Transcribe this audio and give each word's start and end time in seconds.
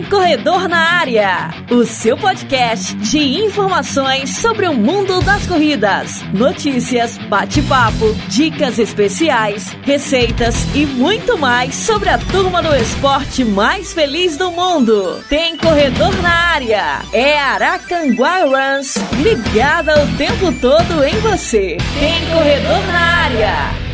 Tem 0.00 0.08
Corredor 0.08 0.66
na 0.66 0.78
Área, 0.78 1.50
o 1.70 1.84
seu 1.84 2.16
podcast 2.16 2.94
de 2.94 3.18
informações 3.18 4.38
sobre 4.38 4.66
o 4.66 4.72
mundo 4.72 5.20
das 5.20 5.46
corridas, 5.46 6.22
notícias, 6.32 7.18
bate-papo, 7.28 8.14
dicas 8.28 8.78
especiais, 8.78 9.76
receitas 9.82 10.56
e 10.74 10.86
muito 10.86 11.36
mais 11.36 11.74
sobre 11.74 12.08
a 12.08 12.16
turma 12.16 12.62
do 12.62 12.74
esporte 12.74 13.44
mais 13.44 13.92
feliz 13.92 14.38
do 14.38 14.50
mundo. 14.50 15.22
Tem 15.28 15.54
Corredor 15.58 16.16
na 16.22 16.30
Área, 16.30 17.02
é 17.12 17.38
Aracanguá 17.38 18.44
Runs, 18.44 18.94
ligada 19.22 20.02
o 20.02 20.16
tempo 20.16 20.50
todo 20.62 21.04
em 21.04 21.18
você. 21.20 21.76
Tem 21.98 22.24
Corredor 22.30 22.86
na 22.86 23.00
Área. 23.00 23.89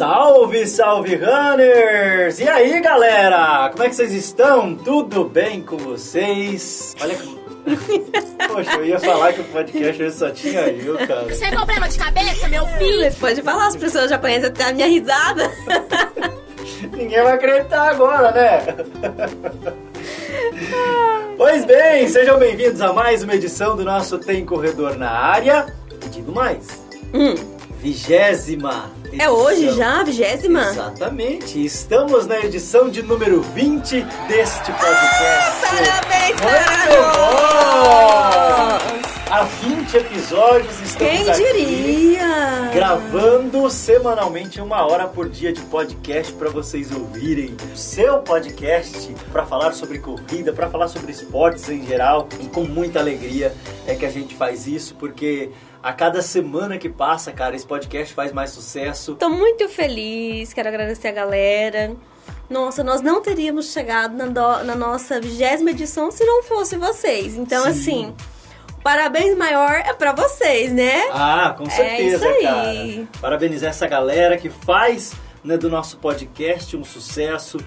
Salve, 0.00 0.66
salve 0.66 1.14
runners! 1.14 2.38
E 2.40 2.48
aí, 2.48 2.80
galera? 2.80 3.68
Como 3.68 3.82
é 3.82 3.88
que 3.90 3.94
vocês 3.94 4.14
estão? 4.14 4.74
Tudo 4.74 5.24
bem 5.24 5.60
com 5.62 5.76
vocês? 5.76 6.96
Olha 7.02 7.14
Poxa, 8.48 8.76
eu 8.76 8.86
ia 8.86 8.98
falar 8.98 9.34
que 9.34 9.42
o 9.42 9.44
podcast 9.44 10.02
hoje 10.02 10.16
só 10.16 10.30
tinha 10.30 10.60
eu, 10.68 10.96
cara. 11.06 11.30
Sem 11.34 11.50
problema 11.50 11.86
de 11.86 11.98
cabeça, 11.98 12.48
meu 12.48 12.66
filho? 12.78 13.12
Você 13.12 13.20
pode 13.20 13.42
falar, 13.42 13.66
as 13.66 13.76
pessoas 13.76 14.08
já 14.08 14.16
conhecem 14.16 14.48
até 14.48 14.64
a 14.64 14.72
minha 14.72 14.86
risada. 14.86 15.50
Ninguém 16.96 17.22
vai 17.22 17.34
acreditar 17.34 17.90
agora, 17.90 18.32
né? 18.32 18.66
pois 21.36 21.66
bem, 21.66 22.08
sejam 22.08 22.38
bem-vindos 22.38 22.80
a 22.80 22.94
mais 22.94 23.22
uma 23.22 23.34
edição 23.34 23.76
do 23.76 23.84
nosso 23.84 24.16
Tem 24.16 24.46
Corredor 24.46 24.96
na 24.96 25.10
Área. 25.10 25.66
E 26.06 26.08
digo 26.08 26.32
mais. 26.32 26.66
Hum. 27.12 27.34
Vigésima 27.82 28.98
é 29.18 29.30
hoje 29.30 29.72
já, 29.72 30.02
vigésima? 30.02 30.62
Exatamente. 30.70 31.64
Estamos 31.64 32.26
na 32.26 32.38
edição 32.40 32.88
de 32.88 33.02
número 33.02 33.42
20 33.42 34.02
deste 34.28 34.72
podcast. 34.72 35.60
Parabéns, 35.62 36.40
parabéns! 36.40 36.80
Há 39.30 39.44
20 39.44 39.96
episódios 39.96 40.80
estamos 40.80 41.12
Quem 41.12 41.30
aqui 41.30 41.52
diria? 41.52 42.70
gravando 42.74 43.70
semanalmente 43.70 44.60
uma 44.60 44.84
hora 44.84 45.06
por 45.06 45.28
dia 45.28 45.52
de 45.52 45.60
podcast 45.62 46.32
para 46.32 46.50
vocês 46.50 46.90
ouvirem 46.90 47.56
seu 47.74 48.18
podcast 48.18 49.14
para 49.32 49.46
falar 49.46 49.72
sobre 49.72 49.98
corrida, 50.00 50.52
para 50.52 50.68
falar 50.68 50.88
sobre 50.88 51.12
esportes 51.12 51.68
em 51.68 51.86
geral 51.86 52.28
e 52.40 52.46
com 52.48 52.64
muita 52.64 52.98
alegria 52.98 53.54
é 53.86 53.94
que 53.94 54.04
a 54.04 54.10
gente 54.10 54.34
faz 54.34 54.66
isso 54.66 54.96
porque 54.96 55.50
a 55.82 55.92
cada 55.92 56.20
semana 56.20 56.76
que 56.78 56.88
passa, 56.88 57.32
cara, 57.32 57.56
esse 57.56 57.66
podcast 57.66 58.12
faz 58.12 58.32
mais 58.32 58.50
sucesso. 58.50 59.14
Tô 59.14 59.28
muito 59.28 59.68
feliz, 59.68 60.52
quero 60.52 60.68
agradecer 60.68 61.08
a 61.08 61.12
galera. 61.12 61.96
Nossa, 62.48 62.82
nós 62.82 63.00
não 63.00 63.22
teríamos 63.22 63.72
chegado 63.72 64.14
na, 64.16 64.26
do, 64.26 64.64
na 64.64 64.74
nossa 64.74 65.20
vigésima 65.20 65.70
edição 65.70 66.10
se 66.10 66.24
não 66.24 66.42
fosse 66.42 66.76
vocês. 66.76 67.36
Então, 67.36 67.62
Sim. 67.64 67.70
assim, 67.70 68.14
parabéns 68.82 69.36
maior 69.36 69.70
é 69.70 69.94
para 69.94 70.12
vocês, 70.12 70.72
né? 70.72 71.02
Ah, 71.12 71.54
com 71.56 71.68
certeza, 71.70 72.26
é 72.26 72.38
isso 72.38 72.46
aí. 72.46 72.96
cara. 72.96 73.08
Parabenizar 73.20 73.70
essa 73.70 73.86
galera 73.86 74.36
que 74.36 74.50
faz 74.50 75.14
né, 75.44 75.56
do 75.56 75.70
nosso 75.70 75.96
podcast 75.98 76.76
um 76.76 76.84
sucesso. 76.84 77.58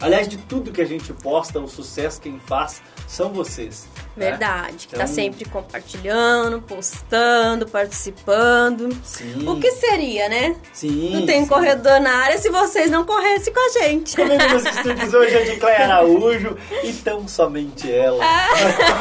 Aliás, 0.00 0.26
de 0.26 0.36
tudo 0.36 0.72
que 0.72 0.80
a 0.80 0.84
gente 0.84 1.12
posta, 1.12 1.60
o 1.60 1.68
sucesso 1.68 2.20
quem 2.20 2.40
faz 2.40 2.82
são 3.06 3.32
vocês. 3.32 3.88
Né? 4.16 4.30
Verdade, 4.30 4.72
né? 4.72 4.78
que 4.78 4.86
tá 4.88 4.96
então... 4.96 5.00
tá 5.00 5.06
sempre 5.06 5.44
compartilhando, 5.46 6.60
postando, 6.60 7.66
participando. 7.66 8.94
Sim. 9.02 9.48
O 9.48 9.58
que 9.58 9.70
seria, 9.72 10.28
né? 10.28 10.54
Sim. 10.72 11.16
Não 11.16 11.26
tem 11.26 11.42
sim. 11.42 11.48
corredor 11.48 11.98
na 12.00 12.12
área 12.12 12.36
se 12.36 12.50
vocês 12.50 12.90
não 12.90 13.04
corressem 13.04 13.52
com 13.52 13.60
a 13.60 13.80
gente. 13.80 14.14
Comigo 14.14 14.42
nos 14.52 14.66
estúdios 14.66 15.14
hoje 15.14 15.34
é 15.34 15.42
de 15.44 15.56
Cléia 15.56 15.84
Araújo 15.84 16.56
e 16.84 16.92
tão 16.92 17.26
somente 17.26 17.90
ela. 17.90 18.22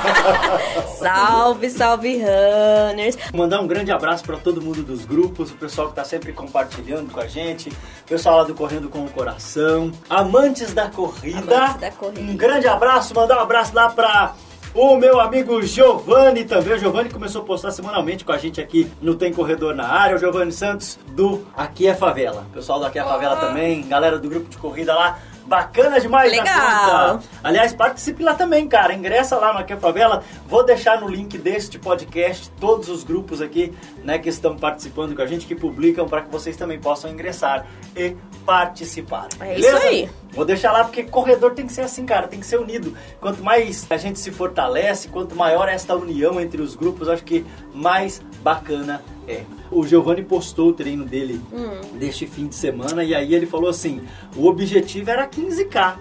salve, 0.98 1.70
salve, 1.70 2.22
runners. 2.22 3.17
Mandar 3.34 3.59
um 3.59 3.67
grande 3.67 3.92
abraço 3.92 4.23
para 4.23 4.38
todo 4.38 4.61
mundo 4.61 4.82
dos 4.82 5.04
grupos, 5.04 5.52
o 5.52 5.55
pessoal 5.55 5.89
que 5.89 5.95
tá 5.95 6.05
sempre 6.05 6.32
compartilhando 6.32 7.11
com 7.11 7.20
a 7.20 7.28
gente, 7.28 7.70
o 7.70 8.08
pessoal 8.08 8.38
lá 8.38 8.43
do 8.45 8.55
Correndo 8.55 8.88
com 8.88 9.04
o 9.04 9.10
Coração, 9.10 9.92
amantes 10.10 10.73
da 10.73 10.89
corrida. 10.89 11.58
Amantes 11.58 11.82
da 11.82 11.92
corrida. 11.92 12.22
Um 12.22 12.38
grande 12.38 12.67
abraço, 12.67 13.14
mandar 13.14 13.38
um 13.38 13.42
abraço 13.42 13.76
lá 13.76 13.89
para 13.89 14.36
o 14.73 14.95
meu 14.95 15.20
amigo 15.20 15.61
Giovanni 15.61 16.45
também. 16.45 16.73
O 16.73 16.80
Giovanni 16.80 17.09
começou 17.09 17.42
a 17.42 17.45
postar 17.45 17.71
semanalmente 17.71 18.23
com 18.23 18.32
a 18.32 18.37
gente 18.37 18.61
aqui 18.61 18.89
no 19.02 19.15
Tem 19.15 19.33
Corredor 19.33 19.76
na 19.76 19.87
área. 19.87 20.15
O 20.15 20.20
Giovanni 20.20 20.52
Santos 20.52 20.98
do 21.09 21.45
Aqui 21.55 21.87
é 21.87 21.93
Favela. 21.93 22.45
Pessoal 22.54 22.80
do 22.80 22.86
Aqui 22.86 22.99
é 22.99 23.04
Favela 23.04 23.36
também, 23.36 23.87
galera 23.87 24.17
do 24.17 24.30
grupo 24.30 24.49
de 24.49 24.58
corrida 24.58 24.93
lá. 24.93 25.20
Bacana 25.45 25.99
demais 25.99 26.31
Legal. 26.31 27.20
Aliás, 27.43 27.73
participe 27.73 28.23
lá 28.23 28.33
também, 28.33 28.67
cara. 28.70 28.93
Ingressa 28.93 29.36
lá 29.36 29.52
no 29.52 29.60
Aqui 29.60 29.73
é 29.73 29.77
Favela. 29.77 30.23
Vou 30.48 30.64
deixar 30.64 31.02
no 31.02 31.10
link 31.10 31.37
deste 31.37 31.77
podcast 31.77 32.49
todos 32.60 32.87
os 32.87 33.04
grupos 33.04 33.42
aqui, 33.42 33.73
né, 34.04 34.17
que 34.17 34.30
estão 34.30 34.55
participando 34.55 35.14
com 35.14 35.21
a 35.21 35.26
gente, 35.26 35.45
que 35.45 35.55
publicam 35.55 36.08
para 36.08 36.21
que 36.21 36.31
vocês 36.31 36.55
também 36.55 36.80
possam 36.80 37.11
ingressar 37.11 37.65
e 37.95 38.15
participar. 38.45 39.27
É 39.42 39.55
beleza? 39.55 39.77
isso 39.77 39.87
aí. 39.87 40.10
Vou 40.33 40.45
deixar 40.45 40.71
lá 40.71 40.83
porque 40.83 41.03
corredor 41.03 41.53
tem 41.53 41.67
que 41.67 41.73
ser 41.73 41.81
assim, 41.81 42.05
cara, 42.05 42.27
tem 42.27 42.39
que 42.39 42.45
ser 42.45 42.59
unido. 42.59 42.95
Quanto 43.19 43.43
mais 43.43 43.86
a 43.89 43.97
gente 43.97 44.19
se 44.19 44.31
fortalece, 44.31 45.09
quanto 45.09 45.36
maior 45.36 45.67
é 45.67 45.73
esta 45.73 45.95
união 45.95 46.39
entre 46.39 46.61
os 46.61 46.73
grupos, 46.75 47.09
acho 47.09 47.23
que 47.23 47.45
mais 47.73 48.21
bacana 48.42 49.03
é. 49.27 49.43
O 49.69 49.86
Giovanni 49.86 50.23
postou 50.23 50.69
o 50.69 50.73
treino 50.73 51.05
dele 51.05 51.42
hum. 51.52 51.97
deste 51.97 52.25
fim 52.25 52.47
de 52.47 52.55
semana 52.55 53.03
e 53.03 53.14
aí 53.14 53.33
ele 53.33 53.45
falou 53.45 53.69
assim: 53.69 54.02
o 54.36 54.47
objetivo 54.47 55.09
era 55.09 55.27
15k, 55.27 55.95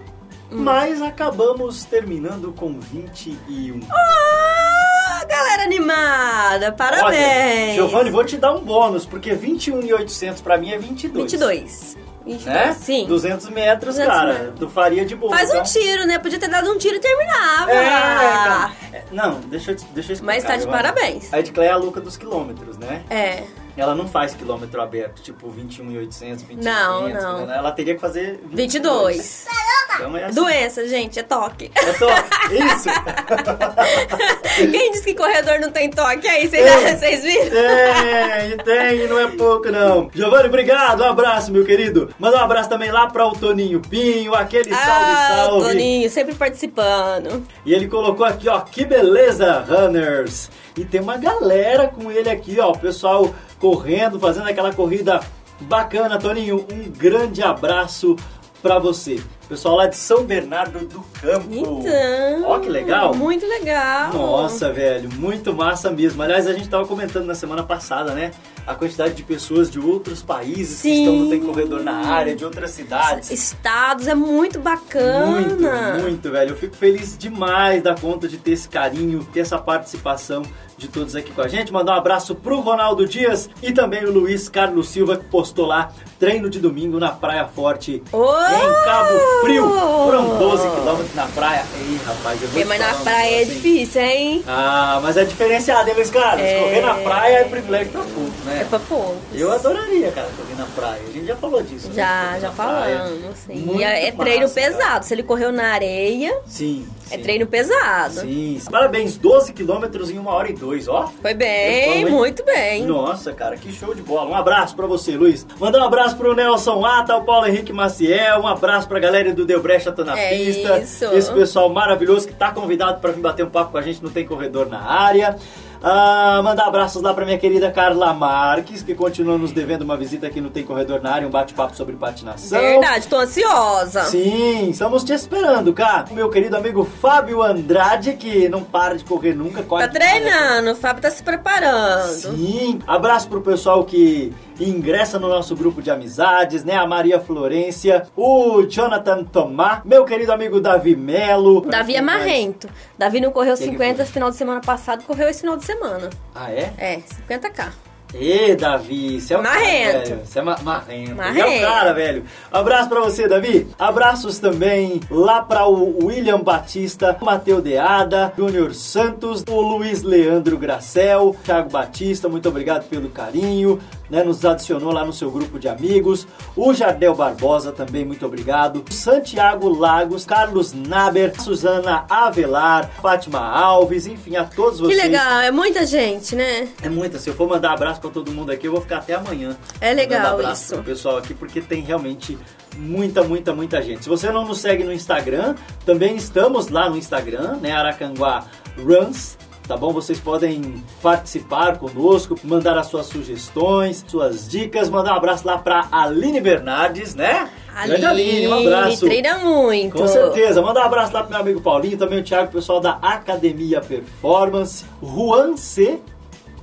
hum. 0.51 0.59
mas 0.59 1.03
acabamos 1.03 1.85
terminando 1.85 2.53
com 2.53 2.79
21. 2.79 3.81
Ah, 3.91 5.25
galera 5.29 5.65
animada, 5.65 6.73
parabéns! 6.73 7.75
Giovanni, 7.75 8.11
vou 8.11 8.25
te 8.25 8.37
dar 8.37 8.55
um 8.55 8.61
bônus, 8.61 9.05
porque 9.05 9.35
21,800 9.35 10.41
para 10.41 10.57
mim 10.57 10.71
é 10.71 10.79
22. 10.79 11.33
22. 11.33 12.10
22, 12.25 12.45
né? 12.45 12.73
Sim. 12.75 13.07
200 13.07 13.49
metros, 13.51 13.97
200 13.97 14.15
cara. 14.15 14.33
Metros. 14.33 14.59
Tu 14.59 14.69
faria 14.69 15.05
de 15.05 15.17
boa. 15.17 15.35
Faz 15.35 15.49
então. 15.49 15.61
um 15.61 15.65
tiro, 15.65 16.07
né? 16.07 16.19
Podia 16.19 16.39
ter 16.39 16.49
dado 16.49 16.71
um 16.71 16.79
tiro 16.79 16.97
e 16.97 17.01
terminava. 17.01 17.71
É, 17.71 17.87
então, 17.87 18.73
é, 18.93 19.05
não, 19.11 19.41
deixa 19.41 19.73
eu, 19.73 19.77
deixa 19.95 20.13
eu 20.13 20.15
explicar. 20.15 20.25
Mas 20.25 20.45
tá 20.45 20.57
de 20.57 20.67
parabéns. 20.67 21.33
A 21.33 21.41
Edclé 21.41 21.67
é 21.67 21.71
a 21.71 21.77
louca 21.77 22.01
dos 22.01 22.17
quilômetros, 22.17 22.77
né? 22.79 23.03
É. 23.09 23.45
Ela 23.81 23.95
não 23.95 24.07
faz 24.07 24.35
quilômetro 24.35 24.81
aberto, 24.81 25.23
tipo 25.23 25.49
21,800, 25.49 26.43
21,500. 26.43 26.65
Não, 26.65 27.39
não. 27.39 27.47
Né? 27.47 27.57
Ela 27.57 27.73
teria 27.73 27.95
que 27.95 28.01
fazer 28.01 28.41
22. 28.53 29.17
22. 29.17 29.47
Então 29.95 30.17
é 30.17 30.25
assim. 30.25 30.35
Doença, 30.35 30.89
gente, 30.89 31.19
é 31.19 31.23
toque. 31.23 31.71
É 31.75 31.93
toque, 31.93 32.55
isso. 32.55 32.89
Quem 34.71 34.93
disse 34.93 35.05
que 35.05 35.15
corredor 35.15 35.61
não 35.61 35.71
tem 35.71 35.91
toque 35.91 36.27
aí? 36.27 36.49
Vocês 36.49 37.23
viram? 37.23 37.51
Tem, 37.51 38.57
tem, 38.65 39.09
não 39.09 39.19
é 39.19 39.27
pouco 39.29 39.71
não. 39.71 40.11
Giovanni, 40.15 40.49
obrigado, 40.49 41.03
um 41.03 41.07
abraço, 41.07 41.53
meu 41.53 41.65
querido. 41.65 42.15
Manda 42.19 42.39
um 42.39 42.41
abraço 42.41 42.69
também 42.69 42.91
lá 42.91 43.09
para 43.09 43.27
o 43.27 43.33
Toninho 43.33 43.81
Pinho, 43.81 44.35
aquele 44.35 44.71
salve, 44.71 44.85
ah, 44.89 45.45
salve. 45.45 45.69
Toninho, 45.69 46.11
sempre 46.11 46.35
participando. 46.35 47.47
E 47.67 47.75
ele 47.75 47.89
colocou 47.89 48.25
aqui, 48.25 48.49
ó, 48.49 48.61
que 48.61 48.85
beleza, 48.85 49.65
runners. 49.69 50.51
E 50.77 50.85
tem 50.85 51.01
uma 51.01 51.17
galera 51.17 51.89
com 51.89 52.11
ele 52.11 52.31
aqui, 52.31 52.59
ó, 52.61 52.71
o 52.71 52.79
pessoal 52.79 53.35
correndo, 53.61 54.19
fazendo 54.19 54.49
aquela 54.49 54.73
corrida 54.73 55.21
bacana. 55.61 56.19
Toninho, 56.19 56.67
um 56.73 56.91
grande 56.91 57.43
abraço 57.43 58.17
para 58.63 58.79
você. 58.79 59.23
Pessoal 59.51 59.75
lá 59.75 59.89
de 59.89 59.97
São 59.97 60.23
Bernardo 60.23 60.87
do 60.87 61.01
Campo. 61.21 61.49
Então. 61.51 62.49
Ó, 62.49 62.61
que 62.61 62.69
legal. 62.69 63.13
Muito 63.13 63.45
legal. 63.45 64.13
Nossa, 64.13 64.73
velho, 64.73 65.11
muito 65.17 65.53
massa 65.53 65.91
mesmo. 65.91 66.23
Aliás, 66.23 66.47
a 66.47 66.53
gente 66.53 66.69
tava 66.69 66.87
comentando 66.87 67.25
na 67.25 67.35
semana 67.35 67.65
passada, 67.65 68.15
né? 68.15 68.31
A 68.65 68.77
quantidade 68.77 69.15
de 69.15 69.25
pessoas 69.25 69.69
de 69.69 69.81
outros 69.81 70.23
países 70.23 70.79
Sim. 70.79 70.91
que 70.91 70.99
estão 70.99 71.17
no 71.17 71.31
Tem 71.31 71.41
Corredor 71.41 71.83
na 71.83 71.97
área, 71.97 72.37
de 72.37 72.45
outras 72.45 72.71
cidades. 72.71 73.29
Estados, 73.29 74.07
é 74.07 74.15
muito 74.15 74.61
bacana. 74.61 75.27
Muito, 75.27 76.01
muito, 76.01 76.31
velho. 76.31 76.51
Eu 76.51 76.57
fico 76.57 76.77
feliz 76.77 77.19
demais 77.19 77.83
da 77.83 77.97
conta 77.97 78.29
de 78.29 78.37
ter 78.37 78.53
esse 78.53 78.69
carinho, 78.69 79.27
ter 79.33 79.41
essa 79.41 79.59
participação 79.59 80.43
de 80.79 80.89
todos 80.89 81.17
aqui 81.17 81.33
com 81.33 81.43
a 81.43 81.49
gente. 81.49 81.73
Mandar 81.73 81.95
um 81.95 81.99
abraço 81.99 82.35
pro 82.35 82.61
Ronaldo 82.61 83.07
Dias 83.07 83.51
e 83.61 83.73
também 83.73 84.05
o 84.05 84.13
Luiz 84.13 84.49
Carlos 84.49 84.89
Silva, 84.89 85.17
que 85.17 85.25
postou 85.25 85.67
lá 85.67 85.93
treino 86.19 86.49
de 86.49 86.59
domingo 86.59 86.99
na 86.99 87.11
Praia 87.11 87.47
Forte, 87.47 88.03
oh! 88.13 88.35
em 88.35 88.85
Cabo 88.85 89.40
Frio. 89.41 89.69
Foram 89.71 90.39
12 90.39 90.69
quilômetros 90.71 91.15
na 91.15 91.27
praia. 91.27 91.65
Ei, 91.79 92.01
rapaz, 92.07 92.43
eu 92.43 92.49
vou 92.49 92.63
é, 92.63 92.65
Mas 92.65 92.81
na 92.81 92.95
praia 92.95 93.43
é 93.43 93.45
difícil, 93.45 94.03
hein? 94.03 94.45
Ah, 94.47 95.01
mas 95.03 95.17
é 95.17 95.25
diferenciado, 95.25 95.89
hein, 95.89 95.95
Luiz 95.95 96.11
Carlos? 96.11 96.43
É... 96.43 96.61
Correr 96.61 96.81
na 96.83 96.95
praia 96.95 97.37
é 97.39 97.45
privilégio 97.45 97.93
pra 97.93 98.03
pouco, 98.03 98.33
né? 98.45 98.59
É 98.61 98.65
pra 98.65 98.79
poucos. 98.79 99.17
Eu 99.33 99.53
adoraria, 99.53 100.11
cara, 100.13 100.29
na 100.61 100.67
praia. 100.67 101.01
A 101.09 101.11
gente 101.13 101.27
já 101.27 101.37
falou 101.37 101.63
disso. 101.63 101.89
né? 101.89 101.95
Já, 101.95 102.39
já 102.39 102.51
falamos. 102.53 103.37
Sim. 103.39 103.55
Muito 103.57 103.81
E 103.81 103.85
é, 103.85 104.09
é 104.09 104.13
treino 104.13 104.43
massa, 104.43 104.61
cara. 104.61 104.73
pesado. 104.73 105.05
Se 105.05 105.15
ele 105.15 105.23
correu 105.23 105.51
na 105.53 105.73
areia, 105.73 106.39
Sim. 106.47 106.87
é 107.11 107.17
sim. 107.17 107.23
treino 107.23 107.47
pesado. 107.47 108.21
Sim. 108.21 108.61
Parabéns, 108.71 109.17
12 109.17 109.53
quilômetros 109.53 110.11
em 110.11 110.19
uma 110.19 110.33
hora 110.33 110.51
e 110.51 110.53
dois, 110.55 110.87
ó. 110.89 111.11
Foi 111.23 111.35
bem, 111.35 112.05
muito 112.07 112.45
bem. 112.45 112.85
Nossa, 112.85 113.33
cara, 113.33 113.57
que 113.57 113.73
show 113.73 113.95
de 113.95 114.03
bola. 114.03 114.31
Um 114.31 114.35
abraço 114.35 114.77
pra 114.77 114.87
você, 114.87 115.17
Luiz. 115.17 115.47
Mandar 115.59 115.81
um 115.81 115.85
abraço 115.85 116.17
pro 116.17 116.35
Nelson 116.35 116.85
Ata, 116.85 117.17
o 117.17 117.25
Paulo 117.25 117.47
Henrique 117.47 117.73
Maciel, 117.73 118.41
um 118.41 118.47
abraço 118.47 118.87
pra 118.89 118.99
galera 119.01 119.33
do 119.33 119.45
Deu 119.45 119.61
Brecha 119.63 119.95
na 120.05 120.19
É 120.19 120.37
Pista. 120.37 120.79
isso. 120.79 121.05
Esse 121.07 121.33
pessoal 121.33 121.69
maravilhoso 121.69 122.27
que 122.29 122.35
tá 122.35 122.51
convidado 122.53 123.01
pra 123.01 123.11
vir 123.13 123.21
bater 123.21 123.45
um 123.45 123.51
papo 123.51 123.73
com 123.73 123.79
a 123.79 123.83
gente 123.83 124.03
no 124.03 124.11
Tem 124.11 124.25
Corredor 124.27 124.69
na 124.69 124.81
área. 124.81 125.37
Ah, 125.83 126.41
mandar 126.45 126.67
abraços 126.67 127.01
lá 127.01 127.15
pra 127.15 127.25
minha 127.25 127.39
querida 127.39 127.71
Carla 127.71 128.13
Marques, 128.13 128.83
que 128.83 128.95
continua 128.95 129.39
nos 129.39 129.51
devendo 129.51 129.81
uma 129.83 129.97
visita 129.97 130.27
aqui 130.27 130.41
no 130.41 130.51
Tem 130.51 130.63
Corredor 130.63 131.01
na 131.03 131.11
área, 131.13 131.27
um 131.27 131.31
bate-papo 131.31 131.75
sobre 131.75 131.97
patinação. 131.97 132.61
Verdade, 132.61 133.07
tô 133.09 133.17
ansiosa. 133.17 134.03
Sim, 134.05 134.71
estamos 134.71 135.03
te 135.03 135.13
esperando, 135.15 135.73
cara. 135.73 136.05
Meu 136.11 136.29
querido 136.29 136.57
amigo 136.57 136.85
Fábio 136.85 137.43
Andrade, 137.43 138.13
que 138.15 138.49
não 138.49 138.63
para 138.63 138.97
de 138.97 139.05
correr 139.05 139.35
nunca. 139.35 139.63
corre 139.63 139.87
Tá 139.89 139.93
demais. 139.99 140.11
treinando, 140.23 140.73
o 140.73 140.77
Fábio 140.77 141.01
tá 141.03 141.11
se 141.11 141.23
preparando. 141.23 142.09
Sim, 142.13 142.79
abraço 142.87 143.29
pro 143.29 143.41
pessoal 143.41 143.83
que 143.85 144.35
ingressa 144.69 145.19
no 145.19 145.29
nosso 145.29 145.55
grupo 145.57 145.81
de 145.81 145.91
amizades, 145.91 146.65
né? 146.65 146.77
A 146.77 146.87
Maria 146.87 147.19
Florência, 147.21 148.07
o 148.17 148.63
Jonathan 148.63 149.25
Tomá, 149.25 149.83
meu 149.85 150.05
querido 150.05 150.33
amigo 150.33 150.61
Davi 150.61 150.95
Melo. 150.97 151.63
Davi 151.63 151.97
é 151.97 152.01
marrento. 152.03 152.69
Davi 152.99 153.21
não 153.21 153.31
correu 153.31 153.55
Que 153.57 153.65
que 153.65 153.71
50 153.71 153.97
foi? 154.05 154.13
final 154.13 154.31
de 154.31 154.37
semana 154.37 154.61
passado, 154.61 155.05
correu 155.05 155.29
esse 155.29 155.41
final 155.41 155.57
de 155.57 155.65
semana. 155.65 156.11
Ah, 156.35 156.51
é? 156.53 156.73
É, 156.79 156.99
50k. 157.29 157.69
Ê, 158.13 158.57
Davi, 158.57 159.21
você 159.21 159.35
é 159.35 159.39
o 159.39 159.43
cara, 159.43 159.55
Marrento. 159.61 160.09
velho. 160.09 160.21
Você 160.27 160.39
é 160.41 160.43
ma 160.43 160.59
marrento. 160.65 161.15
Marrento. 161.15 161.47
É 161.49 161.59
o 161.59 161.61
cara, 161.61 161.93
velho. 161.93 162.25
Abraço 162.51 162.89
pra 162.89 162.99
você, 163.03 163.29
Davi. 163.29 163.69
Abraços 163.79 164.41
também 164.41 165.01
lá 165.09 165.43
pra 165.43 165.69
o 165.69 166.07
William 166.07 166.41
Batista, 166.41 167.17
o 167.21 167.25
Mateu 167.25 167.63
Deada, 167.63 168.33
Júnior 168.37 168.75
Santos, 168.75 169.45
o 169.49 169.61
Luiz 169.61 170.03
Leandro 170.03 170.59
Gracel, 170.59 171.37
Thiago 171.45 171.71
Batista, 171.71 172.29
muito 172.29 172.49
obrigado 172.49 172.89
pelo 172.89 173.09
carinho, 173.11 173.79
né? 174.11 174.23
Nos 174.25 174.45
adicionou 174.45 174.93
lá 174.93 175.05
no 175.05 175.13
seu 175.13 175.31
grupo 175.31 175.59
de 175.59 175.69
amigos. 175.69 176.27
O 176.57 176.75
Jardel 176.75 177.15
Barbosa 177.15 177.73
também, 177.73 178.05
muito 178.05 178.27
obrigado. 178.27 178.85
Santiago 178.91 179.69
Lagos, 179.69 180.25
Carlos 180.27 180.73
Naber, 180.73 181.41
Suzana 181.41 182.05
Avelar, 182.09 182.91
Fátima 183.01 183.39
Alves, 183.41 184.07
enfim, 184.07 184.37
a 184.37 184.45
todos 184.45 184.81
Que 184.81 184.87
vocês. 184.87 185.03
legal, 185.03 185.41
é 185.41 185.51
muita 185.51 185.87
gente, 185.87 186.35
né? 186.35 186.69
É 186.83 186.89
muita. 186.89 187.19
Se 187.19 187.31
eu 187.31 187.35
for 187.35 187.49
mandar 187.49 187.73
abraço 187.73 188.01
pra 188.01 188.11
todo 188.11 188.33
mundo 188.33 188.51
aqui, 188.51 188.67
eu 188.67 188.73
vou 188.73 188.81
ficar 188.81 188.99
até 188.99 189.15
amanhã. 189.15 189.57
É 189.81 189.93
legal 189.93 190.35
abraço 190.35 190.65
isso. 190.65 190.75
pro 190.75 190.85
pessoal 190.85 191.17
aqui, 191.17 191.33
porque 191.35 191.61
tem 191.61 191.83
realmente 191.83 192.37
muita, 192.77 193.23
muita, 193.23 193.53
muita 193.55 193.81
gente. 193.83 194.03
Se 194.03 194.09
você 194.09 194.31
não 194.31 194.45
nos 194.45 194.59
segue 194.61 194.85
no 194.85 194.93
Instagram, 194.93 195.55
também 195.85 196.17
estamos 196.17 196.69
lá 196.69 196.89
no 196.89 196.97
Instagram, 196.97 197.57
né? 197.61 197.73
Aracanguá 197.73 198.45
Runs. 198.79 199.37
Tá 199.71 199.77
bom? 199.77 199.93
Vocês 199.93 200.19
podem 200.19 200.83
participar 201.01 201.79
conosco, 201.79 202.35
mandar 202.43 202.77
as 202.77 202.89
suas 202.89 203.07
sugestões, 203.07 204.05
suas 204.09 204.49
dicas, 204.49 204.91
mandar 204.91 205.13
um 205.13 205.17
abraço 205.17 205.47
lá 205.47 205.59
pra 205.59 205.87
Aline 205.93 206.41
Bernardes, 206.41 207.15
né? 207.15 207.49
Grande 207.87 208.05
Aline, 208.05 208.49
um 208.49 208.59
abraço. 208.59 209.07
treina 209.07 209.39
muito. 209.39 209.97
Com 209.97 210.09
certeza. 210.09 210.61
Manda 210.61 210.81
um 210.81 210.83
abraço 210.83 211.13
lá 211.13 211.23
pro 211.23 211.31
meu 211.31 211.41
amigo 211.41 211.61
Paulinho, 211.61 211.97
também 211.97 212.19
o 212.19 212.25
Thiago, 212.25 212.51
pessoal 212.51 212.81
da 212.81 212.99
Academia 213.01 213.81
Performance. 213.81 214.85
Juan 215.01 215.57
C. 215.57 216.01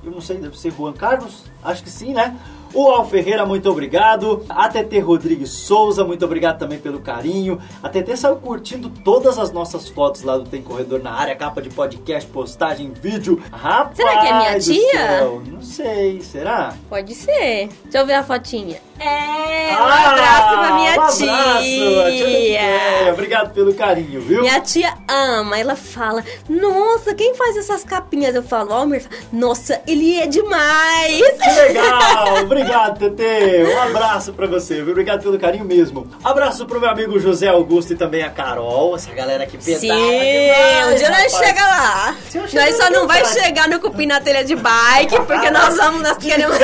Eu 0.04 0.10
não 0.10 0.20
sei, 0.20 0.36
deve 0.36 0.58
ser 0.58 0.70
Juan 0.70 0.92
Carlos? 0.92 1.44
Acho 1.64 1.82
que 1.82 1.88
sim, 1.88 2.12
né? 2.12 2.36
O 2.74 2.88
Al 2.88 3.06
Ferreira, 3.08 3.46
muito 3.46 3.70
obrigado. 3.70 4.44
A 4.48 4.68
TT 4.68 5.00
Rodrigues 5.00 5.50
Souza, 5.50 6.04
muito 6.04 6.24
obrigado 6.24 6.58
também 6.58 6.78
pelo 6.78 7.00
carinho. 7.00 7.58
A 7.82 7.88
TT 7.88 8.16
saiu 8.16 8.36
curtindo 8.36 8.90
todas 9.04 9.38
as 9.38 9.50
nossas 9.52 9.88
fotos 9.88 10.22
lá 10.22 10.36
do 10.36 10.44
Tem 10.44 10.62
Corredor 10.62 11.02
na 11.02 11.12
área, 11.12 11.34
capa 11.34 11.62
de 11.62 11.70
podcast, 11.70 12.28
postagem, 12.30 12.92
vídeo. 12.92 13.42
Rapaz! 13.50 13.96
Será 13.96 14.20
que 14.20 14.26
é 14.26 14.38
minha 14.38 14.58
tia? 14.58 15.20
Não 15.50 15.62
sei, 15.62 16.20
será? 16.20 16.74
Pode 16.88 17.14
ser. 17.14 17.68
Deixa 17.84 17.98
eu 17.98 18.06
ver 18.06 18.14
a 18.14 18.22
fotinha. 18.22 18.87
É, 19.00 19.72
um 19.72 19.84
Ah, 19.84 20.10
abraço 20.10 20.58
pra 20.58 20.72
minha 20.74 20.90
um 20.90 20.94
abraço, 20.94 21.18
tia 21.18 22.26
tia. 22.26 23.12
Obrigado 23.12 23.52
pelo 23.54 23.74
carinho, 23.74 24.20
viu? 24.20 24.40
Minha 24.40 24.60
tia 24.60 24.94
ama, 25.08 25.58
ela 25.58 25.76
fala, 25.76 26.24
nossa, 26.48 27.14
quem 27.14 27.34
faz 27.34 27.56
essas 27.56 27.84
capinhas? 27.84 28.34
Eu 28.34 28.42
falo, 28.42 28.72
Almer, 28.72 29.04
nossa, 29.32 29.80
ele 29.86 30.18
é 30.18 30.26
demais. 30.26 31.22
Que 31.42 31.50
legal! 31.50 32.38
Obrigado, 32.42 32.98
Tete! 33.10 33.72
Um 33.72 33.80
abraço 33.82 34.32
pra 34.32 34.46
você, 34.46 34.82
viu? 34.82 34.90
Obrigado 34.90 35.22
pelo 35.22 35.38
carinho 35.38 35.64
mesmo. 35.64 36.06
Abraço 36.24 36.66
pro 36.66 36.80
meu 36.80 36.90
amigo 36.90 37.18
José 37.18 37.48
Augusto 37.48 37.92
e 37.92 37.96
também 37.96 38.22
a 38.22 38.30
Carol, 38.30 38.96
essa 38.96 39.12
galera 39.12 39.46
que 39.46 39.56
pedala 39.58 39.78
Sim, 39.80 39.88
demais, 39.88 40.92
um 40.92 40.96
dia 40.96 41.10
nós 41.10 41.32
chega 41.32 41.62
lá. 41.62 42.16
Nós 42.52 42.76
só 42.76 42.90
não 42.90 43.06
vai 43.06 43.24
chegar 43.26 43.68
no 43.68 43.78
cupim 43.80 44.06
na 44.06 44.20
telha 44.20 44.44
de 44.44 44.56
bike, 44.56 45.20
porque 45.26 45.50
nós 45.50 45.76
vamos, 45.76 46.02
nós 46.02 46.16
queremos... 46.18 46.56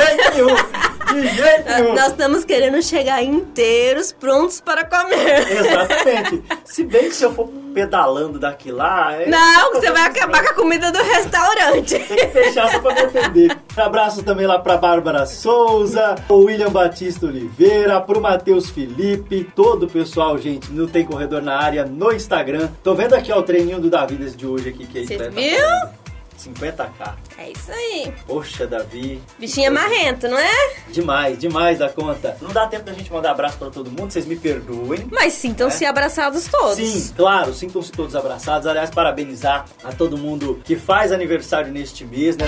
De 1.13 1.27
jeito 1.27 1.69
nenhum! 1.69 1.93
Nós 1.95 2.07
estamos 2.07 2.43
querendo 2.45 2.81
chegar 2.81 3.23
inteiros, 3.23 4.11
prontos 4.11 4.59
para 4.61 4.83
comer. 4.85 5.45
Exatamente. 5.51 6.43
Se 6.65 6.83
bem 6.83 7.03
que 7.09 7.15
se 7.15 7.23
eu 7.23 7.33
for 7.33 7.47
pedalando 7.73 8.39
daqui 8.39 8.71
lá... 8.71 9.13
é- 9.13 9.27
Não, 9.29 9.73
você 9.73 9.91
vai 9.91 10.03
acabar 10.07 10.43
com 10.43 10.49
a 10.51 10.53
comida 10.53 10.91
do 10.91 10.97
restaurante. 11.03 11.99
Tem 11.99 12.17
que 12.17 12.27
fechar 12.29 12.69
só 12.71 12.79
pra 12.79 12.93
me 12.93 13.01
atender. 13.01 13.57
Abraço 13.75 14.23
também 14.23 14.47
lá 14.47 14.57
pra 14.59 14.77
Bárbara 14.77 15.25
Souza, 15.25 16.15
o 16.29 16.45
William 16.45 16.69
Batista 16.69 17.25
Oliveira, 17.25 17.99
pro 17.99 18.21
Matheus 18.21 18.69
Felipe, 18.69 19.49
todo 19.55 19.83
o 19.83 19.89
pessoal, 19.89 20.37
gente, 20.37 20.71
no 20.71 20.87
Tem 20.87 21.03
Corredor 21.05 21.41
na 21.41 21.57
área, 21.61 21.85
no 21.85 22.11
Instagram. 22.13 22.69
Tô 22.83 22.93
vendo 22.95 23.13
aqui 23.13 23.31
ó, 23.31 23.39
o 23.39 23.43
treininho 23.43 23.79
do 23.79 23.89
Davidas 23.89 24.35
de 24.35 24.47
hoje 24.47 24.69
aqui, 24.69 24.85
que 24.87 25.05
Você 25.05 25.17
tá- 25.17 25.29
viu? 25.29 26.04
50k. 26.45 27.15
É 27.37 27.51
isso 27.51 27.71
aí. 27.71 28.13
Poxa, 28.27 28.67
Davi. 28.67 29.21
Bichinha 29.39 29.71
marrento, 29.71 30.27
não 30.27 30.37
é? 30.37 30.73
Demais, 30.89 31.37
demais 31.37 31.79
da 31.79 31.89
conta. 31.89 32.37
Não 32.41 32.51
dá 32.51 32.67
tempo 32.67 32.83
da 32.85 32.93
gente 32.93 33.11
mandar 33.11 33.31
abraço 33.31 33.57
pra 33.57 33.69
todo 33.69 33.89
mundo, 33.89 34.11
vocês 34.11 34.25
me 34.25 34.35
perdoem. 34.35 35.07
Mas 35.11 35.33
sintam-se 35.33 35.85
abraçados 35.85 36.47
todos. 36.47 36.75
Sim, 36.75 37.13
claro, 37.15 37.53
sintam-se 37.53 37.91
todos 37.91 38.15
abraçados. 38.15 38.67
Aliás, 38.67 38.89
parabenizar 38.89 39.65
a 39.83 39.91
todo 39.91 40.17
mundo 40.17 40.61
que 40.63 40.75
faz 40.75 41.11
aniversário 41.11 41.71
neste 41.71 42.05
mês, 42.05 42.37
né? 42.37 42.47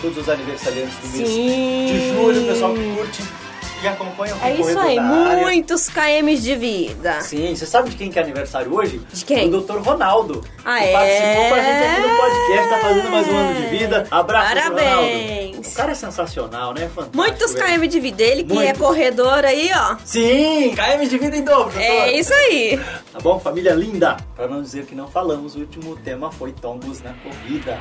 Todos 0.00 0.18
os 0.18 0.28
aniversariantes 0.28 0.96
do 0.98 1.08
mês 1.16 1.28
Sim. 1.28 1.86
de 1.86 2.14
julho, 2.14 2.42
o 2.42 2.46
pessoal 2.46 2.74
que 2.74 2.94
curte 2.94 3.43
e 3.84 3.88
acompanha 3.88 4.34
o 4.34 4.44
É 4.44 4.54
isso 4.54 4.78
aí, 4.78 4.98
muitos 5.00 5.88
KMs 5.88 6.42
de 6.42 6.56
vida. 6.56 7.20
Sim, 7.20 7.54
você 7.54 7.66
sabe 7.66 7.90
de 7.90 7.96
quem 7.96 8.10
que 8.10 8.18
é 8.18 8.22
aniversário 8.22 8.74
hoje? 8.74 9.00
De 9.12 9.24
quem? 9.24 9.50
Do 9.50 9.60
Dr. 9.60 9.78
Ronaldo. 9.78 10.42
Ah, 10.64 10.78
que 10.78 10.84
é? 10.84 10.92
Participou 10.92 11.48
com 11.48 11.54
a 11.54 11.60
gente 11.60 11.84
aqui 11.84 12.00
no 12.00 12.16
podcast, 12.16 12.70
tá 12.70 12.78
fazendo 12.78 13.10
mais 13.10 13.28
um 13.28 13.36
ano 13.36 13.54
de 13.54 13.66
vida. 13.66 14.06
Abraço. 14.10 14.54
Parabéns. 14.54 15.56
Ronaldo. 15.56 15.68
O 15.68 15.74
cara 15.74 15.92
é 15.92 15.94
sensacional, 15.94 16.74
né? 16.74 16.88
Fantástico. 16.88 17.16
Muitos. 17.16 17.54
KM 17.54 17.86
de 17.86 18.00
vida. 18.00 18.22
Ele 18.22 18.44
que 18.44 18.58
é 18.58 18.74
corredor 18.74 19.44
aí, 19.44 19.70
ó. 19.74 19.96
Sim, 20.04 20.74
KM 20.74 21.06
de 21.06 21.18
vida 21.18 21.36
em 21.36 21.42
dobro, 21.44 21.72
doutor. 21.72 21.80
É 21.80 22.12
isso 22.12 22.32
aí. 22.32 22.80
Tá 23.12 23.18
bom, 23.20 23.38
família 23.38 23.74
linda? 23.74 24.16
Pra 24.34 24.48
não 24.48 24.62
dizer 24.62 24.86
que 24.86 24.94
não 24.94 25.08
falamos, 25.08 25.54
o 25.54 25.60
último 25.60 25.96
tema 25.96 26.32
foi 26.32 26.52
tombos 26.52 27.00
na 27.02 27.12
corrida. 27.14 27.78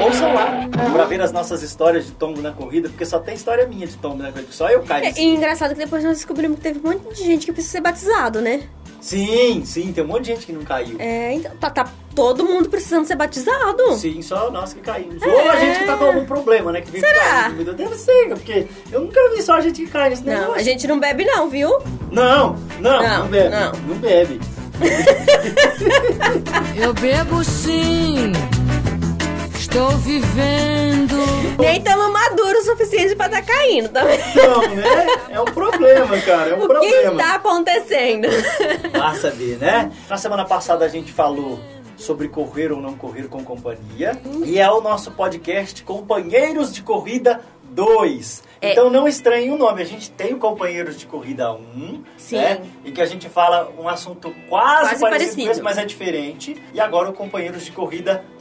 Ouçam 0.00 0.34
lá 0.34 0.68
pra 0.92 1.04
ver 1.04 1.20
as 1.20 1.32
nossas 1.32 1.62
histórias 1.62 2.06
de 2.06 2.12
tombo 2.12 2.40
na 2.40 2.52
corrida, 2.52 2.88
porque 2.88 3.04
só 3.06 3.18
tem 3.18 3.34
história 3.34 3.66
minha 3.66 3.86
de 3.86 3.96
tombo 3.96 4.22
na 4.22 4.30
corrida, 4.30 4.52
só 4.52 4.68
eu 4.68 4.82
caio. 4.82 5.06
É, 5.06 5.12
engraçado 5.34 5.70
que 5.74 5.78
depois 5.80 6.02
nós 6.04 6.16
descobrimos 6.18 6.56
que 6.58 6.62
teve 6.62 6.78
um 6.78 6.90
monte 6.92 7.14
de 7.16 7.24
gente 7.24 7.46
que 7.46 7.52
precisa 7.52 7.72
ser 7.72 7.80
batizado, 7.80 8.40
né? 8.40 8.62
Sim, 9.00 9.62
sim, 9.64 9.92
tem 9.92 10.02
um 10.02 10.08
monte 10.08 10.22
de 10.22 10.32
gente 10.34 10.46
que 10.46 10.52
não 10.52 10.62
caiu. 10.64 10.96
É, 10.98 11.32
então 11.32 11.52
tá, 11.60 11.70
tá 11.70 11.88
todo 12.16 12.44
mundo 12.44 12.68
precisando 12.68 13.06
ser 13.06 13.14
batizado. 13.14 13.94
Sim, 13.94 14.20
só 14.22 14.50
nós 14.50 14.72
que 14.72 14.80
caímos. 14.80 15.22
Ou 15.22 15.50
a 15.50 15.56
gente 15.56 15.78
que 15.78 15.84
tá 15.84 15.96
com 15.96 16.04
algum 16.04 16.24
problema, 16.26 16.72
né? 16.72 16.80
Que 16.80 16.90
vive 16.90 17.06
É. 17.06 17.08
Será? 17.08 17.42
caindo. 17.50 17.74
Deve 17.74 17.94
ser, 17.94 18.28
porque 18.30 18.66
eu 18.90 19.00
nunca 19.02 19.20
vi 19.34 19.40
só 19.42 19.54
a 19.54 19.60
gente 19.60 19.84
que 19.84 19.90
cai 19.90 20.10
nesse 20.10 20.24
Não, 20.24 20.32
negócio. 20.34 20.54
a 20.56 20.62
gente 20.62 20.86
não 20.88 20.98
bebe 20.98 21.24
não, 21.24 21.48
viu? 21.48 21.70
Não, 22.10 22.56
não, 22.80 23.00
não, 23.00 23.18
Não, 23.20 23.26
bebe. 23.28 23.48
não. 23.50 23.72
Não, 23.88 23.96
bebe. 23.98 24.40
Eu 26.76 26.92
bebo 26.94 27.42
sim, 27.44 28.32
estou 29.68 29.90
vivendo. 29.98 31.16
Nem 31.58 31.80
tamo 31.82 32.10
maduro 32.12 32.58
o 32.58 32.62
suficiente 32.62 33.14
pra 33.14 33.28
tá 33.28 33.42
caindo 33.42 33.88
também. 33.90 34.18
Então, 34.30 34.60
né? 34.74 35.06
É 35.28 35.40
um 35.40 35.44
problema, 35.44 36.18
cara. 36.20 36.50
É 36.50 36.54
um 36.54 36.58
o 36.58 36.60
que 36.62 36.66
problema. 36.68 37.12
está 37.20 37.34
acontecendo? 37.34 38.28
Vá 38.96 39.14
saber, 39.14 39.58
né? 39.58 39.92
Na 40.08 40.16
semana 40.16 40.44
passada 40.44 40.84
a 40.84 40.88
gente 40.88 41.12
falou 41.12 41.58
sobre 41.96 42.28
correr 42.28 42.72
ou 42.72 42.80
não 42.80 42.94
correr 42.94 43.28
com 43.28 43.44
companhia. 43.44 44.18
E 44.44 44.58
é 44.58 44.70
o 44.70 44.80
nosso 44.80 45.10
podcast 45.10 45.82
Companheiros 45.82 46.72
de 46.72 46.82
Corrida 46.82 47.40
2. 47.70 48.42
É. 48.60 48.72
Então 48.72 48.88
não 48.88 49.06
estranhe 49.06 49.50
o 49.50 49.58
nome. 49.58 49.82
A 49.82 49.84
gente 49.84 50.10
tem 50.10 50.32
o 50.32 50.38
Companheiros 50.38 50.96
de 50.98 51.06
Corrida 51.06 51.52
1, 51.52 52.02
Sim. 52.16 52.36
né? 52.36 52.62
Em 52.84 52.92
que 52.92 53.02
a 53.02 53.06
gente 53.06 53.28
fala 53.28 53.70
um 53.78 53.88
assunto 53.88 54.32
quase, 54.48 54.90
Quase 54.90 55.00
parecido, 55.00 55.00
parecido. 55.10 55.44
com 55.44 55.50
esse, 55.50 55.62
mas 55.62 55.76
é 55.78 55.84
diferente. 55.84 56.62
E 56.72 56.80
agora 56.80 57.10
o 57.10 57.12
Companheiros 57.12 57.64
de 57.64 57.72
Corrida 57.72 58.14
2, 58.14 58.37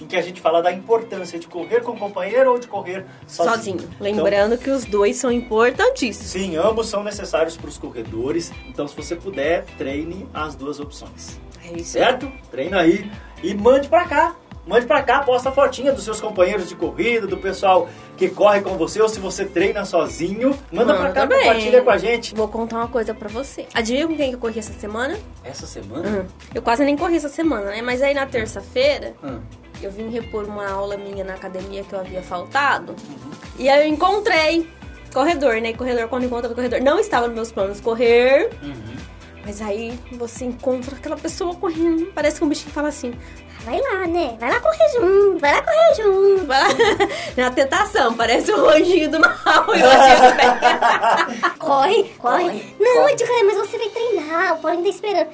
em 0.00 0.06
que 0.06 0.16
a 0.16 0.22
gente 0.22 0.40
fala 0.40 0.62
da 0.62 0.72
importância 0.72 1.38
de 1.38 1.46
correr 1.46 1.80
com 1.80 1.96
companheiro 1.96 2.52
ou 2.52 2.58
de 2.58 2.66
correr 2.66 3.04
sozinho. 3.26 3.54
Sozinho. 3.54 3.76
Então, 3.76 3.94
Lembrando 4.00 4.58
que 4.58 4.70
os 4.70 4.84
dois 4.84 5.16
são 5.16 5.30
importantíssimos. 5.30 6.30
Sim, 6.30 6.56
ambos 6.56 6.88
são 6.88 7.02
necessários 7.02 7.56
para 7.56 7.68
os 7.68 7.78
corredores, 7.78 8.52
então 8.68 8.86
se 8.86 8.94
você 8.94 9.16
puder, 9.16 9.64
treine 9.76 10.26
as 10.32 10.54
duas 10.54 10.78
opções. 10.80 11.38
É 11.64 11.80
isso. 11.80 11.92
Certo? 11.92 12.30
Treina 12.50 12.80
aí 12.80 13.10
e 13.44 13.54
mande 13.54 13.88
pra 13.88 14.04
cá. 14.04 14.34
Mande 14.66 14.86
pra 14.86 15.02
cá, 15.02 15.20
posta 15.20 15.50
a 15.50 15.52
fotinha 15.52 15.92
dos 15.92 16.04
seus 16.04 16.22
companheiros 16.22 16.70
de 16.70 16.74
corrida, 16.74 17.26
do 17.26 17.36
pessoal 17.36 17.86
que 18.16 18.30
corre 18.30 18.62
com 18.62 18.78
você, 18.78 18.98
ou 19.02 19.10
se 19.10 19.20
você 19.20 19.44
treina 19.44 19.84
sozinho, 19.84 20.58
manda 20.72 20.94
pra 20.94 21.10
cá, 21.12 21.20
Manda 21.20 21.36
bem. 21.36 21.44
compartilha 21.44 21.82
com 21.82 21.90
a 21.90 21.98
gente. 21.98 22.34
Vou 22.34 22.48
contar 22.48 22.76
uma 22.78 22.88
coisa 22.88 23.12
pra 23.12 23.28
você. 23.28 23.66
Adivinha 23.74 24.08
com 24.08 24.16
quem 24.16 24.30
que 24.30 24.36
eu 24.36 24.38
corri 24.40 24.58
essa 24.58 24.72
semana? 24.72 25.18
Essa 25.44 25.66
semana? 25.66 26.08
Hum. 26.08 26.26
Eu 26.54 26.62
quase 26.62 26.82
nem 26.82 26.96
corri 26.96 27.16
essa 27.16 27.28
semana, 27.28 27.66
né? 27.72 27.82
Mas 27.82 28.00
aí 28.00 28.14
na 28.14 28.24
terça-feira, 28.24 29.12
Hum. 29.22 29.38
eu 29.82 29.90
vim 29.90 30.08
repor 30.08 30.44
uma 30.44 30.66
aula 30.66 30.96
minha 30.96 31.24
na 31.24 31.34
academia 31.34 31.84
que 31.84 31.92
eu 31.94 32.00
havia 32.00 32.22
faltado. 32.22 32.96
E 33.58 33.68
aí 33.68 33.86
eu 33.86 33.92
encontrei 33.92 34.66
corredor, 35.12 35.60
né? 35.60 35.74
Corredor, 35.74 36.08
quando 36.08 36.24
encontra 36.24 36.48
corredor. 36.54 36.80
Não 36.80 36.98
estava 36.98 37.26
nos 37.26 37.34
meus 37.34 37.52
planos 37.52 37.82
correr. 37.82 38.48
Uhum. 38.62 38.74
Mas 39.44 39.60
aí 39.60 39.98
você 40.12 40.44
encontra 40.46 40.96
aquela 40.96 41.16
pessoa 41.16 41.54
correndo. 41.54 42.06
Parece 42.14 42.38
que 42.38 42.44
um 42.44 42.48
bichinho 42.48 42.72
fala 42.72 42.88
assim. 42.88 43.12
Vai 43.60 43.80
lá, 43.80 44.06
né? 44.06 44.36
Vai 44.38 44.50
lá 44.50 44.60
correr 44.60 44.88
junto, 44.92 45.38
vai 45.38 45.52
lá 45.52 45.62
correr 45.62 45.94
junto. 45.96 46.46
Vai 46.46 46.60
lá. 46.62 46.68
Na 47.36 47.50
tentação, 47.50 48.14
parece 48.14 48.52
o 48.52 48.68
anjinho 48.68 49.10
do 49.10 49.20
mal. 49.20 49.34
E 49.74 49.82
o 49.82 49.86
anjinho 49.86 50.30
do 50.30 50.36
bem. 50.36 51.50
Corre, 51.58 52.04
corre. 52.18 52.74
Não, 52.78 53.08
Edgar, 53.08 53.44
mas 53.44 53.56
você 53.56 53.78
vai 53.78 53.88
treinar, 53.88 54.54
o 54.54 54.58
Paulinho 54.58 54.82
tá 54.84 54.88
esperando. 54.90 55.28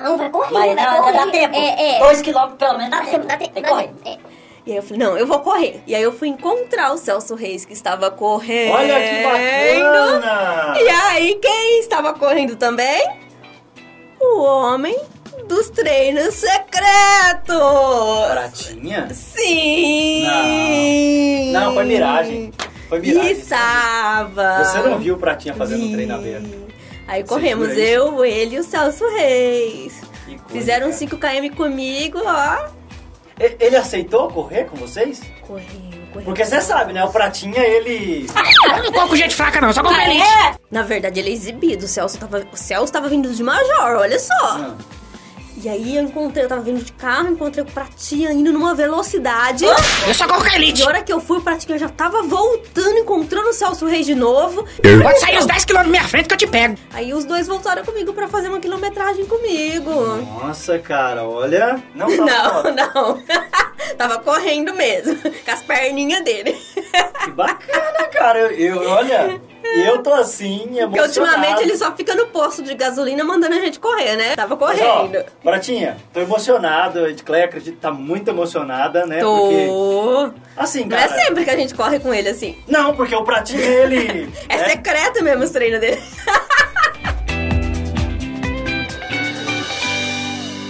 Não, 0.00 0.16
vai 0.16 0.30
correr, 0.30 0.52
Vai, 0.52 0.74
vai 0.74 0.84
dá, 0.84 0.96
correr. 0.96 1.12
dá 1.12 1.26
tempo. 1.26 1.54
É, 1.56 1.96
é. 1.96 1.98
Dois 1.98 2.22
quilômetros 2.22 2.58
pelo 2.58 2.78
menos 2.78 2.90
dá 2.90 3.00
tempo. 3.04 3.26
Dá 3.26 3.36
tempo, 3.36 3.52
Tem 3.52 3.62
dá 3.62 3.68
que 3.68 3.74
correr. 3.74 3.88
tempo. 4.02 4.28
É. 4.28 4.32
E 4.64 4.70
aí 4.70 4.76
eu 4.76 4.82
falei, 4.84 4.98
não, 4.98 5.18
eu 5.18 5.26
vou 5.26 5.40
correr. 5.40 5.82
E 5.88 5.94
aí 5.94 6.02
eu 6.02 6.12
fui 6.12 6.28
encontrar 6.28 6.92
o 6.92 6.96
Celso 6.96 7.34
Reis, 7.34 7.64
que 7.64 7.72
estava 7.72 8.12
correndo. 8.12 8.74
Olha 8.74 8.94
que 8.94 9.22
bacana! 9.24 10.74
E 10.80 10.88
aí, 10.88 11.34
quem 11.42 11.80
estava 11.80 12.14
correndo 12.14 12.54
também? 12.54 13.21
O 14.24 14.40
homem 14.42 14.96
dos 15.48 15.68
treinos 15.70 16.34
secretos! 16.34 17.56
Pratinha? 18.30 19.08
Sim! 19.12 20.26
Não, 21.52 21.74
foi 21.74 21.84
miragem. 21.84 22.52
Foi 22.88 23.00
miragem. 23.00 23.32
Estava! 23.32 24.64
Você 24.64 24.78
não 24.78 24.98
viu 24.98 25.14
o 25.16 25.18
Pratinha 25.18 25.54
fazendo 25.54 25.82
Vi. 25.82 25.92
treinamento. 25.92 26.62
Aí 27.08 27.22
Você 27.22 27.28
corremos, 27.28 27.68
eu, 27.76 28.24
ele 28.24 28.56
e 28.56 28.58
o 28.60 28.62
Celso 28.64 29.04
Reis. 29.16 30.00
Coisa, 30.24 30.42
Fizeram 30.48 30.90
cara. 30.90 31.00
5km 31.00 31.54
comigo, 31.54 32.20
ó. 32.24 32.68
Ele 33.58 33.76
aceitou 33.76 34.28
correr 34.28 34.64
com 34.64 34.76
vocês? 34.76 35.20
Correu. 35.46 35.81
Porque 36.24 36.44
você 36.44 36.60
sabe, 36.60 36.92
né? 36.92 37.04
O 37.04 37.10
Pratinha, 37.10 37.60
ele... 37.60 38.26
Eu 38.76 38.82
não 38.84 38.92
corro 38.92 39.16
gente 39.16 39.34
fraca, 39.34 39.60
não, 39.60 39.72
só 39.72 39.82
com 39.82 39.92
elite. 39.92 40.24
Na 40.70 40.82
verdade, 40.82 41.20
ele 41.20 41.30
é 41.30 41.32
exibido. 41.32 41.84
O 41.84 41.88
Celso 41.88 42.18
tava, 42.18 42.46
o 42.52 42.56
Celso 42.56 42.92
tava 42.92 43.08
vindo 43.08 43.32
de 43.32 43.42
Major, 43.42 43.96
olha 43.96 44.18
só. 44.18 44.34
Ah, 44.42 44.74
E 45.62 45.68
aí 45.68 45.96
eu 45.96 46.02
encontrei, 46.04 46.44
eu 46.44 46.48
tava 46.48 46.62
vindo 46.62 46.82
de 46.82 46.92
carro, 46.92 47.28
encontrei 47.28 47.62
o 47.62 47.66
Pratinha 47.66 48.32
indo 48.32 48.52
numa 48.52 48.74
velocidade. 48.74 49.64
Eu 49.64 50.14
só 50.14 50.26
corro 50.26 50.40
com 50.42 50.48
E 50.50 50.54
elite. 50.56 50.82
a 50.82 50.86
hora 50.86 51.02
que 51.02 51.12
eu 51.12 51.20
fui, 51.20 51.38
o 51.38 51.42
Pratinha 51.42 51.78
já 51.78 51.88
tava 51.88 52.22
voltando, 52.22 52.98
encontrando 52.98 53.48
o 53.50 53.52
Celso 53.52 53.86
Reis 53.86 54.06
de 54.06 54.14
novo. 54.14 54.64
Pode 55.02 55.20
sair 55.20 55.38
uns 55.38 55.46
10 55.46 55.64
quilômetros 55.64 55.92
na 55.92 55.98
minha 56.00 56.08
frente 56.08 56.26
que 56.28 56.34
eu 56.34 56.38
te 56.38 56.46
pego. 56.46 56.76
Aí 56.92 57.12
os 57.12 57.24
dois 57.24 57.46
voltaram 57.46 57.84
comigo 57.84 58.12
pra 58.12 58.26
fazer 58.28 58.48
uma 58.48 58.60
quilometragem 58.60 59.26
comigo. 59.26 59.90
Nossa, 60.42 60.78
cara, 60.78 61.24
olha... 61.24 61.82
Não, 61.94 62.08
Não, 62.08 62.62
não. 62.74 63.22
tava 63.98 64.18
correndo 64.20 64.74
mesmo, 64.74 65.16
com 65.44 65.50
as 65.50 65.62
perninhas 65.62 66.24
dele. 66.24 66.56
Que 67.24 67.30
bacana, 67.30 68.04
cara. 68.12 68.38
Eu, 68.40 68.82
eu- 68.82 68.90
olha, 68.90 69.40
eu 69.64 70.02
tô 70.02 70.12
assim, 70.12 70.62
emocionado. 70.78 70.90
Porque 70.90 71.00
ultimamente 71.20 71.62
ele 71.62 71.76
só 71.76 71.94
fica 71.94 72.14
no 72.14 72.26
posto 72.26 72.62
de 72.62 72.74
gasolina 72.74 73.24
mandando 73.24 73.54
a 73.54 73.58
gente 73.60 73.78
correr, 73.78 74.16
né? 74.16 74.36
Tava 74.36 74.56
Mas, 74.56 74.80
ó, 74.80 74.98
correndo. 75.06 75.24
Pratinha, 75.42 75.96
tô 76.12 76.20
emocionado. 76.20 77.00
A 77.00 77.10
Edcleia, 77.10 77.46
acredito, 77.46 77.78
tá 77.78 77.90
muito 77.90 78.28
emocionada, 78.28 79.06
né? 79.06 79.20
Porque, 79.20 79.66
Tô. 79.66 80.32
assim, 80.56 80.82
Não 80.82 80.90
cara... 80.90 81.04
é 81.04 81.08
sempre 81.24 81.44
que 81.44 81.50
a 81.50 81.56
gente 81.56 81.74
corre 81.74 81.98
com 82.00 82.12
ele 82.12 82.28
assim. 82.28 82.56
Não, 82.66 82.94
porque 82.94 83.14
o 83.14 83.24
Pratinha, 83.24 83.62
ele... 83.62 84.30
É 84.48 84.56
né? 84.56 84.68
secreto 84.68 85.22
mesmo 85.22 85.44
os 85.44 85.50
treinos 85.50 85.80
dele. 85.80 86.02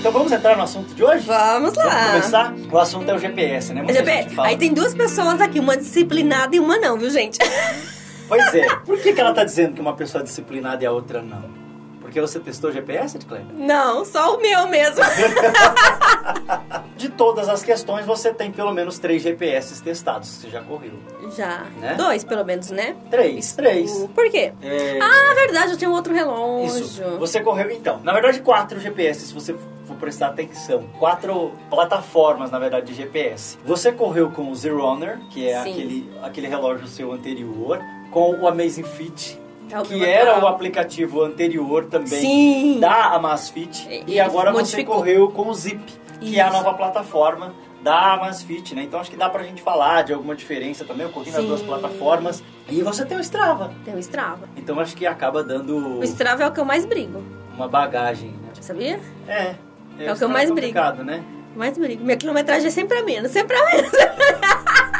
Então 0.02 0.10
vamos 0.10 0.32
entrar 0.32 0.56
no 0.56 0.64
assunto 0.64 0.92
de 0.94 1.04
hoje? 1.04 1.24
Vamos 1.24 1.74
lá. 1.74 1.84
Vamos 1.84 2.10
começar? 2.10 2.52
O 2.72 2.76
assunto 2.76 3.08
é 3.08 3.14
o 3.14 3.18
GPS, 3.20 3.72
né? 3.72 3.82
Muita 3.82 4.00
GP, 4.00 4.10
gente 4.10 4.34
fala. 4.34 4.48
aí 4.48 4.56
tem 4.56 4.74
duas 4.74 4.92
pessoas 4.92 5.40
aqui, 5.40 5.60
uma 5.60 5.76
disciplinada 5.76 6.56
e 6.56 6.58
uma 6.58 6.76
não, 6.76 6.98
viu, 6.98 7.08
gente? 7.08 7.38
Pois 8.28 8.54
é. 8.54 8.66
Por 8.84 8.98
que, 9.00 9.12
que 9.12 9.20
ela 9.20 9.32
tá 9.34 9.44
dizendo 9.44 9.74
que 9.74 9.80
uma 9.80 9.94
pessoa 9.94 10.20
é 10.22 10.24
disciplinada 10.24 10.82
e 10.82 10.86
a 10.86 10.92
outra 10.92 11.20
não? 11.22 11.62
Porque 12.00 12.20
você 12.20 12.38
testou 12.40 12.68
o 12.70 12.72
GPS, 12.72 13.16
Edcleia? 13.16 13.46
Não, 13.54 14.04
só 14.04 14.36
o 14.36 14.40
meu 14.42 14.66
mesmo. 14.68 15.02
De 16.96 17.08
todas 17.08 17.48
as 17.48 17.62
questões, 17.62 18.04
você 18.04 18.32
tem 18.34 18.50
pelo 18.52 18.72
menos 18.72 18.98
três 18.98 19.22
GPS 19.22 19.82
testados. 19.82 20.28
Você 20.28 20.50
já 20.50 20.60
correu. 20.62 20.92
Já. 21.36 21.64
Né? 21.80 21.94
Dois, 21.94 22.22
pelo 22.22 22.44
menos, 22.44 22.70
né? 22.70 22.94
Três, 23.10 23.52
três. 23.54 23.90
O- 24.02 24.08
Por 24.08 24.30
quê? 24.30 24.52
É... 24.62 24.98
Ah, 25.00 25.34
verdade, 25.34 25.72
eu 25.72 25.78
tinha 25.78 25.88
um 25.90 25.94
outro 25.94 26.12
relógio. 26.14 26.80
Isso. 26.84 27.02
Você 27.18 27.40
correu, 27.40 27.70
então. 27.70 28.00
Na 28.04 28.12
verdade, 28.12 28.40
quatro 28.40 28.78
GPS, 28.78 29.26
se 29.26 29.34
você 29.34 29.54
for 29.86 29.96
prestar 29.96 30.28
atenção. 30.28 30.84
Quatro 30.98 31.52
plataformas, 31.70 32.50
na 32.50 32.58
verdade, 32.58 32.86
de 32.86 32.94
GPS. 32.94 33.58
Você 33.64 33.90
correu 33.90 34.30
com 34.30 34.50
o 34.50 34.54
Zero 34.54 34.82
Honor, 34.84 35.18
que 35.30 35.48
é 35.48 35.62
Sim. 35.62 35.70
aquele, 35.72 36.12
aquele 36.22 36.46
relógio 36.48 36.86
seu 36.86 37.12
anterior, 37.12 37.80
com 38.12 38.34
o 38.38 38.46
Amazing 38.46 38.84
Fit, 38.84 39.40
É 39.70 39.80
que 39.82 40.04
era 40.04 40.38
o 40.38 40.46
aplicativo 40.46 41.22
anterior 41.22 41.86
também 41.86 42.20
Sim. 42.20 42.78
da 42.78 43.06
Amazfit. 43.14 43.88
E- 43.88 43.94
E, 44.06 44.10
ele 44.12 44.20
agora 44.20 44.52
você 44.52 44.58
modificou. 44.76 44.96
correu 44.96 45.28
com 45.30 45.48
o 45.48 45.54
Zip, 45.54 45.82
que 46.20 46.38
é 46.38 46.42
a 46.42 46.50
nova 46.50 46.74
plataforma 46.74 47.54
da 47.82 48.12
Amazfit, 48.12 48.74
né? 48.76 48.82
Então 48.82 49.00
acho 49.00 49.10
que 49.10 49.16
dá 49.16 49.28
pra 49.28 49.42
gente 49.42 49.60
falar 49.62 50.02
de 50.04 50.12
alguma 50.12 50.36
diferença 50.36 50.84
também. 50.84 51.04
Eu 51.06 51.12
corri 51.12 51.30
nas 51.32 51.44
duas 51.44 51.62
plataformas. 51.62 52.40
E 52.68 52.80
você 52.82 53.04
tem 53.04 53.16
o 53.16 53.20
Strava. 53.20 53.72
Tem 53.84 53.94
o 53.94 53.98
Strava. 53.98 54.48
Então 54.56 54.78
acho 54.78 54.94
que 54.94 55.04
acaba 55.06 55.42
dando 55.42 55.98
O 55.98 56.04
Strava 56.04 56.44
é 56.44 56.46
o 56.46 56.52
que 56.52 56.60
eu 56.60 56.64
mais 56.64 56.84
brigo, 56.84 57.20
uma 57.56 57.66
bagagem, 57.66 58.28
né? 58.30 58.50
sabia? 58.60 59.00
É. 59.26 59.54
É 59.98 60.12
o 60.12 60.16
que 60.16 60.22
eu 60.22 60.28
mais 60.28 60.48
complicado, 60.48 61.02
né? 61.02 61.22
Mais 61.56 61.76
brigo. 61.76 62.04
Minha 62.04 62.16
quilometragem 62.16 62.68
é 62.68 62.70
sempre 62.70 62.98
a 62.98 63.02
menos, 63.02 63.30
sempre 63.32 63.56
a 63.56 63.64
menos. 63.66 63.90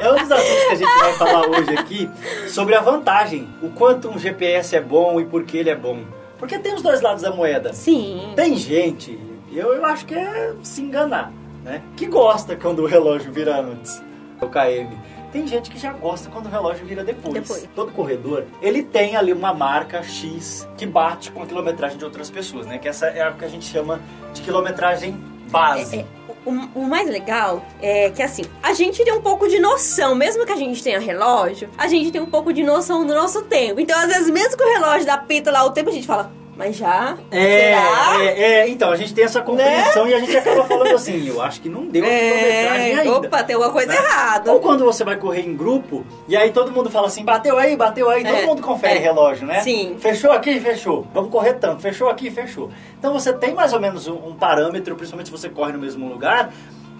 É 0.00 0.12
um 0.12 0.16
dos 0.16 0.30
assuntos 0.30 0.64
que 0.64 0.72
a 0.72 0.74
gente 0.74 0.98
vai 0.98 1.12
falar 1.14 1.48
hoje 1.48 1.70
aqui 1.76 2.10
sobre 2.48 2.74
a 2.74 2.80
vantagem, 2.80 3.48
o 3.62 3.70
quanto 3.70 4.08
um 4.08 4.18
GPS 4.18 4.76
é 4.76 4.80
bom 4.80 5.20
e 5.20 5.24
por 5.24 5.44
que 5.44 5.56
ele 5.56 5.70
é 5.70 5.76
bom. 5.76 6.04
Porque 6.38 6.58
tem 6.58 6.74
os 6.74 6.82
dois 6.82 7.00
lados 7.00 7.22
da 7.22 7.30
moeda. 7.30 7.72
Sim. 7.72 8.32
Tem 8.34 8.56
gente, 8.56 9.18
eu, 9.52 9.74
eu 9.74 9.84
acho 9.84 10.06
que 10.06 10.14
é 10.14 10.54
se 10.62 10.82
enganar, 10.82 11.32
né? 11.64 11.82
Que 11.96 12.06
gosta 12.06 12.56
quando 12.56 12.80
o 12.80 12.86
relógio 12.86 13.32
vira 13.32 13.60
antes, 13.60 14.02
o 14.40 14.46
KM. 14.46 14.96
Tem 15.32 15.46
gente 15.46 15.70
que 15.70 15.78
já 15.78 15.92
gosta 15.92 16.28
quando 16.28 16.46
o 16.46 16.48
relógio 16.48 16.84
vira 16.84 17.04
depois. 17.04 17.34
Depois. 17.34 17.68
Todo 17.74 17.92
corredor, 17.92 18.44
ele 18.60 18.82
tem 18.82 19.16
ali 19.16 19.32
uma 19.32 19.54
marca 19.54 20.02
X 20.02 20.68
que 20.76 20.84
bate 20.84 21.30
com 21.30 21.42
a 21.42 21.46
quilometragem 21.46 21.96
de 21.96 22.04
outras 22.04 22.28
pessoas, 22.28 22.66
né? 22.66 22.78
Que 22.78 22.88
essa 22.88 23.06
é 23.06 23.28
o 23.28 23.34
que 23.34 23.44
a 23.44 23.48
gente 23.48 23.64
chama 23.64 24.00
de 24.34 24.42
quilometragem 24.42 25.12
base. 25.48 26.00
É, 26.00 26.04
o, 26.44 26.80
o 26.80 26.88
mais 26.88 27.08
legal 27.08 27.64
é 27.80 28.10
que 28.10 28.22
assim, 28.22 28.42
a 28.62 28.72
gente 28.72 29.04
tem 29.04 29.12
um 29.12 29.20
pouco 29.20 29.48
de 29.48 29.58
noção, 29.58 30.14
mesmo 30.14 30.46
que 30.46 30.52
a 30.52 30.56
gente 30.56 30.82
tenha 30.82 30.98
relógio, 30.98 31.68
a 31.76 31.86
gente 31.86 32.10
tem 32.10 32.20
um 32.20 32.26
pouco 32.26 32.52
de 32.52 32.62
noção 32.62 33.06
do 33.06 33.14
nosso 33.14 33.42
tempo. 33.42 33.80
Então, 33.80 33.98
às 33.98 34.08
vezes, 34.08 34.30
mesmo 34.30 34.56
que 34.56 34.64
o 34.64 34.72
relógio 34.72 35.06
dá 35.06 35.18
pita 35.18 35.50
lá 35.50 35.64
o 35.64 35.70
tempo, 35.70 35.90
a 35.90 35.92
gente 35.92 36.06
fala, 36.06 36.32
mas 36.60 36.76
já? 36.76 37.16
É, 37.30 37.40
Será? 37.40 38.18
Né? 38.18 38.26
é, 38.26 38.42
é, 38.42 38.68
então, 38.68 38.92
a 38.92 38.96
gente 38.96 39.14
tem 39.14 39.24
essa 39.24 39.40
compreensão 39.40 40.06
e 40.06 40.12
a 40.12 40.18
gente 40.20 40.36
acaba 40.36 40.64
falando 40.64 40.94
assim, 40.94 41.26
eu 41.26 41.40
acho 41.40 41.58
que 41.62 41.70
não 41.70 41.86
deu 41.86 42.04
É, 42.04 42.68
ainda. 42.98 43.16
opa, 43.16 43.42
tem 43.42 43.54
alguma 43.54 43.72
coisa 43.72 43.88
né? 43.88 43.96
errada. 43.96 44.52
Ou 44.52 44.60
quando 44.60 44.84
você 44.84 45.02
vai 45.02 45.16
correr 45.16 45.40
em 45.40 45.56
grupo, 45.56 46.04
e 46.28 46.36
aí 46.36 46.50
todo 46.52 46.70
mundo 46.70 46.90
fala 46.90 47.06
assim, 47.06 47.24
bateu 47.24 47.56
aí, 47.56 47.74
bateu 47.76 48.10
aí, 48.10 48.22
todo 48.22 48.36
É, 48.36 48.44
mundo 48.44 48.60
confere 48.60 48.98
é. 48.98 49.02
relógio, 49.02 49.46
né? 49.46 49.60
Sim. 49.60 49.96
Fechou 49.98 50.32
aqui, 50.32 50.60
fechou. 50.60 51.06
Vamos 51.14 51.30
correr 51.30 51.54
tanto, 51.54 51.80
fechou 51.80 52.10
aqui, 52.10 52.30
fechou. 52.30 52.70
Então 52.98 53.12
você 53.14 53.32
tem 53.32 53.54
mais 53.54 53.72
ou 53.72 53.80
menos 53.80 54.06
um, 54.06 54.14
um 54.28 54.34
parâmetro, 54.34 54.94
principalmente 54.96 55.26
se 55.26 55.32
você 55.32 55.48
corre 55.48 55.72
no 55.72 55.78
mesmo 55.78 56.06
lugar, 56.06 56.52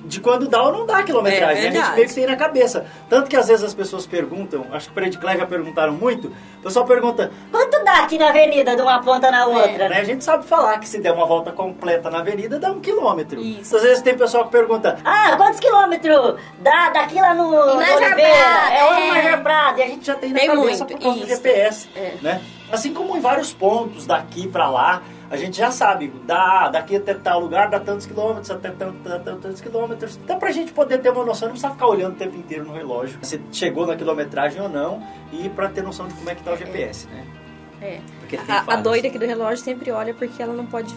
de 0.05 0.21
quando 0.21 0.49
dá 0.49 0.63
ou 0.63 0.73
não 0.73 0.87
dá 0.87 1.03
quilometragem. 1.03 1.67
É 1.67 1.71
né? 1.71 1.79
a 1.79 1.85
gente 1.85 1.95
meio 1.95 2.09
que 2.09 2.15
tem 2.15 2.27
na 2.27 2.37
cabeça. 2.37 2.87
Tanto 3.09 3.29
que 3.29 3.37
às 3.37 3.49
vezes 3.49 3.63
as 3.65 3.75
pessoas 3.75 4.07
perguntam, 4.07 4.67
acho 4.73 4.89
que 4.89 4.95
para 4.95 5.07
Edcler 5.07 5.37
já 5.39 5.47
perguntaram 5.47 5.93
muito, 5.93 6.29
o 6.29 6.63
pessoal 6.63 6.85
pergunta, 6.85 7.31
Quanto 7.51 7.85
dá 7.85 7.99
aqui 8.05 8.19
na 8.19 8.29
avenida 8.31 8.75
de 8.75 8.83
uma 8.83 9.01
ponta 9.03 9.31
na 9.31 9.47
outra? 9.47 9.89
né? 9.89 9.99
A 10.01 10.05
gente 10.05 10.25
sabe 10.25 10.45
falar 10.47 10.79
que 10.79 10.89
se 10.89 10.99
der 11.01 11.13
uma 11.13 11.27
volta 11.27 11.53
completa 11.53 12.11
na 12.11 12.21
avenida, 12.21 12.59
dá 12.59 12.71
um 12.71 12.81
quilômetro. 12.81 13.41
Isso. 13.41 13.77
Às 13.77 13.83
vezes 13.83 14.03
tem 14.03 14.17
pessoal 14.17 14.45
que 14.47 14.51
pergunta, 14.51 14.99
Ah, 15.05 15.35
quantos 15.37 15.61
quilômetros 15.61 16.37
dá 16.61 16.91
daqui 16.91 17.21
lá 17.21 17.35
no, 17.35 17.49
Oliveira? 17.51 18.73
É 18.73 18.85
o 18.85 18.95
é. 18.95 19.09
Major 19.11 19.43
Prado. 19.43 19.79
e 19.79 19.83
a 19.83 19.87
gente 19.87 20.07
já 20.07 20.15
tem 20.15 20.33
na 20.33 20.39
Tem 20.41 20.49
cabeça 20.49 20.85
muito, 20.85 20.87
por 20.87 21.03
causa 21.03 21.19
do 21.19 21.25
isso. 21.27 21.37
GPS, 21.37 21.89
É. 21.95 22.15
né? 22.23 22.41
Assim 22.73 22.95
como 22.95 23.17
em 23.17 23.21
vários 23.21 23.53
pontos, 23.53 24.07
daqui 24.07 24.47
para 24.49 24.69
lá, 24.71 25.03
a 25.31 25.37
gente 25.37 25.57
já 25.57 25.71
sabe, 25.71 26.13
dá, 26.27 26.69
daqui 26.69 26.97
até 26.97 27.15
tal 27.15 27.39
lugar 27.41 27.71
dá 27.71 27.79
tantos 27.79 28.05
quilômetros, 28.05 28.51
até 28.51 28.71
tantos, 28.71 29.01
tantos 29.41 29.61
quilômetros. 29.61 30.19
Então 30.25 30.39
pra 30.39 30.51
gente 30.51 30.73
poder 30.73 30.99
ter 30.99 31.11
uma 31.11 31.25
noção, 31.25 31.47
não 31.47 31.53
precisa 31.53 31.73
ficar 31.73 31.87
olhando 31.87 32.15
o 32.15 32.17
tempo 32.17 32.37
inteiro 32.37 32.65
no 32.65 32.73
relógio, 32.75 33.17
se 33.23 33.41
chegou 33.53 33.87
na 33.87 33.95
quilometragem 33.95 34.61
ou 34.61 34.69
não, 34.69 35.01
e 35.33 35.49
pra 35.49 35.69
ter 35.69 35.83
noção 35.83 36.09
de 36.09 36.15
como 36.15 36.29
é 36.29 36.35
que 36.35 36.43
tá 36.43 36.53
o 36.53 36.57
GPS, 36.57 37.07
né? 37.07 37.25
É. 37.81 38.01
Porque 38.19 38.37
tem 38.37 38.55
A, 38.55 38.65
a 38.67 38.77
doida 38.77 39.07
aqui 39.09 39.19
do 39.19 39.25
relógio 39.25 39.65
sempre 39.65 39.91
olha 39.91 40.13
porque 40.13 40.43
ela 40.43 40.53
não 40.53 40.67
pode 40.67 40.95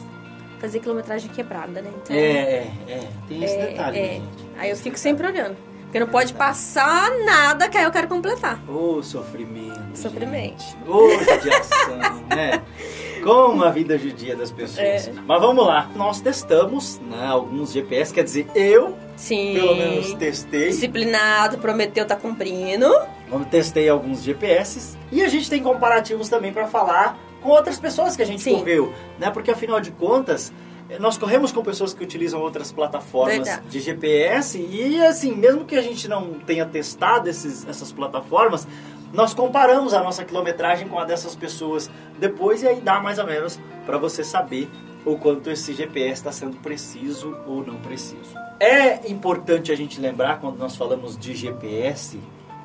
fazer 0.59 0.79
quilometragem 0.79 1.29
quebrada, 1.29 1.81
né? 1.81 1.91
Então, 1.95 2.15
É, 2.15 2.19
é, 2.19 2.71
é, 2.87 3.07
tem 3.27 3.43
esse 3.43 3.55
é, 3.55 3.67
detalhe, 3.67 3.99
é. 3.99 4.01
né, 4.01 4.13
gente? 4.13 4.49
Aí 4.57 4.69
eu 4.69 4.75
fico 4.77 4.97
sempre 4.97 5.27
olhando. 5.27 5.55
Porque 5.83 5.99
não 5.99 6.07
pode 6.07 6.33
passar 6.33 7.11
nada 7.23 7.69
que 7.69 7.77
aí 7.77 7.83
eu 7.83 7.91
quero 7.91 8.07
completar. 8.07 8.59
Ô, 8.67 9.03
sofrimento. 9.03 9.95
Sofrimento. 9.95 10.63
gente. 10.63 10.77
Ô, 10.87 11.07
judiação, 11.19 11.97
né? 12.35 12.63
Como 13.23 13.63
a 13.63 13.69
vida 13.69 13.97
judia 13.97 14.35
das 14.35 14.51
pessoas. 14.51 15.07
É. 15.07 15.13
Mas 15.25 15.41
vamos 15.41 15.65
lá. 15.65 15.89
Nós 15.95 16.21
testamos 16.21 16.99
né, 16.99 17.25
alguns 17.25 17.71
GPS, 17.71 18.13
quer 18.13 18.23
dizer, 18.23 18.47
eu, 18.53 18.95
Sim. 19.15 19.53
pelo 19.53 19.75
menos, 19.75 20.13
testei. 20.13 20.69
Disciplinado, 20.69 21.57
prometeu, 21.57 22.05
tá 22.05 22.15
cumprindo. 22.15 22.85
Eu 23.31 23.45
testei 23.45 23.89
alguns 23.89 24.21
GPS. 24.21 24.97
E 25.11 25.23
a 25.23 25.27
gente 25.27 25.49
tem 25.49 25.61
comparativos 25.61 26.29
também 26.29 26.51
para 26.51 26.67
falar 26.67 27.17
com 27.41 27.49
outras 27.49 27.79
pessoas 27.79 28.15
que 28.15 28.21
a 28.21 28.25
gente 28.25 28.41
Sim. 28.41 28.55
correu. 28.55 28.93
Né? 29.19 29.29
Porque, 29.29 29.51
afinal 29.51 29.79
de 29.79 29.91
contas, 29.91 30.51
eh, 30.89 30.97
nós 30.99 31.17
corremos 31.17 31.51
com 31.51 31.61
pessoas 31.63 31.93
que 31.93 32.03
utilizam 32.03 32.41
outras 32.41 32.71
plataformas 32.71 33.47
Verdade. 33.47 33.67
de 33.67 33.79
GPS. 33.79 34.57
E, 34.57 35.01
assim, 35.03 35.35
mesmo 35.35 35.65
que 35.65 35.75
a 35.75 35.81
gente 35.81 36.07
não 36.07 36.33
tenha 36.45 36.65
testado 36.65 37.29
esses, 37.29 37.67
essas 37.67 37.91
plataformas, 37.91 38.67
nós 39.13 39.33
comparamos 39.33 39.93
a 39.93 40.01
nossa 40.01 40.25
quilometragem 40.25 40.87
com 40.87 40.97
a 40.97 41.05
dessas 41.05 41.35
pessoas 41.35 41.89
depois. 42.19 42.63
E 42.63 42.67
aí 42.67 42.81
dá 42.81 42.99
mais 42.99 43.19
ou 43.19 43.25
menos 43.25 43.59
para 43.85 43.97
você 43.97 44.23
saber 44.23 44.67
o 45.05 45.17
quanto 45.17 45.49
esse 45.49 45.73
GPS 45.73 46.13
está 46.13 46.31
sendo 46.31 46.57
preciso 46.57 47.37
ou 47.45 47.63
não 47.63 47.75
preciso. 47.75 48.35
É 48.59 49.09
importante 49.09 49.71
a 49.71 49.75
gente 49.75 50.01
lembrar, 50.01 50.39
quando 50.39 50.57
nós 50.57 50.75
falamos 50.75 51.17
de 51.17 51.35
GPS, 51.35 52.19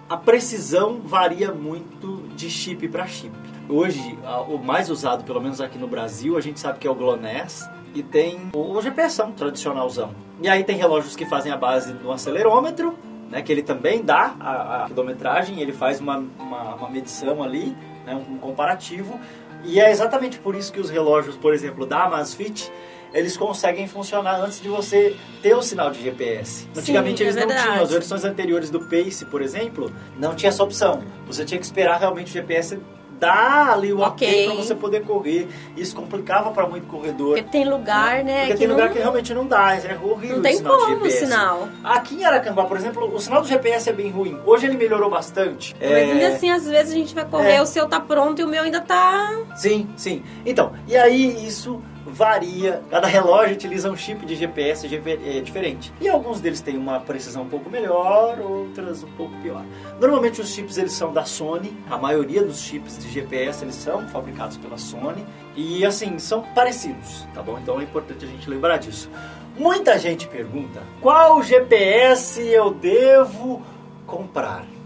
a 0.08 0.16
precisão 0.16 1.00
varia 1.04 1.52
muito 1.52 2.22
de 2.34 2.48
chip 2.48 2.88
para 2.88 3.06
chip. 3.06 3.32
Hoje, 3.68 4.18
o 4.48 4.56
mais 4.56 4.88
usado, 4.88 5.24
pelo 5.24 5.40
menos 5.40 5.60
aqui 5.60 5.76
no 5.76 5.86
Brasil, 5.86 6.38
a 6.38 6.40
gente 6.40 6.58
sabe 6.60 6.78
que 6.78 6.86
é 6.86 6.90
o 6.90 6.94
GLONASS 6.94 7.68
e 7.94 8.02
tem 8.02 8.50
o 8.54 8.80
GPS 8.80 9.22
tradicionalzão. 9.36 10.14
E 10.40 10.48
aí 10.48 10.62
tem 10.62 10.76
relógios 10.76 11.16
que 11.16 11.26
fazem 11.26 11.50
a 11.50 11.56
base 11.56 11.92
do 11.92 12.12
acelerômetro, 12.12 12.96
né, 13.28 13.42
que 13.42 13.52
ele 13.52 13.62
também 13.62 14.02
dá 14.02 14.34
a, 14.40 14.84
a 14.84 14.86
quilometragem, 14.88 15.60
ele 15.60 15.72
faz 15.72 16.00
uma, 16.00 16.18
uma, 16.38 16.74
uma 16.74 16.90
medição 16.90 17.42
ali, 17.42 17.76
né, 18.04 18.14
um 18.14 18.38
comparativo. 18.38 19.18
E 19.64 19.80
é 19.80 19.90
exatamente 19.90 20.38
por 20.38 20.54
isso 20.54 20.72
que 20.72 20.80
os 20.80 20.88
relógios, 20.88 21.36
por 21.36 21.52
exemplo, 21.52 21.84
da 21.84 22.04
Amazfit, 22.04 22.70
eles 23.12 23.36
conseguem 23.36 23.88
funcionar 23.88 24.40
antes 24.40 24.60
de 24.60 24.68
você 24.68 25.16
ter 25.42 25.54
o 25.54 25.62
sinal 25.62 25.90
de 25.90 26.02
GPS. 26.02 26.68
Antigamente 26.76 27.22
é 27.22 27.26
eles 27.26 27.36
não 27.36 27.46
verdade. 27.46 27.68
tinham, 27.68 27.82
as 27.82 27.90
versões 27.90 28.24
anteriores 28.24 28.70
do 28.70 28.80
Pace, 28.80 29.24
por 29.24 29.42
exemplo, 29.42 29.90
não 30.18 30.34
tinha 30.34 30.48
essa 30.48 30.62
opção. 30.62 31.02
Você 31.26 31.44
tinha 31.44 31.58
que 31.58 31.64
esperar 31.64 31.98
realmente 31.98 32.28
o 32.28 32.32
GPS 32.32 32.78
dar 33.18 33.72
ali 33.72 33.92
o 33.92 34.00
ok 34.00 34.28
Ok. 34.28 34.46
para 34.46 34.54
você 34.56 34.74
poder 34.74 35.02
correr. 35.04 35.48
Isso 35.76 35.94
complicava 35.94 36.50
para 36.50 36.66
muito 36.66 36.86
corredor. 36.86 37.36
Porque 37.36 37.42
tem 37.50 37.68
lugar, 37.68 38.22
né? 38.24 38.40
Porque 38.40 38.52
que 38.52 38.58
tem 38.60 38.68
não, 38.68 38.74
lugar 38.76 38.90
que 38.92 38.98
realmente 38.98 39.34
não 39.34 39.46
dá, 39.46 39.74
é 39.76 39.98
horrível 40.02 40.36
não 40.36 40.38
o 40.38 40.42
tem 40.42 40.56
sinal 40.56 40.76
de 40.78 40.84
como 40.84 40.96
o 40.96 40.98
GPS. 41.10 41.18
sinal. 41.26 41.68
Aqui 41.84 42.14
em 42.16 42.24
Aracanguá, 42.24 42.64
por 42.64 42.76
exemplo, 42.76 43.14
o 43.14 43.18
sinal 43.20 43.42
do 43.42 43.48
GPS 43.48 43.88
é 43.90 43.92
bem 43.92 44.10
ruim. 44.10 44.38
Hoje 44.46 44.66
ele 44.66 44.76
melhorou 44.76 45.10
bastante. 45.10 45.74
Mas 45.80 45.90
É, 45.90 45.94
ainda 46.12 46.28
assim, 46.28 46.50
às 46.50 46.66
vezes 46.66 46.92
a 46.92 46.96
gente 46.96 47.14
vai 47.14 47.24
correr, 47.24 47.54
É. 47.54 47.62
o 47.62 47.66
seu 47.66 47.86
tá 47.88 48.00
pronto 48.00 48.40
e 48.40 48.44
o 48.44 48.48
meu 48.48 48.62
ainda 48.62 48.80
tá. 48.80 49.30
Sim, 49.56 49.88
sim. 49.96 50.22
Então, 50.46 50.72
e 50.86 50.96
aí 50.96 51.46
isso 51.46 51.82
varia. 52.08 52.82
Cada 52.90 53.06
relógio 53.06 53.54
utiliza 53.54 53.90
um 53.90 53.96
chip 53.96 54.24
de 54.24 54.34
GPS 54.34 54.88
GP 54.88 55.20
é, 55.24 55.40
diferente. 55.40 55.92
E 56.00 56.08
alguns 56.08 56.40
deles 56.40 56.60
têm 56.60 56.76
uma 56.76 57.00
precisão 57.00 57.42
um 57.42 57.48
pouco 57.48 57.70
melhor, 57.70 58.38
outras 58.40 59.02
um 59.02 59.10
pouco 59.12 59.34
pior. 59.42 59.64
Normalmente 60.00 60.40
os 60.40 60.48
chips 60.48 60.78
eles 60.78 60.92
são 60.92 61.12
da 61.12 61.24
Sony. 61.24 61.72
A 61.90 61.96
maioria 61.98 62.42
dos 62.42 62.60
chips 62.60 62.98
de 62.98 63.08
GPS 63.08 63.64
eles 63.64 63.74
são 63.74 64.06
fabricados 64.08 64.56
pela 64.56 64.78
Sony 64.78 65.24
e 65.56 65.84
assim 65.84 66.18
são 66.18 66.42
parecidos, 66.54 67.26
tá 67.34 67.42
bom? 67.42 67.58
Então 67.58 67.80
é 67.80 67.84
importante 67.84 68.24
a 68.24 68.28
gente 68.28 68.48
lembrar 68.48 68.78
disso. 68.78 69.10
Muita 69.56 69.98
gente 69.98 70.28
pergunta: 70.28 70.82
qual 71.00 71.42
GPS 71.42 72.40
eu 72.46 72.72
devo 72.72 73.62
comprar? 74.06 74.77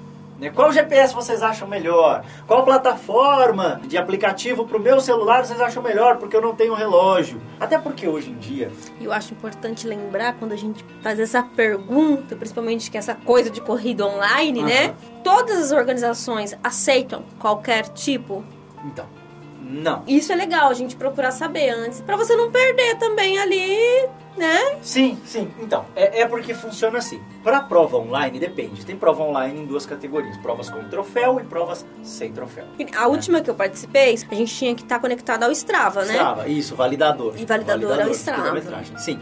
Né? 0.42 0.50
Qual 0.50 0.72
GPS 0.72 1.14
vocês 1.14 1.40
acham 1.40 1.68
melhor? 1.68 2.24
Qual 2.48 2.64
plataforma 2.64 3.80
de 3.86 3.96
aplicativo 3.96 4.66
para 4.66 4.76
o 4.76 4.80
meu 4.80 5.00
celular 5.00 5.44
vocês 5.44 5.60
acham 5.60 5.80
melhor? 5.80 6.18
Porque 6.18 6.36
eu 6.36 6.42
não 6.42 6.54
tenho 6.54 6.74
relógio. 6.74 7.40
Até 7.60 7.78
porque 7.78 8.08
hoje 8.08 8.30
em 8.30 8.38
dia, 8.38 8.70
E 9.00 9.04
eu 9.04 9.12
acho 9.12 9.32
importante 9.32 9.86
lembrar 9.86 10.34
quando 10.34 10.52
a 10.52 10.56
gente 10.56 10.84
faz 11.00 11.20
essa 11.20 11.42
pergunta, 11.42 12.34
principalmente 12.34 12.90
que 12.90 12.98
essa 12.98 13.14
coisa 13.14 13.48
de 13.48 13.60
corrida 13.60 14.04
online, 14.04 14.62
né? 14.62 14.94
Todas 15.22 15.58
as 15.58 15.70
organizações 15.70 16.58
aceitam 16.62 17.22
qualquer 17.38 17.88
tipo. 17.88 18.44
então, 18.84 19.06
não. 19.62 20.02
Isso 20.06 20.32
é 20.32 20.34
legal 20.34 20.68
a 20.68 20.74
gente 20.74 20.96
procurar 20.96 21.30
saber 21.30 21.70
antes, 21.70 22.00
pra 22.00 22.16
você 22.16 22.34
não 22.34 22.50
perder 22.50 22.96
também 22.98 23.38
ali, 23.38 23.76
né? 24.36 24.76
Sim, 24.82 25.18
sim. 25.24 25.50
Então, 25.60 25.84
é, 25.94 26.22
é 26.22 26.26
porque 26.26 26.54
funciona 26.54 26.98
assim. 26.98 27.20
Para 27.42 27.60
prova 27.60 27.96
online, 27.96 28.38
depende. 28.38 28.84
Tem 28.84 28.96
prova 28.96 29.22
online 29.22 29.60
em 29.60 29.66
duas 29.66 29.86
categorias: 29.86 30.36
provas 30.38 30.68
com 30.68 30.82
troféu 30.88 31.40
e 31.40 31.44
provas 31.44 31.86
sem 32.02 32.32
troféu. 32.32 32.64
A 32.96 33.06
última 33.06 33.40
que 33.40 33.50
eu 33.50 33.54
participei, 33.54 34.14
a 34.30 34.34
gente 34.34 34.54
tinha 34.54 34.74
que 34.74 34.82
estar 34.82 34.98
conectado 34.98 35.44
ao 35.44 35.52
Strava, 35.52 36.04
né? 36.04 36.14
Strava, 36.14 36.48
isso, 36.48 36.74
validador. 36.74 37.34
E 37.38 37.44
validador 37.44 38.00
é 38.00 38.06
o 38.06 38.10
de 38.10 38.16
Strava. 38.16 38.60
Sim. 38.98 39.20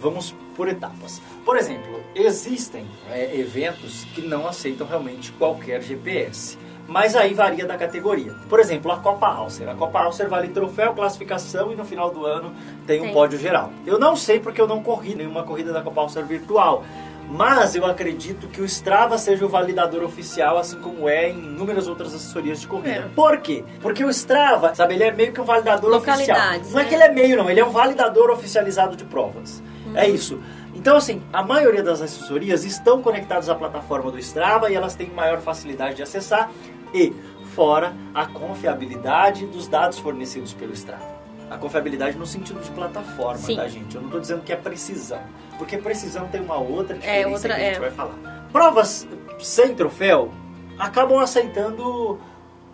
Vamos 0.00 0.34
por 0.54 0.68
etapas. 0.68 1.20
Por 1.44 1.56
exemplo, 1.56 2.02
existem 2.14 2.86
é, 3.10 3.36
eventos 3.36 4.04
que 4.14 4.22
não 4.22 4.46
aceitam 4.46 4.86
realmente 4.86 5.32
qualquer 5.32 5.82
GPS. 5.82 6.56
Mas 6.88 7.14
aí 7.14 7.34
varia 7.34 7.66
da 7.66 7.76
categoria. 7.76 8.32
Por 8.48 8.58
exemplo, 8.58 8.90
a 8.90 8.96
Copa 8.96 9.26
Alcer. 9.26 9.68
A 9.68 9.74
Copa 9.74 10.00
Alcer 10.00 10.26
vale 10.26 10.48
troféu, 10.48 10.94
classificação 10.94 11.70
e 11.70 11.76
no 11.76 11.84
final 11.84 12.10
do 12.10 12.24
ano 12.24 12.54
tem 12.86 13.00
um 13.00 13.04
Tem. 13.04 13.12
pódio 13.12 13.38
geral. 13.38 13.70
Eu 13.86 13.98
não 13.98 14.16
sei 14.16 14.40
porque 14.40 14.58
eu 14.58 14.66
não 14.66 14.82
corri 14.82 15.14
nenhuma 15.14 15.42
corrida 15.42 15.70
da 15.70 15.82
Copa 15.82 16.00
Alcer 16.00 16.24
virtual. 16.24 16.82
Mas 17.30 17.76
eu 17.76 17.84
acredito 17.84 18.48
que 18.48 18.62
o 18.62 18.64
Strava 18.64 19.18
seja 19.18 19.44
o 19.44 19.50
validador 19.50 20.02
oficial, 20.02 20.56
assim 20.56 20.80
como 20.80 21.10
é 21.10 21.28
em 21.28 21.36
inúmeras 21.36 21.86
outras 21.86 22.14
assessorias 22.14 22.58
de 22.58 22.66
corrida. 22.66 22.90
É. 22.90 23.08
Por 23.14 23.36
quê? 23.42 23.62
Porque 23.82 24.02
o 24.02 24.08
Strava, 24.08 24.74
sabe, 24.74 24.94
ele 24.94 25.04
é 25.04 25.12
meio 25.12 25.30
que 25.30 25.38
um 25.38 25.44
validador 25.44 25.92
oficial. 25.92 26.38
Não 26.70 26.80
é 26.80 26.84
né? 26.84 26.88
que 26.88 26.94
ele 26.94 27.02
é 27.02 27.12
meio, 27.12 27.36
não. 27.36 27.50
Ele 27.50 27.60
é 27.60 27.64
um 27.64 27.70
validador 27.70 28.30
oficializado 28.30 28.96
de 28.96 29.04
provas. 29.04 29.62
É 29.94 30.08
isso. 30.08 30.40
Então, 30.78 30.96
assim, 30.96 31.20
a 31.32 31.42
maioria 31.42 31.82
das 31.82 32.00
assessorias 32.00 32.64
estão 32.64 33.02
conectadas 33.02 33.48
à 33.48 33.54
plataforma 33.54 34.12
do 34.12 34.18
Strava 34.20 34.70
e 34.70 34.76
elas 34.76 34.94
têm 34.94 35.10
maior 35.10 35.40
facilidade 35.40 35.96
de 35.96 36.04
acessar 36.04 36.48
e, 36.94 37.12
fora, 37.52 37.92
a 38.14 38.26
confiabilidade 38.26 39.44
dos 39.46 39.66
dados 39.66 39.98
fornecidos 39.98 40.54
pelo 40.54 40.72
Strava. 40.74 41.18
A 41.50 41.58
confiabilidade 41.58 42.16
no 42.16 42.24
sentido 42.24 42.60
de 42.60 42.70
plataforma, 42.70 43.38
Sim. 43.38 43.56
tá, 43.56 43.66
gente? 43.66 43.92
Eu 43.96 44.02
não 44.02 44.08
estou 44.08 44.20
dizendo 44.20 44.42
que 44.42 44.52
é 44.52 44.56
precisão. 44.56 45.18
Porque 45.58 45.76
precisão 45.78 46.28
tem 46.28 46.40
uma 46.40 46.58
outra 46.58 46.96
diferença 46.96 47.28
outra- 47.28 47.54
que 47.56 47.60
a 47.60 47.64
gente 47.64 47.76
é. 47.76 47.80
vai 47.80 47.90
falar. 47.90 48.46
Provas 48.52 49.08
sem 49.40 49.74
troféu 49.74 50.30
acabam 50.78 51.18
aceitando 51.18 52.20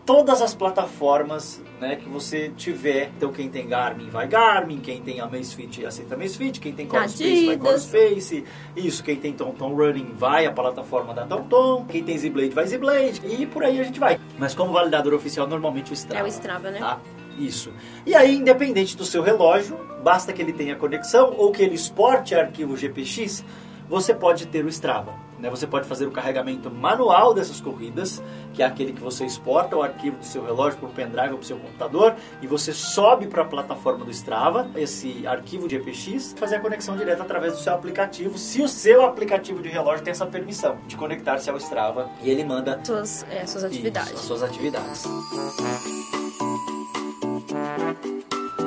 todas 0.05 0.43
as 0.43 0.55
plataformas 0.55 1.63
né, 1.81 1.97
que 1.97 2.09
você 2.09 2.51
tiver. 2.57 3.11
Então 3.17 3.33
quem 3.33 3.49
tem 3.49 3.67
Garmin 3.67 4.09
vai 4.09 4.27
Garmin, 4.27 4.79
quem 4.79 5.01
tem 5.01 5.21
a 5.21 5.25
Amazfit 5.25 5.85
aceita 5.85 6.15
Amazfit, 6.15 6.61
quem 6.61 6.73
tem 6.73 6.87
Corespace 6.87 7.47
vai. 7.47 7.57
Corespace, 7.57 8.45
isso, 8.77 9.03
quem 9.03 9.17
tem 9.17 9.33
TomTom 9.33 9.75
Running 9.75 10.13
vai 10.15 10.47
a 10.47 10.53
plataforma 10.53 11.15
da 11.15 11.27
TomTom, 11.27 11.85
quem 11.87 12.03
tem 12.03 12.19
Zblade 12.19 12.51
vai 12.51 12.67
Zblade 12.67 13.23
e 13.27 13.47
por 13.47 13.65
aí 13.65 13.81
a 13.81 13.85
gente 13.85 13.99
vai. 13.99 14.19
Mas 14.39 14.55
como 14.55 14.73
validador 14.73 15.15
oficial 15.15 15.47
normalmente 15.47 15.93
o 15.93 15.95
Strava. 15.95 16.21
É 16.21 16.25
o 16.25 16.29
Strava, 16.29 16.71
né? 16.71 16.79
Tá? 16.79 17.01
Isso. 17.39 17.73
E 18.07 18.15
aí, 18.15 18.37
independente 18.37 18.97
do 18.97 19.05
seu 19.05 19.21
relógio, 19.21 19.77
basta 20.05 20.33
que 20.33 20.41
ele 20.41 20.53
tenha 20.53 20.77
conexão 20.77 21.35
ou 21.37 21.51
que 21.51 21.63
ele 21.63 21.75
exporte 21.75 22.35
arquivo 22.35 22.77
GPX, 22.77 23.45
você 23.89 24.15
pode 24.15 24.47
ter 24.47 24.65
o 24.65 24.69
Strava. 24.69 25.24
Né? 25.45 25.51
Você 25.51 25.67
pode 25.67 25.87
fazer 25.87 26.07
o 26.07 26.11
carregamento 26.11 26.71
manual 26.71 27.35
dessas 27.35 27.61
corridas, 27.61 28.23
que 28.55 28.63
é 28.63 28.67
aquele 28.67 28.95
que 28.95 29.01
você 29.01 29.27
exporta 29.27 29.77
o 29.77 29.83
arquivo 29.83 30.17
do 30.17 30.25
seu 30.25 30.43
relógio 30.43 30.79
para 30.79 30.89
o 30.89 30.93
pendrive 30.93 31.33
ou 31.33 31.37
para 31.37 31.45
o 31.45 31.45
seu 31.45 31.59
computador, 31.59 32.15
e 32.41 32.47
você 32.47 32.73
sobe 32.73 33.27
para 33.27 33.43
a 33.43 33.45
plataforma 33.45 34.07
do 34.07 34.11
Strava 34.11 34.67
esse 34.75 35.27
arquivo 35.27 35.69
de 35.69 35.77
GPX, 35.79 36.35
fazer 36.39 36.57
a 36.57 36.61
conexão 36.61 36.97
direta 36.97 37.23
através 37.23 37.53
do 37.53 37.59
seu 37.59 37.75
aplicativo, 37.75 38.39
se 38.39 38.63
o 38.63 38.69
seu 38.69 39.05
aplicativo 39.05 39.61
de 39.61 39.69
relógio 39.69 40.03
tem 40.03 40.13
essa 40.13 40.25
permissão 40.25 40.79
de 40.87 40.97
conectar-se 40.97 41.51
ao 41.51 41.59
Strava, 41.59 42.09
e 42.23 42.31
ele 42.31 42.43
manda 42.43 42.81
Suas, 42.83 43.27
é, 43.31 43.45
suas 43.47 43.65
atividades. 43.65 44.13
isso, 44.13 44.21
as 44.21 44.25
suas 44.25 44.43
atividades. 44.43 45.05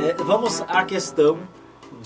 É, 0.07 0.13
vamos 0.23 0.61
à 0.67 0.85
questão 0.85 1.39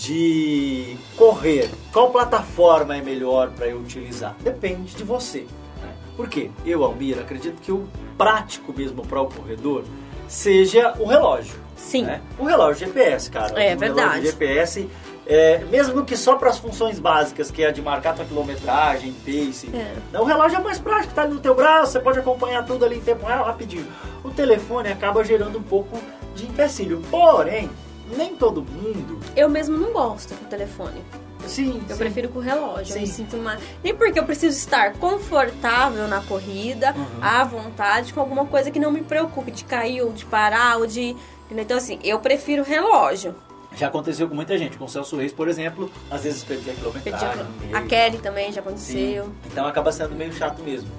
de 0.01 0.97
correr. 1.15 1.69
Qual 1.93 2.09
plataforma 2.09 2.97
é 2.97 3.01
melhor 3.01 3.51
para 3.51 3.67
eu 3.67 3.77
utilizar? 3.77 4.35
Depende 4.41 4.95
de 4.95 5.03
você. 5.03 5.41
né? 5.79 5.93
Por 6.17 6.27
quê? 6.27 6.49
Eu, 6.65 6.83
Almir, 6.83 7.19
acredito 7.19 7.61
que 7.61 7.71
o 7.71 7.87
prático 8.17 8.73
mesmo 8.75 9.05
para 9.05 9.21
o 9.21 9.27
corredor 9.27 9.83
seja 10.27 10.95
o 10.99 11.05
relógio. 11.05 11.53
Sim. 11.75 12.03
né? 12.03 12.19
O 12.39 12.45
relógio 12.45 12.87
GPS, 12.87 13.29
cara. 13.29 13.63
É 13.63 13.75
o 13.75 13.77
verdade. 13.77 14.25
GPS, 14.25 14.89
é, 15.27 15.59
mesmo 15.69 16.03
que 16.03 16.17
só 16.17 16.35
para 16.35 16.49
as 16.49 16.57
funções 16.57 16.99
básicas, 16.99 17.51
que 17.51 17.63
é 17.63 17.67
a 17.67 17.71
de 17.71 17.81
marcar 17.81 18.15
tua 18.15 18.25
quilometragem, 18.25 19.13
pace. 19.23 19.69
É. 19.71 20.19
O 20.19 20.23
relógio 20.23 20.57
é 20.57 20.63
mais 20.63 20.79
prático, 20.79 21.13
tá 21.13 21.21
ali 21.21 21.35
no 21.35 21.39
teu 21.39 21.53
braço, 21.53 21.91
você 21.91 21.99
pode 21.99 22.17
acompanhar 22.17 22.65
tudo 22.65 22.85
ali 22.85 22.97
em 22.97 23.01
tempo 23.01 23.27
real, 23.27 23.45
rapidinho. 23.45 23.85
O 24.23 24.31
telefone 24.31 24.89
acaba 24.91 25.23
gerando 25.23 25.59
um 25.59 25.63
pouco 25.63 25.99
de 26.35 26.45
empecilho. 26.45 27.01
Porém, 27.11 27.69
nem 28.17 28.35
todo 28.35 28.63
mundo. 28.63 29.19
Eu 29.35 29.49
mesmo 29.49 29.77
não 29.77 29.91
gosto 29.93 30.33
com 30.35 30.45
o 30.45 30.47
telefone. 30.47 31.01
Sim, 31.47 31.81
Eu 31.89 31.95
sim. 31.95 31.97
prefiro 31.97 32.29
com 32.29 32.37
o 32.37 32.41
relógio. 32.41 32.95
Eu 32.95 33.01
me 33.01 33.07
Sim. 33.07 33.13
sinto 33.25 33.37
mais. 33.37 33.59
Nem 33.83 33.95
porque 33.95 34.19
eu 34.19 34.23
preciso 34.25 34.55
estar 34.55 34.93
confortável 34.93 36.07
na 36.07 36.21
corrida, 36.21 36.93
Uhum. 36.95 37.05
à 37.21 37.43
vontade, 37.43 38.13
com 38.13 38.19
alguma 38.19 38.45
coisa 38.45 38.69
que 38.69 38.79
não 38.79 38.91
me 38.91 39.01
preocupe 39.01 39.49
de 39.51 39.63
cair 39.63 40.01
ou 40.03 40.11
de 40.11 40.23
parar 40.25 40.77
ou 40.77 40.85
de. 40.85 41.15
Então, 41.49 41.77
assim, 41.77 41.99
eu 42.03 42.19
prefiro 42.19 42.63
relógio. 42.63 43.35
Já 43.75 43.87
aconteceu 43.87 44.27
com 44.29 44.35
muita 44.35 44.57
gente. 44.57 44.77
Com 44.77 44.85
o 44.85 44.89
Celso 44.89 45.15
Reis, 45.17 45.31
por 45.33 45.47
exemplo, 45.47 45.89
às 46.11 46.23
vezes 46.23 46.43
perdia 46.43 46.73
quilometragem. 46.73 47.45
meio. 47.61 47.75
A 47.77 47.81
Kelly 47.81 48.17
também 48.19 48.51
já 48.51 48.61
aconteceu. 48.61 49.25
Sim. 49.25 49.31
Então 49.47 49.65
acaba 49.65 49.91
sendo 49.91 50.13
meio 50.15 50.31
chato 50.33 50.61
mesmo. 50.61 50.89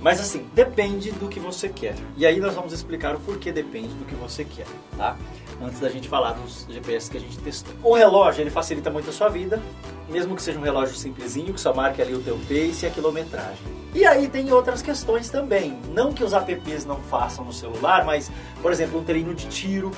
Mas 0.00 0.18
assim, 0.18 0.44
depende 0.52 1.12
do 1.12 1.28
que 1.28 1.38
você 1.38 1.68
quer. 1.68 1.94
E 2.16 2.26
aí 2.26 2.40
nós 2.40 2.54
vamos 2.54 2.72
explicar 2.72 3.14
o 3.14 3.20
porquê 3.20 3.52
depende 3.52 3.94
do 3.94 4.04
que 4.04 4.14
você 4.16 4.44
quer, 4.44 4.66
tá? 4.96 5.16
Antes 5.62 5.78
da 5.78 5.88
gente 5.88 6.08
falar 6.08 6.32
dos 6.32 6.66
GPS 6.68 7.08
que 7.08 7.16
a 7.16 7.20
gente 7.20 7.38
testou. 7.38 7.72
O 7.82 7.94
relógio, 7.94 8.42
ele 8.42 8.50
facilita 8.50 8.90
muito 8.90 9.10
a 9.10 9.12
sua 9.12 9.28
vida, 9.28 9.62
mesmo 10.08 10.34
que 10.34 10.42
seja 10.42 10.58
um 10.58 10.62
relógio 10.62 10.96
simplesinho, 10.96 11.54
que 11.54 11.60
só 11.60 11.72
marque 11.72 12.02
ali 12.02 12.14
o 12.14 12.20
teu 12.20 12.36
pace 12.36 12.84
e 12.84 12.86
a 12.86 12.90
quilometragem. 12.90 13.82
E 13.94 14.04
aí 14.04 14.26
tem 14.26 14.50
outras 14.52 14.82
questões 14.82 15.30
também. 15.30 15.78
Não 15.94 16.12
que 16.12 16.24
os 16.24 16.32
apps 16.32 16.84
não 16.84 16.96
façam 16.96 17.44
no 17.44 17.52
celular, 17.52 18.04
mas, 18.04 18.30
por 18.60 18.72
exemplo, 18.72 18.98
um 18.98 19.04
treino 19.04 19.34
de 19.34 19.46
tiro, 19.46 19.92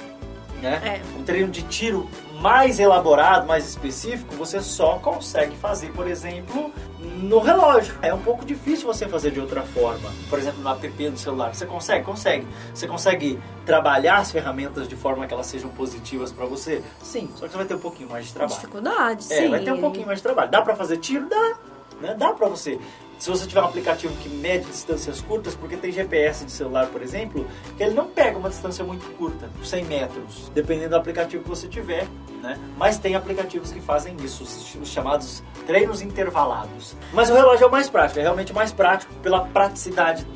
né? 0.64 1.00
É. 1.00 1.18
Um 1.18 1.22
treino 1.22 1.50
de 1.50 1.62
tiro 1.62 2.08
mais 2.40 2.78
elaborado, 2.80 3.46
mais 3.46 3.68
específico, 3.68 4.34
você 4.34 4.60
só 4.60 4.98
consegue 4.98 5.56
fazer, 5.56 5.92
por 5.92 6.06
exemplo, 6.08 6.72
no 6.98 7.38
relógio. 7.38 7.94
É 8.02 8.12
um 8.12 8.20
pouco 8.20 8.44
difícil 8.44 8.86
você 8.86 9.06
fazer 9.06 9.30
de 9.30 9.40
outra 9.40 9.62
forma. 9.62 10.10
Por 10.28 10.38
exemplo, 10.38 10.60
no 10.62 10.68
app 10.68 10.88
do 11.10 11.18
celular. 11.18 11.54
Você 11.54 11.66
consegue? 11.66 12.04
Consegue. 12.04 12.46
Você 12.74 12.86
consegue 12.86 13.38
trabalhar 13.64 14.16
as 14.18 14.30
ferramentas 14.32 14.88
de 14.88 14.96
forma 14.96 15.26
que 15.26 15.32
elas 15.34 15.46
sejam 15.46 15.70
positivas 15.70 16.32
para 16.32 16.46
você? 16.46 16.82
Sim, 17.02 17.30
só 17.36 17.46
que 17.46 17.52
você 17.52 17.56
vai 17.58 17.66
ter 17.66 17.74
um 17.74 17.78
pouquinho 17.78 18.08
mais 18.10 18.26
de 18.26 18.32
trabalho. 18.34 18.54
Dificuldade, 18.60 19.26
É, 19.32 19.36
sim. 19.42 19.50
vai 19.50 19.60
ter 19.60 19.72
um 19.72 19.80
pouquinho 19.80 20.06
mais 20.06 20.18
de 20.18 20.22
trabalho. 20.22 20.50
Dá 20.50 20.62
pra 20.62 20.74
fazer 20.74 20.96
tiro? 20.98 21.28
Dá. 21.28 21.54
Né? 22.00 22.14
Dá 22.18 22.32
pra 22.32 22.48
você. 22.48 22.78
Se 23.18 23.30
você 23.30 23.46
tiver 23.46 23.62
um 23.62 23.66
aplicativo 23.66 24.14
que 24.16 24.28
mede 24.28 24.66
distâncias 24.66 25.20
curtas, 25.20 25.54
porque 25.54 25.76
tem 25.76 25.90
GPS 25.90 26.44
de 26.44 26.52
celular, 26.52 26.86
por 26.88 27.02
exemplo, 27.02 27.46
que 27.76 27.82
ele 27.82 27.94
não 27.94 28.06
pega 28.06 28.38
uma 28.38 28.50
distância 28.50 28.84
muito 28.84 29.04
curta, 29.16 29.48
100 29.62 29.84
metros, 29.84 30.50
dependendo 30.54 30.90
do 30.90 30.96
aplicativo 30.96 31.42
que 31.42 31.48
você 31.48 31.68
tiver, 31.68 32.06
né? 32.42 32.58
Mas 32.76 32.98
tem 32.98 33.14
aplicativos 33.14 33.72
que 33.72 33.80
fazem 33.80 34.16
isso, 34.22 34.42
os 34.42 34.74
os 34.74 34.88
chamados 34.88 35.42
treinos 35.66 36.02
intervalados. 36.02 36.96
Mas 37.12 37.30
o 37.30 37.34
relógio 37.34 37.64
é 37.64 37.66
o 37.66 37.70
mais 37.70 37.88
prático, 37.88 38.20
é 38.20 38.22
realmente 38.22 38.52
mais 38.52 38.72
prático 38.72 39.12
pela 39.22 39.40
praticidade 39.46 40.26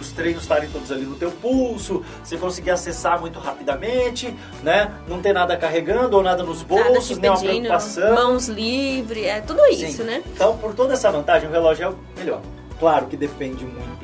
dos 0.00 0.12
treinos 0.12 0.42
estarem 0.42 0.68
todos 0.70 0.90
ali 0.90 1.04
no 1.04 1.14
teu 1.14 1.30
pulso, 1.30 2.02
você 2.24 2.36
conseguir 2.38 2.70
acessar 2.70 3.20
muito 3.20 3.38
rapidamente, 3.38 4.34
né? 4.62 4.90
Não 5.06 5.20
ter 5.20 5.32
nada 5.34 5.56
carregando 5.56 6.16
ou 6.16 6.22
nada 6.22 6.42
nos 6.42 6.62
Nada 6.66 6.84
bolsos, 6.90 7.08
te 7.16 7.20
nem 7.20 7.30
uma 7.30 7.36
pedindo, 7.38 7.52
preocupação. 7.68 8.14
mãos 8.14 8.48
livres, 8.48 9.24
é 9.24 9.40
tudo 9.42 9.64
isso, 9.66 9.98
Sim. 9.98 10.04
né? 10.04 10.22
Então, 10.26 10.56
por 10.56 10.74
toda 10.74 10.94
essa 10.94 11.10
vantagem, 11.10 11.48
o 11.48 11.52
relógio 11.52 11.84
é 11.84 11.88
o 11.90 11.94
melhor. 12.18 12.40
Claro 12.78 13.06
que 13.06 13.16
depende 13.16 13.64
muito 13.66 14.00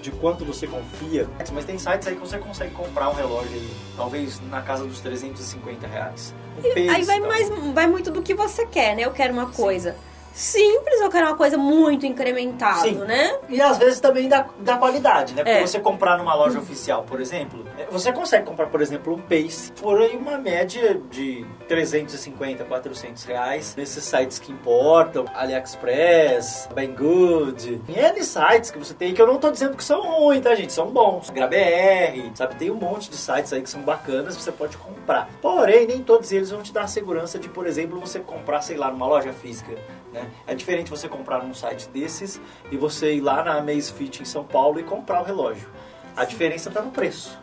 de- 0.00 0.12
quanto 0.12 0.44
você 0.44 0.66
confia, 0.66 1.28
mas 1.52 1.64
tem 1.64 1.78
sites 1.78 2.06
aí 2.08 2.14
que 2.14 2.20
você 2.20 2.38
consegue 2.38 2.72
comprar 2.72 3.10
um 3.10 3.14
relógio 3.14 3.50
aí, 3.52 3.68
talvez 3.96 4.40
na 4.48 4.62
casa 4.62 4.84
dos 4.84 5.00
350 5.00 5.86
reais. 5.86 6.32
Um 6.62 6.66
Aí 6.66 6.86
pace, 6.86 7.02
vai 7.04 7.20
tal. 7.20 7.28
mais, 7.28 7.48
vai 7.74 7.86
muito 7.86 8.10
do 8.10 8.22
que 8.22 8.34
você 8.34 8.64
quer, 8.66 8.94
né? 8.96 9.02
Eu 9.04 9.10
quero 9.10 9.32
uma 9.32 9.46
coisa 9.46 9.96
simples, 10.32 11.00
eu 11.00 11.10
quero 11.10 11.26
uma 11.26 11.36
coisa 11.36 11.56
muito 11.58 12.06
incrementado, 12.06 12.80
Sim. 12.80 12.94
né? 12.94 13.38
E 13.48 13.60
às 13.60 13.78
vezes 13.78 14.00
também 14.00 14.28
da, 14.28 14.46
da 14.60 14.76
qualidade, 14.76 15.34
né? 15.34 15.42
Porque 15.44 15.58
É. 15.58 15.66
você 15.66 15.80
comprar 15.80 16.16
numa 16.18 16.34
loja 16.34 16.58
oficial, 16.58 17.02
por 17.04 17.20
exemplo, 17.20 17.64
é, 17.78 17.86
você 17.90 18.12
consegue 18.12 18.46
comprar, 18.46 18.66
por 18.68 18.80
exemplo, 18.80 19.14
um 19.14 19.20
Pace 19.20 19.72
por 19.72 20.00
aí 20.00 20.16
uma 20.16 20.38
média 20.38 21.00
de 21.10 21.44
350, 21.68 22.64
400 22.64 23.24
reais 23.24 23.74
nesses 23.76 24.02
sites 24.04 24.38
que 24.38 24.50
importam, 24.52 25.24
AliExpress, 25.34 26.68
Banggood, 26.74 27.80
N 27.88 28.24
sites 28.24 28.70
que 28.70 28.78
você 28.78 28.94
tem, 28.94 29.14
que 29.14 29.20
eu 29.20 29.26
não 29.26 29.38
tô 29.38 29.50
dizendo 29.50 29.76
que 29.76 29.84
são 29.84 30.00
ruins, 30.02 30.42
tá, 30.42 30.54
gente? 30.54 30.72
São 30.72 30.86
bons. 30.90 31.30
GraBR, 31.30 32.30
sabe? 32.34 32.54
Tem 32.56 32.70
um 32.70 32.74
monte 32.76 33.10
de 33.10 33.16
sites 33.16 33.52
aí 33.52 33.62
que 33.62 33.70
são 33.70 33.82
bacanas 33.82 34.36
você 34.36 34.52
pode 34.52 34.76
comprar. 34.76 35.28
Porém, 35.40 35.86
nem 35.86 36.02
todos 36.02 36.30
eles 36.32 36.50
vão 36.50 36.62
te 36.62 36.72
dar 36.72 36.82
a 36.82 36.86
segurança 36.86 37.38
de, 37.38 37.48
por 37.48 37.66
exemplo, 37.66 38.00
você 38.00 38.18
comprar, 38.20 38.62
sei 38.62 38.76
lá, 38.76 38.90
numa 38.90 39.06
loja 39.06 39.32
física. 39.32 39.72
Né? 40.12 40.28
É 40.46 40.54
diferente 40.54 40.90
você 40.90 41.08
comprar 41.08 41.42
num 41.42 41.54
site 41.54 41.88
desses 41.88 42.40
e 42.70 42.76
você 42.76 43.14
ir 43.14 43.20
lá 43.20 43.44
na 43.44 43.54
Amazfit 43.58 44.20
em 44.22 44.24
São 44.24 44.42
Paulo 44.44 44.80
e 44.80 44.82
comprar 44.82 45.20
o 45.20 45.24
relógio. 45.24 45.68
A 46.16 46.24
diferença 46.24 46.68
está 46.68 46.82
no 46.82 46.90
preço, 46.90 47.38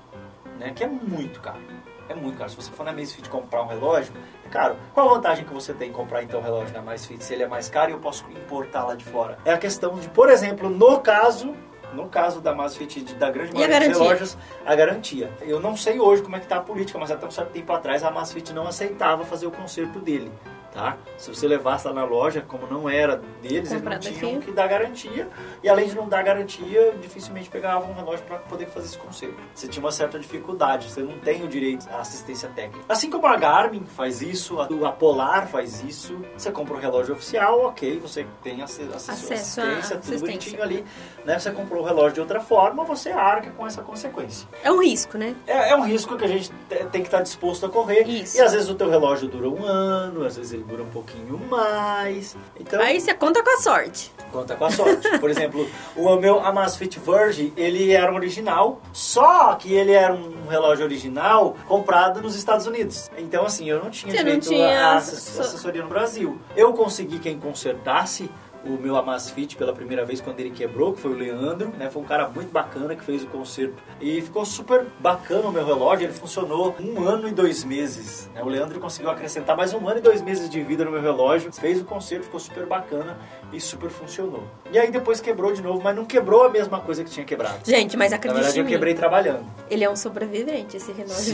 né? 0.59 0.73
que 0.75 0.83
é 0.83 0.87
muito 0.87 1.39
caro. 1.39 1.61
É 2.09 2.13
muito 2.15 2.37
caro. 2.37 2.49
Se 2.49 2.55
você 2.55 2.71
for 2.71 2.83
na 2.83 2.91
Amazfit 2.91 3.29
comprar 3.29 3.63
um 3.63 3.67
relógio, 3.67 4.13
é 4.45 4.49
caro. 4.49 4.75
Qual 4.93 5.09
a 5.09 5.13
vantagem 5.13 5.43
que 5.45 5.53
você 5.53 5.73
tem 5.73 5.89
em 5.89 5.93
comprar 5.93 6.23
então 6.23 6.39
o 6.39 6.43
relógio 6.43 6.73
na 6.73 6.79
Amazfit 6.79 7.23
se 7.23 7.33
ele 7.33 7.43
é 7.43 7.47
mais 7.47 7.69
caro 7.69 7.91
e 7.91 7.93
eu 7.93 7.99
posso 7.99 8.25
importar 8.31 8.83
lá 8.85 8.95
de 8.95 9.03
fora? 9.05 9.37
É 9.45 9.51
a 9.51 9.57
questão 9.57 9.95
de, 9.95 10.09
por 10.09 10.29
exemplo, 10.29 10.69
no 10.69 10.99
caso... 10.99 11.53
No 11.93 12.09
caso 12.09 12.41
da 12.41 12.51
Amazfit, 12.51 13.01
de- 13.01 13.15
da 13.15 13.31
grande 13.31 13.53
maioria 13.53 13.79
dos 13.79 13.97
relógios, 13.97 14.37
a 14.65 14.75
garantia. 14.75 15.31
Eu 15.41 15.61
não 15.61 15.75
sei 15.77 16.01
hoje 16.01 16.21
como 16.21 16.35
é 16.35 16.39
que 16.41 16.45
tá 16.45 16.57
a 16.57 16.61
política, 16.61 16.99
mas 16.99 17.09
até 17.09 17.25
um 17.25 17.31
certo 17.31 17.51
tempo 17.51 17.71
atrás 17.71 18.03
a 18.03 18.09
Amazfit 18.09 18.51
não 18.53 18.67
aceitava 18.67 19.23
fazer 19.23 19.47
o 19.47 19.51
conserto 19.51 19.97
dele, 19.97 20.29
tá? 20.77 20.95
Se 21.17 21.33
você 21.33 21.47
levasse 21.47 21.87
lá 21.87 21.93
na 21.93 22.03
loja, 22.05 22.41
como 22.47 22.67
não 22.67 22.87
era 22.87 23.17
deles, 23.41 23.71
eles 23.71 23.83
não 23.83 23.99
tinham 23.99 24.35
aqui. 24.35 24.45
que 24.45 24.51
dar 24.51 24.67
garantia. 24.67 25.27
E 25.63 25.67
além 25.69 25.87
de 25.89 25.95
não 25.95 26.07
dar 26.07 26.21
garantia, 26.23 26.93
dificilmente 27.01 27.49
pegavam 27.49 27.89
um 27.89 27.93
relógio 27.95 28.23
para 28.25 28.37
poder 28.37 28.67
fazer 28.67 28.85
esse 28.85 28.97
conserto. 28.99 29.35
Você 29.55 29.67
tinha 29.67 29.83
uma 29.83 29.91
certa 29.91 30.19
dificuldade, 30.19 30.89
você 30.91 31.01
não 31.01 31.17
tem 31.19 31.43
o 31.43 31.47
direito 31.47 31.87
à 31.91 31.99
assistência 32.01 32.47
técnica. 32.55 32.85
Assim 32.87 33.09
como 33.09 33.25
a 33.25 33.35
Garmin 33.35 33.85
faz 33.85 34.21
isso, 34.21 34.59
a 34.61 34.91
Polar 34.91 35.47
faz 35.47 35.83
isso, 35.83 36.19
você 36.37 36.51
compra 36.51 36.75
um 36.75 36.79
relógio 36.79 37.15
oficial, 37.15 37.61
ok, 37.65 37.99
você 37.99 38.27
tem 38.43 38.61
ace- 38.61 38.83
acesso, 38.83 38.95
Acesso 39.11 39.33
assistência, 39.33 39.63
à 39.63 39.69
tudo 39.73 39.81
assistência. 39.97 40.19
bonitinho 40.19 40.61
ali, 40.63 40.85
né? 41.25 41.39
Você 41.39 41.49
comprou 41.51 41.81
o 41.81 41.85
relógio 41.85 42.13
de 42.13 42.21
outra 42.21 42.39
forma, 42.39 42.83
você 42.83 43.09
arca 43.09 43.49
com 43.51 43.65
essa 43.65 43.81
consequência. 43.81 44.47
É 44.63 44.71
um 44.71 44.83
risco, 44.83 45.17
né? 45.17 45.35
É, 45.47 45.71
é 45.71 45.75
um 45.75 45.83
risco 45.83 46.15
que 46.17 46.23
a 46.25 46.27
gente 46.27 46.51
te- 46.69 46.85
tem 46.91 47.01
que 47.01 47.07
estar 47.07 47.21
disposto 47.21 47.65
a 47.65 47.69
correr. 47.69 48.03
Isso. 48.07 48.37
E 48.37 48.41
às 48.41 48.51
vezes 48.53 48.69
o 48.69 48.75
teu 48.75 48.89
relógio 48.89 49.27
dura 49.27 49.49
um 49.49 49.63
ano, 49.65 50.23
às 50.25 50.35
vezes 50.37 50.53
ele 50.53 50.66
dura 50.67 50.83
um 50.83 50.89
pouquinho 50.89 51.39
mais. 51.49 52.35
Então, 52.59 52.79
Aí 52.81 52.99
você 52.99 53.13
conta 53.13 53.41
com 53.41 53.49
a 53.49 53.57
sorte. 53.61 54.11
conta 54.31 54.55
com 54.55 54.65
a 54.65 54.69
sorte. 54.71 55.17
Por 55.19 55.29
exemplo, 55.29 55.67
o 55.95 56.15
meu 56.17 56.39
Amazfit 56.45 56.99
Verge, 56.99 57.53
ele 57.55 57.91
era 57.93 58.11
um 58.11 58.15
original, 58.15 58.81
só 58.91 59.55
que 59.55 59.73
ele 59.73 59.93
era 59.93 60.13
um 60.13 60.47
relógio 60.47 60.83
original 60.85 61.55
comprado 61.67 62.21
nos 62.21 62.35
Estados 62.35 62.67
Unidos. 62.67 63.09
Então, 63.17 63.45
assim, 63.45 63.69
eu 63.69 63.81
não 63.81 63.89
tinha 63.89 64.11
Você 64.11 64.17
não 64.17 64.25
direito 64.25 64.49
tinha 64.49 64.79
a 64.87 64.95
ass- 64.97 65.13
assess- 65.13 65.39
assessoria 65.39 65.81
no 65.83 65.89
Brasil. 65.89 66.37
Eu 66.55 66.73
consegui 66.73 67.19
quem 67.19 67.39
consertasse 67.39 68.29
o 68.67 68.77
meu 68.81 68.95
Amazfit 68.97 69.55
pela 69.55 69.73
primeira 69.73 70.03
vez 70.05 70.19
quando 70.21 70.39
ele 70.39 70.51
quebrou, 70.51 70.93
que 70.93 70.99
foi 71.01 71.11
o 71.11 71.15
Leandro, 71.15 71.69
né? 71.77 71.89
Foi 71.89 72.01
um 72.01 72.05
cara 72.05 72.27
muito 72.27 72.51
bacana 72.51 72.95
que 72.95 73.03
fez 73.03 73.23
o 73.23 73.27
conserto. 73.27 73.75
E 74.01 74.21
ficou 74.21 74.45
super 74.45 74.85
bacana 74.99 75.47
o 75.47 75.51
meu 75.51 75.65
relógio, 75.65 76.05
ele 76.05 76.13
funcionou 76.13 76.75
um 76.79 77.03
ano 77.07 77.27
e 77.27 77.31
dois 77.31 77.63
meses. 77.63 78.29
né? 78.33 78.43
O 78.43 78.47
Leandro 78.49 78.79
conseguiu 78.79 79.09
acrescentar 79.09 79.55
mais 79.55 79.73
um 79.73 79.87
ano 79.87 79.99
e 79.99 80.01
dois 80.01 80.21
meses 80.21 80.49
de 80.49 80.61
vida 80.61 80.83
no 80.85 80.91
meu 80.91 81.01
relógio, 81.01 81.51
fez 81.53 81.79
o 81.81 81.85
conserto, 81.85 82.23
ficou 82.23 82.39
super 82.39 82.65
bacana 82.65 83.17
e 83.51 83.59
super 83.61 83.89
funcionou. 83.89 84.43
E 84.71 84.77
aí 84.77 84.91
depois 84.91 85.21
quebrou 85.21 85.53
de 85.53 85.61
novo, 85.61 85.81
mas 85.81 85.95
não 85.95 86.05
quebrou 86.05 86.43
a 86.43 86.49
mesma 86.49 86.79
coisa 86.81 87.03
que 87.03 87.09
tinha 87.09 87.25
quebrado. 87.25 87.59
Gente, 87.65 87.95
mas 87.95 88.11
Na 88.11 88.17
acredite 88.17 88.41
verdade, 88.41 88.59
eu 88.59 88.65
quebrei 88.65 88.93
trabalhando. 88.93 89.45
Ele 89.69 89.83
é 89.83 89.89
um 89.89 89.95
sobrevivente, 89.95 90.77
esse 90.77 90.91
relógio 90.91 91.15
Sim, 91.15 91.33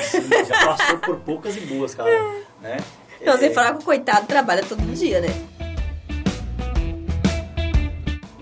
sim, 0.00 0.28
já 0.46 0.66
passou 0.66 0.98
por 0.98 1.16
poucas 1.20 1.56
e 1.56 1.60
boas, 1.60 1.94
cara. 1.94 2.10
Né? 2.60 2.78
Não, 3.24 3.36
você 3.36 3.46
É, 3.46 3.50
falar 3.50 3.72
que 3.74 3.82
o 3.82 3.84
coitado 3.84 4.26
trabalha 4.26 4.62
todo 4.62 4.80
dia, 4.94 5.20
né? 5.20 5.28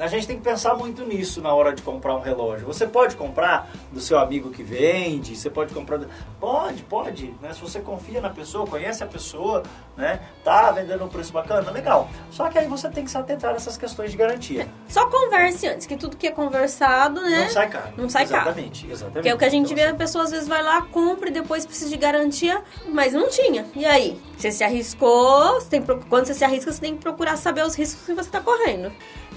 A 0.02 0.08
gente 0.08 0.26
tem 0.26 0.36
que 0.36 0.42
pensar 0.42 0.74
muito 0.74 1.04
nisso 1.04 1.40
na 1.40 1.54
hora 1.54 1.72
de 1.72 1.80
comprar 1.80 2.16
um 2.16 2.20
relógio. 2.20 2.66
Você 2.66 2.86
pode 2.88 3.14
comprar 3.14 3.70
do 3.92 4.00
seu 4.00 4.18
amigo 4.18 4.50
que 4.50 4.62
vende, 4.62 5.36
você 5.36 5.48
pode 5.48 5.72
comprar. 5.72 5.98
do- 5.98 6.08
Pode, 6.40 6.82
pode, 6.82 7.32
né? 7.40 7.52
Se 7.54 7.60
você 7.60 7.78
confia 7.78 8.20
na 8.20 8.28
pessoa, 8.28 8.66
conhece 8.66 9.04
a 9.04 9.06
pessoa, 9.06 9.62
né? 9.96 10.20
Tá 10.42 10.72
vendendo 10.72 11.04
um 11.04 11.08
preço 11.08 11.32
bacana, 11.32 11.70
legal. 11.70 12.08
Só 12.32 12.48
que 12.48 12.58
aí 12.58 12.66
você 12.66 12.88
tem 12.90 13.04
que 13.04 13.10
se 13.12 13.16
atentar 13.16 13.52
nessas 13.52 13.76
questões 13.78 14.10
de 14.10 14.16
garantia. 14.16 14.66
Só 14.88 15.08
converse 15.08 15.68
antes, 15.68 15.86
que 15.86 15.96
tudo 15.96 16.16
que 16.16 16.26
é 16.26 16.32
conversado, 16.32 17.20
né? 17.22 17.44
Não 17.44 17.50
sai 17.50 17.68
caro. 17.70 17.88
Não 17.96 18.08
sai 18.08 18.26
caro. 18.26 18.42
exatamente, 18.48 18.90
Exatamente. 18.90 19.22
Que 19.22 19.28
é 19.28 19.34
o 19.34 19.38
que 19.38 19.44
a 19.44 19.48
gente 19.48 19.72
Então, 19.72 19.76
vê, 19.76 19.90
a 19.90 19.94
pessoa 19.94 20.24
às 20.24 20.32
vezes 20.32 20.48
vai 20.48 20.62
lá, 20.64 20.82
compra 20.82 21.28
e 21.28 21.32
depois 21.32 21.64
precisa 21.64 21.88
de 21.88 21.96
garantia, 21.96 22.60
mas 22.88 23.12
não 23.12 23.28
tinha. 23.28 23.64
E 23.76 23.86
aí? 23.86 24.20
Você 24.36 24.50
se 24.50 24.64
arriscou, 24.64 25.54
você 25.60 25.68
tem, 25.68 25.82
quando 25.82 26.26
você 26.26 26.34
se 26.34 26.44
arrisca, 26.44 26.72
você 26.72 26.80
tem 26.80 26.96
que 26.96 27.00
procurar 27.02 27.36
saber 27.36 27.64
os 27.64 27.76
riscos 27.76 28.04
que 28.04 28.14
você 28.14 28.28
está 28.28 28.40
correndo. 28.40 28.90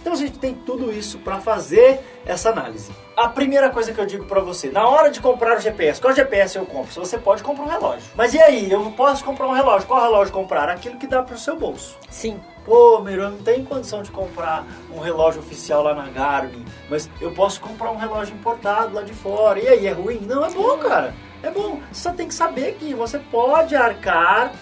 Então 0.06 0.14
a 0.14 0.18
gente 0.18 0.38
tem 0.38 0.54
tudo 0.54 0.94
isso 0.94 1.18
para 1.18 1.42
fazer 1.42 2.00
essa 2.28 2.52
análise. 2.52 2.92
A 3.18 3.28
primeira 3.28 3.72
coisa 3.72 3.92
que 3.92 4.00
eu 4.00 4.06
digo 4.06 4.26
para 4.26 4.40
você, 4.40 4.70
na 4.70 4.88
hora 4.88 5.10
de 5.10 5.20
comprar 5.20 5.58
o 5.58 5.60
GPS, 5.60 6.00
qual 6.00 6.14
GPS 6.14 6.56
eu 6.56 6.64
compro? 6.68 6.94
Se 6.94 7.00
você 7.00 7.18
pode 7.18 7.42
comprar 7.42 7.64
um 7.64 7.68
relógio. 7.68 8.08
Mas 8.16 8.36
e 8.36 8.40
aí, 8.40 8.72
eu 8.72 8.92
posso 8.92 9.26
comprar 9.26 9.48
um 9.48 9.52
relógio? 9.52 9.88
Qual 9.88 10.00
relógio 10.00 10.32
comprar? 10.32 10.70
Aquilo 10.70 11.00
que 11.00 11.08
dá 11.08 11.24
pro 11.24 11.36
seu 11.40 11.58
bolso. 11.58 11.98
Sim. 12.08 12.40
Pô, 12.64 13.00
Miro, 13.00 13.24
eu 13.24 13.32
não 13.32 13.40
tenho 13.40 13.66
condição 13.66 14.04
de 14.04 14.12
comprar 14.12 14.64
um 14.94 15.00
relógio 15.00 15.42
oficial 15.42 15.82
lá 15.82 15.96
na 15.96 16.08
Garmin, 16.08 16.64
mas 16.88 17.10
eu 17.20 17.32
posso 17.32 17.60
comprar 17.60 17.90
um 17.90 17.98
relógio 17.98 18.36
importado 18.36 18.94
lá 18.94 19.02
de 19.02 19.14
fora. 19.14 19.60
E 19.60 19.68
aí, 19.68 19.88
é 19.88 19.92
ruim? 19.92 20.20
Não, 20.20 20.46
é 20.46 20.52
bom, 20.52 20.78
cara. 20.78 21.16
É 21.42 21.50
bom. 21.50 21.80
Você 21.92 22.04
só 22.04 22.14
tem 22.14 22.28
que 22.28 22.34
saber 22.36 22.76
que 22.76 22.94
você 22.94 23.18
pode 23.18 23.76
arcar 23.76 24.54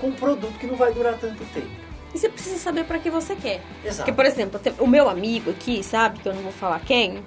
com 0.00 0.06
um 0.06 0.12
produto 0.12 0.58
que 0.58 0.66
não 0.66 0.74
vai 0.74 0.90
durar 0.90 1.18
tanto 1.18 1.44
tempo. 1.52 1.85
E 2.16 2.18
você 2.18 2.30
precisa 2.30 2.56
saber 2.56 2.84
pra 2.84 2.98
que 2.98 3.10
você 3.10 3.36
quer. 3.36 3.60
Exato. 3.84 3.98
Porque, 3.98 4.12
por 4.12 4.24
exemplo, 4.24 4.58
o 4.78 4.86
meu 4.86 5.06
amigo 5.06 5.50
aqui, 5.50 5.82
sabe, 5.82 6.18
que 6.18 6.26
eu 6.26 6.32
não 6.32 6.40
vou 6.40 6.50
falar 6.50 6.80
quem, 6.80 7.22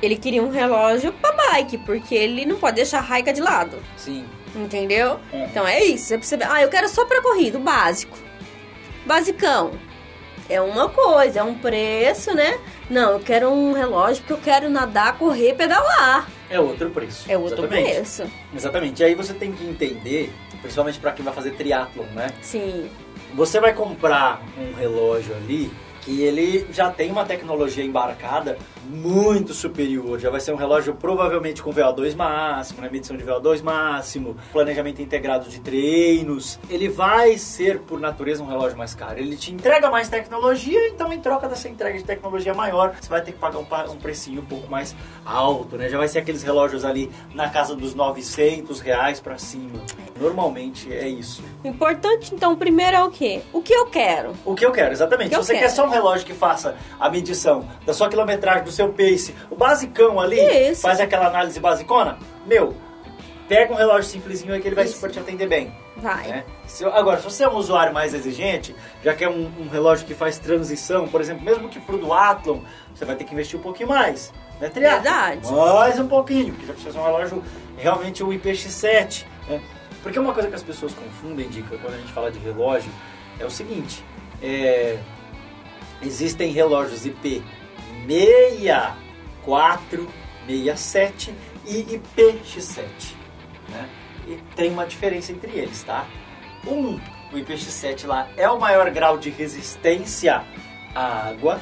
ele 0.00 0.16
queria 0.16 0.42
um 0.42 0.48
relógio 0.48 1.12
pra 1.12 1.30
bike, 1.32 1.76
porque 1.84 2.14
ele 2.14 2.46
não 2.46 2.56
pode 2.56 2.76
deixar 2.76 3.00
a 3.00 3.02
raica 3.02 3.34
de 3.34 3.42
lado. 3.42 3.76
Sim. 3.98 4.24
Entendeu? 4.56 5.20
É. 5.30 5.44
Então 5.44 5.68
é 5.68 5.84
isso. 5.84 6.06
Você 6.06 6.16
precisa. 6.16 6.50
Ah, 6.50 6.62
eu 6.62 6.70
quero 6.70 6.88
só 6.88 7.04
pra 7.04 7.20
corrida, 7.20 7.58
o 7.58 7.60
básico. 7.60 8.16
Basicão. 9.04 9.72
É 10.48 10.58
uma 10.58 10.88
coisa, 10.88 11.40
é 11.40 11.42
um 11.42 11.54
preço, 11.54 12.34
né? 12.34 12.58
Não, 12.88 13.12
eu 13.12 13.20
quero 13.20 13.50
um 13.50 13.74
relógio 13.74 14.22
porque 14.22 14.32
eu 14.32 14.38
quero 14.38 14.70
nadar, 14.70 15.18
correr, 15.18 15.54
pedalar. 15.54 16.28
É 16.48 16.58
outro 16.58 16.88
preço. 16.88 17.30
É 17.30 17.36
outro 17.36 17.58
Exatamente. 17.58 17.90
preço. 17.92 18.24
Exatamente. 18.56 19.02
E 19.02 19.04
aí 19.04 19.14
você 19.14 19.34
tem 19.34 19.52
que 19.52 19.64
entender, 19.64 20.32
principalmente 20.62 20.98
para 20.98 21.12
quem 21.12 21.24
vai 21.24 21.34
fazer 21.34 21.50
triatlon, 21.50 22.06
né? 22.14 22.28
Sim. 22.40 22.90
Você 23.34 23.60
vai 23.60 23.72
comprar 23.72 24.42
um 24.58 24.74
relógio 24.74 25.34
ali 25.36 25.70
que 26.00 26.22
ele 26.22 26.66
já 26.72 26.90
tem 26.90 27.10
uma 27.10 27.24
tecnologia 27.24 27.84
embarcada 27.84 28.58
muito 28.84 29.54
superior. 29.54 30.18
Já 30.18 30.30
vai 30.30 30.40
ser 30.40 30.52
um 30.52 30.56
relógio 30.56 30.94
provavelmente 30.94 31.62
com 31.62 31.72
VO2 31.72 32.16
máximo, 32.16 32.80
né? 32.80 32.88
medição 32.90 33.16
de 33.16 33.24
VO2 33.24 33.62
máximo, 33.62 34.36
planejamento 34.52 35.00
integrado 35.00 35.48
de 35.48 35.60
treinos. 35.60 36.58
Ele 36.68 36.88
vai 36.88 37.36
ser, 37.38 37.80
por 37.80 38.00
natureza, 38.00 38.42
um 38.42 38.46
relógio 38.46 38.76
mais 38.76 38.94
caro. 38.94 39.18
Ele 39.18 39.36
te 39.36 39.52
entrega 39.52 39.90
mais 39.90 40.08
tecnologia, 40.08 40.88
então 40.88 41.12
em 41.12 41.20
troca 41.20 41.48
dessa 41.48 41.68
entrega 41.68 41.96
de 41.98 42.04
tecnologia 42.04 42.54
maior, 42.54 42.94
você 43.00 43.08
vai 43.08 43.22
ter 43.22 43.32
que 43.32 43.38
pagar 43.38 43.58
um, 43.58 43.92
um 43.92 43.96
precinho 43.96 44.40
um 44.40 44.46
pouco 44.46 44.70
mais 44.70 44.94
alto, 45.24 45.76
né? 45.76 45.88
Já 45.88 45.98
vai 45.98 46.08
ser 46.08 46.18
aqueles 46.18 46.42
relógios 46.42 46.84
ali 46.84 47.10
na 47.34 47.48
casa 47.48 47.76
dos 47.76 47.94
900 47.94 48.80
reais 48.80 49.20
para 49.20 49.38
cima. 49.38 49.80
Normalmente 50.20 50.92
é 50.92 51.08
isso. 51.08 51.42
O 51.64 51.68
importante, 51.68 52.34
então, 52.34 52.54
primeiro 52.56 52.96
é 52.96 53.02
o 53.02 53.10
quê? 53.10 53.40
O 53.52 53.62
que 53.62 53.72
eu 53.72 53.86
quero? 53.86 54.32
O 54.44 54.54
que 54.54 54.64
eu 54.64 54.72
quero, 54.72 54.92
exatamente. 54.92 55.30
Que 55.30 55.36
Se 55.36 55.42
você 55.46 55.52
quero. 55.54 55.66
quer 55.66 55.70
só 55.70 55.86
um 55.90 55.92
relógio 55.92 56.24
que 56.26 56.32
faça 56.34 56.76
a 56.98 57.10
medição 57.10 57.68
da 57.84 57.92
sua 57.92 58.08
quilometragem, 58.08 58.64
do 58.64 58.72
seu 58.72 58.88
pace, 58.92 59.34
o 59.50 59.56
basicão 59.56 60.20
ali, 60.20 60.40
Isso. 60.40 60.82
faz 60.82 61.00
aquela 61.00 61.26
análise 61.26 61.58
basicona, 61.60 62.18
meu, 62.46 62.74
pega 63.48 63.72
um 63.72 63.76
relógio 63.76 64.04
simplesinho 64.10 64.54
aí 64.54 64.60
que 64.60 64.68
ele 64.68 64.76
vai 64.76 64.84
Isso. 64.84 64.94
super 64.94 65.10
te 65.10 65.18
atender 65.18 65.48
bem. 65.48 65.74
Vai. 65.96 66.28
né? 66.28 66.44
Se- 66.66 66.84
agora, 66.84 67.18
se 67.18 67.24
você 67.24 67.44
é 67.44 67.48
um 67.48 67.56
usuário 67.56 67.92
mais 67.92 68.14
exigente, 68.14 68.74
já 69.04 69.12
quer 69.14 69.28
um, 69.28 69.50
um 69.58 69.68
relógio 69.68 70.06
que 70.06 70.14
faz 70.14 70.38
transição, 70.38 71.06
por 71.08 71.20
exemplo, 71.20 71.44
mesmo 71.44 71.68
que 71.68 71.78
pro 71.80 71.98
duatlon, 71.98 72.60
você 72.94 73.04
vai 73.04 73.16
ter 73.16 73.24
que 73.24 73.34
investir 73.34 73.58
um 73.58 73.62
pouquinho 73.62 73.88
mais. 73.90 74.32
Né? 74.60 74.70
Verdade. 74.72 75.52
Mais 75.52 75.98
um 75.98 76.06
pouquinho, 76.06 76.52
porque 76.54 76.66
já 76.66 76.72
precisa 76.72 76.92
ser 76.94 76.98
um 77.00 77.04
relógio 77.04 77.42
realmente 77.76 78.22
o 78.22 78.28
IPX7. 78.28 79.24
Né? 79.48 79.60
Porque 80.02 80.18
uma 80.18 80.32
coisa 80.32 80.48
que 80.48 80.54
as 80.54 80.62
pessoas 80.62 80.94
confundem, 80.94 81.48
Dica, 81.48 81.76
quando 81.76 81.94
a 81.94 81.98
gente 81.98 82.12
fala 82.12 82.30
de 82.30 82.38
relógio, 82.38 82.90
é 83.38 83.44
o 83.44 83.50
seguinte, 83.50 84.02
é, 84.42 84.96
existem 86.02 86.52
relógios 86.52 87.06
IP 87.06 87.42
64, 88.06 90.08
67 90.46 91.34
e 91.66 92.00
IPX7. 92.16 92.82
Né? 93.68 93.88
E 94.26 94.38
tem 94.56 94.70
uma 94.70 94.86
diferença 94.86 95.32
entre 95.32 95.58
eles, 95.58 95.82
tá? 95.82 96.06
Um, 96.66 96.98
o 97.32 97.36
IPX7 97.36 98.06
lá 98.06 98.28
é 98.36 98.48
o 98.48 98.58
maior 98.58 98.90
grau 98.90 99.16
de 99.16 99.30
resistência 99.30 100.42
à 100.94 101.28
água. 101.28 101.60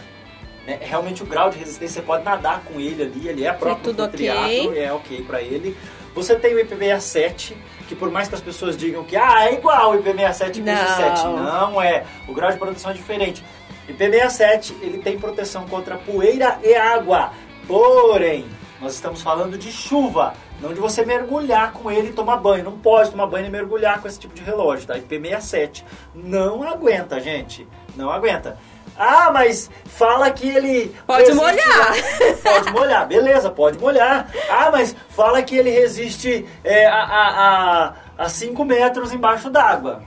Né? 0.66 0.79
Realmente 0.81 1.22
o 1.22 1.27
grau 1.27 1.51
de 1.51 1.59
resistência, 1.59 2.01
você 2.01 2.07
pode 2.07 2.24
nadar 2.24 2.62
com 2.64 2.81
ele 2.81 3.03
ali, 3.03 3.29
ele 3.29 3.44
é 3.44 3.53
próprio 3.53 3.92
ok. 3.92 4.09
triatlo, 4.09 4.77
é 4.77 4.92
ok 4.92 5.22
pra 5.22 5.42
ele. 5.42 5.77
Você 6.14 6.35
tem 6.35 6.55
o 6.55 6.66
IP67, 6.66 7.53
que 7.87 7.94
por 7.94 8.11
mais 8.11 8.29
que 8.29 8.35
as 8.35 8.40
pessoas 8.40 8.77
digam 8.77 9.05
que 9.05 9.16
ah, 9.16 9.46
é 9.46 9.55
igual 9.55 9.92
o 9.92 10.03
IP67 10.03 10.57
e 10.57 10.61
o 10.61 10.64
IPX7, 10.64 11.24
Não. 11.24 11.70
não 11.72 11.83
é. 11.83 12.05
O 12.27 12.35
grau 12.35 12.51
de 12.51 12.59
proteção 12.59 12.90
é 12.90 12.94
diferente. 12.94 13.44
IP67, 13.88 14.74
ele 14.83 14.98
tem 14.98 15.18
proteção 15.18 15.66
contra 15.66 15.96
poeira 15.96 16.59
e 16.62 16.74
água. 16.74 17.33
Porém, 17.66 18.46
nós 18.81 18.94
estamos 18.94 19.20
falando 19.22 19.59
de 19.59 19.70
chuva, 19.72 20.35
não 20.61 20.72
de 20.72 20.81
você 20.81 21.05
mergulhar 21.05 21.72
com 21.72 21.90
ele 21.90 22.09
e 22.09 22.12
tomar 22.12 22.37
banho. 22.37 22.64
Não 22.64 22.79
pode 22.79 23.11
tomar 23.11 23.27
banho 23.27 23.46
e 23.46 23.51
mergulhar 23.51 24.01
com 24.01 24.09
esse 24.09 24.18
tipo 24.18 24.35
de 24.35 24.42
relógio, 24.42 24.87
tá? 24.87 24.94
IP67 24.98 25.85
não 26.14 26.62
aguenta, 26.62 27.18
gente. 27.20 27.66
Não 27.96 28.11
aguenta. 28.11 28.59
Ah, 29.01 29.31
mas 29.33 29.70
fala 29.85 30.29
que 30.31 30.48
ele. 30.48 30.94
Pode 31.07 31.22
resiste- 31.31 31.40
molhar. 31.44 31.94
Pode 32.42 32.72
molhar, 32.72 33.07
beleza, 33.07 33.48
pode 33.51 33.79
molhar. 33.79 34.29
Ah, 34.51 34.70
mas 34.72 34.94
fala 35.11 35.40
que 35.42 35.55
ele 35.57 35.70
resiste 35.70 36.44
é, 36.64 36.87
a, 36.87 37.03
a, 37.05 37.94
a 38.24 38.29
5 38.29 38.64
metros 38.64 39.12
embaixo 39.12 39.48
d'água. 39.51 40.03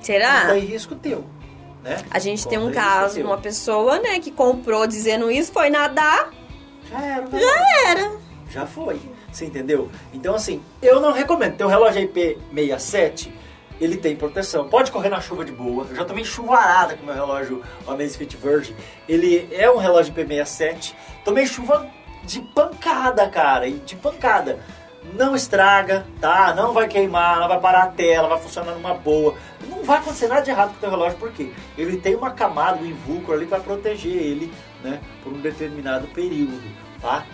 Será? 0.00 0.44
Daí 0.44 0.60
risco 0.64 0.94
teu. 0.94 1.24
Né? 1.82 2.02
A 2.10 2.18
gente 2.18 2.46
tem 2.46 2.58
um 2.58 2.70
caso 2.70 3.20
uma 3.22 3.38
pessoa, 3.38 3.98
né, 3.98 4.20
que 4.20 4.30
comprou 4.30 4.86
dizendo 4.86 5.30
isso, 5.30 5.52
foi 5.52 5.68
nadar, 5.68 6.30
Já 6.90 7.00
era, 7.04 7.26
né? 7.28 7.40
já 7.40 7.90
era. 7.90 8.12
Já 8.50 8.66
foi. 8.66 9.00
Você 9.32 9.46
entendeu? 9.46 9.90
Então, 10.12 10.34
assim, 10.34 10.62
eu 10.82 11.00
não 11.00 11.10
recomendo. 11.10 11.56
Teu 11.56 11.66
relógio 11.66 12.06
IP67, 12.06 13.30
ele 13.80 13.96
tem 13.96 14.14
proteção. 14.14 14.68
Pode 14.68 14.92
correr 14.92 15.08
na 15.08 15.20
chuva 15.22 15.42
de 15.44 15.52
boa. 15.52 15.86
Eu 15.88 15.96
já 15.96 16.04
tomei 16.04 16.22
chuvarada 16.24 16.94
com 16.94 17.06
meu 17.06 17.14
relógio 17.14 17.62
Amazfit 17.88 18.36
Verge. 18.36 18.76
Ele 19.08 19.48
é 19.50 19.70
um 19.70 19.78
relógio 19.78 20.14
IP67. 20.14 20.94
Tomei 21.24 21.46
chuva 21.46 21.88
de 22.24 22.40
pancada, 22.54 23.26
cara. 23.28 23.66
e 23.66 23.72
De 23.72 23.96
pancada. 23.96 24.60
Não 25.14 25.34
estraga, 25.34 26.06
tá? 26.20 26.54
Não 26.54 26.72
vai 26.72 26.88
queimar, 26.88 27.40
não 27.40 27.48
vai 27.48 27.60
parar 27.60 27.82
a 27.82 27.86
tela, 27.88 28.28
vai 28.28 28.38
funcionar 28.38 28.72
numa 28.72 28.94
boa. 28.94 29.34
Não 29.68 29.82
vai 29.84 29.98
acontecer 29.98 30.28
nada 30.28 30.42
de 30.42 30.50
errado 30.50 30.70
com 30.70 30.76
o 30.76 30.80
teu 30.80 30.90
relógio, 30.90 31.18
porque 31.18 31.52
ele 31.76 31.96
tem 31.98 32.14
uma 32.14 32.30
camada, 32.30 32.80
um 32.80 32.86
invulcro 32.86 33.34
ali 33.34 33.44
que 33.44 33.50
vai 33.50 33.60
proteger 33.60 34.12
ele, 34.12 34.52
né? 34.82 35.00
Por 35.22 35.32
um 35.32 35.40
determinado 35.40 36.06
período, 36.08 36.62
tá? 37.00 37.24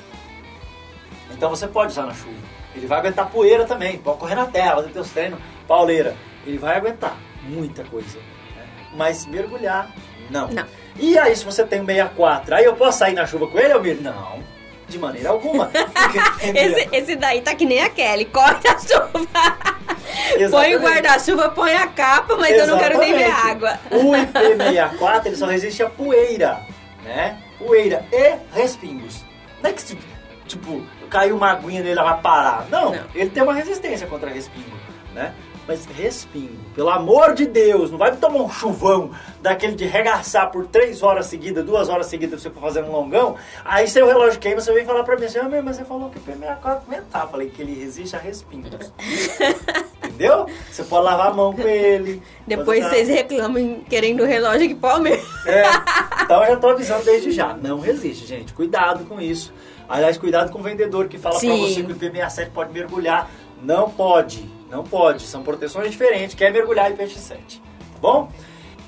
Então 1.31 1.51
você 1.51 1.69
pode 1.69 1.93
usar 1.93 2.07
na 2.07 2.15
chuva. 2.15 2.37
Ele 2.75 2.87
vai 2.87 2.99
aguentar 2.99 3.31
poeira 3.31 3.65
também, 3.65 3.99
pode 3.99 4.19
correr 4.19 4.35
na 4.35 4.47
terra, 4.47 4.77
fazer 4.77 4.89
teus 4.91 5.11
treinos, 5.11 5.39
pauleira. 5.67 6.17
Ele 6.47 6.59
vai 6.59 6.77
aguentar 6.77 7.17
muita 7.43 7.85
coisa. 7.85 8.19
né? 8.57 8.67
Mas 8.95 9.27
mergulhar, 9.27 9.91
não. 10.31 10.49
Não. 10.49 10.65
E 10.97 11.19
aí, 11.19 11.35
se 11.37 11.45
você 11.45 11.65
tem 11.65 11.81
um 11.81 11.87
64, 11.87 12.55
aí 12.55 12.65
eu 12.65 12.75
posso 12.75 12.99
sair 12.99 13.15
na 13.15 13.27
chuva 13.27 13.47
com 13.47 13.59
ele, 13.59 13.73
Almir? 13.73 14.01
Não, 14.01 14.43
de 14.89 14.99
maneira 14.99 15.29
alguma. 15.31 15.67
Porque, 15.67 16.19
Esse, 16.59 16.89
esse 16.93 17.17
daí 17.17 17.41
tá 17.43 17.55
que 17.55 17.65
nem 17.67 17.81
a 17.83 17.91
Kelly, 17.91 18.25
corre 18.27 18.57
a 18.69 18.79
chuva. 18.79 19.09
Põe 19.11 20.37
o 20.37 20.41
Exatamente. 20.43 20.77
guarda-chuva, 20.79 21.49
põe 21.51 21.75
a 21.75 21.87
capa, 21.87 22.37
mas 22.37 22.57
eu 22.57 22.67
não 22.67 22.79
quero 22.79 22.99
nem 22.99 23.13
ver 23.13 23.29
Exatamente. 23.29 23.51
água. 23.51 23.81
O 23.93 24.13
IP64 24.13 25.27
ele 25.27 25.37
só 25.37 25.47
resiste 25.47 25.83
a 25.83 25.89
poeira, 25.91 26.61
né? 27.05 27.39
Poeira 27.59 28.05
e 28.13 28.37
respingos. 28.57 29.25
Não 29.63 29.71
é 29.71 29.73
que 29.73 29.83
se, 29.83 29.99
tipo, 30.47 30.83
caiu 31.11 31.37
uma 31.37 31.51
aguinha 31.51 31.83
nele 31.83 31.99
ela 31.99 32.13
vai 32.13 32.23
parar. 32.23 32.67
Não, 32.71 32.93
Não. 32.93 33.05
ele 33.15 33.31
tem 33.31 33.43
uma 33.43 33.55
resistência 33.55 34.07
contra 34.07 34.31
respingo, 34.31 34.77
né? 35.15 35.33
Mas 35.69 35.85
respingo, 35.85 36.57
pelo 36.75 36.89
amor 36.89 37.35
de 37.35 37.45
Deus, 37.45 37.91
não 37.91 37.99
vai 37.99 38.17
tomar 38.17 38.41
um 38.41 38.49
chuvão 38.49 39.11
daquele 39.43 39.75
de 39.75 39.85
regaçar 39.85 40.51
por 40.51 40.67
três 40.67 41.03
horas 41.03 41.27
seguidas, 41.27 41.63
duas 41.63 41.91
horas 41.91 42.07
seguidas, 42.07 42.41
você 42.41 42.49
for 42.49 42.63
fazendo 42.63 42.89
um 42.89 42.93
longão. 42.93 43.37
Aí 43.63 43.87
seu 43.87 44.07
relógio 44.07 44.41
queima, 44.41 44.63
você 44.63 44.73
vem 44.73 44.87
falar 44.87 45.05
pra 45.05 45.19
mim 45.19 45.27
assim, 45.27 45.37
ah, 45.39 45.63
mas 45.63 45.77
você 45.77 45.85
falou 45.85 46.09
que 46.09 46.19
o 46.19 46.23
IP64 46.23 46.63
aguentar. 46.65 47.29
Falei 47.29 47.51
que 47.51 47.61
ele 47.61 47.75
resiste 47.75 48.17
a 48.17 48.19
respingos. 48.19 48.71
Entendeu? 50.03 50.47
Você 50.71 50.85
pode 50.85 51.05
lavar 51.05 51.27
a 51.27 51.35
mão 51.35 51.53
com 51.53 51.61
ele. 51.61 52.23
Depois 52.47 52.87
vocês 52.87 53.07
reclamam 53.07 53.81
querendo 53.91 54.23
o 54.23 54.27
relógio 54.27 54.75
pra 54.75 54.93
Palmeiras. 54.93 55.23
é, 55.45 55.65
então 56.25 56.43
eu 56.45 56.51
já 56.53 56.57
tô 56.57 56.69
avisando 56.71 57.05
desde 57.05 57.31
já. 57.31 57.53
Não 57.53 57.79
resiste, 57.79 58.25
gente. 58.25 58.55
Cuidado 58.55 59.05
com 59.05 59.21
isso. 59.21 59.53
Aliás, 59.89 60.19
cuidado 60.19 60.51
com 60.51 60.59
o 60.59 60.63
vendedor 60.63 61.09
que 61.09 61.19
fala 61.19 61.39
pra 61.39 61.41
Sim. 61.41 61.61
você 61.61 61.83
que 61.83 61.93
o 61.93 61.95
IP67 61.95 62.51
pode 62.53 62.73
mergulhar. 62.73 63.31
Não 63.63 63.91
pode. 63.91 64.49
Não 64.71 64.85
pode. 64.85 65.23
São 65.23 65.43
proteções 65.43 65.91
diferentes. 65.91 66.35
Quer 66.35 66.53
mergulhar 66.53 66.91
IP67. 66.93 67.61
Tá 67.61 67.99
bom? 68.01 68.31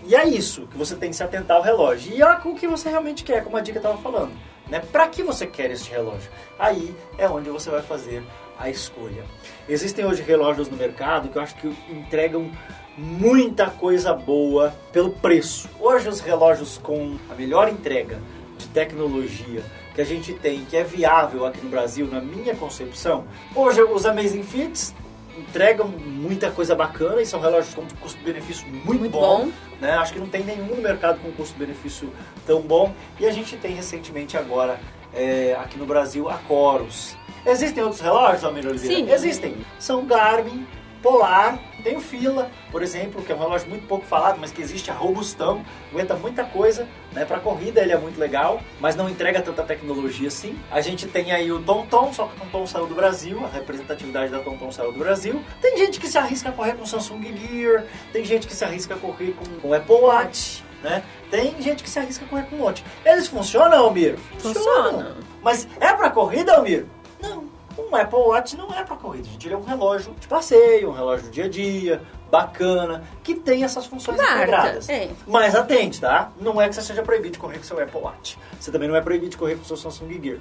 E 0.05 0.15
é 0.15 0.27
isso 0.27 0.67
que 0.67 0.77
você 0.77 0.97
tem 0.97 1.11
que 1.11 1.17
se 1.17 1.23
atentar 1.23 1.57
ao 1.57 1.63
relógio. 1.63 2.13
E 2.15 2.23
é 2.23 2.27
o 2.45 2.55
que 2.55 2.67
você 2.67 2.89
realmente 2.89 3.25
quer, 3.25 3.45
como 3.45 3.57
a 3.57 3.61
dica 3.61 3.81
tava 3.81 3.99
falando. 3.99 4.33
Né? 4.69 4.81
Para 4.81 5.09
que 5.09 5.23
você 5.23 5.47
quer 5.47 5.71
este 5.71 5.91
relógio? 5.91 6.31
Aí 6.59 6.95
é 7.19 7.29
onde 7.29 7.51
você 7.51 7.71
vai 7.71 7.83
fazer 7.83 8.23
a 8.59 8.69
escolha. 8.69 9.25
Existem 9.69 10.05
hoje 10.05 10.23
relógios 10.23 10.69
no 10.69 10.77
mercado 10.77 11.29
que 11.29 11.37
eu 11.37 11.43
acho 11.43 11.57
que 11.57 11.69
entregam 11.91 12.51
muita 12.97 13.71
coisa 13.71 14.13
boa 14.13 14.75
pelo 14.93 15.11
preço. 15.11 15.69
Hoje 15.81 16.09
os 16.09 16.21
relógios 16.21 16.79
com 16.79 17.17
a 17.31 17.35
melhor 17.35 17.69
entrega 17.69 18.21
de 18.59 18.69
tecnologia 18.69 19.63
que 19.95 20.01
a 20.01 20.05
gente 20.05 20.33
tem, 20.35 20.65
que 20.65 20.77
é 20.77 20.85
viável 20.85 21.45
aqui 21.47 21.61
no 21.63 21.69
Brasil, 21.71 22.07
na 22.07 22.21
minha 22.21 22.55
concepção, 22.55 23.25
hoje 23.55 23.83
os 23.83 24.07
Amazing 24.07 24.43
Fits 24.43 24.95
entregam 25.37 25.89
muita 25.89 26.51
coisa 26.51 26.75
bacana 26.75 27.21
e 27.21 27.27
são 27.27 27.41
relógios 27.41 27.75
com 27.75 27.83
custo-benefício 28.01 28.67
muito, 28.69 29.01
Muito 29.01 29.13
bom. 29.13 29.47
bom. 29.47 29.53
Né? 29.81 29.93
Acho 29.93 30.13
que 30.13 30.19
não 30.19 30.29
tem 30.29 30.45
nenhum 30.45 30.77
no 30.77 30.83
mercado 30.83 31.19
com 31.21 31.31
custo-benefício 31.33 32.13
tão 32.47 32.61
bom. 32.61 32.93
E 33.19 33.27
a 33.27 33.33
gente 33.33 33.57
tem 33.57 33.75
recentemente 33.75 34.37
agora 34.37 34.79
é, 35.15 35.57
aqui 35.59 35.79
no 35.79 35.87
Brasil 35.87 36.29
a 36.29 36.35
Corus. 36.35 37.17
Existem 37.47 37.83
outros 37.83 38.03
relógios, 38.03 38.45
Almir 38.45 38.67
Oliveira? 38.67 38.95
Sim. 38.95 39.11
Existem. 39.11 39.57
São 39.79 40.05
Garmin, 40.05 40.67
Polar, 41.03 41.59
tem 41.81 41.97
o 41.97 42.01
Fila, 42.01 42.51
por 42.71 42.83
exemplo, 42.83 43.23
que 43.23 43.33
é 43.33 43.35
um 43.35 43.39
relógio 43.39 43.69
muito 43.69 43.87
pouco 43.87 44.07
falado, 44.07 44.39
mas 44.41 44.53
que 44.53 44.63
existe 44.63 44.91
a 44.91 44.95
robustão, 44.95 45.65
aguenta 45.91 46.15
muita 46.15 46.45
coisa, 46.45 46.87
né? 47.13 47.25
Para 47.25 47.41
corrida 47.41 47.81
ele 47.81 47.93
é 47.93 47.99
muito 47.99 48.19
legal, 48.19 48.61
mas 48.81 48.97
não 48.97 49.09
entrega 49.09 49.43
tanta 49.43 49.63
tecnologia 49.63 50.29
assim. 50.29 50.59
A 50.71 50.81
gente 50.81 51.07
tem 51.07 51.33
aí 51.33 51.51
o 51.51 51.61
TomTom, 51.63 52.13
só 52.13 52.27
que 52.27 52.37
o 52.37 52.41
TomTom 52.41 52.67
saiu 52.67 52.87
do 52.87 52.95
Brasil, 52.95 53.45
a 53.45 53.49
representatividade 53.49 54.31
da 54.31 54.41
TomTom 54.41 54.71
saiu 54.71 54.93
do 54.93 54.99
Brasil. 54.99 55.43
Tem 55.61 55.77
gente 55.77 55.99
que 55.99 56.09
se 56.09 56.19
arrisca 56.19 56.51
a 56.51 56.53
correr 56.53 56.75
com 56.75 56.87
Samsung 56.87 57.23
Gear, 57.37 57.85
tem 58.13 58.25
gente 58.25 58.47
que 58.47 58.55
se 58.55 58.65
arrisca 58.65 58.95
a 58.95 58.99
correr 58.99 59.33
com, 59.33 59.61
com 59.61 59.75
Apple 59.75 59.95
Watch, 59.95 60.65
né? 60.83 61.03
Tem 61.31 61.61
gente 61.61 61.83
que 61.83 61.91
se 61.91 61.99
arrisca 61.99 62.25
a 62.25 62.29
correr 62.29 62.45
com 62.45 62.57
um 62.57 62.61
monte. 62.61 62.85
Eles 63.05 63.29
funcionam, 63.29 63.85
Almir? 63.85 64.17
Funciona. 64.39 65.17
Mas 65.43 65.69
é 65.81 65.93
pra 65.93 66.11
corrida, 66.11 66.55
Almir? 66.55 66.87
Não. 67.23 67.50
Um 67.89 67.97
Apple 67.97 68.19
Watch 68.19 68.57
não 68.57 68.73
é 68.75 68.85
pra 68.85 68.97
corrida, 68.97 69.25
gente. 69.29 69.47
Ele 69.47 69.55
é 69.55 69.57
um 69.57 69.63
relógio 69.65 70.15
de 70.19 70.29
passeio, 70.29 70.91
um 70.91 70.93
relógio 70.93 71.27
do 71.27 71.31
dia 71.31 71.45
a 71.45 71.49
dia, 71.49 72.03
bacana, 72.31 73.03
que 73.23 73.35
tem 73.35 73.65
essas 73.65 73.87
funções 73.87 74.17
Marca, 74.17 74.35
integradas. 74.37 74.89
é. 74.89 75.11
Mas 75.27 75.55
atente, 75.55 76.01
tá? 76.01 76.31
Não 76.41 76.61
é 76.61 76.69
que 76.69 76.75
você 76.75 76.83
seja 76.83 77.03
proibido 77.03 77.33
de 77.33 77.39
correr 77.39 77.59
com 77.59 77.65
seu 77.65 77.83
Apple 77.83 78.01
Watch. 78.01 78.39
Você 78.59 78.71
também 78.71 78.89
não 78.89 78.97
é 78.97 79.01
proibido 79.01 79.31
de 79.31 79.37
correr 79.37 79.57
com 79.57 79.65
seu 79.65 79.77
Samsung 79.77 80.21
Gear. 80.23 80.39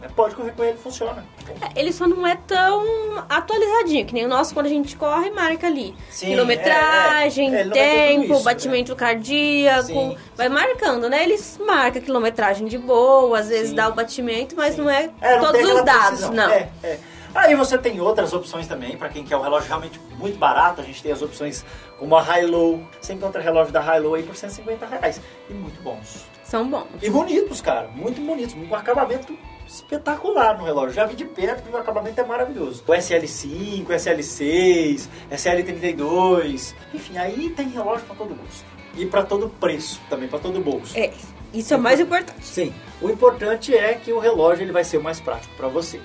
Né? 0.00 0.08
Pode 0.16 0.34
correr 0.34 0.52
com 0.52 0.64
ele, 0.64 0.78
funciona. 0.78 1.24
É, 1.60 1.78
Ele 1.80 1.92
só 1.92 2.06
não 2.08 2.26
é 2.26 2.36
tão 2.46 2.82
atualizadinho, 3.28 4.06
que 4.06 4.14
nem 4.14 4.24
o 4.24 4.28
nosso 4.28 4.54
quando 4.54 4.66
a 4.66 4.70
gente 4.70 4.96
corre, 4.96 5.30
marca 5.30 5.66
ali. 5.66 5.94
Sim, 6.10 6.28
quilometragem, 6.28 7.54
é, 7.54 7.58
é. 7.58 7.60
Ele 7.60 7.70
tempo, 7.70 8.34
isso, 8.34 8.42
batimento 8.42 8.96
cardíaco. 8.96 9.86
Sim. 9.86 10.16
Vai 10.34 10.48
marcando, 10.48 11.08
né? 11.08 11.22
Eles 11.22 11.58
marcam 11.64 12.00
quilometragem 12.00 12.66
de 12.66 12.78
boa, 12.78 13.38
às 13.38 13.48
vezes 13.48 13.70
Sim. 13.70 13.74
dá 13.76 13.88
o 13.88 13.92
batimento, 13.92 14.56
mas 14.56 14.74
Sim. 14.74 14.82
não 14.82 14.90
é, 14.90 15.10
É, 15.20 15.36
não 15.38 15.44
todos 15.46 15.68
os 15.70 15.84
dados, 15.84 16.06
precisão. 16.08 16.32
não. 16.32 16.50
É, 16.50 16.68
é. 16.82 16.98
Aí 17.32 17.54
você 17.54 17.78
tem 17.78 18.00
outras 18.00 18.32
opções 18.32 18.66
também, 18.66 18.96
para 18.96 19.08
quem 19.08 19.22
quer 19.24 19.36
um 19.36 19.40
relógio 19.40 19.68
realmente 19.68 20.00
muito 20.18 20.36
barato, 20.36 20.80
a 20.80 20.84
gente 20.84 21.00
tem 21.00 21.12
as 21.12 21.22
opções 21.22 21.64
como 21.96 22.16
a 22.16 22.22
High-Low. 22.22 22.82
Você 23.00 23.12
encontra 23.12 23.40
relógio 23.40 23.72
da 23.72 23.80
High-Low 23.80 24.14
aí 24.14 24.22
por 24.24 24.34
150 24.34 24.84
reais. 24.86 25.20
E 25.48 25.52
muito 25.52 25.80
bons. 25.80 26.24
São 26.42 26.68
bons. 26.68 26.86
E 27.00 27.08
bonitos, 27.08 27.60
cara. 27.60 27.86
Muito 27.94 28.20
bonitos. 28.20 28.54
Com 28.54 28.60
um 28.62 28.74
acabamento 28.74 29.38
espetacular 29.70 30.58
no 30.58 30.64
relógio. 30.64 30.92
Já 30.92 31.06
vi 31.06 31.14
de 31.14 31.24
perto 31.24 31.68
e 31.68 31.72
o 31.72 31.76
acabamento 31.76 32.20
é 32.20 32.24
maravilhoso. 32.24 32.82
O 32.86 32.92
SL5, 32.92 33.86
SL6, 33.86 35.08
SL32. 35.30 36.74
Enfim, 36.92 37.18
aí 37.18 37.50
tem 37.50 37.68
relógio 37.68 38.04
para 38.06 38.16
todo 38.16 38.34
gosto. 38.34 38.64
E 38.96 39.06
para 39.06 39.22
todo 39.22 39.48
preço 39.48 40.00
também, 40.10 40.28
para 40.28 40.40
todo 40.40 40.60
bolso. 40.60 40.98
É, 40.98 41.12
isso 41.54 41.72
é 41.72 41.76
o 41.76 41.80
mais 41.80 42.00
importante. 42.00 42.44
Sim. 42.44 42.74
O 43.00 43.08
importante 43.08 43.74
é 43.74 43.94
que 43.94 44.12
o 44.12 44.18
relógio 44.18 44.64
ele 44.64 44.72
vai 44.72 44.82
ser 44.82 44.98
o 44.98 45.02
mais 45.02 45.20
prático 45.20 45.54
para 45.54 45.68
você. 45.68 46.00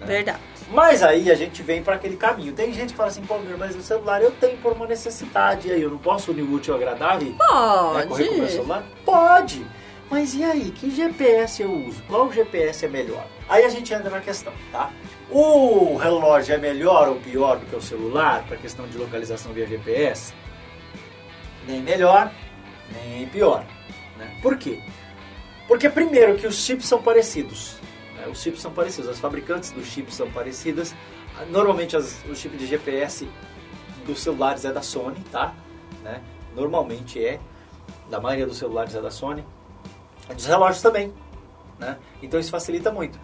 Verdade. 0.00 0.38
Mas 0.70 1.02
aí 1.02 1.30
a 1.30 1.34
gente 1.34 1.62
vem 1.62 1.82
para 1.82 1.96
aquele 1.96 2.16
caminho. 2.16 2.52
Tem 2.52 2.72
gente 2.72 2.90
que 2.90 2.96
fala 2.96 3.08
assim, 3.08 3.22
pô, 3.22 3.38
meu, 3.38 3.58
mas 3.58 3.74
o 3.74 3.82
celular 3.82 4.22
eu 4.22 4.30
tenho 4.30 4.56
por 4.58 4.72
uma 4.72 4.86
necessidade. 4.86 5.68
E 5.68 5.72
aí 5.72 5.82
eu 5.82 5.90
não 5.90 5.98
posso 5.98 6.30
unir 6.30 6.42
o 6.42 6.52
útil 6.52 6.74
ao 6.74 6.80
agradável? 6.80 7.34
né, 7.94 8.06
correr 8.06 8.26
com 8.26 8.34
o 8.34 8.36
meu 8.36 8.42
Pode. 8.44 8.52
celular? 8.52 8.84
Pode! 9.04 9.66
Mas 10.10 10.34
e 10.34 10.42
aí, 10.42 10.70
que 10.70 10.90
GPS 10.90 11.62
eu 11.62 11.70
uso? 11.72 12.02
Qual 12.04 12.32
GPS 12.32 12.86
é 12.86 12.88
melhor? 12.88 13.26
Aí 13.48 13.64
a 13.64 13.68
gente 13.68 13.92
entra 13.92 14.08
na 14.08 14.20
questão, 14.20 14.52
tá? 14.72 14.90
O 15.30 15.96
relógio 15.96 16.54
é 16.54 16.58
melhor 16.58 17.08
ou 17.08 17.16
pior 17.16 17.58
do 17.58 17.66
que 17.66 17.76
o 17.76 17.80
celular 17.82 18.42
para 18.48 18.56
questão 18.56 18.86
de 18.88 18.96
localização 18.96 19.52
via 19.52 19.66
GPS? 19.66 20.32
Nem 21.66 21.82
melhor, 21.82 22.32
nem 22.90 23.28
pior. 23.28 23.66
Né? 24.16 24.38
Por 24.40 24.56
quê? 24.56 24.80
Porque 25.66 25.90
primeiro 25.90 26.36
que 26.38 26.46
os 26.46 26.56
chips 26.56 26.86
são 26.86 27.02
parecidos. 27.02 27.76
né? 28.16 28.26
Os 28.28 28.40
chips 28.42 28.62
são 28.62 28.72
parecidos, 28.72 29.10
as 29.10 29.18
fabricantes 29.20 29.70
dos 29.72 29.86
chips 29.86 30.14
são 30.14 30.30
parecidas. 30.30 30.94
Normalmente 31.50 31.94
as- 31.96 32.24
o 32.28 32.34
chip 32.34 32.56
de 32.56 32.66
GPS 32.66 33.28
dos 34.06 34.22
celulares 34.22 34.64
é 34.64 34.72
da 34.72 34.80
Sony, 34.80 35.22
tá? 35.30 35.54
Né? 36.02 36.22
Normalmente 36.56 37.22
é. 37.22 37.38
Da 38.10 38.18
maioria 38.18 38.46
dos 38.46 38.56
celulares 38.56 38.94
é 38.94 39.00
da 39.02 39.10
Sony. 39.10 39.44
Dos 40.34 40.46
relógios 40.46 40.82
também. 40.82 41.12
Né? 41.78 41.96
Então 42.22 42.38
isso 42.38 42.50
facilita 42.50 42.90
muito. 42.90 43.18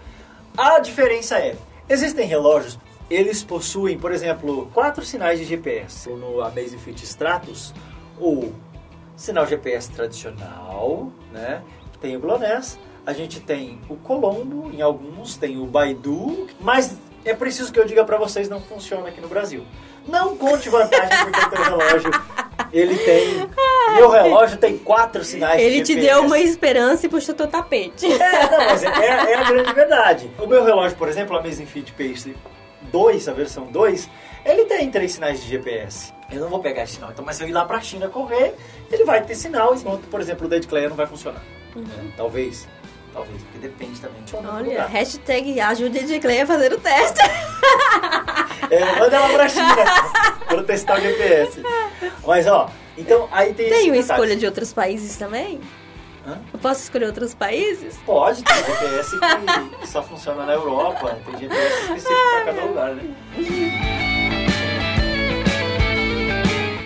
A 0.57 0.79
diferença 0.79 1.39
é, 1.39 1.57
existem 1.89 2.27
relógios, 2.27 2.79
eles 3.11 3.43
possuem, 3.43 3.99
por 3.99 4.13
exemplo, 4.13 4.71
quatro 4.73 5.05
sinais 5.05 5.39
de 5.39 5.45
GPS. 5.45 6.09
No 6.09 6.41
Amazfit 6.41 7.03
Stratus, 7.05 7.75
o 8.19 8.53
sinal 9.17 9.47
GPS 9.47 9.91
tradicional, 9.91 11.13
né? 11.33 11.63
Tem 12.01 12.17
o 12.17 12.21
GLONASS, 12.21 12.79
a 13.07 13.13
gente 13.13 13.41
tem 13.41 13.81
o 13.89 13.97
Colombo, 13.97 14.71
em 14.73 14.81
alguns 14.81 15.37
tem 15.37 15.59
o 15.59 15.67
Baidu, 15.67 16.47
mas 16.61 16.97
é 17.25 17.35
preciso 17.35 17.73
que 17.73 17.79
eu 17.79 17.85
diga 17.85 18.05
para 18.05 18.17
vocês, 18.19 18.49
não 18.49 18.61
funciona 18.61 19.09
aqui 19.09 19.21
no 19.21 19.29
Brasil. 19.29 19.65
Não 20.07 20.37
conte 20.37 20.69
vantagem 20.69 21.31
porque 21.33 21.61
o 21.61 21.63
relógio, 21.63 22.11
ele 22.79 22.97
tem... 22.99 23.49
Meu 23.95 24.09
relógio 24.11 24.57
tem 24.59 24.77
quatro 24.77 25.23
sinais 25.23 25.61
Ele 25.61 25.77
de 25.77 25.83
te 25.83 25.95
GPS. 25.95 26.09
deu 26.15 26.23
uma 26.27 26.39
esperança 26.39 27.07
e 27.07 27.09
puxou 27.09 27.35
teu 27.35 27.47
tapete. 27.47 28.07
É, 28.13 28.51
não, 28.51 28.59
mas 28.67 28.83
é, 28.83 28.89
é- 28.89 29.33
é 29.33 29.35
a 29.37 29.45
grande 29.45 29.73
verdade. 29.73 30.31
O 30.39 30.47
meu 30.47 30.65
relógio, 30.65 30.97
por 30.97 31.09
exemplo, 31.09 31.37
a 31.37 31.41
Amazfit 31.41 31.93
Pace 31.93 32.35
2, 32.91 33.29
a 33.29 33.33
versão 33.33 33.67
2, 33.67 34.09
ele 34.45 34.65
tem 34.65 34.91
três 34.91 35.13
sinais 35.13 35.43
de 35.43 35.49
GPS. 35.49 36.13
Eu 36.31 36.41
não 36.41 36.49
vou 36.49 36.59
pegar 36.61 36.83
esse 36.83 36.95
sinal. 36.95 37.11
Então, 37.13 37.25
mas 37.25 37.37
se 37.37 37.45
eu 37.45 37.49
ir 37.49 37.53
lá 37.53 37.65
pra 37.65 37.81
China 37.81 38.09
correr, 38.09 38.55
ele 38.91 39.05
vai 39.05 39.23
ter 39.23 39.35
sinal, 39.35 39.75
enquanto, 39.75 40.09
por 40.09 40.21
exemplo, 40.21 40.47
o 40.47 40.49
da 40.51 40.57
Edclair 40.57 40.89
não 40.89 40.97
vai 40.97 41.07
funcionar. 41.07 41.43
É, 41.77 41.81
talvez. 42.17 42.67
Talvez, 43.13 43.41
porque 43.45 43.59
depende 43.59 44.01
também 44.01 44.23
de 44.25 44.35
onde 44.35 44.47
Olha, 44.49 44.67
lugar. 44.71 44.89
hashtag 44.89 45.61
ajude 45.61 45.99
a 46.01 46.47
fazer 46.47 46.73
o 46.73 46.79
teste. 46.81 47.21
É, 48.71 48.99
manda 48.99 49.17
ela 49.17 49.29
pra 49.31 49.49
China 49.49 49.77
pra 50.47 50.63
testar 50.63 50.99
o 50.99 51.01
GPS. 51.01 51.63
Mas, 52.27 52.47
ó, 52.47 52.71
então 52.97 53.29
aí 53.33 53.53
tem 53.55 53.69
Tenho 53.69 53.93
detalhe. 53.93 54.01
escolha 54.01 54.37
de 54.37 54.47
outros 54.47 54.73
países 54.73 55.17
também? 55.17 55.61
Hã? 56.27 56.41
Eu 56.53 56.59
posso 56.59 56.83
escolher 56.83 57.07
outros 57.07 57.35
países? 57.35 57.99
Pode, 58.07 58.43
tem 58.43 58.57
GPS 58.57 59.19
que, 59.19 59.77
que 59.81 59.89
só 59.89 60.03
funciona 60.03 60.47
na 60.47 60.55
Europa, 60.55 61.19
tem 61.27 61.39
GPS 61.39 61.83
específico 61.83 62.21
para 62.33 62.45
cada 62.45 62.65
lugar, 62.67 62.95
né? 62.95 63.15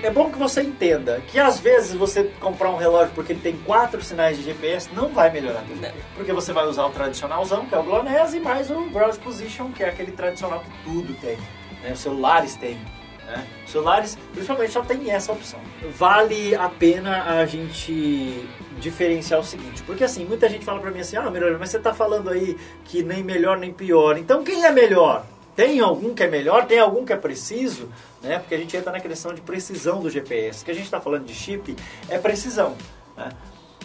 É 0.03 0.11
bom 0.11 0.31
que 0.31 0.39
você 0.39 0.63
entenda 0.63 1.21
que 1.29 1.39
às 1.39 1.61
vezes 1.61 1.95
você 1.95 2.25
comprar 2.41 2.71
um 2.71 2.77
relógio 2.77 3.13
porque 3.15 3.33
ele 3.33 3.41
tem 3.41 3.57
quatro 3.59 4.03
sinais 4.03 4.39
de 4.39 4.43
GPS 4.45 4.89
não 4.95 5.09
vai 5.09 5.31
melhorar 5.31 5.61
teu 5.63 5.77
GPS. 5.77 5.99
Porque 6.15 6.33
você 6.33 6.53
vai 6.53 6.67
usar 6.67 6.87
o 6.87 6.91
tradicionalzão, 6.91 7.67
que 7.67 7.75
é 7.75 7.79
o 7.79 7.83
GLONASS, 7.83 8.35
e 8.35 8.41
mais 8.41 8.71
o 8.71 8.89
Browse 8.89 9.19
Position, 9.19 9.71
que 9.71 9.83
é 9.83 9.89
aquele 9.89 10.13
tradicional 10.13 10.61
que 10.61 10.71
tudo 10.83 11.15
tem. 11.21 11.37
Né? 11.83 11.93
Os 11.93 12.01
celulares 12.01 12.55
têm. 12.57 12.79
Né? 13.27 13.47
Celulares, 13.67 14.19
principalmente, 14.33 14.73
só 14.73 14.83
tem 14.83 15.11
essa 15.11 15.33
opção. 15.33 15.61
Vale 15.97 16.55
a 16.55 16.69
pena 16.69 17.41
a 17.41 17.47
gente 17.47 18.49
diferenciar 18.79 19.41
o 19.41 19.45
seguinte, 19.45 19.83
porque 19.83 20.05
assim, 20.05 20.25
muita 20.25 20.49
gente 20.49 20.65
fala 20.65 20.81
pra 20.81 20.91
mim 20.91 21.01
assim, 21.01 21.17
ah, 21.17 21.29
Miranda, 21.29 21.59
mas 21.59 21.71
você 21.71 21.81
tá 21.81 21.93
falando 21.93 22.31
aí 22.31 22.57
que 22.85 23.03
nem 23.03 23.25
melhor 23.25 23.59
nem 23.59 23.73
pior, 23.73 24.17
então 24.17 24.45
quem 24.45 24.65
é 24.65 24.71
melhor? 24.71 25.27
Tem 25.59 25.81
algum 25.81 26.15
que 26.15 26.23
é 26.23 26.29
melhor? 26.29 26.67
Tem 26.67 26.79
algum 26.79 27.05
que 27.05 27.13
é 27.13 27.17
preciso? 27.17 27.89
Né? 28.23 28.39
Porque 28.39 28.55
a 28.55 28.59
gente 28.59 28.77
entra 28.77 28.93
na 28.93 29.01
questão 29.01 29.35
de 29.35 29.41
precisão 29.41 30.01
do 30.01 30.09
GPS. 30.09 30.65
Que 30.65 30.71
a 30.71 30.75
gente 30.75 30.85
está 30.85 31.01
falando 31.01 31.25
de 31.25 31.35
chip 31.35 31.75
é 32.09 32.17
precisão. 32.17 32.77
Né? 33.17 33.29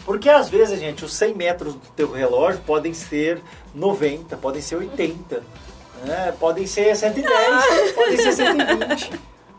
Porque 0.05 0.29
às 0.29 0.49
vezes, 0.49 0.79
gente, 0.79 1.03
os 1.03 1.15
100 1.15 1.33
metros 1.33 1.73
do 1.73 1.87
teu 1.95 2.11
relógio 2.11 2.61
podem 2.61 2.93
ser 2.93 3.41
90, 3.73 4.37
podem 4.37 4.61
ser 4.61 4.75
80, 4.75 5.41
né? 6.05 6.33
podem 6.39 6.67
ser 6.67 6.95
110, 6.95 7.91
podem 7.93 8.17
ser 8.17 8.33
120, 8.33 9.11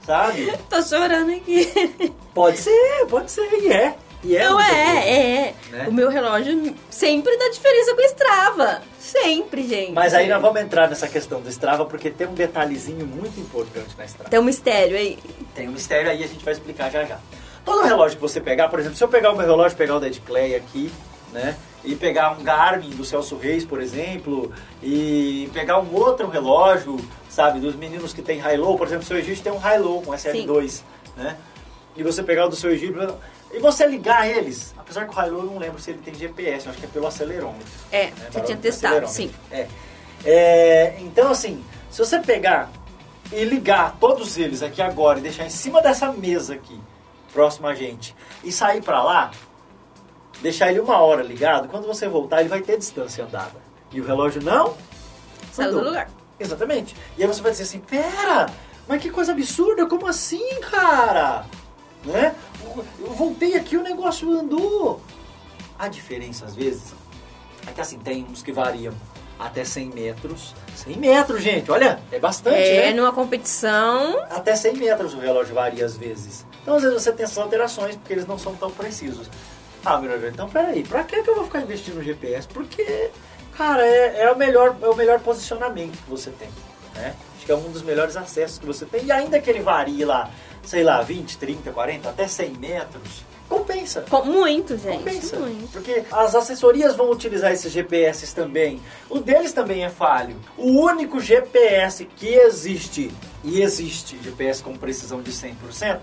sabe? 0.06 0.52
Tô 0.68 0.82
chorando 0.82 1.32
aqui. 1.34 2.12
Pode 2.34 2.58
ser, 2.58 3.06
pode 3.08 3.30
ser, 3.30 3.48
e 3.52 3.72
é. 3.72 3.94
E 4.24 4.36
é 4.36 4.44
Não 4.48 4.54
coisa. 4.54 4.70
é, 4.70 5.10
é. 5.10 5.54
Né? 5.70 5.86
O 5.86 5.92
meu 5.92 6.08
relógio 6.08 6.74
sempre 6.88 7.36
dá 7.36 7.50
diferença 7.50 7.94
com 7.94 8.00
o 8.00 8.04
Strava. 8.06 8.82
Sempre, 8.98 9.68
gente. 9.68 9.92
Mas 9.92 10.14
aí 10.14 10.28
nós 10.28 10.40
vamos 10.40 10.60
entrar 10.62 10.88
nessa 10.88 11.06
questão 11.06 11.42
do 11.42 11.48
Strava, 11.50 11.84
porque 11.84 12.10
tem 12.10 12.26
um 12.26 12.32
detalhezinho 12.32 13.06
muito 13.06 13.38
importante 13.38 13.94
na 13.98 14.04
Strava. 14.06 14.30
Tem 14.30 14.40
um 14.40 14.44
mistério 14.44 14.96
aí. 14.96 15.18
Tem 15.54 15.68
um 15.68 15.72
mistério 15.72 16.10
aí, 16.10 16.24
a 16.24 16.26
gente 16.26 16.42
vai 16.42 16.54
explicar 16.54 16.90
já 16.90 17.04
já. 17.04 17.18
Todo 17.66 17.84
relógio 17.84 18.16
que 18.16 18.22
você 18.22 18.40
pegar, 18.40 18.68
por 18.68 18.78
exemplo, 18.78 18.96
se 18.96 19.04
eu 19.04 19.08
pegar 19.08 19.30
o 19.30 19.36
meu 19.36 19.46
relógio, 19.46 19.76
pegar 19.76 19.96
o 19.96 20.00
da 20.00 20.10
Clay 20.26 20.54
aqui, 20.54 20.90
né? 21.32 21.54
E 21.84 21.94
pegar 21.94 22.30
um 22.32 22.42
Garmin 22.42 22.90
do 22.90 23.04
Celso 23.04 23.36
Reis, 23.36 23.64
por 23.64 23.80
exemplo, 23.80 24.50
e 24.82 25.50
pegar 25.52 25.78
um 25.80 25.94
outro 25.94 26.28
relógio, 26.28 26.98
sabe, 27.28 27.60
dos 27.60 27.74
meninos 27.76 28.14
que 28.14 28.22
tem 28.22 28.38
high-low, 28.38 28.78
por 28.78 28.86
exemplo, 28.86 29.04
o 29.04 29.06
seu 29.06 29.18
Egito 29.18 29.42
tem 29.42 29.52
um 29.52 29.58
high-low, 29.58 30.02
um 30.06 30.12
SL2, 30.12 30.82
né? 31.16 31.36
e 31.96 32.02
você 32.02 32.22
pegar 32.22 32.46
o 32.46 32.48
do 32.48 32.56
seu 32.56 32.70
Egípcio 32.70 33.16
e 33.52 33.58
você 33.60 33.86
ligar 33.86 34.28
eles, 34.28 34.74
apesar 34.76 35.06
que 35.06 35.16
o 35.16 35.22
Hilux 35.22 35.44
eu 35.44 35.50
não 35.50 35.58
lembro 35.58 35.80
se 35.80 35.90
ele 35.90 36.00
tem 36.00 36.14
GPS, 36.14 36.68
acho 36.68 36.78
que 36.78 36.86
é 36.86 36.88
pelo 36.88 37.06
acelerômetro. 37.06 37.66
É, 37.92 38.06
né, 38.06 38.28
você 38.30 38.40
tinha 38.40 38.56
do 38.56 38.60
testado, 38.60 39.08
sim. 39.08 39.30
É. 39.50 39.68
É, 40.24 40.96
então, 41.00 41.30
assim, 41.30 41.64
se 41.90 41.98
você 41.98 42.18
pegar 42.18 42.70
e 43.32 43.44
ligar 43.44 43.96
todos 44.00 44.36
eles 44.36 44.62
aqui 44.62 44.82
agora 44.82 45.18
e 45.18 45.22
deixar 45.22 45.46
em 45.46 45.50
cima 45.50 45.80
dessa 45.80 46.10
mesa 46.12 46.54
aqui, 46.54 46.80
próximo 47.32 47.68
a 47.68 47.74
gente, 47.74 48.14
e 48.42 48.50
sair 48.50 48.82
pra 48.82 49.02
lá, 49.02 49.30
deixar 50.44 50.70
ele 50.70 50.78
uma 50.78 50.98
hora 50.98 51.22
ligado, 51.22 51.68
quando 51.68 51.86
você 51.86 52.06
voltar, 52.06 52.40
ele 52.40 52.50
vai 52.50 52.60
ter 52.60 52.76
distância 52.78 53.24
andada. 53.24 53.56
E 53.90 53.98
o 53.98 54.04
relógio 54.04 54.42
não? 54.42 54.76
Saiu 55.50 55.72
do 55.72 55.80
lugar. 55.84 56.10
Exatamente. 56.38 56.94
E 57.16 57.22
aí 57.22 57.26
você 57.26 57.40
vai 57.40 57.50
dizer 57.50 57.62
assim, 57.62 57.80
pera, 57.80 58.50
mas 58.86 59.00
que 59.00 59.08
coisa 59.10 59.32
absurda, 59.32 59.86
como 59.86 60.06
assim, 60.06 60.60
cara? 60.60 61.46
Né? 62.04 62.34
Eu 63.00 63.10
voltei 63.14 63.56
aqui, 63.56 63.76
o 63.78 63.82
negócio 63.82 64.30
andou. 64.30 65.00
A 65.78 65.88
diferença, 65.88 66.44
às 66.44 66.54
vezes, 66.54 66.92
é 67.66 67.72
que 67.72 67.80
assim, 67.80 67.98
tem 67.98 68.26
uns 68.30 68.42
que 68.42 68.52
variam 68.52 68.92
até 69.38 69.64
100 69.64 69.88
metros. 69.90 70.54
100 70.76 70.96
metros, 70.98 71.42
gente, 71.42 71.70
olha, 71.70 72.00
é 72.12 72.18
bastante, 72.18 72.58
É, 72.58 72.90
né? 72.90 72.92
numa 72.92 73.12
competição. 73.12 74.20
Até 74.30 74.54
100 74.54 74.74
metros 74.76 75.14
o 75.14 75.18
relógio 75.18 75.54
varia 75.54 75.86
às 75.86 75.96
vezes. 75.96 76.44
Então, 76.62 76.76
às 76.76 76.82
vezes, 76.82 77.02
você 77.02 77.12
tem 77.12 77.24
essas 77.24 77.38
alterações 77.38 77.96
porque 77.96 78.12
eles 78.12 78.26
não 78.26 78.38
são 78.38 78.54
tão 78.54 78.70
precisos. 78.70 79.30
Ah, 79.84 79.98
meu 79.98 80.18
Deus, 80.18 80.32
então 80.32 80.48
peraí, 80.48 80.82
pra 80.82 81.04
que 81.04 81.22
que 81.22 81.28
eu 81.30 81.34
vou 81.34 81.44
ficar 81.44 81.60
investindo 81.60 81.96
no 81.96 82.02
GPS? 82.02 82.48
Porque, 82.48 83.10
cara, 83.56 83.84
é, 83.86 84.22
é 84.22 84.32
o, 84.32 84.36
melhor, 84.36 84.76
é 84.80 84.88
o 84.88 84.94
melhor 84.96 85.20
posicionamento 85.20 85.92
que 85.92 86.08
você 86.10 86.30
tem, 86.30 86.48
né? 86.94 87.14
Acho 87.36 87.46
que 87.46 87.52
é 87.52 87.54
um 87.56 87.70
dos 87.70 87.82
melhores 87.82 88.16
acessos 88.16 88.58
que 88.58 88.64
você 88.66 88.86
tem. 88.86 89.04
E 89.04 89.12
ainda 89.12 89.38
que 89.38 89.50
ele 89.50 89.60
varie 89.60 90.04
lá, 90.04 90.30
sei 90.62 90.82
lá, 90.82 91.02
20, 91.02 91.36
30, 91.36 91.70
40, 91.70 92.08
até 92.08 92.26
100 92.26 92.50
metros, 92.52 93.22
compensa. 93.48 94.00
Com- 94.08 94.24
Muito, 94.24 94.78
gente. 94.78 94.96
Compensa. 94.98 95.36
Muito. 95.38 95.70
Porque 95.70 96.02
as 96.10 96.34
assessorias 96.34 96.96
vão 96.96 97.10
utilizar 97.10 97.52
esses 97.52 97.70
GPS 97.70 98.34
também. 98.34 98.80
O 99.10 99.18
deles 99.20 99.52
também 99.52 99.84
é 99.84 99.90
falho. 99.90 100.36
O 100.56 100.80
único 100.80 101.20
GPS 101.20 102.06
que 102.06 102.28
existe, 102.32 103.10
e 103.44 103.60
existe 103.60 104.18
GPS 104.22 104.62
com 104.62 104.74
precisão 104.74 105.20
de 105.20 105.30
100%, 105.30 106.00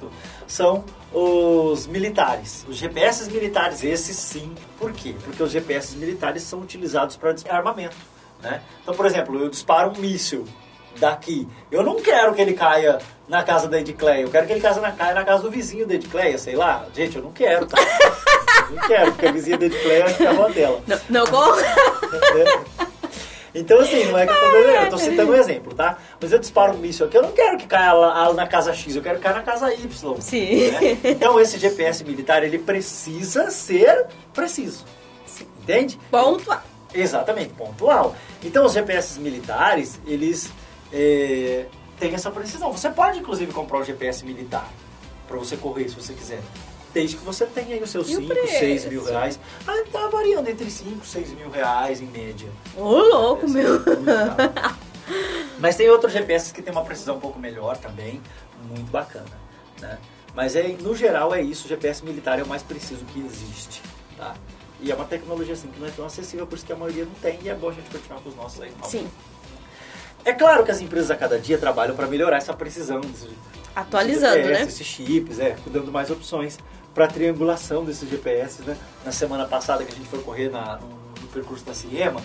são 0.48 0.86
os 1.12 1.88
militares. 1.88 2.66
Os 2.70 2.78
GPS 2.78 3.30
militares, 3.32 3.84
esses 3.84 4.16
sim. 4.16 4.54
Por 4.78 4.94
quê? 4.94 5.16
Porque 5.24 5.42
os 5.42 5.52
GPS 5.52 5.98
militares 5.98 6.44
são 6.44 6.62
utilizados 6.62 7.18
para 7.18 7.36
armamento. 7.50 7.98
Né? 8.42 8.62
Então, 8.82 8.94
por 8.94 9.06
exemplo, 9.06 9.39
eu 9.39 9.50
disparo 9.50 9.92
um 9.92 10.00
míssil 10.00 10.48
daqui. 11.00 11.48
Eu 11.72 11.84
não 11.84 11.96
quero 11.96 12.34
que 12.34 12.42
ele 12.42 12.54
caia 12.54 13.00
na 13.28 13.44
casa 13.44 13.68
da 13.68 13.80
Edcleia. 13.80 14.22
Eu 14.22 14.30
quero 14.30 14.46
que 14.46 14.54
ele 14.54 14.62
caia 14.62 14.80
na, 14.80 14.92
caia 14.92 15.16
na 15.16 15.24
casa 15.24 15.44
do 15.44 15.52
vizinho 15.52 15.88
da 15.88 15.96
Edcleia, 15.96 16.38
sei 16.38 16.56
lá. 16.56 16.86
Gente, 16.94 17.18
eu 17.18 17.24
não 17.24 17.32
quero, 17.32 17.66
tá? 17.66 17.78
Eu 18.70 18.78
não 18.78 18.88
quero, 18.88 19.12
porque 19.12 19.26
a 19.26 19.32
vizinha 19.34 19.58
da 19.58 19.66
Edcleia 19.66 20.06
é 20.18 20.28
a 20.28 20.30
avó 20.30 20.48
dela. 20.48 20.82
Não, 20.88 21.00
não 21.10 21.26
com... 21.28 21.42
Então, 23.54 23.80
assim, 23.80 24.06
não 24.06 24.18
é 24.18 24.26
que 24.26 24.32
eu 24.32 24.39
tô 24.39 24.58
dizendo, 24.58 24.84
eu 24.84 24.89
tô 24.89 24.97
citando 24.97 25.32
um 25.32 25.36
exemplo, 25.36 25.76
tá? 25.76 25.97
Mas 26.20 26.32
eu 26.32 26.39
disparo 26.39 26.74
um 26.74 26.78
míssil 26.78 27.06
aqui, 27.06 27.18
eu 27.18 27.22
não 27.22 27.32
quero 27.32 27.58
que 27.58 27.68
caia 27.68 28.34
na 28.34 28.47
casa 28.47 28.74
X, 28.74 28.95
eu 28.95 29.02
quero 29.02 29.18
que 29.18 29.24
caia 29.24 29.36
na 29.36 29.43
casa 29.43 29.74
Y. 29.74 30.22
Sim. 30.22 30.72
né? 30.72 30.97
Então, 31.04 31.39
esse 31.39 31.58
GPS 31.58 32.04
militar, 32.04 32.43
ele 32.43 32.58
precisa 32.58 33.52
ser 33.52 34.08
preciso. 34.34 34.86
Entende? 35.62 35.99
Ponto 36.10 36.52
A. 36.52 36.64
Exatamente, 36.93 37.54
pontual. 37.54 38.16
Então, 38.43 38.66
os 38.66 38.74
GPS 38.74 39.20
militares, 39.20 39.99
eles 40.06 40.52
é, 40.91 41.66
têm 41.99 42.14
essa 42.14 42.32
precisão. 42.32 42.72
Você 42.72 42.89
pode, 42.89 43.20
inclusive, 43.20 43.52
comprar 43.54 43.80
um 43.80 43.84
GPS 43.84 44.26
militar 44.26 44.68
para 45.28 45.38
você 45.38 45.56
correr, 45.56 45.88
se 45.89 45.95
você 45.95 46.14
quiser. 46.14 46.41
Desde 46.94 47.16
que 47.16 47.24
você 47.24 47.46
tenha 47.46 47.76
aí 47.76 47.82
os 47.82 47.89
seus 47.89 48.10
E 48.10 48.18
o 48.18 48.22
5, 48.22 48.34
6 48.36 48.58
preço? 48.60 48.89
mil 48.89 49.04
reais. 49.04 49.39
Ah, 49.66 49.84
tá 49.92 50.08
variando 50.08 50.50
entre 50.50 50.70
5 50.70 51.00
e 51.04 51.08
6 51.08 51.30
mil 51.32 51.50
reais 51.50 52.02
em 52.02 52.08
média. 52.08 52.50
Ô, 52.76 52.89
louco, 53.00 53.46
Esse 53.46 53.58
é 53.58 53.62
meu. 53.62 53.80
Mas 55.60 55.76
tem 55.76 55.89
outros 55.89 56.12
GPS 56.12 56.54
que 56.54 56.62
tem 56.62 56.72
uma 56.74 56.84
precisão 56.84 57.16
um 57.16 57.20
pouco 57.20 57.39
melhor 57.39 57.78
também, 57.78 58.22
muito 58.68 58.92
bacana, 58.92 59.26
né? 59.80 59.98
Mas 60.34 60.56
é, 60.56 60.64
no 60.80 60.96
geral 60.96 61.34
é 61.34 61.42
isso, 61.42 61.66
o 61.66 61.68
GPS 61.70 62.04
militar 62.04 62.39
é 62.39 62.44
o 62.44 62.48
mais 62.48 62.64
preciso 62.64 63.04
que 63.06 63.20
existe, 63.20 63.82
tá? 64.18 64.34
E 64.80 64.92
é 64.92 64.96
uma 64.96 65.06
tecnologia 65.06 65.54
assim 65.54 65.68
que 65.68 65.80
não 65.80 65.88
é 65.88 65.92
tão 65.92 66.06
acessível, 66.06 66.48
por 66.48 66.56
isso 66.56 66.66
que 66.66 66.74
a 66.74 66.76
maioria 66.76 67.06
não 67.06 67.14
tem 67.16 67.38
e 67.44 67.50
é 67.50 67.54
bom 67.54 67.70
a 67.70 67.74
gente 67.74 67.89
continuar 67.89 68.22
com 68.22 68.30
os 68.30 68.36
nossos 68.36 68.62
aí. 68.62 68.72
Sim. 68.84 69.08
É 70.24 70.34
claro 70.34 70.64
que 70.64 70.72
as 70.72 70.82
empresas 70.82 71.12
a 71.12 71.16
cada 71.16 71.38
dia 71.38 71.58
trabalham 71.58 71.96
para 71.96 72.08
melhorar 72.08 72.38
essa 72.38 72.54
precisão. 72.54 73.02
Atualizando, 73.76 74.36
GPS, 74.38 74.62
né? 74.64 74.68
Esses 74.68 74.88
chips, 74.88 75.39
é, 75.39 75.56
dando 75.68 75.92
mais 75.92 76.10
opções 76.10 76.58
para 76.94 77.08
triangulação 77.08 77.84
desses 77.84 78.10
GPS, 78.10 78.62
né? 78.64 78.78
Na 79.06 79.12
semana 79.12 79.46
passada 79.46 79.84
que 79.84 79.92
a 79.92 79.96
gente 79.96 80.08
foi 80.08 80.22
correr 80.22 80.50
na, 80.50 80.78
no, 80.78 80.88
no 81.22 81.28
percurso 81.32 81.66
da 81.66 81.74
Ciema, 81.74 82.22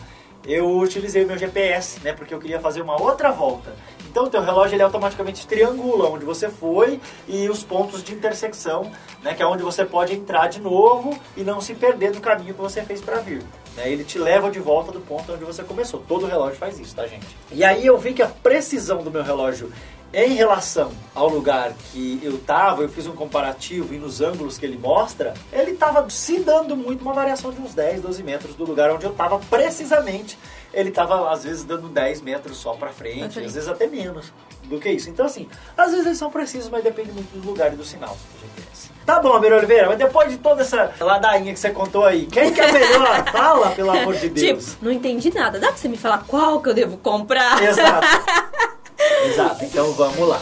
eu 0.46 0.78
utilizei 0.78 1.24
o 1.24 1.26
meu 1.26 1.36
GPS, 1.36 2.00
né? 2.02 2.12
Porque 2.12 2.32
eu 2.32 2.38
queria 2.38 2.60
fazer 2.60 2.80
uma 2.80 3.00
outra 3.00 3.32
volta. 3.32 3.74
Então 4.08 4.24
o 4.24 4.30
teu 4.30 4.40
relógio 4.40 4.76
ele 4.76 4.82
automaticamente 4.82 5.46
triangula 5.46 6.08
onde 6.08 6.24
você 6.24 6.48
foi 6.48 7.00
e 7.28 7.48
os 7.48 7.62
pontos 7.62 8.02
de 8.02 8.14
intersecção, 8.14 8.90
né? 9.22 9.34
Que 9.34 9.42
é 9.42 9.46
onde 9.46 9.62
você 9.62 9.84
pode 9.84 10.14
entrar 10.14 10.48
de 10.48 10.60
novo 10.60 11.18
e 11.36 11.42
não 11.42 11.60
se 11.60 11.74
perder 11.74 12.12
do 12.12 12.20
caminho 12.20 12.54
que 12.54 12.60
você 12.60 12.82
fez 12.82 13.00
para 13.00 13.16
vir. 13.16 13.42
Né? 13.76 13.90
Ele 13.90 14.04
te 14.04 14.18
leva 14.18 14.50
de 14.50 14.58
volta 14.58 14.90
do 14.90 15.00
ponto 15.00 15.32
onde 15.32 15.44
você 15.44 15.62
começou. 15.62 16.02
Todo 16.08 16.26
relógio 16.26 16.56
faz 16.56 16.78
isso, 16.78 16.94
tá, 16.94 17.06
gente? 17.06 17.26
E 17.52 17.62
aí 17.62 17.84
eu 17.84 17.98
vi 17.98 18.14
que 18.14 18.22
a 18.22 18.28
precisão 18.28 19.02
do 19.02 19.10
meu 19.10 19.22
relógio 19.22 19.70
em 20.12 20.34
relação 20.34 20.92
ao 21.14 21.28
lugar 21.28 21.72
que 21.92 22.20
eu 22.22 22.38
tava, 22.38 22.82
eu 22.82 22.88
fiz 22.88 23.06
um 23.06 23.12
comparativo 23.12 23.92
e 23.92 23.98
nos 23.98 24.20
ângulos 24.20 24.56
que 24.56 24.64
ele 24.64 24.78
mostra, 24.78 25.34
ele 25.52 25.74
tava 25.74 26.08
se 26.08 26.40
dando 26.40 26.76
muito 26.76 27.02
uma 27.02 27.12
variação 27.12 27.52
de 27.52 27.60
uns 27.60 27.74
10, 27.74 28.02
12 28.02 28.22
metros 28.22 28.54
do 28.54 28.64
lugar 28.64 28.90
onde 28.90 29.04
eu 29.04 29.12
tava 29.12 29.38
precisamente. 29.38 30.38
Ele 30.72 30.90
tava 30.90 31.30
às 31.30 31.44
vezes 31.44 31.64
dando 31.64 31.88
10 31.88 32.20
metros 32.22 32.56
só 32.56 32.74
pra 32.74 32.90
frente, 32.90 33.38
às 33.38 33.54
vezes 33.54 33.68
até 33.68 33.86
menos 33.86 34.32
do 34.64 34.78
que 34.78 34.90
isso. 34.90 35.10
Então 35.10 35.26
assim, 35.26 35.48
às 35.76 35.90
vezes 35.90 36.06
eles 36.06 36.18
são 36.18 36.30
precisos, 36.30 36.68
mas 36.68 36.84
depende 36.84 37.12
muito 37.12 37.38
do 37.38 37.46
lugar 37.46 37.72
e 37.72 37.76
do 37.76 37.84
sinal 37.84 38.16
do 38.34 38.40
GPS. 38.40 38.90
Tá 39.04 39.20
bom, 39.20 39.32
Amir 39.34 39.52
Oliveira, 39.52 39.86
mas 39.86 39.98
depois 39.98 40.30
de 40.30 40.38
toda 40.38 40.62
essa 40.62 40.92
ladainha 41.00 41.52
que 41.52 41.60
você 41.60 41.70
contou 41.70 42.04
aí, 42.04 42.26
quem 42.26 42.52
que 42.52 42.60
é 42.60 42.72
melhor? 42.72 43.24
Fala, 43.30 43.70
pelo 43.70 43.90
amor 43.90 44.14
de 44.16 44.28
Deus. 44.28 44.66
Tipo, 44.66 44.84
não 44.84 44.90
entendi 44.90 45.32
nada. 45.32 45.60
Dá 45.60 45.68
pra 45.68 45.76
você 45.76 45.88
me 45.88 45.96
falar 45.96 46.24
qual 46.26 46.60
que 46.60 46.68
eu 46.68 46.74
devo 46.74 46.96
comprar? 46.96 47.62
Exato. 47.62 48.06
Exato. 49.26 49.64
Então 49.64 49.92
vamos 49.92 50.28
lá. 50.28 50.40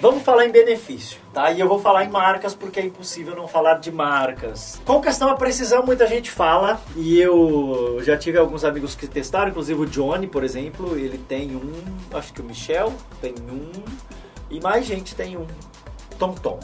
Vamos 0.00 0.22
falar 0.22 0.46
em 0.46 0.52
benefício, 0.52 1.18
tá? 1.34 1.50
E 1.50 1.58
eu 1.58 1.66
vou 1.66 1.80
falar 1.80 2.04
em 2.04 2.08
marcas 2.08 2.54
porque 2.54 2.78
é 2.78 2.84
impossível 2.84 3.34
não 3.34 3.48
falar 3.48 3.74
de 3.74 3.90
marcas. 3.90 4.80
Com 4.84 5.00
questão 5.00 5.28
a 5.28 5.34
precisão, 5.34 5.84
muita 5.84 6.06
gente 6.06 6.30
fala 6.30 6.80
e 6.94 7.18
eu 7.18 7.98
já 8.02 8.16
tive 8.16 8.38
alguns 8.38 8.64
amigos 8.64 8.94
que 8.94 9.08
testaram, 9.08 9.50
inclusive 9.50 9.80
o 9.80 9.86
Johnny, 9.86 10.28
por 10.28 10.44
exemplo, 10.44 10.96
ele 10.96 11.18
tem 11.18 11.56
um, 11.56 11.72
acho 12.16 12.32
que 12.32 12.40
o 12.40 12.44
Michel 12.44 12.94
tem 13.20 13.34
um 13.50 13.72
e 14.48 14.60
mais 14.60 14.86
gente 14.86 15.16
tem 15.16 15.36
um. 15.36 15.46
Tom 16.16 16.32
Tom. 16.34 16.60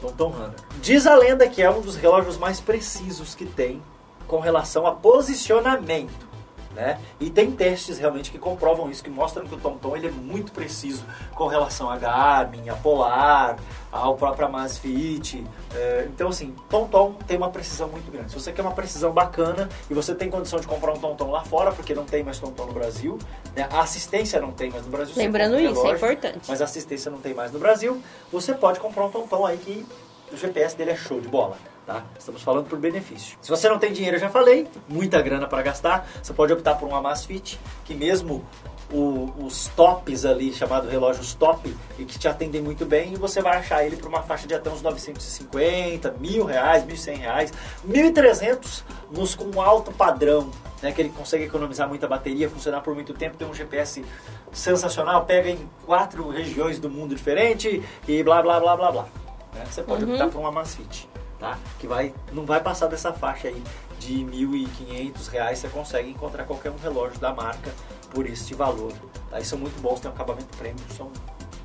Tom 0.00 0.12
Tom 0.12 0.28
Runner. 0.30 0.56
Diz 0.80 1.06
a 1.06 1.14
lenda 1.14 1.48
que 1.48 1.62
é 1.62 1.70
um 1.70 1.80
dos 1.80 1.94
relógios 1.94 2.36
mais 2.36 2.60
precisos 2.60 3.32
que 3.36 3.46
tem 3.46 3.80
com 4.26 4.40
relação 4.40 4.88
a 4.88 4.92
posicionamento. 4.92 6.31
Né? 6.74 6.98
E 7.20 7.28
tem 7.28 7.50
testes 7.50 7.98
realmente 7.98 8.30
que 8.30 8.38
comprovam 8.38 8.90
isso, 8.90 9.04
que 9.04 9.10
mostram 9.10 9.46
que 9.46 9.54
o 9.54 9.58
TomTom 9.58 9.94
ele 9.94 10.06
é 10.06 10.10
muito 10.10 10.52
preciso 10.52 11.04
com 11.34 11.46
relação 11.46 11.90
a 11.90 11.98
Garmin, 11.98 12.68
a 12.70 12.74
Polar, 12.74 13.58
ao 13.90 14.16
próprio 14.16 14.46
Amazfit. 14.46 15.44
É, 15.74 16.08
então 16.08 16.28
assim, 16.28 16.54
TomTom 16.70 17.12
tem 17.26 17.36
uma 17.36 17.50
precisão 17.50 17.88
muito 17.88 18.10
grande. 18.10 18.30
Se 18.30 18.40
você 18.40 18.52
quer 18.52 18.62
uma 18.62 18.72
precisão 18.72 19.12
bacana 19.12 19.68
e 19.90 19.94
você 19.94 20.14
tem 20.14 20.30
condição 20.30 20.58
de 20.58 20.66
comprar 20.66 20.92
um 20.92 20.98
TomTom 20.98 21.30
lá 21.30 21.44
fora, 21.44 21.72
porque 21.72 21.94
não 21.94 22.04
tem 22.04 22.22
mais 22.22 22.38
TomTom 22.38 22.66
no 22.66 22.72
Brasil, 22.72 23.18
né? 23.54 23.68
a 23.70 23.80
assistência 23.80 24.40
não 24.40 24.52
tem 24.52 24.70
mais 24.70 24.84
no 24.84 24.90
Brasil. 24.90 25.14
Lembrando 25.16 25.60
isso, 25.60 25.64
é 25.64 25.68
relógio, 25.68 25.96
importante. 25.96 26.40
Mas 26.48 26.62
a 26.62 26.64
assistência 26.64 27.10
não 27.10 27.18
tem 27.18 27.34
mais 27.34 27.52
no 27.52 27.58
Brasil, 27.58 28.02
você 28.32 28.54
pode 28.54 28.80
comprar 28.80 29.04
um 29.04 29.10
TomTom 29.10 29.44
aí 29.44 29.58
que 29.58 29.86
o 30.32 30.36
GPS 30.36 30.74
dele 30.74 30.92
é 30.92 30.96
show 30.96 31.20
de 31.20 31.28
bola. 31.28 31.56
Tá? 31.86 32.04
Estamos 32.16 32.42
falando 32.42 32.66
por 32.68 32.78
benefício. 32.78 33.36
Se 33.42 33.50
você 33.50 33.68
não 33.68 33.76
tem 33.78 33.92
dinheiro, 33.92 34.16
eu 34.16 34.20
já 34.20 34.28
falei, 34.30 34.68
muita 34.88 35.20
grana 35.20 35.48
para 35.48 35.62
gastar, 35.62 36.08
você 36.22 36.32
pode 36.32 36.52
optar 36.52 36.76
por 36.76 36.88
um 36.88 36.94
Amazfit, 36.94 37.58
que 37.84 37.92
mesmo 37.92 38.44
o- 38.92 39.32
os 39.44 39.66
tops 39.68 40.24
ali, 40.24 40.52
chamado 40.52 40.86
relógios 40.88 41.34
top, 41.34 41.74
e 41.98 42.04
que 42.04 42.16
te 42.18 42.28
atendem 42.28 42.62
muito 42.62 42.86
bem, 42.86 43.14
e 43.14 43.16
você 43.16 43.40
vai 43.42 43.56
achar 43.56 43.84
ele 43.84 43.96
por 43.96 44.06
uma 44.08 44.22
faixa 44.22 44.46
de 44.46 44.54
até 44.54 44.70
uns 44.70 44.80
950, 44.80 46.12
mil 46.20 46.44
reais, 46.44 46.84
1.100 46.84 47.16
reais, 47.16 47.52
1.300 47.84 48.84
nos 49.10 49.34
com 49.34 49.60
alto 49.60 49.90
padrão, 49.92 50.50
né, 50.82 50.92
que 50.92 51.00
ele 51.00 51.08
consegue 51.10 51.44
economizar 51.44 51.88
muita 51.88 52.06
bateria, 52.06 52.48
funcionar 52.48 52.80
por 52.82 52.94
muito 52.94 53.12
tempo, 53.14 53.36
tem 53.36 53.48
um 53.48 53.54
GPS 53.54 54.04
sensacional, 54.52 55.24
pega 55.24 55.50
em 55.50 55.68
quatro 55.86 56.28
regiões 56.28 56.78
do 56.78 56.88
mundo 56.90 57.14
diferente 57.14 57.82
e 58.06 58.22
blá 58.22 58.40
blá 58.42 58.60
blá 58.60 58.76
blá 58.76 58.92
blá. 58.92 59.06
né? 59.54 59.64
Você 59.70 59.82
pode 59.82 60.04
optar 60.04 60.28
por 60.28 60.40
um 60.40 60.46
Amazfit, 60.46 61.08
tá? 61.42 61.58
Que 61.80 61.88
vai, 61.88 62.14
não 62.32 62.44
vai 62.46 62.60
passar 62.60 62.86
dessa 62.86 63.12
faixa 63.12 63.48
aí 63.48 63.62
de 63.98 64.14
1.500 64.24 65.28
reais, 65.28 65.58
você 65.58 65.68
consegue 65.68 66.08
encontrar 66.08 66.44
qualquer 66.44 66.70
um 66.70 66.76
relógio 66.76 67.18
da 67.18 67.34
marca 67.34 67.70
por 68.10 68.26
este 68.26 68.54
valor. 68.54 68.92
Tá? 69.28 69.40
E 69.40 69.44
são 69.44 69.58
muito 69.58 69.80
bons, 69.82 69.98
tem 70.00 70.08
um 70.10 70.14
acabamento 70.14 70.56
premium, 70.56 70.76
são 70.96 71.10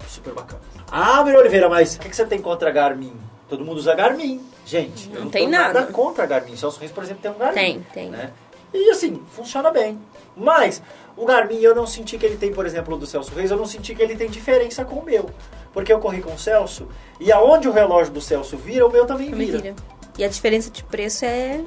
super 0.08 0.34
bacana. 0.34 0.62
Ah, 0.92 1.24
Miriam 1.24 1.40
Oliveira, 1.40 1.70
mas 1.70 1.96
o 1.96 2.00
que, 2.00 2.10
que 2.10 2.16
você 2.16 2.26
tem 2.26 2.42
contra 2.42 2.70
a 2.70 2.74
Garmin? 2.74 3.16
Todo 3.48 3.64
mundo 3.64 3.78
usa 3.78 3.94
Garmin. 3.94 4.44
Gente, 4.66 5.10
eu 5.10 5.16
Não 5.16 5.24
não 5.26 5.32
tem 5.32 5.48
nada. 5.48 5.82
nada. 5.82 5.92
contra 5.94 6.24
a 6.24 6.28
Garmin. 6.28 6.56
Celso 6.58 6.80
Reis, 6.80 6.92
por 6.92 7.04
exemplo, 7.04 7.22
tem 7.22 7.32
um 7.32 7.38
Garmin. 7.38 7.56
Tem, 7.56 7.82
tem. 7.94 8.10
né? 8.10 8.34
E 8.74 8.90
assim, 8.90 9.22
funciona 9.32 9.72
bem. 9.72 9.98
Mas 10.38 10.82
o 11.16 11.26
Garmin 11.26 11.60
eu 11.60 11.74
não 11.74 11.88
senti 11.88 12.18
que 12.18 12.26
ele 12.26 12.38
tem, 12.38 12.54
por 12.54 12.66
exemplo, 12.66 12.96
o 12.96 12.98
do 12.98 13.08
Celso 13.08 13.34
Reis, 13.34 13.50
eu 13.50 13.58
não 13.58 13.66
senti 13.66 13.96
que 13.96 14.02
ele 14.04 14.16
tem 14.16 14.30
diferença 14.30 14.86
com 14.86 14.98
o 14.98 15.04
meu. 15.04 15.30
Porque 15.74 15.92
eu 15.92 16.00
corri 16.00 16.22
com 16.22 16.34
o 16.34 16.38
Celso 16.40 16.88
e 17.20 17.32
aonde 17.32 17.68
o 17.68 17.72
relógio 17.72 18.14
do 18.14 18.22
Celso 18.22 18.56
vira, 18.56 18.86
o 18.86 18.92
meu 18.92 19.06
também 19.06 19.32
Também 19.32 19.48
vira. 19.48 19.60
vira. 19.60 19.76
E 20.18 20.24
a 20.24 20.28
diferença 20.28 20.70
de 20.70 20.84
preço 20.84 21.26
é. 21.26 21.62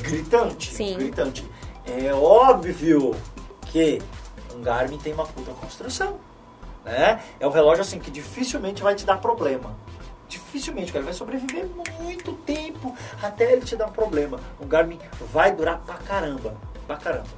Gritante. 0.00 0.72
Sim. 0.72 0.96
Gritante. 0.96 1.44
É 1.84 2.14
óbvio 2.14 3.14
que 3.66 4.00
um 4.54 4.62
Garmin 4.62 4.98
tem 4.98 5.12
uma 5.12 5.26
puta 5.26 5.50
construção. 5.52 6.18
Né? 6.84 7.20
É 7.38 7.46
um 7.46 7.50
relógio 7.50 7.82
assim 7.82 7.98
que 7.98 8.10
dificilmente 8.10 8.82
vai 8.82 8.94
te 8.94 9.04
dar 9.04 9.18
problema. 9.18 9.76
Dificilmente, 10.28 10.88
cara. 10.92 11.00
Ele 11.00 11.06
vai 11.06 11.14
sobreviver 11.14 11.66
muito 12.00 12.32
tempo 12.32 12.94
até 13.22 13.52
ele 13.52 13.62
te 13.62 13.76
dar 13.76 13.86
um 13.86 13.92
problema. 13.92 14.40
Um 14.60 14.66
Garmin 14.66 14.98
vai 15.32 15.52
durar 15.52 15.78
pra 15.78 15.96
caramba. 15.96 16.54
Pra 16.86 16.96
caramba. 16.96 17.28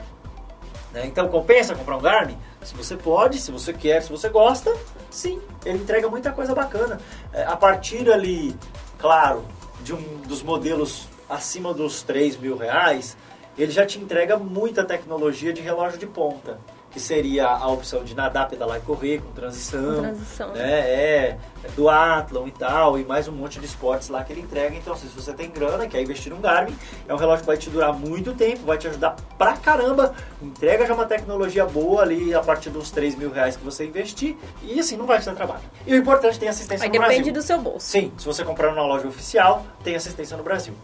Né? 0.94 1.06
Então 1.06 1.26
compensa 1.28 1.74
comprar 1.74 1.96
um 1.96 2.00
Garmin? 2.00 2.38
Se 2.62 2.74
você 2.74 2.96
pode, 2.96 3.38
se 3.38 3.50
você 3.50 3.72
quer, 3.72 4.00
se 4.00 4.10
você 4.10 4.28
gosta, 4.28 4.72
sim. 5.10 5.40
Ele 5.66 5.78
entrega 5.78 6.08
muita 6.08 6.30
coisa 6.30 6.54
bacana. 6.54 7.00
É, 7.32 7.42
a 7.42 7.56
partir 7.56 8.10
ali, 8.10 8.56
claro, 8.96 9.44
de 9.82 9.92
um 9.92 10.18
dos 10.18 10.42
modelos 10.42 11.08
acima 11.28 11.74
dos 11.74 12.02
3 12.02 12.36
mil 12.36 12.56
reais, 12.56 13.16
ele 13.58 13.72
já 13.72 13.84
te 13.84 13.98
entrega 13.98 14.36
muita 14.36 14.84
tecnologia 14.84 15.52
de 15.52 15.60
relógio 15.60 15.98
de 15.98 16.06
ponta. 16.06 16.60
Que 16.94 17.00
seria 17.00 17.48
a 17.48 17.66
opção 17.66 18.04
de 18.04 18.14
nadar, 18.14 18.48
pedalar 18.48 18.78
e 18.78 18.80
correr 18.82 19.20
com 19.20 19.32
transição. 19.32 19.96
Com 19.96 20.02
transição. 20.02 20.52
Né? 20.52 20.60
É, 20.62 21.38
é 21.64 21.68
do 21.74 21.88
Athlon 21.88 22.46
e 22.46 22.52
tal, 22.52 22.96
e 22.96 23.04
mais 23.04 23.26
um 23.26 23.32
monte 23.32 23.58
de 23.58 23.66
esportes 23.66 24.08
lá 24.10 24.22
que 24.22 24.32
ele 24.32 24.42
entrega. 24.42 24.76
Então, 24.76 24.92
assim, 24.92 25.08
se 25.08 25.14
você 25.20 25.32
tem 25.32 25.50
grana, 25.50 25.88
quer 25.88 26.00
investir 26.00 26.32
num 26.32 26.40
Garmin, 26.40 26.78
é 27.08 27.12
um 27.12 27.16
relógio 27.16 27.40
que 27.40 27.46
vai 27.48 27.56
te 27.56 27.68
durar 27.68 27.92
muito 27.92 28.32
tempo, 28.32 28.64
vai 28.64 28.78
te 28.78 28.86
ajudar 28.86 29.16
pra 29.36 29.56
caramba. 29.56 30.14
Entrega 30.40 30.86
já 30.86 30.94
uma 30.94 31.04
tecnologia 31.04 31.66
boa 31.66 32.02
ali 32.02 32.32
a 32.32 32.40
partir 32.40 32.70
dos 32.70 32.92
3 32.92 33.16
mil 33.16 33.32
reais 33.32 33.56
que 33.56 33.64
você 33.64 33.84
investir, 33.84 34.36
e 34.62 34.78
assim, 34.78 34.96
não 34.96 35.04
vai 35.04 35.18
te 35.18 35.26
dar 35.26 35.34
trabalho. 35.34 35.62
E 35.84 35.92
o 35.94 35.96
importante 35.96 36.38
tem 36.38 36.48
assistência 36.48 36.84
Aí 36.84 36.88
no 36.88 36.92
depende 36.92 37.16
Brasil. 37.16 37.32
do 37.32 37.42
seu 37.42 37.58
bolso. 37.58 37.88
Sim, 37.88 38.12
se 38.16 38.24
você 38.24 38.44
comprar 38.44 38.70
numa 38.70 38.86
loja 38.86 39.08
oficial, 39.08 39.66
tem 39.82 39.96
assistência 39.96 40.36
no 40.36 40.44
Brasil. 40.44 40.74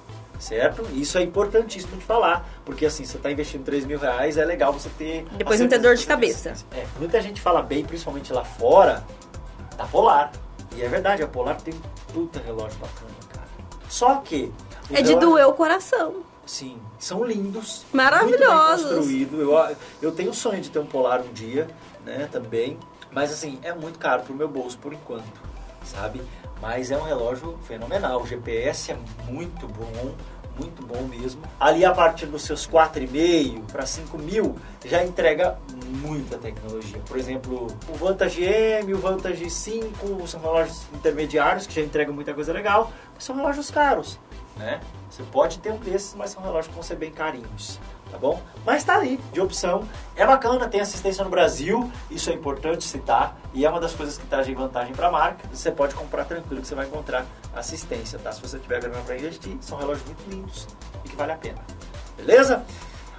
Certo? 0.41 0.87
Isso 0.95 1.19
é 1.19 1.23
importantíssimo 1.23 1.99
de 1.99 2.05
falar, 2.05 2.49
porque 2.65 2.87
assim, 2.87 3.05
você 3.05 3.19
está 3.19 3.31
investindo 3.31 3.63
3 3.63 3.85
mil 3.85 3.99
reais, 3.99 4.39
é 4.39 4.45
legal 4.45 4.73
você 4.73 4.89
ter. 4.97 5.27
Depois 5.37 5.61
não 5.61 5.69
ter 5.69 5.79
dor 5.79 5.95
de 5.95 6.07
cabeça. 6.07 6.55
É, 6.73 6.87
muita 6.99 7.21
gente 7.21 7.41
fala 7.43 7.61
bem, 7.63 7.85
principalmente 7.85 8.33
lá 8.33 8.43
fora, 8.43 9.05
da 9.77 9.85
Polar. 9.85 10.33
E 10.75 10.83
é 10.83 10.89
verdade, 10.89 11.23
a 11.23 11.29
Polar 11.29 11.61
tem 11.61 11.75
um 11.75 12.13
puta 12.13 12.41
relógio 12.41 12.79
bacana, 12.79 13.11
cara. 13.33 13.47
Só 13.89 14.17
que. 14.17 14.51
É 14.91 15.03
de 15.03 15.11
relógios- 15.11 15.21
doer 15.21 15.47
o 15.47 15.53
coração. 15.53 16.23
Sim, 16.47 16.79
são 16.99 17.23
lindos. 17.23 17.85
Maravilhosos. 17.93 18.85
Muito 18.87 19.07
bem 19.09 19.27
construído. 19.27 19.41
Eu, 19.43 19.77
eu 20.01 20.11
tenho 20.13 20.31
o 20.31 20.35
sonho 20.35 20.61
de 20.63 20.71
ter 20.71 20.79
um 20.79 20.87
Polar 20.87 21.21
um 21.21 21.33
dia, 21.35 21.69
né, 22.05 22.29
também. 22.33 22.79
Mas 23.13 23.31
assim, 23.31 23.59
é 23.63 23.75
muito 23.75 23.99
caro 23.99 24.23
pro 24.23 24.35
meu 24.35 24.49
bolso 24.49 24.79
por 24.79 24.93
enquanto, 24.95 25.25
sabe? 25.85 26.23
Mas 26.61 26.91
é 26.91 26.97
um 26.97 27.03
relógio 27.03 27.59
fenomenal. 27.63 28.23
O 28.23 28.27
GPS 28.27 28.93
é 28.93 28.99
muito 29.31 29.67
bom, 29.67 30.15
muito 30.59 30.85
bom 30.85 31.03
mesmo. 31.05 31.43
Ali 31.59 31.85
a 31.85 31.93
partir 31.93 32.27
dos 32.27 32.43
seus 32.43 32.67
4,5 32.69 33.63
para 33.73 33.87
5 33.87 34.19
mil 34.19 34.57
já 34.85 35.03
entrega 35.05 35.59
muita 35.87 36.37
tecnologia. 36.39 37.01
Por 37.07 37.19
exemplo, 37.19 37.67
o 37.89 37.95
Vantage 37.95 38.43
M, 38.45 38.93
o 38.95 38.99
Vantage 38.99 39.49
5 39.49 40.27
são 40.27 40.41
relógios 40.41 40.83
intermediários 40.95 41.67
que 41.67 41.75
já 41.75 41.81
entregam 41.83 42.15
muita 42.15 42.35
coisa 42.35 42.53
legal, 42.53 42.93
mas 43.15 43.25
são 43.25 43.35
relógios 43.35 43.71
caros, 43.71 44.19
né? 44.57 44.81
Você 45.11 45.23
pode 45.25 45.59
ter 45.59 45.73
um 45.73 45.79
desses, 45.79 46.15
mas 46.15 46.31
são 46.31 46.43
relógios 46.43 46.69
que 46.69 46.75
vão 46.75 46.83
ser 46.83 46.97
bem 46.97 47.11
carinhos, 47.11 47.81
tá 48.11 48.19
bom? 48.19 48.41
Mas 48.65 48.85
tá 48.85 48.97
ali, 48.97 49.19
de 49.33 49.41
opção. 49.41 49.87
É 50.17 50.27
bacana, 50.27 50.69
tem 50.69 50.81
assistência 50.81 51.25
no 51.25 51.31
Brasil, 51.31 51.91
isso 52.11 52.31
é 52.31 52.35
importante 52.35 52.85
citar, 52.85 53.37
e 53.55 53.65
é 53.65 53.71
uma 53.71 53.81
das 53.81 53.95
coisas 53.95 54.19
que 54.19 54.27
trazem 54.27 54.55
vantagem 54.55 54.95
para 54.95 55.09
a 55.09 55.11
marca. 55.11 55.49
Você 55.53 55.71
pode 55.71 55.95
comprar 55.95 56.25
tranquilo 56.25 56.61
que 56.61 56.67
você 56.67 56.75
vai 56.75 56.87
encontrar 56.87 57.25
assistência, 57.55 58.19
tá? 58.19 58.33
Se 58.33 58.41
você 58.41 58.59
tiver 58.59 58.81
grana 58.81 59.01
para 59.05 59.17
investir, 59.17 59.57
são 59.61 59.79
relógios 59.79 60.05
muito 60.07 60.23
lindos 60.29 60.67
e 61.05 61.09
que 61.09 61.17
vale 61.17 61.33
a 61.33 61.37
pena. 61.37 61.59
Beleza? 62.17 62.65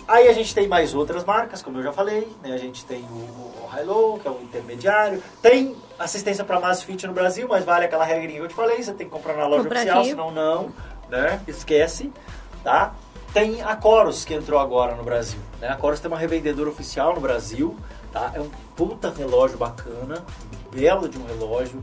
Aí 0.07 0.27
a 0.27 0.33
gente 0.33 0.53
tem 0.53 0.67
mais 0.67 0.93
outras 0.93 1.23
marcas, 1.23 1.61
como 1.61 1.77
eu 1.77 1.83
já 1.83 1.93
falei, 1.93 2.27
né? 2.43 2.53
A 2.53 2.57
gente 2.57 2.83
tem 2.85 3.03
o, 3.03 3.15
o 3.15 3.69
Hilo, 3.79 4.19
que 4.19 4.27
é 4.27 4.31
o 4.31 4.41
intermediário. 4.41 5.23
Tem 5.41 5.75
assistência 5.97 6.43
para 6.43 6.59
Masfit 6.59 7.07
no 7.07 7.13
Brasil, 7.13 7.47
mas 7.47 7.63
vale 7.63 7.85
aquela 7.85 8.03
regrinha 8.03 8.39
que 8.39 8.45
eu 8.45 8.49
te 8.49 8.53
falei, 8.53 8.81
você 8.81 8.93
tem 8.93 9.07
que 9.07 9.13
comprar 9.13 9.35
na 9.35 9.47
loja 9.47 9.67
oficial, 9.67 9.99
aqui. 9.99 10.09
senão 10.09 10.31
não, 10.31 10.73
né? 11.09 11.39
Esquece, 11.47 12.11
tá? 12.63 12.93
Tem 13.33 13.61
a 13.61 13.75
Coros 13.75 14.25
que 14.25 14.33
entrou 14.33 14.59
agora 14.59 14.95
no 14.95 15.03
Brasil, 15.03 15.39
né? 15.59 15.69
A 15.69 15.75
Coros 15.75 15.99
tem 15.99 16.11
uma 16.11 16.17
revendedora 16.17 16.69
oficial 16.69 17.15
no 17.15 17.21
Brasil, 17.21 17.77
tá? 18.11 18.31
É 18.33 18.41
um 18.41 18.49
puta 18.75 19.09
relógio 19.09 19.57
bacana, 19.57 20.23
belo 20.69 21.07
de 21.07 21.17
um 21.17 21.25
relógio. 21.25 21.81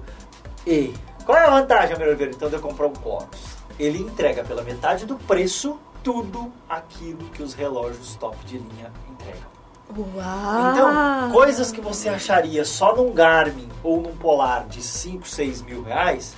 E 0.66 0.92
qual 1.24 1.38
é 1.38 1.46
a 1.46 1.51
vantagem, 1.51 1.96
meu 1.96 2.09
Oliveira, 2.09 2.32
então, 2.34 2.49
de 2.49 2.57
eu 2.57 2.61
comprar 2.61 2.86
um 2.86 2.92
Coros? 2.92 3.57
Ele 3.78 3.99
entrega 3.99 4.44
pela 4.44 4.62
metade 4.62 5.07
do 5.07 5.16
preço 5.16 5.78
tudo 6.03 6.53
aquilo 6.68 7.24
que 7.30 7.42
os 7.42 7.55
relógios 7.55 8.14
top 8.16 8.36
de 8.44 8.59
linha 8.59 8.92
entregam. 9.11 9.59
Uau! 9.96 10.72
Então, 10.72 11.30
coisas 11.32 11.72
que 11.72 11.80
você 11.80 12.11
acharia 12.11 12.64
só 12.64 12.94
num 12.94 13.12
Garmin 13.12 13.68
ou 13.82 14.03
num 14.03 14.14
Polar 14.16 14.66
de 14.66 14.82
5, 14.82 15.26
6 15.26 15.62
mil 15.62 15.82
reais, 15.82 16.34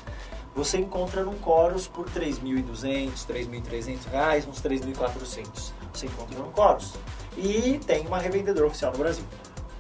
você 0.55 0.79
encontra 0.79 1.23
num 1.23 1.35
Coros 1.39 1.87
por 1.87 2.07
3.200, 2.11 3.11
3.300 3.27 3.99
reais, 4.11 4.47
uns 4.47 4.61
3.400. 4.61 5.73
Você 5.93 6.07
encontra 6.07 6.39
no 6.39 6.51
Coros. 6.51 6.95
E 7.37 7.81
tem 7.87 8.07
uma 8.07 8.19
revendedora 8.19 8.67
oficial 8.67 8.93
no 8.93 8.99
Brasil. 8.99 9.25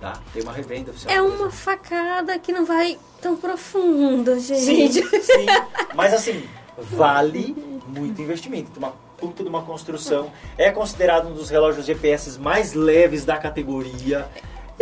Tá? 0.00 0.18
Tem 0.32 0.42
uma 0.42 0.52
revenda 0.52 0.90
oficial 0.90 1.14
É 1.14 1.20
uma 1.20 1.50
facada 1.50 2.38
que 2.38 2.52
não 2.52 2.64
vai 2.64 2.98
tão 3.20 3.36
profunda, 3.36 4.40
Sim, 4.40 4.90
gente. 4.90 5.22
sim. 5.22 5.46
Mas 5.94 6.14
assim, 6.14 6.48
vale 6.78 7.54
muito 7.86 8.22
investimento. 8.22 8.70
Tem 8.70 8.82
uma 8.82 8.94
puta 9.18 9.42
de 9.42 9.48
uma 9.48 9.62
construção. 9.62 10.32
É 10.56 10.70
considerado 10.70 11.28
um 11.28 11.34
dos 11.34 11.50
relógios 11.50 11.84
GPS 11.84 12.38
mais 12.38 12.72
leves 12.72 13.26
da 13.26 13.36
categoria. 13.36 14.26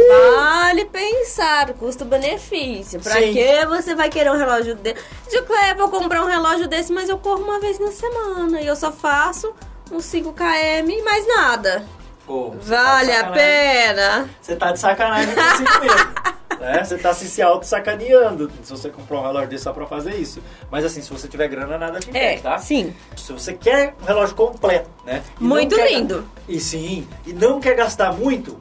Vale 0.08 0.84
pensar, 0.84 1.72
custo-benefício. 1.74 3.00
Pra 3.00 3.14
Sim. 3.14 3.32
que 3.32 3.66
você 3.66 3.94
vai 3.94 4.08
querer 4.08 4.30
um 4.30 4.36
relógio 4.36 4.74
desse? 4.76 5.02
De 5.30 5.42
Cleber, 5.42 5.70
eu 5.70 5.88
vou 5.88 6.00
comprar 6.00 6.22
um 6.22 6.26
relógio 6.28 6.68
desse, 6.68 6.92
mas 6.92 7.08
eu 7.08 7.18
corro 7.18 7.42
uma 7.42 7.58
vez 7.58 7.78
na 7.78 7.90
semana. 7.90 8.60
E 8.60 8.66
eu 8.66 8.76
só 8.76 8.92
faço 8.92 9.52
uns 9.90 10.04
5 10.04 10.32
km 10.32 10.88
e 10.88 11.02
mais 11.02 11.26
nada. 11.26 11.84
Pô, 12.26 12.50
tá 12.50 12.56
Vale 12.60 13.10
de 13.10 13.16
a 13.18 13.24
pena. 13.30 14.28
Você 14.40 14.54
tá 14.54 14.70
de 14.72 14.78
sacanagem 14.78 15.34
com 15.34 15.80
mesmo. 15.80 16.14
né? 16.60 16.84
Você 16.84 16.98
tá 16.98 17.12
se, 17.14 17.26
se 17.28 17.40
auto-sacaneando 17.40 18.50
se 18.62 18.70
você 18.70 18.90
comprou 18.90 19.20
um 19.20 19.22
relógio 19.24 19.48
desse 19.48 19.64
só 19.64 19.72
pra 19.72 19.86
fazer 19.86 20.14
isso. 20.14 20.42
Mas 20.70 20.84
assim, 20.84 21.00
se 21.02 21.10
você 21.10 21.26
tiver 21.26 21.48
grana, 21.48 21.78
nada 21.78 21.98
te 22.00 22.10
impede, 22.10 22.42
tá? 22.42 22.54
É, 22.54 22.58
sim. 22.58 22.94
Se 23.16 23.32
você 23.32 23.54
quer 23.54 23.94
um 24.00 24.04
relógio 24.04 24.34
completo, 24.36 24.90
né? 25.04 25.22
e 25.40 25.44
Muito 25.44 25.74
quer- 25.74 25.90
lindo. 25.90 26.28
E 26.48 26.60
sim, 26.60 27.08
e 27.26 27.32
não 27.32 27.60
quer 27.60 27.74
gastar 27.74 28.12
muito, 28.12 28.58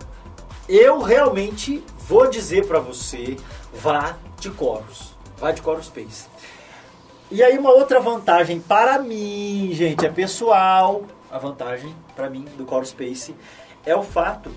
eu 0.68 1.00
realmente 1.00 1.84
vou 2.00 2.30
dizer 2.30 2.66
pra 2.68 2.80
você, 2.80 3.38
vá 3.74 4.18
de 4.40 4.50
Coros. 4.50 5.16
Vá 5.38 5.52
de 5.52 5.62
Coros 5.62 5.86
Space. 5.86 6.28
E 7.30 7.44
aí 7.44 7.58
uma 7.58 7.72
outra 7.72 8.00
vantagem 8.00 8.60
para 8.60 9.00
mim, 9.00 9.70
gente, 9.74 10.06
é 10.06 10.10
pessoal. 10.10 11.04
A 11.30 11.38
vantagem 11.38 11.94
para 12.16 12.30
mim 12.30 12.46
do 12.58 12.66
Coros 12.66 12.90
Space 12.90 13.36
é 13.86 13.96
o 13.96 14.04
fato 14.04 14.52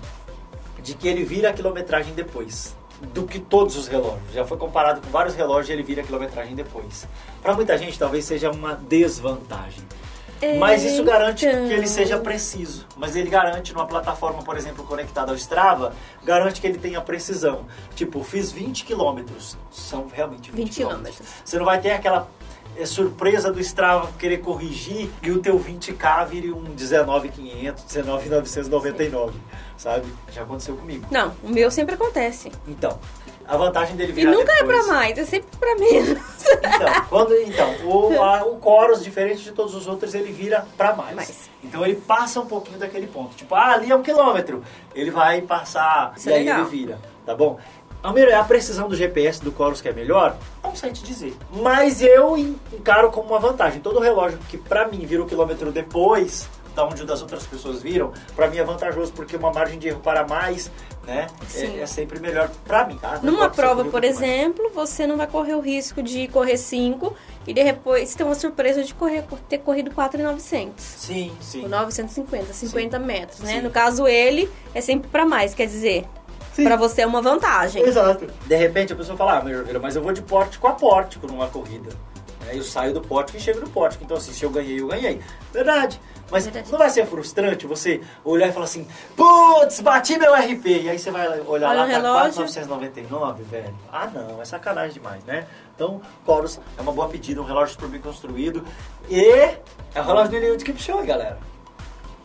de 0.81 0.93
que 0.95 1.07
ele 1.07 1.23
vira 1.23 1.49
a 1.49 1.53
quilometragem 1.53 2.13
depois 2.13 2.75
do 3.13 3.25
que 3.25 3.39
todos 3.39 3.75
os 3.75 3.87
relógios. 3.87 4.33
Já 4.33 4.45
foi 4.45 4.57
comparado 4.57 5.01
com 5.01 5.09
vários 5.09 5.35
relógios 5.35 5.69
e 5.69 5.73
ele 5.73 5.83
vira 5.83 6.01
a 6.01 6.05
quilometragem 6.05 6.55
depois. 6.55 7.07
Para 7.41 7.53
muita 7.53 7.77
gente 7.77 7.97
talvez 7.97 8.25
seja 8.25 8.51
uma 8.51 8.75
desvantagem. 8.75 9.83
Mas 10.59 10.83
isso 10.83 11.03
garante 11.03 11.45
Então. 11.45 11.67
que 11.67 11.73
ele 11.73 11.87
seja 11.87 12.17
preciso. 12.17 12.85
Mas 12.95 13.15
ele 13.15 13.29
garante 13.29 13.73
numa 13.73 13.85
plataforma, 13.85 14.41
por 14.43 14.57
exemplo, 14.57 14.83
conectada 14.83 15.31
ao 15.31 15.37
Strava, 15.37 15.93
garante 16.23 16.59
que 16.59 16.67
ele 16.67 16.77
tenha 16.77 16.99
precisão. 17.01 17.65
Tipo, 17.95 18.23
fiz 18.23 18.51
20 18.51 18.85
quilômetros. 18.85 19.57
São 19.71 20.07
realmente 20.11 20.51
20, 20.51 20.65
20 20.65 20.75
quilômetros. 20.75 21.19
Você 21.43 21.57
não 21.57 21.65
vai 21.65 21.79
ter 21.79 21.91
aquela 21.91 22.27
é, 22.77 22.85
surpresa 22.85 23.51
do 23.51 23.59
Strava 23.59 24.09
querer 24.17 24.37
corrigir 24.39 25.09
e 25.21 25.31
o 25.31 25.39
teu 25.39 25.59
20k 25.59 26.27
vire 26.27 26.51
um 26.51 26.63
19,500, 26.63 27.83
19,999, 27.83 29.33
sabe? 29.77 30.07
Já 30.31 30.43
aconteceu 30.43 30.75
comigo. 30.75 31.05
Não, 31.11 31.33
o 31.43 31.49
meu 31.49 31.69
sempre 31.69 31.95
acontece. 31.95 32.51
Então, 32.67 32.97
a 33.47 33.57
vantagem 33.57 33.95
dele 33.95 34.11
E 34.11 34.15
virar 34.15 34.31
nunca 34.31 34.51
é 34.53 34.57
depois- 34.63 34.85
pra 34.85 34.93
mais, 34.95 35.17
é 35.17 35.25
sempre 35.25 35.57
pra 35.57 35.75
menos. 35.75 36.19
Então, 36.41 37.05
quando, 37.09 37.33
então 37.35 37.75
o, 37.85 38.21
a- 38.21 38.43
o 38.45 38.57
Coros, 38.57 39.03
diferente 39.03 39.41
de 39.43 39.51
todos 39.51 39.73
os 39.75 39.87
outros, 39.87 40.13
ele 40.15 40.31
vira 40.31 40.65
pra 40.77 40.95
mais. 40.95 41.15
Mais. 41.15 41.49
Então 41.63 41.85
ele 41.85 41.95
passa 41.95 42.39
um 42.39 42.45
pouquinho 42.45 42.79
daquele 42.79 43.07
ponto. 43.07 43.35
Tipo, 43.35 43.53
ah, 43.55 43.73
ali 43.73 43.91
é 43.91 43.95
um 43.95 44.01
quilômetro. 44.01 44.63
Ele 44.95 45.11
vai 45.11 45.41
passar 45.41 46.13
Isso 46.17 46.29
e 46.29 46.31
é 46.31 46.35
aí 46.35 46.43
legal. 46.45 46.61
ele 46.61 46.69
vira, 46.69 46.99
tá 47.25 47.35
bom? 47.35 47.57
Almir, 48.03 48.35
a 48.35 48.43
precisão 48.43 48.89
do 48.89 48.95
GPS 48.95 49.43
do 49.43 49.53
Chorus 49.55 49.79
que 49.79 49.87
é 49.87 49.93
melhor? 49.93 50.35
Não 50.63 50.75
sei 50.75 50.91
te 50.91 51.03
dizer. 51.03 51.37
Mas 51.53 52.01
eu 52.01 52.35
encaro 52.35 53.11
como 53.11 53.29
uma 53.29 53.39
vantagem. 53.39 53.79
Todo 53.79 53.99
relógio 53.99 54.39
que 54.49 54.57
pra 54.57 54.87
mim 54.87 55.05
vira 55.05 55.21
o 55.21 55.27
quilômetro 55.27 55.71
depois 55.71 56.49
da 56.75 56.85
onde 56.85 57.05
das 57.05 57.21
outras 57.21 57.45
pessoas 57.45 57.81
viram, 57.81 58.11
pra 58.35 58.47
mim 58.47 58.57
é 58.57 58.63
vantajoso 58.63 59.11
porque 59.13 59.35
uma 59.35 59.51
margem 59.51 59.77
de 59.77 59.89
erro 59.89 59.99
para 59.99 60.25
mais, 60.27 60.71
né, 61.05 61.27
Sim. 61.47 61.79
é, 61.79 61.81
é 61.81 61.85
sempre 61.85 62.19
melhor 62.19 62.49
pra 62.65 62.85
mim, 62.85 62.97
tá? 62.97 63.19
Numa 63.21 63.49
prova, 63.49 63.83
por 63.85 64.01
mais. 64.01 64.15
exemplo, 64.15 64.71
você 64.73 65.05
não 65.05 65.17
vai 65.17 65.27
correr 65.27 65.53
o 65.55 65.59
risco 65.59 66.01
de 66.01 66.27
correr 66.27 66.57
5 66.57 67.13
e 67.47 67.53
depois 67.53 68.13
ter 68.15 68.23
uma 68.23 68.35
surpresa 68.35 68.83
de 68.83 68.93
correr, 68.93 69.23
ter 69.49 69.57
corrido 69.59 69.91
4,900. 69.91 70.83
Sim, 70.83 71.31
sim. 71.41 71.63
Ou 71.63 71.69
950, 71.69 72.53
50 72.53 72.99
metros, 72.99 73.39
né? 73.39 73.55
Sim. 73.55 73.61
No 73.61 73.69
caso, 73.69 74.07
ele 74.07 74.49
é 74.73 74.81
sempre 74.81 75.09
pra 75.09 75.25
mais, 75.25 75.53
quer 75.53 75.65
dizer, 75.67 76.05
Sim. 76.53 76.65
pra 76.65 76.75
você 76.75 77.01
é 77.01 77.07
uma 77.07 77.21
vantagem. 77.21 77.81
Exato. 77.83 78.27
De 78.45 78.55
repente 78.55 78.93
a 78.93 78.95
pessoa 78.95 79.17
fala, 79.17 79.39
ah, 79.39 79.79
mas 79.81 79.95
eu 79.95 80.01
vou 80.03 80.13
de 80.13 80.21
pórtico 80.21 80.67
a 80.67 80.73
pórtico 80.73 81.27
numa 81.27 81.47
corrida. 81.47 81.89
Aí 82.51 82.57
eu 82.57 82.63
saio 82.63 82.93
do 82.93 82.99
pórtico 82.99 83.37
e 83.37 83.41
chego 83.41 83.61
no 83.61 83.69
pórtico. 83.69 84.03
Então, 84.03 84.17
assim, 84.17 84.33
se 84.33 84.43
eu 84.43 84.49
ganhei, 84.49 84.81
eu 84.81 84.87
ganhei. 84.87 85.21
Verdade. 85.53 86.01
Mas 86.29 86.43
Verdade. 86.45 86.69
não 86.69 86.77
vai 86.77 86.89
ser 86.89 87.05
frustrante 87.05 87.65
você 87.65 88.01
olhar 88.25 88.49
e 88.49 88.51
falar 88.51 88.65
assim, 88.65 88.85
putz, 89.15 89.79
bati 89.79 90.17
meu 90.17 90.33
RP. 90.35 90.65
E 90.65 90.89
aí 90.89 90.99
você 90.99 91.11
vai 91.11 91.27
olhar 91.41 91.69
Olha 91.69 91.81
lá, 91.81 91.85
tá 91.85 91.85
relógio. 91.85 92.33
4,999, 92.43 93.43
velho. 93.43 93.73
Ah, 93.91 94.07
não, 94.13 94.41
é 94.41 94.45
sacanagem 94.45 94.93
demais, 94.93 95.23
né? 95.23 95.47
Então, 95.73 96.01
Chorus 96.25 96.59
é 96.77 96.81
uma 96.81 96.91
boa 96.91 97.07
pedida, 97.07 97.41
um 97.41 97.45
relógio 97.45 97.73
super 97.75 97.87
bem 97.87 98.01
construído. 98.01 98.65
E 99.09 99.21
é 99.23 99.61
o 99.95 100.01
relógio 100.03 100.31
do 100.31 100.35
Eliud 100.35 100.63
Kipchoge, 100.63 101.07
galera. 101.07 101.39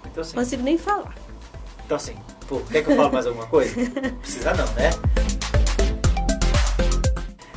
Então, 0.05 0.23
assim, 0.23 0.35
Não 0.37 0.43
consigo 0.43 0.63
nem 0.65 0.77
falar. 0.79 1.15
então 1.85 1.97
assim, 1.97 2.17
pô, 2.49 2.61
quer 2.71 2.83
que 2.85 2.91
eu 2.91 2.97
fale 2.97 3.11
mais 3.13 3.27
alguma 3.29 3.47
coisa? 3.47 3.75
Precisa 4.23 4.55
não, 4.55 4.67
né? 4.75 4.91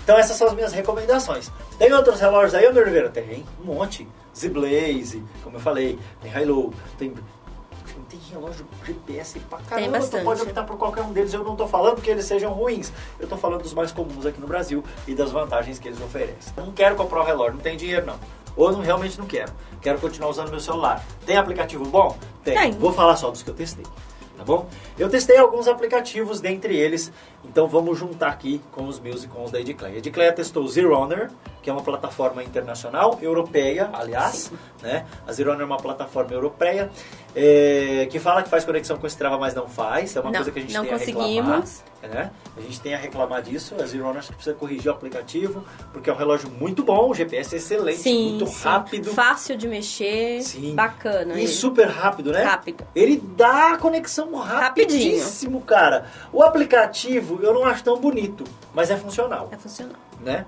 Então 0.09 0.17
essas 0.17 0.37
são 0.37 0.47
as 0.47 0.55
minhas 0.55 0.73
recomendações. 0.73 1.51
Tem 1.77 1.93
outros 1.93 2.19
relógios 2.19 2.55
aí, 2.55 2.63
meu 2.73 2.81
Oliveira? 2.81 3.09
Tem 3.09 3.45
um 3.61 3.65
monte. 3.65 4.07
Z-Blaze, 4.35 5.23
como 5.43 5.57
eu 5.57 5.59
falei, 5.59 5.99
tem 6.19 6.35
Hilo, 6.35 6.73
tem... 6.97 7.13
Tem 8.09 8.19
relógio 8.31 8.65
GPS 8.83 9.39
pra 9.41 9.59
caramba, 9.59 9.99
tu 9.99 10.19
pode 10.23 10.41
optar 10.41 10.63
por 10.63 10.77
qualquer 10.77 11.03
um 11.03 11.13
deles. 11.13 11.31
Eu 11.31 11.43
não 11.43 11.55
tô 11.55 11.67
falando 11.67 12.01
que 12.01 12.09
eles 12.09 12.25
sejam 12.25 12.51
ruins, 12.51 12.91
eu 13.19 13.27
tô 13.27 13.37
falando 13.37 13.61
dos 13.61 13.75
mais 13.75 13.91
comuns 13.91 14.25
aqui 14.25 14.41
no 14.41 14.47
Brasil 14.47 14.83
e 15.07 15.13
das 15.13 15.31
vantagens 15.31 15.77
que 15.77 15.87
eles 15.87 16.01
oferecem. 16.01 16.53
Não 16.57 16.71
quero 16.71 16.95
comprar 16.95 17.21
um 17.21 17.25
relógio, 17.25 17.53
não 17.53 17.61
tem 17.61 17.77
dinheiro 17.77 18.07
não. 18.07 18.19
Ou 18.55 18.71
não, 18.71 18.79
realmente 18.81 19.19
não 19.19 19.27
quero. 19.27 19.53
Quero 19.79 19.99
continuar 19.99 20.31
usando 20.31 20.49
meu 20.49 20.59
celular. 20.59 21.05
Tem 21.23 21.37
aplicativo 21.37 21.85
bom? 21.85 22.17
Tem. 22.43 22.71
Vou 22.71 22.91
falar 22.91 23.15
só 23.15 23.29
dos 23.29 23.43
que 23.43 23.51
eu 23.51 23.53
testei 23.53 23.85
tá 24.39 24.45
bom? 24.45 24.69
Eu 24.97 25.09
testei 25.09 25.37
alguns 25.37 25.67
aplicativos 25.67 26.39
dentre 26.39 26.73
eles, 26.73 27.11
então 27.43 27.67
vamos 27.67 27.99
juntar 27.99 28.29
aqui 28.29 28.61
com 28.71 28.85
os 28.85 28.97
meus 28.97 29.25
e 29.25 29.27
com 29.27 29.43
os 29.43 29.51
da 29.51 29.59
Edcleia. 29.59 29.95
A 29.95 29.97
Edcleia 29.97 30.31
testou 30.31 30.63
o 30.63 30.67
Zero 30.69 30.93
Honor, 30.93 31.29
que 31.61 31.69
é 31.69 31.73
uma 31.73 31.81
plataforma 31.81 32.41
internacional, 32.41 33.19
europeia, 33.21 33.89
aliás, 33.91 34.49
né? 34.81 35.05
A 35.27 35.33
Zero 35.33 35.51
Honor 35.51 35.63
é 35.63 35.65
uma 35.65 35.77
plataforma 35.77 36.31
europeia, 36.31 36.89
é, 37.35 38.07
que 38.09 38.19
fala 38.19 38.41
que 38.43 38.49
faz 38.49 38.65
conexão 38.65 38.97
com 38.97 39.05
Strava, 39.07 39.37
mas 39.37 39.53
não 39.53 39.67
faz, 39.67 40.15
é 40.15 40.19
uma 40.19 40.31
Não, 40.31 40.35
coisa 40.37 40.51
que 40.51 40.59
a 40.59 40.61
gente 40.61 40.71
tem 40.71 40.79
a 40.79 40.97
reclamar. 40.97 40.99
conseguimos. 41.59 41.83
Né? 42.01 42.31
A 42.55 42.61
gente 42.61 42.79
tem 42.79 42.93
a 42.93 42.97
reclamar 42.97 43.41
disso, 43.41 43.75
a 43.77 43.85
Zero 43.85 44.09
que 44.13 44.33
precisa 44.33 44.55
corrigir 44.55 44.87
o 44.89 44.91
aplicativo, 44.95 45.65
porque 45.91 46.09
é 46.09 46.13
um 46.13 46.15
relógio 46.15 46.49
muito 46.49 46.81
bom, 46.81 47.09
o 47.09 47.13
GPS 47.13 47.55
é 47.55 47.57
excelente, 47.57 47.99
Sim, 47.99 48.29
muito 48.29 48.47
sim. 48.47 48.63
rápido. 48.63 49.13
Fácil 49.13 49.57
de 49.57 49.67
mexer. 49.67 50.41
Sim. 50.41 50.75
Bacana. 50.75 51.33
E 51.35 51.39
ele. 51.39 51.47
super 51.49 51.87
rápido, 51.89 52.31
né? 52.31 52.43
Rápido. 52.43 52.85
Ele 52.95 53.21
dá 53.35 53.73
a 53.73 53.77
conexão 53.77 54.33
rapidíssimo, 54.35 55.59
cara. 55.61 56.05
O 56.31 56.41
aplicativo 56.41 57.39
eu 57.41 57.53
não 57.53 57.65
acho 57.65 57.83
tão 57.83 57.97
bonito, 57.99 58.45
mas 58.73 58.89
é 58.89 58.95
funcional, 58.95 59.49
É 59.51 59.57
funcional. 59.57 59.95
né? 60.21 60.45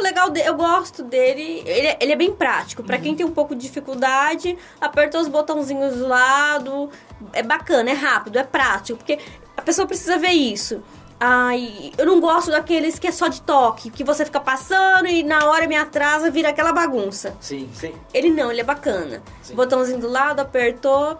O 0.00 0.02
legal 0.02 0.30
dele, 0.30 0.48
eu 0.48 0.54
gosto 0.54 1.02
dele, 1.02 1.62
ele, 1.66 1.86
é- 1.88 1.98
ele 2.00 2.12
é 2.12 2.16
bem 2.16 2.32
prático. 2.32 2.82
Pra 2.82 2.98
quem 2.98 3.14
tem 3.14 3.24
um 3.26 3.30
pouco 3.30 3.54
de 3.54 3.60
dificuldade, 3.60 4.56
aperta 4.80 5.18
os 5.20 5.28
botãozinhos 5.28 5.96
do 5.96 6.08
lado. 6.08 6.88
É 7.34 7.42
bacana, 7.42 7.90
é 7.90 7.94
rápido, 7.94 8.38
é 8.38 8.42
prático. 8.44 8.96
Porque 8.98 9.18
a 9.56 9.60
pessoa 9.62 9.86
precisa 9.86 10.16
ver 10.18 10.30
isso. 10.32 10.82
Ai, 11.22 11.92
eu 11.98 12.06
não 12.06 12.18
gosto 12.18 12.50
daqueles 12.50 12.98
que 12.98 13.06
é 13.06 13.12
só 13.12 13.28
de 13.28 13.42
toque, 13.42 13.90
que 13.90 14.02
você 14.02 14.24
fica 14.24 14.40
passando 14.40 15.06
e 15.06 15.22
na 15.22 15.44
hora 15.50 15.66
me 15.66 15.76
atrasa, 15.76 16.30
vira 16.30 16.48
aquela 16.48 16.72
bagunça. 16.72 17.36
Sim, 17.40 17.68
sim. 17.74 17.94
Ele 18.14 18.30
não, 18.30 18.50
ele 18.50 18.62
é 18.62 18.64
bacana. 18.64 19.22
Sim. 19.42 19.54
Botãozinho 19.54 19.98
do 19.98 20.08
lado, 20.08 20.40
apertou, 20.40 21.18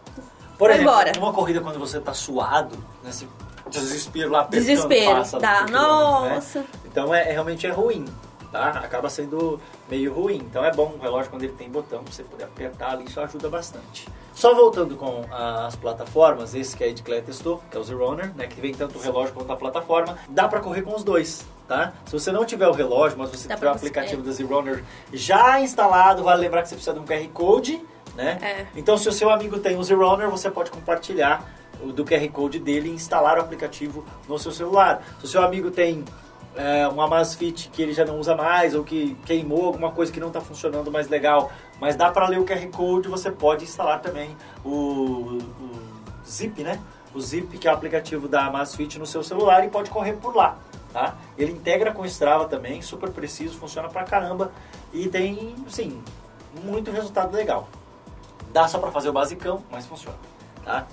Por 0.56 0.70
exemplo, 0.70 0.90
embora. 0.90 1.12
numa 1.14 1.34
corrida 1.34 1.60
quando 1.60 1.78
você 1.78 2.00
tá 2.00 2.14
suado, 2.14 2.76
né? 3.04 3.12
Você 3.12 3.26
desespero 3.70 4.30
lá 4.30 4.40
apertando, 4.40 4.66
desespero. 4.66 5.16
passa 5.16 5.36
do 5.38 5.42
quilômetro, 5.46 5.72
né? 6.22 6.34
nossa. 6.34 6.64
Então 6.86 7.14
é, 7.14 7.28
é- 7.28 7.32
realmente 7.32 7.66
é 7.66 7.70
ruim, 7.70 8.06
tá? 8.50 8.70
Acaba 8.70 9.08
sendo 9.08 9.60
meio 9.88 10.12
ruim. 10.12 10.36
Então 10.36 10.64
é 10.64 10.72
bom 10.72 10.94
um 10.96 11.00
relógio 11.00 11.30
quando 11.30 11.42
ele 11.44 11.52
tem 11.52 11.68
botão, 11.68 12.02
pra 12.02 12.12
você 12.12 12.22
poder 12.22 12.44
apertar 12.44 12.92
ali, 12.92 13.04
isso 13.04 13.20
ajuda 13.20 13.48
bastante. 13.48 14.08
Só 14.34 14.54
voltando 14.54 14.96
com 14.96 15.24
as 15.30 15.76
plataformas, 15.76 16.54
esse 16.54 16.76
que 16.76 16.84
a 16.84 16.88
Edclair 16.88 17.22
testou, 17.22 17.62
que 17.70 17.76
é 17.76 17.80
o 17.80 17.84
Zero 17.84 18.06
Runner, 18.06 18.32
né? 18.34 18.46
Que 18.46 18.60
vem 18.60 18.72
tanto 18.72 18.98
o 18.98 19.00
relógio 19.00 19.34
quanto 19.34 19.52
a 19.52 19.56
plataforma, 19.56 20.16
dá 20.28 20.48
pra 20.48 20.60
correr 20.60 20.82
com 20.82 20.94
os 20.94 21.04
dois, 21.04 21.44
tá? 21.68 21.92
Se 22.06 22.12
você 22.12 22.32
não 22.32 22.44
tiver 22.44 22.68
o 22.68 22.72
relógio, 22.72 23.18
mas 23.18 23.30
você 23.30 23.48
Dá 23.48 23.54
tiver 23.54 23.68
o 23.68 23.72
aplicativo 23.72 24.22
da 24.22 24.32
Zero 24.32 24.48
Runner 24.48 24.84
já 25.12 25.60
instalado, 25.60 26.22
vale 26.22 26.40
lembrar 26.40 26.62
que 26.62 26.68
você 26.68 26.74
precisa 26.74 26.94
de 26.94 27.00
um 27.00 27.04
QR 27.04 27.28
Code, 27.34 27.84
né? 28.14 28.38
É. 28.40 28.66
Então 28.76 28.96
se 28.96 29.08
o 29.08 29.12
seu 29.12 29.30
amigo 29.30 29.58
tem 29.58 29.76
o 29.76 29.82
Zero 29.82 30.08
Runner, 30.08 30.30
você 30.30 30.50
pode 30.50 30.70
compartilhar 30.70 31.44
o 31.82 31.92
do 31.92 32.04
QR 32.04 32.28
Code 32.30 32.58
dele 32.58 32.88
e 32.88 32.92
instalar 32.92 33.38
o 33.38 33.40
aplicativo 33.40 34.04
no 34.28 34.38
seu 34.38 34.52
celular. 34.52 35.02
Se 35.18 35.24
o 35.24 35.28
seu 35.28 35.42
amigo 35.42 35.70
tem 35.70 36.04
é, 36.56 36.88
um 36.88 37.00
Amazfit 37.00 37.70
que 37.70 37.82
ele 37.82 37.92
já 37.92 38.04
não 38.04 38.18
usa 38.18 38.34
mais 38.34 38.74
ou 38.74 38.82
que 38.82 39.14
queimou 39.24 39.66
alguma 39.66 39.90
coisa 39.92 40.12
que 40.12 40.20
não 40.20 40.28
está 40.28 40.40
funcionando 40.40 40.90
mais 40.90 41.08
legal, 41.08 41.50
mas 41.80 41.96
dá 41.96 42.10
para 42.10 42.26
ler 42.28 42.38
o 42.38 42.44
QR 42.44 42.66
Code, 42.68 43.08
você 43.08 43.30
pode 43.30 43.64
instalar 43.64 44.00
também 44.00 44.36
o, 44.64 45.38
o 45.38 45.70
Zip, 46.26 46.62
né? 46.62 46.80
O 47.14 47.20
Zip, 47.20 47.58
que 47.58 47.66
é 47.66 47.70
o 47.70 47.74
aplicativo 47.74 48.28
da 48.28 48.46
Amazfit 48.46 48.98
no 48.98 49.06
seu 49.06 49.22
celular 49.22 49.64
e 49.64 49.68
pode 49.68 49.90
correr 49.90 50.14
por 50.14 50.34
lá, 50.34 50.58
tá? 50.92 51.16
Ele 51.38 51.52
integra 51.52 51.92
com 51.92 52.02
o 52.02 52.06
Strava 52.06 52.46
também, 52.46 52.82
super 52.82 53.10
preciso, 53.10 53.58
funciona 53.58 53.88
pra 53.88 54.04
caramba 54.04 54.52
e 54.92 55.08
tem, 55.08 55.54
sim, 55.68 56.02
muito 56.64 56.90
resultado 56.90 57.34
legal. 57.34 57.68
Dá 58.52 58.66
só 58.66 58.78
para 58.78 58.90
fazer 58.90 59.08
o 59.08 59.12
basicão, 59.12 59.62
mas 59.70 59.86
funciona, 59.86 60.18
tá? 60.64 60.86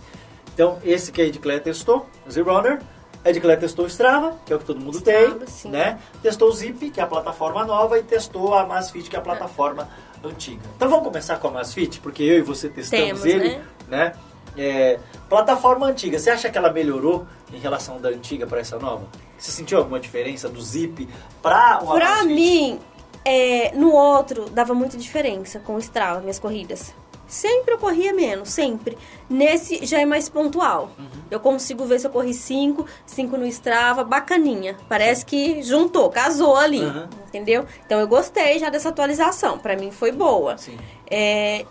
Então, 0.54 0.80
esse 0.84 1.12
que 1.12 1.22
a 1.22 1.26
Edclair 1.26 1.62
testou, 1.62 2.08
o 2.26 2.32
Zero 2.32 2.52
Runner. 2.52 2.82
A 3.28 3.30
Edclair 3.30 3.60
testou 3.60 3.84
o 3.84 3.88
Strava, 3.90 4.38
que 4.46 4.54
é 4.54 4.56
o 4.56 4.60
que 4.60 4.64
todo 4.64 4.80
mundo 4.80 5.00
Strava, 5.00 5.36
tem, 5.36 5.48
sim. 5.48 5.70
né? 5.70 6.00
Testou 6.24 6.48
o 6.48 6.52
Zip, 6.54 6.90
que 6.90 7.02
é 7.02 7.04
a 7.04 7.08
plataforma 7.08 7.66
nova, 7.66 8.00
e 8.00 8.04
testou 8.04 8.54
a 8.54 8.62
Amazfit, 8.62 9.10
que 9.10 9.18
é 9.18 9.20
a 9.20 9.22
plataforma 9.22 9.90
antiga. 10.24 10.62
Então 10.78 10.88
vamos 10.88 11.04
começar 11.04 11.38
com 11.38 11.48
a 11.48 11.52
Amazfit, 11.52 12.00
porque 12.00 12.24
eu 12.24 12.38
e 12.38 12.42
você 12.42 12.70
testamos 12.70 13.06
Temos, 13.06 13.26
ele, 13.26 13.50
né? 13.50 13.66
né? 13.90 14.14
É, 14.58 14.98
plataforma 15.28 15.88
antiga, 15.88 16.18
você 16.18 16.30
acha 16.30 16.50
que 16.50 16.58
ela 16.58 16.72
melhorou 16.72 17.28
em 17.52 17.60
relação 17.60 18.00
da 18.00 18.08
antiga 18.08 18.48
para 18.48 18.62
essa 18.62 18.80
nova? 18.80 19.06
Você 19.38 19.52
sentiu 19.52 19.78
alguma 19.78 20.00
diferença 20.00 20.48
do 20.48 20.62
Zip 20.62 21.06
para 21.42 21.84
o 21.84 21.94
Pra 21.96 22.22
Amazfit? 22.22 22.34
mim, 22.34 22.80
é, 23.26 23.74
no 23.76 23.92
outro, 23.92 24.50
dava 24.50 24.74
muita 24.74 24.98
diferença 24.98 25.60
com 25.60 25.76
o 25.76 25.80
Strava, 25.80 26.22
minhas 26.22 26.40
corridas. 26.40 26.96
Sempre 27.28 27.74
eu 27.74 27.78
corria 27.78 28.14
menos, 28.14 28.50
sempre. 28.50 28.98
Nesse 29.30 29.86
já 29.86 30.00
é 30.00 30.06
mais 30.06 30.30
pontual. 30.30 30.92
Uhum. 30.98 31.06
Eu 31.30 31.40
consigo 31.42 31.86
ver 31.86 32.00
se 32.00 32.08
eu 32.08 32.12
corri 32.12 32.34
5, 32.34 32.86
5 33.06 33.36
no 33.38 33.46
Strava, 33.48 34.04
bacaninha. 34.04 34.78
Parece 34.88 35.26
que 35.26 35.62
juntou, 35.62 36.10
casou 36.10 36.56
ali, 36.56 36.82
Uhum. 36.86 37.08
entendeu? 37.28 37.66
Então 37.86 38.00
eu 38.00 38.08
gostei 38.08 38.58
já 38.60 38.70
dessa 38.70 38.90
atualização, 38.90 39.60
pra 39.60 39.76
mim 39.76 39.92
foi 39.92 40.12
boa. 40.14 40.58
Sim. 40.58 40.78
É, 41.10 41.66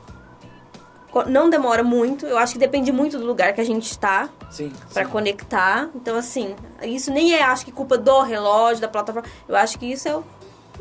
não 1.27 1.49
demora 1.49 1.83
muito, 1.83 2.27
eu 2.27 2.37
acho 2.37 2.53
que 2.53 2.59
depende 2.59 2.93
muito 2.93 3.19
do 3.19 3.25
lugar 3.25 3.55
que 3.55 3.61
a 3.61 3.65
gente 3.65 3.91
está 3.91 4.29
sim. 4.51 4.71
conectar. 5.11 5.89
Então, 5.95 6.17
assim, 6.17 6.55
isso 6.83 7.11
nem 7.11 7.33
é, 7.33 7.43
acho 7.43 7.65
que, 7.65 7.73
culpa 7.73 7.97
do 7.97 8.21
relógio, 8.21 8.83
da 8.83 8.89
plataforma. 8.89 9.27
Eu 9.49 9.57
acho 9.57 9.79
que 9.79 9.91
isso 9.91 10.07
é 10.07 10.15
o 10.17 10.23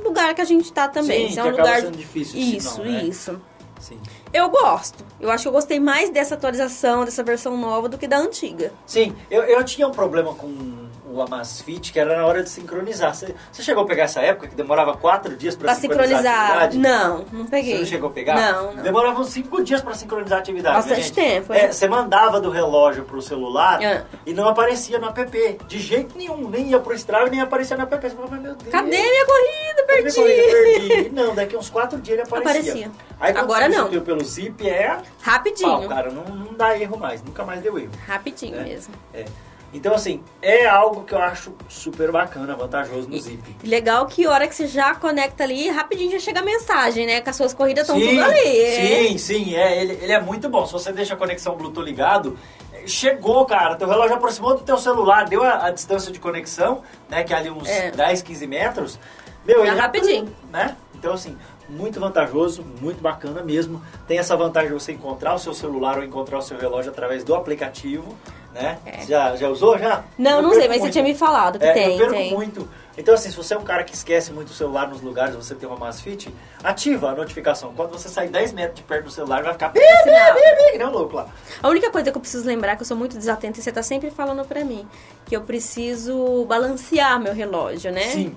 lugar 0.03 0.35
que 0.35 0.41
a 0.41 0.45
gente 0.45 0.71
tá 0.73 0.89
também. 0.89 1.27
Sim, 1.27 1.29
isso 1.31 1.39
é 1.39 1.43
um 1.45 1.51
lugar. 1.51 1.79
sendo 1.81 1.97
difícil, 1.97 2.37
Isso, 2.39 2.69
senão, 2.75 2.91
né? 2.91 3.03
isso. 3.03 3.41
Sim. 3.79 3.99
Eu 4.35 4.49
gosto. 4.49 5.01
Eu 5.17 5.31
acho 5.31 5.43
que 5.43 5.47
eu 5.47 5.53
gostei 5.53 5.79
mais 5.79 6.09
dessa 6.09 6.35
atualização, 6.35 7.05
dessa 7.05 7.23
versão 7.23 7.55
nova, 7.55 7.87
do 7.87 7.97
que 7.97 8.05
da 8.05 8.17
antiga. 8.17 8.73
Sim, 8.85 9.15
eu, 9.31 9.43
eu 9.43 9.63
tinha 9.63 9.87
um 9.87 9.91
problema 9.91 10.35
com 10.35 10.84
o 11.15 11.21
Amazfit, 11.21 11.91
que 11.93 11.99
era 11.99 12.17
na 12.17 12.25
hora 12.25 12.43
de 12.43 12.49
sincronizar. 12.49 13.13
Você, 13.15 13.33
você 13.51 13.63
chegou 13.63 13.83
a 13.83 13.87
pegar 13.87 14.03
essa 14.03 14.19
época 14.21 14.47
que 14.47 14.55
demorava 14.55 14.95
quatro 14.97 15.35
dias 15.35 15.55
para 15.55 15.65
Pra 15.71 15.75
sincronizar, 15.75 16.17
a 16.17 16.17
sincronizar. 16.17 16.63
atividade? 16.63 16.77
Não, 16.77 17.25
não 17.31 17.45
peguei. 17.45 17.73
Você 17.73 17.79
não 17.79 17.85
chegou 17.85 18.09
a 18.09 18.11
pegar? 18.11 18.35
Não, 18.35 18.73
não. 18.73 18.83
Demorava 18.83 19.19
uns 19.21 19.29
cinco 19.29 19.63
dias 19.63 19.81
para 19.81 19.93
sincronizar 19.93 20.37
a 20.39 20.41
atividade. 20.41 20.75
Bastante 20.75 21.01
gente? 21.01 21.13
tempo, 21.13 21.53
é. 21.53 21.65
é. 21.65 21.71
Você 21.71 21.87
mandava 21.87 22.41
do 22.41 22.49
relógio 22.49 23.03
pro 23.05 23.21
celular 23.21 23.81
É. 23.81 24.03
e 24.25 24.33
não 24.33 24.47
aparecia 24.47 24.99
no 24.99 25.07
app. 25.07 25.57
De 25.67 25.79
jeito 25.79 26.17
nenhum. 26.17 26.49
Nem 26.49 26.69
ia 26.69 26.79
pro 26.79 26.93
Strava, 26.93 27.29
nem 27.29 27.41
aparecia 27.41 27.77
no 27.77 27.83
app. 27.83 27.95
Você 27.95 28.15
falava, 28.15 28.35
meu 28.35 28.55
Deus. 28.55 28.71
Cadê 28.71 28.89
minha 28.89 29.25
corrida? 29.25 29.83
Perdi. 29.87 30.19
minha 30.21 30.43
corrida? 30.43 30.87
Perdi. 30.89 31.09
Não, 31.09 31.33
daqui 31.35 31.55
uns 31.55 31.69
quatro 31.69 31.99
dias 32.01 32.19
ele 32.19 32.27
aparecia. 32.27 32.59
Aparecia. 32.59 32.91
Aí 33.19 33.35
Agora 33.37 33.69
não. 33.69 33.89
pelo 34.01 34.23
Zip 34.23 34.67
é... 34.67 34.97
Rapidinho. 35.21 35.69
Pau, 35.69 35.87
cara, 35.87 36.11
não, 36.11 36.23
não 36.23 36.53
dá 36.53 36.77
erro 36.77 36.97
mais. 36.97 37.23
Nunca 37.23 37.43
mais 37.43 37.61
deu 37.61 37.77
erro. 37.79 37.91
Rapidinho 38.05 38.57
né? 38.57 38.63
mesmo. 38.63 38.93
É. 39.13 39.25
Então, 39.73 39.93
assim, 39.93 40.23
é 40.41 40.65
algo 40.65 41.03
que 41.03 41.13
eu 41.13 41.17
acho 41.19 41.53
super 41.67 42.09
bacana, 42.11 42.55
vantajoso 42.55 43.09
no 43.09 43.19
Zip. 43.19 43.43
Legal 43.63 44.05
que 44.05 44.25
a 44.25 44.31
hora 44.31 44.47
que 44.47 44.55
você 44.55 44.67
já 44.67 44.95
conecta 44.95 45.43
ali, 45.43 45.69
rapidinho 45.69 46.11
já 46.11 46.19
chega 46.19 46.39
a 46.39 46.43
mensagem, 46.43 47.05
né? 47.05 47.19
Que 47.19 47.29
as 47.29 47.35
suas 47.35 47.53
corridas 47.53 47.83
estão 47.87 47.99
tudo 47.99 48.23
ali. 48.23 48.39
é. 48.61 49.07
Sim, 49.09 49.17
sim, 49.17 49.55
é, 49.55 49.81
ele, 49.81 49.99
ele 50.01 50.13
é 50.13 50.21
muito 50.21 50.47
bom. 50.47 50.65
Se 50.65 50.71
você 50.71 50.93
deixa 50.93 51.13
a 51.13 51.17
conexão 51.17 51.55
Bluetooth 51.57 51.83
ligado, 51.85 52.37
eh, 52.73 52.83
chegou, 52.87 53.45
cara, 53.45 53.75
teu 53.75 53.87
relógio 53.89 54.15
aproximou 54.15 54.55
do 54.55 54.61
teu 54.63 54.77
celular, 54.77 55.25
deu 55.25 55.43
a, 55.43 55.65
a 55.65 55.71
distância 55.71 56.09
de 56.09 56.19
conexão, 56.19 56.81
né, 57.09 57.23
que 57.25 57.33
é 57.33 57.37
ali 57.37 57.49
uns 57.51 57.67
É. 57.67 57.91
10, 57.91 58.21
15 58.21 58.47
metros. 58.47 58.99
Meu, 59.45 59.63
É 59.63 59.67
ele 59.67 59.75
rapidinho. 59.79 60.33
Né? 60.51 60.75
Então, 60.95 61.13
assim, 61.13 61.37
muito 61.67 61.99
vantajoso, 61.99 62.63
muito 62.81 63.01
bacana 63.01 63.43
mesmo. 63.43 63.81
Tem 64.07 64.17
essa 64.17 64.37
vantagem 64.37 64.69
de 64.69 64.73
você 64.73 64.93
encontrar 64.93 65.33
o 65.35 65.39
seu 65.39 65.53
celular 65.53 65.97
ou 65.97 66.03
encontrar 66.03 66.37
o 66.37 66.41
seu 66.41 66.57
relógio 66.57 66.91
através 66.91 67.23
do 67.23 67.35
aplicativo, 67.35 68.15
né? 68.55 68.79
Já, 69.07 69.35
já 69.35 69.49
usou, 69.49 69.77
já? 69.77 69.95
É. 69.99 70.03
Não, 70.17 70.37
Eu 70.37 70.41
não 70.41 70.49
sei, 70.53 70.67
mas 70.67 70.77
você 70.77 70.81
muito. 70.83 70.93
tinha 70.93 71.03
me 71.03 71.13
falado 71.13 71.59
que 71.59 71.65
É, 71.65 71.73
tem, 71.73 71.91
eu 71.91 71.97
perco 71.97 72.13
tem. 72.13 72.33
muito. 72.33 72.67
Então, 72.97 73.13
assim, 73.13 73.29
se 73.29 73.35
você 73.35 73.53
é 73.53 73.57
um 73.57 73.63
cara 73.63 73.83
que 73.83 73.93
esquece 73.93 74.31
muito 74.31 74.47
o 74.51 74.53
celular 74.53 74.87
nos 74.87 75.01
lugares, 75.01 75.35
você 75.35 75.53
tem 75.53 75.67
uma 75.67 75.77
Masfit, 75.77 76.33
ativa 76.63 77.09
a 77.09 77.13
notificação. 77.15 77.73
Quando 77.75 77.91
você 77.91 78.07
sair 78.07 78.29
10 78.29 78.53
metros 78.53 78.75
de 78.77 78.83
perto 78.83 79.03
do 79.05 79.11
celular, 79.11 79.43
vai 79.43 79.51
ficar... 79.51 79.73
Sinal. 79.73 80.33
Que 80.71 80.77
nem 80.77 80.87
um 80.87 80.91
louco 80.91 81.13
lá. 81.17 81.27
A 81.61 81.67
única 81.67 81.91
coisa 81.91 82.09
que 82.09 82.15
eu 82.17 82.21
preciso 82.21 82.47
lembrar, 82.47 82.71
é 82.71 82.75
que 82.77 82.83
eu 82.83 82.85
sou 82.85 82.95
muito 82.95 83.17
desatenta, 83.17 83.59
e 83.59 83.61
você 83.61 83.69
tá 83.71 83.83
sempre 83.83 84.09
falando 84.11 84.45
pra 84.47 84.63
mim, 84.63 84.87
que 85.25 85.35
eu 85.35 85.41
preciso 85.41 86.45
balancear 86.45 87.19
meu 87.19 87.33
relógio, 87.33 87.91
né? 87.91 88.03
Sim, 88.03 88.35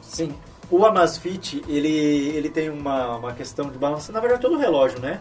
sim. 0.00 0.34
O 0.70 0.86
Amazfit, 0.86 1.64
ele, 1.66 1.88
ele 2.36 2.50
tem 2.50 2.70
uma, 2.70 3.16
uma 3.16 3.32
questão 3.32 3.68
de 3.68 3.78
balanço, 3.78 4.12
na 4.12 4.20
verdade 4.20 4.40
todo 4.42 4.56
relógio, 4.58 5.00
né? 5.00 5.18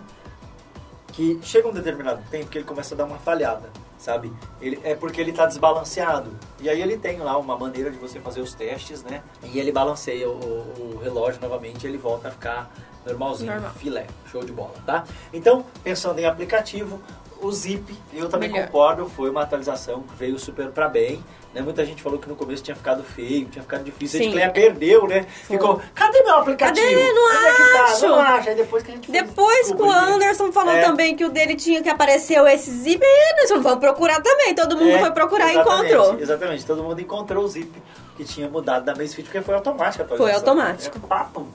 Que 1.13 1.39
chega 1.41 1.67
um 1.67 1.71
determinado 1.73 2.21
tempo 2.29 2.45
que 2.47 2.59
ele 2.59 2.65
começa 2.65 2.93
a 2.93 2.97
dar 2.97 3.05
uma 3.05 3.17
falhada, 3.17 3.71
sabe? 3.97 4.31
Ele, 4.61 4.79
é 4.83 4.95
porque 4.95 5.19
ele 5.19 5.31
está 5.31 5.45
desbalanceado. 5.45 6.31
E 6.59 6.69
aí 6.69 6.81
ele 6.81 6.97
tem 6.97 7.19
lá 7.19 7.37
uma 7.37 7.57
maneira 7.57 7.89
de 7.91 7.97
você 7.97 8.19
fazer 8.19 8.41
os 8.41 8.53
testes, 8.53 9.03
né? 9.03 9.23
E 9.43 9.59
ele 9.59 9.71
balanceia 9.71 10.29
o, 10.29 10.33
o 10.33 10.99
relógio 11.03 11.41
novamente 11.41 11.85
ele 11.85 11.97
volta 11.97 12.27
a 12.27 12.31
ficar 12.31 12.71
normalzinho, 13.05 13.53
Normal. 13.53 13.71
filé, 13.73 14.07
show 14.29 14.43
de 14.43 14.51
bola, 14.51 14.73
tá? 14.85 15.05
Então, 15.31 15.65
pensando 15.83 16.19
em 16.19 16.25
aplicativo, 16.25 17.01
o 17.41 17.51
Zip, 17.51 17.95
eu 18.13 18.27
também 18.29 18.49
Melhor. 18.49 18.65
concordo, 18.67 19.09
foi 19.09 19.29
uma 19.29 19.43
atualização 19.43 20.01
que 20.01 20.15
veio 20.15 20.37
super 20.39 20.67
pra 20.69 20.87
bem. 20.87 21.23
Né? 21.53 21.61
Muita 21.61 21.85
gente 21.85 22.01
falou 22.03 22.19
que 22.19 22.27
no 22.27 22.35
começo 22.35 22.61
tinha 22.61 22.75
ficado 22.75 23.03
feio, 23.03 23.45
tinha 23.45 23.61
ficado 23.63 23.83
difícil. 23.83 24.19
A 24.19 24.23
Sim. 24.23 24.23
gente 24.25 24.33
Cleia 24.33 24.49
perdeu, 24.51 25.07
né? 25.07 25.25
Ficou, 25.47 25.81
cadê 25.95 26.21
meu 26.21 26.35
aplicativo? 26.35 26.85
Cadê? 26.85 27.13
Não 27.13 27.25
Onde 27.37 27.45
é 27.45 27.51
que 27.53 27.73
tá? 27.73 27.83
acho. 27.85 28.07
Não 28.07 28.19
acha. 28.19 28.49
Aí 28.49 28.55
depois 28.55 28.83
que 28.83 28.91
a 28.91 28.95
gente 28.95 29.07
foi 29.07 29.21
Depois 29.21 29.71
que 29.71 29.81
o. 29.81 29.91
Anderson 29.91 30.51
falou 30.51 30.73
É. 30.73 30.81
também 30.83 31.15
que 31.15 31.23
o 31.25 31.29
dele 31.29 31.55
tinha 31.55 31.81
que 31.81 31.89
apareceu 31.89 32.45
esse 32.47 32.69
zip, 32.69 33.01
e 33.03 33.31
Anderson, 33.33 33.61
vamos 33.61 33.79
procurar 33.79 34.21
também. 34.21 34.53
Todo 34.53 34.77
mundo 34.77 34.89
É, 34.91 34.99
foi 34.99 35.11
procurar 35.11 35.53
e 35.53 35.57
encontrou. 35.57 36.19
Exatamente, 36.19 36.65
todo 36.65 36.83
mundo 36.83 36.99
encontrou 37.01 37.43
o 37.43 37.47
Zip 37.47 37.71
que 38.17 38.23
tinha 38.25 38.49
mudado 38.49 38.83
da 38.83 38.93
Macefit 38.95 39.23
porque 39.23 39.41
foi 39.41 39.55
automática 39.55 40.03
a 40.03 40.05
atualização. 40.05 40.17
Foi 40.43 40.51
automático. 40.51 40.97
É, 41.03 41.07
papum. 41.07 41.47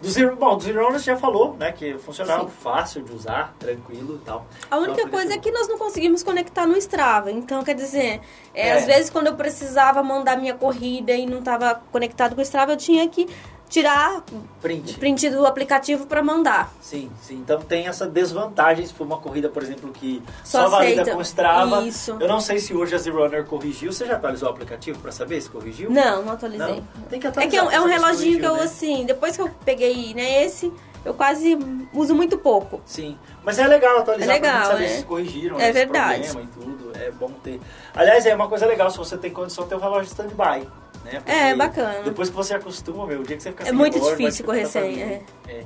Do 0.00 0.10
Zero, 0.10 0.36
bom, 0.36 0.56
do 0.56 0.62
Zero 0.62 0.80
Honor 0.86 0.92
você 1.00 1.06
já 1.06 1.16
falou, 1.16 1.54
né? 1.58 1.72
Que 1.72 1.96
funcionava 1.98 2.44
Sim. 2.44 2.50
fácil 2.62 3.02
de 3.02 3.12
usar, 3.12 3.54
tranquilo 3.58 4.20
e 4.22 4.24
tal. 4.24 4.46
A 4.70 4.76
única 4.78 5.00
Então, 5.00 5.10
coisa 5.10 5.34
é 5.34 5.38
que 5.38 5.50
nós 5.50 5.66
não 5.68 5.78
conseguimos 5.78 6.22
conectar 6.22 6.66
no 6.66 6.76
Strava. 6.76 7.30
Então, 7.32 7.62
quer 7.64 7.74
dizer, 7.74 8.20
é, 8.54 8.68
É. 8.68 8.72
às 8.74 8.84
vezes 8.84 9.08
quando 9.10 9.28
eu 9.28 9.34
precisava 9.34 10.02
mandar 10.02 10.36
minha 10.36 10.54
corrida 10.54 11.12
e 11.12 11.26
não 11.26 11.38
estava 11.38 11.80
conectado 11.90 12.34
com 12.34 12.40
o 12.40 12.44
Strava, 12.44 12.72
eu 12.72 12.76
tinha 12.76 13.08
que 13.08 13.26
tirar 13.68 14.22
Print. 14.62 14.94
o 14.94 14.98
print 14.98 15.30
do 15.30 15.46
aplicativo 15.46 16.06
para 16.06 16.22
mandar. 16.22 16.72
Sim, 16.80 17.10
sim. 17.20 17.34
Então 17.36 17.60
tem 17.60 17.88
essa 17.88 18.06
desvantagem 18.06 18.86
se 18.86 18.94
for 18.94 19.04
uma 19.04 19.18
corrida, 19.18 19.48
por 19.48 19.62
exemplo, 19.62 19.90
que 19.92 20.22
Só 20.44 20.62
só, 20.64 20.68
valida 20.68 21.04
com 21.12 21.20
Strava. 21.20 21.82
Isso. 21.82 22.16
Eu 22.20 22.28
não 22.28 22.40
sei 22.40 22.58
se 22.58 22.74
hoje 22.74 22.94
a 22.94 23.12
Runner 23.12 23.44
corrigiu. 23.44 23.92
Você 23.92 24.06
já 24.06 24.14
atualizou 24.16 24.48
o 24.48 24.52
aplicativo 24.52 24.98
pra 25.00 25.12
saber 25.12 25.40
se 25.40 25.50
corrigiu? 25.50 25.90
Não, 25.90 26.22
não 26.22 26.32
atualizei. 26.32 26.76
Não? 26.76 27.02
Tem 27.08 27.20
que 27.20 27.26
É 27.26 27.30
atualizar. 27.30 27.50
que 27.50 27.56
é 27.56 27.62
um, 27.62 27.70
é 27.70 27.80
um 27.80 27.86
reloginho 27.88 28.38
que 28.38 28.46
eu, 28.46 28.54
né? 28.56 28.62
assim, 28.62 29.04
depois 29.04 29.36
que 29.36 29.42
eu 29.42 29.50
peguei, 29.64 30.14
né, 30.14 30.44
esse, 30.44 30.72
eu 31.04 31.14
quase 31.14 31.58
uso 31.92 32.14
muito 32.14 32.36
pouco. 32.38 32.80
Sim, 32.84 33.16
mas 33.44 33.58
é 33.58 33.66
legal 33.66 33.98
atualizar 33.98 34.30
É 34.30 34.40
legal, 34.40 34.66
saber 34.66 34.84
é. 34.84 34.88
se 34.88 35.04
corrigiram 35.04 35.58
É 35.58 35.64
esse 35.64 35.72
verdade. 35.72 36.22
problema 36.28 36.42
e 36.50 36.60
tudo. 36.60 36.92
É 36.98 37.10
bom 37.10 37.30
ter. 37.42 37.60
Aliás, 37.94 38.24
é 38.26 38.34
uma 38.34 38.48
coisa 38.48 38.66
legal 38.66 38.90
se 38.90 38.96
você 38.98 39.16
tem 39.18 39.30
condição 39.30 39.64
de 39.64 39.70
ter 39.70 39.76
um 39.76 39.80
relógio 39.80 40.06
stand-by. 40.08 40.66
Né? 41.06 41.20
Porque 41.20 41.30
É, 41.30 41.54
bacana. 41.54 42.02
Depois 42.02 42.28
que 42.28 42.36
você 42.36 42.54
acostuma, 42.54 43.06
meu, 43.06 43.20
o 43.20 43.24
dia 43.24 43.36
que 43.36 43.42
você 43.42 43.50
fica 43.50 43.62
É 43.62 43.66
sem 43.66 43.74
muito 43.74 43.94
relógio, 43.94 44.16
vai 44.16 44.24
difícil 44.26 44.44
correr 44.44 44.66
sem, 44.66 44.96
mim. 44.96 45.20
É. 45.48 45.64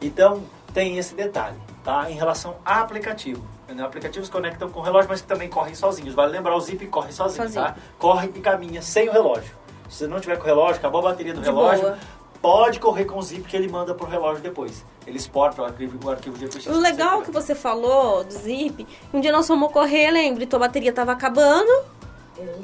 Então, 0.00 0.42
tem 0.72 0.96
esse 0.98 1.14
detalhe, 1.14 1.56
tá? 1.84 2.10
Em 2.10 2.14
relação 2.14 2.56
a 2.64 2.80
aplicativo. 2.80 3.44
Né? 3.68 3.82
Aplicativos 3.84 4.28
conectam 4.28 4.70
com 4.70 4.80
o 4.80 4.82
relógio, 4.82 5.08
mas 5.10 5.20
que 5.20 5.26
também 5.28 5.48
correm 5.48 5.74
sozinhos. 5.74 6.14
Vale 6.14 6.32
lembrar, 6.32 6.56
o 6.56 6.60
Zip 6.60 6.84
corre 6.86 7.12
sozinho, 7.12 7.44
Sozinho. 7.44 7.64
tá? 7.64 7.76
Corre 7.98 8.30
e 8.34 8.40
caminha 8.40 8.82
sem 8.82 9.08
o 9.08 9.12
relógio. 9.12 9.54
Se 9.88 9.98
você 9.98 10.06
não 10.06 10.18
tiver 10.20 10.36
com 10.36 10.44
o 10.44 10.46
relógio, 10.46 10.76
acabou 10.76 11.00
a 11.00 11.10
bateria 11.10 11.34
do 11.34 11.40
De 11.40 11.46
relógio, 11.46 11.82
boa. 11.82 11.98
pode 12.40 12.78
correr 12.80 13.04
com 13.04 13.18
o 13.18 13.22
Zip 13.22 13.42
que 13.42 13.56
ele 13.56 13.68
manda 13.68 13.94
pro 13.94 14.06
relógio 14.06 14.42
depois. 14.42 14.84
Ele 15.06 15.16
exporta 15.16 15.62
o 15.62 15.64
arquivo, 15.64 15.98
o 16.06 16.10
arquivo 16.10 16.38
de 16.38 16.68
O 16.68 16.78
legal 16.78 17.22
que 17.22 17.30
você 17.30 17.54
falou 17.54 18.22
do 18.24 18.32
Zip, 18.32 18.86
um 19.12 19.20
dia 19.20 19.32
nós 19.32 19.46
fomos 19.46 19.72
correr, 19.72 20.10
lembre, 20.10 20.46
tua 20.46 20.58
bateria 20.60 20.92
tava 20.92 21.12
acabando 21.12 21.70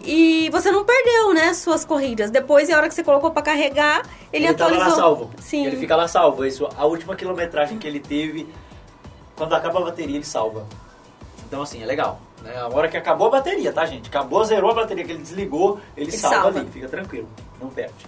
e 0.05 0.49
você 0.51 0.71
não 0.71 0.85
perdeu, 0.85 1.33
né, 1.35 1.53
suas 1.55 1.85
corridas. 1.85 2.31
Depois, 2.31 2.71
a 2.71 2.77
hora 2.77 2.89
que 2.89 2.95
você 2.95 3.03
colocou 3.05 3.31
pra 3.31 3.43
carregar, 3.43 4.03
ele, 4.33 4.47
ele 4.47 4.55
tava 4.55 4.71
atualizou. 4.75 4.97
lá 4.99 5.03
salvo. 5.03 5.31
Sim. 5.41 5.67
Ele 5.67 5.77
fica 5.77 5.97
lá 5.97 6.07
salvo. 6.09 6.45
Isso, 6.45 6.69
a 6.77 6.85
última 6.85 7.15
quilometragem 7.17 7.79
que 7.79 7.87
ele 7.87 8.01
teve, 8.01 8.49
quando 9.37 9.55
acaba 9.55 9.79
a 9.81 9.85
bateria, 9.85 10.17
ele 10.17 10.25
salva. 10.25 10.67
Então, 11.47 11.63
assim, 11.63 11.83
é 11.83 11.87
legal. 11.87 12.21
Né? 12.43 12.57
A 12.57 12.69
hora 12.69 12.89
que 12.89 12.97
acabou 12.97 13.29
a 13.29 13.31
bateria, 13.31 13.73
tá, 13.73 13.85
gente? 13.87 14.09
Acabou, 14.09 14.45
zerou 14.45 14.71
a 14.71 14.75
bateria, 14.75 15.05
que 15.05 15.13
ele 15.13 15.23
desligou, 15.23 15.81
ele, 15.97 16.11
Ele 16.11 16.17
salva, 16.17 16.37
salva. 16.43 16.59
ali. 16.61 16.71
Fica 16.71 16.89
tranquilo, 16.89 17.29
não 17.61 17.69
perde. 17.71 18.07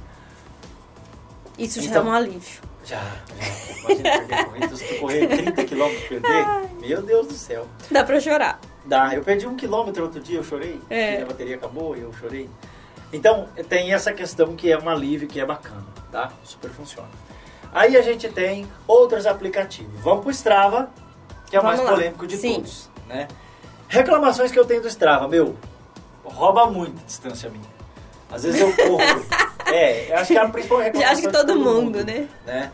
Isso 1.58 1.80
já 1.80 1.90
Então- 1.90 2.02
é 2.06 2.10
um 2.10 2.12
alívio. 2.12 2.60
Já, 2.84 3.00
já. 3.00 3.74
Imagina 3.92 4.02
perder 4.26 4.44
corrida. 4.46 4.76
Se 4.76 4.84
tu 4.94 5.00
correr 5.00 5.26
30 5.26 5.64
km 5.64 6.08
perder, 6.08 6.46
meu 6.80 7.02
Deus 7.02 7.26
do 7.26 7.34
céu. 7.34 7.66
Dá 7.90 8.02
pra 8.04 8.18
chorar. 8.20 8.58
Dá, 8.88 9.14
eu 9.14 9.22
perdi 9.22 9.46
um 9.46 9.54
quilômetro 9.54 10.02
outro 10.02 10.18
dia, 10.18 10.38
eu 10.38 10.42
chorei. 10.42 10.80
É. 10.88 11.20
A 11.20 11.26
bateria 11.26 11.56
acabou 11.56 11.94
e 11.94 12.00
eu 12.00 12.10
chorei. 12.14 12.48
Então, 13.12 13.46
tem 13.68 13.92
essa 13.92 14.14
questão 14.14 14.56
que 14.56 14.72
é 14.72 14.78
um 14.78 14.88
alívio, 14.88 15.28
que 15.28 15.38
é 15.38 15.44
bacana, 15.44 15.84
tá? 16.10 16.32
Super 16.42 16.70
funciona. 16.70 17.08
Aí 17.70 17.98
a 17.98 18.02
gente 18.02 18.26
tem 18.30 18.66
outros 18.86 19.26
aplicativos. 19.26 20.00
Vamos 20.00 20.22
pro 20.22 20.30
Strava, 20.30 20.88
que 21.50 21.54
é 21.54 21.58
o 21.58 21.62
Vamos 21.62 21.76
mais 21.76 21.86
lá. 21.86 21.94
polêmico 21.94 22.26
de 22.26 22.38
Sim. 22.38 22.54
todos, 22.54 22.88
né? 23.06 23.28
Reclamações 23.88 24.50
que 24.50 24.58
eu 24.58 24.64
tenho 24.64 24.80
do 24.80 24.88
Strava, 24.88 25.28
meu, 25.28 25.54
rouba 26.24 26.70
muito 26.70 27.04
distância 27.04 27.50
minha. 27.50 27.68
Às 28.30 28.44
vezes 28.44 28.58
eu 28.58 28.74
corro. 28.74 29.24
é, 29.70 30.12
eu 30.12 30.16
acho 30.16 30.28
que 30.28 30.38
é 30.38 30.40
a 30.40 30.48
principal 30.48 30.78
reclamação 30.78 31.12
Acho 31.12 31.20
que 31.20 31.28
de 31.28 31.32
todo 31.34 31.60
mundo, 31.60 32.02
né? 32.02 32.26
né? 32.46 32.72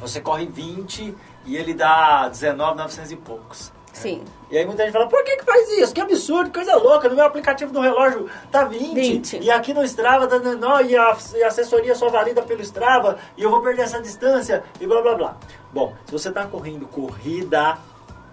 Você 0.00 0.20
corre 0.20 0.46
20 0.46 1.12
e 1.44 1.56
ele 1.56 1.74
dá 1.74 2.28
19,900 2.28 3.10
e 3.10 3.16
poucos. 3.16 3.77
Sim. 3.98 4.22
E 4.50 4.56
aí 4.56 4.64
muita 4.64 4.82
gente 4.84 4.92
fala, 4.92 5.06
por 5.08 5.22
que 5.24 5.36
que 5.36 5.44
faz 5.44 5.68
isso? 5.78 5.92
Que 5.92 6.00
absurdo, 6.00 6.50
coisa 6.52 6.74
louca, 6.76 7.08
no 7.08 7.14
meu 7.14 7.24
aplicativo 7.26 7.72
do 7.72 7.80
relógio 7.80 8.28
tá 8.50 8.64
20, 8.64 8.94
20. 8.94 9.38
e 9.44 9.50
aqui 9.50 9.74
no 9.74 9.82
Strava 9.84 10.26
tá, 10.26 10.38
não, 10.38 10.80
e, 10.80 10.96
a, 10.96 11.16
e 11.36 11.42
a 11.42 11.48
assessoria 11.48 11.94
só 11.94 12.08
valida 12.08 12.40
pelo 12.42 12.62
Strava, 12.62 13.18
e 13.36 13.42
eu 13.42 13.50
vou 13.50 13.60
perder 13.60 13.82
essa 13.82 14.00
distância, 14.00 14.64
e 14.80 14.86
blá 14.86 15.02
blá 15.02 15.14
blá. 15.14 15.36
Bom, 15.72 15.92
se 16.06 16.12
você 16.12 16.30
tá 16.32 16.46
correndo 16.46 16.86
corrida, 16.86 17.76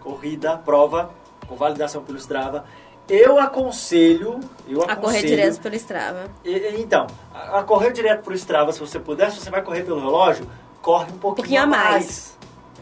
corrida, 0.02 0.58
prova, 0.58 1.10
com 1.48 1.56
validação 1.56 2.02
pelo 2.04 2.18
Strava, 2.18 2.64
eu 3.10 3.38
aconselho, 3.38 4.40
eu 4.68 4.82
A 4.82 4.94
aconselho... 4.94 5.02
correr 5.02 5.22
direto 5.24 5.60
pelo 5.62 5.76
Strava. 5.76 6.28
E- 6.44 6.76
Então, 6.80 7.08
a, 7.34 7.60
a 7.60 7.64
correr 7.64 7.92
direto 7.92 8.24
pro 8.24 8.34
Strava, 8.34 8.72
se 8.72 8.80
você 8.80 9.00
puder, 9.00 9.30
se 9.32 9.40
você 9.40 9.50
vai 9.50 9.62
correr 9.62 9.84
pelo 9.84 10.00
relógio, 10.00 10.50
corre 10.82 11.12
um 11.12 11.18
pouquinho, 11.18 11.36
pouquinho 11.36 11.60
a 11.60 11.64
a 11.64 11.68
mais. 11.68 11.92
mais. 11.92 12.35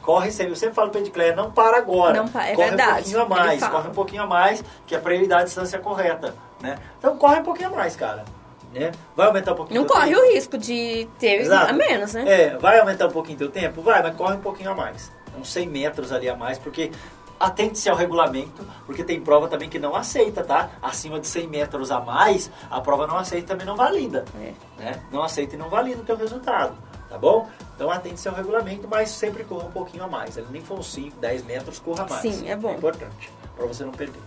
Corre 0.04 0.32
sempre, 0.32 0.52
eu 0.52 0.56
sempre 0.58 0.76
falo 0.76 0.90
pra 0.92 1.00
Edcléia, 1.00 1.34
não 1.36 1.50
para 1.50 1.78
agora. 1.78 2.14
Não 2.18 2.28
pa- 2.28 2.46
é 2.46 2.54
corre 2.56 2.68
verdade, 2.68 2.92
um 2.92 2.96
pouquinho 2.96 3.22
a 3.22 3.26
mais, 3.30 3.68
corre 3.68 3.88
um 3.88 3.94
pouquinho 3.94 4.24
a 4.24 4.28
mais, 4.28 4.64
que 4.86 4.94
é 4.96 5.00
pra 5.00 5.16
ele 5.16 5.28
dar 5.28 5.40
a 5.40 5.44
distância 5.44 5.80
correta, 5.80 6.36
né? 6.62 6.78
Então 7.00 7.18
corre 7.18 7.40
um 7.40 7.44
pouquinho 7.44 7.70
a 7.70 7.72
mais, 7.72 7.96
cara. 7.96 8.26
Né? 8.74 8.92
Vai 9.16 9.28
aumentar 9.28 9.54
um 9.54 9.56
pouquinho 9.56 9.80
Não 9.82 9.88
corre 9.88 10.10
tempo? 10.10 10.20
o 10.20 10.34
risco 10.34 10.58
de 10.58 11.08
ter 11.20 11.42
Exato. 11.42 11.70
a 11.70 11.74
menos, 11.74 12.14
né? 12.14 12.24
É, 12.28 12.58
vai 12.58 12.80
aumentar 12.80 13.08
um 13.08 13.12
pouquinho 13.12 13.38
teu 13.38 13.50
tempo? 13.50 13.82
Vai, 13.82 14.02
mas 14.04 14.16
corre 14.16 14.36
um 14.36 14.40
pouquinho 14.42 14.72
a 14.72 14.76
mais. 14.76 15.12
Uns 15.40 15.52
100 15.54 15.68
metros 15.70 16.12
ali 16.12 16.28
a 16.28 16.36
mais, 16.36 16.58
porque 16.58 16.92
atente-se 17.40 17.90
ao 17.90 17.96
regulamento, 17.96 18.66
porque 18.86 19.04
tem 19.04 19.22
prova 19.22 19.48
também 19.48 19.70
que 19.70 19.78
não 19.78 19.96
aceita, 19.96 20.44
tá? 20.44 20.70
Acima 20.82 21.20
de 21.20 21.28
100 21.28 21.48
metros 21.48 21.92
a 21.92 22.00
mais, 22.00 22.50
a 22.70 22.82
prova 22.82 23.06
não 23.06 23.18
aceita 23.18 23.46
e 23.46 23.48
também 23.48 23.66
não 23.68 23.76
valida. 23.76 24.26
É. 24.42 24.54
Né? 24.82 25.02
Não 25.12 25.22
aceita 25.24 25.56
e 25.56 25.58
não 25.58 25.70
valida 25.70 26.02
o 26.02 26.06
teu 26.06 26.16
resultado, 26.18 26.74
tá 27.10 27.18
bom? 27.18 27.48
Então 27.76 27.90
atente-se 27.90 28.28
ao 28.28 28.36
regulamento, 28.36 28.88
mas 28.88 29.10
sempre 29.10 29.44
corra 29.44 29.66
um 29.66 29.72
pouquinho 29.72 30.04
a 30.04 30.08
mais. 30.08 30.38
Ele 30.38 30.48
nem 30.52 30.62
for 30.62 30.78
uns 30.80 30.92
5, 30.94 31.18
10 31.20 31.44
metros, 31.46 31.80
corra 31.80 32.06
mais. 32.08 32.22
Sim, 32.22 32.48
é 32.50 32.56
bom. 32.56 32.70
É 32.72 32.76
importante, 32.76 33.32
para 33.56 33.66
você 33.66 33.84
não 33.84 33.92
perder. 33.92 34.20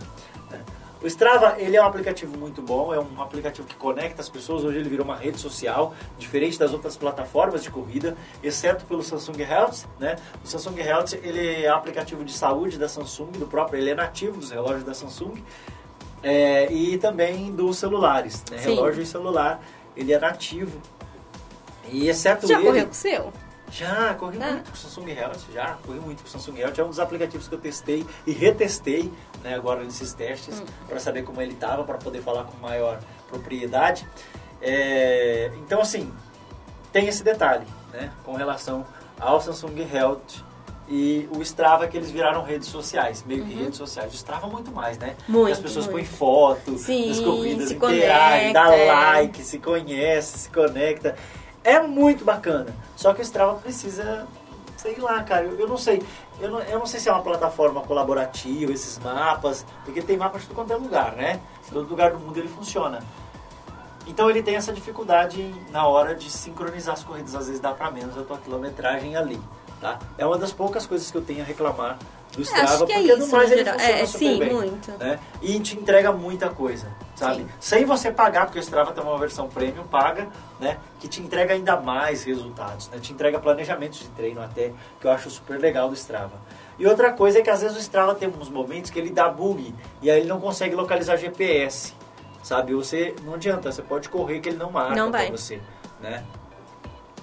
né? 0.51 0.61
O 1.01 1.05
Strava, 1.05 1.55
ele 1.59 1.77
é 1.77 1.81
um 1.81 1.85
aplicativo 1.85 2.35
muito 2.39 2.59
bom, 2.59 2.91
é 2.91 2.99
um 2.99 3.21
aplicativo 3.21 3.67
que 3.67 3.75
conecta 3.75 4.19
as 4.19 4.27
pessoas, 4.29 4.63
hoje 4.63 4.79
ele 4.79 4.89
virou 4.89 5.05
uma 5.05 5.15
rede 5.15 5.37
social, 5.39 5.93
diferente 6.17 6.57
das 6.57 6.73
outras 6.73 6.97
plataformas 6.97 7.61
de 7.61 7.69
corrida, 7.69 8.17
exceto 8.41 8.83
pelo 8.85 9.03
Samsung 9.03 9.39
Health, 9.43 9.85
né? 9.99 10.15
O 10.43 10.47
Samsung 10.47 10.79
Health, 10.79 11.13
ele 11.21 11.63
é 11.63 11.71
um 11.71 11.77
aplicativo 11.77 12.25
de 12.25 12.33
saúde 12.33 12.79
da 12.79 12.89
Samsung, 12.89 13.29
do 13.33 13.45
próprio, 13.45 13.79
ele 13.79 13.91
é 13.91 13.95
nativo 13.95 14.39
dos 14.39 14.49
relógios 14.49 14.83
da 14.83 14.93
Samsung, 14.95 15.35
É, 16.23 16.71
e 16.73 16.97
também 16.97 17.51
dos 17.51 17.77
celulares, 17.77 18.43
né? 18.49 18.57
Relógio 18.59 19.03
e 19.03 19.05
celular, 19.05 19.61
ele 19.95 20.11
é 20.11 20.19
nativo. 20.19 20.81
E 21.91 22.09
exceto 22.09 22.47
Já 22.47 22.55
ele... 22.57 22.65
correu 22.67 22.85
com 22.85 22.91
o 22.91 22.95
seu? 22.95 23.33
Já, 23.69 24.13
corri 24.13 24.37
Ah. 24.41 24.51
muito 24.53 24.69
com 24.69 24.75
o 24.75 24.77
Samsung 24.77 25.09
Health, 25.11 25.39
já, 25.53 25.77
corri 25.85 25.99
muito 25.99 26.23
com 26.23 26.27
o 26.29 26.31
Samsung 26.31 26.57
Health. 26.59 26.73
É 26.77 26.83
um 26.83 26.87
dos 26.89 26.99
aplicativos 26.99 27.47
que 27.49 27.55
eu 27.55 27.59
testei 27.59 28.05
e 28.25 28.31
retestei 28.31 29.11
né, 29.43 29.55
agora 29.55 29.83
nesses 29.83 30.13
testes 30.13 30.59
Hum. 30.61 30.65
para 30.87 30.99
saber 30.99 31.23
como 31.23 31.41
ele 31.41 31.51
estava, 31.53 31.83
para 31.83 31.97
poder 31.97 32.21
falar 32.21 32.45
com 32.45 32.55
maior 32.57 32.99
propriedade. 33.27 34.07
É, 34.61 35.51
então, 35.57 35.81
assim, 35.81 36.11
tem 36.91 37.07
esse 37.07 37.23
detalhe 37.23 37.65
né, 37.91 38.11
com 38.23 38.33
relação 38.35 38.85
ao 39.19 39.41
Samsung 39.41 39.85
Health 39.93 40.45
e 40.89 41.27
o 41.35 41.41
Strava 41.41 41.87
que 41.87 41.97
eles 41.97 42.09
viraram 42.09 42.43
redes 42.43 42.69
sociais, 42.69 43.23
meio 43.27 43.43
que 43.43 43.53
redes 43.53 43.77
sociais. 43.77 44.11
O 44.13 44.15
Strava 44.15 44.47
muito 44.47 44.71
mais, 44.71 44.97
né? 44.97 45.15
Uhum. 45.27 45.39
Muito, 45.41 45.51
As 45.53 45.59
pessoas 45.59 45.85
muito. 45.85 45.95
põem 45.97 46.05
foto 46.05 46.77
Sim, 46.77 47.13
se 47.13 47.73
interagem, 47.75 48.53
dá 48.53 48.73
é. 48.73 48.85
like, 48.91 49.43
se 49.43 49.59
conhece, 49.59 50.39
se 50.39 50.49
conecta. 50.49 51.15
É 51.67 51.81
muito 51.81 52.23
bacana. 52.23 52.73
Só 52.95 53.13
que 53.13 53.19
o 53.19 53.23
Strava 53.23 53.55
precisa, 53.55 54.25
sei 54.77 54.95
lá, 55.01 55.21
cara, 55.21 55.43
eu, 55.43 55.59
eu 55.59 55.67
não 55.67 55.77
sei. 55.77 56.01
Eu 56.39 56.49
não, 56.49 56.61
eu 56.61 56.79
não 56.79 56.85
sei 56.85 56.97
se 56.97 57.09
é 57.09 57.11
uma 57.11 57.21
plataforma 57.21 57.81
colaborativa, 57.81 58.71
esses 58.71 58.97
mapas, 58.99 59.65
porque 59.83 60.01
tem 60.01 60.15
mapas 60.15 60.43
de 60.43 60.47
tudo 60.47 60.55
quanto 60.55 60.71
é 60.71 60.77
lugar, 60.77 61.17
né? 61.17 61.41
Todo 61.69 61.89
lugar 61.89 62.11
do 62.11 62.19
mundo 62.19 62.37
ele 62.37 62.47
funciona. 62.47 63.03
Então 64.07 64.29
ele 64.29 64.41
tem 64.41 64.55
essa 64.55 64.71
dificuldade 64.71 65.53
na 65.69 65.85
hora 65.85 66.15
de 66.15 66.31
sincronizar 66.31 66.93
as 66.93 67.03
corridas, 67.03 67.35
às 67.35 67.47
vezes 67.47 67.59
dá 67.59 67.73
pra 67.73 67.91
menos 67.91 68.17
a 68.17 68.23
tua 68.23 68.37
quilometragem 68.37 69.17
ali, 69.17 69.37
tá? 69.81 69.99
É 70.17 70.25
uma 70.25 70.37
das 70.37 70.53
poucas 70.53 70.87
coisas 70.87 71.11
que 71.11 71.17
eu 71.17 71.21
tenho 71.21 71.41
a 71.41 71.45
reclamar 71.45 71.97
do 72.37 72.43
Strava, 72.43 72.63
Acho 72.75 72.85
que 72.85 72.91
é 72.93 72.95
porque 72.99 73.15
no 73.15 73.23
isso, 73.25 73.35
mais 73.35 73.49
no 73.49 73.55
ele 73.55 73.63
geral. 73.63 73.79
funciona 73.79 73.99
É, 73.99 74.05
super 74.05 74.19
sim, 74.19 74.39
bem, 74.39 74.53
muito. 74.53 74.91
né? 74.97 75.19
E 75.41 75.59
te 75.59 75.77
entrega 75.77 76.11
muita 76.11 76.49
coisa, 76.49 76.87
sabe? 77.15 77.37
Sim. 77.41 77.47
Sem 77.59 77.85
você 77.85 78.11
pagar, 78.11 78.45
porque 78.45 78.59
o 78.59 78.61
Strava 78.61 78.91
tem 78.93 79.03
uma 79.03 79.17
versão 79.17 79.49
premium 79.49 79.83
paga, 79.85 80.27
né? 80.59 80.77
Que 80.99 81.07
te 81.07 81.21
entrega 81.21 81.53
ainda 81.53 81.75
mais 81.77 82.23
resultados, 82.23 82.89
né? 82.89 82.99
Te 82.99 83.11
entrega 83.11 83.39
planejamentos 83.39 83.99
de 83.99 84.07
treino 84.09 84.41
até, 84.41 84.71
que 85.01 85.07
eu 85.07 85.11
acho 85.11 85.29
super 85.29 85.59
legal 85.59 85.89
do 85.89 85.95
Strava. 85.95 86.33
E 86.79 86.85
outra 86.85 87.11
coisa 87.11 87.39
é 87.39 87.41
que 87.41 87.49
às 87.49 87.61
vezes 87.61 87.75
o 87.75 87.79
Strava 87.79 88.13
tem 88.13 88.29
uns 88.29 88.49
momentos 88.49 88.91
que 88.91 88.99
ele 88.99 89.09
dá 89.09 89.27
bug 89.27 89.73
e 90.01 90.11
aí 90.11 90.19
ele 90.19 90.27
não 90.29 90.39
consegue 90.39 90.75
localizar 90.75 91.17
GPS, 91.17 91.93
sabe? 92.43 92.73
Você 92.75 93.15
não 93.23 93.33
adianta, 93.33 93.71
você 93.71 93.81
pode 93.81 94.09
correr 94.09 94.39
que 94.39 94.49
ele 94.49 94.57
não 94.57 94.69
marca 94.71 94.95
Não 94.95 95.11
vai. 95.11 95.31
você, 95.31 95.59
né? 95.99 96.23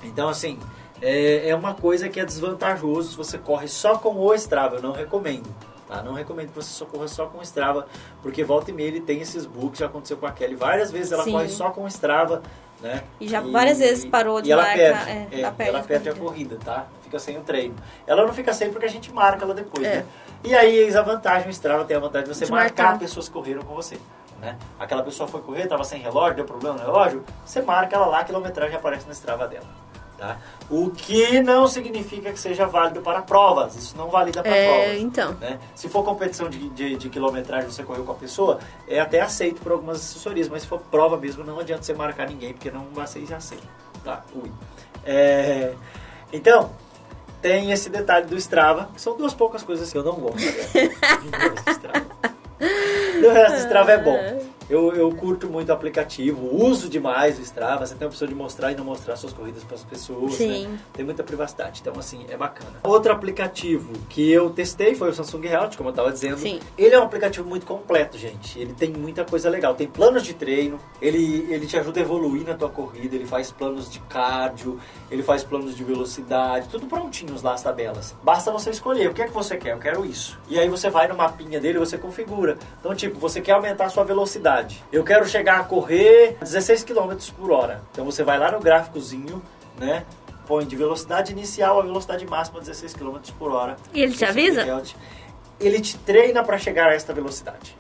Então 0.03 0.29
assim, 0.29 0.59
é, 1.03 1.49
é 1.49 1.55
uma 1.55 1.75
coisa 1.75 2.09
que 2.09 2.19
é 2.21 2.25
desvantajoso 2.25 3.11
se 3.11 3.17
você 3.17 3.39
corre 3.39 3.69
só 3.69 3.97
com 3.99 4.15
o 4.17 4.35
Strava, 4.35 4.77
eu 4.77 4.83
não 4.83 4.93
recomendo. 4.93 5.49
Tá? 5.87 6.03
Não 6.03 6.15
recomendo 6.15 6.49
que 6.49 6.55
você 6.57 6.71
só 6.71 6.87
corra 6.87 7.07
só 7.09 7.27
com 7.27 7.39
o 7.39 7.43
Strava, 7.43 7.87
porque 8.23 8.43
volta 8.43 8.71
e 8.71 8.75
meia 8.75 8.89
ele 8.89 9.01
tem 9.01 9.21
esses 9.21 9.45
bugs, 9.45 9.79
já 9.79 9.87
aconteceu 9.87 10.17
com 10.17 10.27
a 10.27 10.33
Kelly 10.33 10.55
várias 10.55 10.91
vezes, 10.91 11.13
ela 11.13 11.25
Sim. 11.25 11.33
corre 11.33 11.49
só 11.49 11.71
com 11.71 11.85
o 11.85 11.89
Strava, 11.89 12.43
né? 12.81 13.03
E 13.21 13.29
já 13.29 13.41
várias 13.41 13.79
vezes 13.79 14.05
parou 14.07 14.41
de 14.41 14.49
e 14.49 14.53
ela 14.53 14.65
perde, 14.65 15.11
é, 15.11 15.29
é, 15.31 15.41
ela 15.41 15.53
perde 15.53 15.71
ela 15.71 15.79
a 15.81 15.83
perde 15.83 16.09
a 16.09 16.15
corrida. 16.15 16.57
corrida, 16.57 16.59
tá? 16.65 16.87
Fica 17.03 17.19
sem 17.19 17.37
o 17.37 17.43
treino. 17.43 17.75
Ela 18.07 18.25
não 18.27 18.33
fica 18.33 18.53
sem 18.53 18.71
porque 18.71 18.87
a 18.87 18.91
gente 18.91 19.13
marca 19.13 19.45
ela 19.45 19.55
depois, 19.55 19.87
É. 19.87 19.97
né? 19.97 20.07
E 20.43 20.55
aí, 20.55 20.77
eis 20.77 20.95
a 20.97 21.03
vantagem, 21.03 21.49
o 21.49 21.51
Strava 21.51 21.85
tem 21.85 21.97
a 21.97 22.01
vantagem 22.01 22.29
de 22.31 22.35
você 22.35 22.45
De 22.47 22.51
marcar 22.51 22.83
marcar. 22.85 22.99
pessoas 22.99 23.29
que 23.29 23.35
correram 23.35 23.63
com 23.63 23.75
você. 23.75 23.99
Né? 24.41 24.59
Aquela 24.79 25.03
pessoa 25.03 25.27
foi 25.27 25.41
correr, 25.41 25.63
estava 25.65 25.85
sem 25.85 26.01
relógio, 26.01 26.37
deu 26.37 26.45
problema 26.45 26.77
no 26.77 26.83
relógio, 26.85 27.25
você 27.47 27.63
marca 27.63 27.97
ela 27.97 28.07
lá, 28.07 28.21
a 28.21 28.25
quilometragem 28.25 28.77
aparece 28.77 29.07
no 29.07 29.13
Strava 29.13 29.47
dela. 29.49 29.65
Tá? 30.17 30.39
O 30.71 30.91
que 30.91 31.41
não 31.43 31.67
significa 31.67 32.33
que 32.33 32.39
seja 32.39 32.67
válido 32.67 33.01
para 33.01 33.21
provas, 33.21 33.75
isso 33.77 33.97
não 33.97 34.09
valida 34.09 34.43
para 34.43 34.57
É, 34.57 34.83
provas. 34.85 35.01
então. 35.03 35.33
né? 35.35 35.59
Se 35.75 35.89
for 35.89 36.05
competição 36.05 36.49
de, 36.49 36.69
de, 36.71 36.97
de 36.97 37.09
quilometragem 37.11 37.69
você 37.69 37.83
correu 37.83 38.05
com 38.05 38.13
a 38.13 38.15
pessoa, 38.15 38.61
é 38.87 39.01
até 39.01 39.21
aceito 39.21 39.61
por 39.61 39.73
algumas 39.73 39.97
assessorias, 39.99 40.49
mas 40.49 40.63
se 40.63 40.69
for 40.69 40.79
prova 40.81 41.17
mesmo, 41.17 41.43
não 41.43 41.59
adianta 41.59 41.83
você 41.83 41.93
marcar 41.93 42.29
ninguém, 42.29 42.53
porque 42.53 42.71
não 42.71 42.87
vai 42.93 43.07
ser 43.09 43.25
aceito. 43.35 43.67
Tá? 44.05 44.23
Ui. 44.35 44.51
É, 45.05 45.73
Então, 46.33 46.71
tem 47.43 47.73
esse 47.73 47.91
detalhe 47.91 48.27
do 48.27 48.37
Strava, 48.37 48.89
que 48.95 49.01
são 49.01 49.17
duas 49.17 49.35
poucas 49.35 49.63
coisas 49.63 49.91
que 49.93 49.99
eu 49.99 50.05
não 50.05 50.15
gosto. 50.15 50.37
né? 50.39 50.89
Do 51.65 51.71
Strava. 51.73 52.07
Do 53.21 53.31
resto, 53.31 53.59
Strava 53.59 53.93
é 53.93 53.99
bom. 53.99 54.17
Eu, 54.69 54.93
eu 54.95 55.11
curto 55.13 55.49
muito 55.49 55.69
o 55.69 55.73
aplicativo, 55.73 56.49
uso 56.55 56.89
demais 56.89 57.39
o 57.39 57.43
Strava. 57.43 57.87
Você 57.87 57.95
tem 57.95 58.07
a 58.07 58.09
opção 58.09 58.27
de 58.27 58.35
mostrar 58.35 58.73
e 58.73 58.77
não 58.77 58.85
mostrar 58.85 59.17
suas 59.17 59.33
corridas 59.33 59.63
para 59.65 59.75
as 59.75 59.85
pessoas. 59.85 60.35
Sim. 60.35 60.67
Né? 60.67 60.79
Tem 60.93 61.05
muita 61.05 61.23
privacidade, 61.23 61.81
então 61.81 61.93
assim, 61.99 62.25
é 62.29 62.37
bacana. 62.37 62.81
Outro 62.83 63.13
aplicativo 63.13 63.93
que 64.09 64.31
eu 64.31 64.51
testei 64.51 64.95
foi 64.95 65.11
o 65.11 65.15
Samsung 65.15 65.47
Health, 65.47 65.77
como 65.77 65.89
eu 65.89 65.93
estava 65.93 66.11
dizendo. 66.11 66.39
Sim. 66.39 66.61
Ele 66.79 66.95
é 66.95 66.99
um 66.99 67.05
aplicativo 67.05 67.49
muito 67.49 67.67
completo, 67.67 68.17
gente. 68.17 68.59
Ele 68.59 68.73
tem 68.73 68.91
muita 68.91 69.25
coisa 69.25 69.51
legal. 69.51 69.75
Tem 69.75 69.87
planos 69.87 70.23
de 70.23 70.35
treino, 70.35 70.79
ele, 71.01 71.47
ele 71.51 71.67
te 71.67 71.77
ajuda 71.77 72.01
a 72.01 72.03
evoluir 72.03 72.47
na 72.47 72.55
tua 72.55 72.69
corrida, 72.69 73.15
ele 73.15 73.27
faz 73.27 73.51
planos 73.51 73.91
de 73.91 74.01
cardio, 74.01 74.79
ele 75.11 75.23
faz 75.23 75.45
planos 75.45 75.77
de 75.77 75.85
velocidade, 75.85 76.69
tudo 76.69 76.87
prontinhos 76.87 77.43
lá 77.43 77.55
as 77.55 77.63
tabelas. 77.63 78.15
Basta 78.23 78.51
você 78.51 78.71
escolher 78.71 79.11
o 79.11 79.15
que 79.15 79.23
é 79.23 79.27
que 79.27 79.33
você 79.33 79.57
quer, 79.57 79.73
eu 79.73 79.79
quero 79.79 80.05
isso. 80.05 80.39
E 80.49 80.59
aí 80.59 80.69
você 80.69 80.89
vai 80.89 81.07
no 81.09 81.17
mapinha 81.17 81.61
dele 81.61 81.77
e 81.77 81.81
você 81.81 81.99
configura. 81.99 82.57
Então, 82.81 82.95
tipo, 82.95 83.19
você 83.19 83.41
quer 83.41 83.53
aumentar 83.53 83.87
a 83.87 83.91
sua 83.91 84.05
velocidade. 84.05 84.54
Eu 84.93 85.03
quero 85.05 85.27
chegar 85.27 85.61
a 85.61 85.65
correr 85.65 86.37
16 86.41 86.85
km 86.85 87.17
por 87.37 87.51
hora. 87.51 87.83
Então 87.93 88.05
você 88.05 88.23
vai 88.23 88.39
lá 88.39 88.53
no 88.53 88.61
gráficozinho, 88.61 89.43
né? 89.79 90.05
Põe 90.47 90.67
de 90.67 90.77
velocidade 90.77 91.33
inicial 91.33 91.79
a 91.81 91.83
velocidade 91.83 92.27
máxima 92.27 92.61
16 92.61 92.95
km 92.95 93.19
por 93.39 93.51
hora. 93.51 93.77
E 93.93 94.03
ele 94.03 94.13
te 94.13 94.19
Samsung 94.19 94.31
avisa? 94.31 94.83
Ele 95.59 95.81
te 95.81 95.97
treina 95.99 96.43
para 96.45 96.59
chegar 96.59 96.89
a 96.89 96.95
esta 96.95 97.13
velocidade. 97.13 97.77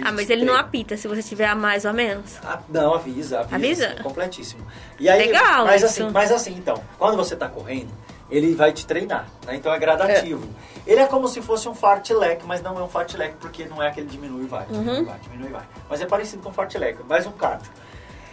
Ah, 0.00 0.10
mas 0.10 0.26
te 0.26 0.32
ele 0.32 0.44
não 0.44 0.54
treina. 0.54 0.68
apita 0.68 0.96
se 0.96 1.06
você 1.06 1.22
tiver 1.22 1.46
a 1.46 1.54
mais 1.54 1.84
ou 1.84 1.90
a 1.90 1.92
menos. 1.92 2.38
Ah, 2.42 2.60
não, 2.68 2.94
avisa, 2.94 3.40
avisa. 3.40 3.54
Avisa? 3.56 3.96
sim, 3.96 4.02
completíssimo. 4.02 4.66
E 4.98 5.08
aí, 5.08 5.26
Legal 5.26 5.66
mas 5.66 5.82
isso. 5.82 6.02
assim, 6.02 6.10
mas 6.10 6.32
assim, 6.32 6.54
então, 6.56 6.82
quando 6.98 7.16
você 7.16 7.36
tá 7.36 7.46
correndo, 7.48 7.90
ele 8.32 8.54
vai 8.54 8.72
te 8.72 8.86
treinar, 8.86 9.26
né? 9.46 9.54
Então 9.56 9.72
é 9.72 9.78
gradativo. 9.78 10.48
Ele 10.86 11.00
é 11.00 11.06
como 11.06 11.28
se 11.28 11.40
fosse 11.42 11.68
um 11.68 11.74
fartlek, 11.74 12.44
mas 12.46 12.60
não 12.62 12.78
é 12.78 12.82
um 12.82 12.88
fartlek 12.88 13.36
porque 13.40 13.64
não 13.66 13.80
é 13.82 13.88
aquele 13.88 14.06
diminui 14.08 14.44
e 14.44 14.46
vai, 14.46 14.64
Uhum. 14.66 14.72
diminui 14.80 15.00
e 15.00 15.04
vai, 15.04 15.18
diminui 15.20 15.48
e 15.48 15.52
vai. 15.52 15.62
Mas 15.88 16.00
é 16.00 16.06
parecido 16.06 16.42
com 16.42 16.48
um 16.48 16.52
fartlek, 16.52 16.98
mais 17.08 17.26
um 17.26 17.32
cardio. 17.32 17.70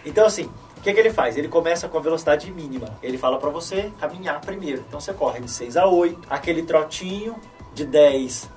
Então 0.05 0.25
assim, 0.25 0.49
o 0.77 0.81
que, 0.81 0.93
que 0.93 0.99
ele 0.99 1.11
faz? 1.11 1.35
Ele 1.37 1.47
começa 1.49 1.87
com 1.89 1.97
a 1.97 2.01
velocidade 2.01 2.49
mínima. 2.51 2.87
Ele 3.03 3.17
fala 3.17 3.37
pra 3.37 3.49
você 3.49 3.91
caminhar 3.99 4.39
primeiro. 4.41 4.83
Então 4.87 4.99
você 4.99 5.13
corre 5.13 5.41
de 5.41 5.51
6 5.51 5.75
a 5.77 5.85
8, 5.85 6.27
aquele 6.29 6.63
trotinho 6.63 7.35
de 7.73 7.85
10 7.85 8.49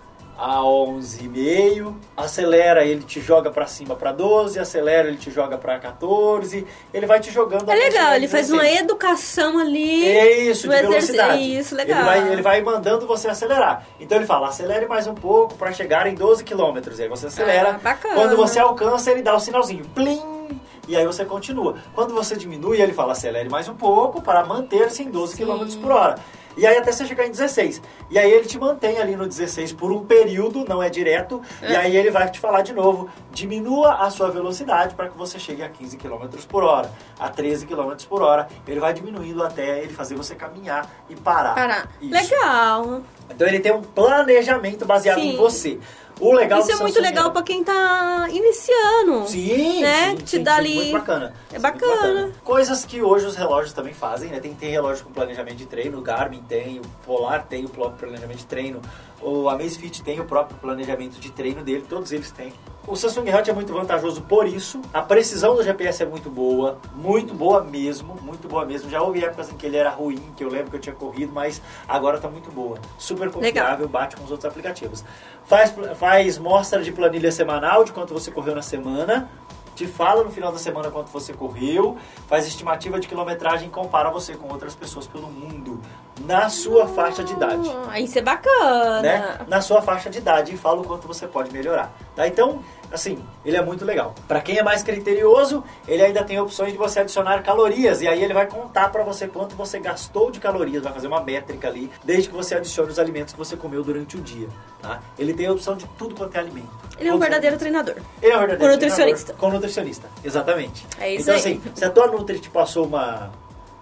a 0.42 0.56
11,5, 0.56 1.94
acelera, 2.16 2.84
ele 2.84 3.04
te 3.04 3.20
joga 3.20 3.48
pra 3.48 3.64
cima 3.64 3.94
pra 3.94 4.10
12, 4.10 4.58
acelera, 4.58 5.06
ele 5.06 5.16
te 5.16 5.30
joga 5.30 5.56
pra 5.56 5.78
14, 5.78 6.66
ele 6.92 7.06
vai 7.06 7.20
te 7.20 7.30
jogando 7.30 7.70
É 7.70 7.74
legal, 7.76 8.12
ele 8.14 8.26
faz 8.26 8.50
uma 8.50 8.62
16. 8.62 8.82
educação 8.82 9.56
ali. 9.60 10.04
É 10.04 10.40
isso, 10.40 10.62
de 10.62 10.68
velocidade. 10.68 11.58
Isso, 11.58 11.76
legal. 11.76 12.00
Ele 12.00 12.06
vai, 12.06 12.32
ele 12.32 12.42
vai 12.42 12.60
mandando 12.60 13.06
você 13.06 13.28
acelerar. 13.28 13.86
Então 14.00 14.18
ele 14.18 14.26
fala, 14.26 14.48
acelere 14.48 14.86
mais 14.86 15.06
um 15.06 15.14
pouco 15.14 15.54
para 15.54 15.70
chegar 15.70 16.08
em 16.08 16.14
12 16.16 16.42
km. 16.42 16.76
E 16.98 17.02
aí 17.02 17.08
você 17.08 17.28
acelera. 17.28 17.78
Ah. 17.84 17.94
Quando 17.94 18.36
você 18.36 18.58
alcança, 18.58 19.12
ele 19.12 19.22
dá 19.22 19.36
o 19.36 19.40
sinalzinho. 19.40 19.84
Plim! 19.94 20.42
E 20.88 20.96
aí 20.96 21.06
você 21.06 21.24
continua. 21.24 21.76
Quando 21.94 22.12
você 22.12 22.34
diminui, 22.34 22.80
ele 22.80 22.92
fala, 22.92 23.12
acelere 23.12 23.48
mais 23.48 23.68
um 23.68 23.74
pouco 23.76 24.20
para 24.20 24.44
manter-se 24.44 25.04
em 25.04 25.10
12 25.10 25.36
km 25.36 25.64
por 25.80 25.92
hora. 25.92 26.16
E 26.56 26.66
aí 26.66 26.76
até 26.76 26.92
você 26.92 27.06
chegar 27.06 27.26
em 27.26 27.30
16. 27.30 27.82
E 28.10 28.18
aí 28.18 28.30
ele 28.30 28.46
te 28.46 28.58
mantém 28.58 28.98
ali 28.98 29.16
no 29.16 29.26
16 29.26 29.72
por 29.72 29.92
um 29.92 30.04
período, 30.04 30.64
não 30.68 30.82
é 30.82 30.88
direto. 30.88 31.40
E 31.62 31.74
aí 31.74 31.96
ele 31.96 32.10
vai 32.10 32.30
te 32.30 32.38
falar 32.38 32.62
de 32.62 32.72
novo, 32.72 33.08
diminua 33.30 33.94
a 33.94 34.10
sua 34.10 34.30
velocidade 34.30 34.94
para 34.94 35.08
que 35.08 35.16
você 35.16 35.38
chegue 35.38 35.62
a 35.62 35.68
15 35.68 35.96
km 35.96 36.26
por 36.48 36.62
hora, 36.62 36.90
a 37.18 37.28
13 37.28 37.66
km 37.66 37.92
por 38.08 38.22
hora. 38.22 38.48
Ele 38.66 38.80
vai 38.80 38.92
diminuindo 38.92 39.42
até 39.42 39.80
ele 39.80 39.92
fazer 39.92 40.14
você 40.14 40.34
caminhar 40.34 40.88
e 41.08 41.16
parar. 41.16 41.54
Parar. 41.54 41.88
Isso. 42.00 42.12
Legal. 42.12 43.02
Então 43.30 43.48
ele 43.48 43.60
tem 43.60 43.72
um 43.72 43.82
planejamento 43.82 44.84
baseado 44.84 45.20
Sim. 45.20 45.32
em 45.32 45.36
você. 45.36 45.78
O 46.20 46.32
legal 46.32 46.60
Isso 46.60 46.70
é 46.70 46.76
muito 46.76 46.94
Samsung 46.94 47.02
legal 47.08 47.32
pra 47.32 47.42
quem 47.42 47.64
tá 47.64 48.28
iniciando. 48.30 49.26
Sim, 49.26 49.80
né? 49.82 50.10
sim, 50.10 50.16
Te 50.16 50.30
sim, 50.30 50.42
dá 50.42 50.52
sim, 50.54 50.58
ali- 50.60 50.74
muito 50.76 50.92
bacana. 50.92 51.34
É 51.52 51.56
Isso 51.56 51.66
muito 51.66 51.80
bacana. 51.86 52.32
Coisas 52.44 52.84
que 52.84 53.02
hoje 53.02 53.26
os 53.26 53.34
relógios 53.34 53.72
também 53.72 53.92
fazem, 53.92 54.30
né? 54.30 54.38
Tem, 54.38 54.54
tem 54.54 54.70
relógio 54.70 55.04
com 55.04 55.12
planejamento 55.12 55.56
de 55.56 55.66
treino, 55.66 55.98
o 55.98 56.02
Garmin 56.02 56.42
tem, 56.48 56.78
o 56.78 56.82
Polar 57.04 57.44
tem 57.48 57.64
o 57.64 57.68
próprio 57.68 57.98
planejamento 57.98 58.38
de 58.38 58.46
treino, 58.46 58.80
o 59.22 59.48
Amazfit 59.48 60.02
tem 60.02 60.20
o 60.20 60.24
próprio 60.24 60.58
planejamento 60.58 61.18
de 61.20 61.30
treino 61.30 61.62
dele, 61.62 61.84
todos 61.88 62.12
eles 62.12 62.30
têm. 62.30 62.52
O 62.86 62.96
Samsung 62.96 63.28
Health 63.28 63.44
é 63.46 63.52
muito 63.52 63.72
vantajoso 63.72 64.22
por 64.22 64.46
isso. 64.46 64.80
A 64.92 65.00
precisão 65.00 65.54
do 65.54 65.62
GPS 65.62 66.02
é 66.02 66.06
muito 66.06 66.28
boa, 66.28 66.78
muito 66.94 67.32
boa 67.32 67.62
mesmo, 67.62 68.18
muito 68.20 68.48
boa 68.48 68.66
mesmo. 68.66 68.90
Já 68.90 69.00
houve 69.00 69.24
épocas 69.24 69.52
em 69.52 69.56
que 69.56 69.64
ele 69.64 69.76
era 69.76 69.90
ruim, 69.90 70.20
que 70.36 70.42
eu 70.42 70.48
lembro 70.48 70.70
que 70.70 70.76
eu 70.76 70.80
tinha 70.80 70.94
corrido, 70.94 71.32
mas 71.32 71.62
agora 71.86 72.18
tá 72.18 72.28
muito 72.28 72.50
boa. 72.50 72.78
Super 72.98 73.30
confiável, 73.30 73.88
bate 73.88 74.16
com 74.16 74.24
os 74.24 74.30
outros 74.32 74.50
aplicativos. 74.50 75.04
Faz, 75.44 75.72
faz 75.96 76.38
mostra 76.38 76.82
de 76.82 76.90
planilha 76.90 77.30
semanal 77.30 77.84
de 77.84 77.92
quanto 77.92 78.12
você 78.12 78.32
correu 78.32 78.56
na 78.56 78.62
semana. 78.62 79.30
Te 79.74 79.86
fala 79.86 80.22
no 80.22 80.30
final 80.30 80.52
da 80.52 80.58
semana 80.58 80.90
quanto 80.90 81.10
você 81.10 81.32
correu, 81.32 81.96
faz 82.28 82.46
estimativa 82.46 83.00
de 83.00 83.08
quilometragem 83.08 83.68
e 83.68 83.70
compara 83.70 84.10
você 84.10 84.34
com 84.34 84.48
outras 84.52 84.74
pessoas 84.74 85.06
pelo 85.06 85.28
mundo. 85.28 85.80
na 86.26 86.48
sua 86.50 86.86
faixa 86.86 87.24
de 87.24 87.32
idade. 87.32 87.70
Ah, 87.88 87.98
Isso 87.98 88.18
é 88.18 88.22
bacana. 88.22 89.00
Né? 89.02 89.38
Na 89.48 89.60
sua 89.62 89.80
faixa 89.80 90.10
de 90.10 90.18
idade 90.18 90.54
e 90.54 90.58
fala 90.58 90.80
o 90.80 90.84
quanto 90.84 91.08
você 91.08 91.26
pode 91.26 91.50
melhorar. 91.50 91.90
Tá? 92.14 92.26
Então, 92.28 92.62
assim, 92.92 93.18
ele 93.44 93.56
é 93.56 93.62
muito 93.62 93.84
legal. 93.84 94.14
Para 94.28 94.40
quem 94.40 94.58
é 94.58 94.62
mais 94.62 94.82
criterioso, 94.82 95.64
ele 95.88 96.02
ainda 96.02 96.22
tem 96.22 96.38
opções 96.40 96.72
de 96.72 96.78
você 96.78 97.00
adicionar 97.00 97.42
calorias 97.42 98.02
e 98.02 98.08
aí 98.08 98.22
ele 98.22 98.34
vai 98.34 98.46
contar 98.46 98.90
para 98.90 99.02
você 99.02 99.26
quanto 99.26 99.56
você 99.56 99.78
gastou 99.78 100.30
de 100.30 100.38
calorias, 100.38 100.82
vai 100.82 100.92
fazer 100.92 101.06
uma 101.06 101.22
métrica 101.22 101.68
ali, 101.68 101.90
desde 102.04 102.28
que 102.28 102.34
você 102.34 102.54
adicione 102.54 102.90
os 102.90 102.98
alimentos 102.98 103.32
que 103.32 103.38
você 103.38 103.56
comeu 103.56 103.82
durante 103.82 104.16
o 104.16 104.20
dia. 104.20 104.48
Tá? 104.80 105.00
Ele 105.18 105.32
tem 105.32 105.46
a 105.46 105.52
opção 105.52 105.76
de 105.76 105.86
tudo 105.98 106.14
quanto 106.14 106.36
é 106.36 106.40
alimento. 106.40 106.70
Ele 106.98 107.08
é 107.08 107.14
um 107.14 107.18
verdadeiro 107.18 107.56
treinador. 107.56 107.96
Ele 108.20 108.32
é 108.32 108.36
um 108.36 108.40
verdadeiro 108.40 108.58
Com 108.60 108.68
nutricionista. 108.68 109.26
treinador, 109.26 109.50
Com 109.50 109.54
nutricionista, 109.54 110.08
exatamente. 110.24 110.86
É 110.98 111.14
isso 111.14 111.22
então, 111.22 111.34
aí. 111.34 111.40
assim, 111.40 111.62
se 111.74 111.84
a 111.84 111.90
tua 111.90 112.06
Nutri 112.08 112.38
te 112.38 112.50
passou 112.50 112.86
uma 112.86 113.30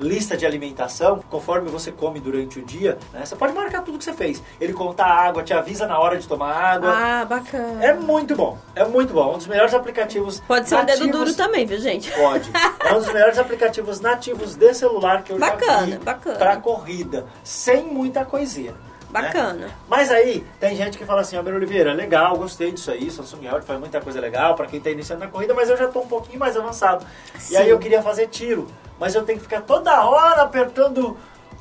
lista 0.01 0.36
de 0.36 0.46
alimentação, 0.46 1.22
conforme 1.28 1.68
você 1.68 1.92
come 1.92 2.18
durante 2.20 2.59
o 2.59 2.62
dia, 2.64 2.98
né, 3.12 3.24
você 3.24 3.36
pode 3.36 3.53
marcar 3.53 3.82
tudo 3.82 3.98
que 3.98 4.05
você 4.05 4.12
fez. 4.14 4.42
Ele 4.61 4.72
conta 4.72 5.05
a 5.05 5.12
água, 5.26 5.42
te 5.42 5.53
avisa 5.53 5.86
na 5.86 5.98
hora 5.98 6.16
de 6.18 6.26
tomar 6.26 6.53
água. 6.55 6.90
Ah, 6.90 7.24
bacana. 7.24 7.84
É 7.84 7.92
muito 7.94 8.34
bom, 8.34 8.57
é 8.74 8.84
muito 8.84 9.12
bom. 9.12 9.34
Um 9.34 9.36
dos 9.38 9.46
melhores 9.46 9.74
aplicativos 9.74 10.40
Pode 10.40 10.68
ser 10.68 10.76
um 10.76 10.84
dedo 10.84 11.01
nativos- 11.01 11.18
duro 11.18 11.34
também, 11.34 11.66
viu, 11.66 11.78
gente? 11.78 12.11
Pode. 12.12 12.51
É 12.82 12.92
um 12.94 12.98
dos 12.98 13.12
melhores 13.12 13.38
aplicativos 13.38 14.01
nativos 14.01 14.57
de 14.57 14.74
celular 14.74 15.22
que 15.22 15.32
eu 15.32 15.38
já 15.38 15.51
Bacana, 15.51 15.86
vi 15.86 15.98
bacana. 15.98 16.36
pra 16.36 16.57
corrida, 16.57 17.26
sem 17.44 17.84
muita 17.84 18.24
coisinha. 18.24 18.74
Né? 19.12 19.22
Bacana. 19.22 19.70
Mas 19.88 20.11
aí, 20.11 20.44
tem 20.58 20.76
gente 20.76 20.96
que 20.96 21.04
fala 21.04 21.20
assim, 21.20 21.36
Alber 21.36 21.54
Oliveira, 21.54 21.92
legal, 21.92 22.36
gostei 22.36 22.72
disso 22.72 22.90
aí, 22.90 23.11
Samsung 23.11 23.44
Health 23.44 23.62
faz 23.62 23.78
muita 23.78 24.00
coisa 24.00 24.20
legal 24.20 24.54
pra 24.54 24.66
quem 24.66 24.80
tá 24.80 24.90
iniciando 24.90 25.24
na 25.24 25.30
corrida, 25.30 25.52
mas 25.54 25.68
eu 25.68 25.76
já 25.76 25.88
tô 25.88 26.00
um 26.00 26.06
pouquinho 26.06 26.38
mais 26.38 26.56
avançado. 26.56 27.04
E 27.50 27.56
aí 27.56 27.68
eu 27.68 27.78
queria 27.78 28.02
fazer 28.02 28.28
tiro, 28.28 28.68
mas 28.98 29.14
eu 29.14 29.24
tenho 29.24 29.38
que 29.38 29.44
ficar 29.44 29.62
toda 29.62 30.04
hora 30.04 30.42
apertando, 30.42 31.16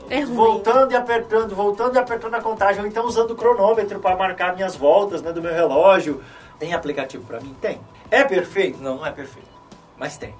É 0.09 0.25
voltando 0.25 0.91
e 0.91 0.95
apertando, 0.95 1.55
voltando 1.55 1.95
e 1.95 1.99
apertando 1.99 2.35
a 2.35 2.41
contagem, 2.41 2.81
ou 2.81 2.87
então 2.87 3.05
usando 3.05 3.31
o 3.31 3.35
cronômetro 3.35 3.99
pra 3.99 4.15
marcar 4.15 4.55
minhas 4.55 4.75
voltas 4.75 5.21
né, 5.21 5.31
do 5.31 5.41
meu 5.41 5.53
relógio. 5.53 6.23
Tem 6.57 6.73
aplicativo 6.73 7.23
pra 7.25 7.39
mim? 7.39 7.55
Tem. 7.61 7.79
É 8.11 8.23
perfeito? 8.23 8.81
Não, 8.81 8.97
não 8.97 9.05
é 9.05 9.11
perfeito, 9.11 9.47
mas 9.97 10.17
tem. 10.17 10.33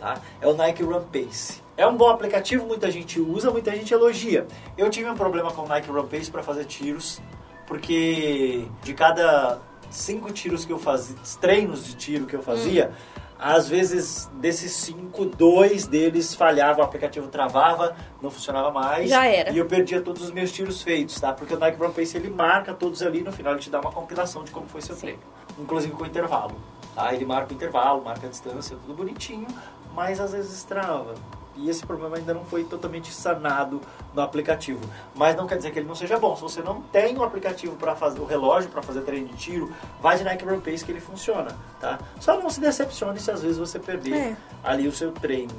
Tá? 0.00 0.18
É 0.40 0.48
o 0.48 0.54
Nike 0.54 0.82
Run 0.82 1.02
Pace. 1.02 1.62
É 1.76 1.86
um 1.86 1.94
bom 1.94 2.08
aplicativo, 2.08 2.66
muita 2.66 2.90
gente 2.90 3.20
usa, 3.20 3.50
muita 3.50 3.70
gente 3.72 3.92
elogia. 3.92 4.46
Eu 4.76 4.88
tive 4.88 5.08
um 5.08 5.14
problema 5.14 5.52
com 5.52 5.62
o 5.62 5.68
Nike 5.68 5.90
Run 5.90 6.06
Pace 6.06 6.30
para 6.30 6.42
fazer 6.42 6.64
tiros, 6.64 7.20
porque 7.66 8.64
de 8.82 8.94
cada 8.94 9.58
cinco 9.90 10.32
tiros 10.32 10.64
que 10.64 10.72
eu 10.72 10.78
fazia, 10.78 11.16
treinos 11.40 11.84
de 11.86 11.94
tiro 11.94 12.26
que 12.26 12.34
eu 12.34 12.42
fazia, 12.42 12.92
às 13.38 13.68
vezes 13.68 14.30
desses 14.34 14.72
cinco, 14.72 15.24
dois 15.24 15.86
deles 15.86 16.34
falhava, 16.34 16.80
o 16.80 16.84
aplicativo 16.84 17.28
travava, 17.28 17.96
não 18.20 18.30
funcionava 18.30 18.70
mais. 18.70 19.08
Já 19.08 19.26
era. 19.26 19.50
E 19.50 19.58
eu 19.58 19.66
perdia 19.66 20.00
todos 20.00 20.22
os 20.22 20.30
meus 20.30 20.52
tiros 20.52 20.82
feitos, 20.82 21.18
tá? 21.20 21.32
Porque 21.32 21.54
o 21.54 21.58
Nike 21.58 21.78
Run 21.78 21.90
Pace 21.90 22.16
ele 22.16 22.28
marca 22.28 22.74
todos 22.74 23.02
ali, 23.02 23.22
no 23.22 23.32
final 23.32 23.52
ele 23.52 23.62
te 23.62 23.70
dá 23.70 23.80
uma 23.80 23.92
compilação 23.92 24.44
de 24.44 24.50
como 24.50 24.66
foi 24.66 24.80
seu 24.80 24.96
treino. 24.96 25.20
Inclusive 25.58 25.92
com 25.94 26.04
intervalo. 26.04 26.54
Tá? 26.94 27.14
Ele 27.14 27.24
marca 27.24 27.52
o 27.52 27.54
intervalo, 27.54 28.02
marca 28.02 28.26
a 28.26 28.30
distância, 28.30 28.76
tudo 28.76 28.94
bonitinho, 28.94 29.46
mas 29.94 30.20
às 30.20 30.32
vezes 30.32 30.62
trava. 30.64 31.14
E 31.56 31.68
esse 31.68 31.84
problema 31.84 32.16
ainda 32.16 32.32
não 32.32 32.44
foi 32.44 32.64
totalmente 32.64 33.12
sanado 33.12 33.80
no 34.14 34.22
aplicativo. 34.22 34.80
Mas 35.14 35.36
não 35.36 35.46
quer 35.46 35.56
dizer 35.56 35.70
que 35.72 35.78
ele 35.78 35.88
não 35.88 35.94
seja 35.94 36.18
bom. 36.18 36.34
Se 36.34 36.40
você 36.42 36.62
não 36.62 36.80
tem 36.80 37.18
o 37.18 37.22
aplicativo 37.22 37.76
para 37.76 37.94
fazer 37.94 38.18
o 38.20 38.24
relógio 38.24 38.70
para 38.70 38.80
fazer 38.80 39.02
treino 39.02 39.28
de 39.28 39.36
tiro, 39.36 39.70
vai 40.00 40.16
de 40.16 40.24
Nike 40.24 40.44
Run 40.44 40.60
Pace 40.60 40.84
que 40.84 40.90
ele 40.92 41.00
funciona, 41.00 41.54
tá? 41.78 41.98
Só 42.18 42.38
não 42.40 42.48
se 42.48 42.60
decepcione 42.60 43.18
se 43.20 43.30
às 43.30 43.42
vezes 43.42 43.58
você 43.58 43.78
perder 43.78 44.14
É. 44.14 44.36
ali 44.64 44.88
o 44.88 44.92
seu 44.92 45.12
treino. 45.12 45.52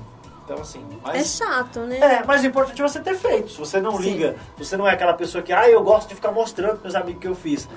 Então 0.44 0.60
assim, 0.60 0.84
É 1.04 1.08
mas 1.08 1.36
chato, 1.38 1.82
né? 1.82 2.00
é, 2.00 2.24
mas 2.26 2.42
o 2.42 2.48
importante 2.48 2.82
é 2.82 2.88
você 2.88 3.00
ter 3.00 3.16
feito. 3.16 3.52
Se 3.52 3.58
você 3.60 3.80
não 3.80 3.98
Sim. 3.98 4.04
liga, 4.04 4.36
se 4.58 4.66
você 4.66 4.76
não 4.76 4.88
é 4.88 4.94
aquela 4.94 5.14
pessoa 5.14 5.44
que, 5.44 5.54
ah, 5.54 5.70
eu 5.70 5.84
gosto 5.84 6.10
de 6.10 6.16
ficar 6.16 6.32
mostrando 6.32 6.72
pros 6.80 6.82
meus 6.84 6.96
amigos 6.96 7.22
que 7.22 7.28
eu 7.28 7.36
fiz. 7.36 7.70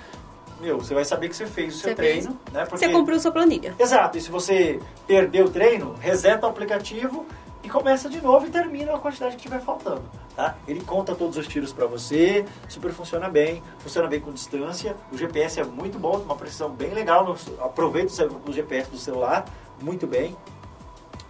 Meu, 0.65 0.79
você 0.79 0.95
vai 0.95 1.05
saber 1.05 1.29
que 1.29 1.37
você 1.37 1.45
fez 1.45 1.75
o 1.75 1.79
seu 1.79 1.91
Você 1.91 1.95
treino, 1.95 2.39
fez. 2.43 2.55
né? 2.55 2.65
Porque... 2.65 2.79
Você 2.79 2.91
cumpriu 2.91 3.21
sua 3.21 3.31
planilha. 3.31 3.75
Exato, 3.79 4.17
e 4.17 4.21
se 4.23 4.31
você 4.31 4.81
perdeu 5.07 5.45
o 5.45 5.51
treino, 5.51 5.95
reseta 6.01 6.47
o 6.47 6.49
aplicativo 6.49 7.27
e 7.62 7.69
começa 7.69 8.09
de 8.09 8.19
novo 8.23 8.47
e 8.47 8.51
termina 8.51 8.95
a 8.95 8.99
quantidade 8.99 9.37
que 9.37 9.43
tiver 9.43 9.61
faltando, 9.61 10.03
tá? 10.35 10.57
Ele 10.67 10.81
conta 10.81 11.15
todos 11.15 11.37
os 11.37 11.47
tiros 11.47 11.71
para 11.71 11.85
você, 11.85 12.47
super 12.67 12.93
funciona 12.93 13.29
bem, 13.29 13.62
funciona 13.79 14.09
bem 14.09 14.21
com 14.21 14.33
distância, 14.33 14.97
o 15.12 15.19
GPS 15.19 15.61
é 15.61 15.65
muito 15.65 15.99
bom, 15.99 16.17
uma 16.21 16.35
precisão 16.35 16.71
bem 16.71 16.95
legal, 16.95 17.37
aproveita 17.61 18.11
o 18.47 18.53
GPS 18.53 18.91
do 18.91 18.97
celular, 18.97 19.45
muito 19.83 20.07
bem. 20.07 20.35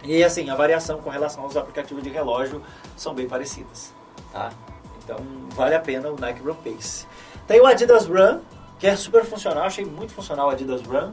E 0.01 0.23
assim, 0.23 0.49
a 0.49 0.55
variação 0.55 1.01
com 1.01 1.09
relação 1.09 1.43
aos 1.43 1.57
aplicativos 1.57 2.01
de 2.01 2.09
relógio 2.09 2.61
são 2.95 3.13
bem 3.13 3.27
parecidas, 3.27 3.93
tá? 4.31 4.49
Então 5.03 5.17
vale 5.49 5.75
a 5.75 5.79
pena 5.79 6.09
o 6.09 6.15
Nike 6.17 6.41
Run 6.41 6.55
Pace. 6.55 7.05
Tem 7.47 7.59
o 7.59 7.65
Adidas 7.65 8.07
Run, 8.07 8.39
que 8.79 8.87
é 8.87 8.95
super 8.95 9.23
funcional, 9.25 9.63
achei 9.65 9.85
muito 9.85 10.13
funcional 10.13 10.47
o 10.47 10.49
Adidas 10.51 10.81
Run. 10.81 11.11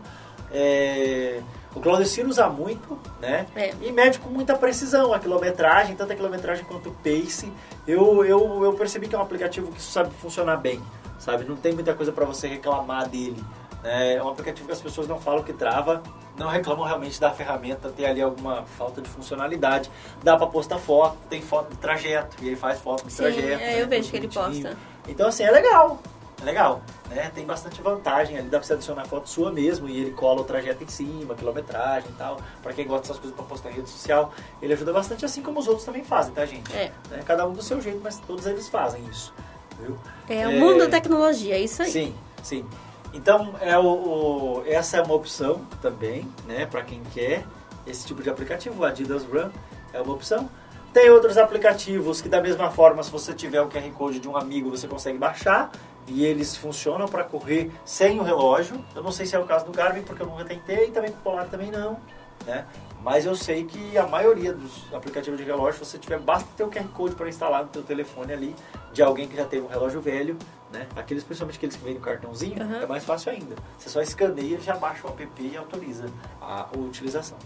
É, 0.54 1.40
O 1.74 1.80
Claudecir 1.80 2.26
usa 2.26 2.46
muito, 2.48 2.98
né? 3.20 3.46
É. 3.56 3.72
E 3.80 3.90
mede 3.90 4.18
com 4.18 4.28
muita 4.28 4.54
precisão 4.54 5.12
a 5.14 5.18
quilometragem, 5.18 5.96
tanto 5.96 6.12
a 6.12 6.16
quilometragem 6.16 6.64
quanto 6.66 6.90
o 6.90 6.92
pace. 6.92 7.50
Eu, 7.86 8.24
eu, 8.24 8.62
eu 8.64 8.72
percebi 8.74 9.08
que 9.08 9.14
é 9.14 9.18
um 9.18 9.22
aplicativo 9.22 9.72
que 9.72 9.80
sabe 9.80 10.10
funcionar 10.20 10.58
bem, 10.58 10.82
sabe? 11.18 11.44
Não 11.44 11.56
tem 11.56 11.72
muita 11.72 11.94
coisa 11.94 12.12
para 12.12 12.26
você 12.26 12.46
reclamar 12.46 13.08
dele. 13.08 13.42
né? 13.82 14.16
É 14.16 14.22
um 14.22 14.28
aplicativo 14.28 14.66
que 14.66 14.72
as 14.72 14.80
pessoas 14.82 15.08
não 15.08 15.18
falam 15.18 15.42
que 15.42 15.54
trava, 15.54 16.02
não 16.36 16.48
reclamam 16.48 16.84
realmente 16.84 17.18
da 17.18 17.30
ferramenta 17.30 17.88
ter 17.88 18.04
ali 18.04 18.20
alguma 18.20 18.64
falta 18.64 19.00
de 19.00 19.08
funcionalidade. 19.08 19.90
Dá 20.22 20.36
para 20.36 20.46
postar 20.48 20.78
foto, 20.78 21.16
tem 21.30 21.40
foto 21.40 21.70
do 21.70 21.76
trajeto, 21.76 22.36
e 22.42 22.48
ele 22.48 22.56
faz 22.56 22.78
foto 22.80 23.04
do 23.04 23.10
Sim, 23.10 23.22
trajeto. 23.22 23.48
é, 23.48 23.56
né? 23.56 23.82
eu 23.82 23.88
vejo 23.88 24.10
que 24.10 24.16
ele 24.18 24.28
posta. 24.28 24.76
Então, 25.08 25.26
assim, 25.28 25.42
é 25.44 25.50
legal. 25.50 25.98
É 26.42 26.44
legal, 26.44 26.82
né? 27.08 27.30
Tem 27.32 27.46
bastante 27.46 27.80
vantagem 27.80 28.36
ali, 28.36 28.48
dá 28.48 28.58
pra 28.58 28.66
você 28.66 28.72
adicionar 28.72 29.04
foto 29.06 29.28
sua 29.28 29.52
mesmo 29.52 29.88
e 29.88 29.96
ele 30.00 30.10
cola 30.10 30.40
o 30.40 30.44
trajeto 30.44 30.82
em 30.82 30.88
cima, 30.88 31.34
quilometragem 31.36 32.10
e 32.10 32.14
tal. 32.14 32.38
Pra 32.62 32.72
quem 32.72 32.84
gosta 32.86 33.02
dessas 33.02 33.18
coisas 33.18 33.36
pra 33.36 33.44
postar 33.46 33.70
em 33.70 33.74
rede 33.74 33.88
social, 33.88 34.32
ele 34.60 34.72
ajuda 34.72 34.92
bastante, 34.92 35.24
assim 35.24 35.40
como 35.40 35.60
os 35.60 35.68
outros 35.68 35.84
também 35.86 36.02
fazem, 36.02 36.34
tá, 36.34 36.44
gente? 36.44 36.74
É. 36.76 36.90
Né? 37.08 37.22
Cada 37.24 37.46
um 37.46 37.52
do 37.52 37.62
seu 37.62 37.80
jeito, 37.80 38.00
mas 38.02 38.18
todos 38.18 38.44
eles 38.46 38.68
fazem 38.68 39.04
isso, 39.06 39.32
viu? 39.80 39.96
É 40.28 40.48
o 40.48 40.52
mundo 40.52 40.78
da 40.80 40.88
tecnologia, 40.88 41.54
é 41.54 41.60
isso 41.60 41.80
aí. 41.82 41.90
Sim, 41.92 42.14
sim. 42.42 42.66
Então, 43.14 43.54
é 43.60 43.78
o, 43.78 43.84
o- 43.84 44.62
essa 44.66 44.96
é 44.96 45.02
uma 45.02 45.14
opção 45.14 45.60
também, 45.80 46.26
né, 46.46 46.66
para 46.66 46.82
quem 46.82 47.02
quer 47.14 47.44
esse 47.86 48.04
tipo 48.06 48.22
de 48.22 48.30
aplicativo, 48.30 48.80
o 48.82 48.84
Adidas 48.84 49.22
Run 49.24 49.48
é 49.92 50.00
uma 50.00 50.14
opção. 50.14 50.48
Tem 50.92 51.08
outros 51.10 51.38
aplicativos 51.38 52.20
que 52.20 52.28
da 52.28 52.40
mesma 52.40 52.70
forma, 52.70 53.02
se 53.02 53.10
você 53.10 53.32
tiver 53.32 53.60
o 53.62 53.68
QR 53.68 53.90
Code 53.92 54.18
de 54.18 54.28
um 54.28 54.36
amigo, 54.36 54.68
você 54.70 54.86
consegue 54.86 55.16
baixar 55.18 55.70
e 56.06 56.24
eles 56.24 56.56
funcionam 56.56 57.06
para 57.06 57.24
correr 57.24 57.70
sem 57.84 58.18
o 58.18 58.22
relógio. 58.22 58.82
Eu 58.94 59.02
não 59.02 59.12
sei 59.12 59.26
se 59.26 59.34
é 59.34 59.38
o 59.38 59.44
caso 59.44 59.64
do 59.66 59.72
Garmin, 59.72 60.02
porque 60.02 60.22
eu 60.22 60.26
nunca 60.26 60.44
tentei, 60.44 60.88
e 60.88 60.90
também 60.90 61.10
com 61.10 61.18
o 61.18 61.22
Polar 61.22 61.46
também 61.48 61.70
não, 61.70 61.98
né? 62.46 62.66
Mas 63.02 63.26
eu 63.26 63.34
sei 63.34 63.64
que 63.64 63.98
a 63.98 64.06
maioria 64.06 64.52
dos 64.52 64.84
aplicativos 64.94 65.36
de 65.38 65.44
relógio, 65.44 65.84
se 65.84 65.90
você 65.90 65.98
tiver, 65.98 66.20
basta 66.20 66.48
ter 66.56 66.62
o 66.62 66.68
QR 66.70 66.86
Code 66.94 67.14
para 67.16 67.28
instalar 67.28 67.62
no 67.64 67.68
teu 67.68 67.82
telefone 67.82 68.32
ali, 68.32 68.54
de 68.92 69.02
alguém 69.02 69.26
que 69.26 69.34
já 69.36 69.44
teve 69.44 69.64
um 69.64 69.68
relógio 69.68 70.00
velho, 70.00 70.36
né? 70.72 70.86
Aqueles, 70.94 71.24
principalmente 71.24 71.56
aqueles 71.56 71.74
que 71.76 71.84
vêm 71.84 71.94
no 71.94 72.00
cartãozinho, 72.00 72.62
Uhum. 72.62 72.82
é 72.82 72.86
mais 72.86 73.04
fácil 73.04 73.32
ainda. 73.32 73.56
Você 73.78 73.88
só 73.88 74.00
escaneia, 74.00 74.60
já 74.60 74.76
baixa 74.76 75.06
o 75.06 75.10
app 75.10 75.28
e 75.42 75.56
autoriza 75.56 76.06
a, 76.40 76.68
utilização. 76.76 77.36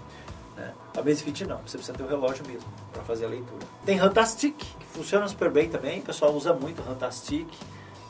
Né? 0.56 0.72
A 0.96 1.00
Basefit 1.02 1.44
não, 1.46 1.58
você 1.58 1.78
precisa 1.78 1.96
ter 1.96 2.02
o 2.02 2.06
relógio 2.06 2.44
mesmo 2.46 2.68
para 2.92 3.02
fazer 3.02 3.24
a 3.24 3.28
leitura. 3.28 3.66
Tem 3.84 3.96
Rantastic, 3.96 4.56
que 4.56 4.86
funciona 4.92 5.26
super 5.26 5.50
bem 5.50 5.68
também, 5.70 6.00
o 6.00 6.02
pessoal 6.02 6.32
usa 6.34 6.52
muito 6.52 6.82
Rantastic. 6.82 7.48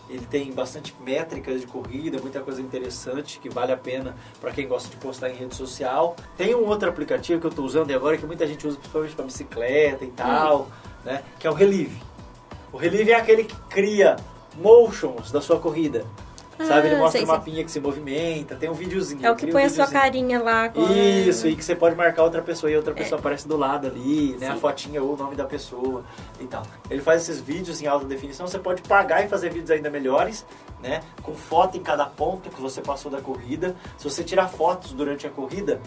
Ele 0.08 0.24
tem 0.24 0.52
bastante 0.52 0.94
métricas 1.00 1.60
de 1.60 1.66
corrida, 1.66 2.18
muita 2.20 2.40
coisa 2.40 2.60
interessante 2.60 3.40
que 3.40 3.48
vale 3.48 3.72
a 3.72 3.76
pena 3.76 4.14
para 4.40 4.52
quem 4.52 4.68
gosta 4.68 4.88
de 4.88 4.96
postar 4.96 5.30
em 5.30 5.34
rede 5.34 5.54
social. 5.54 6.14
Tem 6.36 6.54
um 6.54 6.64
outro 6.66 6.88
aplicativo 6.88 7.40
que 7.40 7.46
eu 7.46 7.50
estou 7.50 7.64
usando 7.64 7.90
agora 7.92 8.16
que 8.16 8.24
muita 8.24 8.46
gente 8.46 8.66
usa 8.66 8.76
principalmente 8.78 9.16
para 9.16 9.24
bicicleta 9.24 10.04
e 10.04 10.10
tal, 10.10 10.68
né? 11.04 11.22
Que 11.38 11.46
é 11.46 11.50
o 11.50 11.54
Relive. 11.54 12.00
O 12.72 12.76
Relive 12.76 13.10
é 13.10 13.16
aquele 13.16 13.44
que 13.44 13.56
cria 13.68 14.16
motions 14.56 15.30
da 15.32 15.40
sua 15.40 15.58
corrida. 15.58 16.04
Sabe, 16.64 16.88
ele 16.88 16.94
Ah, 16.96 16.98
mostra 16.98 17.18
sei, 17.18 17.22
o 17.22 17.26
sei. 17.26 17.36
mapinha 17.36 17.64
que 17.64 17.70
se 17.70 17.78
movimenta, 17.80 18.56
tem 18.56 18.70
um 18.70 18.74
videozinho. 18.74 19.24
É 19.24 19.30
o 19.30 19.34
que 19.34 19.42
cria 19.42 19.50
um 19.50 19.52
põe 19.58 19.64
a 19.64 19.70
sua 19.70 19.86
carinha 19.86 20.42
lá. 20.42 20.68
com- 20.70 20.80
Isso, 20.90 21.46
e 21.46 21.54
que 21.54 21.64
você 21.64 21.74
pode 21.74 21.94
marcar 21.94 22.22
outra 22.22 22.40
pessoa 22.40 22.70
e 22.70 22.74
a 22.74 22.78
outra 22.78 22.92
É. 22.92 22.96
pessoa 22.96 23.18
aparece 23.18 23.46
do 23.46 23.56
lado 23.56 23.86
ali, 23.86 24.36
né? 24.40 24.48
A 24.48 24.56
fotinha 24.56 25.02
ou 25.02 25.14
o 25.14 25.16
nome 25.16 25.36
da 25.36 25.44
pessoa 25.44 26.02
e 26.40 26.44
tal. 26.46 26.62
Ele 26.90 27.00
faz 27.02 27.22
esses 27.22 27.40
vídeos 27.40 27.82
em 27.82 27.86
alta 27.86 28.06
definição, 28.06 28.46
você 28.46 28.58
pode 28.58 28.80
pagar 28.82 29.24
e 29.24 29.28
fazer 29.28 29.50
vídeos 29.50 29.70
ainda 29.70 29.90
melhores, 29.90 30.46
né? 30.82 31.00
Com 31.22 31.34
foto 31.34 31.76
em 31.76 31.82
cada 31.82 32.06
ponto 32.06 32.48
que 32.48 32.60
você 32.60 32.80
passou 32.80 33.10
da 33.10 33.20
corrida. 33.20 33.76
Se 33.98 34.04
você 34.08 34.24
tirar 34.24 34.48
fotos 34.48 34.92
durante 34.92 35.26
a 35.26 35.30
corrida, 35.30 35.80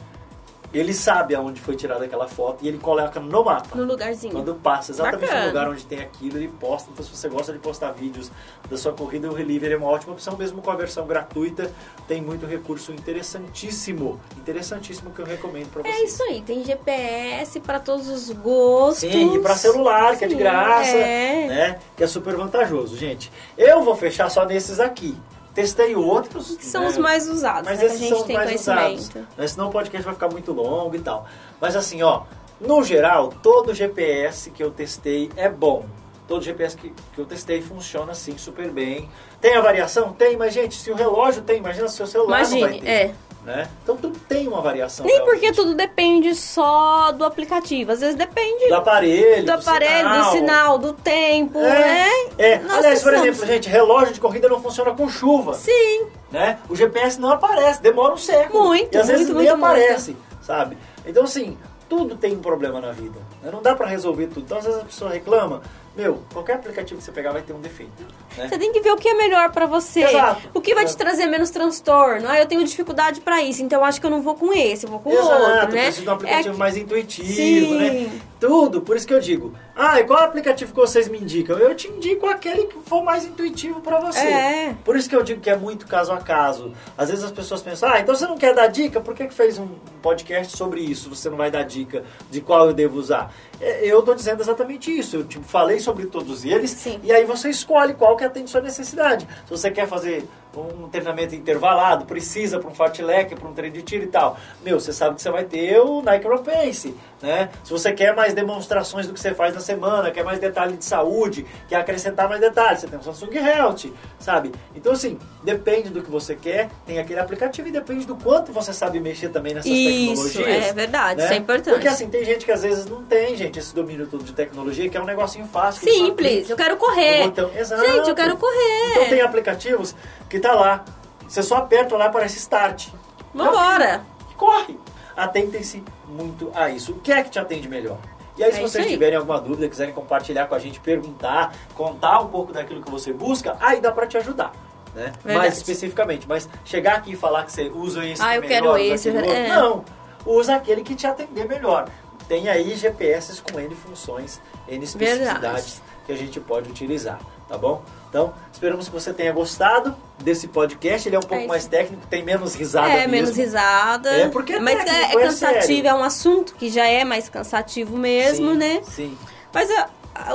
ele 0.74 0.93
sabe 0.93 1.34
aonde 1.34 1.59
foi 1.59 1.76
tirada 1.76 2.05
aquela 2.05 2.28
foto 2.28 2.63
e 2.63 2.67
ele 2.67 2.78
coloca 2.78 3.20
no 3.20 3.43
mapa. 3.43 3.76
No 3.76 3.84
lugarzinho. 3.86 4.34
Quando 4.34 4.53
passa 4.55 4.91
exatamente 4.91 5.22
Bacana. 5.22 5.41
no 5.41 5.47
lugar 5.47 5.70
onde 5.70 5.86
tem 5.86 5.99
aquilo, 5.99 6.38
ele 6.38 6.47
posta. 6.47 6.89
Então, 6.91 7.03
se 7.03 7.15
você 7.15 7.28
gosta 7.28 7.51
de 7.51 7.59
postar 7.59 7.91
vídeos 7.91 8.32
da 8.70 8.78
sua 8.78 8.93
corrida, 8.93 9.30
o 9.30 9.34
Reliever 9.34 9.72
é 9.72 9.78
uma 9.78 9.88
ótima 9.88 10.13
opção, 10.13 10.38
mesmo 10.38 10.61
com 10.61 10.70
a 10.70 10.76
versão 10.76 11.07
gratuita. 11.07 11.72
Tem 12.07 12.22
muito 12.22 12.45
recurso 12.45 12.91
interessantíssimo. 12.91 14.20
Interessantíssimo 14.38 15.11
que 15.11 15.20
eu 15.20 15.26
recomendo 15.26 15.72
pra 15.72 15.82
vocês. 15.82 15.95
É 15.95 16.03
isso 16.03 16.24
aí, 16.24 16.41
tem 16.41 16.63
GPS 16.63 17.59
pra 17.59 17.80
todos 17.80 18.07
os 18.07 18.30
gostos. 18.32 19.11
Sim, 19.11 19.36
e 19.36 19.39
pra 19.39 19.55
celular, 19.55 20.17
que 20.17 20.26
é 20.26 20.28
de 20.28 20.34
Sim, 20.34 20.39
graça, 20.39 20.97
é. 20.97 21.47
né? 21.47 21.80
Que 21.97 22.03
é 22.03 22.07
super 22.07 22.36
vantajoso, 22.36 22.95
gente. 22.95 23.32
Eu 23.57 23.82
vou 23.84 23.95
fechar 23.95 24.30
só 24.30 24.45
nesses 24.45 24.80
aqui. 24.80 25.17
Testei 25.62 25.95
outros. 25.95 26.55
Que 26.57 26.66
são 26.66 26.82
né? 26.84 26.88
os 26.88 26.97
mais 26.97 27.28
usados, 27.28 27.70
Mas 27.70 27.80
né? 27.80 27.86
Que 27.86 27.91
a 27.91 27.95
esses 27.95 27.99
gente 27.99 28.10
são 28.10 28.18
os 28.20 28.24
tem 28.26 28.36
mais 28.36 28.47
conhecimento. 28.49 28.99
usados. 28.99 29.28
Né? 29.38 29.47
Senão 29.47 29.68
o 29.68 29.72
podcast 29.72 30.05
vai 30.05 30.14
ficar 30.14 30.30
muito 30.30 30.51
longo 30.53 30.95
e 30.95 30.99
tal. 30.99 31.26
Mas 31.60 31.76
assim, 31.76 32.01
ó, 32.01 32.24
no 32.60 32.84
geral, 32.84 33.34
todo 33.41 33.74
GPS 33.74 34.49
que 34.51 34.64
eu 34.64 34.72
testei 34.72 35.30
é 35.36 35.49
bom. 35.49 35.86
Todo 36.28 36.43
GPS 36.43 36.78
que, 36.78 36.93
que 37.14 37.20
eu 37.20 37.26
testei 37.26 37.62
funciona 37.62 38.12
assim 38.12 38.38
super 38.38 38.70
bem. 38.70 39.10
Tem 39.41 39.55
a 39.55 39.62
variação? 39.62 40.14
Tem, 40.14 40.38
mas 40.38 40.53
gente, 40.53 40.76
se 40.76 40.91
o 40.91 40.95
relógio 40.95 41.41
tem, 41.41 41.57
imagina 41.57 41.88
se 41.88 41.95
o 41.95 41.97
seu 41.97 42.07
celular 42.07 42.43
não 42.43 42.49
vai 42.49 42.60
Imagine, 42.60 42.82
ter. 42.82 42.88
é. 42.89 43.16
Né? 43.43 43.69
Então 43.81 43.95
tudo 43.95 44.19
tem 44.27 44.47
uma 44.47 44.59
variação. 44.61 45.05
Nem 45.05 45.15
realmente. 45.15 45.39
porque 45.39 45.53
tudo 45.53 45.73
depende 45.73 46.35
só 46.35 47.11
do 47.13 47.23
aplicativo. 47.23 47.91
Às 47.93 48.01
vezes 48.01 48.15
depende 48.15 48.67
Do 48.67 48.75
aparelho, 48.75 49.45
do 49.45 49.51
aparelho, 49.53 50.09
do 50.09 50.31
sinal, 50.31 50.77
do 50.77 50.93
tempo, 50.93 51.57
né? 51.59 52.05
É, 52.37 52.59
Nós 52.59 52.73
aliás, 52.79 53.01
por 53.01 53.13
exemplo, 53.13 53.45
gente, 53.45 53.69
relógio 53.69 54.13
de 54.13 54.19
corrida 54.19 54.49
não 54.49 54.61
funciona 54.61 54.91
com 54.93 55.07
chuva, 55.07 55.53
Sim, 55.53 56.07
né? 56.29 56.59
O 56.69 56.75
GPS 56.75 57.19
não 57.19 57.31
aparece, 57.31 57.81
demora 57.81 58.13
um 58.13 58.17
século. 58.17 58.65
Muito, 58.65 58.93
E 58.93 58.97
às 58.97 59.07
vezes 59.07 59.27
muito, 59.29 59.39
nem 59.39 59.49
muito, 59.51 59.65
aparece, 59.65 60.17
sabe? 60.41 60.77
Então, 61.05 61.23
assim, 61.23 61.57
tudo 61.87 62.17
tem 62.17 62.33
um 62.35 62.41
problema 62.41 62.79
na 62.81 62.91
vida. 62.91 63.19
né? 63.41 63.49
Não 63.51 63.61
dá 63.61 63.73
pra 63.73 63.87
resolver 63.87 64.27
tudo. 64.27 64.41
Então, 64.41 64.57
às 64.57 64.65
vezes 64.65 64.79
a 64.81 64.83
pessoa 64.85 65.09
reclama, 65.11 65.61
meu, 65.99 66.23
qualquer 66.31 66.53
aplicativo 66.55 66.97
que 66.99 67.03
você 67.05 67.11
pegar 67.11 67.33
vai 67.33 67.41
ter 67.41 67.51
um 67.51 67.59
defeito, 67.59 68.03
né? 68.37 68.47
Você 68.47 68.57
tem 68.57 68.71
que 68.71 68.79
ver 68.79 68.91
o 68.91 68.95
que 68.95 69.09
é 69.09 69.13
melhor 69.15 69.51
pra 69.51 69.65
você. 69.65 70.03
Exato. 70.03 70.49
O 70.53 70.61
que 70.61 70.73
vai 70.73 70.85
te 70.85 70.89
Exato. 70.89 71.03
trazer 71.03 71.25
menos 71.25 71.49
transtorno. 71.49 72.25
Ah, 72.29 72.39
eu 72.39 72.45
tenho 72.45 72.63
dificuldade 72.63 73.19
pra 73.19 73.41
isso, 73.43 73.61
então 73.61 73.79
eu 73.79 73.85
acho 73.85 73.99
que 73.99 74.05
eu 74.05 74.09
não 74.09 74.21
vou 74.21 74.35
com 74.35 74.53
esse, 74.53 74.85
eu 74.85 74.89
vou 74.89 74.99
com 75.01 75.11
Exato, 75.11 75.29
outro, 75.29 75.71
né? 75.73 75.83
precisa 75.83 76.01
de 76.03 76.09
um 76.09 76.13
aplicativo 76.13 76.55
É 76.55 76.57
mais 76.57 76.77
intuitivo, 76.77 77.35
Sim. 77.35 77.77
né? 77.77 78.19
Tudo, 78.39 78.81
por 78.81 78.95
isso 78.95 79.05
que 79.05 79.13
eu 79.13 79.19
digo, 79.19 79.53
ah, 79.75 79.99
e 79.99 80.05
qual 80.05 80.23
aplicativo 80.23 80.71
que 80.71 80.79
vocês 80.79 81.09
me 81.09 81.19
indicam? 81.19 81.57
Eu 81.57 81.75
te 81.75 81.89
indico 81.89 82.25
aquele 82.25 82.67
que 82.67 82.79
for 82.79 83.03
mais 83.03 83.25
intuitivo 83.25 83.81
pra 83.81 83.99
você. 83.99 84.19
É. 84.19 84.75
Por 84.85 84.95
isso 84.95 85.09
que 85.09 85.15
eu 85.15 85.21
digo 85.21 85.41
que 85.41 85.49
é 85.49 85.57
muito 85.57 85.85
caso 85.85 86.13
a 86.13 86.17
caso. 86.19 86.71
Às 86.97 87.09
vezes 87.09 87.25
as 87.25 87.31
pessoas 87.31 87.61
pensam, 87.61 87.89
ah, 87.89 87.99
então 87.99 88.15
você 88.15 88.25
não 88.25 88.37
quer 88.37 88.55
dar 88.55 88.67
dica? 88.67 89.01
Por 89.01 89.13
que, 89.13 89.27
que 89.27 89.33
fez 89.33 89.59
um 89.59 89.67
podcast 90.01 90.55
sobre 90.55 90.79
isso? 90.79 91.09
Você 91.13 91.29
não 91.29 91.35
vai 91.35 91.51
dar 91.51 91.63
dica 91.63 92.05
de 92.31 92.39
qual 92.39 92.67
eu 92.67 92.73
devo 92.73 92.97
usar? 92.97 93.33
É, 93.60 93.86
Eu 93.86 94.01
tô 94.01 94.14
dizendo 94.14 94.41
exatamente 94.41 94.95
isso. 94.95 95.18
Eu 95.18 95.24
tipo, 95.24 95.45
falei 95.45 95.80
sobre 95.80 96.05
todos 96.05 96.45
eles 96.45 96.72
Sim. 96.72 96.99
e 97.03 97.12
aí 97.12 97.26
você 97.26 97.49
escolhe 97.49 97.93
qual 97.93 98.16
que 98.16 98.24
atende 98.24 98.49
sua 98.49 98.62
necessidade. 98.62 99.28
Se 99.45 99.51
você 99.51 99.70
quer 99.72 99.88
fazer 99.88 100.28
um 100.57 100.89
treinamento 100.89 101.35
intervalado, 101.35 102.05
precisa 102.05 102.59
para 102.59 102.69
um 102.69 102.73
fartlek, 102.73 103.35
para 103.35 103.47
um 103.47 103.53
treino 103.53 103.75
de 103.75 103.83
tiro 103.83 104.03
e 104.03 104.07
tal. 104.07 104.37
Meu, 104.63 104.79
você 104.79 104.91
sabe 104.91 105.15
que 105.15 105.21
você 105.21 105.29
vai 105.29 105.43
ter 105.43 105.79
o 105.79 106.01
Nike 106.01 106.27
Run 106.27 106.39
Pace, 106.39 106.95
né? 107.21 107.49
Se 107.63 107.71
você 107.71 107.93
quer 107.93 108.15
mais 108.15 108.33
demonstrações 108.33 109.05
do 109.05 109.13
que 109.13 109.19
você 109.19 109.33
faz 109.33 109.53
na 109.53 109.59
semana, 109.59 110.09
quer 110.09 110.23
mais 110.23 110.39
detalhe 110.39 110.75
de 110.75 110.85
saúde, 110.85 111.45
quer 111.67 111.75
acrescentar 111.75 112.27
mais 112.27 112.41
detalhes, 112.41 112.81
você 112.81 112.87
tem 112.87 112.97
o 112.97 113.03
Samsung 113.03 113.35
Health, 113.35 113.93
sabe? 114.17 114.51
Então 114.75 114.93
assim, 114.93 115.19
depende 115.43 115.89
do 115.89 116.01
que 116.01 116.09
você 116.09 116.35
quer, 116.35 116.69
tem 116.85 116.99
aquele 116.99 117.19
aplicativo 117.19 117.67
e 117.67 117.71
depende 117.71 118.05
do 118.05 118.15
quanto 118.15 118.51
você 118.51 118.73
sabe 118.73 118.99
mexer 118.99 119.29
também 119.29 119.53
nessas 119.53 119.71
Isso, 119.71 120.33
tecnologias. 120.33 120.65
é 120.65 120.73
verdade, 120.73 121.19
né? 121.19 121.25
isso 121.25 121.33
é 121.33 121.37
importante. 121.37 121.73
Porque 121.75 121.87
assim, 121.87 122.09
tem 122.09 122.23
gente 122.23 122.45
que 122.45 122.51
às 122.51 122.63
vezes 122.63 122.85
não 122.87 123.03
tem, 123.03 123.35
gente, 123.35 123.59
esse 123.59 123.73
domínio 123.75 124.07
todo 124.07 124.23
de 124.23 124.33
tecnologia, 124.33 124.89
que 124.89 124.97
é 124.97 125.01
um 125.01 125.05
negocinho 125.05 125.45
fácil. 125.45 125.87
Simples, 125.91 126.49
eu 126.49 126.57
quero 126.57 126.75
correr. 126.77 127.19
no 127.19 127.25
botão. 127.25 127.51
Exato. 127.55 127.85
Gente, 127.85 128.09
eu 128.09 128.15
quero 128.15 128.35
correr. 128.37 128.91
Então 128.91 129.09
tem 129.09 129.21
aplicativos 129.21 129.95
que 130.30 130.39
tá 130.39 130.53
lá. 130.53 130.84
Você 131.27 131.43
só 131.43 131.57
aperta 131.57 131.95
lá, 131.97 132.05
aparece 132.05 132.38
start. 132.38 132.89
Vambora. 133.34 134.03
E 134.32 134.34
corre. 134.36 134.80
Atentem-se 135.15 135.84
muito 136.07 136.51
a 136.55 136.69
isso. 136.69 136.93
O 136.93 136.99
que 136.99 137.11
é 137.11 137.21
que 137.23 137.30
te 137.30 137.39
atende 137.39 137.67
melhor? 137.67 137.97
E 138.38 138.43
aí, 138.43 138.49
É 138.49 138.53
se 138.53 138.59
isso 138.61 138.69
vocês 138.71 138.86
aí. 138.86 138.91
tiverem 138.91 139.17
alguma 139.17 139.39
dúvida, 139.39 139.67
quiserem 139.67 139.93
compartilhar 139.93 140.47
com 140.47 140.55
a 140.55 140.59
gente, 140.59 140.80
perguntar, 140.80 141.53
contar 141.75 142.21
um 142.21 142.27
pouco 142.27 142.53
daquilo 142.53 142.82
que 142.82 142.89
você 142.89 143.11
busca, 143.11 143.57
aí 143.59 143.82
dá 143.82 143.91
pra 143.91 144.07
te 144.07 144.17
ajudar. 144.17 144.53
Né? 144.95 145.11
Verdade. 145.23 145.38
Mais 145.38 145.57
especificamente. 145.57 146.25
Mas 146.27 146.49
chegar 146.63 146.95
aqui 146.95 147.11
e 147.11 147.15
falar 147.15 147.43
que 147.43 147.51
você 147.51 147.69
usa 147.69 148.05
esse 148.05 148.21
Ah, 148.21 148.30
que 148.32 148.38
eu 148.38 148.43
é 148.43 148.47
quero 148.47 148.73
melhor, 148.73 148.80
usa 148.80 148.93
esse, 148.95 149.09
é. 149.09 149.47
Não. 149.49 149.84
Usa 150.25 150.55
aquele 150.55 150.84
que 150.84 150.95
te 150.95 151.05
atender 151.05 151.47
melhor. 151.47 151.89
Tem 152.27 152.47
aí 152.47 152.75
GPS 152.75 153.41
com 153.41 153.59
N 153.59 153.73
funções, 153.75 154.41
N 154.67 154.84
especificidades 154.84 155.41
Verdade. 155.41 155.82
que 156.05 156.11
a 156.11 156.15
gente 156.15 156.39
pode 156.39 156.69
utilizar, 156.69 157.19
tá 157.47 157.57
bom? 157.57 157.82
Então, 158.10 158.34
esperamos 158.51 158.88
que 158.88 158.93
você 158.93 159.14
tenha 159.14 159.32
gostado 159.32 159.95
desse 160.18 160.47
podcast. 160.47 161.07
Ele 161.07 161.16
é 161.16 161.20
um 161.20 161.22
pouco 161.22 161.38
isso. 161.41 161.47
mais 161.47 161.66
técnico, 161.68 162.05
tem 162.07 162.24
menos 162.24 162.55
risada 162.55 162.89
É, 162.89 162.95
mesmo. 163.07 163.12
menos 163.12 163.38
risada. 163.38 164.10
É, 164.10 164.28
porque 164.30 164.53
é 164.53 164.60
Mas 164.60 164.80
é, 164.80 164.84
técnico, 164.84 165.20
é 165.20 165.22
é 165.22 165.26
cansativo, 165.26 165.62
sério. 165.68 165.88
é 165.88 165.93
um 165.93 166.03
assunto 166.03 166.55
que 166.55 166.70
já 166.70 166.86
é 166.88 167.03
mais 167.03 167.30
cansativo 167.30 167.95
mesmo, 167.95 168.51
Sim, 168.53 168.57
né? 168.57 168.82
Sim. 168.84 169.18
Mas 169.53 169.70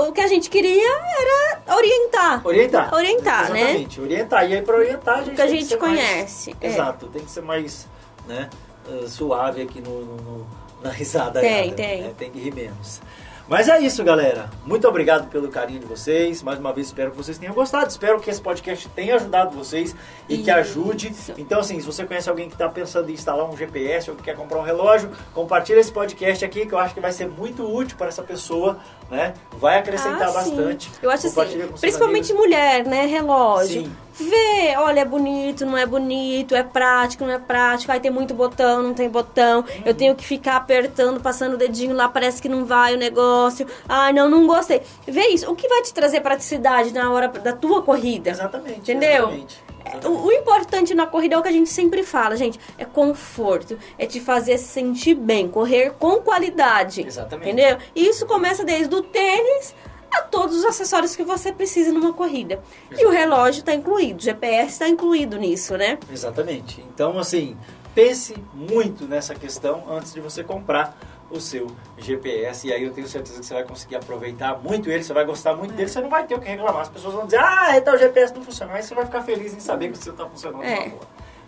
o 0.07 0.13
que 0.13 0.21
a 0.21 0.27
gente 0.29 0.49
queria 0.49 0.89
era 0.89 1.77
orientar. 1.77 2.47
Orientar. 2.47 2.95
Orientar, 2.95 3.53
né? 3.53 3.61
Exatamente. 3.61 4.01
Orientar. 4.01 4.51
E 4.51 4.55
aí, 4.55 4.63
para 4.63 4.77
orientar, 4.77 5.15
a 5.19 5.23
gente 5.23 5.33
O 5.33 5.35
que 5.35 5.43
a 5.43 5.47
gente 5.49 5.77
mais- 5.77 5.81
conhece, 5.81 6.57
é. 6.61 6.67
Exato. 6.69 7.07
Tem 7.09 7.25
que 7.25 7.31
ser 7.31 7.43
mais 7.43 7.87
né, 8.29 8.49
eh, 8.89 9.07
suave 9.09 9.63
aqui 9.63 9.81
no, 9.81 10.01
no- 10.05 10.17
no- 10.17 10.47
na 10.83 10.91
risada. 10.91 11.41
Tem, 11.41 11.51
errada, 11.67 11.75
tem. 11.75 12.03
né? 12.03 12.13
Tem 12.17 12.31
que 12.31 12.39
rir 12.39 12.55
menos. 12.55 13.01
Mas 13.47 13.69
é 13.69 13.79
isso, 13.79 14.03
galera. 14.03 14.49
Muito 14.65 14.89
obrigado 14.89 15.29
pelo 15.29 15.49
carinho 15.49 15.79
de 15.79 15.85
vocês. 15.85 16.43
Mais 16.43 16.59
uma 16.59 16.73
vez, 16.73 16.87
espero 16.87 17.11
que 17.11 17.17
vocês 17.19 17.37
tenham 17.37 17.55
gostado. 17.55 17.91
Espero 17.91 18.19
que 18.19 18.31
esse 18.31 18.41
podcast 18.41 18.89
tenha 18.89 19.17
ajudado 19.17 19.55
vocês 19.55 19.95
e 20.27 20.39
que 20.39 20.43
Isso. 20.45 20.51
ajude. 20.53 21.15
Então, 21.37 21.61
assim, 21.61 21.79
se 21.79 21.85
você 21.85 22.07
conhece 22.07 22.31
alguém 22.31 22.49
que 22.49 22.55
está 22.55 22.71
pensando 22.71 23.11
em 23.11 23.13
instalar 23.13 23.45
um 23.47 23.55
GPS 23.55 24.11
ou 24.11 24.17
que 24.17 24.23
quer 24.23 24.35
comprar 24.35 24.59
um 24.59 24.63
relógio, 24.63 25.11
compartilha 25.35 25.79
esse 25.79 25.93
podcast 25.93 26.43
aqui 26.43 26.65
que 26.65 26.73
eu 26.73 26.79
acho 26.79 26.95
que 26.95 27.01
vai 27.01 27.13
ser 27.13 27.29
muito 27.29 27.71
útil 27.71 27.99
para 27.99 28.09
essa 28.09 28.23
pessoa, 28.23 28.79
né? 29.11 29.35
Vai 29.53 29.79
acrescentar 29.79 30.29
Ah, 30.29 30.33
bastante. 30.33 30.91
Eu 31.03 31.11
acho 31.11 31.27
assim, 31.27 31.69
principalmente 31.81 32.33
mulher, 32.33 32.85
né? 32.85 33.07
Relógio. 33.07 33.83
Sim. 33.83 33.97
Vê, 34.17 34.77
olha, 34.79 35.01
é 35.01 35.05
bonito, 35.05 35.67
não 35.67 35.77
é 35.77 35.85
bonito, 35.85 36.55
é 36.55 36.63
prático, 36.63 37.25
não 37.25 37.33
é 37.33 37.39
prático, 37.39 37.91
aí 37.91 37.99
tem 37.99 38.13
muito 38.13 38.33
botão, 38.33 38.81
não 38.81 38.95
tem 38.95 39.09
botão. 39.09 39.65
Eu 39.85 39.93
tenho 39.93 40.15
que 40.15 40.25
ficar 40.25 40.57
apertando, 40.57 41.21
passando 41.21 41.55
o 41.55 41.57
dedinho 41.57 41.97
lá, 41.97 42.09
parece 42.09 42.41
que 42.41 42.49
não 42.49 42.65
vai 42.65 42.95
o 42.95 42.97
negócio. 42.97 43.67
Ai, 43.89 44.13
não, 44.13 44.29
não 44.29 44.47
gostei. 44.47 44.83
Vê 45.07 45.27
isso, 45.29 45.51
o 45.51 45.57
que 45.57 45.67
vai 45.67 45.83
te 45.83 45.93
trazer 45.93 46.21
praticidade 46.21 46.93
na 46.93 47.11
hora 47.11 47.27
da 47.27 47.53
tua 47.53 47.83
corrida? 47.83 48.31
Exatamente. 48.31 48.79
Entendeu? 48.79 49.25
exatamente. 49.25 49.64
O, 50.05 50.27
o 50.27 50.33
importante 50.33 50.95
na 50.95 51.07
corrida 51.07 51.35
é 51.35 51.39
o 51.39 51.43
que 51.43 51.49
a 51.49 51.53
gente 51.53 51.71
sempre 51.71 52.03
fala, 52.03 52.37
gente, 52.37 52.59
é 52.79 52.85
conforto, 52.85 53.79
é 53.99 54.07
te 54.07 54.21
fazer 54.21 54.59
se 54.59 54.69
sentir 54.69 55.15
bem, 55.15 55.49
correr 55.49 55.93
com 55.99 56.17
qualidade. 56.21 57.07
Exatamente. 57.07 57.51
Entendeu? 57.51 57.79
E 57.95 58.07
isso 58.07 58.27
começa 58.27 58.65
desde 58.65 58.95
o 58.95 59.03
tênis 59.03 59.75
a 60.11 60.23
todos 60.23 60.57
os 60.59 60.65
acessórios 60.65 61.17
que 61.17 61.25
você 61.25 61.53
precisa 61.53 61.93
numa 61.93 62.13
corrida. 62.13 62.63
E 62.97 63.05
o 63.05 63.11
relógio 63.11 63.61
está 63.61 63.75
incluído, 63.75 64.21
o 64.21 64.23
GPS 64.23 64.73
está 64.73 64.89
incluído 64.89 65.37
nisso, 65.37 65.77
né? 65.77 65.99
Exatamente. 66.11 66.85
Então, 66.93 67.19
assim, 67.19 67.57
pense 67.95 68.35
muito 68.53 69.07
nessa 69.07 69.35
questão 69.35 69.85
antes 69.91 70.13
de 70.15 70.21
você 70.21 70.43
comprar 70.45 70.97
o 71.31 71.41
seu 71.41 71.67
GPS. 71.99 72.67
E 72.69 72.73
aí 72.73 72.83
eu 72.85 72.93
tenho 72.93 73.07
certeza 73.09 73.41
que 73.41 73.47
você 73.47 73.55
vai 73.55 73.65
conseguir 73.65 73.97
aproveitar 73.97 74.59
muito 74.63 74.91
ele, 74.91 75.03
você 75.03 75.13
vai 75.13 75.25
gostar 75.25 75.55
muito 75.55 75.73
dele, 75.75 75.89
você 75.89 76.01
não 76.01 76.09
vai 76.09 76.25
ter 76.27 76.35
o 76.35 76.41
que 76.41 76.49
reclamar. 76.49 76.83
As 76.83 76.89
pessoas 76.89 77.15
vão 77.15 77.25
dizer, 77.25 77.39
ah, 77.41 77.77
então 77.77 77.95
o 77.95 77.99
GPS 77.99 78.35
não 78.35 78.43
funciona. 78.43 78.73
Aí 78.75 78.83
você 78.83 78.95
vai 78.95 79.05
ficar 79.05 79.23
feliz 79.23 79.55
em 79.55 79.61
saber 79.61 79.89
que 79.89 79.99
o 79.99 80.03
seu 80.03 80.13
está 80.13 80.27
funcionando 80.27 80.63
É. 80.65 80.79
uma 80.81 80.89
boa. 80.91 81.03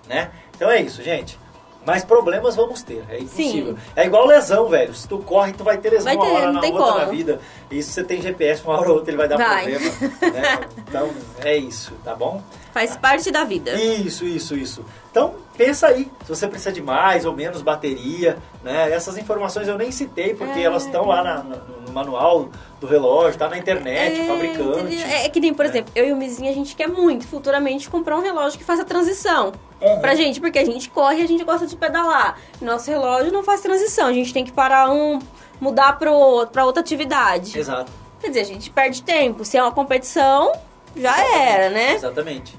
Né? 0.08 0.30
Então 0.54 0.70
é 0.70 0.80
isso, 0.80 1.02
gente. 1.02 1.38
Mas 1.84 2.04
problemas 2.04 2.56
vamos 2.56 2.82
ter, 2.82 3.04
é 3.08 3.20
impossível. 3.20 3.74
Sim. 3.74 3.78
É 3.94 4.06
igual 4.06 4.26
lesão, 4.26 4.68
velho. 4.68 4.92
Se 4.92 5.06
tu 5.06 5.18
corre, 5.20 5.52
tu 5.52 5.62
vai 5.62 5.78
ter 5.78 5.90
lesão 5.90 6.06
Vai 6.06 6.16
uma 6.16 6.24
ter, 6.26 6.32
hora 6.32 6.46
não 6.52 6.60
na 6.60 6.66
outra 6.68 6.94
na 6.94 7.00
como. 7.06 7.12
vida. 7.16 7.40
E 7.70 7.80
se 7.80 7.92
você 7.92 8.02
tem 8.02 8.20
GPS, 8.20 8.64
uma 8.64 8.76
hora 8.76 8.88
ou 8.88 8.96
outra 8.96 9.10
ele 9.10 9.16
vai 9.18 9.28
dar 9.28 9.36
Vai. 9.36 9.70
problema. 9.70 9.94
né? 10.32 10.60
Então 10.88 11.10
é 11.44 11.56
isso, 11.56 11.92
tá 12.02 12.12
bom? 12.14 12.42
Faz 12.72 12.96
parte 12.96 13.30
da 13.30 13.44
vida. 13.44 13.72
Isso, 13.80 14.24
isso, 14.24 14.56
isso. 14.56 14.84
Então, 15.12 15.36
pensa 15.56 15.88
aí, 15.88 16.10
se 16.24 16.28
você 16.28 16.46
precisa 16.46 16.72
de 16.72 16.80
mais 16.82 17.24
ou 17.24 17.32
menos 17.34 17.62
bateria, 17.62 18.36
né? 18.62 18.90
Essas 18.92 19.16
informações 19.18 19.66
eu 19.68 19.76
nem 19.78 19.90
citei, 19.90 20.34
porque 20.34 20.58
É. 20.60 20.62
elas 20.64 20.84
estão 20.84 21.06
lá 21.06 21.22
na- 21.22 21.42
no 21.86 21.92
manual 21.92 22.48
do 22.80 22.86
relógio, 22.86 23.38
tá 23.38 23.48
na 23.48 23.56
internet, 23.58 24.20
É, 24.20 24.24
fabricante. 24.26 25.02
É, 25.02 25.24
é 25.24 25.28
que 25.28 25.40
nem, 25.40 25.54
por 25.54 25.64
exemplo, 25.64 25.90
eu 25.94 26.06
e 26.06 26.12
o 26.12 26.16
Mizinho, 26.16 26.50
a 26.50 26.54
gente 26.54 26.76
quer 26.76 26.88
muito 26.88 27.26
futuramente 27.26 27.88
comprar 27.88 28.16
um 28.16 28.22
relógio 28.22 28.58
que 28.58 28.64
faça 28.64 28.84
transição. 28.84 29.52
Uhum. 29.80 30.00
Pra 30.00 30.14
gente, 30.14 30.40
porque 30.40 30.58
a 30.58 30.64
gente 30.64 30.88
corre 30.90 31.20
e 31.20 31.22
a 31.24 31.28
gente 31.28 31.44
gosta 31.44 31.66
de 31.66 31.76
pedalar. 31.76 32.38
Nosso 32.60 32.90
relógio 32.90 33.32
não 33.32 33.42
faz 33.42 33.60
transição, 33.60 34.06
a 34.08 34.12
gente 34.12 34.32
tem 34.32 34.44
que 34.44 34.52
parar 34.52 34.90
um, 34.90 35.18
mudar 35.60 35.98
pro 35.98 36.12
outro, 36.12 36.52
pra 36.52 36.64
outra 36.64 36.80
atividade. 36.80 37.58
Exato. 37.58 37.90
Quer 38.20 38.28
dizer, 38.28 38.40
a 38.40 38.44
gente 38.44 38.70
perde 38.70 39.02
tempo. 39.02 39.44
Se 39.44 39.56
é 39.58 39.62
uma 39.62 39.72
competição, 39.72 40.52
já 40.96 41.14
era, 41.38 41.68
né? 41.70 41.92
Exatamente. 41.94 42.58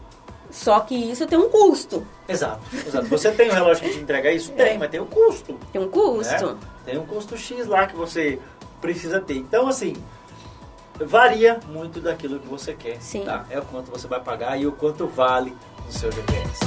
Só 0.58 0.80
que 0.80 0.96
isso 0.96 1.28
tem 1.28 1.38
um 1.38 1.50
custo. 1.50 2.06
Exato, 2.28 2.60
exato. 2.74 3.06
Você 3.08 3.32
tem 3.32 3.52
um 3.52 3.54
relógio 3.54 3.84
que 3.84 3.92
te 3.92 4.00
entrega 4.00 4.32
isso? 4.32 4.52
Tem, 4.54 4.76
mas 4.76 4.90
tem 4.90 5.00
um 5.00 5.06
custo. 5.06 5.54
Tem 5.72 5.80
um 5.80 5.88
custo. 5.88 6.54
né? 6.54 6.58
Tem 6.84 6.98
um 6.98 7.06
custo 7.06 7.38
X 7.38 7.68
lá 7.68 7.86
que 7.86 7.96
você 7.96 8.40
precisa 8.82 9.22
ter. 9.22 9.38
Então, 9.38 9.68
assim, 9.68 9.96
varia 11.00 11.60
muito 11.68 12.02
daquilo 12.02 12.40
que 12.40 12.48
você 12.48 12.74
quer. 12.74 13.00
Sim. 13.00 13.24
Tá? 13.24 13.46
É 13.52 13.60
o 13.60 13.66
quanto 13.66 13.92
você 13.92 14.08
vai 14.08 14.20
pagar 14.20 14.60
e 14.60 14.66
o 14.66 14.72
quanto 14.72 15.06
vale 15.06 15.56
o 15.88 15.92
seu 15.92 16.12
GPS. 16.12 16.60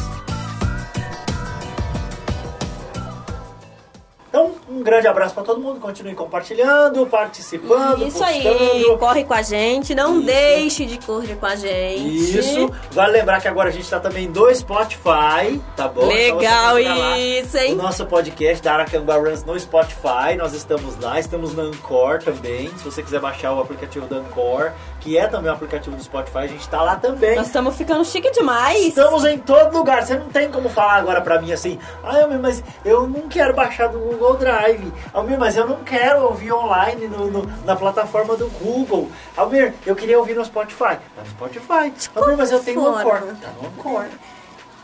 Então, 4.31 4.53
um 4.71 4.81
grande 4.81 5.09
abraço 5.09 5.35
para 5.35 5.43
todo 5.43 5.61
mundo. 5.61 5.81
Continue 5.81 6.15
compartilhando, 6.15 7.05
participando, 7.07 8.07
Isso 8.07 8.19
postando. 8.19 8.49
aí, 8.49 8.97
corre 8.97 9.25
com 9.25 9.35
a 9.35 9.43
gente, 9.43 9.93
não 9.93 10.19
Isso. 10.19 10.27
deixe 10.27 10.87
de 10.87 11.05
correr 11.05 11.35
com 11.35 11.47
a 11.47 11.57
gente. 11.57 12.39
Isso. 12.39 12.71
Vale 12.93 13.13
lembrar 13.13 13.41
que 13.41 13.49
agora 13.49 13.71
a 13.71 13.73
gente 13.73 13.83
está 13.83 13.99
também 13.99 14.29
no 14.29 14.55
Spotify, 14.55 15.61
tá 15.77 15.89
bom? 15.89 16.07
Legal 16.07 16.79
Então 16.79 16.93
busca 16.95 17.09
lá 17.09 17.19
isso, 17.19 17.57
O 17.57 17.61
hein? 17.61 17.75
nosso 17.75 18.07
podcast 18.07 18.63
da 18.63 18.73
Aracanguá 18.75 19.17
Runs 19.17 19.43
no 19.45 19.59
Spotify, 19.59 20.37
nós 20.39 20.55
estamos 20.55 20.97
lá, 21.01 21.19
estamos 21.19 21.53
na 21.55 21.65
Anchor 21.65 22.23
também. 22.23 22.69
Se 22.79 22.85
você 22.85 23.03
quiser 23.03 23.19
baixar 23.19 23.53
o 23.53 23.61
aplicativo 23.61 24.07
da 24.07 24.17
Anchor, 24.19 24.71
que 25.01 25.19
é 25.19 25.27
também 25.27 25.51
o 25.51 25.55
aplicativo 25.55 25.97
do 25.97 26.03
Spotify, 26.05 26.39
a 26.39 26.47
gente 26.47 26.61
está 26.61 26.81
lá 26.83 26.95
também. 26.95 27.35
Nós 27.35 27.49
estamos 27.49 27.75
ficando 27.75 28.05
chique 28.05 28.31
demais. 28.31 28.87
Estamos 28.87 29.25
em 29.25 29.39
todo 29.39 29.77
lugar. 29.77 30.07
Você 30.07 30.15
não 30.15 30.29
tem 30.29 30.49
como 30.53 30.69
falar 30.69 30.95
agora 30.95 31.21
pra 31.21 31.41
mim 31.43 31.53
assim, 31.53 31.81
ah, 32.05 32.29
mas 32.41 32.63
eu 32.85 33.09
não 33.09 33.23
quero 33.29 33.55
baixar 33.55 33.89
do 33.89 34.20
Google 34.21 34.37
Drive. 34.37 34.93
Almir, 35.15 35.39
mas 35.39 35.57
eu 35.57 35.67
não 35.67 35.83
quero 35.83 36.25
ouvir 36.25 36.53
online 36.53 37.09
no, 37.09 37.31
no- 37.31 37.53
na 37.65 37.75
plataforma 37.75 38.37
do 38.37 38.49
Google. 38.49 39.11
Almir, 39.35 39.73
eu 39.87 39.97
queria 39.97 40.19
ouvir 40.19 40.37
no 40.37 40.45
Spotify. 40.45 40.99
Tá 41.17 41.23
no 41.25 41.27
Spotify. 41.31 41.93
Almir, 42.15 42.37
mas 42.37 42.53
eu 42.53 42.61
tenho 42.63 42.83
fora. 42.83 43.25
Anchor. 43.25 43.35
Tá 43.41 43.49
no. 43.63 43.99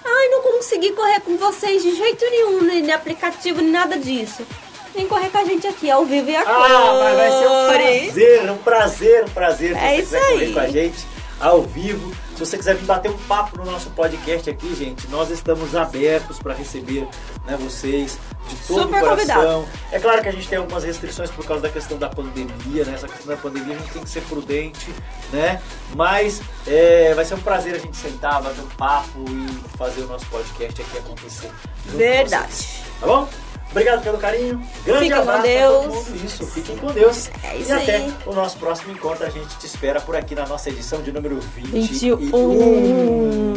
Ai, 0.08 0.28
não 0.28 0.40
consegui 0.42 0.92
correr 0.92 1.20
com 1.20 1.36
vocês 1.36 1.82
de 1.82 1.94
jeito 1.94 2.24
nenhum, 2.30 2.62
nem 2.62 2.82
de 2.82 2.92
aplicativo, 2.92 3.60
nem 3.60 3.70
nada 3.70 3.98
disso. 3.98 4.46
Vem 4.94 5.06
correr 5.06 5.28
com 5.28 5.38
a 5.38 5.44
gente 5.44 5.66
aqui, 5.66 5.90
ao 5.90 6.06
vivo 6.06 6.30
e 6.30 6.36
a 6.36 6.40
Ah, 6.40 7.00
mas 7.02 7.16
vai 7.16 7.30
ser 7.30 7.46
um 7.48 7.66
prazer, 8.08 8.50
um 8.50 8.56
prazer, 8.58 9.24
um 9.24 9.28
prazer 9.28 9.76
É 9.76 9.94
isso 9.96 10.04
quiser 10.04 10.20
correr 10.28 10.44
aí. 10.46 10.52
com 10.54 10.60
a 10.60 10.66
gente 10.68 11.06
ao 11.38 11.62
vivo. 11.62 12.16
Se 12.36 12.44
você 12.44 12.58
quiser 12.58 12.76
vir 12.76 12.84
bater 12.84 13.10
um 13.10 13.16
papo 13.16 13.56
no 13.56 13.64
nosso 13.64 13.88
podcast 13.90 14.50
aqui, 14.50 14.74
gente, 14.74 15.08
nós 15.08 15.30
estamos 15.30 15.74
abertos 15.74 16.38
para 16.38 16.52
receber 16.52 17.08
né, 17.46 17.56
vocês 17.58 18.18
de 18.46 18.56
todo 18.66 18.82
Super 18.82 19.02
o 19.02 19.08
coração. 19.08 19.62
convidado. 19.64 19.68
É 19.90 19.98
claro 19.98 20.22
que 20.22 20.28
a 20.28 20.32
gente 20.32 20.46
tem 20.46 20.58
algumas 20.58 20.84
restrições 20.84 21.30
por 21.30 21.46
causa 21.46 21.62
da 21.62 21.70
questão 21.70 21.96
da 21.96 22.10
pandemia, 22.10 22.84
né? 22.84 22.92
Essa 22.92 23.08
questão 23.08 23.34
da 23.34 23.40
pandemia 23.40 23.74
a 23.74 23.78
gente 23.78 23.90
tem 23.90 24.02
que 24.02 24.10
ser 24.10 24.20
prudente, 24.24 24.94
né? 25.32 25.62
Mas 25.94 26.42
é, 26.66 27.14
vai 27.14 27.24
ser 27.24 27.36
um 27.36 27.40
prazer 27.40 27.74
a 27.74 27.78
gente 27.78 27.96
sentar, 27.96 28.42
bater 28.42 28.60
um 28.60 28.68
papo 28.76 29.24
e 29.30 29.78
fazer 29.78 30.02
o 30.02 30.06
nosso 30.06 30.26
podcast 30.26 30.82
aqui 30.82 30.98
acontecer. 30.98 31.50
Verdade. 31.86 32.82
Tá 33.00 33.06
bom? 33.06 33.28
Obrigado 33.70 34.02
pelo 34.02 34.18
carinho. 34.18 34.62
Grande 34.84 35.10
com 35.10 35.16
abraço 35.16 35.42
pra 35.42 35.48
Deus. 35.48 35.84
todo 35.84 35.94
mundo. 35.94 36.24
Isso, 36.24 36.46
fiquem 36.46 36.76
com 36.76 36.92
Deus. 36.92 37.30
É 37.42 37.56
isso 37.56 37.70
e 37.70 37.72
até 37.72 37.96
aí. 37.96 38.14
o 38.24 38.32
nosso 38.32 38.56
próximo 38.58 38.92
encontro. 38.92 39.26
A 39.26 39.30
gente 39.30 39.54
te 39.58 39.66
espera 39.66 40.00
por 40.00 40.16
aqui 40.16 40.34
na 40.34 40.46
nossa 40.46 40.70
edição 40.70 41.02
de 41.02 41.12
número 41.12 41.38
21. 41.54 42.16
21. 42.16 43.54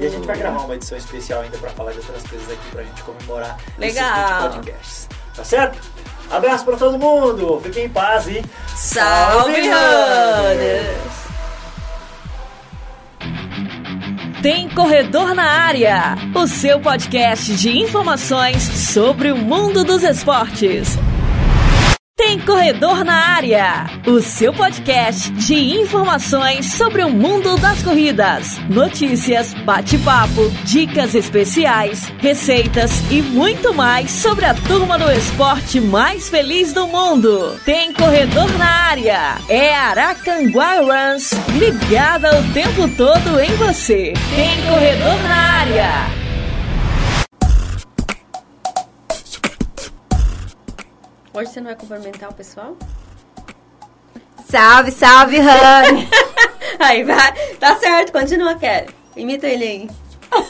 E 0.00 0.06
a 0.06 0.08
gente 0.08 0.26
vai 0.26 0.38
gravar 0.38 0.60
uma 0.60 0.74
edição 0.74 0.96
especial 0.96 1.42
ainda 1.42 1.58
pra 1.58 1.68
falar 1.70 1.92
de 1.92 1.98
outras 1.98 2.22
coisas 2.22 2.50
aqui 2.50 2.70
pra 2.70 2.82
gente 2.82 3.02
comemorar 3.02 3.58
Legal. 3.76 4.06
esses 4.06 4.30
20 4.30 4.54
podcasts. 4.54 5.08
Tá 5.36 5.44
certo? 5.44 5.78
Abraço 6.30 6.64
pra 6.64 6.76
todo 6.76 6.98
mundo. 6.98 7.60
Fiquem 7.62 7.84
em 7.84 7.88
paz 7.90 8.26
e 8.28 8.42
Salve, 8.74 9.60
Runners! 9.60 11.19
Tem 14.42 14.70
Corredor 14.70 15.34
na 15.34 15.44
Área, 15.44 16.16
o 16.34 16.46
seu 16.46 16.80
podcast 16.80 17.54
de 17.56 17.78
informações 17.78 18.62
sobre 18.62 19.30
o 19.30 19.36
mundo 19.36 19.84
dos 19.84 20.02
esportes. 20.02 20.96
Tem 22.30 22.38
Corredor 22.38 23.04
na 23.04 23.34
Área, 23.34 23.90
o 24.06 24.20
seu 24.20 24.52
podcast 24.52 25.32
de 25.32 25.80
informações 25.80 26.74
sobre 26.74 27.02
o 27.02 27.10
mundo 27.10 27.56
das 27.56 27.82
corridas, 27.82 28.56
notícias, 28.68 29.52
bate-papo, 29.64 30.48
dicas 30.62 31.16
especiais, 31.16 32.04
receitas 32.20 32.92
e 33.10 33.20
muito 33.20 33.74
mais 33.74 34.12
sobre 34.12 34.44
a 34.44 34.54
turma 34.54 34.96
do 34.96 35.10
esporte 35.10 35.80
mais 35.80 36.28
feliz 36.28 36.72
do 36.72 36.86
mundo. 36.86 37.58
Tem 37.64 37.92
Corredor 37.92 38.48
na 38.56 38.70
Área, 38.90 39.34
é 39.48 39.74
Aracanguá 39.74 40.76
Runs, 40.76 41.32
ligada 41.58 42.38
o 42.38 42.52
tempo 42.52 42.86
todo 42.96 43.40
em 43.40 43.56
você. 43.56 44.12
Tem 44.36 44.62
Corredor 44.68 45.20
na 45.24 45.36
Área. 45.36 46.19
Hoje 51.32 51.50
você 51.52 51.60
não 51.60 51.68
vai 51.68 51.76
cumprimentar 51.76 52.28
o 52.28 52.34
pessoal? 52.34 52.76
Salve, 54.48 54.90
salve, 54.90 55.38
Rani! 55.38 56.08
Aí 56.80 57.04
vai, 57.04 57.32
tá 57.60 57.76
certo, 57.76 58.10
continua, 58.10 58.56
Kelly. 58.56 58.88
Imita 59.16 59.46
ele 59.46 59.64
aí. 59.64 59.90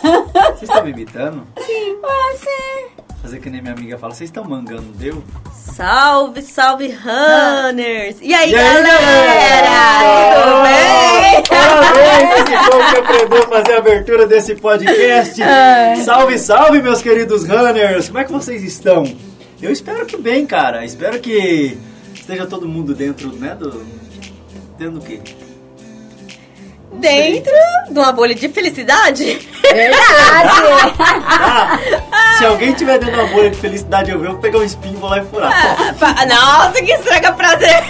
Vocês 0.03 0.63
estão 0.63 0.85
me 0.85 0.91
imitando? 0.91 1.47
Sim, 1.59 1.97
você. 2.01 2.89
Fazer 3.21 3.41
que 3.41 3.51
nem 3.51 3.61
minha 3.61 3.75
amiga 3.75 3.99
fala, 3.99 4.15
vocês 4.15 4.29
estão 4.31 4.45
mangando, 4.45 4.93
deu? 4.93 5.23
Salve, 5.53 6.41
salve, 6.43 6.89
Runners! 6.89 8.19
E 8.21 8.33
aí, 8.33 8.51
E 8.51 8.55
aí, 8.55 8.83
galera? 8.83 10.41
Tudo 10.41 10.63
bem? 10.63 11.43
Parabéns, 11.49 12.41
esse 12.41 12.71
povo 12.71 12.91
que 12.91 12.99
aprendeu 12.99 13.43
a 13.43 13.49
fazer 13.49 13.73
a 13.73 13.79
abertura 13.79 14.27
desse 14.27 14.55
podcast. 14.55 15.43
Salve, 16.05 16.39
salve, 16.39 16.83
meus 16.83 17.03
queridos 17.03 17.47
runners. 17.47 18.07
Como 18.07 18.19
é 18.19 18.25
que 18.25 18.33
vocês 18.33 18.63
estão? 18.63 19.05
Eu 19.63 19.71
espero 19.71 20.07
que 20.07 20.17
bem, 20.17 20.47
cara. 20.47 20.85
Espero 20.85 21.19
que 21.21 21.77
esteja 22.15 22.47
todo 22.47 22.67
mundo 22.69 22.95
dentro, 22.95 23.33
né, 23.37 23.55
do... 23.55 23.85
Dentro 24.79 24.99
do 24.99 25.05
quê? 25.05 25.21
Dentro 26.95 27.53
de 27.91 27.99
uma 27.99 28.13
bolha 28.13 28.35
de 28.35 28.49
felicidade? 28.49 29.39
Verdade! 29.63 30.51
Ah, 30.93 31.79
se 32.39 32.45
alguém 32.45 32.73
tiver 32.73 32.99
dentro 32.99 33.15
de 33.15 33.21
uma 33.21 33.29
bolha 33.29 33.51
de 33.51 33.59
felicidade 33.59 34.11
eu 34.11 34.19
vou 34.19 34.39
pegar 34.39 34.59
um 34.59 34.65
espinho 34.65 34.95
e 34.95 34.97
vou 34.97 35.11
lá 35.11 35.19
e 35.19 35.25
furar. 35.27 35.53
Ah, 36.01 36.27
Nossa, 36.27 36.83
que 36.83 36.93
estraga 36.93 37.33
prazer! 37.33 37.85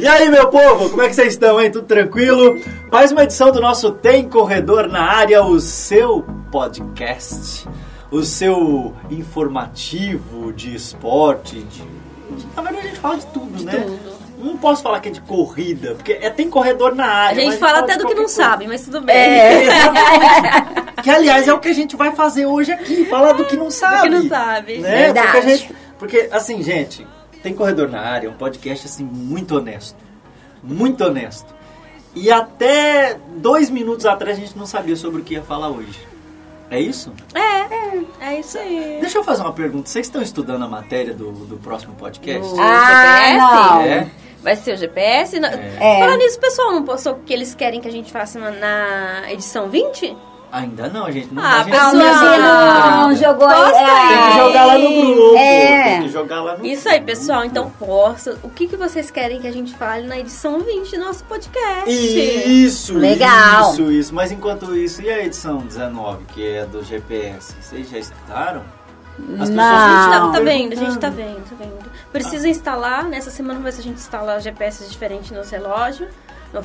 E 0.00 0.06
aí, 0.08 0.30
meu 0.30 0.48
povo, 0.48 0.88
como 0.88 1.02
é 1.02 1.08
que 1.08 1.14
vocês 1.14 1.34
estão, 1.34 1.60
hein? 1.60 1.70
Tudo 1.70 1.86
tranquilo? 1.86 2.58
Mais 2.90 3.12
uma 3.12 3.22
edição 3.24 3.52
do 3.52 3.60
nosso 3.60 3.90
Tem 3.92 4.26
Corredor 4.28 4.88
na 4.88 5.02
Área, 5.02 5.42
o 5.44 5.60
seu 5.60 6.24
podcast, 6.50 7.68
o 8.10 8.22
seu 8.22 8.94
informativo 9.10 10.52
de 10.54 10.74
esporte, 10.74 11.56
de... 11.56 11.82
de- 11.82 12.46
Na 12.56 12.62
verdade, 12.62 12.86
a 12.86 12.88
gente 12.88 13.00
fala 13.00 13.18
de 13.18 13.26
tudo, 13.26 13.62
né? 13.62 13.86
Não 14.38 14.56
posso 14.56 14.82
falar 14.82 15.00
que 15.00 15.10
é 15.10 15.12
de 15.12 15.20
corrida, 15.20 15.94
porque 15.96 16.12
é, 16.12 16.30
tem 16.30 16.48
corredor 16.48 16.94
na 16.94 17.04
A 17.04 17.14
área. 17.26 17.34
gente 17.42 17.50
mas 17.50 17.58
fala 17.58 17.82
de 17.82 17.92
até 17.92 17.96
do 17.98 18.06
que 18.06 18.14
não 18.14 18.22
coisa. 18.22 18.34
sabe, 18.42 18.66
mas 18.66 18.82
tudo 18.82 19.02
bem. 19.02 19.14
É, 19.14 19.64
exatamente. 19.64 21.02
que, 21.02 21.10
aliás, 21.10 21.46
é 21.46 21.52
o 21.52 21.58
que 21.58 21.68
a 21.68 21.74
gente 21.74 21.94
vai 21.94 22.12
fazer 22.12 22.46
hoje 22.46 22.72
aqui, 22.72 23.04
falar 23.04 23.34
do 23.34 23.44
que 23.44 23.54
não 23.54 23.70
sabe. 23.70 24.08
Do 24.08 24.16
que 24.16 24.22
não 24.22 24.28
sabe. 24.30 24.78
Né? 24.78 24.90
Verdade. 25.12 25.26
Porque, 25.26 25.36
a 25.36 25.40
gente, 25.56 25.74
porque, 25.98 26.28
assim, 26.32 26.62
gente, 26.62 27.06
tem 27.42 27.54
Corredor 27.54 27.88
na 27.88 28.00
Área, 28.00 28.26
é 28.28 28.30
um 28.30 28.34
podcast, 28.34 28.86
assim, 28.86 29.04
muito 29.04 29.56
honesto. 29.56 29.96
Muito 30.62 31.02
honesto. 31.04 31.54
E 32.14 32.30
até 32.30 33.18
dois 33.36 33.70
minutos 33.70 34.04
atrás 34.06 34.36
a 34.36 34.40
gente 34.40 34.58
não 34.58 34.66
sabia 34.66 34.96
sobre 34.96 35.20
o 35.20 35.24
que 35.24 35.34
ia 35.34 35.42
falar 35.42 35.68
hoje. 35.70 35.98
É 36.70 36.78
isso? 36.78 37.12
É, 37.34 38.24
é 38.32 38.40
isso 38.40 38.56
aí. 38.58 38.98
Deixa 39.00 39.18
eu 39.18 39.24
fazer 39.24 39.42
uma 39.42 39.52
pergunta. 39.52 39.88
Vocês 39.88 40.06
estão 40.06 40.22
estudando 40.22 40.62
a 40.64 40.68
matéria 40.68 41.12
do, 41.14 41.32
do 41.32 41.56
próximo 41.56 41.94
podcast? 41.94 42.52
O 42.52 42.60
Ah, 42.60 43.24
GPS? 43.26 43.38
não. 43.38 43.80
É? 43.82 44.10
Vai 44.42 44.56
ser 44.56 44.74
o 44.74 44.76
GPS? 44.76 45.36
É. 45.38 45.98
Falando 46.00 46.18
nisso, 46.18 46.38
o 46.38 46.40
pessoal 46.40 46.72
não 46.72 46.84
postou 46.84 47.14
o 47.14 47.18
que 47.20 47.32
eles 47.32 47.54
querem 47.54 47.80
que 47.80 47.88
a 47.88 47.92
gente 47.92 48.10
faça 48.12 48.38
na- 48.38 48.50
na 48.52 49.32
edição 49.32 49.68
20? 49.68 50.16
Ainda 50.52 50.88
não, 50.88 51.06
a 51.06 51.10
gente 51.12 51.32
não 51.32 51.42
Ah, 51.42 51.60
a 51.60 51.62
gente 51.62 51.70
pessoal, 51.70 51.94
Não, 51.94 52.90
não 52.90 53.08
não 53.08 53.14
jogou 53.14 53.48
Posta 53.48 53.78
é, 53.78 54.08
Tem 54.08 54.30
que 54.30 54.36
jogar 54.36 54.64
lá 54.64 54.78
no 54.78 54.90
grupo. 54.90 55.36
É. 55.36 55.84
Tem 55.84 56.02
que 56.02 56.08
jogar 56.08 56.42
lá 56.42 56.56
no 56.56 56.66
Isso 56.66 56.88
aí, 56.88 57.00
pessoal. 57.00 57.44
Então, 57.44 57.70
posta. 57.70 58.36
O 58.42 58.50
que, 58.50 58.66
que 58.66 58.76
vocês 58.76 59.10
querem 59.10 59.40
que 59.40 59.46
a 59.46 59.52
gente 59.52 59.74
fale 59.74 60.06
na 60.06 60.18
edição 60.18 60.58
20 60.60 60.96
do 60.96 61.04
nosso 61.04 61.24
podcast? 61.24 61.88
Isso, 61.88 62.98
Legal. 62.98 63.72
isso, 63.72 63.92
isso. 63.92 64.14
Mas 64.14 64.32
enquanto 64.32 64.76
isso, 64.76 65.02
e 65.02 65.08
a 65.08 65.24
edição 65.24 65.58
19, 65.58 66.24
que 66.24 66.46
é 66.46 66.66
do 66.66 66.82
GPS? 66.82 67.54
Vocês 67.60 67.88
já 67.88 67.98
estudaram? 67.98 68.62
As 69.38 69.50
Não. 69.50 69.64
A 69.64 69.88
gente 69.88 70.10
tá, 70.10 70.32
tá 70.32 70.40
vendo, 70.40 70.72
a 70.72 70.76
gente 70.76 70.98
tá 70.98 71.10
vendo, 71.10 71.48
tá 71.48 71.56
vendo. 71.58 71.90
Precisa 72.10 72.48
instalar, 72.48 73.04
nessa 73.04 73.30
semana 73.30 73.54
vamos 73.54 73.66
ver 73.66 73.72
se 73.72 73.80
a 73.80 73.84
gente 73.84 73.98
instala 73.98 74.40
GPS 74.40 74.88
diferentes 74.88 75.30
nos 75.30 75.50
relógios, 75.50 76.08
no, 76.52 76.62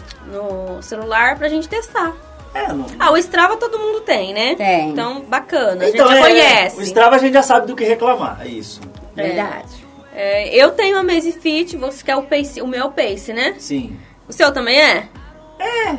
no 0.76 0.82
celular, 0.82 1.38
pra 1.38 1.50
gente 1.50 1.68
testar. 1.68 2.14
É, 2.56 2.68
não. 2.74 2.86
Ah, 2.98 3.12
o 3.12 3.18
Strava 3.18 3.58
todo 3.58 3.78
mundo 3.78 4.02
tem, 4.02 4.34
né? 4.34 4.56
Tem. 4.56 4.90
Então, 4.90 5.22
bacana, 5.22 5.84
a 5.86 5.90
Então, 5.90 6.08
gente 6.08 6.16
já 6.16 6.20
é, 6.20 6.22
conhece. 6.22 6.78
O 6.80 6.82
Strava 6.84 7.16
a 7.16 7.20
gente 7.20 7.34
já 7.34 7.44
sabe 7.44 7.68
do 7.68 7.76
que 7.76 7.84
reclamar, 7.84 8.40
é 8.42 8.48
isso. 8.48 8.82
Verdade. 9.14 9.86
É, 10.16 10.56
eu 10.56 10.72
tenho 10.72 10.98
a 10.98 11.04
Maze 11.04 11.34
Fit, 11.34 11.76
você 11.76 12.04
quer 12.04 12.16
o 12.16 12.24
Pace, 12.24 12.62
o 12.62 12.68
meu 12.68 12.82
é 12.82 12.86
o 12.86 12.92
Pace, 12.92 13.34
né? 13.34 13.56
Sim. 13.60 13.98
O 14.28 14.34
seu 14.34 14.52
também 14.54 14.80
é? 14.80 15.08
É. 15.60 15.98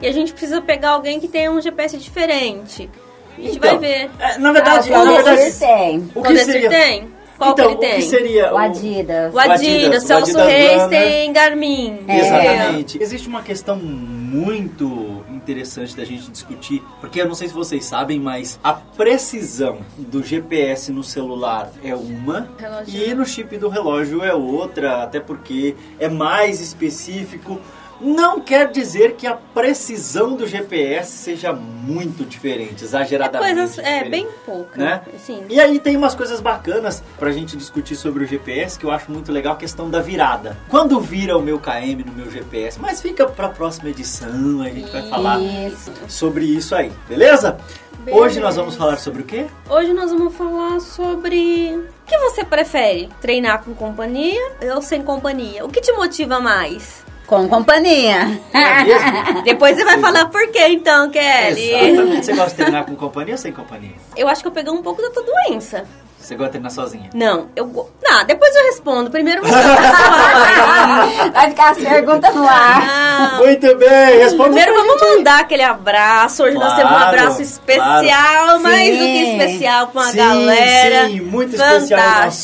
E 0.00 0.06
a 0.08 0.12
gente 0.12 0.32
precisa 0.32 0.60
pegar 0.60 0.90
alguém 0.90 1.20
que 1.20 1.28
tenha 1.28 1.50
um 1.50 1.60
GPS 1.60 1.96
diferente. 1.96 2.90
A 3.38 3.40
gente 3.40 3.56
Então, 3.56 3.70
vai 3.70 3.78
ver. 3.78 4.10
é, 4.18 4.38
na 4.38 4.52
verdade, 4.52 4.92
Ah, 4.92 5.00
o 5.00 5.04
na 5.04 5.12
verdade, 5.12 5.52
tem. 5.58 6.10
o 6.14 6.20
O 6.20 6.22
que 6.24 6.36
seria... 6.38 6.68
tem? 6.68 7.08
Qual 7.38 7.52
então, 7.52 7.64
que 7.66 7.70
ele 7.72 7.76
o 7.76 7.80
tem? 7.80 7.94
que 7.96 8.02
seria 8.02 8.52
O 8.52 8.58
Adidas. 8.58 9.34
O 9.34 9.38
Adidas, 9.38 10.04
o 10.04 10.06
Celso 10.06 10.38
Adidas 10.38 10.46
Reis 10.46 10.82
Runner. 10.82 10.88
tem 11.00 11.32
Garmin. 11.32 12.04
É. 12.08 12.18
Exatamente. 12.18 13.02
Existe 13.02 13.28
uma 13.28 13.42
questão 13.42 13.76
muito 13.76 15.24
interessante 15.42 15.96
da 15.96 16.04
gente 16.04 16.30
discutir, 16.30 16.82
porque 17.00 17.20
eu 17.20 17.26
não 17.26 17.34
sei 17.34 17.48
se 17.48 17.54
vocês 17.54 17.84
sabem, 17.84 18.18
mas 18.20 18.58
a 18.62 18.72
precisão 18.72 19.80
do 19.98 20.22
GPS 20.22 20.90
no 20.92 21.02
celular 21.02 21.70
é 21.82 21.94
uma 21.94 22.48
Relógio. 22.58 23.08
e 23.10 23.14
no 23.14 23.26
chip 23.26 23.58
do 23.58 23.68
relógio 23.68 24.22
é 24.22 24.32
outra, 24.34 25.02
até 25.02 25.20
porque 25.20 25.74
é 25.98 26.08
mais 26.08 26.60
específico. 26.60 27.60
Não 28.02 28.40
quer 28.40 28.68
dizer 28.72 29.14
que 29.14 29.28
a 29.28 29.34
precisão 29.34 30.34
do 30.34 30.44
GPS 30.44 31.12
seja 31.12 31.52
muito 31.52 32.24
diferente, 32.24 32.82
exageradamente 32.82 33.54
Coisas, 33.54 33.78
é, 33.78 33.82
diferente 33.82 34.10
bem 34.10 34.28
pouca. 34.44 34.76
né? 34.76 35.02
Sim. 35.18 35.44
E 35.48 35.60
aí 35.60 35.78
tem 35.78 35.96
umas 35.96 36.12
coisas 36.12 36.40
bacanas 36.40 37.00
pra 37.16 37.30
gente 37.30 37.56
discutir 37.56 37.94
sobre 37.94 38.24
o 38.24 38.26
GPS 38.26 38.76
que 38.76 38.84
eu 38.84 38.90
acho 38.90 39.10
muito 39.10 39.30
legal, 39.30 39.52
a 39.52 39.56
questão 39.56 39.88
da 39.88 40.00
virada. 40.00 40.56
Quando 40.68 40.98
vira 41.00 41.38
o 41.38 41.42
meu 41.42 41.60
KM 41.60 42.02
no 42.04 42.12
meu 42.12 42.28
GPS, 42.28 42.80
mas 42.80 43.00
fica 43.00 43.24
pra 43.26 43.48
próxima 43.48 43.88
edição, 43.90 44.62
a 44.62 44.68
gente 44.68 44.90
vai 44.90 45.08
falar 45.08 45.40
Isso. 45.40 45.92
sobre 46.08 46.44
isso 46.44 46.74
aí, 46.74 46.90
beleza? 47.08 47.56
Beleza. 48.04 48.20
Hoje 48.20 48.40
nós 48.40 48.56
vamos 48.56 48.74
falar 48.74 48.96
sobre 48.96 49.22
o 49.22 49.24
quê? 49.24 49.46
Hoje 49.70 49.92
nós 49.92 50.10
vamos 50.10 50.34
falar 50.34 50.80
sobre 50.80 51.76
o 51.76 52.04
que 52.04 52.18
você 52.18 52.44
prefere, 52.44 53.08
treinar 53.20 53.62
com 53.62 53.72
companhia 53.74 54.40
ou 54.74 54.82
sem 54.82 55.02
companhia? 55.02 55.64
O 55.64 55.68
que 55.68 55.80
te 55.80 55.92
motiva 55.92 56.40
mais? 56.40 57.04
Com 57.32 57.48
companhia. 57.48 58.38
É? 58.52 59.40
Depois 59.40 59.74
você 59.74 59.86
vai 59.86 59.98
falar 59.98 60.26
por 60.26 60.48
quê 60.48 60.66
então, 60.68 61.08
Kelly. 61.08 61.72
Exatamente. 61.72 62.26
Você 62.26 62.34
gosta 62.34 62.50
de 62.50 62.56
treinar 62.56 62.84
com 62.84 62.94
companhia 62.94 63.32
ou 63.32 63.38
sem 63.38 63.50
companhia? 63.50 63.94
Eu 64.14 64.28
acho 64.28 64.42
que 64.42 64.48
eu 64.48 64.52
peguei 64.52 64.70
um 64.70 64.82
pouco 64.82 65.00
da 65.00 65.08
tua 65.08 65.22
doença. 65.22 65.86
Você 66.22 66.36
gosta 66.36 66.44
de 66.44 66.50
treinar 66.52 66.70
sozinha? 66.70 67.10
Não, 67.12 67.48
eu. 67.56 67.90
Não, 68.02 68.24
depois 68.24 68.54
eu 68.54 68.62
respondo. 68.66 69.10
Primeiro 69.10 69.42
você 69.42 69.52
pessoal. 69.52 71.32
Vai 71.34 71.50
ficar 71.50 71.70
as 71.70 71.78
perguntas 71.78 72.34
no 72.34 72.46
ar. 72.46 72.86
Não. 73.32 73.38
Muito 73.38 73.76
bem, 73.76 74.18
responda 74.18 74.44
Primeiro 74.44 74.72
vamos 74.74 75.00
gente 75.02 75.16
mandar 75.16 75.40
aquele 75.40 75.62
abraço. 75.62 76.44
Hoje 76.44 76.56
nós 76.56 76.74
temos 76.76 76.92
um 76.92 76.94
Claro, 76.94 77.08
abraço 77.08 77.42
especial, 77.42 78.60
mais 78.60 78.98
do 78.98 79.04
que 79.04 79.22
especial 79.32 79.86
pra 79.88 80.00
uma 80.02 80.10
sim, 80.10 80.16
galera. 80.16 81.06
Sim, 81.08 81.20
muito 81.22 81.54
especial 81.56 81.78
o 81.80 81.80
nosso 81.82 81.88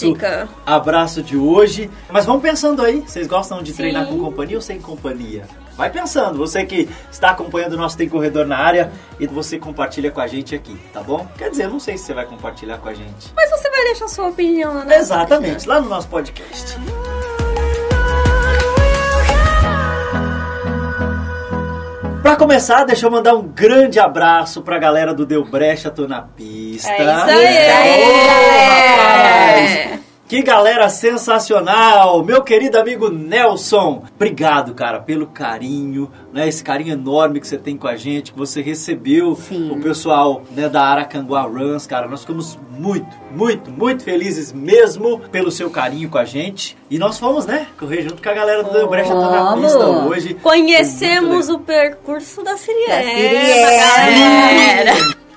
fantástica. 0.04 0.48
abraço 0.66 1.22
de 1.22 1.36
hoje. 1.36 1.90
Mas 2.10 2.26
vamos 2.26 2.42
pensando 2.42 2.82
aí, 2.82 3.00
vocês 3.06 3.26
gostam 3.26 3.62
de 3.62 3.70
Sim. 3.70 3.76
treinar 3.76 4.06
com 4.06 4.18
companhia 4.18 4.56
ou 4.56 4.62
sem 4.62 4.80
companhia? 4.80 5.44
Vai 5.78 5.90
pensando, 5.90 6.36
você 6.36 6.66
que 6.66 6.88
está 7.08 7.30
acompanhando 7.30 7.74
o 7.74 7.76
nosso 7.76 7.96
Tem 7.96 8.08
Corredor 8.08 8.44
na 8.44 8.58
área 8.58 8.90
e 9.20 9.28
você 9.28 9.60
compartilha 9.60 10.10
com 10.10 10.20
a 10.20 10.26
gente 10.26 10.52
aqui, 10.52 10.76
tá 10.92 11.00
bom? 11.04 11.24
Quer 11.38 11.50
dizer, 11.50 11.68
não 11.68 11.78
sei 11.78 11.96
se 11.96 12.02
você 12.02 12.14
vai 12.14 12.26
compartilhar 12.26 12.78
com 12.78 12.88
a 12.88 12.94
gente. 12.94 13.32
Mas 13.36 13.48
você 13.48 13.70
vai 13.70 13.84
deixar 13.84 14.08
sua 14.08 14.26
opinião 14.26 14.74
lá 14.74 14.96
Exatamente, 14.96 15.68
lá 15.68 15.80
no 15.80 15.88
nosso 15.88 16.08
podcast. 16.08 16.76
Pra 22.22 22.34
começar, 22.34 22.82
deixa 22.82 23.06
eu 23.06 23.10
mandar 23.12 23.34
um 23.34 23.42
grande 23.42 24.00
abraço 24.00 24.62
pra 24.62 24.78
galera 24.78 25.14
do 25.14 25.24
Deu 25.24 25.44
Brecha, 25.44 25.92
tô 25.92 26.08
na 26.08 26.22
pista. 26.22 26.90
É 26.90 27.04
isso 27.04 27.70
aí. 27.70 28.02
Ô, 28.02 28.96
rapaz! 28.96 30.07
Que 30.28 30.42
galera 30.42 30.90
sensacional! 30.90 32.22
Meu 32.22 32.42
querido 32.42 32.78
amigo 32.78 33.08
Nelson, 33.08 34.04
obrigado, 34.14 34.74
cara, 34.74 35.00
pelo 35.00 35.28
carinho, 35.28 36.10
né? 36.30 36.46
Esse 36.46 36.62
carinho 36.62 36.92
enorme 36.92 37.40
que 37.40 37.48
você 37.48 37.56
tem 37.56 37.78
com 37.78 37.88
a 37.88 37.96
gente, 37.96 38.32
que 38.32 38.38
você 38.38 38.60
recebeu 38.60 39.34
Sim. 39.34 39.70
o 39.70 39.80
pessoal 39.80 40.42
né, 40.54 40.68
da 40.68 40.82
Aracanguá 40.82 41.40
Runs, 41.44 41.86
cara. 41.86 42.06
Nós 42.06 42.20
ficamos 42.20 42.58
muito, 42.70 43.08
muito, 43.34 43.70
muito 43.70 44.04
felizes 44.04 44.52
mesmo 44.52 45.18
pelo 45.32 45.50
seu 45.50 45.70
carinho 45.70 46.10
com 46.10 46.18
a 46.18 46.26
gente. 46.26 46.76
E 46.90 46.98
nós 46.98 47.18
fomos, 47.18 47.46
né? 47.46 47.66
Correr 47.78 48.02
junto 48.02 48.22
com 48.22 48.28
a 48.28 48.34
galera 48.34 48.62
do 48.62 48.70
Deu 48.70 48.86
Brecha, 48.86 49.08
tô 49.14 49.30
na 49.30 49.56
pista 49.56 49.78
hoje. 49.78 50.34
Conhecemos 50.34 51.48
o 51.48 51.58
percurso 51.58 52.42
da 52.44 52.54
Siriema, 52.58 52.96
Da 52.96 53.02
Siriema. 53.02 53.70
galera. 53.70 55.27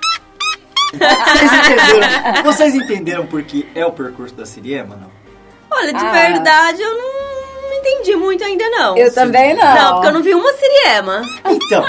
Vocês 0.92 1.52
entenderam, 1.52 2.42
vocês 2.44 2.74
entenderam 2.74 3.26
porque 3.26 3.66
é 3.74 3.84
o 3.86 3.92
percurso 3.92 4.34
da 4.34 4.44
Siriema, 4.46 4.96
não? 4.96 5.10
Olha, 5.70 5.92
de 5.92 6.04
Ah. 6.04 6.12
verdade, 6.12 6.82
eu 6.82 6.94
não, 6.94 7.70
não 7.70 7.74
entendi 7.78 8.14
muito 8.16 8.44
ainda, 8.44 8.68
não. 8.70 8.96
Eu 8.96 9.12
também 9.14 9.54
não. 9.54 9.74
Não, 9.74 9.92
porque 9.94 10.06
eu 10.08 10.12
não 10.12 10.22
vi 10.22 10.34
uma 10.34 10.52
Siriema. 10.52 11.22
Então, 11.46 11.84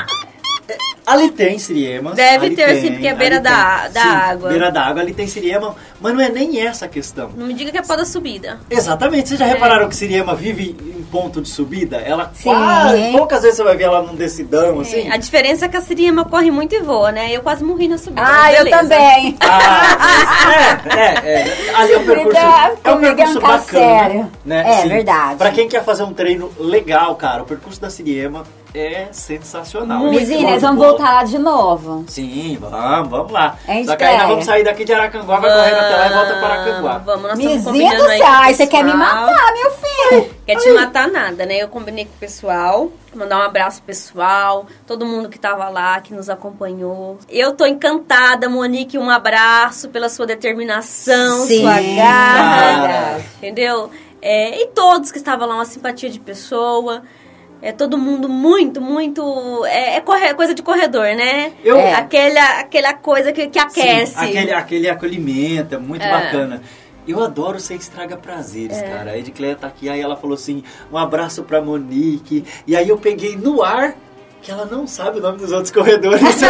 ali 1.06 1.32
tem 1.32 1.60
Siriema. 1.60 2.12
Deve 2.14 2.46
ali 2.48 2.56
ter, 2.56 2.66
tem, 2.68 2.82
sim, 2.82 2.92
porque 2.94 3.08
é 3.08 3.14
beira 3.14 3.40
da- 3.40 3.88
da 3.90 4.02
Sim, 4.02 4.08
água. 4.08 4.50
Beira 4.50 4.72
da 4.72 4.82
água, 4.86 5.02
ali 5.02 5.14
tem 5.14 5.28
Siriema, 5.28 5.76
mas 6.00 6.14
não 6.14 6.22
é 6.22 6.30
nem 6.30 6.60
essa 6.66 6.86
a 6.86 6.88
questão. 6.88 7.30
Não 7.36 7.48
me 7.48 7.54
diga 7.54 7.72
que 7.72 7.78
é 7.78 7.82
pó 7.82 7.96
da 7.96 8.06
subida. 8.06 8.60
Exatamente, 8.70 9.30
vocês 9.30 9.40
já 9.40 9.46
É. 9.48 9.50
repararam 9.50 9.88
que 9.90 9.96
Siriema 9.96 10.34
vive 10.36 10.76
em 10.98 11.04
ponto 11.04 11.42
de 11.42 11.50
subida? 11.50 11.98
Ela 11.98 12.32
Sim. 12.34 12.44
quase, 12.44 13.12
poucas 13.12 13.42
vezes 13.42 13.58
você 13.58 13.64
vai 13.64 13.76
ver 13.76 13.84
ela 13.84 14.02
num 14.02 14.16
decidão, 14.16 14.80
assim. 14.80 15.10
A 15.12 15.18
diferença 15.18 15.66
é 15.66 15.70
que 15.70 15.78
a 15.78 15.82
Siriema 15.82 16.26
corre 16.26 16.50
muito 16.52 16.74
e 16.76 16.80
voa, 16.80 17.12
né? 17.12 17.32
Eu 17.32 17.42
quase 17.42 17.64
morri 17.64 17.88
na 17.88 17.98
subida. 17.98 18.22
Ah, 18.26 18.54
eu 18.54 18.70
também. 18.70 19.38
Ah, 19.44 20.80
é, 20.96 21.00
é, 21.00 21.40
é. 21.40 21.76
Ali 21.76 21.94
é 21.94 21.98
um 21.98 22.06
percurso, 22.06 22.38
é 22.40 22.92
um 22.92 22.98
é 22.98 23.00
percurso 23.16 23.40
bacana. 23.42 23.64
sério. 24.00 24.32
Né? 24.46 24.82
É, 24.84 24.88
verdade. 24.88 25.36
Pra 25.38 25.52
quem 25.52 25.68
quer 25.68 25.84
fazer 25.84 26.04
um 26.04 26.14
treino 26.14 26.52
legal, 26.60 27.16
cara, 27.16 27.44
o 27.44 27.46
percurso 27.46 27.80
da 27.82 27.90
Siriema 27.90 28.44
é 28.74 29.08
sensacional. 29.12 30.04
Mizinhas, 30.06 30.42
Show 30.42 30.54
de 30.54 30.60
vamos 30.60 30.86
voltar 30.86 31.14
lá 31.14 31.24
de 31.24 31.38
novo. 31.38 32.06
Sim, 32.08 32.58
vamos, 32.60 33.10
vamos 33.10 33.32
lá. 33.32 33.58
Gente 33.68 33.86
Só 33.88 33.96
que 33.96 34.04
ainda 34.04 34.24
quer. 34.24 34.28
vamos 34.30 34.46
sair 34.46 34.64
daqui 34.64 34.84
de 34.84 34.94
Aracanguá, 34.94 35.40
vai 35.40 35.52
correndo 35.52 35.78
até 35.78 35.96
lá 35.96 36.08
e 36.08 36.14
volta 36.14 36.34
para 36.40 36.54
Aracanguá. 36.54 36.98
Vamos, 37.00 37.24
nós 37.24 37.40
estamos 37.40 37.54
Mizinha 37.56 37.92
combinando 37.92 38.04
do 38.04 38.10
aí 38.10 38.18
céu, 38.18 38.28
aí 38.28 38.54
você 38.56 38.68
quer 38.68 38.84
me 38.84 38.94
matar, 38.94 39.54
meu 39.54 39.72
filho. 39.72 40.34
Quer 40.46 40.56
te 40.58 40.70
matar 40.74 41.08
nada, 41.08 41.46
né? 41.46 41.58
Eu 41.58 41.68
combinei 41.70 42.06
com 42.06 42.12
o 42.12 42.20
pessoal, 42.20 42.92
mandar 43.14 43.38
um 43.40 43.44
abraço 43.44 43.78
pro 43.78 43.88
pessoal, 43.88 44.66
todo 44.88 45.06
mundo 45.06 45.30
que 45.30 45.40
tava 45.40 45.70
lá, 45.70 46.02
que 46.02 46.14
nos 46.14 46.30
acompanhou. 46.30 47.18
Eu 47.30 47.54
tô 47.54 47.66
encantada, 47.66 48.50
Monique, 48.50 48.98
um 48.98 49.10
abraço 49.10 49.90
pela 49.90 50.10
sua 50.10 50.26
determinação, 50.26 51.46
Sim, 51.46 51.62
sua 51.62 51.80
garra, 51.96 52.88
cara. 52.88 53.26
entendeu? 53.38 53.90
É, 54.22 54.62
e 54.62 54.68
todos 54.68 55.12
que 55.12 55.18
estavam 55.18 55.48
lá, 55.48 55.56
uma 55.56 55.66
simpatia 55.66 56.10
de 56.10 56.20
pessoa. 56.20 57.04
É 57.66 57.72
todo 57.72 57.98
mundo 57.98 58.28
muito, 58.28 58.82
muito. 58.82 59.66
É, 59.66 59.96
é 59.96 60.02
corre- 60.02 60.34
coisa 60.34 60.54
de 60.54 60.62
corredor, 60.62 61.16
né? 61.16 61.54
Eu- 61.64 61.78
É. 61.80 61.94
Aquela, 61.94 62.60
aquela 62.60 62.94
coisa 62.94 63.32
que, 63.32 63.48
que 63.48 63.58
aquece. 63.58 64.14
Sim, 64.20 64.26
aquele, 64.38 64.52
aquele 64.52 64.90
acolhimento, 64.90 65.74
é 65.76 65.78
muito 65.78 66.04
É. 66.04 66.12
bacana. 66.12 66.62
Eu 67.08 67.24
adoro 67.24 67.60
ser 67.62 67.76
estraga 67.76 68.18
prazeres, 68.18 68.82
cara. 68.82 69.12
A 69.12 69.18
Edcleia 69.18 69.56
tá 69.56 69.68
aqui, 69.68 69.88
aí 69.90 70.02
ela 70.02 70.16
falou 70.18 70.36
assim: 70.36 70.62
um 70.92 70.98
abraço 70.98 71.44
pra 71.44 71.62
Monique. 71.62 72.44
E 72.68 72.76
aí 72.76 72.88
eu 72.90 72.98
peguei 72.98 73.36
no 73.38 73.64
ar 73.64 73.96
que 74.42 74.52
ela 74.52 74.66
não 74.66 74.86
sabe 74.86 75.20
o 75.20 75.22
nome 75.22 75.38
dos 75.38 75.52
outros 75.54 75.72
corredores. 75.72 76.22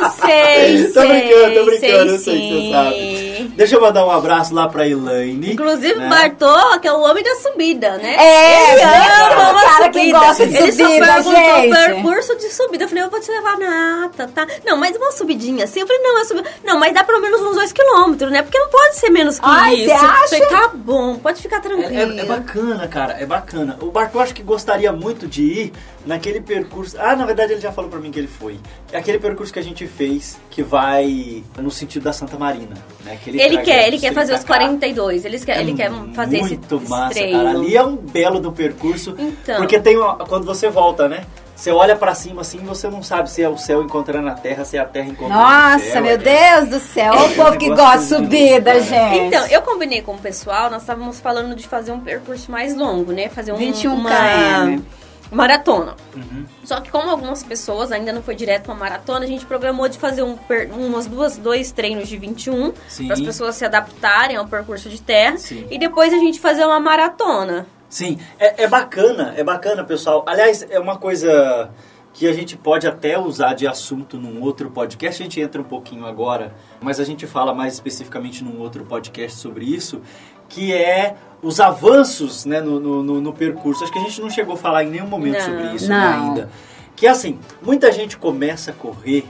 Não 0.00 0.10
sei, 0.12 0.88
tô 0.92 1.00
brincando, 1.00 1.54
tô 1.54 1.64
brincando, 1.66 1.80
sei 1.80 2.10
eu 2.10 2.18
sei 2.18 2.40
que 2.40 2.54
você 2.54 2.70
sabe. 2.72 3.27
Deixa 3.58 3.74
eu 3.74 3.80
mandar 3.80 4.06
um 4.06 4.10
abraço 4.10 4.54
lá 4.54 4.68
pra 4.68 4.86
Elaine. 4.88 5.52
Inclusive, 5.52 5.96
né? 5.98 6.06
o 6.06 6.08
Bartô, 6.08 6.78
que 6.78 6.86
é 6.86 6.92
o 6.92 7.00
homem 7.00 7.24
da 7.24 7.34
subida, 7.34 7.96
né? 7.98 8.14
É, 8.16 8.72
ele 8.72 8.80
é 8.82 8.86
ama 9.32 9.48
o 9.48 9.50
uma 9.50 9.62
cara 9.62 9.88
que 9.88 9.98
subida. 9.98 10.18
gosta 10.20 10.46
de 10.46 10.56
ele 10.56 10.72
só 10.72 10.84
subida, 10.84 11.06
perguntou 11.06 11.34
gente. 11.34 11.74
percurso 11.74 12.36
de 12.36 12.50
subida. 12.54 12.84
Eu 12.84 12.88
falei, 12.88 13.04
eu 13.04 13.10
vou 13.10 13.20
te 13.20 13.30
levar 13.32 13.58
na 13.58 14.04
ata, 14.04 14.28
tá? 14.32 14.46
Não, 14.64 14.76
mas 14.76 14.96
uma 14.96 15.10
subidinha 15.10 15.64
assim. 15.64 15.80
Eu 15.80 15.88
falei, 15.88 16.00
não, 16.02 16.18
é 16.20 16.24
subida. 16.24 16.48
Não, 16.62 16.78
mas 16.78 16.94
dá 16.94 17.02
pelo 17.02 17.20
menos 17.20 17.40
uns 17.40 17.56
dois 17.56 17.72
quilômetros, 17.72 18.30
né? 18.30 18.42
Porque 18.42 18.58
não 18.60 18.68
pode 18.68 18.94
ser 18.94 19.10
menos 19.10 19.40
que 19.40 19.44
Ai, 19.46 19.74
isso. 19.74 19.86
você 19.86 19.90
acha? 19.90 20.22
Eu 20.22 20.28
falei, 20.28 20.46
tá 20.46 20.70
bom, 20.74 21.16
pode 21.18 21.42
ficar 21.42 21.56
É, 21.56 21.60
tranquilo. 21.60 21.92
é- 22.18 22.20
é 22.20 22.24
bacana, 22.24 22.86
cara, 22.86 23.16
é 23.20 23.26
bacana. 23.26 23.76
O 23.82 23.90
eu 24.14 24.20
acho 24.20 24.32
que 24.34 24.42
gostaria 24.44 24.92
muito 24.92 25.26
de 25.26 25.42
ir 25.42 25.72
naquele 26.08 26.40
percurso. 26.40 26.96
Ah, 26.98 27.14
na 27.14 27.26
verdade 27.26 27.52
ele 27.52 27.60
já 27.60 27.70
falou 27.70 27.90
pra 27.90 28.00
mim 28.00 28.10
que 28.10 28.18
ele 28.18 28.26
foi. 28.26 28.58
É 28.90 28.96
aquele 28.96 29.18
percurso 29.18 29.52
que 29.52 29.58
a 29.58 29.62
gente 29.62 29.86
fez 29.86 30.38
que 30.50 30.62
vai 30.62 31.44
no 31.58 31.70
sentido 31.70 32.04
da 32.04 32.12
Santa 32.14 32.38
Marina. 32.38 32.74
Né? 33.04 33.12
Aquele 33.12 33.40
Ele 33.40 33.58
quer, 33.58 33.86
ele 33.86 33.98
quer 33.98 34.08
sem 34.08 34.14
fazer 34.14 34.32
os 34.32 34.42
pra 34.42 34.56
cá. 34.56 34.64
42. 34.64 35.24
Ele 35.26 35.38
quer, 35.38 35.60
ele 35.60 35.74
quer 35.74 35.92
fazer 36.14 36.38
esse, 36.38 36.48
muito 36.48 36.76
esse 36.76 36.88
massa, 36.90 37.14
treino. 37.14 37.38
cara. 37.44 37.50
Ali 37.50 37.76
é 37.76 37.84
um 37.84 37.96
belo 37.96 38.40
do 38.40 38.50
percurso. 38.50 39.14
Então. 39.18 39.58
Porque 39.58 39.78
tem 39.78 39.98
uma, 39.98 40.16
quando 40.16 40.46
você 40.46 40.70
volta, 40.70 41.08
né? 41.08 41.24
Você 41.54 41.72
olha 41.72 41.96
pra 41.96 42.14
cima 42.14 42.42
assim, 42.42 42.58
você 42.58 42.88
não 42.88 43.02
sabe 43.02 43.28
se 43.28 43.42
é 43.42 43.48
o 43.48 43.58
céu 43.58 43.82
encontrando 43.82 44.28
a 44.28 44.34
terra, 44.34 44.64
se 44.64 44.76
é 44.76 44.80
a 44.80 44.84
terra 44.84 45.08
encontrando 45.08 45.34
o 45.40 45.44
Nossa, 45.44 45.80
céu. 45.90 46.02
meu 46.02 46.12
é- 46.12 46.16
Deus 46.16 46.68
do 46.70 46.78
céu. 46.78 47.12
Olha 47.12 47.20
o 47.20 47.24
É 47.24 47.26
um 47.26 47.34
povo 47.34 47.58
que 47.58 47.68
gosta 47.68 47.98
de 47.98 48.04
subida, 48.04 48.80
gente. 48.80 49.18
Então, 49.26 49.44
eu 49.48 49.60
combinei 49.62 50.00
com 50.00 50.14
o 50.14 50.18
pessoal, 50.18 50.70
nós 50.70 50.82
estávamos 50.82 51.18
falando 51.18 51.56
de 51.56 51.66
fazer 51.66 51.90
um 51.90 51.98
percurso 51.98 52.48
mais 52.50 52.76
longo, 52.76 53.10
né? 53.10 53.28
Fazer 53.28 53.50
um 53.52 53.56
21 53.56 53.92
uma... 53.92 54.08
km. 54.08 54.82
Maratona. 55.30 55.94
Uhum. 56.14 56.44
Só 56.64 56.80
que 56.80 56.90
como 56.90 57.08
algumas 57.10 57.42
pessoas 57.42 57.92
ainda 57.92 58.12
não 58.12 58.22
foi 58.22 58.34
direto 58.34 58.64
pra 58.64 58.74
maratona, 58.74 59.24
a 59.24 59.28
gente 59.28 59.44
programou 59.46 59.88
de 59.88 59.98
fazer 59.98 60.22
um, 60.22 60.36
per- 60.36 60.70
umas 60.72 61.06
duas, 61.06 61.36
dois 61.36 61.70
treinos 61.72 62.08
de 62.08 62.16
21 62.16 62.72
Sim. 62.88 63.06
para 63.06 63.14
as 63.14 63.20
pessoas 63.20 63.54
se 63.56 63.64
adaptarem 63.64 64.36
ao 64.36 64.46
percurso 64.46 64.88
de 64.88 65.00
terra 65.00 65.36
Sim. 65.38 65.66
e 65.70 65.78
depois 65.78 66.12
a 66.12 66.18
gente 66.18 66.40
fazer 66.40 66.64
uma 66.64 66.80
maratona. 66.80 67.66
Sim, 67.88 68.18
é, 68.38 68.64
é 68.64 68.68
bacana, 68.68 69.32
é 69.36 69.42
bacana, 69.42 69.82
pessoal. 69.84 70.22
Aliás, 70.26 70.66
é 70.68 70.78
uma 70.78 70.98
coisa 70.98 71.70
que 72.18 72.26
a 72.26 72.32
gente 72.32 72.56
pode 72.56 72.84
até 72.84 73.16
usar 73.16 73.54
de 73.54 73.64
assunto 73.64 74.16
num 74.16 74.42
outro 74.42 74.68
podcast. 74.72 75.22
A 75.22 75.24
gente 75.24 75.40
entra 75.40 75.60
um 75.60 75.64
pouquinho 75.64 76.04
agora, 76.04 76.52
mas 76.80 76.98
a 76.98 77.04
gente 77.04 77.28
fala 77.28 77.54
mais 77.54 77.74
especificamente 77.74 78.42
num 78.42 78.58
outro 78.58 78.84
podcast 78.84 79.38
sobre 79.38 79.64
isso, 79.64 80.02
que 80.48 80.74
é 80.74 81.14
os 81.40 81.60
avanços 81.60 82.44
né, 82.44 82.60
no, 82.60 82.80
no, 82.80 83.20
no- 83.20 83.32
percurso. 83.32 83.84
Acho 83.84 83.92
que 83.92 84.00
a 84.00 84.02
gente 84.02 84.20
não 84.20 84.28
chegou 84.28 84.54
a 84.54 84.56
falar 84.56 84.82
em 84.82 84.90
nenhum 84.90 85.06
momento 85.06 85.38
Não. 85.38 85.44
sobre 85.44 85.76
isso 85.76 85.88
né, 85.88 85.96
ainda. 85.96 86.50
Que 86.96 87.06
assim, 87.06 87.38
muita 87.62 87.92
gente 87.92 88.18
começa 88.18 88.72
a 88.72 88.74
correr 88.74 89.24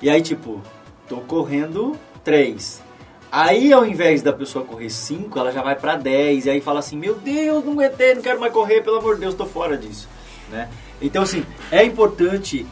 e 0.00 0.08
aí 0.08 0.22
tipo, 0.22 0.62
tô 1.06 1.18
correndo 1.18 1.94
três. 2.24 2.82
Aí, 3.30 3.70
ao 3.70 3.84
invés 3.84 4.22
da 4.22 4.32
pessoa 4.32 4.64
correr 4.64 4.88
5, 4.88 5.38
ela 5.38 5.52
já 5.52 5.60
vai 5.62 5.76
pra 5.76 5.94
10. 5.94 6.46
E 6.46 6.50
aí 6.50 6.60
fala 6.62 6.78
assim: 6.80 6.96
Meu 6.96 7.14
Deus, 7.14 7.64
não 7.64 7.74
aguentei, 7.74 8.14
não 8.14 8.22
quero 8.22 8.40
mais 8.40 8.52
correr, 8.52 8.80
pelo 8.80 8.96
amor 8.96 9.14
de 9.16 9.20
Deus, 9.20 9.34
tô 9.34 9.44
fora 9.46 9.76
disso. 9.76 10.08
Né? 10.50 10.68
Então, 11.00 11.22
assim, 11.22 11.44
é 11.70 11.84
importante, 11.84 12.66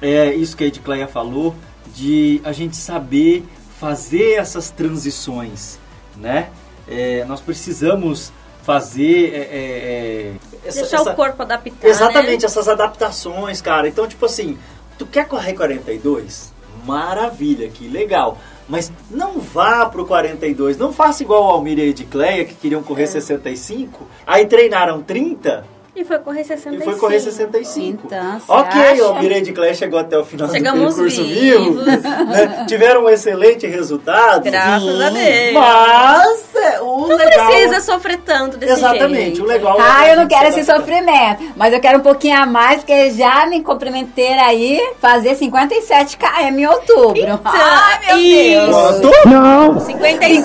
é, 0.00 0.34
isso 0.34 0.56
que 0.56 0.64
a 0.64 0.66
Edcleia 0.66 1.06
falou, 1.06 1.54
de 1.94 2.40
a 2.44 2.52
gente 2.52 2.76
saber 2.76 3.44
fazer 3.78 4.34
essas 4.34 4.70
transições. 4.70 5.78
Né? 6.16 6.48
É, 6.88 7.24
nós 7.26 7.40
precisamos 7.40 8.32
fazer. 8.62 9.32
é, 9.34 9.38
é, 9.38 9.42
é, 9.52 10.34
essa- 10.64 10.80
Deixar 10.80 11.00
essa- 11.00 11.12
o 11.12 11.14
corpo 11.14 11.42
adaptar. 11.42 11.86
Exatamente, 11.86 12.40
Né? 12.42 12.46
essas 12.46 12.68
adaptações, 12.68 13.60
cara. 13.60 13.86
Então, 13.88 14.06
tipo 14.06 14.24
assim, 14.24 14.56
tu 14.98 15.04
quer 15.06 15.26
correr 15.28 15.52
42? 15.54 16.52
Maravilha, 16.86 17.68
que 17.68 17.86
legal. 17.88 18.38
Mas 18.68 18.90
não 19.10 19.38
vá 19.40 19.84
pro 19.86 20.06
42, 20.06 20.78
não 20.78 20.90
faça 20.92 21.22
igual 21.22 21.44
o 21.44 21.50
Almir 21.50 21.78
e 21.78 21.82
a 21.82 21.84
Edcleia, 21.86 22.44
que 22.46 22.54
queriam 22.54 22.80
É. 22.80 22.84
correr 22.84 23.06
65, 23.06 24.06
aí 24.26 24.46
treinaram 24.46 25.02
30 25.02 25.66
E 25.96 26.04
foi 26.04 26.18
correr 26.18 26.42
65. 26.42 26.82
e 26.82 26.84
foi 26.84 26.98
correr 27.00 27.20
65. 27.20 28.02
Então, 28.06 28.40
ok, 28.48 28.80
acha? 28.82 29.02
o 29.02 29.06
Almir 29.06 29.30
e 29.30 29.34
a 29.34 29.38
Edcleia 29.38 29.74
chegou 29.74 29.98
até 30.00 30.18
o 30.18 30.24
final 30.24 30.48
Chegamos 30.50 30.96
do 30.96 31.04
vivos. 31.04 31.28
vivo, 31.28 31.82
né? 31.84 32.64
tiveram 32.66 33.04
um 33.04 33.08
excelente 33.08 33.64
resultado. 33.66 34.42
Graças 34.42 35.00
a 35.00 35.10
Deus. 35.10 35.52
Mas 35.54 36.54
é, 36.56 36.80
o 36.80 37.06
Não 37.06 37.16
legal... 37.16 37.46
precisa 37.46 37.80
sofrer 37.80 38.18
tanto 38.24 38.56
desse 38.56 38.72
Exatamente, 38.72 39.36
jeito. 39.36 39.42
o 39.44 39.46
legal 39.46 39.78
é 39.78 39.82
Ah, 39.82 39.98
a 40.00 40.08
eu 40.08 40.16
não 40.16 40.26
quero 40.26 40.52
se 40.52 40.60
esse 40.60 40.72
sofrimento, 40.72 41.44
mas 41.56 41.72
eu 41.72 41.78
quero 41.80 41.98
um 41.98 42.02
pouquinho 42.02 42.38
a 42.42 42.46
mais, 42.46 42.78
porque 42.80 43.10
já 43.12 43.46
me 43.46 43.62
comprometeram 43.62 44.42
aí 44.44 44.80
fazer 45.00 45.36
57 45.36 46.16
km 46.16 46.58
em 46.58 46.66
outubro. 46.66 47.18
Então, 47.20 47.40
Ai, 47.44 48.00
meu 48.08 48.18
isso. 48.18 49.00
Deus. 49.00 49.00
Quanto? 49.14 49.28
Não! 49.28 49.80
57, 49.80 50.44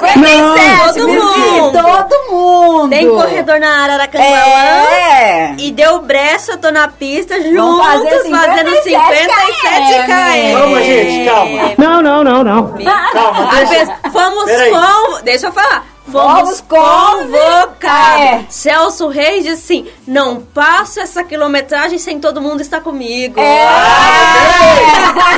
todo 0.93 1.07
me 1.07 1.19
mundo. 1.19 1.71
Todo 1.71 2.31
mundo. 2.31 2.89
Tem 2.91 3.07
corredor 3.09 3.59
na 3.59 3.83
Ararancanguá. 3.83 4.25
É. 4.25 5.38
E 5.57 5.71
deu 5.71 6.01
brecha, 6.01 6.53
eu 6.53 6.57
tô 6.57 6.71
na 6.71 6.87
pista 6.87 7.35
Vamos 7.35 7.51
juntos, 7.51 7.85
fazer 7.85 8.29
fazendo 8.29 8.83
57 8.83 9.23
57 9.23 10.05
km. 10.05 10.59
Calma, 10.59 10.81
gente, 10.83 11.25
calma. 11.29 11.73
Não, 11.77 12.01
não, 12.01 12.23
não, 12.23 12.43
não. 12.43 12.73
Calma, 13.13 13.51
A 13.51 13.63
deixa... 13.63 13.95
Fomos 14.11 14.45
Peraí. 14.45 14.71
com. 14.71 15.23
Deixa 15.23 15.47
eu 15.47 15.51
falar. 15.51 15.85
Fomos 16.11 16.61
convocados. 16.61 18.21
É. 18.21 18.45
Celso 18.49 19.07
Reis 19.07 19.43
disse 19.43 19.63
assim: 19.63 19.87
não 20.07 20.41
passo 20.41 20.99
essa 20.99 21.23
quilometragem 21.23 21.97
sem 21.99 22.19
todo 22.19 22.41
mundo 22.41 22.61
estar 22.61 22.81
comigo. 22.81 23.39
É. 23.39 23.65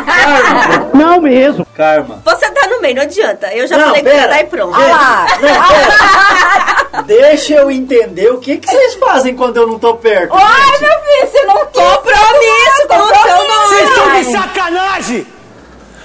Karma, 0.05 0.89
Não 0.93 1.21
mesmo. 1.21 1.65
karma. 1.75 2.21
Você 2.25 2.49
tá 2.51 2.67
no 2.67 2.81
meio, 2.81 2.95
não 2.95 3.03
adianta. 3.03 3.53
Eu 3.53 3.67
já 3.67 3.77
Não, 3.77 3.85
falei 3.87 4.01
que 4.03 4.09
pera. 4.09 4.21
você 4.21 4.27
tá 4.27 4.35
aí 4.35 4.43
pronto. 4.45 4.77
Olha 4.77 4.87
lá. 4.87 5.27
Não, 5.41 5.67
pera. 5.67 7.01
Deixa 7.03 7.53
eu 7.55 7.71
entender 7.71 8.29
o 8.31 8.37
que, 8.39 8.57
que 8.57 8.67
vocês 8.67 8.95
fazem 8.95 9.35
quando 9.35 9.57
eu 9.57 9.67
não 9.67 9.79
tô 9.79 9.95
perto. 9.95 10.33
Ai, 10.35 10.71
gente. 10.71 10.81
meu 10.81 10.99
filho, 10.99 11.31
você 11.31 11.43
não. 11.45 11.61
Compromisso 11.65 12.87
com 12.87 12.95
o 12.97 13.07
seu 13.07 13.37
nome. 13.47 13.67
Vocês 13.67 13.89
estão 13.89 14.11
de 14.11 14.23
sacanagem! 14.31 15.27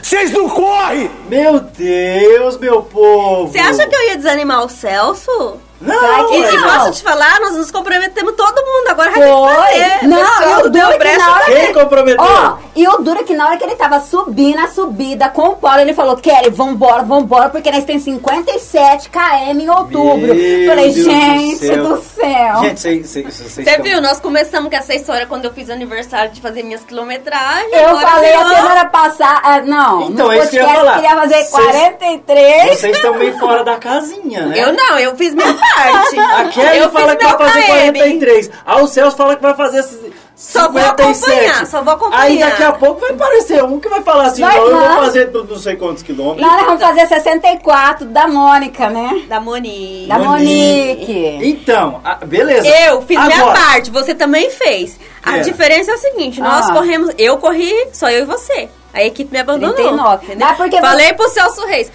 Vocês 0.02 0.30
não 0.32 0.48
correm! 0.48 1.10
Meu 1.28 1.60
Deus, 1.60 2.58
meu 2.58 2.82
povo. 2.82 3.52
Você 3.52 3.58
acha 3.58 3.86
que 3.86 3.94
eu 3.94 4.08
ia 4.08 4.16
desanimar 4.16 4.64
o 4.64 4.68
Celso? 4.68 5.60
Não, 5.80 6.32
E, 6.32 6.42
é- 6.44 6.54
e 6.54 6.56
Não. 6.56 6.62
posso 6.78 6.92
te 6.92 7.02
falar, 7.02 7.38
nós 7.40 7.54
nos 7.54 7.70
comprometemos 7.70 8.34
todo 8.34 8.56
mundo. 8.56 8.88
Agora 8.88 9.10
que 9.12 9.20
Foi. 9.20 9.54
fazer. 9.54 10.06
Não, 10.06 10.16
Pessoal, 10.18 10.42
e 10.42 10.52
o 10.54 10.56
duro 10.62 10.70
deu 10.70 10.88
é 10.88 10.98
que 10.98 11.16
na 11.18 11.32
hora 11.34 11.44
Quem 11.44 11.72
comprometeu? 11.74 12.24
Ó, 12.24 12.56
e 12.74 12.88
o 12.88 12.96
duro 12.98 13.20
é 13.20 13.22
que 13.24 13.34
na 13.34 13.46
hora 13.46 13.56
que 13.58 13.64
ele 13.64 13.74
tava 13.76 14.00
subindo 14.00 14.58
a 14.58 14.68
subida 14.68 15.28
com 15.28 15.48
o 15.48 15.56
Paulo, 15.56 15.80
ele 15.80 15.92
falou, 15.92 16.16
Kelly, 16.16 16.48
vambora, 16.50 17.02
vambora, 17.02 17.50
porque 17.50 17.70
nós 17.70 17.84
temos 17.84 18.02
57 18.04 19.10
km 19.10 19.60
em 19.60 19.68
outubro. 19.68 20.16
Meu 20.34 20.68
Falei, 20.68 20.92
Deus 20.92 20.96
do 21.06 21.10
gente 21.10 21.56
céu. 21.58 21.84
do 21.88 22.02
céu. 22.02 22.60
Gente, 22.62 22.80
vocês, 22.80 23.06
vocês 23.06 23.52
Você 23.66 23.78
viu? 23.82 24.00
Nós 24.00 24.18
começamos 24.18 24.70
com 24.70 24.76
essa 24.76 24.94
história 24.94 25.26
quando 25.26 25.44
eu 25.44 25.52
fiz 25.52 25.68
aniversário 25.68 26.30
de 26.32 26.40
fazer 26.40 26.62
minhas 26.62 26.82
quilometragens. 26.84 27.72
eu 27.72 27.98
falei 28.00 28.32
a 28.34 28.44
semana 28.48 28.84
passada, 28.86 29.40
ah, 29.42 29.60
não, 29.60 30.02
Então, 30.02 30.26
no 30.26 30.32
é 30.32 30.38
isso 30.38 30.50
que 30.50 30.56
eu 30.56 30.62
ia 30.66 30.74
falar. 30.74 30.94
queria 30.94 31.16
fazer 31.16 31.34
Vocês- 31.44 31.50
43. 31.50 32.78
Vocês 32.78 32.96
estão 32.96 33.14
meio 33.14 33.38
fora 33.38 33.62
da 33.64 33.76
casinha, 33.76 34.46
né? 34.46 34.54
Eu 34.58 34.72
não, 34.72 34.98
eu 34.98 35.14
fiz 35.16 35.34
minha 35.34 35.46
parte. 35.74 36.18
A 36.18 36.44
Kelly 36.48 36.78
eu 36.78 36.90
fala 36.90 37.16
que 37.16 37.24
vai 37.24 37.38
fazer 37.38 37.62
KM. 37.62 37.66
43. 37.98 38.50
Ah, 38.64 38.76
o 38.82 38.86
Celso 38.86 39.16
fala 39.16 39.36
que 39.36 39.42
vai 39.42 39.54
fazer 39.54 39.82
c- 39.82 40.12
Só 40.34 40.68
vou 40.70 40.80
57. 40.80 41.30
acompanhar, 41.30 41.66
só 41.66 41.82
vou 41.82 41.94
acompanhar. 41.94 42.22
Aí 42.22 42.38
daqui 42.38 42.62
a 42.62 42.72
pouco 42.72 43.00
vai 43.00 43.10
aparecer 43.12 43.64
um 43.64 43.80
que 43.80 43.88
vai 43.88 44.02
falar 44.02 44.26
assim, 44.26 44.42
Vai 44.42 44.56
não, 44.58 44.66
eu 44.68 44.78
vou 44.78 44.96
fazer 45.04 45.30
não 45.32 45.58
sei 45.58 45.76
quantos 45.76 46.02
quilômetros. 46.02 46.46
Nós 46.46 46.64
vamos 46.66 46.82
fazer 46.82 47.06
64 47.06 48.06
da 48.06 48.28
Mônica, 48.28 48.88
né? 48.90 49.22
Da 49.28 49.40
Monique. 49.40 50.06
Da 50.08 50.18
Monique. 50.18 51.38
Então, 51.42 52.00
a- 52.04 52.16
beleza. 52.24 52.66
Eu 52.68 53.02
fiz 53.02 53.18
minha 53.18 53.36
Agora, 53.42 53.58
parte, 53.58 53.90
você 53.90 54.14
também 54.14 54.50
fez. 54.50 54.98
A 55.24 55.38
É. 55.38 55.40
diferença 55.40 55.90
é 55.90 55.94
o 55.94 55.98
seguinte, 55.98 56.40
nós 56.40 56.68
Ah. 56.68 56.72
corremos, 56.72 57.10
eu 57.18 57.36
corri, 57.38 57.72
só 57.92 58.08
eu 58.10 58.22
e 58.22 58.24
você. 58.26 58.68
A 58.94 59.02
equipe 59.04 59.30
me 59.32 59.38
abandonou. 59.38 59.74
39. 59.74 60.24
entendeu? 60.26 60.46
Mas 60.46 60.56
porque 60.56 60.80
Falei 60.80 61.12
pro 61.12 61.28
Celso 61.28 61.66
Reis. 61.66 61.90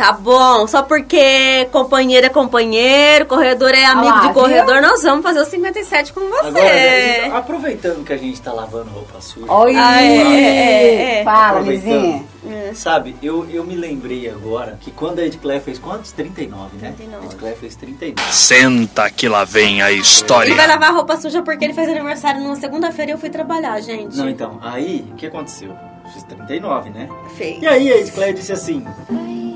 Tá 0.00 0.12
bom, 0.12 0.66
só 0.66 0.82
porque 0.82 1.68
companheiro 1.70 2.24
é 2.24 2.30
companheiro, 2.30 3.26
corredor 3.26 3.68
é 3.74 3.84
amigo 3.84 4.08
lá, 4.08 4.28
de 4.28 4.32
corredor, 4.32 4.80
nós 4.80 5.02
vamos 5.02 5.22
fazer 5.22 5.42
os 5.42 5.48
57 5.48 6.14
com 6.14 6.20
você. 6.22 6.48
Agora, 6.48 6.78
gente, 6.78 7.36
aproveitando 7.36 8.02
que 8.06 8.12
a 8.14 8.16
gente 8.16 8.40
tá 8.40 8.50
lavando 8.50 8.88
roupa 8.88 9.20
suja. 9.20 9.52
Oi, 9.52 9.76
Ah, 9.76 10.02
é, 10.02 10.16
é, 10.16 11.20
é. 11.20 11.24
fala, 11.24 11.58
aproveitando, 11.58 12.24
vizinha. 12.42 12.74
Sabe, 12.74 13.14
eu, 13.22 13.46
eu 13.50 13.62
me 13.62 13.76
lembrei 13.76 14.26
agora 14.30 14.78
que 14.80 14.90
quando 14.90 15.18
a 15.18 15.26
Edclair 15.26 15.60
fez 15.60 15.78
quantos? 15.78 16.12
39, 16.12 16.78
né? 16.78 16.94
39. 16.96 17.22
A 17.22 17.26
Edclair 17.26 17.56
fez 17.58 17.76
39. 17.76 18.32
Senta 18.32 19.10
que 19.10 19.28
lá 19.28 19.44
vem 19.44 19.82
a 19.82 19.92
história. 19.92 20.48
Ele 20.48 20.56
vai 20.56 20.66
lavar 20.66 20.94
roupa 20.94 21.18
suja 21.18 21.42
porque 21.42 21.62
ele 21.62 21.74
fez 21.74 21.86
aniversário 21.90 22.40
numa 22.40 22.56
segunda-feira 22.56 23.10
e 23.10 23.14
eu 23.14 23.18
fui 23.18 23.28
trabalhar, 23.28 23.78
gente. 23.82 24.16
Não, 24.16 24.30
então, 24.30 24.58
aí, 24.62 25.06
o 25.12 25.16
que 25.16 25.26
aconteceu? 25.26 25.76
Fiz 26.12 26.22
39, 26.24 26.90
né? 26.90 27.08
Fez. 27.36 27.62
E 27.62 27.66
aí 27.66 27.92
a 27.92 27.96
Edclair 27.98 28.34
disse 28.34 28.52
assim, 28.52 28.84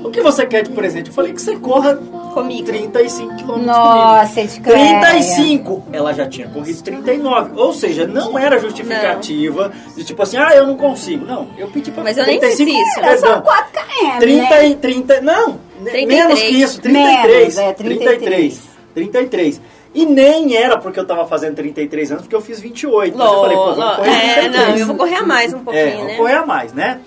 o 0.03 0.09
que 0.09 0.21
você 0.21 0.45
quer 0.45 0.63
de 0.63 0.69
presente? 0.71 1.09
Eu 1.09 1.13
falei 1.13 1.33
que 1.33 1.41
você 1.41 1.55
corra 1.57 1.95
Comigo. 2.33 2.65
35 2.65 3.35
quilômetros 3.35 3.65
Nossa, 3.65 4.33
comigo. 4.35 4.53
Edcleia. 4.53 4.99
35! 4.99 5.83
Ela 5.91 6.13
já 6.13 6.27
tinha 6.27 6.47
corrido 6.49 6.81
39. 6.81 7.51
Ou 7.59 7.73
seja, 7.73 8.05
não 8.05 8.37
era 8.37 8.59
justificativa 8.59 9.71
de 9.95 10.03
tipo 10.03 10.21
assim, 10.21 10.37
ah, 10.37 10.51
eu 10.53 10.67
não 10.67 10.75
consigo. 10.75 11.25
Não, 11.25 11.47
eu 11.57 11.67
pedi 11.69 11.91
pra 11.91 12.03
Mas 12.03 12.17
eu 12.17 12.25
nem 12.25 12.39
fiz 12.39 12.55
35, 12.57 12.79
isso. 12.87 12.99
Era 12.99 13.17
só 13.17 13.25
Perdão, 13.27 13.41
4 13.41 13.71
km, 13.71 14.19
30 14.19 14.49
né? 14.49 14.67
e 14.67 14.75
30, 14.75 15.21
não, 15.21 15.59
ne- 15.79 15.91
33. 15.91 16.07
menos 16.07 16.41
que 16.41 16.47
isso, 16.49 16.81
33. 16.81 17.55
Menos, 17.55 17.57
é, 17.57 17.73
33. 17.73 18.19
33. 18.19 18.61
33. 18.93 19.61
E 19.95 20.05
nem 20.05 20.55
era 20.57 20.77
porque 20.77 20.99
eu 20.99 21.05
tava 21.07 21.25
fazendo 21.25 21.55
33 21.55 22.11
anos, 22.11 22.23
porque 22.23 22.35
eu 22.35 22.41
fiz 22.41 22.59
28. 22.59 23.17
Mas 23.17 23.27
eu 23.31 23.39
falei, 23.41 23.55
pô, 23.57 23.73
vamos 23.73 23.95
correr 23.95 24.09
é, 24.11 24.33
33. 24.41 24.51
não, 24.69 24.77
eu 24.77 24.85
vou 24.87 24.95
correr 24.97 25.15
a 25.15 25.23
mais 25.23 25.53
um 25.53 25.59
pouquinho, 25.63 25.85
É, 25.87 26.03
né? 26.03 26.15
correr 26.17 26.33
a 26.33 26.45
mais, 26.45 26.73
né? 26.73 26.99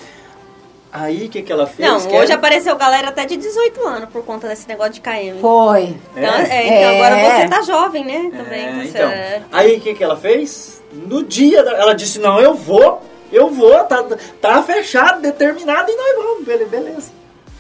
Aí, 0.91 1.27
o 1.27 1.29
que 1.29 1.43
que 1.43 1.53
ela 1.53 1.67
fez? 1.67 1.87
Não, 1.87 2.01
Que 2.01 2.17
hoje 2.17 2.33
era- 2.33 2.37
apareceu 2.37 2.75
galera 2.75 3.09
até 3.11 3.27
de 3.27 3.37
18 3.37 3.87
anos 3.87 4.09
por 4.09 4.25
conta 4.25 4.49
desse 4.49 4.67
negócio 4.67 4.95
de 4.95 5.03
KM. 5.03 5.39
Foi. 5.39 5.95
Então, 6.17 6.35
É. 6.35 6.49
é, 6.49 6.67
então 6.67 6.91
É. 6.91 6.97
agora 6.97 7.43
você 7.43 7.49
tá 7.49 7.61
jovem, 7.63 8.05
né? 8.07 8.31
Também, 8.35 8.67
É, 8.67 8.85
então. 8.85 9.11
certo. 9.11 9.45
Aí 9.53 9.77
o 9.77 9.81
que, 9.83 9.93
que 9.93 10.03
ela 10.03 10.17
fez? 10.17 10.83
No 10.91 11.23
dia, 11.23 11.63
da- 11.63 11.73
ela 11.73 11.95
disse, 11.95 12.19
não, 12.19 12.41
eu 12.41 12.55
vou, 12.55 13.03
eu 13.31 13.51
vou, 13.51 13.85
tá, 13.85 14.03
tá 14.41 14.63
fechado, 14.63 15.21
determinado 15.21 15.91
e 15.91 15.95
nós 15.95 16.25
vamos, 16.25 16.45
Bele- 16.47 16.65
beleza. 16.65 17.11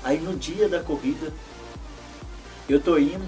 Aí 0.03 0.17
no 0.17 0.35
dia 0.35 0.67
da 0.71 0.81
corrida, 0.81 1.31
eu 2.67 2.81
tô 2.81 2.97
indo, 2.97 3.27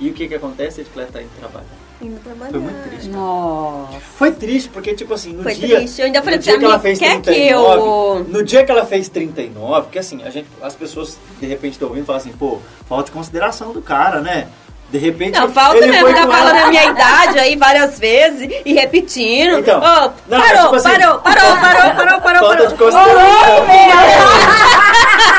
e 0.00 0.08
o 0.10 0.12
que 0.12 0.26
que 0.28 0.34
acontece? 0.34 0.80
A 0.80 0.82
Edclair 0.84 1.08
tá 1.10 1.20
indo 1.20 1.30
trabalhar. 1.38 1.66
Indo 2.02 2.18
trabalhar. 2.20 2.50
Foi 2.50 2.60
muito 2.60 2.88
triste. 2.88 3.08
cara. 3.08 3.22
Nossa. 3.22 4.00
Foi 4.18 4.32
triste, 4.32 4.68
porque 4.68 4.94
tipo 4.94 5.14
assim, 5.14 5.32
no 5.32 5.42
Foi 5.42 5.54
dia... 5.54 5.76
triste. 5.76 6.00
Eu 6.00 6.06
ainda 6.06 6.22
falei 6.22 6.38
no 6.38 6.42
pra 6.44 6.52
dia 6.52 6.58
que 6.58 6.64
ela 6.66 6.78
fez 6.80 6.98
quer 6.98 7.16
que 7.16 7.22
39, 7.22 7.80
eu- 7.80 8.26
No 8.28 8.42
dia 8.44 8.64
que 8.64 8.70
ela 8.72 8.84
fez 8.84 9.08
39, 9.08 9.82
porque 9.82 9.98
assim, 9.98 10.22
a 10.24 10.30
gente, 10.30 10.48
as 10.60 10.74
pessoas 10.74 11.16
de 11.40 11.46
repente 11.46 11.72
estão 11.74 11.88
ouvindo 11.88 12.02
e 12.04 12.06
falam 12.06 12.20
assim, 12.20 12.32
pô, 12.32 12.58
falta 12.88 13.04
de 13.04 13.10
consideração 13.12 13.72
do 13.72 13.80
cara, 13.80 14.20
né? 14.20 14.48
De 14.90 14.98
repente. 14.98 15.38
Não, 15.38 15.48
falta 15.50 15.78
ele 15.78 15.86
mesmo, 15.88 16.06
foi 16.06 16.14
tá 16.14 16.26
falando 16.26 16.56
ela- 16.56 16.66
a 16.66 16.70
minha 16.70 16.84
idade 16.84 17.38
aí 17.38 17.56
várias 17.56 17.98
vezes 17.98 18.48
e 18.64 18.72
repetindo. 18.74 19.58
Então, 19.58 19.78
Ô, 19.80 19.82
não, 19.82 20.12
mas 20.38 20.52
parou, 20.52 20.62
tipo 20.64 20.74
assim- 20.76 20.90
parou, 21.00 21.18
parou, 21.20 21.56
parou, 21.56 21.94
parou, 21.94 22.20
parou, 22.20 22.40
Falta 22.40 22.56
parou. 22.56 22.66
de 22.66 22.74
consideração. 22.74 23.64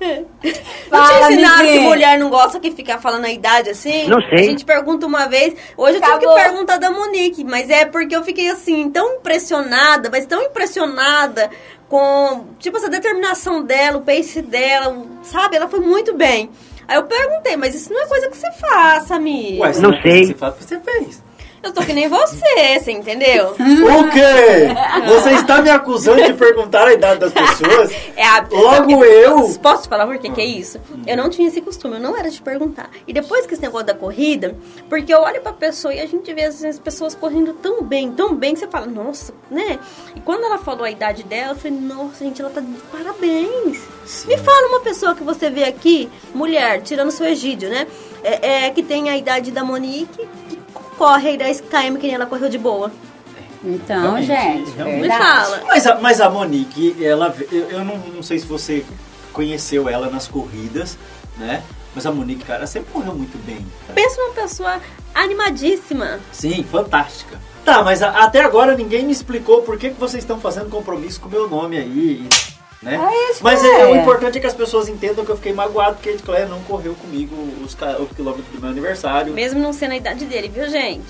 Não 0.04 0.26
te 0.46 0.60
Fala, 0.90 1.32
ensinaram 1.32 1.66
que 1.66 1.80
mulher 1.80 2.20
não 2.20 2.30
gosta 2.30 2.60
que 2.60 2.72
ficar 2.72 3.00
falando 3.00 3.26
a 3.26 3.32
idade 3.32 3.70
assim? 3.70 4.08
Não 4.08 4.20
sei. 4.22 4.40
A 4.40 4.44
gente 4.44 4.66
pergunta 4.66 5.06
uma 5.06 5.28
vez. 5.28 5.56
Hoje 5.78 5.98
eu 5.98 6.02
tive 6.02 6.14
Acabou. 6.14 6.36
que 6.36 6.42
perguntar 6.44 6.78
da 6.78 6.92
Monique, 6.92 7.44
mas 7.44 7.70
é 7.70 7.86
porque 7.86 8.16
eu 8.16 8.24
fiquei 8.24 8.50
assim, 8.50 8.90
tão 8.90 9.16
impressionada, 9.16 10.10
mas 10.12 10.26
tão 10.26 10.42
impressionada 10.42 11.50
com, 11.88 12.46
tipo, 12.60 12.78
essa 12.78 12.90
determinação 12.90 13.62
dela, 13.64 13.98
o 13.98 14.02
pace 14.02 14.42
dela, 14.42 15.06
sabe? 15.24 15.56
Ela 15.56 15.68
foi 15.68 15.80
muito 15.80 16.14
bem. 16.16 16.50
Aí 16.88 16.98
eu 16.98 17.04
perguntei, 17.04 17.56
mas 17.56 17.74
isso 17.76 17.94
não 17.94 18.02
é 18.04 18.08
coisa 18.08 18.30
que 18.30 18.38
você 18.38 18.52
faça, 18.54 19.16
amiga. 19.16 19.62
Ué, 19.64 19.74
se 19.74 19.82
Não 19.82 19.94
é 19.94 20.02
sei. 20.02 20.22
que 20.22 20.28
Você 20.28 20.34
faz, 20.34 20.56
você 20.60 20.80
fez. 20.80 21.24
Eu 21.64 21.72
tô 21.72 21.81
que 21.81 21.94
nem 21.94 22.10
você, 22.10 22.80
você 22.80 22.91
entendeu? 22.91 23.56
O 23.94 24.10
quê? 24.10 24.68
Você 25.07 25.31
está 25.35 25.61
me 25.61 25.69
acusando 25.69 26.22
de 26.22 26.34
perguntar 26.34 26.88
a 26.88 26.94
idade 26.94 27.22
das 27.22 27.31
pessoas? 27.31 27.91
É 28.15 28.26
a... 28.26 28.45
Logo 28.52 29.03
eu. 29.03 29.57
Posso 29.60 29.84
te 29.84 29.90
falar 29.90 30.06
por 30.06 30.18
que 30.18 30.30
que 30.30 30.41
é 30.41 30.45
isso? 30.45 30.80
Eu 31.07 31.15
não 31.18 31.30
tinha 31.30 31.48
esse 31.48 31.61
costume, 31.61 31.95
eu 31.95 31.99
não 32.02 32.18
era 32.18 32.30
de 32.30 32.41
perguntar. 32.41 32.90
E 33.07 33.14
depois 33.14 33.48
que 33.48 33.53
esse 33.53 33.61
negócio 33.61 33.88
da 33.88 33.94
corrida, 33.94 34.56
porque 34.90 35.14
eu 35.14 35.22
olho 35.22 35.41
pra 35.41 35.53
pessoa 35.53 35.94
e 35.94 35.99
a 35.99 36.06
gente 36.06 36.31
vê 36.34 36.44
assim, 36.44 36.68
as 36.68 36.80
pessoas 36.80 37.15
correndo 37.15 37.53
tão 37.53 37.81
bem, 37.81 38.11
tão 38.11 38.35
bem, 38.35 38.53
que 38.53 38.60
você 38.60 38.68
fala, 38.68 38.85
nossa, 38.85 39.34
né? 39.49 39.80
E 40.15 40.19
quando 40.19 40.44
ela 40.44 40.57
falou 40.57 40.84
a 40.84 40.91
idade 40.91 41.23
dela, 41.23 41.53
eu 41.53 41.56
falei, 41.56 41.77
nossa, 41.80 42.23
gente, 42.23 42.41
ela 42.41 42.52
tá 42.52 42.61
de 42.61 42.68
parabéns. 42.91 43.81
Me 44.26 44.38
fala 44.38 44.68
uma 44.68 44.81
pessoa 44.81 45.15
que 45.15 45.23
você 45.23 45.49
vê 45.49 45.64
aqui, 45.64 46.10
mulher, 46.34 46.81
tirando 46.81 47.11
seu 47.11 47.26
Egídio, 47.26 47.69
né? 47.69 47.88
É, 48.23 48.65
é, 48.65 48.69
que 48.69 48.81
tem 48.81 49.10
a 49.10 49.18
idade 49.18 49.52
da 49.52 49.64
Monique, 49.64 50.27
que 50.43 50.43
corre 51.04 51.30
aí 51.32 51.38
10 51.38 51.62
km 51.62 51.96
que 52.00 52.08
nem 52.08 52.14
ela 52.16 52.26
correu 52.26 52.48
de 52.48 52.58
boa. 52.58 52.90
Então, 53.62 54.16
Realmente, 54.16 54.28
gente, 54.28 54.72
realmente. 54.76 55.02
Me 55.02 55.08
verdade. 55.10 55.24
fala. 55.50 55.62
Mas 55.68 55.88
a, 55.88 55.96
mas 55.96 56.22
a 56.22 56.30
Monique, 56.30 56.96
ela, 57.04 57.36
eu, 57.52 57.70
eu 57.72 57.86
não, 57.86 57.98
não 57.98 58.24
sei 58.24 58.40
se 58.40 58.46
você 58.46 58.86
conheceu 59.34 59.90
ela 59.90 60.10
nas 60.10 60.28
corridas, 60.28 60.98
né? 61.38 61.62
Mas 61.96 62.06
a 62.06 62.12
Monique, 62.12 62.44
cara, 62.46 62.66
sempre 62.68 62.92
correu 62.92 63.14
muito 63.16 63.38
bem. 63.46 63.66
Pensa 63.94 64.22
numa 64.22 64.34
pessoa 64.34 64.80
animadíssima. 65.14 66.20
Sim, 66.32 66.64
fantástica. 66.70 67.40
Tá, 67.66 67.84
mas 67.84 68.02
a- 68.02 68.24
até 68.24 68.42
agora 68.42 68.76
ninguém 68.76 69.06
me 69.06 69.12
explicou 69.12 69.62
por 69.62 69.78
que, 69.78 69.90
que 69.92 70.00
vocês 70.00 70.24
estão 70.24 70.40
fazendo 70.40 70.70
compromisso 70.70 71.20
com 71.22 71.28
o 71.28 71.32
meu 71.32 71.50
nome 71.50 71.78
aí, 71.78 72.28
né? 72.84 72.96
É 73.12 73.32
isso, 73.32 73.44
mas 73.44 73.64
é. 73.64 73.82
é, 73.82 73.86
o 73.88 73.96
importante 73.96 74.38
é 74.38 74.42
que 74.42 74.48
as 74.48 74.54
pessoas 74.54 74.88
entendam 74.88 75.24
que 75.26 75.32
eu 75.32 75.36
fiquei 75.38 75.54
magoado 75.54 75.96
porque 75.96 76.10
a 76.10 76.14
Edclaire 76.14 76.50
não 76.50 76.62
correu 76.62 76.94
comigo 76.96 77.36
os, 77.64 77.74
ca- 77.74 77.98
o 78.00 78.06
quilômetro 78.08 78.52
do 78.52 78.60
meu 78.62 78.70
aniversário. 78.70 79.34
Mesmo 79.34 79.60
não 79.60 79.74
sendo 79.74 79.92
a 79.94 79.98
idade 79.98 80.26
dele, 80.26 80.50
viu, 80.50 80.70
gente? 80.70 81.02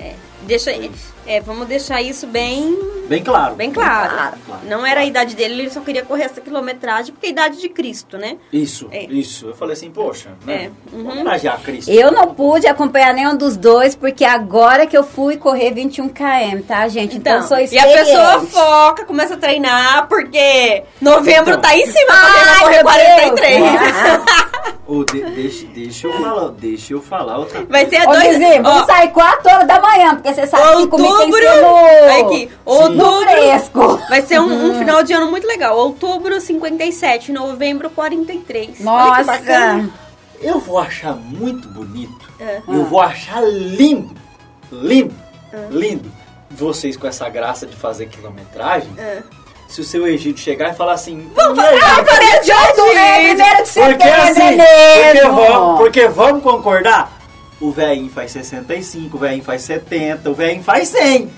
É, 0.00 0.14
Deixa, 0.42 0.72
Foi 0.72 0.86
isso. 0.86 1.12
É, 1.26 1.40
vamos 1.40 1.66
deixar 1.68 2.00
isso 2.02 2.26
bem, 2.26 2.76
bem 3.08 3.22
claro. 3.22 3.54
bem 3.54 3.70
claro. 3.70 4.36
claro. 4.46 4.62
Não 4.68 4.84
era 4.84 5.00
a 5.00 5.04
idade 5.04 5.34
dele, 5.36 5.60
ele 5.62 5.70
só 5.70 5.80
queria 5.80 6.04
correr 6.04 6.24
essa 6.24 6.40
quilometragem 6.40 7.12
porque 7.12 7.26
é 7.26 7.28
a 7.30 7.32
idade 7.32 7.60
de 7.60 7.68
Cristo, 7.68 8.16
né? 8.18 8.36
Isso, 8.52 8.88
É. 8.90 9.04
isso. 9.04 9.46
Eu 9.48 9.54
falei 9.54 9.74
assim, 9.74 9.90
poxa, 9.90 10.30
né? 10.44 10.54
É, 10.64 10.70
uhum. 10.96 11.02
Vamos 11.04 11.12
homenagear 11.12 11.60
Cristo. 11.60 11.90
Eu 11.90 12.10
não 12.10 12.34
pude 12.34 12.66
acompanhar 12.66 13.12
nenhum 13.14 13.36
dos 13.36 13.56
dois, 13.56 13.94
porque 13.94 14.24
agora 14.24 14.86
que 14.86 14.96
eu 14.96 15.04
fui 15.04 15.36
correr 15.36 15.72
21 15.72 16.08
km, 16.08 16.60
tá, 16.66 16.86
gente? 16.88 17.16
Então, 17.16 17.36
eu 17.36 17.42
sou 17.42 17.56
e 17.56 17.60
a 17.60 17.64
experiente. 17.64 17.98
pessoa 17.98 18.40
foca, 18.46 19.04
começa 19.04 19.34
a 19.34 19.36
treinar, 19.36 20.08
porque 20.08 20.82
novembro 21.00 21.50
Então. 21.50 21.60
tá 21.60 21.76
em 21.76 21.86
cima, 21.86 22.12
porque 22.12 22.44
vai 22.44 22.54
Ai, 22.54 22.60
correr 22.60 22.76
meu 22.76 22.84
43. 22.84 23.62
Ô, 24.86 25.04
de- 25.04 25.22
deixa, 25.22 25.66
deixa 25.66 26.06
eu 26.08 26.12
falar, 26.14 26.48
deixa 26.50 26.92
eu 26.94 27.00
falar 27.00 27.38
outra 27.38 27.58
coisa. 27.64 27.70
Vai 27.70 27.88
ser 27.88 28.08
Ô, 28.08 28.12
dois... 28.12 28.30
Dizer, 28.30 28.60
ó, 28.60 28.62
vamos 28.62 28.86
sair 28.86 29.08
4 29.10 29.50
horas 29.52 29.66
da 29.68 29.80
manhã, 29.80 30.14
porque 30.16 30.34
você 30.34 30.46
sabe 30.48 30.82
que 30.82 30.88
comigo 30.88 31.09
Outubro. 31.10 31.40
Olha 32.04 32.20
aqui, 32.26 32.50
outubro, 32.64 33.20
fresco. 33.30 33.96
vai 34.08 34.22
ser 34.22 34.40
um, 34.40 34.70
um 34.70 34.78
final 34.78 35.02
de 35.02 35.12
ano 35.12 35.30
muito 35.30 35.46
legal. 35.46 35.76
Outubro 35.76 36.40
57, 36.40 37.32
novembro 37.32 37.90
43. 37.90 38.68
Olha 38.68 38.76
que 38.76 38.82
Nossa. 38.84 39.24
bacana. 39.24 39.90
Eu 40.40 40.58
vou 40.58 40.78
achar 40.78 41.14
muito 41.14 41.68
bonito. 41.68 42.30
É. 42.40 42.60
Eu 42.66 42.84
vou 42.84 43.00
achar 43.00 43.42
lindo, 43.42 44.14
lindo, 44.72 45.14
lindo. 45.70 46.10
Vocês 46.50 46.96
com 46.96 47.06
essa 47.06 47.28
graça 47.28 47.66
de 47.66 47.76
fazer 47.76 48.06
quilometragem. 48.06 48.90
É. 48.98 49.22
Se 49.68 49.80
o 49.80 49.84
seu 49.84 50.04
Egito 50.08 50.40
chegar 50.40 50.70
e 50.70 50.74
falar 50.74 50.94
assim, 50.94 51.30
Vamos 51.32 51.56
"E 51.56 51.60
aí, 51.60 51.78
falar 51.78 52.02
para 52.04 52.38
de 52.40 52.50
É, 52.50 52.54
hoje! 52.56 53.26
primeiro 53.28 53.62
de 53.62 53.68
setembro, 53.68 53.98
Porque 53.98 54.08
assim, 54.08 54.60
é 54.60 55.12
porque 55.12 55.28
vamos, 55.28 55.78
porque 55.78 56.08
vamos 56.08 56.42
concordar? 56.42 57.19
O 57.60 57.70
velhinho 57.70 58.10
faz 58.10 58.30
65, 58.32 59.16
o 59.16 59.20
velhinho 59.20 59.44
faz 59.44 59.62
70, 59.62 60.30
o 60.30 60.34
velhinho 60.34 60.62
faz 60.64 60.88
100. 60.88 61.30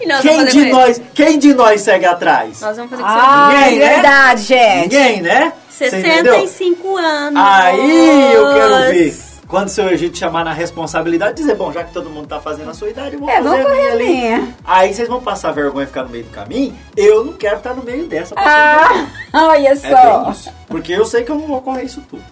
E 0.00 0.06
nós 0.06 0.20
Quem 0.22 0.36
vamos 0.36 0.52
de 0.52 0.64
nós, 0.70 1.00
quem 1.14 1.38
de 1.38 1.52
nós 1.54 1.80
segue 1.82 2.06
atrás? 2.06 2.60
Nós 2.60 2.76
vamos 2.76 2.90
fazer 2.90 3.02
com 3.02 3.08
Ah, 3.08 3.48
seu 3.50 3.58
é 3.58 3.64
Ninguém, 3.70 3.78
né? 3.80 3.88
verdade, 3.94 4.42
gente. 4.42 4.82
Ninguém, 4.82 5.22
né? 5.22 5.52
Você 5.68 5.86
entendeu? 5.88 6.34
65 6.34 6.96
anos. 6.96 7.42
Aí 7.44 8.32
eu 8.34 8.54
quero 8.54 8.92
ver. 8.92 9.28
Quando 9.48 9.66
o 9.68 9.70
seu 9.70 9.88
Egito 9.88 10.18
chamar 10.18 10.44
na 10.44 10.52
responsabilidade, 10.52 11.34
dizer, 11.36 11.54
bom, 11.54 11.72
já 11.72 11.82
que 11.82 11.90
todo 11.92 12.10
mundo 12.10 12.26
tá 12.28 12.38
fazendo 12.38 12.70
a 12.70 12.74
sua 12.74 12.90
idade, 12.90 13.14
eu 13.14 13.20
vou 13.20 13.30
É, 13.30 13.36
fazer 13.36 13.48
vamos 13.48 13.66
a 13.66 13.70
minha 13.74 13.92
ali. 13.92 14.54
Aí 14.64 14.92
vocês 14.92 15.08
vão 15.08 15.20
passar 15.22 15.52
vergonha 15.52 15.84
e 15.84 15.86
ficar 15.86 16.02
no 16.04 16.10
meio 16.10 16.24
do 16.24 16.30
caminho. 16.30 16.76
Eu 16.94 17.24
não 17.24 17.32
quero 17.32 17.56
estar 17.56 17.72
no 17.74 17.82
meio 17.82 18.06
dessa 18.06 18.34
Ah, 18.36 19.06
olha 19.32 19.68
É 19.70 19.74
só. 19.74 20.20
bem 20.24 20.32
isso. 20.32 20.50
Porque 20.68 20.92
eu 20.92 21.04
sei 21.06 21.24
que 21.24 21.30
eu 21.30 21.36
não 21.36 21.46
vou 21.46 21.62
correr 21.62 21.84
isso 21.84 22.02
tudo. 22.10 22.22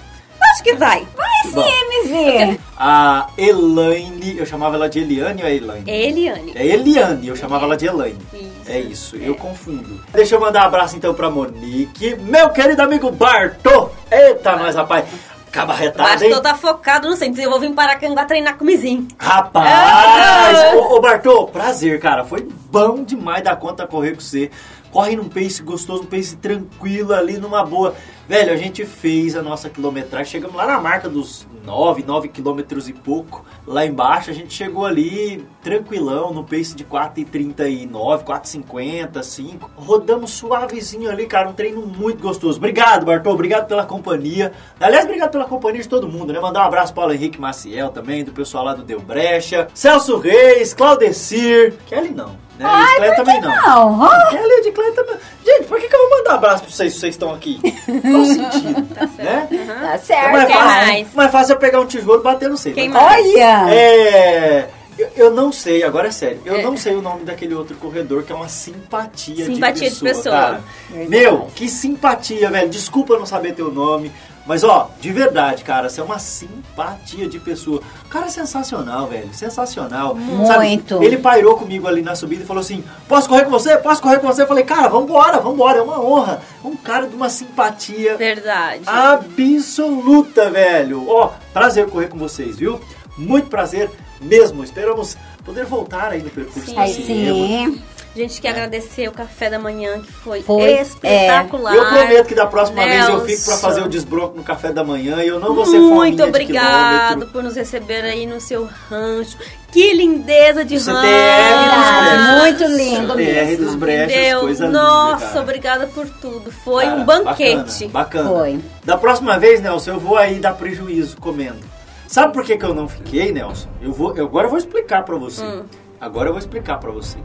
Acho 0.56 0.64
que 0.64 0.74
vai. 0.74 1.06
Bom, 1.52 1.60
MZ. 1.60 2.58
a 2.78 3.26
Elaine, 3.36 4.38
eu 4.38 4.46
chamava 4.46 4.74
ela 4.76 4.88
de 4.88 5.00
Eliane 5.00 5.42
ou 5.42 5.48
é 5.48 5.54
Elaine? 5.54 5.90
Eliane. 5.90 6.52
É 6.54 6.66
Eliane, 6.66 7.28
eu 7.28 7.36
chamava 7.36 7.66
ela 7.66 7.76
de 7.76 7.84
Elaine. 7.84 8.18
Isso. 8.32 8.62
É 8.66 8.80
isso, 8.80 9.16
eu 9.16 9.34
confundo. 9.34 10.00
Deixa 10.14 10.34
eu 10.34 10.40
mandar 10.40 10.62
um 10.62 10.66
abraço 10.68 10.96
então 10.96 11.12
pra 11.12 11.28
Monique, 11.28 12.16
meu 12.16 12.48
querido 12.48 12.80
amigo 12.80 13.10
Bartô. 13.12 13.90
Eita, 14.10 14.56
nós, 14.56 14.74
rapaz. 14.74 15.04
Acaba 15.48 15.74
retado, 15.74 16.24
hein? 16.24 16.30
Bastou 16.30 16.42
tá 16.42 16.54
focado 16.54 17.08
no 17.10 17.16
centro. 17.16 17.42
Eu 17.42 17.50
vou 17.50 17.60
vir 17.60 17.72
para 17.72 17.96
Canga 17.96 18.24
treinar 18.24 18.56
com 18.56 18.64
o 18.64 18.66
Mizinho. 18.66 19.06
Rapaz! 19.18 20.74
ô, 20.74 20.96
ô 20.96 21.00
Bartô, 21.02 21.48
prazer, 21.48 22.00
cara. 22.00 22.24
Foi 22.24 22.48
bom 22.76 23.02
demais 23.02 23.42
da 23.42 23.56
conta 23.56 23.86
correr 23.86 24.12
com 24.12 24.20
você. 24.20 24.50
Corre 24.92 25.16
num 25.16 25.28
pace 25.28 25.62
gostoso, 25.62 26.02
um 26.02 26.06
pace 26.06 26.36
tranquilo 26.36 27.14
ali, 27.14 27.38
numa 27.38 27.64
boa. 27.64 27.94
Velho, 28.28 28.52
a 28.52 28.56
gente 28.56 28.84
fez 28.84 29.34
a 29.34 29.42
nossa 29.42 29.70
quilometragem. 29.70 30.30
Chegamos 30.30 30.56
lá 30.56 30.66
na 30.66 30.78
marca 30.78 31.08
dos 31.08 31.46
9, 31.64 32.02
9 32.02 32.28
quilômetros 32.28 32.88
e 32.88 32.92
pouco. 32.92 33.44
Lá 33.66 33.84
embaixo 33.84 34.30
a 34.30 34.32
gente 34.34 34.52
chegou 34.52 34.84
ali 34.84 35.46
tranquilão, 35.62 36.32
no 36.32 36.44
pace 36.44 36.74
de 36.74 36.84
4,39, 36.84 38.24
4,50, 38.24 39.22
5. 39.22 39.70
Rodamos 39.74 40.32
suavezinho 40.32 41.10
ali, 41.10 41.26
cara. 41.26 41.48
Um 41.48 41.54
treino 41.54 41.86
muito 41.86 42.22
gostoso. 42.22 42.58
Obrigado, 42.58 43.06
Bartô. 43.06 43.30
Obrigado 43.30 43.66
pela 43.66 43.86
companhia. 43.86 44.52
Aliás, 44.78 45.04
obrigado 45.04 45.30
pela 45.30 45.46
companhia 45.46 45.82
de 45.82 45.88
todo 45.88 46.08
mundo, 46.08 46.32
né? 46.32 46.40
Mandar 46.40 46.60
um 46.60 46.66
abraço 46.68 46.92
para 46.92 47.08
o 47.08 47.12
Henrique 47.12 47.40
Maciel 47.40 47.88
também, 47.88 48.22
do 48.22 48.32
pessoal 48.32 48.64
lá 48.64 48.74
do 48.74 48.82
Deu 48.82 49.00
Brecha. 49.00 49.68
Celso 49.74 50.18
Reis, 50.18 50.74
Claudecir. 50.74 51.74
Kelly 51.86 52.10
não. 52.10 52.45
Né? 52.58 52.64
Ai, 52.68 52.92
Edclaire 52.92 53.16
por 53.16 53.24
que 53.24 53.32
também 53.32 53.40
não. 53.42 53.96
não? 53.96 54.30
Kelly 54.30 54.48
e 54.48 54.58
Edclaire 54.68 54.94
também. 54.94 55.16
Gente, 55.44 55.64
por 55.66 55.78
que, 55.80 55.88
que 55.88 55.94
eu 55.94 56.08
vou 56.08 56.18
mandar 56.18 56.34
abraço 56.34 56.62
pra 56.64 56.72
vocês 56.72 56.92
se 56.94 57.00
vocês 57.00 57.14
estão 57.14 57.34
aqui? 57.34 57.60
Qual 57.60 58.22
o 58.22 58.24
sentido? 58.26 58.86
né? 59.18 59.48
Tá 59.80 59.94
É 59.94 59.98
certo. 59.98 60.32
mais 60.32 60.46
Quem 60.46 60.56
fácil, 60.56 60.86
mais? 60.86 61.14
mais 61.14 61.30
fácil 61.32 61.52
é 61.52 61.58
pegar 61.58 61.80
um 61.80 61.86
tijolo 61.86 62.20
e 62.20 62.24
bater 62.24 62.48
no 62.48 62.56
seio. 62.56 62.74
Mais? 62.90 63.26
Olha. 63.26 63.70
É. 63.74 64.68
Eu, 64.98 65.08
eu 65.14 65.30
não 65.30 65.52
sei, 65.52 65.82
agora 65.82 66.08
é 66.08 66.10
sério. 66.10 66.40
Eu 66.46 66.56
É. 66.56 66.62
não 66.62 66.74
sei 66.74 66.94
o 66.94 67.02
nome 67.02 67.22
daquele 67.24 67.52
outro 67.54 67.76
corredor 67.76 68.22
que 68.22 68.32
é 68.32 68.34
uma 68.34 68.48
simpatia, 68.48 69.44
Simpatia 69.44 69.90
de 69.90 69.94
de 69.96 70.00
pessoa. 70.02 70.14
pessoa. 70.14 70.34
cara. 70.34 70.62
Meu, 71.08 71.48
que 71.54 71.68
simpatia, 71.68 72.50
velho. 72.50 72.70
Desculpa 72.70 73.12
eu 73.12 73.18
não 73.18 73.26
saber 73.26 73.52
teu 73.52 73.70
nome. 73.70 74.10
Mas 74.46 74.62
ó, 74.62 74.90
de 75.00 75.10
verdade, 75.10 75.64
cara, 75.64 75.88
você 75.88 76.00
é 76.00 76.04
uma 76.04 76.18
simpatia 76.20 77.28
de 77.28 77.38
pessoa. 77.40 77.80
O 78.04 78.08
cara 78.08 78.26
é 78.26 78.28
sensacional, 78.28 79.08
velho. 79.08 79.28
Sensacional. 79.34 80.16
Sabe, 80.46 80.66
Muito. 80.66 81.02
ele 81.02 81.16
pairou 81.18 81.56
comigo 81.56 81.88
ali 81.88 82.00
na 82.00 82.14
subida 82.14 82.44
e 82.44 82.46
falou 82.46 82.60
assim: 82.60 82.84
Posso 83.08 83.28
correr 83.28 83.44
com 83.44 83.50
você? 83.50 83.76
Posso 83.76 84.00
correr 84.00 84.20
com 84.20 84.26
você? 84.28 84.42
Eu 84.42 84.46
falei, 84.46 84.64
cara, 84.64 84.88
vambora, 84.88 85.40
vambora, 85.40 85.78
é 85.78 85.82
uma 85.82 86.00
honra. 86.00 86.40
Um 86.64 86.76
cara 86.76 87.06
de 87.08 87.16
uma 87.16 87.28
simpatia 87.28 88.16
Verdade. 88.16 88.82
absoluta, 88.86 90.48
velho. 90.50 91.08
Ó, 91.08 91.32
prazer 91.52 91.88
correr 91.88 92.08
com 92.08 92.18
vocês, 92.18 92.56
viu? 92.56 92.80
Muito 93.18 93.48
prazer 93.48 93.90
mesmo. 94.20 94.62
Esperamos 94.62 95.16
poder 95.44 95.64
voltar 95.64 96.12
aí 96.12 96.22
no 96.22 96.30
percurso 96.30 96.70
Sim. 96.70 96.78
Aí 96.78 96.92
cinema. 96.92 97.36
sim. 97.36 97.82
A 98.16 98.18
gente 98.18 98.40
quer 98.40 98.48
agradecer 98.48 99.06
o 99.08 99.12
café 99.12 99.50
da 99.50 99.58
manhã, 99.58 100.00
que 100.00 100.10
foi, 100.10 100.40
Foi, 100.40 100.70
espetacular. 100.80 101.74
Eu 101.74 101.86
prometo 101.86 102.26
que 102.26 102.34
da 102.34 102.46
próxima 102.46 102.82
vez 102.82 103.06
eu 103.06 103.20
fico 103.26 103.42
pra 103.44 103.52
Nelson. 103.52 103.56
fazer 103.68 103.82
o 103.82 103.88
desbronco 103.90 104.34
no 104.38 104.42
café 104.42 104.72
da 104.72 104.82
manhã 104.82 105.22
e 105.22 105.28
eu 105.28 105.38
não 105.38 105.54
vou 105.54 105.66
ser 105.66 105.78
Muito 105.78 106.24
obrigado 106.24 107.26
por 107.26 107.42
nos 107.42 107.54
receber 107.54 108.02
aí 108.04 108.26
no 108.26 108.40
seu 108.40 108.66
rancho. 108.88 109.36
Que 109.70 109.92
lindeza 109.92 110.64
de 110.64 110.78
rancho. 110.78 112.40
muito 112.40 112.64
lindo 112.64 113.12
BR 113.12 113.22
mesmo. 113.22 113.66
dos 113.66 113.74
brechas, 113.74 114.40
coisa 114.40 114.64
linda, 114.66 114.78
Nossa, 114.82 115.26
cara. 115.26 115.40
obrigada 115.42 115.86
por 115.88 116.08
tudo. 116.08 116.50
Foi 116.50 116.84
Cara, 116.86 116.96
um 116.96 117.04
banquete. 117.04 117.86
Bacana, 117.88 118.24
bacana. 118.24 118.30
Foi. 118.30 118.60
Da 118.82 118.96
próxima 118.96 119.38
vez, 119.38 119.60
Nelson, 119.60 119.90
eu 119.90 120.00
vou 120.00 120.16
aí 120.16 120.38
dar 120.38 120.54
prejuízo 120.54 121.18
comendo. 121.18 121.60
Sabe 122.08 122.32
por 122.32 122.44
que, 122.44 122.56
que 122.56 122.64
eu 122.64 122.72
não 122.72 122.88
fiquei, 122.88 123.30
Nelson? 123.30 123.68
Eu 123.82 123.92
vou, 123.92 124.16
eu, 124.16 124.24
agora 124.24 124.46
eu 124.46 124.50
vou 124.50 124.58
explicar 124.58 125.02
pra 125.04 125.16
você. 125.16 125.44
Hum. 125.44 125.64
Agora 126.00 126.30
eu 126.30 126.32
vou 126.32 126.38
explicar 126.40 126.78
pra 126.78 126.90
você. 126.90 127.18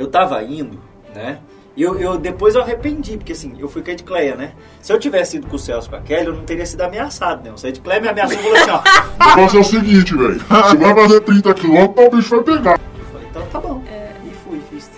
Eu 0.00 0.06
tava 0.06 0.42
indo, 0.42 0.80
né? 1.14 1.40
E 1.76 1.82
eu, 1.82 1.98
eu, 1.98 2.16
depois 2.16 2.54
eu 2.54 2.62
arrependi, 2.62 3.18
porque 3.18 3.32
assim, 3.32 3.54
eu 3.58 3.68
fui 3.68 3.82
com 3.82 3.90
a 3.90 3.92
Edcleia, 3.92 4.34
né? 4.34 4.54
Se 4.80 4.90
eu 4.90 4.98
tivesse 4.98 5.36
ido 5.36 5.46
com 5.46 5.56
o 5.56 5.58
Celso 5.58 5.90
com 5.90 5.96
a 5.96 6.00
Kelly, 6.00 6.28
eu 6.28 6.32
não 6.32 6.42
teria 6.42 6.64
sido 6.64 6.80
ameaçado, 6.80 7.44
né? 7.44 7.54
A 7.62 7.68
Edcleia 7.68 8.00
me 8.00 8.08
ameaçou 8.08 8.38
e 8.38 8.42
falou 8.42 8.56
assim, 8.56 8.70
ó. 8.70 8.80
O 9.20 9.36
negócio 9.36 9.58
é 9.58 9.60
o 9.60 9.64
seguinte, 9.64 10.16
velho. 10.16 10.40
Você 10.40 10.76
vai 10.78 10.94
fazer 10.94 11.20
30 11.20 11.52
quilômetros, 11.52 12.06
o 12.06 12.16
bicho 12.16 12.30
vai 12.30 12.44
pegar. 12.44 12.80
Eu 12.98 13.04
falei, 13.12 13.26
então 13.28 13.46
tá 13.46 13.60
bom. 13.60 13.82
É. 13.90 14.12
E 14.24 14.30
fui, 14.42 14.62
fiz 14.70 14.90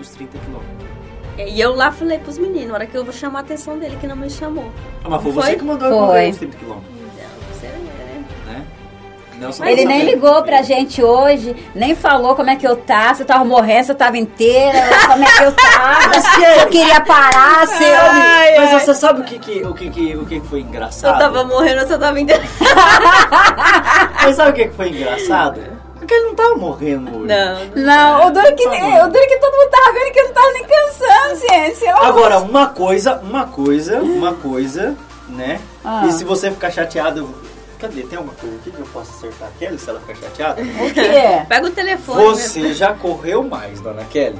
os 0.00 0.08
30 0.08 0.38
quilômetros. 0.38 0.82
E 1.36 1.60
eu 1.60 1.74
lá 1.74 1.92
falei 1.92 2.18
pros 2.18 2.38
meninos, 2.38 2.68
na 2.68 2.74
hora 2.74 2.86
que 2.86 2.96
eu 2.96 3.04
vou 3.04 3.12
chamar 3.12 3.40
a 3.40 3.42
atenção 3.42 3.78
dele, 3.78 3.98
que 4.00 4.06
não 4.06 4.16
me 4.16 4.30
chamou. 4.30 4.72
Ah, 5.04 5.10
mas 5.10 5.22
foi, 5.22 5.32
Foi? 5.32 5.42
você 5.42 5.56
que 5.56 5.64
mandou 5.64 5.88
eu 5.88 5.98
correr 5.98 6.30
os 6.30 6.38
30 6.38 6.56
quilômetros, 6.56 6.91
Ele 9.64 9.84
nem 9.84 10.04
ligou 10.04 10.42
pra 10.42 10.62
gente 10.62 11.02
hoje, 11.02 11.54
nem 11.74 11.94
falou 11.94 12.34
como 12.34 12.50
é 12.50 12.56
que 12.56 12.66
eu 12.66 12.76
tava, 12.76 13.14
se 13.14 13.22
eu 13.22 13.26
tava 13.26 13.44
morrendo, 13.44 13.84
se 13.86 13.92
eu 13.92 13.96
tava 13.96 14.16
inteira, 14.18 14.78
como 15.08 15.24
é 15.24 15.26
que 15.26 15.42
eu 15.44 15.52
tava, 15.52 16.08
Mas 16.08 16.24
se 16.24 16.40
que- 16.40 16.60
eu 16.60 16.66
queria 16.68 17.00
parar, 17.00 17.66
se 17.66 17.82
eu... 17.84 17.96
Ai, 18.00 18.56
Mas 18.58 18.72
ai. 18.74 18.80
você 18.80 18.94
sabe 18.94 19.20
o 19.20 19.24
que, 19.24 19.38
que, 19.38 19.62
o 19.66 19.74
que, 19.74 19.90
que, 19.90 20.16
o 20.16 20.26
que 20.26 20.40
que 20.40 20.46
foi 20.46 20.60
engraçado? 20.60 21.14
Eu 21.14 21.18
tava 21.18 21.44
morrendo, 21.44 21.86
você 21.86 21.98
tava 21.98 22.18
indo. 22.20 22.32
Mas 24.22 24.36
sabe 24.36 24.50
o 24.50 24.54
que, 24.54 24.68
que 24.68 24.74
foi 24.76 24.88
engraçado? 24.90 25.60
Porque 25.96 26.14
ele 26.14 26.26
não 26.28 26.34
tava 26.34 26.56
morrendo 26.56 27.16
hoje. 27.16 27.26
Não. 27.28 27.84
Não, 27.84 28.26
o 28.26 28.30
duro 28.32 28.46
é 28.46 28.52
que, 28.52 28.64
Tá 28.64 28.70
o 29.04 29.08
duro 29.08 29.18
é 29.24 29.26
que 29.26 29.38
todo 29.38 29.52
mundo 29.56 29.70
tava 29.70 29.92
vendo 29.92 30.12
que 30.12 30.18
eu 30.20 30.24
não 30.26 30.32
tava 30.34 30.52
nem 30.52 30.64
cansando, 30.64 31.40
gente. 31.48 31.86
Agora, 31.88 32.38
uma 32.40 32.66
coisa, 32.68 33.20
uma 33.22 33.46
coisa, 33.46 34.00
uma 34.02 34.34
coisa, 34.34 34.96
né? 35.28 35.60
Ah. 35.84 36.02
E 36.06 36.12
se 36.12 36.24
você 36.24 36.50
ficar 36.50 36.70
chateado... 36.70 37.51
Cadê? 37.82 38.02
Tem 38.02 38.16
alguma 38.16 38.34
coisa 38.36 38.56
aqui 38.56 38.70
que 38.70 38.78
eu 38.80 38.86
posso 38.86 39.10
acertar 39.10 39.48
a 39.48 39.50
Kelly 39.58 39.78
se 39.78 39.90
ela 39.90 40.00
ficar 40.00 40.14
chateada? 40.14 40.62
O 40.80 40.94
quê? 40.94 41.44
Pega 41.48 41.66
o 41.66 41.70
telefone. 41.70 42.26
né? 42.28 42.34
Você 42.34 42.72
já 42.74 42.94
correu 42.94 43.42
mais, 43.42 43.80
dona 43.80 44.04
Kelly? 44.04 44.38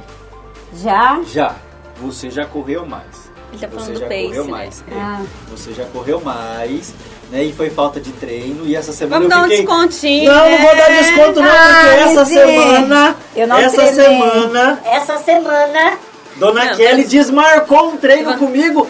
Já? 0.75 1.21
Já. 1.31 1.55
Você 2.01 2.29
já 2.29 2.45
correu 2.45 2.85
mais. 2.85 3.31
Ele 3.51 3.59
tá 3.61 3.67
falando 3.67 3.85
Você 3.85 3.93
do 3.93 3.99
já 3.99 4.07
pace, 4.07 4.23
correu 4.25 4.45
né? 4.45 4.51
mais. 4.51 4.83
é. 4.91 4.95
Ah. 4.99 5.21
Você 5.51 5.73
já 5.73 5.85
correu 5.85 6.21
mais, 6.21 6.93
né? 7.29 7.43
E 7.43 7.53
foi 7.53 7.69
falta 7.69 7.99
de 8.01 8.11
treino. 8.13 8.65
E 8.65 8.75
essa 8.75 8.91
semana 8.91 9.19
Vamos 9.19 9.31
eu 9.31 9.37
dar 9.37 9.45
um 9.45 9.49
fiquei... 9.49 9.57
descontinho. 9.65 10.31
Não, 10.33 10.49
não 10.49 10.57
vou 10.57 10.75
dar 10.75 10.87
desconto 10.89 11.39
não, 11.41 11.49
porque 11.51 11.57
Ai, 11.59 11.99
essa 11.99 12.25
gente, 12.25 12.39
semana... 12.39 13.15
eu 13.35 13.47
não 13.47 13.57
essa 13.57 13.75
treinei. 13.83 14.03
semana... 14.05 14.81
Essa 14.85 15.17
semana, 15.19 15.97
Dona 16.37 16.65
Não, 16.65 16.75
Kelly 16.77 17.01
mas- 17.01 17.09
desmarcou 17.09 17.89
um 17.91 17.97
treino 17.97 18.31
Mas- 18.31 18.39
comigo, 18.39 18.87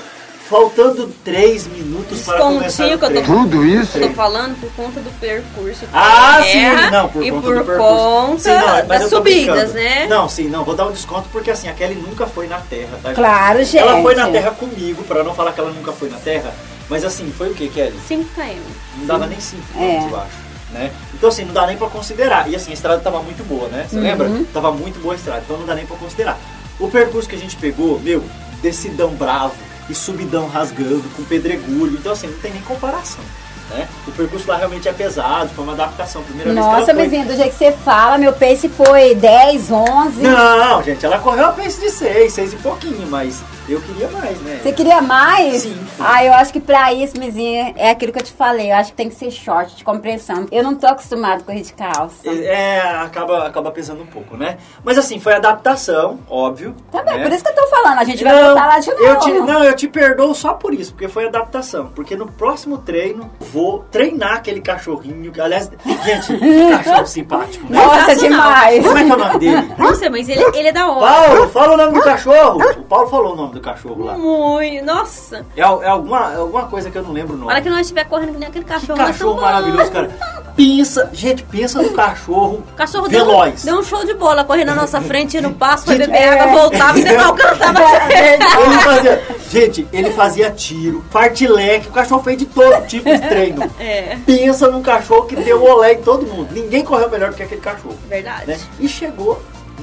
faltando 0.49 1.07
3 1.23 1.67
minutos 1.67 2.21
para 2.21 2.37
começar 2.39 2.83
o 2.83 2.87
que 2.87 2.93
eu 2.93 2.99
tô 2.99 3.07
treino. 3.07 3.27
Tudo 3.27 3.65
isso? 3.65 3.99
Tô 3.99 4.09
falando 4.09 4.59
por 4.59 4.69
conta 4.73 4.99
do 4.99 5.09
percurso. 5.19 5.85
Ah, 5.93 6.39
terra 6.41 6.83
sim, 6.85 6.91
não, 6.91 7.09
por 7.09 7.23
e 7.23 7.31
conta 7.31 7.41
por 7.47 7.57
do 7.57 7.65
percurso. 7.65 7.93
conta 7.93 8.39
Sim, 8.39 8.49
não, 8.49 8.67
mas 8.67 8.87
das 8.87 9.01
eu 9.03 9.09
tô 9.09 9.15
subidas, 9.17 9.71
brincando. 9.71 9.73
né? 9.73 10.07
Não, 10.07 10.29
sim, 10.29 10.47
não, 10.49 10.63
vou 10.63 10.75
dar 10.75 10.87
um 10.87 10.91
desconto 10.91 11.29
porque 11.31 11.49
assim, 11.49 11.67
a 11.69 11.73
Kelly 11.73 11.95
nunca 11.95 12.27
foi 12.27 12.47
na 12.47 12.59
terra, 12.59 12.99
tá? 13.01 13.13
Claro, 13.13 13.59
gente. 13.63 13.77
Ela 13.77 14.01
foi 14.01 14.15
na 14.15 14.27
terra 14.29 14.51
comigo, 14.51 15.03
pra 15.03 15.23
não 15.23 15.33
falar 15.33 15.53
que 15.53 15.59
ela 15.59 15.71
nunca 15.71 15.91
foi 15.91 16.09
na 16.09 16.17
terra, 16.17 16.53
mas 16.89 17.05
assim, 17.05 17.31
foi 17.37 17.49
o 17.49 17.53
que, 17.53 17.69
Kelly? 17.69 17.97
5 18.07 18.25
km. 18.35 18.57
Não 18.97 19.05
dava 19.05 19.27
nem 19.27 19.39
5 19.39 19.61
É. 19.79 19.97
eu 20.11 20.17
acho. 20.17 20.43
Né? 20.71 20.91
Então 21.13 21.29
assim, 21.29 21.45
não 21.45 21.53
dá 21.53 21.67
nem 21.67 21.77
pra 21.77 21.87
considerar. 21.87 22.49
E 22.49 22.55
assim, 22.55 22.71
a 22.71 22.73
estrada 22.73 22.99
tava 22.99 23.21
muito 23.21 23.43
boa, 23.47 23.67
né? 23.69 23.85
Você 23.87 23.95
lembra? 23.99 24.29
Tava 24.51 24.71
muito 24.71 24.99
boa 24.99 25.13
a 25.13 25.17
estrada, 25.17 25.41
então 25.45 25.57
não 25.57 25.65
dá 25.65 25.75
nem 25.75 25.85
pra 25.85 25.95
considerar. 25.95 26.37
O 26.79 26.89
percurso 26.89 27.29
que 27.29 27.35
a 27.35 27.39
gente 27.39 27.55
pegou, 27.55 27.99
meu, 27.99 28.23
descidão 28.61 29.09
bravo 29.09 29.53
e 29.89 29.95
subidão 29.95 30.47
rasgando, 30.47 31.03
com 31.15 31.23
pedregulho. 31.23 31.93
Então 31.93 32.11
assim, 32.11 32.27
não 32.27 32.37
tem 32.39 32.51
nem 32.51 32.61
comparação. 32.61 33.23
Né? 33.69 33.87
O 34.07 34.11
percurso 34.11 34.47
lá 34.47 34.57
realmente 34.57 34.87
é 34.87 34.93
pesado, 34.93 35.49
foi 35.55 35.63
uma 35.63 35.73
adaptação. 35.73 36.21
Primeira 36.23 36.53
vez 36.53 36.63
Nossa, 36.63 36.85
que 36.85 36.91
ela 36.91 36.99
foi... 36.99 37.09
vizinho, 37.09 37.27
do 37.27 37.35
jeito 37.35 37.51
que 37.51 37.57
você 37.57 37.71
fala, 37.71 38.17
meu 38.17 38.33
pace 38.33 38.69
foi 38.69 39.15
10, 39.15 39.71
11. 39.71 40.21
Não, 40.21 40.83
gente, 40.83 41.05
ela 41.05 41.17
correu 41.19 41.45
a 41.45 41.51
pace 41.51 41.79
de 41.79 41.89
6, 41.89 42.33
6 42.33 42.53
e 42.53 42.55
pouquinho, 42.57 43.07
mas 43.07 43.41
eu 43.67 43.79
queria 43.81 44.09
mais, 44.09 44.41
né? 44.41 44.59
Você 44.61 44.71
queria 44.73 45.01
mais? 45.01 45.61
Sim. 45.63 45.77
Ah, 45.99 46.23
eu 46.23 46.33
acho 46.33 46.51
que 46.51 46.59
pra 46.59 46.91
isso, 46.93 47.13
vizinha, 47.19 47.73
é 47.77 47.91
aquilo 47.91 48.11
que 48.11 48.19
eu 48.19 48.23
te 48.23 48.33
falei. 48.33 48.71
Eu 48.71 48.75
acho 48.75 48.91
que 48.91 48.97
tem 48.97 49.07
que 49.09 49.15
ser 49.15 49.31
short, 49.31 49.75
de 49.75 49.83
compressão. 49.83 50.45
Eu 50.51 50.63
não 50.63 50.75
tô 50.75 50.85
acostumado 50.87 51.41
a 51.41 51.43
correr 51.43 51.61
de 51.61 51.71
calça. 51.73 52.27
É, 52.29 52.79
acaba, 53.01 53.47
acaba 53.47 53.71
pesando 53.71 54.03
um 54.03 54.05
pouco, 54.05 54.35
né? 54.35 54.57
Mas 54.83 54.97
assim, 54.97 55.19
foi 55.19 55.33
adaptação, 55.33 56.19
óbvio. 56.29 56.75
Tá 56.91 57.01
bem, 57.03 57.17
né? 57.17 57.23
por 57.23 57.31
isso 57.31 57.43
que 57.43 57.49
eu 57.51 57.55
tô 57.55 57.67
falando. 57.67 57.99
A 57.99 58.03
gente 58.03 58.23
vai 58.23 58.33
Não, 58.33 58.45
voltar 58.47 58.67
lá 58.67 58.79
de 58.79 58.89
novo. 58.91 59.03
eu 59.03 59.19
te, 59.19 59.31
não, 59.31 59.63
eu 59.63 59.75
te 59.75 59.87
perdoo 59.87 60.33
só 60.35 60.53
por 60.53 60.73
isso, 60.73 60.91
porque 60.93 61.07
foi 61.07 61.25
adaptação. 61.27 61.87
Porque 61.95 62.15
no 62.17 62.27
próximo 62.27 62.77
treino, 62.79 63.29
vou 63.39 63.85
treinar 63.91 64.33
aquele 64.33 64.59
cachorrinho. 64.61 65.31
que, 65.31 65.39
Aliás, 65.39 65.71
gente, 66.03 66.37
que 66.37 66.69
cachorro 66.83 67.07
simpático, 67.07 67.65
né? 67.71 67.77
Nossa, 67.85 68.15
demais. 68.15 68.83
Como 68.85 68.97
é 68.97 69.03
que 69.05 69.11
é 69.11 69.15
o 69.15 69.17
nome 69.17 69.39
dele? 69.39 69.73
Não 69.77 69.95
sei, 69.95 70.09
mas 70.09 70.27
ele, 70.27 70.43
ele 70.53 70.67
é 70.67 70.71
da 70.71 70.87
hora. 70.89 71.13
Paulo, 71.27 71.49
fala 71.49 71.73
o 71.73 71.77
nome 71.77 71.93
do 71.93 72.01
cachorro. 72.03 72.59
O 72.77 72.83
Paulo 72.83 73.07
falou 73.09 73.33
o 73.33 73.35
nome 73.35 73.52
do 73.53 73.61
cachorro 73.61 74.03
lá. 74.05 74.17
Muito. 74.17 74.83
Nossa. 74.85 75.45
É, 75.55 75.61
é 75.61 75.63
alguma, 75.63 76.33
é 76.33 76.37
alguma 76.37 76.63
coisa 76.67 76.89
que 76.91 76.97
eu 76.97 77.03
não 77.03 77.11
lembro 77.11 77.35
o 77.35 77.37
nome. 77.37 77.61
que 77.61 77.69
nós 77.69 77.81
estiver 77.81 78.03
correndo 78.05 78.33
que 78.33 78.39
nem 78.39 78.49
aquele 78.49 78.65
Que 78.65 78.71
cachorro. 78.71 78.97
cachorro 78.97 79.33
nós 79.35 79.41
maravilhoso, 79.43 79.91
cara. 79.91 80.09
Pensa, 80.55 81.09
gente, 81.13 81.43
pensa 81.43 81.81
no 81.81 81.89
cachorro, 81.91 82.63
O 82.71 82.73
cachorro 82.77 83.07
deu, 83.07 83.25
veloz. 83.25 83.63
deu 83.63 83.79
um 83.79 83.83
show 83.83 84.05
de 84.05 84.13
bola, 84.13 84.43
correndo 84.43 84.67
na 84.67 84.75
nossa 84.75 85.01
frente, 85.01 85.39
no 85.41 85.51
passo, 85.53 85.85
foi 85.85 85.97
beber 85.97 86.15
é. 86.15 86.39
água, 86.41 86.61
voltava 86.61 86.99
e 86.99 87.03
não 87.03 87.25
alcançava. 87.25 87.79
Ele 88.13 88.79
fazia, 88.83 89.23
gente, 89.49 89.87
ele 89.91 90.11
fazia 90.11 90.51
tiro, 90.51 91.03
fartileque, 91.09 91.87
o 91.87 91.91
cachorro 91.91 92.21
fez 92.23 92.37
de 92.37 92.45
todo 92.45 92.85
tipo 92.87 93.09
de 93.09 93.19
treino. 93.19 93.63
É, 93.79 94.17
Pensa 94.25 94.69
num 94.69 94.81
cachorro 94.81 95.23
que 95.25 95.35
deu 95.35 95.61
olé 95.63 95.93
em 95.93 96.01
todo 96.01 96.25
mundo. 96.25 96.49
Ninguém 96.51 96.83
correu 96.83 97.09
melhor 97.09 97.31
do 97.31 97.35
que 97.35 97.43
aquele 97.43 97.59
cachorro. 97.61 97.95
verdade. 98.07 98.47
Né? 98.47 98.59
E 98.79 98.87
chegou 98.87 99.41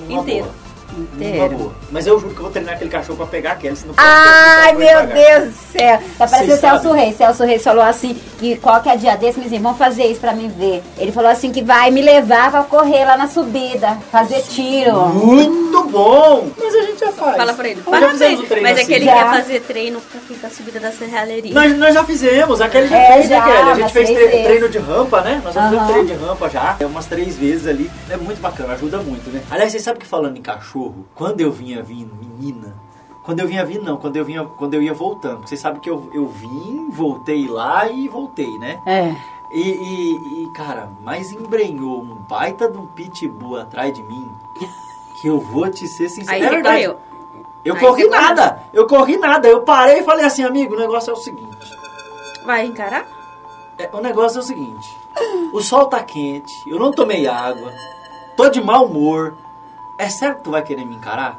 Inteiro. 0.08 0.44
boa. 0.46 0.54
Inteiro. 0.96 1.74
Mas 1.90 2.06
eu 2.06 2.18
juro 2.18 2.32
que 2.34 2.38
eu 2.38 2.44
vou 2.44 2.50
treinar 2.52 2.74
aquele 2.74 2.90
cachorro 2.90 3.16
pra 3.18 3.26
pegar 3.26 3.52
aquele, 3.52 3.76
senão 3.76 3.94
Ai, 3.96 4.74
o 4.74 4.78
meu. 4.78 5.06
Deus 5.06 5.44
do 5.52 5.54
céu. 5.72 5.98
Tá 6.18 6.26
parecendo 6.26 6.46
Vocês 6.46 6.60
Celso. 6.60 6.92
Reis. 6.92 7.16
Celso 7.16 7.44
Reis 7.44 7.62
falou 7.62 7.84
assim, 7.84 8.14
que 8.38 8.56
qualquer 8.56 8.96
dia 8.98 9.16
desse, 9.16 9.38
meus 9.38 9.52
irmãos, 9.52 9.76
fazer 9.76 10.04
isso 10.06 10.20
pra 10.20 10.32
mim 10.32 10.48
ver. 10.48 10.82
Ele 10.98 11.12
falou 11.12 11.30
assim 11.30 11.50
que 11.52 11.62
vai 11.62 11.90
me 11.90 12.02
levar 12.02 12.50
pra 12.50 12.62
correr 12.64 13.04
lá 13.04 13.16
na 13.16 13.28
subida, 13.28 13.98
fazer 14.10 14.42
tiro. 14.42 14.96
Muito 15.08 15.84
bom! 15.88 16.48
Mas 16.58 16.74
a 16.74 16.82
gente 16.82 17.00
já 17.00 17.12
faz. 17.12 17.36
Fala 17.36 17.52
pra 17.54 17.68
ele. 17.68 17.76
Nós 17.76 17.84
já 17.86 17.90
Parabéns. 17.90 18.12
fizemos 18.22 18.40
o 18.40 18.46
treino 18.46 18.68
Mas 18.68 18.76
é 18.78 18.80
assim. 18.80 18.88
que 18.90 18.94
ele 18.96 19.04
Já. 19.04 19.14
quer 19.14 19.24
fazer 19.40 19.60
treino 19.60 20.00
pra 20.00 20.20
ficar 20.20 20.46
a 20.46 20.50
subida 20.50 20.80
da 20.80 20.90
serralheria. 20.92 21.54
Nós, 21.54 21.76
nós 21.78 21.94
já 21.94 22.04
fizemos, 22.04 22.60
aquele 22.60 22.86
já 22.88 22.96
É, 22.96 23.12
fez, 23.14 23.28
né, 23.30 23.36
já, 23.36 23.42
Kelly? 23.44 23.70
A 23.70 23.74
gente 23.74 23.92
fez 23.92 24.08
três 24.10 24.18
tre- 24.20 24.28
vezes. 24.30 24.46
treino 24.46 24.68
de 24.68 24.78
rampa, 24.78 25.20
né? 25.20 25.40
Nós 25.44 25.54
já 25.54 25.62
fizemos 25.64 25.82
Aham. 25.84 25.92
treino 25.92 26.08
de 26.08 26.14
rampa 26.24 26.48
já, 26.50 26.76
é 26.80 26.86
umas 26.86 27.06
três 27.06 27.36
vezes 27.36 27.66
ali. 27.66 27.90
É 28.08 28.16
muito 28.16 28.40
bacana, 28.40 28.72
ajuda 28.74 28.98
muito, 28.98 29.30
né? 29.30 29.40
Aliás, 29.50 29.70
vocês 29.72 29.82
sabem 29.82 30.00
que 30.00 30.06
falando 30.06 30.36
em 30.36 30.42
cachorro, 30.42 30.79
quando 31.14 31.40
eu 31.40 31.50
vinha 31.50 31.82
vindo, 31.82 32.14
menina, 32.14 32.74
quando 33.22 33.40
eu 33.40 33.46
vinha 33.46 33.64
vindo, 33.64 33.84
não, 33.84 33.96
quando 33.96 34.16
eu 34.16 34.24
vinha, 34.24 34.44
quando 34.44 34.74
eu 34.74 34.82
ia 34.82 34.94
voltando, 34.94 35.36
porque 35.36 35.48
vocês 35.48 35.60
sabem 35.60 35.80
que 35.80 35.90
eu, 35.90 36.08
eu 36.12 36.26
vim, 36.26 36.88
voltei 36.90 37.46
lá 37.46 37.90
e 37.90 38.08
voltei, 38.08 38.58
né? 38.58 38.80
É. 38.86 39.14
E, 39.52 39.60
e, 39.60 40.44
e, 40.44 40.52
cara, 40.52 40.88
mas 41.02 41.32
embrenhou 41.32 42.00
um 42.00 42.14
baita 42.28 42.70
de 42.70 42.78
um 42.78 42.86
pitbull 42.86 43.58
atrás 43.58 43.92
de 43.92 44.02
mim, 44.02 44.28
que 45.20 45.28
eu 45.28 45.40
vou 45.40 45.68
te 45.68 45.86
ser 45.88 46.08
sincero. 46.08 46.36
Aí 46.36 46.42
é 46.42 46.44
você 46.44 46.54
verdade. 46.54 46.86
correu. 46.86 47.00
Eu 47.64 47.74
Aí 47.74 47.80
corri 47.80 48.02
você 48.02 48.08
correu. 48.08 48.22
nada, 48.22 48.62
eu 48.72 48.86
corri 48.86 49.16
nada. 49.16 49.48
Eu 49.48 49.62
parei 49.62 49.98
e 49.98 50.02
falei 50.04 50.24
assim, 50.24 50.44
amigo, 50.44 50.74
o 50.74 50.78
negócio 50.78 51.10
é 51.10 51.12
o 51.12 51.16
seguinte. 51.16 51.56
Vai 52.44 52.64
encarar? 52.66 53.06
É, 53.76 53.88
o 53.92 54.00
negócio 54.00 54.38
é 54.38 54.40
o 54.40 54.44
seguinte: 54.44 54.88
o 55.52 55.60
sol 55.60 55.86
tá 55.86 56.02
quente, 56.02 56.52
eu 56.66 56.78
não 56.78 56.90
tomei 56.90 57.26
água, 57.26 57.72
tô 58.36 58.48
de 58.48 58.60
mau 58.62 58.86
humor. 58.86 59.34
É 60.00 60.08
sério 60.08 60.36
que 60.36 60.44
tu 60.44 60.50
vai 60.50 60.62
querer 60.62 60.86
me 60.86 60.96
encarar? 60.96 61.38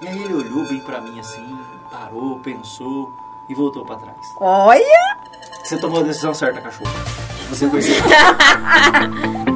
E 0.00 0.06
aí 0.06 0.22
ele 0.22 0.32
olhou 0.32 0.64
bem 0.64 0.78
pra 0.78 1.00
mim 1.00 1.18
assim, 1.18 1.58
parou, 1.90 2.38
pensou 2.38 3.12
e 3.48 3.54
voltou 3.54 3.84
pra 3.84 3.96
trás. 3.96 4.16
Olha! 4.40 5.18
Você 5.60 5.76
tomou 5.78 5.98
a 5.98 6.04
decisão 6.04 6.32
certa, 6.32 6.60
cachorro. 6.60 6.88
Você 7.48 7.68
foi 7.68 7.82
certo. 7.82 8.08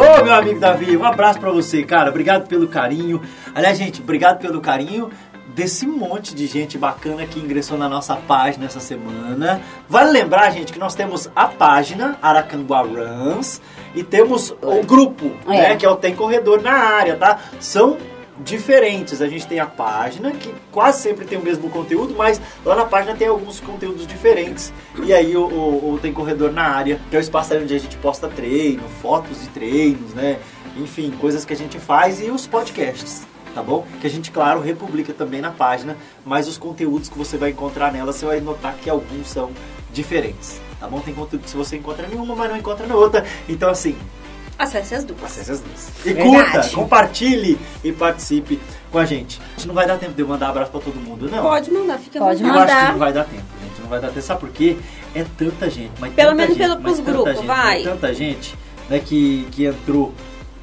Ô, 0.00 0.24
meu 0.24 0.34
amigo 0.34 0.58
Davi, 0.58 0.96
um 0.96 1.04
abraço 1.04 1.38
pra 1.38 1.50
você, 1.50 1.82
cara. 1.82 2.08
Obrigado 2.08 2.48
pelo 2.48 2.68
carinho. 2.68 3.20
Aliás, 3.54 3.76
gente, 3.76 4.00
obrigado 4.00 4.38
pelo 4.38 4.62
carinho 4.62 5.10
desse 5.54 5.86
monte 5.86 6.34
de 6.34 6.46
gente 6.46 6.78
bacana 6.78 7.26
que 7.26 7.38
ingressou 7.38 7.76
na 7.76 7.88
nossa 7.88 8.16
página 8.16 8.66
essa 8.66 8.80
semana. 8.80 9.60
Vale 9.88 10.10
lembrar, 10.10 10.50
gente, 10.52 10.72
que 10.72 10.78
nós 10.78 10.94
temos 10.94 11.28
a 11.34 11.46
página 11.46 12.16
Aracanguá 12.22 12.82
Runs 12.82 13.60
e 13.94 14.02
temos 14.02 14.50
o 14.62 14.82
grupo, 14.84 15.32
É. 15.48 15.70
né, 15.70 15.76
que 15.76 15.84
é 15.84 15.90
o 15.90 15.96
Tem 15.96 16.14
Corredor 16.14 16.62
na 16.62 16.72
área, 16.72 17.16
tá? 17.16 17.38
São 17.58 17.96
diferentes. 18.42 19.20
A 19.20 19.28
gente 19.28 19.46
tem 19.46 19.60
a 19.60 19.66
página, 19.66 20.30
que 20.30 20.54
quase 20.72 21.02
sempre 21.02 21.26
tem 21.26 21.36
o 21.38 21.42
mesmo 21.42 21.68
conteúdo, 21.68 22.14
mas 22.16 22.40
lá 22.64 22.74
na 22.74 22.84
página 22.86 23.14
tem 23.14 23.28
alguns 23.28 23.60
conteúdos 23.60 24.06
diferentes. 24.06 24.72
E 25.04 25.12
aí 25.12 25.36
o, 25.36 25.42
o- 25.44 25.92
o 25.94 25.98
Tem 25.98 26.12
Corredor 26.12 26.50
na 26.50 26.62
área, 26.62 26.98
que 27.10 27.16
é 27.16 27.18
o 27.18 27.20
espaço 27.20 27.54
onde 27.54 27.74
a 27.74 27.78
gente 27.78 27.96
posta 27.98 28.28
treino, 28.28 28.82
fotos 29.02 29.40
de 29.42 29.48
treinos, 29.48 30.14
né? 30.14 30.38
Enfim, 30.76 31.10
coisas 31.20 31.44
que 31.44 31.52
a 31.52 31.56
gente 31.56 31.78
faz 31.78 32.20
e 32.24 32.30
os 32.30 32.46
podcasts. 32.46 33.26
Tá 33.54 33.62
bom? 33.62 33.84
Que 34.00 34.06
a 34.06 34.10
gente, 34.10 34.30
claro, 34.30 34.60
republica 34.60 35.12
também 35.12 35.40
na 35.40 35.50
página, 35.50 35.96
mas 36.24 36.46
os 36.46 36.56
conteúdos 36.56 37.08
que 37.08 37.18
você 37.18 37.36
vai 37.36 37.50
encontrar 37.50 37.92
nela, 37.92 38.12
você 38.12 38.24
vai 38.24 38.40
notar 38.40 38.74
que 38.74 38.88
alguns 38.88 39.28
são 39.28 39.50
diferentes. 39.92 40.60
Tá 40.78 40.86
bom? 40.88 41.00
Tem 41.00 41.12
conteúdo 41.12 41.42
que 41.44 41.56
você 41.56 41.76
encontra 41.76 42.06
em 42.06 42.16
uma, 42.16 42.34
mas 42.36 42.48
não 42.50 42.56
encontra 42.56 42.86
na 42.86 42.94
outra. 42.94 43.24
Então, 43.48 43.68
assim, 43.70 43.96
Acesse 44.58 44.94
as 44.94 45.04
duas. 45.04 45.24
Acesse 45.24 45.52
as 45.52 45.60
duas. 45.60 45.88
E 46.04 46.12
Verdade. 46.12 46.28
curta, 46.52 46.68
compartilhe 46.74 47.58
e 47.82 47.90
participe 47.92 48.60
com 48.92 48.98
a 48.98 49.06
gente. 49.06 49.40
A 49.40 49.58
gente 49.58 49.68
não 49.68 49.74
vai 49.74 49.86
dar 49.86 49.96
tempo 49.96 50.12
de 50.12 50.20
eu 50.20 50.28
mandar 50.28 50.50
abraço 50.50 50.70
pra 50.70 50.80
todo 50.80 50.96
mundo, 50.96 51.30
não. 51.30 51.42
Pode 51.42 51.70
mandar, 51.72 51.98
fica 51.98 52.18
à 52.18 52.22
Pode 52.26 52.42
Eu 52.42 52.48
vontade. 52.48 52.70
acho 52.70 52.76
que 52.76 52.82
mandar. 52.82 52.92
não 52.92 52.98
vai 52.98 53.12
dar 53.14 53.24
tempo, 53.24 53.44
gente. 53.62 53.80
Não 53.80 53.88
vai 53.88 54.00
dar 54.00 54.08
tempo. 54.08 54.20
Sabe 54.20 54.40
por 54.40 54.50
quê? 54.50 54.76
É 55.14 55.24
tanta 55.38 55.70
gente. 55.70 55.92
Mas 55.98 56.12
Pelo 56.12 56.28
tanta 56.32 56.42
menos 56.42 56.56
gente, 56.58 56.68
pelo- 56.68 56.80
mas 56.82 57.00
pros 57.00 57.06
grupos, 57.06 57.34
vai. 57.46 57.74
mas 57.76 57.84
Tanta 57.84 58.12
gente 58.14 58.54
né, 58.90 58.98
que, 58.98 59.48
que 59.50 59.64
entrou 59.64 60.12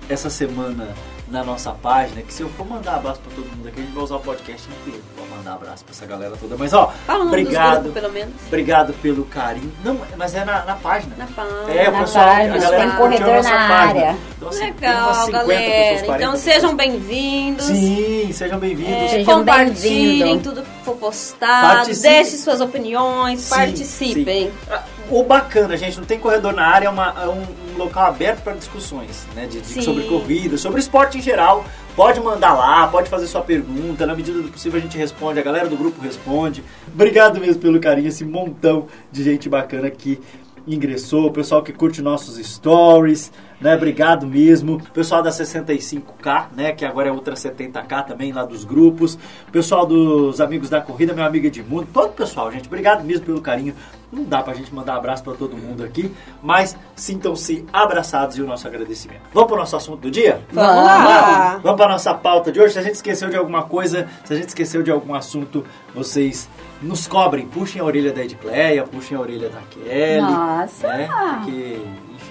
essa 0.07 0.29
semana 0.29 0.89
na 1.29 1.43
nossa 1.43 1.71
página, 1.71 2.21
que 2.21 2.33
se 2.33 2.41
eu 2.41 2.49
for 2.49 2.65
mandar 2.65 2.95
abraço 2.95 3.19
pra 3.19 3.31
todo 3.35 3.45
mundo 3.55 3.67
aqui, 3.67 3.79
a 3.81 3.83
gente 3.83 3.93
vai 3.93 4.03
usar 4.03 4.15
o 4.15 4.19
podcast 4.21 4.67
inteiro 4.81 5.03
pra 5.15 5.25
mandar 5.37 5.53
abraço 5.55 5.83
pra 5.83 5.93
essa 5.93 6.05
galera 6.05 6.35
toda. 6.39 6.55
Mas 6.57 6.73
ó, 6.73 6.93
Fala 7.05 7.19
o 7.23 7.25
nome 7.25 7.37
dos 7.43 7.47
obrigado. 7.47 7.73
grupos, 7.83 7.93
pelo 8.01 8.13
menos. 8.13 8.33
Obrigado 8.47 8.93
pelo 9.01 9.25
carinho. 9.25 9.73
Não, 9.83 9.99
mas 10.17 10.33
é 10.35 10.45
na, 10.45 10.63
na 10.63 10.75
página. 10.75 11.15
Na 11.17 11.27
página. 11.27 11.71
É, 11.73 11.89
o 11.89 11.97
pessoal, 11.99 12.23
a 12.25 12.27
página, 12.29 12.57
galera 12.57 12.77
tem 12.83 12.91
a 12.91 12.95
corredor 12.97 13.35
nossa 13.35 13.49
na 13.49 13.67
página. 13.67 13.79
área. 14.01 14.17
Então, 14.37 14.49
assim, 14.49 14.73
tem 14.73 14.89
umas 14.89 15.07
Legal, 15.07 15.25
50 15.25 15.31
galera. 15.37 15.61
pessoas, 15.91 16.05
40 16.05 16.23
então 16.23 16.37
sejam 16.37 16.75
bem-vindos. 16.75 17.65
Sim, 17.65 18.29
sejam 18.33 18.59
bem-vindos. 18.59 19.13
É, 19.13 19.23
compartilhem 19.25 20.17
bem-vindos. 20.19 20.43
tudo 20.43 20.61
que 20.63 20.85
for 20.85 20.95
postado, 20.95 21.75
Participe. 21.77 22.07
deixe 22.07 22.37
suas 22.37 22.61
opiniões, 22.61 23.41
Sim, 23.41 23.49
participem. 23.55 24.47
sim. 24.51 24.77
O 25.09 25.23
bacana, 25.23 25.75
gente, 25.75 25.97
não 25.97 26.05
tem 26.05 26.19
corredor 26.19 26.53
na 26.53 26.65
área, 26.67 26.87
é, 26.87 26.89
uma- 26.89 27.13
é 27.21 27.27
um, 27.27 27.45
um 27.77 27.83
local 27.85 28.07
aberto 28.07 28.41
para 28.43 28.53
discussões, 28.53 29.25
né? 29.35 29.45
De, 29.45 29.61
de- 29.61 29.83
sobre 29.83 30.03
corrida, 30.03 30.57
sobre 30.57 30.79
esporte 30.79 31.17
em 31.17 31.21
geral. 31.21 31.63
Pode 31.95 32.19
mandar 32.19 32.53
lá, 32.53 32.87
pode 32.87 33.09
fazer 33.09 33.27
sua 33.27 33.41
pergunta. 33.41 34.05
Na 34.05 34.15
medida 34.15 34.41
do 34.41 34.49
possível 34.49 34.79
a 34.79 34.81
gente 34.81 34.97
responde, 34.97 35.39
a 35.39 35.43
galera 35.43 35.67
do 35.67 35.77
grupo 35.77 36.01
responde. 36.01 36.63
Obrigado 36.93 37.39
mesmo 37.39 37.61
pelo 37.61 37.79
carinho, 37.79 38.07
esse 38.07 38.23
montão 38.25 38.87
de 39.11 39.23
gente 39.23 39.47
bacana 39.49 39.89
que 39.89 40.19
ingressou, 40.67 41.27
o 41.27 41.31
pessoal 41.31 41.63
que 41.63 41.71
curte 41.71 42.01
nossos 42.01 42.35
stories, 42.45 43.31
né? 43.59 43.75
Obrigado 43.75 44.25
mesmo. 44.27 44.81
Pessoal 44.93 45.21
da 45.21 45.29
65K, 45.29 46.47
né? 46.55 46.71
Que 46.71 46.85
agora 46.85 47.09
é 47.09 47.11
outra 47.11 47.35
70K 47.35 48.05
também 48.05 48.31
lá 48.31 48.45
dos 48.45 48.63
grupos. 48.63 49.17
Pessoal 49.51 49.85
dos 49.85 50.39
amigos 50.39 50.69
da 50.69 50.81
corrida, 50.81 51.13
meu 51.13 51.25
amigo 51.25 51.47
Edmundo, 51.47 51.87
todo 51.93 52.09
o 52.09 52.13
pessoal, 52.13 52.51
gente. 52.51 52.67
Obrigado 52.67 53.03
mesmo 53.03 53.25
pelo 53.25 53.41
carinho. 53.41 53.75
Não 54.11 54.23
dá 54.23 54.41
pra 54.41 54.53
gente 54.53 54.73
mandar 54.73 54.95
abraço 54.95 55.21
pra 55.21 55.33
todo 55.33 55.57
mundo 55.57 55.83
aqui, 55.83 56.09
mas 56.41 56.77
sintam-se 56.95 57.65
abraçados 57.73 58.37
e 58.37 58.41
o 58.41 58.47
nosso 58.47 58.65
agradecimento. 58.65 59.23
Vamos 59.33 59.49
pro 59.49 59.57
nosso 59.57 59.75
assunto 59.75 59.99
do 59.99 60.09
dia? 60.09 60.39
Vamos 60.49 60.85
lá. 60.85 61.59
Vamos 61.61 61.77
para 61.77 61.91
nossa 61.91 62.13
pauta 62.13 62.49
de 62.49 62.59
hoje. 62.61 62.71
Se 62.71 62.79
a 62.79 62.81
gente 62.81 62.95
esqueceu 62.95 63.29
de 63.29 63.35
alguma 63.35 63.63
coisa, 63.63 64.07
se 64.23 64.33
a 64.33 64.37
gente 64.37 64.47
esqueceu 64.47 64.81
de 64.81 64.89
algum 64.89 65.13
assunto, 65.13 65.65
vocês 65.93 66.49
nos 66.81 67.05
cobrem. 67.05 67.45
Puxem 67.47 67.81
a 67.81 67.83
orelha 67.83 68.13
da 68.13 68.23
Edcleia, 68.23 68.83
puxem 68.85 69.17
a 69.17 69.19
orelha 69.19 69.49
da 69.49 69.59
Kelly. 69.69 70.21
Nossa. 70.21 70.87
Né? 70.87 71.09
Porque, 71.43 71.81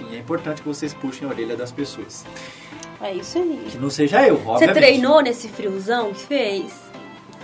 enfim, 0.01 0.15
é 0.15 0.19
importante 0.19 0.61
que 0.61 0.67
vocês 0.67 0.93
puxem 0.93 1.27
a 1.27 1.31
orelha 1.31 1.55
das 1.55 1.71
pessoas. 1.71 2.25
É 3.01 3.13
isso 3.13 3.37
aí. 3.37 3.67
Que 3.71 3.77
não 3.77 3.89
seja 3.89 4.27
eu, 4.27 4.37
Você 4.37 4.47
obviamente. 4.49 4.75
treinou 4.75 5.21
nesse 5.21 5.47
friozão 5.49 6.13
que 6.13 6.25
fez? 6.25 6.73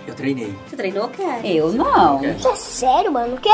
Eu 0.08 0.14
treinei. 0.16 0.54
Você 0.68 0.76
treinou, 0.76 1.08
Kelly? 1.10 1.58
Eu 1.58 1.72
não. 1.72 2.24
É 2.24 2.36
sério, 2.56 3.12
mano? 3.12 3.38
Que? 3.38 3.50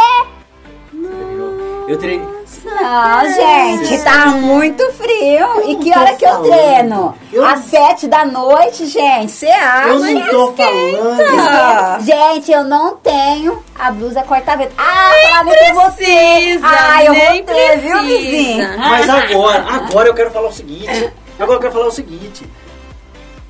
Eu 1.87 1.97
treinei. 1.97 2.38
Não, 2.63 3.33
gente, 3.33 4.03
tá 4.03 4.25
muito 4.27 4.83
frio. 4.93 5.69
E 5.69 5.75
que 5.77 5.91
tô 5.93 5.99
hora 5.99 6.15
que 6.15 6.25
eu 6.25 6.41
treino? 6.41 7.15
Eu- 7.31 7.45
Às 7.45 7.59
sete 7.65 8.07
da 8.07 8.25
noite, 8.25 8.85
gente. 8.87 9.31
Você 9.31 9.47
acha? 9.47 9.87
Eu 9.89 9.99
não 9.99 10.27
tô 10.29 10.53
falando. 10.53 12.01
Gente, 12.03 12.51
eu 12.51 12.63
não 12.63 12.95
tenho 12.97 13.63
a 13.77 13.91
blusa 13.91 14.23
corta-vento. 14.23 14.73
Ah, 14.77 15.11
falar 15.39 15.43
vou 15.45 15.53
ter. 15.91 15.95
precisa, 15.95 16.67
Ah, 16.67 17.03
eu 17.05 17.13
nem 17.13 17.43
vou 17.45 17.55
ter, 17.55 17.77
viu, 17.79 18.01
vizinho? 18.03 18.77
Mas 18.77 19.09
agora, 19.09 19.63
agora 19.69 20.07
eu 20.09 20.13
quero 20.13 20.31
falar 20.31 20.49
o 20.49 20.53
seguinte. 20.53 21.13
Agora 21.39 21.57
eu 21.57 21.61
quero 21.61 21.73
falar 21.73 21.87
o 21.87 21.91
seguinte. 21.91 22.45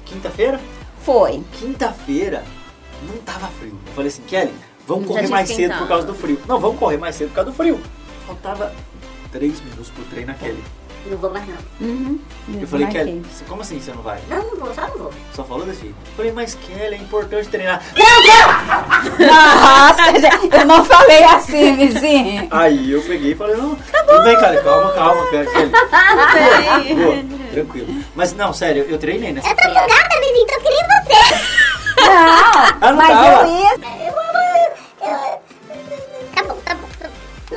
Quinta-feira? 0.06 0.60
Foi. 1.04 1.44
Quinta-feira 1.54 2.44
não 3.08 3.18
tava 3.20 3.48
frio. 3.60 3.78
Eu 3.88 3.94
falei 3.94 4.10
assim, 4.10 4.22
Kelly, 4.28 4.54
vamos 4.86 5.08
correr 5.08 5.28
mais 5.28 5.48
cedo 5.50 5.78
por 5.78 5.88
causa 5.88 6.06
do 6.06 6.14
frio. 6.14 6.40
Não, 6.48 6.60
vamos 6.60 6.78
correr 6.80 6.98
mais 6.98 7.16
cedo 7.16 7.30
por 7.30 7.36
causa 7.36 7.52
do 7.52 7.56
frio. 7.58 7.80
Faltava 8.28 8.72
três 9.32 9.60
minutos 9.62 9.90
pro 9.90 10.04
treino 10.06 10.28
na 10.28 10.34
Kelly. 10.36 10.64
Não 11.06 11.18
vou 11.18 11.30
mais 11.32 11.46
não. 11.48 11.56
Uhum. 11.88 12.20
Eu 12.62 12.68
falei, 12.68 12.86
marquei. 12.86 13.06
Kelly, 13.06 13.26
como 13.48 13.62
assim 13.62 13.80
você 13.80 13.92
não 13.94 14.02
vai? 14.02 14.20
Não, 14.30 14.38
não 14.38 14.56
vou, 14.58 14.74
só 14.76 14.82
não 14.82 14.98
vou. 14.98 15.14
Só 15.34 15.44
falou 15.46 15.66
desse 15.66 15.82
jeito. 15.82 15.96
Eu 16.08 16.14
falei, 16.18 16.32
mas 16.34 16.56
Kelly, 16.56 16.96
é 16.96 16.98
importante 16.98 17.48
treinar. 17.48 17.82
Nossa, 19.20 20.12
gente, 20.20 20.54
eu 20.56 20.66
não 20.66 20.84
falei 20.84 21.24
assim, 21.24 21.76
vizinho. 21.78 22.48
Aí 22.52 22.92
eu 22.92 23.02
peguei 23.04 23.32
e 23.32 23.36
falei, 23.36 23.56
não, 23.56 23.76
tudo 23.76 24.24
bem, 24.24 24.36
cara, 24.40 24.62
calma, 24.62 24.92
calma, 24.92 25.26
Kelly. 25.30 25.50
Bem. 25.54 26.96
Boa, 26.96 27.16
tranquilo. 27.52 28.04
Mas 28.16 28.34
não, 28.34 28.52
sério, 28.54 28.86
eu 28.90 28.98
treinei 28.98 29.32
nessa 29.32 29.48
Eu 29.50 29.56
tô 29.56 29.62
empolgada, 29.70 30.16
vizinho, 30.20 30.48
tô 30.48 30.60
querendo 30.60 30.88
você. 31.06 31.60
Não, 32.02 32.10
Ah, 32.10 32.78
não 32.82 32.96
mas 32.96 33.08
tava? 33.10 33.48
eu 33.48 33.56
ia. 33.56 33.80
Tá 33.80 34.29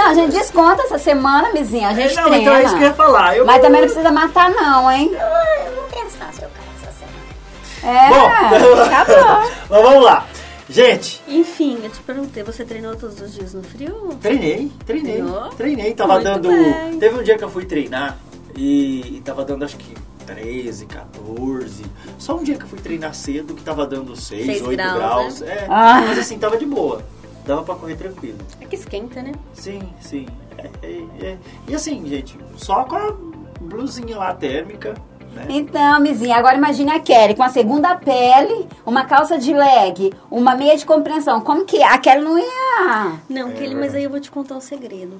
Não, 0.02 0.10
a 0.10 0.14
gente 0.14 0.32
desconta 0.32 0.82
essa 0.82 0.98
semana, 0.98 1.50
vizinha. 1.52 1.88
A 1.88 1.94
gente 1.94 2.14
Não, 2.16 2.24
treina. 2.24 2.38
então 2.42 2.54
é 2.54 2.64
isso 2.64 2.76
que 2.76 2.82
eu 2.82 2.88
ia 2.88 2.94
falar. 2.94 3.36
Eu... 3.36 3.46
Mas 3.46 3.60
também 3.62 3.80
não 3.82 3.88
precisa 3.88 4.10
matar, 4.10 4.50
não, 4.50 4.90
hein? 4.90 5.10
Eu, 5.12 5.66
eu 5.66 5.74
vou 5.76 5.84
pensar 5.84 6.32
seu 6.32 6.48
cara 6.48 6.64
essa 6.82 6.92
semana. 6.92 7.98
É, 7.98 8.08
Bom, 8.10 8.88
tá 8.90 9.04
bom. 9.04 9.50
Mas 9.70 9.82
vamos 9.82 10.04
lá. 10.04 10.26
Gente, 10.68 11.22
Enfim, 11.28 11.78
eu 11.84 11.90
te 11.90 12.00
perguntei, 12.00 12.42
você 12.42 12.64
treinou 12.64 12.96
todos 12.96 13.20
os 13.20 13.34
dias 13.34 13.52
no 13.52 13.62
frio? 13.62 14.16
Treinei, 14.22 14.72
treinei, 14.86 15.12
Treinou? 15.16 15.48
treinei. 15.50 15.92
Tava 15.94 16.14
Muito 16.14 16.24
dando. 16.24 16.48
bem. 16.48 16.98
Teve 16.98 17.18
um 17.18 17.22
dia 17.22 17.36
que 17.36 17.44
eu 17.44 17.50
fui 17.50 17.64
treinar 17.66 18.16
e, 18.56 19.18
e 19.18 19.20
tava 19.22 19.44
dando 19.44 19.64
acho 19.66 19.76
que 19.76 19.94
13, 20.26 20.86
14. 20.86 21.84
Só 22.18 22.36
um 22.36 22.42
dia 22.42 22.56
que 22.56 22.62
eu 22.64 22.68
fui 22.68 22.78
treinar 22.78 23.12
cedo 23.14 23.54
que 23.54 23.62
tava 23.62 23.86
dando 23.86 24.16
6, 24.16 24.46
Seis 24.46 24.62
8 24.62 24.76
graus, 24.76 24.94
graus. 24.96 25.40
né? 25.40 25.52
É, 25.52 25.66
Ah. 25.68 26.02
Mas 26.08 26.18
assim, 26.18 26.38
tava 26.38 26.56
de 26.56 26.64
boa. 26.64 27.02
Dava 27.44 27.62
pra 27.62 27.74
correr 27.74 27.96
tranquilo. 27.96 28.38
É 28.60 28.64
que 28.66 28.76
esquenta, 28.76 29.20
né? 29.22 29.32
Sim, 29.54 29.82
sim. 30.00 30.26
É, 30.58 30.68
é, 30.86 31.26
é. 31.26 31.38
E 31.68 31.74
assim, 31.74 32.04
gente, 32.06 32.38
só 32.56 32.84
com 32.84 32.96
a 32.96 33.12
blusinha 33.60 34.16
lá 34.16 34.32
térmica, 34.34 34.94
né? 35.34 35.46
Então, 35.48 35.98
mizinha, 36.00 36.36
agora 36.36 36.56
imagine 36.56 36.90
a 36.92 37.00
Kelly 37.00 37.34
com 37.34 37.42
a 37.42 37.48
segunda 37.48 37.96
pele, 37.96 38.68
uma 38.84 39.04
calça 39.06 39.38
de 39.38 39.52
leg, 39.54 40.12
uma 40.30 40.54
meia 40.54 40.76
de 40.76 40.84
compreensão. 40.84 41.40
Como 41.40 41.64
que 41.64 41.78
é? 41.78 41.86
a 41.86 41.98
Kelly 41.98 42.22
não 42.22 42.38
ia... 42.38 43.18
Não, 43.28 43.48
É 43.48 43.52
Kelly, 43.52 43.74
mas 43.74 43.94
aí 43.94 44.04
eu 44.04 44.10
vou 44.10 44.20
te 44.20 44.30
contar 44.30 44.54
um 44.56 44.60
segredo. 44.60 45.18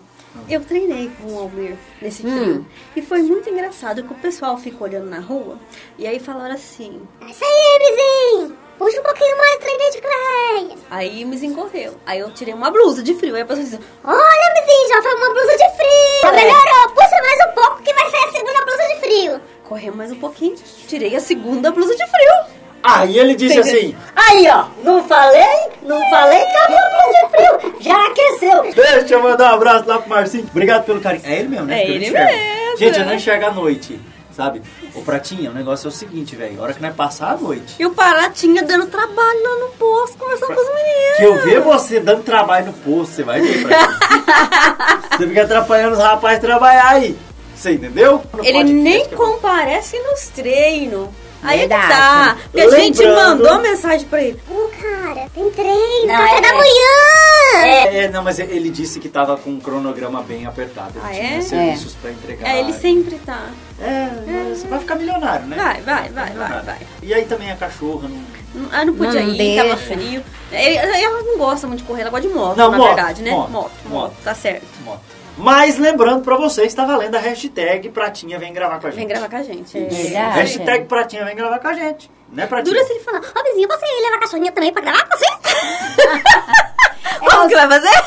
Eu 0.49 0.61
treinei 0.65 1.11
com 1.20 1.32
o 1.32 1.39
Almir 1.40 1.77
nesse 2.01 2.27
Hum. 2.27 2.31
frio. 2.31 2.66
E 2.97 3.03
foi 3.03 3.23
muito 3.23 3.49
engraçado 3.51 4.03
que 4.03 4.12
o 4.12 4.16
pessoal 4.16 4.57
ficou 4.57 4.86
olhando 4.86 5.09
na 5.11 5.19
rua 5.20 5.57
e 5.99 6.07
aí 6.07 6.19
falaram 6.19 6.55
assim. 6.55 7.01
Isso 7.28 7.44
aí, 7.44 8.39
vizinho. 8.39 8.57
Puxa 8.78 9.01
um 9.01 9.03
pouquinho 9.03 9.36
mais, 9.39 9.59
treinei 9.59 9.90
de 9.90 9.99
Cleia. 10.01 10.77
Aí 10.90 11.24
me 11.24 11.36
encorreu. 11.47 11.94
Aí 12.05 12.19
eu 12.19 12.31
tirei 12.32 12.53
uma 12.55 12.70
blusa 12.70 13.03
de 13.03 13.15
frio. 13.15 13.35
Aí 13.35 13.43
a 13.43 13.47
pessoa 13.47 13.65
disse, 13.65 13.78
Olha, 14.05 14.55
vizinho, 14.61 14.89
já 14.89 15.03
foi 15.03 15.15
uma 15.15 15.31
blusa 15.31 15.53
de 15.53 15.77
frio. 15.77 16.20
Já 16.23 16.32
melhorou. 16.32 16.89
Puxa 16.94 17.23
mais 17.23 17.51
um 17.51 17.55
pouco 17.55 17.82
que 17.82 17.93
vai 17.94 18.11
ser 18.11 18.16
a 18.16 18.32
segunda 18.32 18.65
blusa 18.65 18.89
de 18.89 18.97
frio. 19.01 19.40
correu 19.65 19.94
mais 19.94 20.11
um 20.11 20.16
pouquinho. 20.16 20.57
Tirei 20.89 21.15
a 21.15 21.20
segunda 21.20 21.70
blusa 21.70 21.94
de 21.97 22.07
frio. 22.07 22.62
Aí 22.82 23.16
ele 23.16 23.36
disse 23.36 23.61
assim: 23.61 23.97
Aí, 24.16 24.49
ó, 24.49 24.65
não 24.82 25.05
falei? 25.07 25.70
Não 25.82 26.01
falei 26.11 26.44
que 26.44 26.57
a 26.57 26.69
minha 26.69 26.90
blusa 26.90 27.12
de 27.12 27.31
frio 27.31 27.74
já 27.81 28.07
aqueceu. 28.07 28.62
Deixa 28.74 29.15
eu 29.15 29.23
mandar 29.23 29.53
um 29.53 29.55
abraço 29.55 29.89
lá 29.89 29.99
pro 30.01 30.11
Marcinho. 30.11 30.49
Obrigado 30.51 30.85
pelo 30.85 31.01
carinho. 31.01 31.23
É 31.24 31.39
ele 31.39 31.49
mesmo, 31.49 31.66
né? 31.66 31.81
É 31.81 31.89
ele 31.89 32.11
mesmo. 32.11 32.77
Gente, 32.77 32.99
eu 32.99 33.07
não 33.07 33.15
enxergo 33.15 33.47
à 33.47 33.51
noite, 33.53 34.01
sabe? 34.34 34.62
O 34.94 35.02
pratinho, 35.02 35.50
o 35.50 35.54
negócio 35.54 35.86
é 35.86 35.88
o 35.88 35.92
seguinte, 35.92 36.34
velho. 36.36 36.60
A 36.60 36.64
hora 36.64 36.74
que 36.74 36.82
nós 36.82 36.94
passar 36.94 37.32
a 37.32 37.36
noite, 37.36 37.76
E 37.78 37.86
o 37.86 37.90
Paratinha 37.90 38.62
dando 38.62 38.86
trabalho 38.86 39.42
lá 39.42 39.66
no 39.66 39.68
posto, 39.72 40.16
conversando 40.18 40.54
com 40.54 40.60
os 40.60 40.74
meninos. 40.74 41.16
que 41.16 41.24
eu 41.24 41.42
ver 41.42 41.60
você 41.60 42.00
dando 42.00 42.22
trabalho 42.22 42.66
no 42.66 42.72
posto, 42.72 43.14
você 43.14 43.22
vai 43.22 43.40
ver, 43.40 43.62
pratinho. 43.62 43.98
você 45.16 45.28
fica 45.28 45.42
atrapalhando 45.42 45.92
os 45.94 45.98
rapazes 45.98 46.40
trabalhar 46.40 46.88
aí. 46.88 47.16
Você 47.54 47.72
entendeu? 47.72 48.22
No 48.32 48.44
Ele 48.44 48.64
nem 48.64 49.09
comparece 49.10 49.98
nos 50.00 50.26
treinos. 50.28 51.09
Aí 51.43 51.59
é 51.60 51.62
que 51.62 51.69
Verdade. 51.69 51.93
tá. 51.93 52.36
Porque 52.51 52.60
a 52.60 52.70
gente 52.81 53.02
mandou 53.06 53.59
mensagem 53.60 54.06
pra 54.06 54.23
ele. 54.23 54.40
Ô, 54.48 54.69
cara, 54.81 55.28
tem 55.35 55.51
treino, 55.51 56.06
Não, 56.06 56.16
café 56.16 56.39
é- 56.39 56.40
da 56.40 56.52
manhã. 56.55 57.89
É, 57.93 58.09
não, 58.09 58.23
mas 58.23 58.39
ele 58.39 58.70
disse 58.70 58.98
que 59.01 59.09
tava 59.09 59.36
com 59.36 59.51
um 59.51 59.60
cronograma 59.60 60.23
bem 60.23 60.47
apertado. 60.47 60.93
Ele 60.97 61.05
Ah, 61.05 61.10
tinha 61.10 61.39
é? 61.39 61.40
serviços 61.40 61.94
pra 61.94 62.10
entregar. 62.10 62.48
É, 62.48 62.60
ele 62.60 62.73
sempre 62.73 63.16
tá. 63.19 63.47
É, 63.81 64.09
você 64.55 64.66
vai 64.69 64.78
ficar 64.78 64.94
milionário, 64.94 65.47
né? 65.47 65.56
Vai, 65.56 65.81
vai, 65.82 66.09
vai, 66.10 66.31
vai, 66.32 66.62
vai. 66.62 66.78
E 67.02 67.12
aí 67.12 67.24
também 67.24 67.51
a 67.51 67.56
cachorra 67.56 68.09
não. 68.09 68.23
Ah, 68.70 68.85
não 68.85 68.94
podia 68.94 69.20
Não 69.23 69.32
ir, 69.35 69.56
tava 69.56 69.74
deixa. 69.77 69.94
frio. 69.94 70.23
Ele- 70.52 70.77
Ela 70.77 71.23
não 71.23 71.39
gosta 71.39 71.66
muito 71.66 71.81
de 71.81 71.85
correr, 71.86 72.02
ela 72.02 72.10
gosta 72.10 72.28
de 72.28 72.35
moto, 72.35 72.56
Não, 72.56 72.70
na 72.70 72.77
moto, 72.78 72.86
verdade, 72.94 73.23
né? 73.23 73.31
moto, 73.31 73.51
moto, 73.51 73.73
moto. 73.86 74.14
Tá 74.23 74.35
certo. 74.35 74.66
moto. 74.85 75.01
Mas 75.36 75.78
lembrando 75.78 76.22
pra 76.22 76.36
vocês, 76.36 76.74
tá 76.74 76.84
valendo 76.84 77.14
a 77.14 77.18
hashtag 77.18 77.88
Pratinha 77.88 78.38
vem 78.38 78.52
gravar 78.52 78.80
com 78.80 78.86
a 78.86 78.90
gente. 78.90 78.98
Vem 78.98 79.09
gravar 79.09 79.28
com 79.28 79.36
a 79.36 79.42
gente. 79.42 79.78
É. 79.78 79.80
Verdade. 79.80 80.38
Hashtag 80.40 80.84
Pratinha 80.84 81.24
vem 81.24 81.34
gravar 81.34 81.59
com 81.59 81.68
a 81.68 81.72
gente. 81.74 82.10
Né, 82.30 82.46
Pratinha? 82.46 82.74
Dura 82.74 82.86
se 82.86 82.92
ele 82.92 83.00
falar, 83.00 83.18
ô 83.18 83.44
vizinho, 83.44 83.68
você 83.68 83.84
ia 83.86 84.02
levar 84.02 84.16
a 84.16 84.20
cachorrinha 84.20 84.52
também 84.52 84.72
pra 84.72 84.82
gravar 84.82 85.09
com 85.09 85.18
você? 85.18 85.26
Como 87.19 87.49
que 87.49 87.55
vai 87.55 87.69
fazer? 87.69 88.03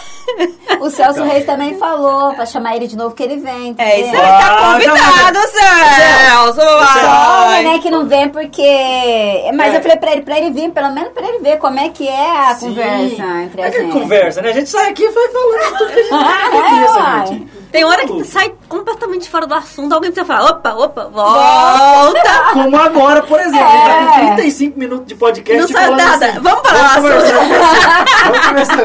O 0.79 0.89
Celso 0.89 1.23
Reis 1.23 1.45
também 1.45 1.77
falou 1.77 2.33
pra 2.33 2.47
chamar 2.47 2.75
ele 2.75 2.87
de 2.87 2.97
novo 2.97 3.13
que 3.13 3.21
ele 3.21 3.37
vem. 3.37 3.75
É 3.77 3.99
isso 4.01 4.09
aí, 4.09 4.21
tá 4.21 4.57
Ah, 4.57 4.71
convidado, 4.73 5.39
Celso! 5.47 6.99
Só, 6.99 7.61
né, 7.61 7.79
que 7.79 7.91
não 7.91 8.07
vem 8.07 8.29
porque... 8.29 9.51
Mas 9.53 9.73
É. 9.73 9.77
eu 9.77 9.81
falei 9.83 9.97
pra 9.97 10.11
ele, 10.13 10.21
pra 10.23 10.37
ele 10.39 10.49
vir, 10.49 10.71
pelo 10.71 10.91
menos 10.91 11.11
pra 11.13 11.27
ele 11.27 11.39
ver 11.39 11.57
como 11.57 11.79
é 11.79 11.89
que 11.89 12.07
é 12.07 12.49
a 12.49 12.55
Sim. 12.55 12.69
conversa 12.69 13.23
entre 13.43 13.61
É 13.61 13.67
a 13.67 13.71
que 13.71 13.81
gente. 13.81 13.91
conversa, 13.93 14.41
né? 14.41 14.49
A 14.49 14.53
gente 14.53 14.69
sai 14.69 14.89
aqui 14.89 15.03
e 15.03 15.09
vai 15.11 15.27
falando 15.29 15.77
tudo 15.77 15.93
que 15.93 15.99
a 15.99 16.03
gente 16.03 16.13
Ah, 16.15 16.49
tem 16.51 16.61
é, 16.63 17.27
gente. 17.27 17.55
Hora 17.85 18.07
que 18.07 18.23
sai 18.23 18.53
completamente 18.69 19.29
fora 19.29 19.45
do 19.45 19.53
assunto, 19.53 19.91
alguém 19.93 20.09
precisa 20.09 20.25
falar, 20.33 20.49
opa, 20.49 20.69
opa, 20.75 21.09
volta! 21.11 22.21
Como 22.53 22.77
agora, 22.77 23.21
por 23.21 23.37
exemplo, 23.39 23.65
a 23.67 23.69
gente 23.69 23.85
tá 23.85 24.01
com 24.05 24.35
35 24.35 24.79
minutos 24.79 25.05
de 25.07 25.15
podcast 25.15 25.61
Não 25.61 25.67
sai 25.67 25.89
nada. 25.91 26.25
assim, 26.25 26.39
Vamos 26.39 26.61
conversar 26.61 27.01
você. 27.01 27.33
Vamos 27.33 28.47
conversar 28.47 28.77
com 28.77 28.84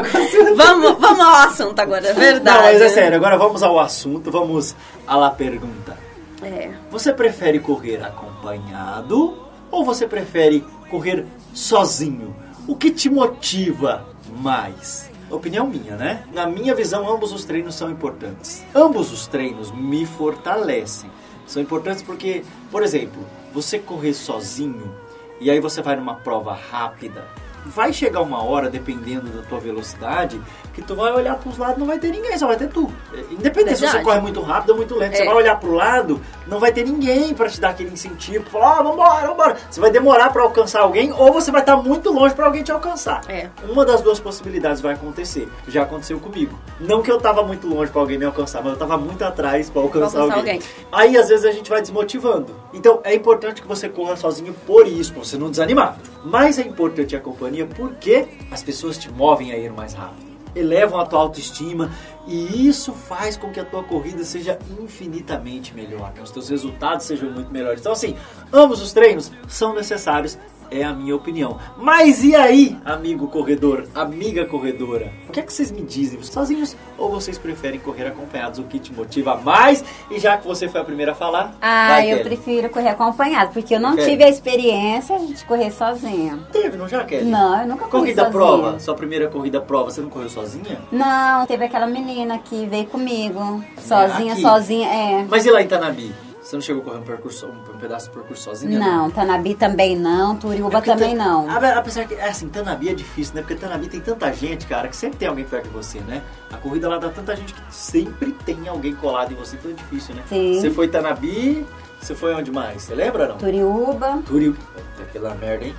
Vamos, 0.55 0.99
vamos 0.99 1.19
ao 1.19 1.35
assunto 1.35 1.79
agora, 1.79 2.07
é 2.07 2.13
verdade. 2.13 2.57
Não, 2.57 2.63
mas 2.63 2.81
é 2.81 2.89
sério, 2.89 3.17
agora 3.17 3.37
vamos 3.37 3.63
ao 3.63 3.79
assunto, 3.79 4.31
vamos 4.31 4.75
à 5.07 5.15
la 5.15 5.29
pergunta. 5.29 5.97
É. 6.43 6.71
Você 6.89 7.13
prefere 7.13 7.59
correr 7.59 8.03
acompanhado 8.03 9.37
ou 9.69 9.85
você 9.85 10.07
prefere 10.07 10.65
correr 10.89 11.25
sozinho? 11.53 12.35
O 12.67 12.75
que 12.75 12.91
te 12.91 13.09
motiva 13.09 14.05
mais? 14.37 15.09
Opinião 15.29 15.65
minha, 15.65 15.95
né? 15.95 16.25
Na 16.33 16.45
minha 16.45 16.75
visão, 16.75 17.09
ambos 17.09 17.31
os 17.31 17.45
treinos 17.45 17.75
são 17.75 17.89
importantes. 17.89 18.65
Ambos 18.75 19.11
os 19.13 19.27
treinos 19.27 19.71
me 19.71 20.05
fortalecem. 20.05 21.09
São 21.47 21.61
importantes 21.61 22.03
porque, 22.03 22.43
por 22.69 22.83
exemplo, 22.83 23.21
você 23.53 23.79
correr 23.79 24.13
sozinho 24.13 24.93
e 25.39 25.49
aí 25.49 25.59
você 25.59 25.81
vai 25.81 25.95
numa 25.95 26.15
prova 26.15 26.53
rápida, 26.53 27.25
vai 27.65 27.91
chegar 27.93 28.21
uma 28.21 28.43
hora, 28.43 28.69
dependendo 28.69 29.29
da 29.29 29.41
tua 29.43 29.59
velocidade, 29.59 30.41
que 30.73 30.81
tu 30.81 30.95
vai 30.95 31.11
olhar 31.11 31.35
pros 31.37 31.57
lados 31.57 31.77
e 31.77 31.79
não 31.79 31.87
vai 31.87 31.99
ter 31.99 32.09
ninguém, 32.11 32.37
só 32.37 32.47
vai 32.47 32.55
ter 32.57 32.67
tu. 32.69 32.89
É, 33.13 33.19
Independente 33.33 33.75
se 33.75 33.81
você 33.81 33.85
Verdade. 33.87 34.03
corre 34.05 34.19
muito 34.19 34.41
rápido 34.41 34.69
ou 34.71 34.75
muito 34.77 34.95
lento, 34.97 35.15
você 35.15 35.23
É. 35.23 35.25
vai 35.25 35.35
olhar 35.35 35.59
pro 35.59 35.71
lado, 35.73 36.21
não 36.47 36.59
vai 36.59 36.71
ter 36.71 36.83
ninguém 36.85 37.33
pra 37.33 37.47
te 37.49 37.59
dar 37.59 37.69
aquele 37.69 37.91
incentivo, 37.91 38.43
pra 38.43 38.51
falar, 38.59 38.79
ó, 38.79 38.83
vambora, 38.83 39.27
vambora. 39.27 39.57
Você 39.69 39.79
vai 39.79 39.91
demorar 39.91 40.31
pra 40.31 40.43
alcançar 40.43 40.81
alguém 40.81 41.11
ou 41.11 41.31
você 41.33 41.51
vai 41.51 41.61
estar 41.61 41.77
muito 41.77 42.11
longe 42.11 42.33
pra 42.33 42.45
alguém 42.45 42.63
te 42.63 42.71
alcançar. 42.71 43.21
É. 43.27 43.49
Uma 43.67 43.85
das 43.85 44.01
duas 44.01 44.19
possibilidades 44.19 44.81
vai 44.81 44.93
acontecer. 44.93 45.47
Já 45.67 45.83
aconteceu 45.83 46.19
comigo. 46.19 46.57
Não 46.79 47.01
que 47.01 47.11
eu 47.11 47.19
tava 47.19 47.43
muito 47.43 47.67
longe 47.67 47.91
pra 47.91 48.01
alguém 48.01 48.17
me 48.17 48.25
alcançar, 48.25 48.61
mas 48.63 48.73
eu 48.73 48.79
tava 48.79 48.97
muito 48.97 49.23
atrás 49.23 49.69
pra 49.69 49.81
alcançar, 49.81 50.19
alcançar 50.21 50.37
alguém. 50.39 50.53
alguém. 50.55 50.67
Aí 50.91 51.17
às 51.17 51.29
vezes 51.29 51.45
a 51.45 51.51
gente 51.51 51.69
vai 51.69 51.81
desmotivando. 51.81 52.55
Então 52.73 52.99
é 53.03 53.13
importante 53.13 53.61
que 53.61 53.67
você 53.67 53.87
corra 53.89 54.15
sozinho 54.15 54.53
por 54.65 54.87
isso, 54.87 55.13
pra 55.13 55.23
você 55.23 55.37
não 55.37 55.49
desanimar. 55.49 55.97
Mas 56.23 56.57
é 56.59 56.61
importante 56.61 57.15
a 57.15 57.19
porque 57.67 58.27
as 58.49 58.63
pessoas 58.63 58.97
te 58.97 59.11
movem 59.11 59.51
a 59.51 59.57
ir 59.57 59.71
mais 59.71 59.93
rápido. 59.93 60.31
Elevam 60.53 60.99
a 60.99 61.05
tua 61.05 61.19
autoestima 61.19 61.91
e 62.27 62.67
isso 62.67 62.91
faz 62.93 63.37
com 63.37 63.51
que 63.51 63.59
a 63.59 63.65
tua 63.65 63.83
corrida 63.83 64.23
seja 64.23 64.59
infinitamente 64.79 65.73
melhor, 65.73 66.11
que 66.13 66.21
os 66.21 66.31
teus 66.31 66.49
resultados 66.49 67.05
sejam 67.05 67.31
muito 67.31 67.51
melhores. 67.51 67.79
Então 67.79 67.93
assim, 67.93 68.15
ambos 68.51 68.81
os 68.81 68.91
treinos 68.91 69.31
são 69.47 69.73
necessários 69.73 70.37
é 70.71 70.83
a 70.83 70.93
minha 70.93 71.15
opinião. 71.15 71.57
Mas 71.77 72.23
e 72.23 72.33
aí, 72.35 72.77
amigo 72.85 73.27
corredor, 73.27 73.85
amiga 73.93 74.45
corredora? 74.45 75.11
O 75.27 75.31
que 75.31 75.39
é 75.39 75.43
que 75.43 75.51
vocês 75.53 75.71
me 75.71 75.81
dizem? 75.81 76.21
Sozinhos 76.23 76.75
ou 76.97 77.09
vocês 77.11 77.37
preferem 77.37 77.79
correr 77.79 78.07
acompanhados? 78.07 78.57
O 78.59 78.63
que 78.63 78.79
te 78.79 78.93
motiva 78.93 79.35
mais? 79.35 79.83
E 80.09 80.17
já 80.17 80.37
que 80.37 80.47
você 80.47 80.67
foi 80.69 80.79
a 80.81 80.83
primeira 80.83 81.11
a 81.11 81.15
falar, 81.15 81.53
Ah, 81.61 81.87
vai, 81.89 82.05
eu 82.13 82.17
Kelly. 82.17 82.29
prefiro 82.29 82.69
correr 82.69 82.89
acompanhado, 82.89 83.51
porque 83.51 83.75
eu 83.75 83.79
não 83.81 83.95
Kelly. 83.95 84.11
tive 84.11 84.23
a 84.23 84.29
experiência 84.29 85.19
de 85.19 85.43
correr 85.45 85.71
sozinha. 85.71 86.39
Teve, 86.51 86.77
não 86.77 86.87
já, 86.87 87.03
Kelly? 87.03 87.25
Não, 87.25 87.59
eu 87.61 87.67
nunca 87.67 87.85
corri 87.87 87.91
Corrida 87.91 88.23
sozinha. 88.23 88.31
prova, 88.31 88.79
sua 88.79 88.95
primeira 88.95 89.27
corrida 89.27 89.59
prova, 89.59 89.91
você 89.91 89.99
não 90.01 90.09
correu 90.09 90.29
sozinha? 90.29 90.79
Não, 90.91 91.45
teve 91.45 91.65
aquela 91.65 91.87
menina 91.87 92.37
que 92.37 92.65
veio 92.65 92.85
comigo, 92.85 93.61
sozinha, 93.77 94.33
aqui? 94.33 94.41
sozinha, 94.41 94.87
é. 94.87 95.25
Mas 95.29 95.45
e 95.45 95.51
lá 95.51 95.61
em 95.61 95.67
Tanabi? 95.67 96.13
Você 96.41 96.55
não 96.55 96.61
chegou 96.61 96.81
a 96.81 96.85
correr 96.85 96.97
um, 96.97 97.03
percurso, 97.03 97.45
um 97.47 97.77
pedaço 97.77 98.09
do 98.09 98.13
percurso 98.13 98.43
sozinha? 98.43 98.79
Não, 98.79 99.11
Tanabi 99.11 99.53
também 99.53 99.95
não, 99.95 100.35
Turiúba 100.35 100.79
É 100.79 100.81
também 100.81 101.15
Tan- 101.15 101.23
não. 101.23 101.47
Ah, 101.49 101.77
Apesar 101.77 102.05
que, 102.05 102.15
é 102.15 102.27
assim, 102.29 102.49
Tanabi 102.49 102.89
é 102.89 102.93
difícil, 102.95 103.35
né? 103.35 103.41
Porque 103.41 103.55
Tanabi 103.55 103.87
tem 103.87 103.99
tanta 104.01 104.33
gente, 104.33 104.65
cara, 104.65 104.87
que 104.87 104.95
sempre 104.95 105.19
tem 105.19 105.27
alguém 105.27 105.45
perto 105.45 105.65
de 105.65 105.69
você, 105.69 105.99
né? 105.99 106.23
A 106.51 106.57
corrida 106.57 106.89
lá 106.89 106.97
dá 106.97 107.09
tanta 107.09 107.35
gente 107.35 107.53
que 107.53 107.61
sempre 107.69 108.31
tem 108.43 108.67
alguém 108.67 108.95
colado 108.95 109.31
em 109.31 109.35
você, 109.35 109.55
então 109.55 109.69
é 109.69 109.73
difícil, 109.75 110.15
né? 110.15 110.23
Sim. 110.27 110.59
Você 110.59 110.71
foi 110.71 110.87
Tanabi, 110.87 111.63
você 112.01 112.15
foi 112.15 112.33
onde 112.33 112.51
mais? 112.51 112.81
Você 112.81 112.95
lembra 112.95 113.27
não? 113.27 113.37
Turiúba, 113.37 114.19
Turiu. 114.25 114.55
Aquela 114.99 115.35
merda, 115.35 115.65
hein? 115.65 115.75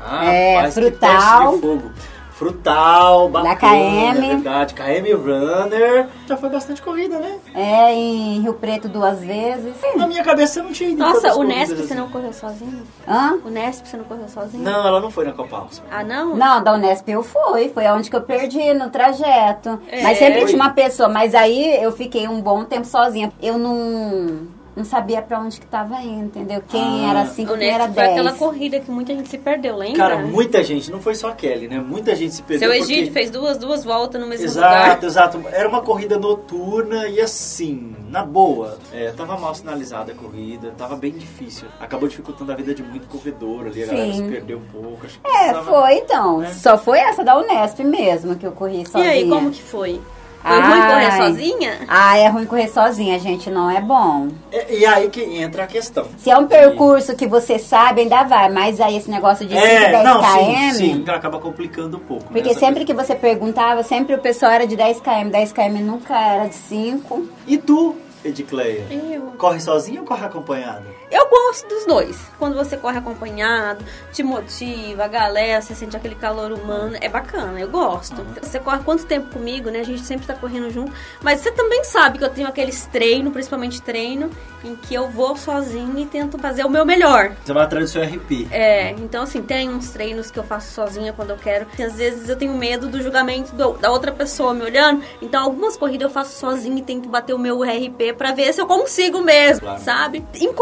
Ah, 0.00 0.26
É, 0.32 0.54
rapaz, 0.56 0.74
que 0.74 0.80
Frutal. 0.80 1.10
teste 1.10 1.54
de 1.56 1.60
fogo. 1.60 1.92
Frutal, 2.38 3.28
bacana, 3.30 3.56
KM. 3.56 4.24
é 4.24 4.28
verdade. 4.36 4.72
KM 4.74 5.12
Runner. 5.12 6.06
Já 6.28 6.36
foi 6.36 6.48
bastante 6.48 6.80
corrida, 6.80 7.18
né? 7.18 7.36
é 7.52 7.92
em 7.92 8.40
Rio 8.40 8.54
Preto 8.54 8.88
duas 8.88 9.18
vezes. 9.18 9.74
Na 9.96 10.06
minha 10.06 10.22
cabeça 10.22 10.52
você 10.54 10.62
não 10.62 10.70
tinha 10.70 10.90
ido 10.90 11.00
Nossa, 11.00 11.34
o 11.34 11.42
Nesp 11.42 11.74
você 11.74 11.82
assim. 11.82 11.94
não 11.96 12.08
correu 12.08 12.32
sozinho? 12.32 12.84
Hã? 13.08 13.38
O 13.44 13.50
Nesp 13.50 13.88
você 13.88 13.96
não 13.96 14.04
correu 14.04 14.28
sozinho? 14.28 14.62
Não, 14.62 14.86
ela 14.86 15.00
não 15.00 15.10
foi 15.10 15.24
na 15.24 15.32
Copa 15.32 15.56
Alves. 15.56 15.82
Ah, 15.90 16.04
não? 16.04 16.36
Não, 16.36 16.62
da 16.62 16.74
Unesp 16.74 17.08
eu 17.08 17.24
fui, 17.24 17.70
foi 17.70 17.86
onde 17.88 18.08
que 18.08 18.14
eu 18.14 18.22
perdi 18.22 18.72
no 18.72 18.88
trajeto. 18.88 19.80
É. 19.90 20.00
Mas 20.04 20.18
sempre 20.18 20.38
Foi? 20.42 20.50
tinha 20.50 20.62
uma 20.62 20.70
pessoa, 20.70 21.08
mas 21.08 21.34
aí 21.34 21.82
eu 21.82 21.90
fiquei 21.90 22.28
um 22.28 22.40
bom 22.40 22.64
tempo 22.64 22.86
sozinha. 22.86 23.32
Eu 23.42 23.58
não, 23.58 24.46
não 24.78 24.84
sabia 24.84 25.20
pra 25.20 25.40
onde 25.40 25.60
que 25.60 25.66
tava 25.66 26.00
indo, 26.00 26.24
entendeu? 26.26 26.62
Quem 26.68 27.04
Ah. 27.06 27.10
era 27.10 27.26
5, 27.26 27.52
O 27.52 27.58
quem 27.58 27.68
era 27.68 27.84
Nesp 27.84 27.94
foi 27.94 28.02
10. 28.04 28.12
aquela 28.18 28.32
corrida 28.32 28.80
que 28.80 28.90
muita 28.90 29.12
gente 29.14 29.28
se 29.28 29.36
perdeu, 29.38 29.76
lembra? 29.76 29.96
Cara, 29.98 30.18
muita 30.18 30.62
gente, 30.64 30.90
não 30.90 31.00
foi 31.00 31.14
só 31.14 31.28
a 31.28 31.32
Kelly, 31.32 31.68
né? 31.68 31.78
Muita 31.78 32.14
gente 32.14 32.34
se 32.34 32.42
perdeu. 32.42 32.70
Seu 32.70 32.78
porque- 32.78 32.92
Egídio 32.94 33.12
fez 33.12 33.30
duas, 33.30 33.58
duas 33.58 33.84
voltas 33.84 34.20
no 34.20 34.26
mesmo 34.26 34.44
Exato, 34.46 34.66
lugar. 34.66 34.98
exato. 35.04 35.42
Era 35.52 35.68
uma 35.68 35.80
corrida 35.82 36.18
noturna 36.18 37.08
e 37.08 37.20
assim, 37.20 37.94
na 38.08 38.24
boa, 38.24 38.78
é, 38.92 39.10
tava 39.10 39.36
mal 39.36 39.54
sinalizada 39.54 40.12
a 40.12 40.14
corrida, 40.14 40.72
tava 40.78 40.96
bem 40.96 41.12
difícil. 41.12 41.66
Acabou 41.80 42.08
dificultando 42.08 42.52
a 42.52 42.54
vida 42.54 42.74
de 42.74 42.82
muito 42.82 43.08
corredor 43.08 43.66
ali, 43.66 43.82
a 43.82 43.86
galera 43.86 44.12
Sim. 44.12 44.24
se 44.24 44.30
perdeu 44.30 44.58
um 44.58 44.80
pouco. 44.80 45.04
Acho 45.04 45.18
que 45.20 45.26
É, 45.26 45.30
precisava- 45.30 45.64
foi 45.70 45.94
então. 45.94 46.42
É. 46.42 46.52
Só 46.54 46.78
foi 46.78 46.98
essa 47.00 47.24
da 47.24 47.36
Unesp 47.36 47.80
mesmo 47.84 48.36
que 48.36 48.46
eu 48.46 48.52
corri 48.52 48.82
E 48.82 48.86
sozinha. 48.88 49.10
aí, 49.10 49.28
como 49.28 49.50
que 49.50 49.62
foi? 49.62 50.00
Foi 50.48 50.60
ruim 50.60 50.80
correr 50.82 51.12
sozinha? 51.16 51.78
Ah, 51.88 52.16
é 52.18 52.28
ruim 52.28 52.44
correr 52.46 52.68
sozinha, 52.68 53.18
gente, 53.18 53.50
não 53.50 53.70
é 53.70 53.80
bom. 53.80 54.28
É, 54.50 54.74
e 54.74 54.86
aí 54.86 55.08
que 55.08 55.22
entra 55.22 55.64
a 55.64 55.66
questão. 55.66 56.06
Se 56.16 56.30
é 56.30 56.36
um 56.36 56.46
percurso 56.46 57.14
que 57.14 57.26
você 57.26 57.58
sabe, 57.58 58.02
ainda 58.02 58.22
vai, 58.24 58.48
mas 58.50 58.80
aí 58.80 58.96
esse 58.96 59.10
negócio 59.10 59.46
de 59.46 59.54
5, 59.54 59.66
É, 59.66 59.90
10 59.90 60.04
não, 60.04 60.20
km... 60.20 60.26
sim, 60.26 60.72
sim, 60.72 61.04
acaba 61.08 61.38
complicando 61.38 61.96
um 61.96 62.00
pouco. 62.00 62.24
né, 62.24 62.30
Porque 62.40 62.54
sempre 62.54 62.84
que 62.84 62.94
você 62.94 63.14
perguntava, 63.14 63.82
sempre 63.82 64.14
o 64.14 64.18
pessoal 64.18 64.52
era 64.52 64.66
de 64.66 64.76
10 64.76 65.00
km, 65.00 65.30
10 65.30 65.52
km 65.52 65.78
nunca 65.82 66.18
era 66.18 66.46
de 66.48 66.54
5. 66.54 67.28
E 67.46 67.58
tu, 67.58 67.94
Edicleia? 68.24 68.84
Eu. 68.90 69.32
Corre 69.38 69.60
sozinho 69.60 70.00
ou 70.00 70.06
corre 70.06 70.24
acompanhado? 70.26 70.84
Eu 71.10 71.28
gosto 71.28 71.66
dos 71.68 71.86
dois. 71.86 72.18
Quando 72.38 72.54
você 72.54 72.76
corre 72.76 72.98
acompanhado, 72.98 73.84
te 74.12 74.22
motiva, 74.22 75.04
a 75.04 75.08
galera, 75.08 75.60
você 75.62 75.74
sente 75.74 75.96
aquele 75.96 76.14
calor 76.14 76.52
humano, 76.52 76.96
é 77.00 77.08
bacana, 77.08 77.58
eu 77.58 77.68
gosto. 77.68 78.24
Você 78.42 78.58
corre 78.58 78.82
quanto 78.84 79.06
tempo 79.06 79.30
comigo, 79.32 79.70
né? 79.70 79.80
A 79.80 79.84
gente 79.84 80.02
sempre 80.02 80.26
tá 80.26 80.34
correndo 80.34 80.70
junto. 80.70 80.92
Mas 81.22 81.40
você 81.40 81.50
também 81.52 81.82
sabe 81.84 82.18
que 82.18 82.24
eu 82.24 82.30
tenho 82.30 82.46
aqueles 82.46 82.84
treinos, 82.86 83.32
principalmente 83.32 83.80
treino, 83.80 84.28
em 84.62 84.76
que 84.76 84.94
eu 84.94 85.08
vou 85.08 85.36
sozinho 85.36 85.98
e 85.98 86.04
tento 86.04 86.38
fazer 86.38 86.64
o 86.64 86.68
meu 86.70 86.84
melhor. 86.84 87.32
Você 87.44 87.52
vai 87.52 87.64
atrás 87.64 87.86
do 87.86 87.90
seu 87.92 88.02
RP. 88.02 88.46
É, 88.50 88.90
então 88.90 89.22
assim, 89.22 89.42
tem 89.42 89.68
uns 89.70 89.90
treinos 89.90 90.30
que 90.30 90.38
eu 90.38 90.44
faço 90.44 90.72
sozinha 90.74 91.12
quando 91.12 91.30
eu 91.30 91.36
quero. 91.36 91.66
Às 91.82 91.94
vezes 91.96 92.28
eu 92.28 92.36
tenho 92.36 92.52
medo 92.54 92.86
do 92.88 93.00
julgamento 93.02 93.54
do- 93.54 93.74
da 93.78 93.90
outra 93.90 94.12
pessoa 94.12 94.52
me 94.52 94.62
olhando. 94.62 95.02
Então 95.22 95.42
algumas 95.42 95.76
corridas 95.76 96.08
eu 96.08 96.10
faço 96.12 96.38
sozinha 96.38 96.78
e 96.78 96.82
tento 96.82 97.08
bater 97.08 97.32
o 97.32 97.38
meu 97.38 97.62
RP 97.62 98.12
pra 98.16 98.32
ver 98.32 98.52
se 98.52 98.60
eu 98.60 98.66
consigo 98.66 99.20
mesmo, 99.22 99.60
Claro. 99.62 99.80
sabe? 99.82 100.24
Em 100.34 100.52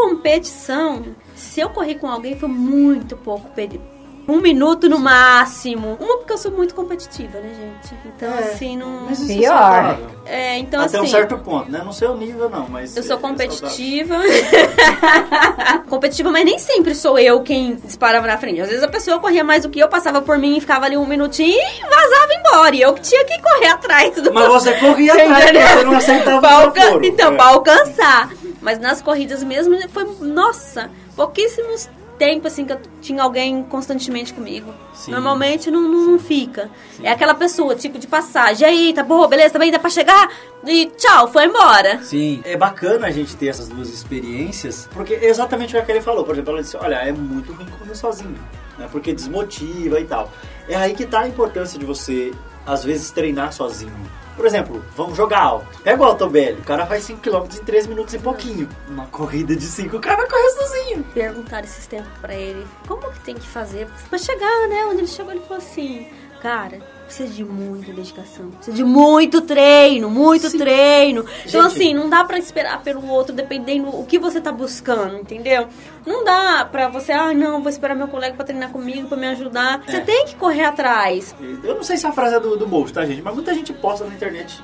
competição, 0.41 1.03
se 1.35 1.59
eu 1.59 1.69
corri 1.69 1.95
com 1.95 2.07
alguém 2.07 2.37
foi 2.37 2.49
muito 2.49 3.15
pouco 3.17 3.49
peri- 3.55 3.81
Um 4.29 4.41
minuto 4.41 4.89
no 4.89 4.99
máximo. 4.99 5.97
Uma 6.01 6.17
porque 6.17 6.33
eu 6.33 6.37
sou 6.37 6.51
muito 6.51 6.75
competitiva, 6.75 7.39
né, 7.39 7.49
gente? 7.81 7.95
Então, 8.05 8.27
É, 8.29 8.39
assim, 8.39 8.75
não. 8.75 9.05
Mas 9.07 9.21
isso 9.21 9.39
Pior. 9.39 9.97
é. 10.25 10.35
É, 10.53 10.57
então 10.59 10.81
Até 10.81 10.97
assim. 10.97 11.07
um 11.07 11.09
certo 11.09 11.37
ponto, 11.37 11.71
né? 11.71 11.81
Não 11.81 11.93
sei 11.93 12.09
o 12.09 12.17
nível, 12.17 12.49
não, 12.49 12.67
mas... 12.67 12.93
Eu 12.97 13.03
sou 13.03 13.15
é 13.15 13.19
competitiva. 13.21 14.15
competitiva, 15.87 16.29
mas 16.29 16.43
nem 16.43 16.59
sempre 16.59 16.93
sou 16.93 17.17
eu 17.17 17.41
quem 17.41 17.75
disparava 17.75 18.27
na 18.27 18.37
frente. 18.37 18.59
Às 18.59 18.67
vezes 18.67 18.83
a 18.83 18.89
pessoa 18.89 19.17
corria 19.19 19.45
mais 19.45 19.63
do 19.63 19.69
que 19.69 19.79
eu, 19.79 19.87
passava 19.87 20.21
por 20.21 20.37
mim, 20.37 20.59
ficava 20.59 20.85
ali 20.85 20.97
um 20.97 21.05
minutinho 21.05 21.57
e 21.57 21.81
vazava 21.83 22.33
embora. 22.33 22.75
E 22.75 22.81
eu 22.81 22.93
que 22.93 23.01
tinha 23.03 23.23
que 23.23 23.41
correr 23.41 23.67
atrás 23.67 24.13
do. 24.15 24.33
Mas 24.33 24.47
você 24.49 24.73
corria 24.73 25.13
atrás, 25.13 25.51
você 25.73 25.83
não 25.85 25.95
aceitava 25.95 26.41
Pra 26.41 26.49
o 26.49 26.61
alca- 26.63 26.71
desaforo. 26.81 27.05
Então, 27.05 27.31
É. 27.31 27.35
pra 27.35 27.45
alcançar. 27.47 28.29
Mas 28.61 28.79
nas 28.79 29.01
corridas 29.01 29.43
mesmo, 29.43 29.75
foi, 29.89 30.05
nossa, 30.21 30.89
pouquíssimos 31.15 31.89
tempos 32.17 32.51
assim 32.51 32.65
que 32.65 32.73
eu 32.73 32.81
tinha 33.01 33.21
alguém 33.23 33.63
constantemente 33.63 34.33
comigo. 34.33 34.73
Sim. 34.93 35.11
Normalmente 35.11 35.69
não, 35.69 35.81
não, 35.81 36.19
fica. 36.19 36.69
É 37.01 37.11
aquela 37.11 37.35
pessoa, 37.35 37.75
tipo, 37.75 37.99
de 37.99 38.07
passagem. 38.07 38.67
Aí, 38.67 38.93
tá 38.93 39.03
boa, 39.03 39.27
beleza, 39.27 39.53
tá 39.53 39.59
bem, 39.59 39.71
dá 39.71 39.79
pra 39.79 39.89
chegar? 39.89 40.29
E 40.65 40.87
tchau, 40.97 41.31
foi 41.31 41.45
embora. 41.45 42.03
Sim, 42.03 42.41
é 42.43 42.57
bacana 42.57 43.07
a 43.07 43.11
gente 43.11 43.35
ter 43.35 43.47
essas 43.47 43.69
duas 43.69 43.89
experiências, 43.89 44.89
porque 44.91 45.13
é 45.13 45.29
exatamente 45.29 45.77
o 45.77 45.85
que 45.85 45.91
ele 45.91 46.01
falou. 46.01 46.23
Por 46.23 46.33
exemplo, 46.33 46.53
ela 46.53 46.61
disse, 46.61 46.75
olha, 46.77 46.95
é 46.95 47.11
muito 47.11 47.53
ruim 47.53 47.67
correr 47.77 47.95
sozinho, 47.95 48.37
né? 48.77 48.89
Porque 48.91 49.13
desmotiva 49.13 49.99
e 49.99 50.05
tal. 50.05 50.31
É 50.67 50.75
aí 50.75 50.93
que 50.93 51.05
tá 51.05 51.21
a 51.21 51.27
importância 51.27 51.79
de 51.79 51.85
você, 51.85 52.33
às 52.65 52.83
vezes, 52.83 53.11
treinar 53.11 53.53
sozinho. 53.53 53.93
Por 54.37 54.45
exemplo, 54.45 54.85
vamos 54.95 55.17
jogar 55.17 55.41
alto. 55.41 55.81
Pega 55.81 56.01
o 56.01 56.05
Autobelli, 56.05 56.61
o 56.61 56.63
cara 56.63 56.85
faz 56.85 57.05
5km 57.07 57.59
em 57.59 57.63
3 57.65 57.87
minutos 57.87 58.13
e 58.13 58.19
pouquinho. 58.19 58.69
Uma 58.87 59.07
corrida 59.07 59.55
de 59.55 59.65
5, 59.65 59.97
o 59.97 59.99
cara 59.99 60.17
vai 60.17 60.27
correr 60.27 60.49
sozinho. 60.51 61.03
Perguntaram 61.13 61.65
esses 61.65 61.87
tempos 61.87 62.11
pra 62.21 62.35
ele, 62.35 62.65
como 62.87 63.11
que 63.11 63.19
tem 63.21 63.35
que 63.35 63.47
fazer 63.47 63.87
pra 64.07 64.19
chegar, 64.19 64.67
né? 64.69 64.85
Onde 64.85 64.99
ele 64.99 65.07
chegou, 65.07 65.31
ele 65.31 65.41
falou 65.41 65.57
assim, 65.57 66.07
cara, 66.39 66.79
precisa 67.07 67.33
de 67.33 67.43
muita 67.43 67.91
dedicação, 67.91 68.51
precisa 68.51 68.75
de 68.77 68.83
muito 68.83 69.41
treino, 69.41 70.09
muito 70.09 70.51
treino. 70.57 71.25
Então, 71.45 71.63
Gente- 71.63 71.73
assim, 71.75 71.93
não 71.93 72.09
dá 72.09 72.23
pra 72.23 72.37
esperar 72.37 72.81
pelo 72.83 73.07
outro, 73.09 73.33
dependendo 73.33 73.87
o 73.89 74.05
que 74.05 74.19
você 74.19 74.39
tá 74.39 74.51
buscando, 74.51 75.17
entendeu? 75.17 75.67
Não 76.05 76.23
dá 76.23 76.67
pra 76.71 76.87
você, 76.89 77.11
ah, 77.11 77.33
não, 77.33 77.61
vou 77.61 77.69
esperar 77.69 77.95
meu 77.95 78.07
colega 78.07 78.35
pra 78.35 78.45
treinar 78.45 78.69
comigo, 78.69 79.07
pra 79.07 79.17
me 79.17 79.27
ajudar. 79.27 79.81
Você 79.85 79.97
É. 79.97 80.01
tem 80.01 80.25
que 80.25 80.35
correr 80.35 80.65
atrás. 80.65 81.35
Eu 81.63 81.75
não 81.75 81.83
sei 81.83 81.97
se 81.97 82.05
a 82.05 82.11
frase 82.11 82.35
é 82.35 82.39
do, 82.39 82.55
do 82.55 82.67
Bolt, 82.67 82.91
tá, 82.91 83.05
gente? 83.05 83.21
Mas 83.21 83.33
muita 83.33 83.53
gente 83.53 83.73
posta 83.73 84.05
na 84.05 84.13
internet 84.13 84.61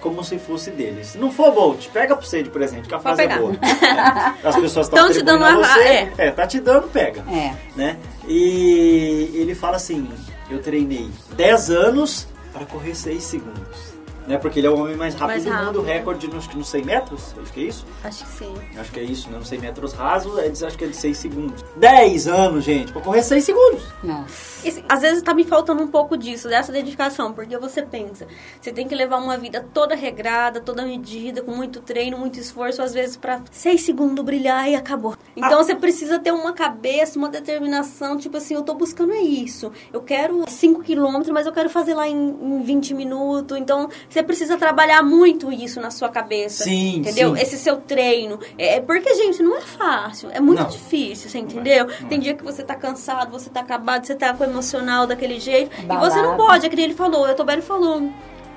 como 0.00 0.24
se 0.24 0.36
fosse 0.36 0.70
dele. 0.72 1.04
Se 1.04 1.16
não 1.16 1.30
for 1.30 1.52
Bolt, 1.52 1.86
pega 1.90 2.16
pra 2.16 2.26
você 2.26 2.42
de 2.42 2.50
presente, 2.50 2.88
que 2.88 2.94
a 2.94 2.98
frase 2.98 3.22
é 3.22 3.38
boa. 3.38 3.52
É. 3.62 4.32
As 4.48 4.56
pessoas 4.56 4.86
estão 4.86 5.04
Tão 5.04 5.12
te 5.12 5.22
dando 5.22 5.44
a 5.44 5.54
você. 5.56 5.78
é. 5.80 6.12
É, 6.18 6.30
tá 6.32 6.44
te 6.46 6.58
dando, 6.58 6.88
pega. 6.88 7.24
É. 7.30 7.54
Né? 7.76 7.96
E 8.26 9.30
ele 9.34 9.54
fala 9.54 9.76
assim, 9.76 10.08
eu 10.52 10.62
treinei 10.62 11.10
10 11.36 11.70
anos 11.70 12.26
para 12.52 12.66
correr 12.66 12.94
6 12.94 13.22
segundos. 13.22 13.91
Né? 14.26 14.38
Porque 14.38 14.60
ele 14.60 14.66
é 14.66 14.70
o 14.70 14.78
homem 14.78 14.96
mais 14.96 15.14
rápido 15.14 15.26
Mais 15.28 15.44
do 15.44 15.50
mundo, 15.50 15.62
rápido. 15.64 15.82
recorde 15.82 16.28
nos, 16.28 16.46
nos 16.54 16.68
100 16.68 16.84
metros, 16.84 17.34
acho 17.42 17.52
que 17.52 17.60
é 17.60 17.64
isso? 17.64 17.84
Acho 18.04 18.24
que 18.24 18.30
sim. 18.30 18.54
Acho 18.78 18.92
que 18.92 19.00
é 19.00 19.02
isso, 19.02 19.30
né? 19.30 19.38
Nos 19.38 19.48
100 19.48 19.58
metros 19.58 19.92
rasos, 19.92 20.38
é 20.38 20.48
de- 20.48 20.64
acho 20.64 20.78
que 20.78 20.84
é 20.84 20.88
de 20.88 20.96
6 20.96 21.16
segundos. 21.16 21.64
10 21.76 22.28
anos, 22.28 22.64
gente, 22.64 22.92
pra 22.92 23.02
correr 23.02 23.22
6 23.22 23.42
segundos. 23.44 23.82
Nossa. 24.02 24.66
Esse- 24.68 24.84
às 24.88 25.00
vezes 25.00 25.22
tá 25.22 25.34
me 25.34 25.44
faltando 25.44 25.82
um 25.82 25.88
pouco 25.88 26.16
disso, 26.16 26.48
dessa 26.48 26.70
dedicação, 26.70 27.32
porque 27.32 27.56
você 27.58 27.82
pensa, 27.82 28.26
você 28.60 28.70
tem 28.72 28.86
que 28.86 28.94
levar 28.94 29.18
uma 29.18 29.36
vida 29.36 29.66
toda 29.74 29.94
regrada, 29.96 30.60
toda 30.60 30.84
medida, 30.84 31.42
com 31.42 31.50
muito 31.52 31.80
treino, 31.80 32.16
muito 32.16 32.38
esforço, 32.38 32.80
às 32.80 32.92
vezes 32.94 33.16
pra 33.16 33.40
seis 33.50 33.82
segundos 33.82 34.24
brilhar 34.24 34.68
e 34.70 34.74
acabou. 34.76 35.16
Então 35.36 35.58
Ah. 35.60 35.64
você 35.64 35.74
precisa 35.74 36.18
ter 36.18 36.30
uma 36.32 36.52
cabeça, 36.52 37.18
uma 37.18 37.28
determinação, 37.28 38.16
tipo 38.16 38.36
assim, 38.36 38.54
eu 38.54 38.62
tô 38.62 38.74
buscando 38.74 39.12
é 39.12 39.20
isso. 39.20 39.72
Eu 39.92 40.00
quero 40.00 40.44
5 40.48 40.82
quilômetros, 40.82 41.30
mas 41.30 41.46
eu 41.46 41.52
quero 41.52 41.68
fazer 41.68 41.94
lá 41.94 42.06
em, 42.08 42.16
em 42.16 42.62
20 42.62 42.94
minutos. 42.94 43.56
Então 43.58 43.88
você 44.08 44.21
precisa 44.22 44.56
trabalhar 44.56 45.02
muito 45.02 45.52
isso 45.52 45.80
na 45.80 45.90
sua 45.90 46.08
cabeça. 46.08 46.64
Sim, 46.64 46.96
Entendeu? 46.98 47.34
sim. 47.36 47.42
Esse 47.42 47.58
seu 47.58 47.76
treino. 47.76 48.38
É 48.58 48.80
porque, 48.80 49.14
gente, 49.14 49.42
não 49.42 49.56
é 49.56 49.60
fácil. 49.60 50.30
É 50.32 50.40
muito 50.40 50.62
Não. 50.62 50.68
difícil, 50.68 51.28
você 51.30 51.38
entendeu? 51.38 51.86
não 52.00 52.08
Tem 52.08 52.18
é. 52.18 52.20
dia 52.20 52.34
que 52.34 52.44
você 52.44 52.62
tá 52.62 52.74
cansado, 52.74 53.30
você 53.30 53.50
tá 53.50 53.60
acabado, 53.60 54.06
você 54.06 54.14
tá 54.14 54.32
com 54.34 54.44
o 54.44 54.46
emocional 54.46 55.06
daquele 55.06 55.38
jeito. 55.40 55.70
E 55.78 55.84
Abalado. 55.84 56.10
você 56.10 56.22
não 56.22 56.36
pode, 56.36 56.66
é 56.66 56.68
que 56.68 56.76
nem 56.76 56.86
ele 56.86 56.94
falou, 56.94 57.26
o 57.28 57.34
Tobério 57.34 57.62
falou, 57.62 58.10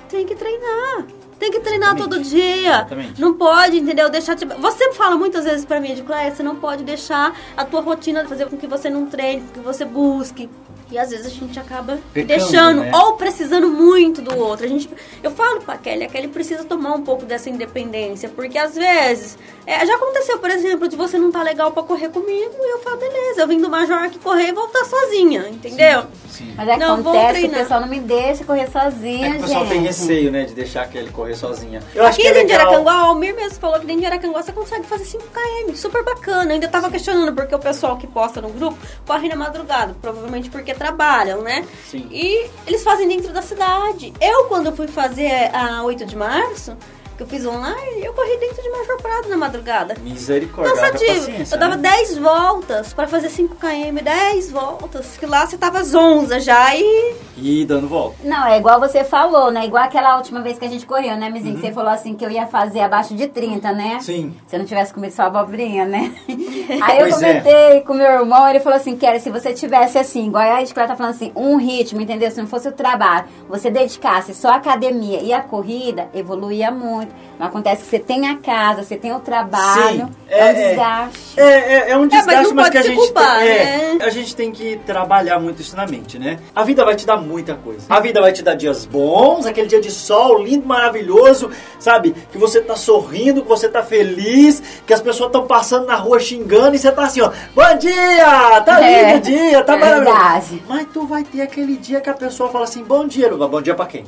tem 0.08 0.24
que 0.26 0.34
treinar. 0.34 1.06
Tem 1.38 1.50
que 1.50 1.60
treinar 1.60 1.90
Exatamente. 1.94 2.16
todo 2.18 2.22
dia. 2.30 2.68
Exatamente. 2.68 3.20
Não 3.20 3.34
pode, 3.34 3.76
entendeu? 3.78 4.08
Deixar. 4.08 4.34
Tipo, 4.36 4.54
você 4.58 4.92
fala 4.94 5.16
muitas 5.16 5.44
vezes 5.44 5.66
pra 5.66 5.78
mim, 5.78 5.94
de 5.94 6.02
Cléia, 6.02 6.34
você 6.34 6.42
não 6.42 6.56
pode 6.56 6.82
deixar 6.82 7.38
a 7.54 7.62
tua 7.62 7.82
rotina 7.82 8.24
fazer 8.26 8.46
com 8.48 8.56
que 8.56 8.66
você 8.66 8.88
não 8.88 9.04
treine, 9.04 9.42
com 9.42 9.52
que 9.52 9.60
você 9.60 9.84
busque. 9.84 10.48
E 10.90 10.96
às 10.98 11.10
vezes 11.10 11.26
a 11.26 11.30
gente 11.30 11.58
acaba 11.58 11.98
Pecando, 12.12 12.28
deixando, 12.28 12.80
né? 12.82 12.92
ou 12.94 13.14
precisando 13.14 13.66
muito 13.68 14.22
do 14.22 14.38
outro. 14.38 14.66
A 14.66 14.68
gente, 14.68 14.88
eu 15.22 15.32
falo 15.32 15.60
pra 15.60 15.76
Kelly, 15.76 16.04
a 16.04 16.08
Kelly 16.08 16.28
precisa 16.28 16.62
tomar 16.64 16.94
um 16.94 17.02
pouco 17.02 17.24
dessa 17.24 17.50
independência, 17.50 18.28
porque 18.28 18.56
às 18.56 18.74
vezes, 18.76 19.36
é, 19.66 19.84
já 19.84 19.96
aconteceu, 19.96 20.38
por 20.38 20.48
exemplo, 20.48 20.86
de 20.86 20.94
você 20.94 21.18
não 21.18 21.32
tá 21.32 21.42
legal 21.42 21.72
pra 21.72 21.82
correr 21.82 22.08
comigo, 22.10 22.54
e 22.60 22.72
eu 22.72 22.78
falo, 22.78 22.98
beleza, 22.98 23.40
eu 23.40 23.48
vim 23.48 23.60
do 23.60 23.68
Major 23.68 23.98
aqui 23.98 24.18
correr 24.20 24.48
e 24.48 24.52
voltar 24.52 24.84
sozinha, 24.84 25.48
entendeu? 25.48 26.04
Sim. 26.30 26.54
Mas 26.56 26.68
é 26.68 26.74
que 26.74 26.78
Não, 26.78 27.02
vou 27.02 27.12
acontece 27.12 27.26
que 27.40 27.46
o 27.46 27.48
treinar. 27.48 27.60
pessoal 27.60 27.80
não 27.80 27.88
me 27.88 27.98
deixa 28.00 28.44
correr 28.44 28.70
sozinha, 28.70 29.26
É 29.26 29.30
que 29.32 29.36
o 29.38 29.40
pessoal 29.40 29.60
gente. 29.64 29.72
tem 29.72 29.82
receio, 29.82 30.30
né, 30.30 30.44
de 30.44 30.54
deixar 30.54 30.82
aquele 30.82 31.10
correr 31.10 31.34
sozinha. 31.34 31.82
Eu 31.94 32.04
acho 32.04 32.12
Aqui 32.12 32.22
que 32.22 32.28
é 32.28 32.32
dentro 32.32 32.46
de 32.48 32.52
legal. 32.52 32.68
Aracanguá, 32.68 33.02
o 33.04 33.06
Almir 33.08 33.34
mesmo 33.34 33.58
falou 33.58 33.80
que 33.80 33.86
dentro 33.86 34.02
de 34.02 34.06
Aracanguá 34.06 34.40
você 34.42 34.52
consegue 34.52 34.86
fazer 34.86 35.04
5km, 35.04 35.74
super 35.74 36.04
bacana. 36.04 36.52
Ainda 36.52 36.68
tava 36.68 36.90
questionando 36.90 37.34
porque 37.34 37.54
o 37.54 37.58
pessoal 37.58 37.96
que 37.96 38.06
posta 38.06 38.40
no 38.40 38.50
grupo 38.50 38.78
corre 39.06 39.28
na 39.28 39.34
madrugada, 39.36 39.96
provavelmente 40.00 40.48
porque 40.50 40.74
trabalham, 40.76 41.42
né? 41.42 41.66
Sim. 41.90 42.06
E 42.10 42.48
eles 42.66 42.82
fazem 42.82 43.08
dentro 43.08 43.32
da 43.32 43.42
cidade. 43.42 44.12
Eu, 44.20 44.44
quando 44.44 44.74
fui 44.74 44.86
fazer 44.86 45.50
a 45.54 45.82
8 45.82 46.06
de 46.06 46.16
março, 46.16 46.76
que 47.16 47.22
eu 47.22 47.26
fiz 47.26 47.46
online, 47.46 48.04
eu 48.04 48.12
corri 48.12 48.36
dentro 48.38 48.62
de 48.62 48.68
Major 48.70 49.00
Prado 49.00 49.28
na 49.28 49.36
madrugada. 49.36 49.94
Misericórdia. 50.02 50.74
Cansativo. 50.74 51.30
Eu 51.50 51.58
dava 51.58 51.76
né? 51.76 51.90
10 51.90 52.18
voltas 52.18 52.92
pra 52.92 53.06
fazer 53.08 53.28
5km, 53.28 54.02
10 54.02 54.50
voltas. 54.50 55.16
Que 55.16 55.26
lá 55.26 55.46
você 55.46 55.56
tava 55.56 55.82
zonza 55.82 56.38
já 56.38 56.74
e. 56.76 57.14
E 57.36 57.64
dando 57.64 57.88
volta. 57.88 58.16
Não, 58.22 58.46
é 58.46 58.58
igual 58.58 58.78
você 58.80 59.04
falou, 59.04 59.50
né? 59.50 59.66
Igual 59.66 59.84
aquela 59.84 60.16
última 60.16 60.40
vez 60.40 60.58
que 60.58 60.64
a 60.64 60.68
gente 60.68 60.86
correu, 60.86 61.16
né, 61.16 61.30
Mizinho? 61.30 61.54
Uhum. 61.54 61.60
Que 61.60 61.66
você 61.66 61.72
falou 61.72 61.90
assim 61.90 62.14
que 62.14 62.24
eu 62.24 62.30
ia 62.30 62.46
fazer 62.46 62.80
abaixo 62.80 63.14
de 63.14 63.26
30, 63.28 63.72
né? 63.72 63.98
Sim. 64.00 64.34
Se 64.46 64.56
eu 64.56 64.58
não 64.58 64.66
tivesse 64.66 64.92
comido 64.92 65.12
só 65.12 65.22
abobrinha, 65.24 65.84
né? 65.84 66.14
Aí 66.82 66.98
eu 66.98 67.08
Pois 67.08 67.22
é. 67.22 67.40
comentei 67.40 67.80
com 67.82 67.94
meu 67.94 68.06
irmão, 68.06 68.48
ele 68.48 68.60
falou 68.60 68.76
assim, 68.76 68.96
Kelly, 68.96 69.20
se 69.20 69.30
você 69.30 69.52
tivesse 69.52 69.98
assim, 69.98 70.26
igual 70.28 70.42
a 70.44 70.62
escola 70.62 70.86
tá 70.86 70.96
falando 70.96 71.14
assim, 71.14 71.32
um 71.36 71.56
ritmo, 71.56 72.00
entendeu? 72.00 72.30
Se 72.30 72.40
não 72.40 72.46
fosse 72.46 72.68
o 72.68 72.72
trabalho, 72.72 73.26
você 73.48 73.70
dedicasse 73.70 74.34
só 74.34 74.48
a 74.48 74.56
academia 74.56 75.20
e 75.22 75.32
a 75.32 75.40
corrida, 75.40 76.08
evoluía 76.14 76.70
muito. 76.70 77.05
Não 77.38 77.46
acontece 77.48 77.82
que 77.84 77.90
você 77.90 77.98
tem 77.98 78.28
a 78.30 78.38
casa, 78.38 78.82
você 78.82 78.96
tem 78.96 79.12
o 79.14 79.20
trabalho, 79.20 80.06
Sim, 80.06 80.14
é, 80.30 80.42
um 80.42 80.46
é, 80.46 80.48
é. 80.48 80.68
desgaste. 80.68 81.18
É, 81.36 81.44
é, 81.44 81.90
é 81.90 81.96
um 81.96 82.00
mas 82.00 82.08
desgaste, 82.08 82.42
não 82.44 82.54
mas, 82.54 82.64
pode 82.64 82.70
que 82.70 82.78
a 82.78 82.82
se 82.82 82.88
gente 82.88 82.96
culpar, 82.98 83.38
tem, 83.40 83.48
é, 83.48 83.64
né? 83.94 83.98
a 84.00 84.08
gente 84.08 84.34
tem 84.34 84.50
que 84.50 84.80
trabalhar 84.86 85.38
muito 85.38 85.60
isso 85.60 85.76
na 85.76 85.86
mente, 85.86 86.18
né? 86.18 86.38
A 86.54 86.62
vida 86.62 86.82
vai 86.82 86.96
te 86.96 87.04
dar 87.04 87.18
muita 87.18 87.54
coisa. 87.54 87.84
A 87.90 88.00
vida 88.00 88.22
vai 88.22 88.32
te 88.32 88.42
dar 88.42 88.54
dias 88.54 88.86
bons, 88.86 89.44
aquele 89.44 89.66
dia 89.66 89.82
de 89.82 89.90
sol 89.90 90.42
lindo, 90.42 90.66
maravilhoso, 90.66 91.50
sabe? 91.78 92.14
Que 92.32 92.38
você 92.38 92.60
tá 92.62 92.74
sorrindo, 92.74 93.42
que 93.42 93.48
você 93.48 93.68
tá 93.68 93.82
feliz, 93.82 94.62
que 94.86 94.94
as 94.94 95.02
pessoas 95.02 95.28
estão 95.28 95.46
passando 95.46 95.86
na 95.86 95.96
rua 95.96 96.18
xingando 96.18 96.74
e 96.74 96.78
você 96.78 96.90
tá 96.90 97.04
assim, 97.04 97.20
ó, 97.20 97.30
bom 97.54 97.76
dia, 97.78 98.60
tá 98.62 98.82
É, 98.82 99.12
lindo 99.12 99.18
o 99.18 99.20
dia, 99.20 99.62
tá 99.62 99.74
é 99.74 99.78
maravilhoso. 99.78 100.16
verdade. 100.16 100.62
Mas 100.66 100.86
tu 100.90 101.06
vai 101.06 101.22
ter 101.22 101.42
aquele 101.42 101.76
dia 101.76 102.00
que 102.00 102.08
a 102.08 102.14
pessoa 102.14 102.48
fala 102.48 102.64
assim, 102.64 102.82
bom 102.82 103.06
dia, 103.06 103.28
Luva, 103.30 103.46
bom 103.46 103.60
dia 103.60 103.74
pra 103.74 103.84
quem? 103.84 104.04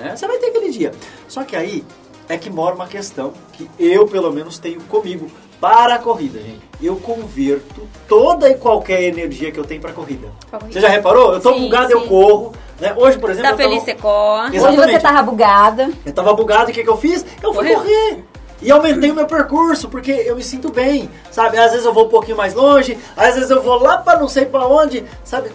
Né? 0.00 0.16
Você 0.16 0.26
vai 0.26 0.38
ter 0.38 0.46
aquele 0.46 0.70
dia. 0.70 0.92
Só 1.28 1.44
que 1.44 1.54
aí 1.54 1.84
é 2.28 2.36
que 2.36 2.48
mora 2.50 2.74
uma 2.74 2.86
questão 2.86 3.32
que 3.52 3.68
eu, 3.78 4.06
pelo 4.06 4.32
menos, 4.32 4.58
tenho 4.58 4.80
comigo 4.82 5.30
para 5.60 5.94
a 5.96 5.98
corrida, 5.98 6.38
gente. 6.40 6.60
Eu 6.82 6.96
converto 6.96 7.86
toda 8.08 8.48
e 8.48 8.54
qualquer 8.54 9.02
energia 9.02 9.52
que 9.52 9.60
eu 9.60 9.64
tenho 9.64 9.80
para 9.80 9.90
a 9.90 9.94
corrida. 9.94 10.28
Você 10.70 10.80
já 10.80 10.88
reparou? 10.88 11.34
Eu 11.34 11.40
tô 11.40 11.52
Sim, 11.52 11.60
bugado, 11.60 11.86
sim. 11.88 11.92
eu 11.92 12.02
corro. 12.06 12.52
Né? 12.80 12.94
Hoje, 12.96 13.18
por 13.18 13.28
exemplo, 13.30 13.50
Tá 13.50 13.56
feliz, 13.56 13.80
tava, 13.80 13.84
você 13.84 13.94
corre. 13.94 14.48
Hoje 14.48 14.56
Exatamente. 14.56 14.92
você 14.92 15.00
tava 15.00 15.22
bugada. 15.22 15.90
eu 16.06 16.12
tava 16.14 16.32
bugado 16.32 16.70
e 16.70 16.72
o 16.72 16.74
que, 16.74 16.82
que 16.82 16.88
eu 16.88 16.96
fiz? 16.96 17.26
Eu 17.42 17.52
fui 17.52 17.68
Correu. 17.68 17.78
correr. 17.80 18.24
E 18.62 18.70
aumentei 18.70 19.10
o 19.10 19.14
meu 19.14 19.26
percurso, 19.26 19.88
porque 19.88 20.12
eu 20.12 20.36
me 20.36 20.42
sinto 20.42 20.70
bem, 20.70 21.10
sabe? 21.30 21.58
Às 21.58 21.70
vezes 21.72 21.84
eu 21.86 21.92
vou 21.94 22.06
um 22.06 22.08
pouquinho 22.10 22.36
mais 22.36 22.52
longe, 22.54 22.96
às 23.16 23.34
vezes 23.34 23.48
eu 23.50 23.62
vou 23.62 23.82
lá 23.82 23.98
para 23.98 24.18
não 24.18 24.28
sei 24.28 24.44
para 24.44 24.66
onde, 24.66 25.02
sabe? 25.24 25.50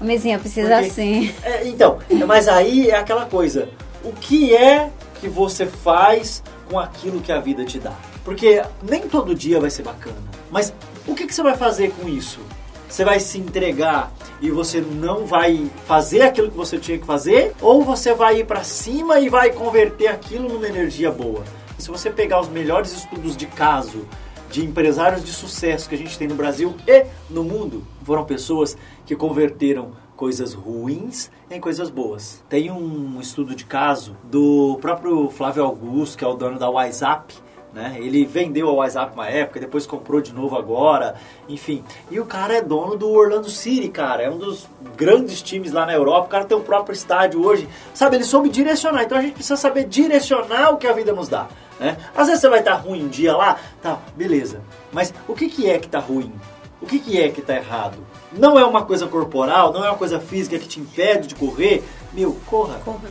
Mizinho, 0.00 0.38
precisa 0.38 0.68
Porque- 0.68 0.86
assim. 0.90 1.34
É, 1.42 1.66
então, 1.66 1.98
mas 2.26 2.48
aí 2.48 2.90
é 2.90 2.96
aquela 2.96 3.26
coisa. 3.26 3.68
O 4.02 4.12
que 4.12 4.54
é 4.54 4.90
que 5.20 5.28
você 5.28 5.66
faz 5.66 6.42
com 6.68 6.78
aquilo 6.78 7.20
que 7.20 7.32
a 7.32 7.40
vida 7.40 7.64
te 7.64 7.78
dá? 7.78 7.92
Porque 8.24 8.62
nem 8.82 9.02
todo 9.02 9.34
dia 9.34 9.60
vai 9.60 9.70
ser 9.70 9.82
bacana. 9.82 10.16
Mas 10.50 10.72
o 11.06 11.14
que, 11.14 11.26
que 11.26 11.34
você 11.34 11.42
vai 11.42 11.56
fazer 11.56 11.90
com 11.92 12.08
isso? 12.08 12.40
Você 12.88 13.04
vai 13.04 13.18
se 13.18 13.38
entregar 13.38 14.12
e 14.40 14.50
você 14.50 14.80
não 14.80 15.26
vai 15.26 15.70
fazer 15.86 16.22
aquilo 16.22 16.50
que 16.50 16.56
você 16.56 16.78
tinha 16.78 16.98
que 16.98 17.06
fazer? 17.06 17.52
Ou 17.60 17.82
você 17.82 18.14
vai 18.14 18.40
ir 18.40 18.46
pra 18.46 18.62
cima 18.62 19.18
e 19.20 19.28
vai 19.28 19.50
converter 19.50 20.06
aquilo 20.08 20.48
numa 20.48 20.66
energia 20.68 21.10
boa? 21.10 21.42
Se 21.78 21.88
você 21.90 22.08
pegar 22.08 22.40
os 22.40 22.48
melhores 22.48 22.92
estudos 22.92 23.36
de 23.36 23.46
caso 23.46 24.06
de 24.54 24.64
empresários 24.64 25.24
de 25.24 25.32
sucesso 25.32 25.88
que 25.88 25.96
a 25.96 25.98
gente 25.98 26.16
tem 26.16 26.28
no 26.28 26.36
Brasil 26.36 26.76
e 26.86 27.06
no 27.28 27.42
mundo 27.42 27.84
foram 28.04 28.24
pessoas 28.24 28.76
que 29.04 29.16
converteram 29.16 29.90
coisas 30.14 30.54
ruins 30.54 31.28
em 31.50 31.60
coisas 31.60 31.90
boas. 31.90 32.44
Tem 32.48 32.70
um 32.70 33.20
estudo 33.20 33.52
de 33.56 33.64
caso 33.64 34.16
do 34.22 34.78
próprio 34.80 35.28
Flávio 35.28 35.64
Augusto, 35.64 36.16
que 36.16 36.24
é 36.24 36.28
o 36.28 36.34
dono 36.34 36.56
da 36.56 36.70
WhatsApp, 36.70 37.34
né? 37.74 37.96
Ele 37.98 38.24
vendeu 38.24 38.68
a 38.68 38.72
WhatsApp 38.72 39.12
uma 39.14 39.26
época, 39.26 39.58
depois 39.58 39.84
comprou 39.84 40.20
de 40.20 40.32
novo 40.32 40.56
agora, 40.56 41.16
enfim. 41.48 41.82
E 42.08 42.20
o 42.20 42.24
cara 42.24 42.54
é 42.54 42.62
dono 42.62 42.96
do 42.96 43.10
Orlando 43.10 43.50
City, 43.50 43.88
cara. 43.88 44.22
É 44.22 44.30
um 44.30 44.38
dos 44.38 44.68
grandes 44.96 45.42
times 45.42 45.72
lá 45.72 45.84
na 45.84 45.92
Europa. 45.92 46.26
O 46.26 46.30
cara 46.30 46.44
tem 46.44 46.56
o 46.56 46.60
próprio 46.60 46.94
estádio 46.94 47.44
hoje. 47.44 47.68
Sabe, 47.92 48.16
ele 48.16 48.24
soube 48.24 48.48
direcionar. 48.48 49.02
Então 49.02 49.18
a 49.18 49.20
gente 49.20 49.34
precisa 49.34 49.56
saber 49.56 49.84
direcionar 49.84 50.70
o 50.70 50.76
que 50.76 50.86
a 50.86 50.92
vida 50.92 51.12
nos 51.12 51.28
dá. 51.28 51.48
Né? 51.80 51.96
Às 52.16 52.28
vezes 52.28 52.40
você 52.40 52.48
vai 52.48 52.60
estar 52.60 52.74
ruim 52.74 53.04
um 53.04 53.08
dia 53.08 53.36
lá, 53.36 53.58
tá, 53.82 53.98
beleza. 54.16 54.60
Mas 54.92 55.12
o 55.26 55.34
que, 55.34 55.48
que 55.48 55.68
é 55.68 55.76
que 55.76 55.88
tá 55.88 55.98
ruim? 55.98 56.32
O 56.80 56.86
que, 56.86 57.00
que 57.00 57.20
é 57.20 57.28
que 57.28 57.42
tá 57.42 57.56
errado? 57.56 57.98
Não 58.32 58.56
é 58.56 58.64
uma 58.64 58.84
coisa 58.84 59.08
corporal, 59.08 59.72
não 59.72 59.84
é 59.84 59.88
uma 59.88 59.98
coisa 59.98 60.20
física 60.20 60.58
que 60.58 60.68
te 60.68 60.78
impede 60.78 61.26
de 61.26 61.34
correr. 61.34 61.82
Meu, 62.12 62.38
corra. 62.46 62.78
Corra. 62.84 63.10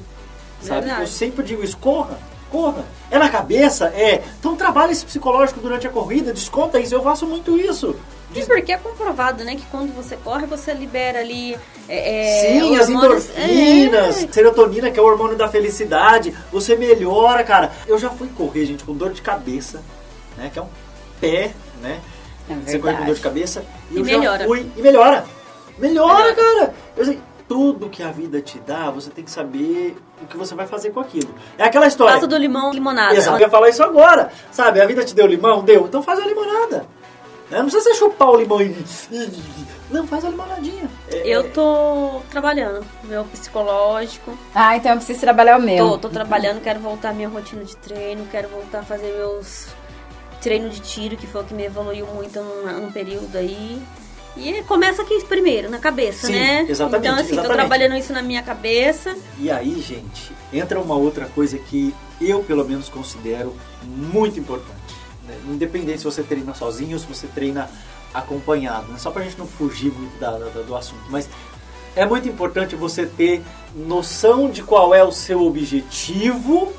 Sabe? 0.61 0.81
Verdade. 0.81 1.01
Eu 1.01 1.07
sempre 1.07 1.43
digo 1.43 1.63
isso, 1.63 1.77
corra, 1.77 2.17
corra. 2.53 2.85
É 3.09 3.17
na 3.17 3.29
cabeça, 3.29 3.87
é. 3.87 4.21
Então 4.39 4.55
trabalha 4.55 4.91
esse 4.91 5.03
psicológico 5.05 5.59
durante 5.59 5.87
a 5.87 5.89
corrida, 5.89 6.31
desconta 6.31 6.79
isso. 6.79 6.93
Eu 6.93 7.01
faço 7.01 7.25
muito 7.25 7.57
isso. 7.59 7.95
E 8.35 8.43
porque 8.45 8.71
é 8.71 8.77
comprovado, 8.77 9.43
né, 9.43 9.55
que 9.55 9.65
quando 9.69 9.93
você 9.95 10.15
corre, 10.17 10.45
você 10.47 10.73
libera 10.73 11.19
ali. 11.19 11.55
É, 11.87 12.47
Sim, 12.59 12.75
é, 12.75 12.79
as 12.79 12.87
hormônios- 12.89 13.29
endorfinas, 13.29 14.23
É. 14.23 14.27
serotonina, 14.31 14.89
que 14.91 14.99
é 14.99 15.01
o 15.03 15.05
hormônio 15.05 15.35
da 15.37 15.47
felicidade. 15.47 16.33
Você 16.51 16.75
melhora, 16.75 17.43
cara. 17.43 17.71
Eu 17.87 17.97
já 17.99 18.09
fui 18.09 18.27
correr, 18.29 18.65
gente, 18.65 18.83
com 18.83 18.93
dor 18.93 19.11
de 19.13 19.21
cabeça, 19.21 19.83
né? 20.37 20.49
Que 20.51 20.57
é 20.57 20.61
um 20.63 20.69
pé, 21.21 21.51
né? 21.81 21.99
É 22.49 22.55
Você 22.55 22.79
corre 22.79 22.95
com 22.95 23.05
dor 23.05 23.15
de 23.15 23.21
cabeça. 23.21 23.63
E 23.91 23.97
eu 23.99 24.05
já 24.05 24.17
melhora. 24.17 24.45
fui- 24.45 24.71
e 24.75 24.81
melhora. 24.81 25.25
Melhora, 25.77 26.13
Melhora. 26.13 26.35
cara. 26.35 26.73
Eu 26.97 27.05
sei, 27.05 27.19
tudo 27.53 27.87
que 27.87 28.01
a 28.01 28.09
vida 28.09 28.41
te 28.41 28.57
dá, 28.59 28.89
você 28.89 29.11
tem 29.11 29.23
que 29.23 29.29
saber 29.29 29.95
o 30.23 30.25
que 30.25 30.35
você 30.35 30.55
vai 30.55 30.65
fazer 30.65 30.89
com 30.89 30.99
aquilo. 30.99 31.29
É 31.55 31.65
aquela 31.65 31.85
história. 31.85 32.15
Passa 32.15 32.25
do 32.25 32.35
limão 32.35 32.71
limonada. 32.73 33.13
Exato, 33.15 33.37
eu 33.37 33.41
ia 33.41 33.49
falar 33.49 33.69
isso 33.69 33.83
agora. 33.83 34.31
Sabe, 34.51 34.81
a 34.81 34.87
vida 34.87 35.05
te 35.05 35.13
deu 35.13 35.27
limão? 35.27 35.63
Deu. 35.63 35.85
Então 35.85 36.01
faz 36.01 36.17
a 36.19 36.25
limonada. 36.25 36.77
Né? 37.51 37.59
Não 37.59 37.65
precisa 37.65 37.83
você 37.83 37.93
chupar 37.93 38.31
o 38.31 38.37
limão 38.37 38.59
e... 38.59 38.75
Não, 39.91 40.07
faz 40.07 40.25
a 40.25 40.29
limonadinha. 40.29 40.89
É- 41.11 41.27
Eu 41.27 41.51
tô 41.51 42.21
trabalhando, 42.31 42.83
meu 43.03 43.23
psicológico. 43.25 44.35
Ah, 44.55 44.75
então 44.75 44.93
eu 44.93 44.97
preciso 44.97 45.19
trabalhar 45.19 45.59
o 45.59 45.61
meu. 45.61 45.91
Tô, 45.91 45.97
tô 45.99 46.09
trabalhando, 46.09 46.59
quero 46.59 46.79
voltar 46.79 47.09
à 47.09 47.13
minha 47.13 47.29
rotina 47.29 47.63
de 47.63 47.77
treino, 47.77 48.25
quero 48.31 48.47
voltar 48.49 48.79
a 48.79 48.83
fazer 48.83 49.13
meus 49.15 49.67
treinos 50.41 50.73
de 50.73 50.81
tiro, 50.81 51.15
que 51.15 51.27
foi 51.27 51.41
o 51.41 51.43
que 51.43 51.53
me 51.53 51.65
evoluiu 51.65 52.07
muito 52.07 52.41
num, 52.41 52.81
num 52.81 52.91
período 52.91 53.37
aí. 53.37 53.79
E 54.35 54.63
começa 54.63 55.03
aqui 55.03 55.23
primeiro, 55.25 55.69
na 55.69 55.77
cabeça, 55.77 56.27
Sim, 56.27 56.33
né? 56.33 56.65
exatamente, 56.67 57.07
Então, 57.07 57.15
assim, 57.19 57.27
tô 57.27 57.33
exatamente. 57.35 57.57
trabalhando 57.57 57.95
isso 57.95 58.11
na 58.13 58.21
minha 58.23 58.41
cabeça. 58.41 59.15
E 59.39 59.51
aí, 59.51 59.79
gente, 59.79 60.31
entra 60.51 60.79
uma 60.79 60.95
outra 60.95 61.25
coisa 61.27 61.57
que 61.57 61.93
eu, 62.19 62.43
pelo 62.43 62.65
menos, 62.65 62.89
considero 62.89 63.55
muito 63.83 64.39
importante. 64.39 64.73
né? 65.27 65.35
Independente 65.47 65.99
se 65.99 66.03
você 66.03 66.21
treina 66.23 66.53
sozinho 66.53 66.93
ou 66.93 66.99
se 66.99 67.05
você 67.05 67.27
treina 67.27 67.69
acompanhado. 68.13 68.91
Né? 68.91 68.97
Só 68.97 69.09
pra 69.11 69.23
gente 69.23 69.37
não 69.37 69.47
fugir 69.47 69.91
muito 69.91 70.19
da- 70.19 70.37
da- 70.37 70.61
do 70.61 70.75
assunto. 70.75 71.03
Mas 71.09 71.29
é 71.95 72.05
muito 72.05 72.27
importante 72.27 72.75
você 72.75 73.05
ter 73.05 73.41
noção 73.75 74.49
de 74.49 74.61
qual 74.63 74.93
é 74.93 75.03
o 75.03 75.11
seu 75.11 75.41
objetivo 75.45 76.73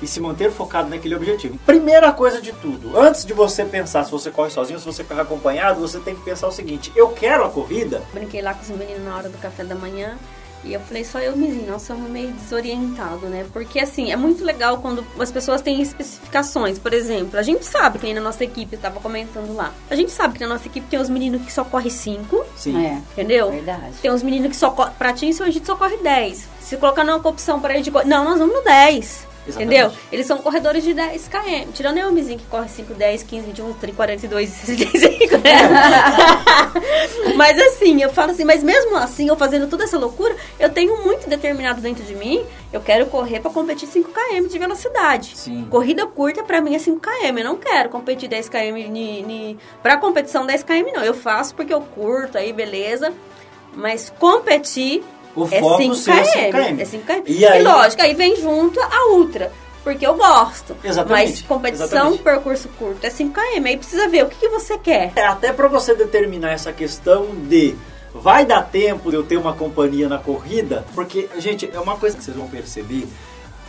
e 0.00 0.06
se 0.06 0.20
manter 0.20 0.50
focado 0.50 0.88
naquele 0.88 1.14
objetivo. 1.14 1.58
Primeira 1.64 2.12
coisa 2.12 2.40
de 2.40 2.52
tudo, 2.52 2.98
antes 2.98 3.24
de 3.24 3.32
você 3.32 3.64
pensar 3.64 4.04
se 4.04 4.10
você 4.10 4.30
corre 4.30 4.50
sozinho 4.50 4.78
ou 4.78 4.80
se 4.80 4.86
você 4.86 5.04
corre 5.04 5.20
acompanhado, 5.20 5.80
você 5.80 5.98
tem 5.98 6.14
que 6.14 6.22
pensar 6.22 6.48
o 6.48 6.52
seguinte: 6.52 6.92
eu 6.94 7.08
quero 7.08 7.44
a 7.44 7.50
corrida, 7.50 8.02
Brinquei 8.12 8.42
lá 8.42 8.54
com 8.54 8.62
os 8.62 8.68
meninos 8.68 9.04
na 9.04 9.16
hora 9.16 9.28
do 9.28 9.38
café 9.38 9.64
da 9.64 9.74
manhã. 9.74 10.16
E 10.64 10.72
eu 10.72 10.80
falei, 10.80 11.04
só 11.04 11.20
eu 11.20 11.32
e 11.32 11.34
o 11.34 11.38
Mizinho, 11.38 11.70
nós 11.70 11.82
somos 11.82 12.10
meio 12.10 12.32
desorientados, 12.32 13.28
né? 13.30 13.46
Porque, 13.52 13.78
assim, 13.78 14.10
é 14.10 14.16
muito 14.16 14.44
legal 14.44 14.78
quando 14.78 15.06
as 15.20 15.30
pessoas 15.30 15.60
têm 15.60 15.80
especificações. 15.80 16.76
Por 16.76 16.92
exemplo, 16.92 17.38
a 17.38 17.42
gente 17.42 17.64
sabe 17.64 18.00
que 18.00 18.12
na 18.12 18.20
nossa 18.20 18.42
equipe, 18.42 18.74
eu 18.74 18.80
tava 18.80 18.98
comentando 18.98 19.54
lá. 19.54 19.72
A 19.88 19.94
gente 19.94 20.10
sabe 20.10 20.34
que 20.34 20.40
na 20.40 20.48
nossa 20.48 20.66
equipe 20.66 20.84
tem 20.88 20.98
os 20.98 21.08
meninos 21.08 21.42
que 21.42 21.52
só 21.52 21.62
correm 21.62 21.90
5, 21.90 22.44
sim. 22.56 22.84
É, 22.84 23.00
entendeu? 23.12 23.50
verdade. 23.50 23.92
Tem 24.02 24.10
uns 24.10 24.24
meninos 24.24 24.48
que 24.48 24.56
só 24.56 24.70
correm. 24.70 24.92
Pra 24.98 25.12
ti, 25.12 25.30
a 25.40 25.50
gente 25.50 25.64
só 25.64 25.76
corre 25.76 25.98
10. 25.98 26.48
Se 26.60 26.76
colocar 26.78 27.04
numa 27.04 27.16
opção 27.28 27.60
pra 27.60 27.74
gente 27.74 27.90
correr. 27.92 28.06
Não, 28.06 28.24
nós 28.24 28.38
vamos 28.38 28.56
no 28.56 28.62
10. 28.62 29.26
Exatamente. 29.46 29.76
Entendeu? 29.76 29.98
Eles 30.10 30.26
são 30.26 30.38
corredores 30.38 30.82
de 30.82 30.92
10 30.92 31.28
km. 31.28 31.72
Tirando 31.72 31.98
o 31.98 32.12
Mizinho, 32.12 32.38
que 32.38 32.46
corre 32.46 32.68
5, 32.68 32.94
10, 32.94 33.22
15, 33.22 33.46
21, 33.46 33.72
30, 33.74 33.96
42, 33.96 34.48
65, 34.48 35.38
né? 35.38 37.34
mas 37.36 37.58
assim, 37.58 38.02
eu 38.02 38.10
falo 38.10 38.32
assim, 38.32 38.44
mas 38.44 38.62
mesmo 38.62 38.96
assim, 38.96 39.28
eu 39.28 39.36
fazendo 39.36 39.68
toda 39.68 39.84
essa 39.84 39.98
loucura, 39.98 40.34
eu 40.58 40.68
tenho 40.68 41.04
muito 41.04 41.28
determinado 41.28 41.80
dentro 41.80 42.04
de 42.04 42.14
mim, 42.14 42.44
eu 42.72 42.80
quero 42.80 43.06
correr 43.06 43.40
pra 43.40 43.50
competir 43.50 43.88
5 43.88 44.10
km 44.10 44.48
de 44.48 44.58
velocidade. 44.58 45.32
Sim. 45.36 45.66
Corrida 45.70 46.06
curta 46.06 46.42
pra 46.42 46.60
mim 46.60 46.74
é 46.74 46.78
5 46.78 47.00
km, 47.00 47.38
eu 47.38 47.44
não 47.44 47.56
quero 47.56 47.88
competir 47.88 48.28
10 48.28 48.48
km 48.48 48.90
ni, 48.90 49.22
ni, 49.22 49.58
pra 49.82 49.96
competição 49.96 50.44
10 50.44 50.62
km 50.62 50.92
não. 50.94 51.04
Eu 51.04 51.14
faço 51.14 51.54
porque 51.54 51.72
eu 51.72 51.80
curto 51.80 52.36
aí, 52.36 52.52
beleza. 52.52 53.12
Mas 53.74 54.08
competir 54.18 55.04
O 55.36 55.46
é 55.50 55.60
foco 55.60 55.76
5 55.82 55.94
seu 55.94 56.14
é 56.14 56.24
5 56.24 56.50
km. 56.50 56.64
km. 56.76 56.80
É 56.80 56.84
5 56.84 57.04
km. 57.06 57.22
E 57.26 57.38
E, 57.40 57.46
aí- 57.46 57.62
lógico, 57.62 58.02
aí 58.02 58.14
vem 58.14 58.36
junto 58.36 58.80
a 58.80 59.08
ultra. 59.12 59.52
Porque 59.84 60.04
eu 60.04 60.14
gosto. 60.14 60.76
Exatamente, 60.82 61.30
Mas 61.30 61.42
competição, 61.42 61.86
exatamente. 61.86 62.22
percurso 62.22 62.68
curto 62.76 63.04
é 63.06 63.10
5 63.10 63.32
km. 63.32 63.66
Aí 63.66 63.76
precisa 63.76 64.08
ver 64.08 64.24
o 64.24 64.28
que, 64.28 64.36
que 64.36 64.48
você 64.48 64.76
quer. 64.78 65.12
É 65.14 65.24
até 65.26 65.52
para 65.52 65.68
você 65.68 65.94
determinar 65.94 66.50
essa 66.50 66.72
questão 66.72 67.26
de 67.48 67.76
vai 68.12 68.44
dar 68.44 68.62
tempo 68.62 69.10
de 69.10 69.16
eu 69.16 69.22
ter 69.22 69.36
uma 69.36 69.52
companhia 69.52 70.08
na 70.08 70.18
corrida, 70.18 70.84
porque 70.94 71.28
gente, 71.38 71.70
é 71.72 71.78
uma 71.78 71.96
coisa 71.98 72.16
que 72.16 72.24
vocês 72.24 72.36
vão 72.36 72.48
perceber, 72.48 73.06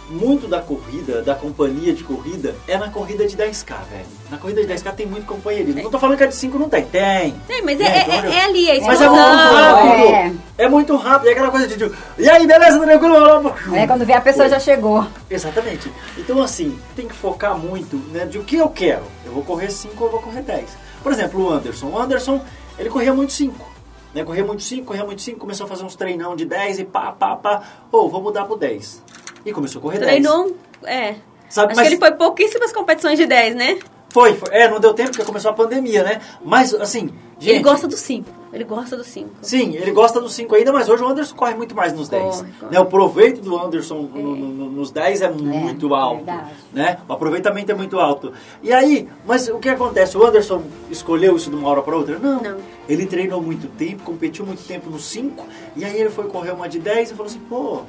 muito 0.10 0.48
da 0.48 0.62
corrida, 0.62 1.22
da 1.22 1.36
companhia 1.36 1.94
de 1.94 2.04
corrida 2.04 2.56
é 2.68 2.78
na 2.78 2.90
corrida 2.90 3.28
de 3.28 3.36
10k, 3.36 3.76
velho. 3.90 4.06
Na 4.30 4.38
corrida 4.38 4.62
de 4.66 4.74
10k 4.74 4.94
tem 4.94 5.06
muito 5.06 5.26
companheirismo. 5.26 5.82
Não 5.84 5.92
tô 5.92 6.00
falando 6.00 6.18
que 6.18 6.24
a 6.24 6.28
de 6.28 6.36
5 6.36 6.58
não 6.58 6.70
tem, 6.70 6.86
tem. 6.86 7.36
Tem, 7.48 7.62
mas 7.62 7.80
é, 7.80 7.86
é, 7.86 8.02
então, 8.02 8.32
é- 8.32 8.36
é 8.36 8.46
ali, 8.46 8.72
a 8.72 8.86
Mas 8.86 9.02
é 9.02 9.10
muito 9.10 9.22
rápido. 9.22 10.14
É. 10.14 10.34
É 10.58 10.70
muito 10.70 10.96
rápido, 10.96 11.30
é 11.30 11.32
aquela 11.32 11.52
coisa 11.52 11.68
de 11.68 11.78
e 12.18 12.30
aí, 12.30 12.48
beleza, 12.48 12.80
tranquilo? 12.80 13.54
Aí 13.72 13.86
quando 13.86 14.06
vê 14.06 14.14
a 14.14 14.22
pessoa 14.22 14.50
já 14.50 14.60
chegou. 14.60 15.06
Exatamente. 15.30 15.92
Então, 16.18 16.42
assim, 16.42 16.78
tem 16.96 17.08
que 17.08 17.14
focar 17.14 17.58
muito 17.58 17.96
né, 18.12 18.26
de 18.26 18.40
o 18.40 18.44
que 18.44 18.56
eu 18.56 18.70
quero. 18.70 19.04
Eu 19.26 19.32
vou 19.34 19.44
correr 19.44 19.70
5 19.70 19.96
ou 20.00 20.08
eu 20.08 20.12
vou 20.14 20.22
correr 20.22 20.42
10. 20.42 20.66
Por 21.04 21.12
exemplo, 21.12 21.46
o 21.46 21.52
Anderson. 21.52 21.88
O 21.88 22.00
Anderson, 22.00 22.42
ele 22.80 22.90
corria 22.90 23.14
muito 23.14 23.34
5. 23.34 23.77
Né? 24.18 24.26
Corria 24.26 24.44
muito 24.44 24.64
5, 24.64 24.86
corria 24.86 25.04
muito 25.06 25.22
5, 25.22 25.40
começou 25.40 25.66
a 25.66 25.68
fazer 25.68 25.84
uns 25.84 25.96
treinão 25.96 26.36
de 26.36 26.46
10 26.46 26.80
e 26.80 26.86
pá, 26.86 27.12
pá, 27.12 27.36
pá. 27.36 27.64
Ô, 27.92 28.08
vou 28.10 28.22
mudar 28.22 28.46
pro 28.46 28.58
10. 28.58 29.04
E 29.46 29.54
começou 29.54 29.80
a 29.80 29.82
correr 29.84 30.00
10. 30.00 30.10
Treinou, 30.12 30.58
é. 30.84 31.16
Sabe, 31.50 31.72
Acho 31.72 31.78
mas- 31.78 31.88
que 31.88 31.94
ele 31.94 31.98
foi 32.00 32.12
pouquíssimas 32.14 32.74
competições 32.74 33.18
de 33.18 33.26
10, 33.26 33.56
né? 33.56 33.80
Foi, 34.18 34.34
foi. 34.34 34.50
É, 34.52 34.68
não 34.68 34.80
deu 34.80 34.94
tempo 34.96 35.12
porque 35.12 35.24
começou 35.24 35.52
a 35.52 35.54
pandemia, 35.54 36.02
né? 36.04 36.22
Mas, 36.44 36.74
assim, 36.74 37.12
gente... 37.38 37.52
Ele 37.56 37.60
gosta 37.64 37.88
do 37.88 37.96
5. 37.96 38.28
Ele 38.52 38.64
gosta 38.64 38.98
do 38.98 39.04
5. 39.04 39.30
Sim, 39.44 39.76
ele 39.76 39.92
gosta 39.92 40.20
dos 40.20 40.34
5 40.34 40.56
ainda, 40.56 40.74
mas 40.74 40.90
hoje 40.90 41.04
o 41.04 41.08
Anderson 41.08 41.36
corre 41.36 41.54
muito 41.54 41.76
mais 41.76 41.94
nos 41.94 42.10
10. 42.10 42.24
Corre, 42.24 42.52
corre. 42.60 42.72
Né? 42.74 42.80
O 42.80 42.86
proveito 42.88 43.42
do 43.42 43.56
Anderson 43.60 44.10
no- 44.12 44.36
no- 44.36 44.72
nos 44.72 44.90
10 44.90 45.22
é 45.22 45.30
muito 45.30 45.94
alto. 45.94 46.26
verdade. 46.26 46.50
Né? 46.74 46.98
O 47.08 47.14
aproveitamento 47.14 47.72
é 47.72 47.76
muito 47.76 48.00
alto. 48.00 48.34
E 48.64 48.74
aí, 48.74 49.08
mas 49.26 49.48
o 49.50 49.60
que 49.60 49.70
acontece? 49.70 50.18
O 50.18 50.26
Anderson 50.26 50.64
escolheu 50.90 51.36
isso 51.36 51.52
de 51.52 51.56
uma 51.56 51.70
hora 51.70 51.84
para 51.84 51.96
outra? 51.96 52.18
Não. 52.18 52.42
Não. 52.42 52.58
Ele 52.90 53.06
treinou 53.06 53.40
muito 53.40 53.68
tempo, 53.68 54.02
competiu 54.04 54.46
muito 54.48 54.64
tempo 54.64 54.90
nos 54.90 55.06
5, 55.06 55.46
e 55.76 55.86
aí 55.86 55.96
ele 56.00 56.10
foi 56.10 56.26
correr 56.26 56.52
uma 56.52 56.68
de 56.68 56.80
10 56.80 57.12
e 57.12 57.14
falou 57.14 57.28
assim, 57.30 57.40
pô, 57.48 57.82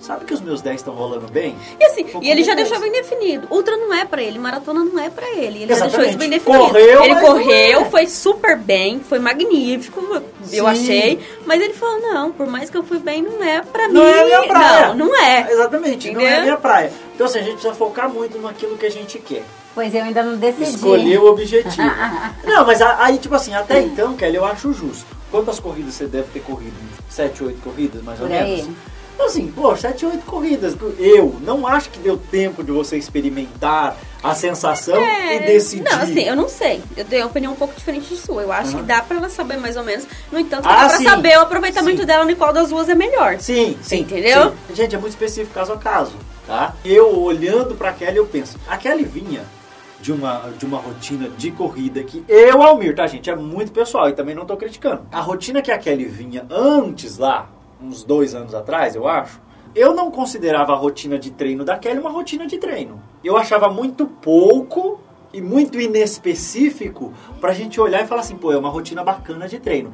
sabe 0.00 0.24
que 0.24 0.34
os 0.34 0.40
meus 0.40 0.60
10 0.62 0.76
estão 0.76 0.94
rolando 0.94 1.26
bem? 1.30 1.56
E 1.78 1.84
assim, 1.84 2.06
e 2.22 2.30
ele 2.30 2.42
já 2.44 2.54
deixou 2.54 2.78
10. 2.78 2.90
bem 2.90 3.02
definido. 3.02 3.46
Ultra 3.50 3.76
não 3.76 3.92
é 3.92 4.04
pra 4.04 4.22
ele, 4.22 4.38
maratona 4.38 4.84
não 4.84 4.98
é 4.98 5.10
pra 5.10 5.28
ele. 5.30 5.62
Ele 5.62 5.74
já 5.74 5.86
deixou 5.86 5.86
Exatamente. 6.04 6.08
isso 6.10 6.18
bem 6.18 6.30
definido. 6.30 6.58
Correu, 6.64 7.04
ele 7.04 7.14
não 7.14 7.20
correu, 7.20 7.80
é. 7.80 7.84
foi 7.86 8.06
super 8.06 8.56
bem, 8.56 9.00
foi 9.00 9.18
magnífico, 9.18 10.00
Sim. 10.44 10.56
eu 10.56 10.66
achei. 10.66 11.20
Mas 11.44 11.60
ele 11.60 11.72
falou, 11.74 12.00
não, 12.00 12.32
por 12.32 12.46
mais 12.46 12.70
que 12.70 12.76
eu 12.76 12.82
fui 12.82 12.98
bem, 12.98 13.22
não 13.22 13.42
é 13.42 13.62
pra 13.62 13.88
Não 13.88 14.04
mim. 14.04 14.10
é 14.10 14.20
a 14.20 14.24
minha 14.24 14.42
praia. 14.46 14.94
Não, 14.94 15.06
não 15.06 15.16
é. 15.16 15.52
Exatamente, 15.52 16.10
não 16.10 16.20
é 16.20 16.24
a 16.24 16.26
Entendeu? 16.28 16.42
minha 16.44 16.56
praia. 16.56 16.92
Então 17.14 17.26
assim, 17.26 17.38
a 17.38 17.42
gente 17.42 17.52
precisa 17.54 17.74
focar 17.74 18.08
muito 18.08 18.38
naquilo 18.38 18.76
que 18.76 18.86
a 18.86 18.90
gente 18.90 19.18
quer. 19.18 19.42
Pois 19.74 19.94
eu 19.94 20.02
ainda 20.04 20.22
não 20.22 20.36
decidi. 20.36 20.70
Escolher 20.70 21.18
o 21.18 21.26
objetivo. 21.26 21.86
Não, 22.44 22.64
mas 22.64 22.80
aí, 22.80 23.18
tipo 23.18 23.34
assim, 23.34 23.54
até 23.54 23.80
então, 23.82 24.14
Kelly, 24.16 24.36
eu 24.36 24.44
acho 24.46 24.72
justo. 24.72 25.04
Quantas 25.30 25.60
corridas 25.60 25.92
você 25.92 26.06
deve 26.06 26.28
ter 26.32 26.40
corrido? 26.40 26.72
7, 27.10 27.44
8 27.44 27.60
corridas, 27.60 28.02
mais 28.02 28.18
ou 28.18 28.26
menos? 28.26 28.68
Então, 29.16 29.26
assim, 29.26 29.50
pô, 29.50 29.74
7, 29.74 30.04
8 30.04 30.26
corridas. 30.26 30.76
Eu 30.98 31.34
não 31.40 31.66
acho 31.66 31.88
que 31.88 31.98
deu 31.98 32.18
tempo 32.18 32.62
de 32.62 32.70
você 32.70 32.98
experimentar 32.98 33.96
a 34.22 34.34
sensação 34.34 35.02
e 35.02 35.38
decidir. 35.40 35.86
É, 35.88 35.90
Não, 35.96 36.02
assim, 36.02 36.20
eu 36.20 36.36
não 36.36 36.48
sei. 36.50 36.82
Eu 36.94 37.04
tenho 37.06 37.22
uma 37.22 37.30
opinião 37.30 37.52
um 37.54 37.56
pouco 37.56 37.74
diferente 37.74 38.08
de 38.08 38.16
sua. 38.18 38.42
Eu 38.42 38.52
acho 38.52 38.72
Aham. 38.72 38.80
que 38.80 38.84
dá 38.84 39.00
pra 39.00 39.16
ela 39.16 39.28
saber 39.30 39.56
mais 39.56 39.74
ou 39.74 39.82
menos. 39.84 40.06
No 40.30 40.38
entanto, 40.38 40.66
Ah, 40.68 40.82
dá 40.82 40.88
pra 40.90 40.98
sim. 40.98 41.04
saber 41.04 41.38
o 41.38 41.40
aproveitamento 41.40 42.00
Sim. 42.00 42.06
dela 42.06 42.30
em 42.30 42.34
qual 42.36 42.52
das 42.52 42.68
duas 42.68 42.90
é 42.90 42.94
melhor. 42.94 43.38
Sim, 43.40 43.76
sim. 43.82 44.00
Entendeu? 44.00 44.50
sim. 44.68 44.74
Gente, 44.74 44.94
é 44.94 44.98
muito 44.98 45.12
específico 45.12 45.54
caso 45.54 45.72
a 45.72 45.78
caso, 45.78 46.12
tá? 46.46 46.74
Eu 46.84 47.18
olhando 47.18 47.74
pra 47.74 47.92
Kelly, 47.94 48.18
eu 48.18 48.26
penso, 48.26 48.58
a 48.68 48.76
Kelly 48.76 49.04
vinha 49.04 49.44
de 49.98 50.12
uma, 50.12 50.50
de 50.58 50.66
uma 50.66 50.78
rotina 50.78 51.30
de 51.30 51.50
corrida 51.50 52.02
que 52.04 52.22
eu, 52.28 52.62
Almir, 52.62 52.94
tá, 52.94 53.06
gente? 53.06 53.30
É 53.30 53.34
muito 53.34 53.72
pessoal 53.72 54.10
e 54.10 54.12
também 54.12 54.34
não 54.34 54.44
tô 54.44 54.56
criticando. 54.58 55.06
A 55.10 55.20
rotina 55.22 55.62
que 55.62 55.70
a 55.72 55.78
Kelly 55.78 56.04
vinha 56.04 56.44
antes 56.50 57.16
lá, 57.16 57.48
uns 57.80 58.04
dois 58.04 58.34
anos 58.34 58.54
atrás, 58.54 58.94
eu 58.94 59.06
acho, 59.06 59.40
eu 59.74 59.94
não 59.94 60.10
considerava 60.10 60.72
a 60.72 60.76
rotina 60.76 61.18
de 61.18 61.30
treino 61.30 61.64
da 61.64 61.78
Kelly 61.78 61.98
uma 61.98 62.10
rotina 62.10 62.46
de 62.46 62.56
treino. 62.56 63.02
Eu 63.22 63.36
achava 63.36 63.68
muito 63.68 64.06
pouco 64.06 65.00
e 65.32 65.40
muito 65.42 65.78
inespecífico 65.78 67.12
pra 67.40 67.52
gente 67.52 67.78
olhar 67.80 68.02
e 68.02 68.06
falar 68.06 68.22
assim, 68.22 68.36
pô, 68.36 68.52
é 68.52 68.56
uma 68.56 68.70
rotina 68.70 69.04
bacana 69.04 69.46
de 69.46 69.58
treino. 69.58 69.92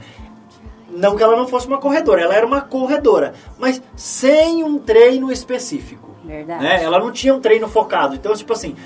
Não 0.88 1.16
que 1.16 1.22
ela 1.22 1.36
não 1.36 1.48
fosse 1.48 1.66
uma 1.66 1.78
corredora, 1.78 2.22
ela 2.22 2.34
era 2.34 2.46
uma 2.46 2.60
corredora, 2.60 3.34
mas 3.58 3.82
sem 3.96 4.62
um 4.62 4.78
treino 4.78 5.32
específico. 5.32 6.10
Verdade. 6.22 6.62
Né? 6.62 6.84
Ela 6.84 7.00
não 7.00 7.10
tinha 7.10 7.34
um 7.34 7.40
treino 7.40 7.66
focado. 7.66 8.14
Então, 8.14 8.32
tipo 8.34 8.52
assim, 8.52 8.76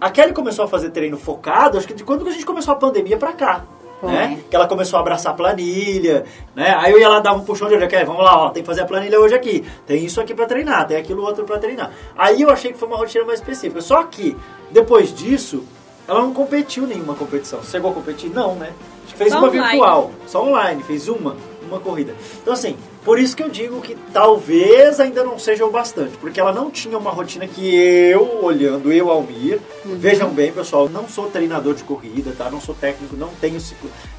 a 0.00 0.10
Kelly 0.10 0.32
começou 0.32 0.64
a 0.64 0.68
fazer 0.68 0.90
treino 0.90 1.18
focado, 1.18 1.76
acho 1.76 1.86
que 1.86 1.94
de 1.94 2.04
quando 2.04 2.22
que 2.22 2.30
a 2.30 2.32
gente 2.32 2.46
começou 2.46 2.72
a 2.72 2.76
pandemia 2.76 3.18
pra 3.18 3.32
cá. 3.32 3.64
Foi. 4.00 4.12
Né? 4.12 4.38
Que 4.50 4.54
ela 4.54 4.66
começou 4.68 4.98
a 4.98 5.00
abraçar 5.00 5.32
a 5.32 5.34
planilha, 5.36 6.24
né? 6.54 6.76
Aí 6.78 6.92
eu 6.92 6.98
ia 6.98 7.08
lá 7.08 7.20
dar 7.20 7.32
um 7.32 7.40
puxão 7.40 7.66
de 7.66 7.74
orelha, 7.74 7.88
Kelly, 7.88 8.04
vamos 8.04 8.22
lá, 8.22 8.46
ó, 8.46 8.50
tem 8.50 8.62
que 8.62 8.66
fazer 8.66 8.82
a 8.82 8.84
planilha 8.84 9.18
hoje 9.18 9.34
aqui. 9.34 9.64
Tem 9.86 10.04
isso 10.04 10.20
aqui 10.20 10.34
pra 10.34 10.46
treinar, 10.46 10.86
tem 10.86 10.96
aquilo 10.96 11.22
outro 11.22 11.44
pra 11.44 11.58
treinar. 11.58 11.90
Aí 12.16 12.42
eu 12.42 12.50
achei 12.50 12.72
que 12.72 12.78
foi 12.78 12.88
uma 12.88 12.96
rotina 12.96 13.24
mais 13.24 13.40
específica. 13.40 13.80
Só 13.80 14.02
que, 14.02 14.36
depois 14.70 15.14
disso, 15.14 15.64
ela 16.06 16.20
não 16.20 16.32
competiu 16.34 16.86
nenhuma 16.86 17.14
competição. 17.14 17.60
Você 17.60 17.72
chegou 17.72 17.90
a 17.90 17.94
competir? 17.94 18.30
Não, 18.30 18.54
né? 18.54 18.72
Fez 19.06 19.32
Só 19.32 19.38
uma 19.38 19.48
online. 19.48 19.70
virtual, 19.70 20.10
só 20.26 20.44
online, 20.44 20.82
fez 20.82 21.08
uma, 21.08 21.36
uma 21.68 21.80
corrida. 21.80 22.14
Então 22.42 22.52
assim, 22.52 22.76
por 23.06 23.20
isso 23.20 23.36
que 23.36 23.42
eu 23.44 23.48
digo 23.48 23.80
que 23.80 23.96
talvez 24.12 24.98
ainda 24.98 25.22
não 25.22 25.38
seja 25.38 25.64
o 25.64 25.70
bastante, 25.70 26.16
porque 26.16 26.40
ela 26.40 26.52
não 26.52 26.72
tinha 26.72 26.98
uma 26.98 27.12
rotina 27.12 27.46
que 27.46 27.72
eu, 27.72 28.42
olhando, 28.42 28.92
eu, 28.92 29.08
Almir, 29.12 29.60
vejam 29.84 30.28
bem, 30.30 30.50
pessoal, 30.50 30.88
não 30.88 31.08
sou 31.08 31.30
treinador 31.30 31.72
de 31.74 31.84
corrida, 31.84 32.34
tá? 32.36 32.50
Não 32.50 32.60
sou 32.60 32.74
técnico, 32.74 33.16
não 33.16 33.28
tenho 33.40 33.58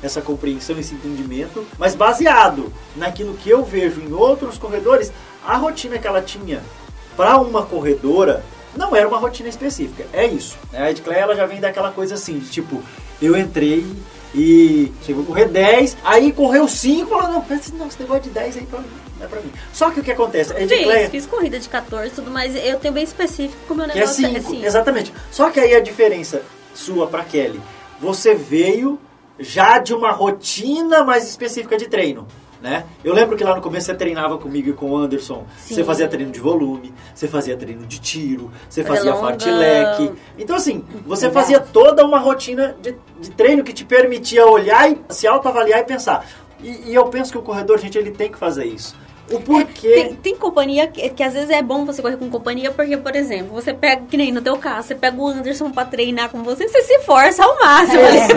essa 0.02 0.22
compreensão, 0.22 0.80
esse 0.80 0.96
entendimento, 0.96 1.68
mas 1.78 1.96
baseado 1.96 2.72
naquilo 2.96 3.34
que 3.34 3.50
eu 3.50 3.62
vejo 3.62 4.00
em 4.00 4.14
outros 4.14 4.58
corredores, 4.58 5.12
a 5.46 5.58
rotina 5.58 6.00
que 6.00 6.08
ela 6.08 6.22
tinha 6.22 6.64
para 7.18 7.38
uma 7.40 7.66
corredora 7.66 8.42
não 8.74 8.96
era 8.96 9.06
uma 9.06 9.18
rotina 9.18 9.50
específica. 9.50 10.06
É 10.14 10.26
isso. 10.26 10.58
né? 10.72 10.84
A 10.84 10.92
Edclair 10.92 11.24
ela 11.24 11.36
já 11.36 11.46
vem 11.46 11.60
daquela 11.60 11.92
coisa 11.92 12.16
assim, 12.16 12.40
de 12.40 12.50
tipo, 12.50 12.82
eu 13.22 13.36
entrei 13.36 13.86
e 14.38 14.94
chegou 15.04 15.24
a 15.24 15.26
correr 15.26 15.46
10, 15.46 15.98
aí 16.04 16.32
correu 16.32 16.68
5, 16.68 17.10
falou, 17.10 17.28
não, 17.28 17.42
pensa, 17.42 17.74
não, 17.76 17.88
esse 17.88 18.00
negócio 18.00 18.24
de 18.24 18.30
10 18.30 18.58
aí 18.58 18.66
pra 18.68 18.80
mim, 18.80 18.88
não 19.18 19.26
é 19.26 19.28
pra 19.28 19.42
mim. 19.42 19.52
Só 19.74 19.90
que 19.90 20.00
o 20.00 20.04
que 20.04 20.12
acontece? 20.12 20.54
A 20.54 20.58
Fiz, 20.58 20.72
Edclair, 20.72 21.10
fiz 21.10 21.26
corrida 21.26 21.60
de 21.60 21.68
14 21.68 22.08
e 22.08 22.12
tudo 22.12 22.30
mais. 22.30 22.56
Eu 22.56 22.78
tenho 22.80 22.94
bem 22.94 23.04
específico 23.04 23.58
como 23.68 23.80
meu 23.80 23.90
que 23.90 23.98
é 23.98 24.02
negócio 24.02 24.24
5, 24.24 24.64
é 24.64 24.68
exatamente. 24.68 25.12
Só 25.32 25.50
que 25.50 25.60
aí 25.60 25.74
a 25.74 25.80
diferença 25.80 26.44
sua 26.76 27.08
pra 27.08 27.24
Kelly, 27.24 27.60
você 28.00 28.36
veio 28.36 29.00
já 29.40 29.80
de 29.80 29.94
uma 29.94 30.12
rotina 30.12 31.04
mais 31.04 31.28
específica 31.28 31.76
de 31.76 31.88
treino. 31.88 32.28
Né? 32.62 32.86
Eu 33.04 33.14
lembro 33.14 33.38
que 33.38 33.44
lá 33.44 33.56
no 33.56 33.62
começo 33.62 33.86
você 33.86 33.94
treinava 33.94 34.38
comigo 34.38 34.70
e 34.70 34.74
com 34.74 34.90
o 34.90 34.98
Anderson. 34.98 35.46
Sim. 35.60 35.76
Você 35.76 35.84
fazia 35.84 36.08
treino 36.08 36.32
de 36.32 36.40
volume, 36.40 36.92
você 37.14 37.28
fazia 37.28 37.56
treino 37.56 37.86
de 37.86 38.00
tiro, 38.00 38.52
você 38.68 38.84
fazia 38.84 39.14
longa. 39.14 39.28
fartlek. 39.28 40.12
Então, 40.40 40.56
assim, 40.56 40.84
você 41.06 41.28
Verdade. 41.28 41.34
fazia 41.34 41.60
toda 41.60 42.04
uma 42.04 42.18
rotina 42.18 42.76
de, 42.82 42.96
de 43.20 43.30
treino 43.32 43.64
que 43.64 43.74
te 43.74 43.86
permitia 43.86 44.46
olhar 44.48 44.92
e 44.92 45.00
se 45.10 45.28
autoavaliar 45.28 45.82
e 45.82 45.84
pensar. 45.84 46.26
E, 46.60 46.90
e 46.90 46.96
eu 46.96 47.06
penso 47.10 47.32
que 47.32 47.38
o 47.38 47.44
corredor, 47.44 47.78
gente, 47.78 47.98
ele 47.98 48.12
tem 48.12 48.32
que 48.32 48.38
fazer 48.38 48.66
isso. 48.66 48.96
O 49.32 49.40
porquê. 49.42 49.90
Tem, 49.90 50.16
tem 50.16 50.36
companhia 50.36 50.88
que, 50.88 51.10
que 51.10 51.24
às 51.24 51.34
vezes 51.34 51.50
é 51.50 51.62
bom 51.62 51.86
você 51.86 52.02
correr 52.02 52.18
com 52.18 52.30
companhia, 52.30 52.72
porque, 52.72 52.96
por 52.96 53.16
exemplo, 53.16 53.54
você 53.54 53.74
pega, 53.74 54.04
que 54.10 54.16
nem 54.16 54.32
no 54.32 54.42
teu 54.42 54.58
caso, 54.58 54.88
você 54.88 54.96
pega 54.96 55.18
o 55.18 55.28
Anderson 55.28 55.70
pra 55.72 55.86
treinar 55.86 56.30
com 56.30 56.44
você, 56.44 56.68
você 56.68 56.82
se 56.84 57.00
força 57.00 57.44
ao 57.44 57.56
máximo. 57.60 58.00
É 58.00 58.12
né? 58.12 58.28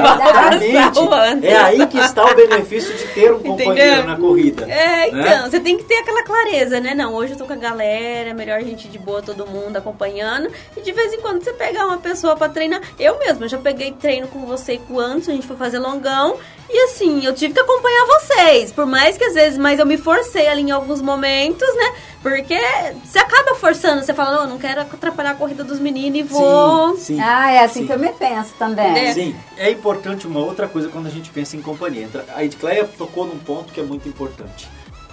Exatamente. 0.68 1.46
É 1.46 1.56
aí 1.56 1.86
que 1.86 1.98
está 1.98 2.24
o 2.24 2.34
benefício 2.34 2.96
de 2.96 3.04
ter 3.08 3.32
um 3.32 3.38
companheiro 3.38 3.92
Entendeu? 3.92 4.06
na 4.06 4.16
corrida. 4.16 4.64
É, 4.64 5.10
né? 5.10 5.20
então, 5.20 5.50
você 5.50 5.60
tem 5.60 5.76
que 5.76 5.84
ter 5.84 5.96
aquela 5.96 6.22
clareza, 6.22 6.80
né? 6.80 6.94
Não, 6.94 7.14
hoje 7.14 7.32
eu 7.32 7.38
tô 7.38 7.44
com 7.44 7.52
a 7.52 7.56
galera, 7.56 8.30
é 8.30 8.34
melhor 8.34 8.58
a 8.58 8.62
gente 8.62 8.88
de 8.88 8.98
boa, 8.98 9.22
todo 9.22 9.46
mundo 9.46 9.76
acompanhando. 9.76 10.50
E 10.76 10.80
de 10.80 10.92
vez 10.92 11.12
em 11.12 11.20
quando 11.20 11.42
você 11.42 11.52
pegar 11.52 11.86
uma 11.86 11.98
pessoa 11.98 12.36
pra 12.36 12.48
treinar. 12.48 12.80
Eu 12.98 13.18
mesma 13.18 13.48
já 13.48 13.58
peguei 13.58 13.92
treino 13.92 14.28
com 14.28 14.44
você 14.46 14.74
e 14.74 14.78
com 14.78 14.94
o 14.94 15.00
Anderson, 15.00 15.30
a 15.30 15.34
gente 15.34 15.46
foi 15.46 15.56
fazer 15.56 15.78
longão. 15.78 16.38
E 16.72 16.84
assim, 16.84 17.24
eu 17.24 17.34
tive 17.34 17.52
que 17.52 17.60
acompanhar 17.60 18.06
vocês. 18.06 18.70
Por 18.70 18.86
mais 18.86 19.18
que 19.18 19.24
às 19.24 19.34
vezes, 19.34 19.58
mas 19.58 19.80
eu 19.80 19.86
me 19.86 19.96
forcei 19.96 20.46
ali 20.46 20.62
em 20.62 20.70
alguns 20.80 21.00
momentos, 21.00 21.66
né? 21.76 21.94
Porque 22.22 22.58
você 23.04 23.18
acaba 23.18 23.54
forçando, 23.54 24.02
você 24.04 24.12
fala, 24.12 24.32
não, 24.36 24.42
eu 24.42 24.48
não 24.48 24.58
quero 24.58 24.80
atrapalhar 24.82 25.30
a 25.30 25.34
corrida 25.34 25.62
dos 25.64 25.78
meninos 25.78 26.18
e 26.18 26.22
vou. 26.22 26.96
Sim, 26.96 27.02
sim. 27.16 27.20
Ah, 27.20 27.50
é 27.52 27.60
assim 27.64 27.80
Sim. 27.80 27.86
que 27.86 27.92
eu 27.92 27.98
me 27.98 28.08
penso 28.10 28.52
também. 28.58 28.90
Entendeu? 28.90 29.14
Sim, 29.14 29.36
é 29.56 29.70
importante 29.70 30.26
uma 30.26 30.40
outra 30.40 30.66
coisa 30.68 30.88
quando 30.88 31.06
a 31.06 31.10
gente 31.10 31.30
pensa 31.30 31.56
em 31.56 31.62
companhia. 31.62 32.02
Entra- 32.04 32.24
A 32.34 32.44
Edcleia 32.44 32.84
tocou 32.98 33.26
num 33.26 33.38
ponto 33.38 33.72
que 33.72 33.80
é 33.80 33.82
muito 33.84 34.08
importante. 34.08 34.68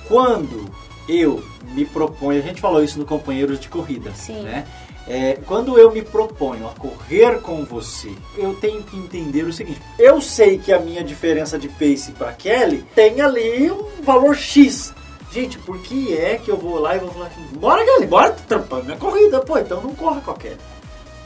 Quando 0.08 0.66
eu 1.08 1.44
me 1.74 1.86
proponho, 1.86 2.40
a 2.40 2.44
gente 2.44 2.60
falou 2.62 2.84
isso 2.84 2.98
no 3.00 3.06
Companheiros 3.06 3.60
de 3.60 3.68
Corrida, 3.70 4.12
Sim. 4.14 4.42
né? 4.42 4.66
É, 5.10 5.38
quando 5.46 5.80
eu 5.80 5.90
me 5.90 6.02
proponho 6.02 6.68
a 6.68 6.72
correr 6.72 7.40
com 7.42 7.64
você, 7.64 8.12
eu 8.38 8.54
tenho 8.56 8.84
que 8.84 8.98
entender 8.98 9.44
o 9.44 9.54
seguinte: 9.54 9.82
eu 9.98 10.20
sei 10.20 10.58
que 10.58 10.74
a 10.74 10.80
minha 10.80 11.02
diferença 11.02 11.58
de 11.58 11.70
pace 11.70 12.12
para 12.12 12.34
Kelly 12.34 12.84
tem 12.94 13.22
ali 13.22 13.72
um 13.72 13.86
valor 14.04 14.36
X. 14.36 14.94
Gente, 15.38 15.60
por 15.60 15.78
que 15.78 16.18
é 16.18 16.36
que 16.38 16.50
eu 16.50 16.58
vou 16.58 16.80
lá 16.80 16.96
e 16.96 17.00
vou 17.00 17.12
falar 17.12 17.28
assim, 17.28 17.42
bora 17.60 17.86
Kelly, 17.86 18.08
bora 18.08 18.32
trampando 18.32 18.86
minha 18.86 18.98
corrida, 18.98 19.40
pô, 19.40 19.56
então 19.60 19.80
não 19.82 19.94
corra 19.94 20.20
Kelly. 20.34 20.58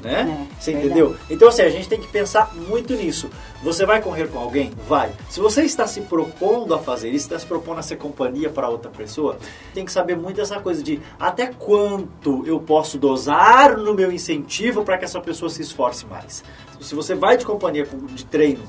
Né? 0.03 0.47
É, 0.51 0.59
Você 0.59 0.71
verdade. 0.73 0.87
entendeu? 0.99 1.15
Então, 1.29 1.47
assim, 1.47 1.61
a 1.61 1.69
gente 1.69 1.87
tem 1.87 1.99
que 2.01 2.07
pensar 2.07 2.53
muito 2.55 2.93
nisso. 2.95 3.29
Você 3.63 3.85
vai 3.85 4.01
correr 4.01 4.27
com 4.29 4.39
alguém? 4.39 4.73
Vai. 4.85 5.11
Se 5.29 5.39
você 5.39 5.61
está 5.61 5.85
se 5.87 6.01
propondo 6.01 6.73
a 6.73 6.79
fazer 6.79 7.07
isso, 7.09 7.25
está 7.27 7.37
se 7.39 7.45
propondo 7.45 7.77
a 7.77 7.81
ser 7.83 7.97
companhia 7.97 8.49
para 8.49 8.67
outra 8.67 8.89
pessoa, 8.91 9.37
tem 9.75 9.85
que 9.85 9.91
saber 9.93 10.17
muito 10.17 10.41
essa 10.41 10.59
coisa 10.59 10.81
de 10.83 10.99
até 11.19 11.47
quanto 11.53 12.43
eu 12.45 12.59
posso 12.59 12.97
dosar 12.97 13.77
no 13.77 13.93
meu 13.93 14.11
incentivo 14.11 14.83
para 14.83 14.97
que 14.97 15.05
essa 15.05 15.21
pessoa 15.21 15.49
se 15.49 15.61
esforce 15.61 16.05
mais. 16.07 16.43
Se 16.81 16.95
você 16.95 17.13
vai 17.15 17.37
de 17.37 17.45
companhia 17.45 17.85
com- 17.85 18.07
de 18.07 18.25
treino 18.25 18.63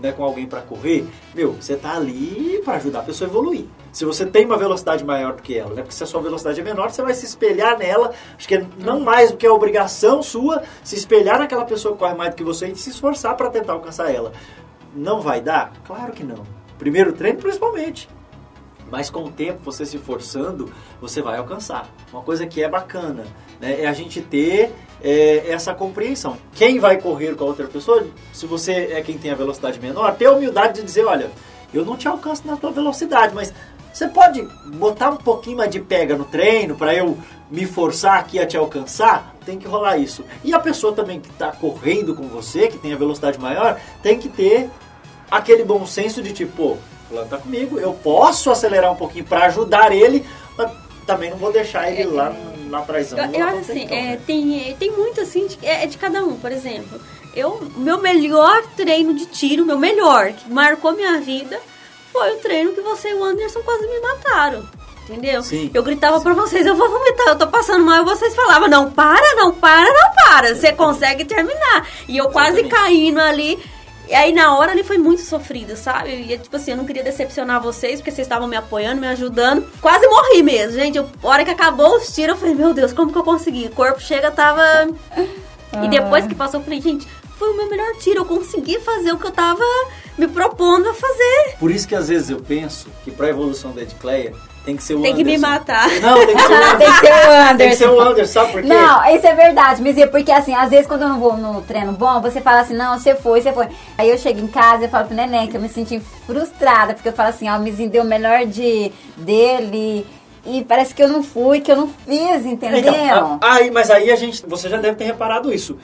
né, 0.00 0.12
com 0.12 0.24
alguém 0.24 0.46
para 0.46 0.62
correr, 0.62 1.06
meu, 1.34 1.52
você 1.52 1.76
tá 1.76 1.94
ali 1.94 2.60
para 2.64 2.74
ajudar 2.74 3.00
a 3.00 3.02
pessoa 3.02 3.28
a 3.28 3.30
evoluir. 3.30 3.66
Se 3.92 4.04
você 4.04 4.24
tem 4.24 4.46
uma 4.46 4.56
velocidade 4.56 5.04
maior 5.04 5.34
do 5.34 5.42
que 5.42 5.56
ela, 5.56 5.74
né? 5.74 5.82
Porque 5.82 5.94
se 5.94 6.02
a 6.02 6.06
sua 6.06 6.22
velocidade 6.22 6.60
é 6.60 6.64
menor, 6.64 6.90
você 6.90 7.02
vai 7.02 7.12
se 7.12 7.26
espelhar 7.26 7.76
nela. 7.76 8.12
Acho 8.36 8.46
que 8.46 8.54
é 8.54 8.66
não 8.78 9.00
mais 9.00 9.30
do 9.32 9.36
que 9.36 9.46
a 9.46 9.52
obrigação 9.52 10.22
sua 10.22 10.62
se 10.82 10.94
espelhar 10.94 11.38
naquela 11.38 11.64
pessoa 11.64 11.94
que 11.94 11.98
corre 11.98 12.14
mais 12.14 12.30
do 12.30 12.36
que 12.36 12.44
você 12.44 12.68
e 12.68 12.76
se 12.76 12.90
esforçar 12.90 13.36
para 13.36 13.50
tentar 13.50 13.72
alcançar 13.72 14.14
ela. 14.14 14.32
Não 14.94 15.20
vai 15.20 15.40
dar? 15.40 15.72
Claro 15.84 16.12
que 16.12 16.22
não. 16.22 16.44
Primeiro 16.78 17.12
treino, 17.12 17.38
principalmente. 17.38 18.08
Mas 18.90 19.08
com 19.08 19.24
o 19.24 19.30
tempo, 19.30 19.60
você 19.62 19.86
se 19.86 19.98
forçando, 19.98 20.72
você 21.00 21.22
vai 21.22 21.38
alcançar. 21.38 21.88
Uma 22.12 22.22
coisa 22.22 22.46
que 22.46 22.62
é 22.62 22.68
bacana 22.68 23.24
né, 23.60 23.82
é 23.82 23.86
a 23.86 23.92
gente 23.92 24.20
ter 24.20 24.72
é, 25.02 25.50
essa 25.50 25.74
compreensão. 25.74 26.36
Quem 26.54 26.78
vai 26.78 26.98
correr 26.98 27.34
com 27.34 27.44
a 27.44 27.48
outra 27.48 27.66
pessoa, 27.66 28.06
se 28.32 28.46
você 28.46 28.90
é 28.92 29.00
quem 29.02 29.18
tem 29.18 29.30
a 29.30 29.34
velocidade 29.34 29.80
menor, 29.80 30.14
ter 30.14 30.26
a 30.26 30.32
humildade 30.32 30.80
de 30.80 30.82
dizer, 30.82 31.04
olha, 31.04 31.30
eu 31.72 31.84
não 31.84 31.96
te 31.96 32.08
alcanço 32.08 32.46
na 32.46 32.56
tua 32.56 32.70
velocidade, 32.70 33.34
mas 33.34 33.52
você 33.92 34.06
pode 34.08 34.42
botar 34.76 35.10
um 35.10 35.16
pouquinho 35.16 35.56
mais 35.56 35.70
de 35.70 35.80
pega 35.80 36.16
no 36.16 36.24
treino 36.24 36.76
para 36.76 36.94
eu 36.94 37.18
me 37.50 37.66
forçar 37.66 38.18
aqui 38.18 38.38
a 38.38 38.46
te 38.46 38.56
alcançar? 38.56 39.34
Tem 39.44 39.58
que 39.58 39.66
rolar 39.66 39.96
isso. 39.96 40.24
E 40.44 40.54
a 40.54 40.60
pessoa 40.60 40.92
também 40.92 41.20
que 41.20 41.28
está 41.28 41.50
correndo 41.50 42.14
com 42.14 42.28
você, 42.28 42.68
que 42.68 42.78
tem 42.78 42.92
a 42.92 42.96
velocidade 42.96 43.38
maior, 43.38 43.80
tem 44.02 44.18
que 44.18 44.28
ter 44.28 44.70
aquele 45.30 45.64
bom 45.64 45.84
senso 45.86 46.22
de 46.22 46.32
tipo, 46.32 46.78
fulano 47.08 47.28
tá 47.28 47.38
comigo, 47.38 47.78
eu 47.78 47.92
posso 47.92 48.50
acelerar 48.50 48.92
um 48.92 48.96
pouquinho 48.96 49.24
para 49.24 49.46
ajudar 49.46 49.92
ele, 49.92 50.24
mas 50.56 50.70
também 51.06 51.30
não 51.30 51.36
vou 51.36 51.52
deixar 51.52 51.90
ele 51.90 52.10
lá, 52.10 52.32
lá. 53.14 53.26
Eu, 53.26 53.40
eu 53.40 53.46
acho 53.46 53.70
assim, 53.70 53.86
é, 53.90 54.16
tem, 54.16 54.76
tem 54.78 54.90
muito 54.90 55.20
assim, 55.20 55.46
de, 55.46 55.58
é, 55.62 55.84
é 55.84 55.86
de 55.86 55.98
cada 55.98 56.22
um, 56.24 56.36
por 56.36 56.52
exemplo. 56.52 57.00
Eu, 57.34 57.70
meu 57.76 57.98
melhor 57.98 58.62
treino 58.76 59.14
de 59.14 59.26
tiro, 59.26 59.64
meu 59.64 59.78
melhor, 59.78 60.32
que 60.32 60.50
marcou 60.50 60.92
minha 60.92 61.20
vida, 61.20 61.60
foi 62.12 62.34
o 62.34 62.38
treino 62.38 62.72
que 62.72 62.80
você 62.80 63.10
e 63.10 63.14
o 63.14 63.22
Anderson 63.22 63.60
quase 63.62 63.86
me 63.86 64.00
mataram. 64.00 64.64
Entendeu? 65.08 65.42
Sim. 65.42 65.70
Eu 65.74 65.82
gritava 65.82 66.20
pra 66.20 66.32
vocês, 66.34 66.64
eu 66.64 66.76
vou 66.76 66.88
vomitar, 66.88 67.28
eu 67.28 67.38
tô 67.38 67.48
passando 67.48 67.84
mal, 67.84 68.02
e 68.02 68.04
vocês 68.04 68.34
falavam, 68.34 68.68
não 68.68 68.90
para, 68.92 69.34
não 69.34 69.52
para, 69.52 69.92
não 69.92 70.14
para, 70.14 70.54
você 70.54 70.70
consegue 70.72 71.24
terminar. 71.24 71.88
E 72.06 72.16
eu 72.16 72.28
quase 72.28 72.62
caindo 72.64 73.18
ali. 73.18 73.58
E 74.10 74.14
aí 74.14 74.32
na 74.32 74.58
hora 74.58 74.72
ali 74.72 74.82
foi 74.82 74.98
muito 74.98 75.22
sofrido, 75.22 75.76
sabe? 75.76 76.10
E 76.10 76.36
tipo 76.36 76.56
assim, 76.56 76.72
eu 76.72 76.76
não 76.76 76.84
queria 76.84 77.04
decepcionar 77.04 77.62
vocês, 77.62 78.00
porque 78.00 78.10
vocês 78.10 78.26
estavam 78.26 78.48
me 78.48 78.56
apoiando, 78.56 79.00
me 79.00 79.06
ajudando. 79.06 79.64
Quase 79.80 80.04
morri 80.08 80.42
mesmo, 80.42 80.72
gente. 80.72 80.98
Eu, 80.98 81.08
a 81.22 81.28
hora 81.28 81.44
que 81.44 81.50
acabou 81.52 81.96
os 81.96 82.12
tiros, 82.12 82.34
eu 82.34 82.36
falei, 82.36 82.56
meu 82.56 82.74
Deus, 82.74 82.92
como 82.92 83.12
que 83.12 83.18
eu 83.18 83.22
consegui? 83.22 83.66
O 83.66 83.70
corpo 83.70 84.00
chega, 84.00 84.32
tava. 84.32 84.64
E 85.80 85.88
depois 85.88 86.26
que 86.26 86.34
passou, 86.34 86.58
eu 86.58 86.64
falei, 86.64 86.80
gente, 86.80 87.06
foi 87.38 87.52
o 87.52 87.56
meu 87.56 87.70
melhor 87.70 87.94
tiro. 87.98 88.18
Eu 88.18 88.24
consegui 88.24 88.80
fazer 88.80 89.12
o 89.12 89.16
que 89.16 89.28
eu 89.28 89.30
tava 89.30 89.62
me 90.18 90.26
propondo 90.26 90.88
a 90.88 90.94
fazer. 90.94 91.56
Por 91.60 91.70
isso 91.70 91.86
que 91.86 91.94
às 91.94 92.08
vezes 92.08 92.30
eu 92.30 92.40
penso 92.40 92.88
que 93.04 93.12
para 93.12 93.26
a 93.26 93.30
evolução 93.30 93.70
da 93.70 93.82
Edcleia, 93.82 94.34
Tem 94.64 94.76
que 94.76 94.82
ser 94.82 94.94
o 94.94 95.00
Tem 95.02 95.14
que 95.14 95.24
me 95.24 95.36
Anderson. 95.36 95.52
matar. 95.52 95.88
Não, 96.00 96.14
tem 96.26 96.36
que 96.36 96.42
ser 96.42 96.52
o 96.52 96.56
Anderson. 96.56 96.76
Tem 96.78 96.90
que 96.90 96.96
ser 97.00 97.08
o 97.12 97.30
Anderson. 97.30 97.56
Tem 97.56 97.68
que 97.70 97.76
ser 97.76 97.88
o 97.88 98.00
Anderson, 98.00 98.32
sabe 98.32 98.52
por 98.52 98.62
quê? 98.62 98.68
Não, 98.68 99.16
isso 99.16 99.26
é 99.26 99.34
verdade, 99.34 99.82
Mizia, 99.82 100.06
porque 100.06 100.30
assim, 100.30 100.54
às 100.54 100.70
vezes 100.70 100.86
quando 100.86 101.02
eu 101.02 101.08
não 101.08 101.18
vou 101.18 101.36
no 101.36 101.62
treino 101.62 101.92
bom, 101.92 102.20
você 102.20 102.40
fala 102.40 102.60
assim, 102.60 102.74
não, 102.74 102.98
você 102.98 103.14
foi, 103.14 103.40
você 103.40 103.52
foi. 103.52 103.68
Aí 103.96 104.10
eu 104.10 104.18
chego 104.18 104.38
em 104.40 104.46
casa 104.46 104.84
e 104.84 104.88
falo 104.88 105.06
pro 105.06 105.16
neném 105.16 105.48
que 105.48 105.56
eu 105.56 105.60
me 105.60 105.68
senti 105.68 105.98
frustrada, 106.26 106.92
porque 106.94 107.08
eu 107.08 107.12
falo 107.12 107.30
assim, 107.30 107.48
ó, 107.48 107.56
o 107.56 107.60
Mizinho 107.60 107.88
deu 107.90 108.02
o 108.02 108.06
melhor 108.06 108.44
de, 108.46 108.92
dele 109.16 110.06
e 110.44 110.64
parece 110.64 110.94
que 110.94 111.02
eu 111.02 111.08
não 111.08 111.22
fui, 111.22 111.60
que 111.60 111.70
eu 111.72 111.76
não 111.76 111.88
fiz, 111.88 112.44
entendeu? 112.46 112.78
Então, 112.94 113.38
aí, 113.42 113.70
mas 113.70 113.90
aí 113.90 114.10
a 114.10 114.16
gente, 114.16 114.44
você 114.46 114.68
já 114.68 114.76
deve 114.78 114.96
ter 114.96 115.04
reparado 115.04 115.52
isso. 115.52 115.76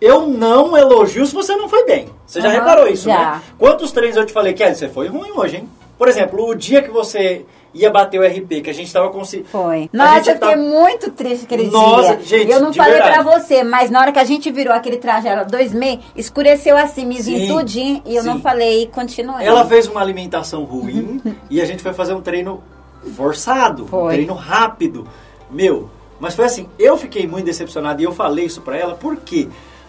Eu 0.00 0.26
não 0.26 0.76
elogio 0.76 1.24
se 1.24 1.34
você 1.34 1.56
não 1.56 1.68
foi 1.68 1.84
bem. 1.86 2.08
Você 2.26 2.40
já 2.40 2.48
Aham, 2.48 2.58
reparou 2.58 2.86
isso, 2.88 3.04
já. 3.04 3.18
né? 3.18 3.42
Quantos 3.58 3.92
treinos 3.92 4.16
eu 4.16 4.26
te 4.26 4.32
falei, 4.32 4.52
Kelly, 4.52 4.74
você 4.74 4.88
foi 4.88 5.08
ruim 5.08 5.30
hoje, 5.34 5.56
hein? 5.56 5.68
Por 5.96 6.06
exemplo, 6.06 6.46
o 6.46 6.54
dia 6.54 6.82
que 6.82 6.90
você 6.90 7.46
ia 7.76 7.90
bater 7.90 8.18
o 8.18 8.24
RP, 8.26 8.62
que 8.62 8.70
a 8.70 8.72
gente 8.74 8.92
tava 8.92 9.10
conseguindo... 9.10 9.48
Foi. 9.48 9.90
A 9.92 9.96
Nossa, 9.96 10.30
eu 10.30 10.34
fiquei 10.34 10.50
tá- 10.50 10.56
muito 10.56 11.10
triste 11.10 11.44
aquele 11.44 11.70
Nossa, 11.70 12.16
dia. 12.16 12.38
gente, 12.40 12.50
eu 12.50 12.60
não 12.60 12.72
falei 12.72 12.92
verdade. 12.94 13.22
pra 13.22 13.38
você, 13.38 13.62
mas 13.62 13.90
na 13.90 14.00
hora 14.00 14.12
que 14.12 14.18
a 14.18 14.24
gente 14.24 14.50
virou 14.50 14.72
aquele 14.74 14.96
traje, 14.96 15.28
era 15.28 15.44
dois 15.44 15.72
meses, 15.72 16.00
escureceu 16.16 16.76
assim, 16.76 17.12
Sim, 17.20 17.48
tudinho, 17.48 18.02
e 18.06 18.16
eu 18.16 18.24
não 18.24 18.36
sim. 18.36 18.40
falei 18.42 18.82
e 18.82 18.86
continuei. 18.86 19.44
Ela 19.46 19.66
fez 19.66 19.86
uma 19.86 20.00
alimentação 20.00 20.64
ruim 20.64 21.20
e 21.50 21.60
a 21.60 21.64
gente 21.64 21.82
foi 21.82 21.92
fazer 21.92 22.14
um 22.14 22.20
treino 22.20 22.62
forçado, 23.14 23.84
um 23.84 23.86
Foi. 23.88 24.14
treino 24.14 24.34
rápido. 24.34 25.06
Meu, 25.50 25.88
mas 26.18 26.34
foi 26.34 26.44
assim, 26.46 26.68
eu 26.78 26.96
fiquei 26.96 27.26
muito 27.26 27.44
decepcionado 27.44 28.00
e 28.00 28.04
eu 28.04 28.12
falei 28.12 28.46
isso 28.46 28.60
pra 28.62 28.76
ela 28.76 28.94
porque 28.94 29.48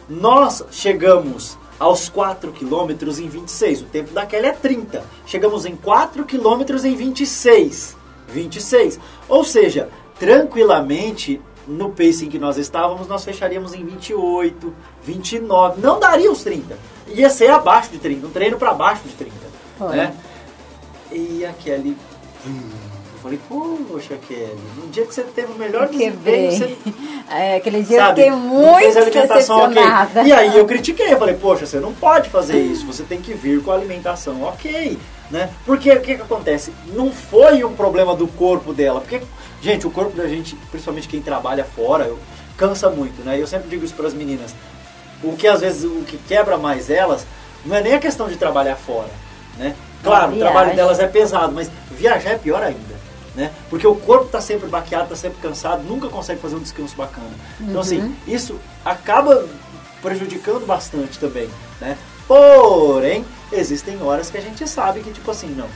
nós 0.09 0.63
chegamos 0.71 1.57
aos 1.79 2.09
4 2.09 2.51
quilômetros 2.51 3.19
em 3.19 3.27
26. 3.27 3.81
O 3.81 3.85
tempo 3.85 4.11
da 4.13 4.25
Kelly 4.25 4.47
é 4.47 4.51
30. 4.51 5.03
Chegamos 5.25 5.65
em 5.65 5.75
4 5.75 6.25
quilômetros 6.25 6.85
em 6.85 6.95
26. 6.95 7.95
26. 8.29 8.99
Ou 9.27 9.43
seja, 9.43 9.89
tranquilamente, 10.19 11.41
no 11.67 11.91
pacing 11.91 12.29
que 12.29 12.39
nós 12.39 12.57
estávamos, 12.57 13.07
nós 13.07 13.23
fecharíamos 13.23 13.73
em 13.73 13.85
28, 13.85 14.73
29. 15.03 15.81
Não 15.81 15.99
daria 15.99 16.31
os 16.31 16.43
30. 16.43 16.77
Ia 17.07 17.29
ser 17.29 17.49
abaixo 17.49 17.91
de 17.91 17.99
30. 17.99 18.27
Um 18.27 18.31
treino 18.31 18.57
para 18.57 18.73
baixo 18.73 19.03
de 19.03 19.13
30. 19.13 19.33
Foi. 19.77 19.95
Né? 19.95 20.15
E 21.11 21.45
a 21.45 21.53
Kelly... 21.53 21.95
hum, 22.45 22.86
Eu 23.17 23.21
falei, 23.23 23.39
poxa, 23.49 24.15
Kelly, 24.27 24.55
no 24.77 24.87
dia 24.89 25.03
que 25.05 25.13
você 25.13 25.23
teve 25.23 25.51
o 25.51 25.55
melhor 25.55 25.87
desempenho, 25.89 26.51
você 26.51 26.77
É, 27.29 27.55
aquele 27.57 27.81
dia 27.81 27.97
sabe, 27.99 28.21
eu 28.21 28.25
fiquei 28.37 28.39
muito 28.39 28.87
decepcionada. 29.73 30.21
E 30.23 30.31
aí 30.31 30.57
eu 30.57 30.65
critiquei, 30.65 31.11
eu 31.11 31.17
falei, 31.17 31.35
poxa, 31.35 31.65
você 31.65 31.79
não 31.79 31.93
pode 31.93 32.29
fazer 32.29 32.57
isso, 32.71 32.85
você 32.85 33.03
tem 33.03 33.19
que 33.19 33.33
vir 33.33 33.61
com 33.63 33.71
a 33.71 33.75
alimentação 33.75 34.43
ok, 34.43 34.97
né? 35.31 35.49
Porque 35.65 35.91
o 35.91 35.99
que, 35.99 36.15
que 36.15 36.21
acontece? 36.21 36.71
Não 36.93 37.11
foi 37.11 37.63
um 37.65 37.73
problema 37.73 38.15
do 38.15 38.27
corpo 38.27 38.71
dela, 38.71 39.01
porque, 39.01 39.19
gente, 39.61 39.85
o 39.85 39.91
corpo 39.91 40.15
da 40.15 40.27
gente, 40.27 40.55
principalmente 40.71 41.07
quem 41.07 41.21
trabalha 41.21 41.65
fora, 41.65 42.05
eu- 42.05 42.19
cansa 42.55 42.89
muito, 42.89 43.23
né? 43.25 43.39
Eu 43.39 43.45
sempre 43.47 43.67
digo 43.67 43.83
isso 43.83 43.93
para 43.93 44.07
as 44.07 44.13
meninas, 44.13 44.55
o 45.23 45.33
que 45.35 45.47
às 45.47 45.61
vezes, 45.61 45.83
o 45.83 46.03
que 46.07 46.17
quebra 46.17 46.57
mais 46.57 46.89
elas, 46.89 47.25
não 47.65 47.75
é 47.75 47.81
nem 47.81 47.93
a 47.93 47.99
questão 47.99 48.27
de 48.29 48.35
trabalhar 48.37 48.75
fora, 48.75 49.09
né? 49.57 49.75
Claro, 50.03 50.31
o 50.33 50.39
trabalho 50.39 50.69
delas 50.75 50.99
é 50.99 51.07
pesado, 51.07 51.51
mas 51.51 51.69
viajar 51.91 52.31
é 52.31 52.37
pior 52.37 52.63
ainda. 52.63 52.96
Né? 53.37 53.51
Porque 53.69 53.85
o 53.85 53.93
corpo 53.93 54.25
está 54.25 54.41
sempre 54.41 54.67
baqueado, 54.67 55.03
está 55.03 55.15
sempre 55.15 55.37
cansado, 55.39 55.83
nunca 55.83 56.09
consegue 56.09 56.41
fazer 56.41 56.55
um 56.55 56.59
descanso 56.59 56.95
bacana. 56.97 57.29
Então, 57.61 57.75
Uhum. 57.75 57.79
assim, 57.79 58.15
isso 58.27 58.55
acaba 58.83 59.45
prejudicando 60.01 60.65
bastante 60.65 61.19
também, 61.19 61.47
né? 61.79 61.95
Porém, 62.27 63.23
existem 63.51 64.01
horas 64.01 64.31
que 64.31 64.37
a 64.37 64.41
gente 64.41 64.67
sabe 64.67 65.01
que, 65.01 65.11
tipo 65.11 65.29
assim, 65.29 65.47
não. 65.55 65.67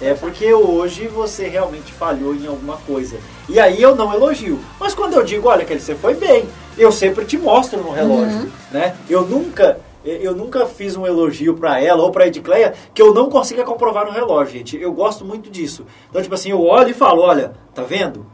É 0.00 0.14
porque 0.14 0.52
hoje 0.52 1.06
você 1.06 1.48
realmente 1.48 1.92
falhou 1.92 2.34
em 2.34 2.46
alguma 2.46 2.76
coisa. 2.78 3.16
E 3.48 3.60
aí 3.60 3.80
eu 3.80 3.94
não 3.94 4.12
elogio. 4.12 4.58
Mas 4.80 4.94
quando 4.94 5.14
eu 5.14 5.22
digo, 5.22 5.48
olha, 5.48 5.64
que 5.64 5.78
você 5.78 5.94
foi 5.94 6.14
bem, 6.14 6.46
eu 6.78 6.90
sempre 6.90 7.24
te 7.26 7.36
mostro 7.38 7.80
no 7.82 7.90
relógio, 7.90 8.38
Uhum. 8.40 8.50
né? 8.70 8.94
Eu 9.08 9.22
nunca 9.26 9.78
eu 10.04 10.34
nunca 10.34 10.66
fiz 10.66 10.96
um 10.96 11.06
elogio 11.06 11.54
pra 11.54 11.80
ela 11.80 12.02
ou 12.02 12.10
pra 12.10 12.26
Edcleia 12.26 12.74
que 12.92 13.00
eu 13.00 13.14
não 13.14 13.30
consiga 13.30 13.64
comprovar 13.64 14.04
no 14.04 14.12
relógio, 14.12 14.58
gente. 14.58 14.80
Eu 14.80 14.92
gosto 14.92 15.24
muito 15.24 15.50
disso. 15.50 15.86
Então, 16.10 16.22
tipo 16.22 16.34
assim, 16.34 16.50
eu 16.50 16.60
olho 16.62 16.90
e 16.90 16.94
falo, 16.94 17.22
olha, 17.22 17.52
tá 17.74 17.82
vendo? 17.82 18.26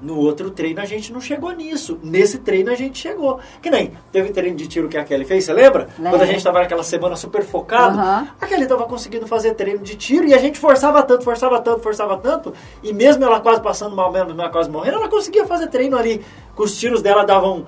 No 0.00 0.16
outro 0.16 0.50
treino 0.50 0.80
a 0.80 0.84
gente 0.84 1.12
não 1.12 1.20
chegou 1.20 1.50
nisso. 1.50 1.98
Nesse 2.02 2.38
treino 2.38 2.70
a 2.70 2.74
gente 2.76 2.96
chegou. 2.98 3.40
Que 3.60 3.68
nem 3.68 3.92
teve 4.12 4.30
treino 4.30 4.56
de 4.56 4.68
tiro 4.68 4.88
que 4.88 4.96
a 4.96 5.02
Kelly 5.02 5.24
fez, 5.24 5.44
você 5.44 5.52
lembra? 5.52 5.88
Lembro. 5.98 6.10
Quando 6.12 6.22
a 6.22 6.26
gente 6.26 6.44
tava 6.44 6.60
naquela 6.60 6.84
semana 6.84 7.16
super 7.16 7.42
focado, 7.42 7.98
Aham. 7.98 8.28
a 8.40 8.46
Kelly 8.46 8.66
tava 8.66 8.84
conseguindo 8.84 9.26
fazer 9.26 9.54
treino 9.54 9.80
de 9.80 9.96
tiro 9.96 10.24
e 10.26 10.34
a 10.34 10.38
gente 10.38 10.56
forçava 10.56 11.02
tanto, 11.02 11.24
forçava 11.24 11.60
tanto, 11.60 11.80
forçava 11.80 12.16
tanto. 12.16 12.54
E 12.80 12.92
mesmo 12.92 13.24
ela 13.24 13.40
quase 13.40 13.60
passando 13.60 13.96
mal, 13.96 14.12
mesmo 14.12 14.30
ela 14.30 14.48
quase 14.50 14.70
morrendo, 14.70 14.98
ela 14.98 15.08
conseguia 15.08 15.44
fazer 15.46 15.66
treino 15.66 15.96
ali. 15.96 16.24
Com 16.54 16.62
os 16.62 16.78
tiros 16.78 17.02
dela 17.02 17.24
davam 17.24 17.66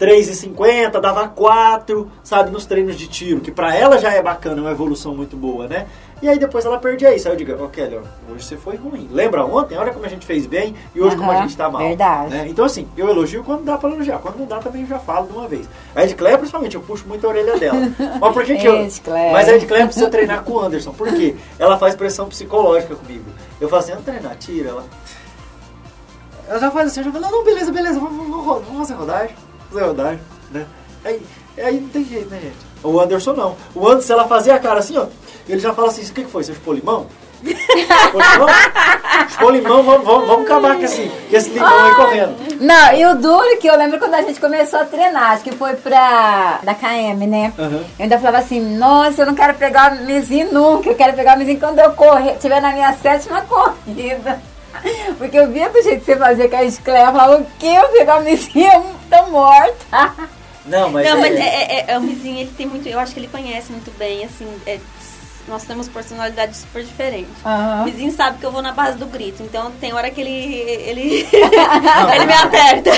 3,50, 0.00 0.98
dava 0.98 1.28
4, 1.28 2.10
sabe, 2.24 2.50
nos 2.50 2.64
treinos 2.64 2.96
de 2.96 3.06
tiro, 3.06 3.40
que 3.40 3.50
pra 3.50 3.76
ela 3.76 3.98
já 3.98 4.10
é 4.10 4.22
bacana, 4.22 4.56
é 4.56 4.60
uma 4.62 4.70
evolução 4.70 5.14
muito 5.14 5.36
boa, 5.36 5.68
né? 5.68 5.86
E 6.22 6.28
aí 6.28 6.38
depois 6.38 6.64
ela 6.64 6.78
perdia 6.78 7.14
isso. 7.14 7.28
Aí 7.28 7.34
eu 7.34 7.36
digo, 7.36 7.54
ó, 7.62 7.66
Kelly, 7.68 7.96
ó, 7.98 8.32
hoje 8.32 8.44
você 8.44 8.56
foi 8.56 8.76
ruim. 8.76 9.08
Lembra 9.10 9.44
ontem? 9.44 9.76
Olha 9.76 9.92
como 9.92 10.04
a 10.04 10.08
gente 10.08 10.26
fez 10.26 10.46
bem 10.46 10.74
e 10.94 11.00
hoje 11.00 11.16
como 11.16 11.30
a 11.30 11.42
gente 11.42 11.56
tá 11.56 11.70
mal. 11.70 11.82
verdade. 11.82 12.30
né? 12.30 12.46
Então 12.48 12.64
assim, 12.64 12.86
eu 12.96 13.08
elogio 13.08 13.42
quando 13.42 13.64
dá 13.64 13.78
pra 13.78 13.90
elogiar. 13.90 14.18
Quando 14.18 14.38
não 14.38 14.46
dá 14.46 14.58
também 14.58 14.82
eu 14.82 14.88
já 14.88 14.98
falo 14.98 15.26
de 15.26 15.32
uma 15.32 15.48
vez. 15.48 15.68
A 15.94 16.04
Edcleia, 16.04 16.36
principalmente, 16.36 16.74
eu 16.74 16.82
puxo 16.82 17.06
muito 17.06 17.26
a 17.26 17.30
orelha 17.30 17.58
dela. 17.58 17.78
Mas 18.20 18.32
por 18.34 18.44
que 18.44 18.56
que 18.56 18.66
eu... 18.66 18.86
Mas 19.32 19.48
a 19.48 19.56
Edcleia 19.56 19.86
precisa 19.86 20.10
treinar 20.10 20.44
com 20.44 20.52
o 20.52 20.60
Anderson. 20.60 20.92
Por 20.92 21.08
quê? 21.08 21.34
Ela 21.58 21.78
faz 21.78 21.94
pressão 21.94 22.28
psicológica 22.28 22.94
comigo. 22.94 23.24
Eu 23.58 23.68
falo 23.68 23.80
assim, 23.80 23.92
vamos 23.92 24.06
treinar, 24.06 24.36
tira. 24.36 24.70
Ela... 24.70 24.84
Ela 26.48 26.58
já 26.58 26.70
faz 26.70 26.88
assim, 26.88 27.00
eu 27.00 27.04
já 27.04 27.12
falo, 27.12 27.24
não, 27.24 27.30
não, 27.30 27.44
beleza, 27.44 27.72
beleza, 27.72 27.98
vamos, 27.98 28.16
vamos, 28.16 28.44
vamos, 28.44 28.64
vamos 28.64 28.78
fazer 28.78 28.94
rodagem. 28.94 29.36
Rodagem, 29.78 30.20
né? 30.50 30.66
Aí, 31.04 31.22
aí 31.58 31.80
não 31.80 31.88
tem 31.88 32.04
jeito, 32.04 32.30
né, 32.30 32.40
gente? 32.40 32.56
O 32.82 32.98
Anderson 33.00 33.32
não. 33.34 33.56
O 33.74 33.86
Anderson, 33.88 34.12
ela 34.14 34.26
fazia 34.28 34.54
a 34.54 34.58
cara 34.58 34.80
assim, 34.80 34.96
ó. 34.96 35.06
Ele 35.48 35.60
já 35.60 35.72
fala 35.72 35.88
assim, 35.88 36.02
o 36.02 36.12
que, 36.12 36.24
que 36.24 36.30
foi? 36.30 36.44
Você 36.44 36.52
chupou 36.54 36.74
limão? 36.74 37.06
chupou 39.30 39.50
limão? 39.50 39.82
Vamos, 39.82 40.04
vamos, 40.04 40.28
vamos 40.28 40.44
acabar 40.46 40.76
com 40.76 40.84
esse, 40.84 41.10
com 41.30 41.36
esse 41.36 41.50
limão 41.50 41.84
aí 41.84 41.94
correndo. 41.94 42.36
Não, 42.60 42.92
e 42.94 43.06
o 43.06 43.14
duro 43.16 43.58
que 43.58 43.66
eu 43.66 43.76
lembro 43.76 43.98
quando 43.98 44.14
a 44.14 44.22
gente 44.22 44.40
começou 44.40 44.80
a 44.80 44.84
treinar, 44.84 45.32
acho 45.32 45.44
que 45.44 45.52
foi 45.52 45.74
pra 45.74 46.60
da 46.62 46.74
KM, 46.74 47.26
né? 47.26 47.52
Aham. 47.58 47.84
Eu 47.98 48.02
ainda 48.02 48.18
falava 48.18 48.38
assim, 48.38 48.60
nossa, 48.76 49.22
eu 49.22 49.26
não 49.26 49.34
quero 49.34 49.54
pegar 49.54 49.92
o 49.92 50.04
mizinho 50.04 50.52
nunca, 50.52 50.90
eu 50.90 50.94
quero 50.94 51.14
pegar 51.14 51.36
o 51.36 51.38
mizinho 51.38 51.58
quando 51.58 51.78
eu 51.78 51.92
correr, 51.92 52.36
tiver 52.38 52.60
na 52.60 52.72
minha 52.72 52.92
sétima 52.94 53.42
corrida. 53.42 54.40
Porque 55.18 55.38
eu 55.38 55.50
via 55.50 55.68
do 55.68 55.82
jeito 55.82 56.00
que 56.00 56.06
você 56.06 56.16
fazia 56.16 56.48
com 56.48 56.56
a 56.56 56.64
Escléia, 56.64 57.06
eu 57.06 57.12
falava, 57.12 57.36
o 57.36 57.46
que? 57.58 57.66
Eu 57.66 57.88
pegar 57.88 58.20
o 58.20 58.24
mizinho, 58.24 58.70
eu 58.72 58.94
tô 59.10 59.30
morta. 59.30 60.14
Não, 60.66 60.90
mas, 60.90 61.06
não, 61.08 61.16
é, 61.16 61.20
mas 61.20 61.34
é, 61.36 61.42
é, 61.42 61.84
é, 61.88 61.98
o 61.98 62.02
Mizinho, 62.02 62.38
ele 62.38 62.52
tem 62.56 62.66
muito. 62.66 62.86
Eu 62.88 63.00
acho 63.00 63.12
que 63.14 63.18
ele 63.20 63.28
conhece 63.28 63.72
muito 63.72 63.90
bem, 63.98 64.24
assim. 64.24 64.46
é, 64.66 64.78
nós 65.48 65.64
temos 65.64 65.88
personalidades 65.88 66.58
super 66.58 66.84
diferentes. 66.84 67.32
Aham. 67.44 67.82
O 67.82 67.84
Mizinho 67.86 68.12
sabe 68.12 68.38
que 68.38 68.44
eu 68.46 68.52
vou 68.52 68.62
na 68.62 68.70
base 68.72 68.96
do 68.98 69.06
grito, 69.06 69.42
então 69.42 69.72
tem 69.80 69.92
hora 69.92 70.10
que 70.10 70.20
ele. 70.20 70.30
ele, 70.30 71.26
ele 72.14 72.26
me 72.26 72.32
aperta. 72.34 72.90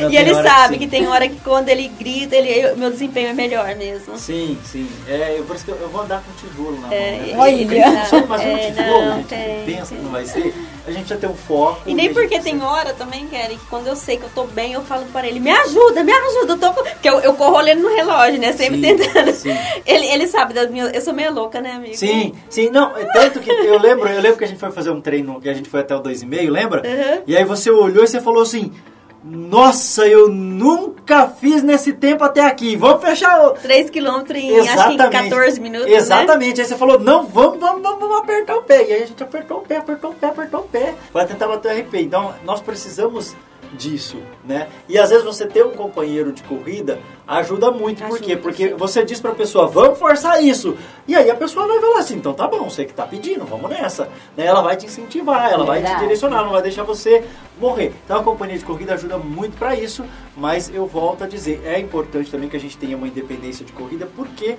Não, 0.00 0.10
e 0.10 0.16
ele 0.16 0.34
que 0.34 0.42
sabe 0.42 0.74
sim. 0.74 0.80
que, 0.80 0.86
tem 0.88 1.06
hora 1.06 1.26
que 1.28 1.36
quando 1.40 1.68
ele 1.68 1.88
grita, 1.88 2.34
ele, 2.36 2.48
eu- 2.50 2.76
meu 2.76 2.90
desempenho 2.90 3.28
é 3.28 3.32
melhor 3.32 3.74
mesmo. 3.76 4.18
Sim, 4.18 4.58
sim. 4.64 4.90
É, 5.08 5.36
eu- 5.38 5.44
por 5.44 5.56
isso 5.56 5.64
que 5.64 5.70
eu, 5.70 5.76
eu 5.76 5.88
vou 5.88 6.02
andar 6.02 6.22
com 6.22 6.32
tijolo 6.48 6.74
na 6.80 6.88
mão. 6.88 6.92
É, 6.92 7.12
né? 7.12 7.34
Olha. 7.38 8.06
Só 8.06 8.22
fazer 8.26 8.48
um 8.48 8.56
É, 8.56 8.70
tijolo, 8.72 9.04
não, 9.06 9.16
gente, 9.18 9.26
tem, 9.28 9.64
que 9.64 9.72
pensa 9.72 9.86
que 9.86 9.94
tem. 9.94 10.04
não 10.04 10.10
vai 10.10 10.26
ser. 10.26 10.54
A 10.86 10.90
gente 10.90 11.00
precisa 11.06 11.20
ter 11.20 11.26
um 11.26 11.34
foco. 11.34 11.82
E 11.86 11.94
nem 11.94 12.12
porque 12.12 12.40
tem 12.40 12.54
precisa- 12.58 12.64
hora 12.66 12.92
também, 12.94 13.26
Kelly, 13.26 13.56
que 13.56 13.66
quando 13.66 13.86
eu 13.86 13.94
sei 13.96 14.16
que 14.16 14.24
eu 14.24 14.30
tô 14.34 14.44
bem, 14.44 14.72
eu 14.72 14.82
falo 14.82 15.04
para 15.12 15.26
ele, 15.28 15.38
me 15.40 15.50
ajuda, 15.50 16.02
me 16.02 16.12
ajuda, 16.12 16.52
eu 16.54 16.58
tô 16.58 16.72
com... 16.72 16.82
Porque 16.82 17.08
eu, 17.08 17.20
eu 17.20 17.34
corro 17.34 17.56
olhando 17.56 17.82
no 17.82 17.88
relógio, 17.94 18.40
né? 18.40 18.52
Sempre 18.52 18.76
Sim, 18.80 18.96
tentando. 18.96 19.32
sim. 19.32 19.50
Ele, 19.86 20.06
ele 20.06 20.26
sabe 20.26 20.54
das 20.54 20.70
minhas. 20.70 20.92
Eu 20.92 21.00
sou 21.00 21.12
meio 21.12 21.32
louca, 21.32 21.60
né, 21.60 21.72
amigo? 21.72 21.96
Sim, 21.96 22.32
sim, 22.48 22.70
não, 22.70 22.96
é 22.96 23.04
tanto 23.12 23.40
que 23.40 23.50
eu 23.50 23.78
lembro, 23.78 24.08
eu 24.08 24.20
lembro 24.20 24.38
que 24.38 24.44
a 24.44 24.48
gente 24.48 24.58
foi 24.58 24.70
fazer 24.70 24.90
um 24.90 25.00
treino, 25.00 25.40
que 25.40 25.48
a 25.48 25.54
gente 25.54 25.68
foi 25.68 25.80
até 25.80 25.94
o 25.94 26.00
2,5, 26.02 26.48
lembra? 26.50 26.82
Uhum. 26.86 27.22
E 27.26 27.36
aí 27.36 27.44
você 27.44 27.70
olhou 27.70 28.02
e 28.04 28.06
você 28.08 28.20
falou 28.20 28.42
assim, 28.42 28.72
nossa, 29.22 30.06
eu 30.06 30.28
nunca 30.28 31.28
fiz 31.28 31.62
nesse 31.62 31.92
tempo 31.92 32.24
até 32.24 32.40
aqui, 32.40 32.74
vamos 32.74 33.02
fechar 33.02 33.44
o... 33.44 33.50
3 33.50 33.90
km 33.90 34.24
em 34.34 34.58
acho 34.58 34.88
que 34.88 34.94
em 34.94 34.96
14 34.96 35.60
minutos, 35.60 35.88
né? 35.90 35.96
Exatamente. 35.96 36.60
Aí 36.60 36.66
você 36.66 36.76
falou, 36.76 36.98
não, 36.98 37.26
vamos, 37.26 37.60
vamos, 37.60 37.82
vamos, 37.82 38.00
vamos 38.00 38.16
apertar 38.18 38.56
o 38.56 38.62
pé. 38.62 38.88
E 38.88 38.92
aí 38.94 39.02
a 39.02 39.06
gente 39.06 39.22
apertou 39.22 39.58
o 39.58 39.60
pé, 39.60 39.76
apertou 39.76 40.10
o 40.10 40.14
pé, 40.14 40.26
apertou 40.28 40.60
o 40.60 40.64
pé. 40.64 40.94
Para 41.12 41.26
tentar 41.26 41.48
bater 41.48 41.76
o 41.76 41.80
RP. 41.80 41.94
Então, 41.96 42.34
nós 42.44 42.60
precisamos 42.60 43.36
disso, 43.72 44.18
né? 44.44 44.68
E 44.88 44.98
às 44.98 45.10
vezes 45.10 45.24
você 45.24 45.46
ter 45.46 45.64
um 45.64 45.70
companheiro 45.70 46.32
de 46.32 46.42
corrida 46.42 47.00
ajuda 47.26 47.70
muito. 47.70 47.98
Por 47.98 48.16
Ajuda, 48.16 48.20
quê? 48.24 48.36
Porque 48.36 48.68
sim. 48.70 48.74
você 48.74 49.04
diz 49.04 49.20
pra 49.20 49.32
pessoa, 49.32 49.66
vamos 49.68 49.98
forçar 49.98 50.42
isso. 50.42 50.76
E 51.06 51.14
aí 51.14 51.30
a 51.30 51.34
pessoa 51.34 51.66
vai 51.66 51.80
falar 51.80 51.98
assim, 51.98 52.16
então 52.16 52.32
tá 52.34 52.46
bom, 52.48 52.68
você 52.68 52.84
que 52.84 52.92
tá 52.92 53.06
pedindo, 53.06 53.44
vamos 53.44 53.70
nessa. 53.70 54.08
Né? 54.36 54.46
Ela 54.46 54.62
vai 54.62 54.76
te 54.76 54.86
incentivar, 54.86 55.50
ela 55.50 55.64
vai 55.64 55.82
te 55.82 55.98
direcionar, 55.98 56.42
não 56.42 56.52
vai 56.52 56.62
deixar 56.62 56.82
você 56.82 57.24
morrer. 57.60 57.92
Então 58.04 58.18
a 58.18 58.22
companhia 58.22 58.58
de 58.58 58.64
corrida 58.64 58.94
ajuda 58.94 59.18
muito 59.18 59.56
pra 59.56 59.74
isso, 59.74 60.04
mas 60.36 60.72
eu 60.74 60.86
volto 60.86 61.24
a 61.24 61.26
dizer, 61.26 61.62
é 61.64 61.78
importante 61.78 62.30
também 62.30 62.48
que 62.48 62.56
a 62.56 62.60
gente 62.60 62.76
tenha 62.76 62.96
uma 62.96 63.06
independência 63.06 63.64
de 63.64 63.72
corrida, 63.72 64.08
porque 64.16 64.56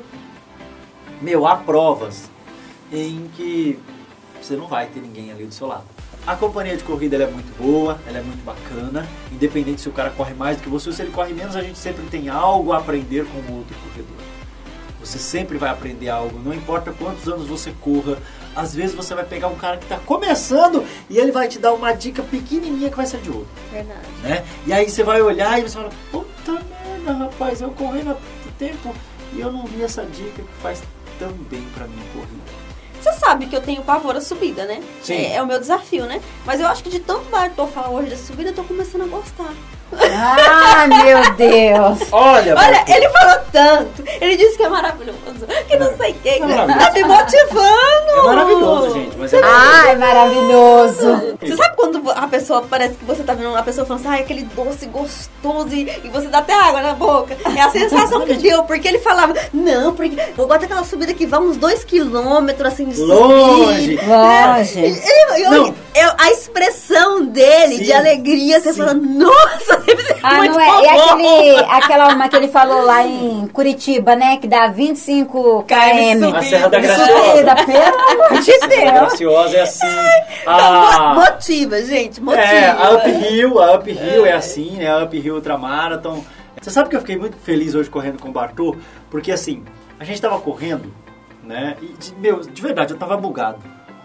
meu, 1.21 1.45
há 1.45 1.55
provas 1.55 2.29
em 2.91 3.29
que 3.35 3.77
você 4.41 4.55
não 4.55 4.67
vai 4.67 4.88
ter 4.88 4.99
ninguém 4.99 5.31
ali 5.31 5.45
do 5.45 5.53
seu 5.53 5.67
lado. 5.67 5.85
A 6.26 6.35
companhia 6.35 6.77
de 6.77 6.84
corrida 6.84 7.15
é 7.18 7.27
muito 7.27 7.57
boa, 7.57 7.99
ela 8.06 8.19
é 8.19 8.22
muito 8.22 8.43
bacana. 8.43 9.07
Independente 9.31 9.81
se 9.81 9.89
o 9.89 9.91
cara 9.91 10.11
corre 10.11 10.35
mais 10.35 10.57
do 10.57 10.64
que 10.64 10.69
você 10.69 10.89
ou 10.89 10.95
se 10.95 11.02
ele 11.02 11.11
corre 11.11 11.34
menos, 11.34 11.56
a 11.56 11.61
gente 11.61 11.80
sempre 11.80 12.06
tem 12.06 12.30
algo 12.30 12.72
a 12.73 12.77
aprender 12.77 13.26
com 13.26 13.52
o 13.52 13.57
outro 13.57 13.76
corredor. 13.77 14.18
Você 14.99 15.18
sempre 15.18 15.57
vai 15.57 15.72
aprender 15.72 16.10
algo, 16.10 16.38
não 16.38 16.53
importa 16.53 16.93
quantos 16.93 17.27
anos 17.27 17.48
você 17.48 17.73
corra. 17.81 18.19
Às 18.56 18.76
vezes 18.76 18.95
você 18.95 19.15
vai 19.15 19.26
pegar 19.26 19.48
um 19.48 19.56
cara 19.56 19.77
que 19.77 19.85
está 19.85 19.98
começando 19.98 20.85
e 21.10 21.18
ele 21.18 21.31
vai 21.31 21.48
te 21.48 21.57
dar 21.57 21.73
uma 21.73 21.91
dica 21.91 22.22
pequenininha 22.22 22.91
que 22.91 22.98
vai 22.98 23.07
ser 23.07 23.19
de 23.19 23.31
ouro. 23.31 23.48
Verdade. 23.72 23.99
Né? 24.22 24.45
E 24.68 24.72
aí 24.72 24.88
você 24.88 25.03
vai 25.03 25.19
olhar 25.23 25.57
e 25.57 25.64
você 25.64 25.76
fala, 25.76 25.89
puta 26.11 26.52
merda, 26.52 27.14
rapaz, 27.14 27.61
eu 27.61 27.72
corri 27.72 28.02
há 28.02 28.14
tanto 28.14 28.56
tempo 28.60 28.93
e 29.34 29.39
eu 29.39 29.52
não 29.52 29.65
vi 29.65 29.81
essa 29.81 30.06
dica 30.06 30.43
que 30.43 30.61
faz 30.61 30.84
tão 31.18 31.31
bem 31.49 31.65
pra 31.73 31.88
minha 31.88 32.06
corrida. 32.14 32.40
Você 33.01 33.13
sabe 33.13 33.47
que 33.47 33.55
eu 33.55 33.61
tenho 33.61 33.81
pavor 33.81 34.15
à 34.15 34.21
subida, 34.21 34.65
né? 34.65 34.81
Sim. 35.01 35.15
É, 35.15 35.35
é 35.35 35.41
o 35.41 35.47
meu 35.47 35.59
desafio, 35.59 36.05
né? 36.05 36.21
Mas 36.45 36.59
eu 36.59 36.67
acho 36.67 36.83
que 36.83 36.89
de 36.89 36.99
tanto 36.99 37.29
Bartô 37.29 37.65
falar 37.65 37.89
hoje 37.89 38.11
da 38.11 38.17
subida, 38.17 38.49
eu 38.49 38.55
tô 38.55 38.63
começando 38.63 39.01
a 39.01 39.07
gostar. 39.07 39.51
Ah, 39.93 40.88
meu 40.88 41.34
Deus. 41.35 42.07
Olha, 42.11 42.55
Olha, 42.57 42.84
ele 42.88 43.09
falou 43.09 43.38
tanto. 43.51 44.03
Ele 44.22 44.38
disse 44.38 44.57
que 44.57 44.63
é 44.63 44.69
maravilhoso. 44.69 45.19
Que 45.68 45.76
não 45.77 45.95
sei 45.97 46.15
quem. 46.23 46.41
É 46.41 46.45
maravilhoso. 46.45 46.80
Tá 46.80 46.91
me 46.93 47.03
motivando. 47.03 48.11
É 48.11 48.22
maravilhoso, 48.23 48.93
gente, 48.93 49.18
mas 49.18 49.34
é 49.34 49.41
Ai, 49.43 49.95
maravilhoso. 49.97 51.35
Você 51.41 51.55
sabe 51.55 51.76
quando 51.76 52.11
a 52.11 52.27
pessoa 52.27 52.61
parece 52.69 52.95
que 52.95 53.05
você 53.05 53.23
tá 53.23 53.34
vendo 53.34 53.49
uma 53.49 53.63
pessoa 53.63 53.85
falando 53.85 54.05
assim, 54.05 54.15
ai, 54.15 54.22
aquele 54.22 54.43
doce 54.43 54.85
gostoso 54.88 55.73
e, 55.73 55.89
e 56.03 56.09
você 56.09 56.27
dá 56.27 56.39
até 56.39 56.53
água 56.53 56.81
na 56.81 56.93
boca? 56.93 57.35
É 57.55 57.61
a 57.61 57.69
sensação 57.69 58.22
que 58.26 58.35
deu, 58.35 58.63
porque 58.63 58.88
ele 58.88 58.99
falava, 58.99 59.34
não, 59.53 59.93
porque 59.93 60.15
eu 60.38 60.47
gosto 60.47 60.61
daquela 60.61 60.84
subida 60.84 61.13
que 61.13 61.26
vai 61.26 61.39
uns 61.39 61.57
dois 61.57 61.84
quilômetros 61.84 62.73
assim 62.73 62.85
de 62.85 62.99
Longe. 63.01 63.97
subir. 63.97 64.07
Longe. 64.07 65.01
É, 65.35 65.49
Não. 65.49 65.68
eu- 65.68 66.11
a 66.18 66.30
expressão 66.31 67.26
dele 67.26 67.77
Sim. 67.77 67.84
de 67.84 67.93
alegria, 67.93 68.59
você 68.59 68.73
Sim. 68.73 68.80
fala, 68.80 68.93
nossa, 68.93 69.80
Ah, 70.23 70.35
muito 70.35 70.53
não 70.53 70.59
é? 70.61 70.67
E 70.67 70.87
bom. 70.93 71.01
aquele, 71.13 71.55
aquela 71.71 72.07
uma 72.13 72.29
que 72.29 72.35
ele 72.35 72.47
falou 72.47 72.83
lá 72.85 73.03
em 73.03 73.47
Curitiba, 73.47 74.15
né? 74.15 74.37
Que 74.37 74.47
dá 74.47 74.67
25 74.67 75.63
km. 75.63 76.35
A 76.35 76.41
Serra 76.43 76.67
da 76.69 76.77
de 76.79 76.85
Graciosa. 76.85 77.23
subida, 77.31 77.55
pelo 77.55 78.23
amor 78.27 78.39
de 78.39 78.43
Serra 78.43 78.67
Deus. 78.67 78.91
Graciosa 78.91 79.57
é 79.57 79.61
assim. 79.61 79.87
Então, 80.43 80.53
A, 80.53 81.13
mo- 81.15 81.21
motiva, 81.21 81.81
gente, 81.83 82.21
motiva. 82.21 82.43
é, 82.43 82.69
a 82.69 82.91
Uphill, 82.91 83.59
a 83.59 83.75
Uphill 83.79 84.25
é 84.27 84.33
assim, 84.33 84.71
né? 84.77 84.91
A 84.91 85.03
Uphill 85.05 85.35
Ultramarathon. 85.35 86.23
Você 86.61 86.69
sabe 86.69 86.89
que 86.89 86.95
eu 86.95 86.99
fiquei 86.99 87.17
muito 87.17 87.37
feliz 87.37 87.73
hoje 87.73 87.89
correndo 87.89 88.19
com 88.21 88.29
o 88.29 88.31
Bartô? 88.31 88.75
Porque 89.09 89.31
assim, 89.31 89.63
a 89.99 90.03
gente 90.03 90.21
tava 90.21 90.39
correndo, 90.39 90.93
né? 91.43 91.75
E, 91.81 91.87
de- 91.87 92.13
meu, 92.15 92.41
de 92.41 92.61
verdade, 92.61 92.93
eu 92.93 92.97
tava 92.99 93.17
bugado. 93.17 93.57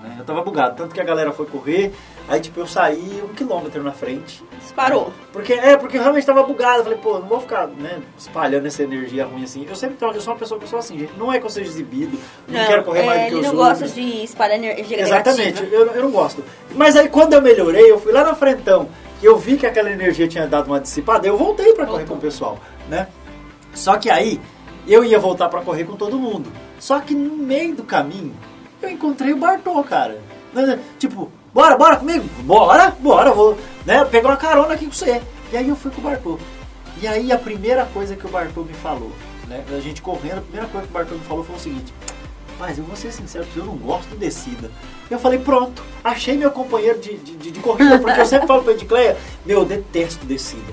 Né? 0.07 0.17
Eu 0.19 0.25
tava 0.25 0.43
bugado. 0.43 0.77
Tanto 0.77 0.95
que 0.95 1.01
a 1.01 1.05
galera 1.05 1.33
foi 1.33 1.47
correr, 1.47 1.93
aí 2.29 2.41
tipo, 2.41 2.61
eu 2.61 2.67
saí 2.67 3.23
um 3.23 3.35
quilômetro 3.35 3.83
na 3.83 3.93
frente. 3.93 4.43
Parou. 4.75 5.13
Porque, 5.33 5.53
é, 5.53 5.77
porque 5.77 5.97
eu 5.97 6.03
realmente 6.03 6.27
tava 6.27 6.43
bugado. 6.43 6.79
Eu 6.79 6.85
falei, 6.85 6.99
pô, 6.99 7.19
não 7.19 7.27
vou 7.27 7.41
ficar, 7.41 7.67
né, 7.67 8.01
espalhando 8.17 8.67
essa 8.67 8.83
energia 8.83 9.27
ruim 9.27 9.45
assim. 9.45 9.67
Eu 9.69 9.75
sempre 9.75 9.97
eu 10.01 10.21
sou 10.21 10.33
uma 10.33 10.39
pessoa 10.39 10.59
que 10.59 10.65
eu 10.65 10.69
sou 10.69 10.79
assim, 10.79 10.99
gente. 10.99 11.13
Não 11.19 11.33
é 11.33 11.39
que 11.39 11.47
eu 11.47 11.51
seja 11.51 11.69
exibido, 11.69 12.19
não, 12.49 12.67
quero 12.67 12.85
correr 12.85 13.01
é, 13.01 13.07
mais 13.07 13.23
do 13.23 13.27
que 13.27 13.35
ele 13.35 13.41
os 13.41 13.53
não 13.53 13.61
outros. 13.61 13.81
gosta 13.81 14.01
de 14.01 14.25
espalhar 14.25 14.57
energia 14.57 15.01
Exatamente, 15.01 15.69
eu, 15.71 15.87
eu 15.87 16.03
não 16.03 16.11
gosto. 16.11 16.45
Mas 16.75 16.97
aí 16.97 17.09
quando 17.09 17.33
eu 17.33 17.43
melhorei, 17.43 17.91
eu 17.91 17.99
fui 17.99 18.13
lá 18.13 18.25
na 18.25 18.35
frentão, 18.35 18.89
eu 19.23 19.37
vi 19.37 19.57
que 19.57 19.67
aquela 19.67 19.91
energia 19.91 20.29
tinha 20.29 20.47
dado 20.47 20.67
uma 20.67 20.81
dissipada, 20.81 21.27
eu 21.27 21.37
voltei 21.37 21.73
pra 21.75 21.87
correr 21.87 22.05
com 22.05 22.15
o 22.15 22.21
pessoal, 22.21 22.59
né? 22.89 23.09
Só 23.75 23.97
que 23.97 24.11
aí 24.11 24.41
eu 24.87 25.05
ia 25.05 25.19
voltar 25.19 25.49
pra 25.49 25.61
correr 25.63 25.85
com 25.85 25.97
todo 25.97 26.19
mundo. 26.19 26.51
Só 26.79 27.01
que 27.01 27.15
no 27.15 27.37
meio 27.37 27.75
do 27.75 27.83
caminho, 27.83 28.35
eu 28.87 28.93
encontrei 28.93 29.33
o 29.33 29.37
Bartô, 29.37 29.83
cara. 29.85 30.19
Tipo, 30.99 31.31
bora, 31.53 31.77
bora 31.77 31.97
comigo? 31.97 32.25
Bora, 32.43 32.91
bora, 32.99 33.33
vou, 33.33 33.57
né, 33.85 34.05
pegar 34.05 34.29
uma 34.31 34.37
carona 34.37 34.75
aqui 34.75 34.87
com 34.87 34.93
você. 34.93 35.21
E 35.53 35.57
aí 35.57 35.69
eu 35.69 35.77
fui 35.77 35.91
com 35.91 36.01
o 36.01 36.05
Bartô. 36.05 36.39
E 37.01 37.07
aí 37.07 37.31
a 37.31 37.39
primeira 37.39 37.85
coisa 37.87 38.17
que 38.17 38.27
o 38.27 38.31
Bartô 38.31 38.63
me 38.63 38.73
falou, 38.73 39.13
né, 39.47 39.63
a 39.71 39.81
gente 39.81 40.01
correndo, 40.01 40.39
a 40.39 40.43
primeira 40.43 40.67
coisa 40.69 40.87
que 40.87 40.93
o 40.93 40.95
Bartô 40.95 41.15
me 41.15 41.21
falou 41.25 41.45
foi 41.45 41.57
o 41.57 41.59
seguinte: 41.59 41.93
mas 42.59 42.79
eu 42.79 42.85
vou 42.85 42.97
ser 42.97 43.13
sincero, 43.13 43.47
eu 43.55 43.65
não 43.65 43.77
gosto 43.77 44.09
de 44.11 44.17
descida. 44.17 44.71
Eu 45.11 45.19
falei, 45.19 45.39
pronto, 45.39 45.83
achei 46.03 46.37
meu 46.39 46.51
companheiro 46.51 46.99
de, 46.99 47.17
de, 47.19 47.37
de- 47.37 47.51
de 47.51 47.61
corrida, 47.61 47.99
porque 47.99 48.19
eu 48.21 48.27
sempre 48.27 48.47
falo 48.47 48.63
pra 48.65 48.73
Edicleia, 48.73 49.17
meu, 49.45 49.59
eu 49.61 49.65
detesto 49.67 50.25
descida. 50.25 50.73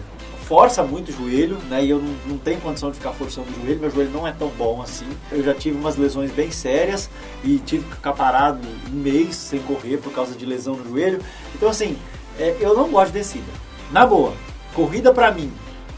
Força 0.53 0.83
muito 0.83 1.09
o 1.09 1.11
joelho, 1.11 1.57
né? 1.67 1.83
E 1.83 1.89
eu 1.89 1.97
não, 1.97 2.15
não 2.27 2.37
tenho 2.37 2.61
condição 2.61 2.91
de 2.91 2.97
ficar 2.97 3.11
forçando 3.11 3.47
o 3.49 3.65
joelho, 3.65 3.79
meu 3.79 3.89
joelho 3.89 4.11
não 4.11 4.27
é 4.27 4.31
tão 4.31 4.49
bom 4.49 4.83
assim. 4.83 5.07
Eu 5.31 5.43
já 5.43 5.51
tive 5.51 5.75
umas 5.75 5.95
lesões 5.95 6.29
bem 6.29 6.51
sérias 6.51 7.09
e 7.43 7.57
tive 7.57 7.83
que 7.85 7.95
ficar 7.95 8.13
parado 8.13 8.59
um 8.87 8.95
mês 8.95 9.35
sem 9.35 9.59
correr 9.63 9.97
por 9.97 10.13
causa 10.13 10.35
de 10.35 10.45
lesão 10.45 10.75
no 10.75 10.87
joelho. 10.87 11.19
Então, 11.55 11.67
assim, 11.67 11.97
é, 12.37 12.55
eu 12.59 12.77
não 12.77 12.87
gosto 12.91 13.11
de 13.11 13.17
descida. 13.17 13.51
Na 13.91 14.05
boa, 14.05 14.35
corrida 14.75 15.11
pra 15.11 15.31
mim, 15.31 15.51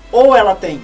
ou 0.10 0.34
ela 0.34 0.56
tem 0.56 0.80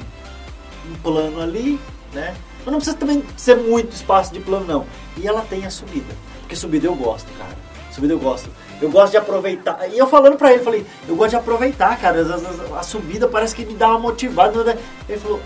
um 0.92 0.96
plano 0.96 1.40
ali, 1.40 1.80
né? 2.12 2.36
Mas 2.66 2.74
não 2.74 2.80
precisa 2.80 2.98
também 2.98 3.24
ser 3.38 3.56
muito 3.56 3.94
espaço 3.94 4.34
de 4.34 4.42
plano, 4.42 4.66
não. 4.66 4.86
E 5.16 5.26
ela 5.26 5.44
tem 5.50 5.66
a 5.66 5.70
subida. 5.70 6.14
Porque 6.42 6.58
subida 6.58 6.88
eu 6.88 6.96
gosto, 6.96 7.32
cara. 7.38 7.56
Subida 7.90 8.14
eu 8.14 8.20
gosto. 8.20 8.50
Eu 8.82 8.90
gosto 8.90 9.12
de 9.12 9.18
aproveitar. 9.18 9.88
E 9.90 9.98
eu 9.98 10.08
falando 10.08 10.38
pra 10.38 10.52
ele, 10.52 10.64
falei, 10.64 10.86
eu 11.08 11.16
gosto 11.16 11.30
de 11.32 11.36
aproveitar, 11.36 11.98
cara. 12.00 12.22
Às 12.22 12.28
vezes 12.42 12.60
A 12.76 12.84
subida 12.84 13.28
parece 13.28 13.56
que 13.56 13.64
me 13.66 13.76
dá 13.76 13.90
uma 13.90 14.00
motivada. 14.00 14.64
né? 14.64 14.78
Ele 15.08 15.20
falou, 15.20 15.40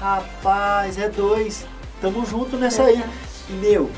rapaz, 0.00 0.98
é 0.98 1.08
dois. 1.08 1.64
Tamo 2.00 2.24
junto 2.26 2.56
nessa 2.56 2.82
aí. 2.84 3.02
E 3.48 3.52
meu, 3.52 3.88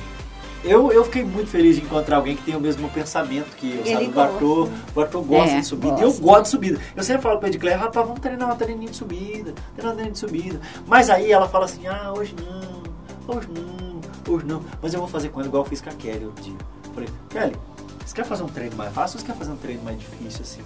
eu, 0.63 0.93
eu 0.93 1.05
fiquei 1.05 1.25
muito 1.25 1.49
feliz 1.49 1.77
de 1.77 1.83
encontrar 1.83 2.17
alguém 2.17 2.37
que 2.37 2.43
tem 2.43 2.55
o 2.57 2.61
mesmo 2.61 2.89
pensamento 2.91 3.57
que 3.57 3.79
eu, 3.85 3.93
sabe? 3.93 4.05
O 4.07 4.11
Bartô, 4.11 4.39
gosta. 4.57 4.73
o 4.91 4.95
Bartô 4.95 5.21
gosta 5.23 5.55
É, 5.57 5.61
de 5.61 5.67
subida. 5.67 5.93
gosta. 5.95 6.05
Eu 6.05 6.13
gosto 6.23 6.43
de 6.43 6.49
subida. 6.51 6.81
Eu 6.95 7.03
sempre 7.03 7.23
falo 7.23 7.39
pra 7.39 7.49
Edicleia, 7.49 7.77
rapaz, 7.79 8.07
vamos 8.07 8.21
treinar 8.21 8.49
uma 8.49 8.57
treininha 8.57 8.91
de 8.91 8.97
subida, 8.97 9.55
treinar 9.75 9.93
uma 9.93 9.95
treininha 9.95 10.13
de 10.13 10.19
subida. 10.19 10.61
Mas 10.87 11.09
aí 11.09 11.33
ela 11.33 11.49
fala 11.49 11.65
assim, 11.65 11.87
ah, 11.87 12.13
hoje 12.17 12.35
não, 12.39 13.35
hoje 13.37 13.49
não, 13.55 14.35
hoje 14.35 14.45
não. 14.47 14.63
Mas 14.83 14.93
eu 14.93 15.01
vou 15.01 15.09
fazer 15.09 15.31
com 15.31 15.41
ela 15.41 15.49
igual 15.49 15.63
eu 15.65 15.69
fiz 15.69 15.81
com 15.81 15.89
a 15.91 15.93
Kelly 15.95 16.27
outro 16.27 16.43
dia. 16.45 16.57
Falei, 16.95 17.09
Kelly, 17.31 17.57
você 18.05 18.15
quer 18.15 18.25
fazer 18.25 18.43
um 18.43 18.49
treino 18.49 18.77
mais 18.77 18.93
fácil 18.93 19.17
ou 19.17 19.21
você 19.21 19.33
quer 19.33 19.39
fazer 19.39 19.51
um 19.53 19.57
treino 19.57 19.83
mais 19.83 19.99
difícil 19.99 20.43
assim? 20.43 20.63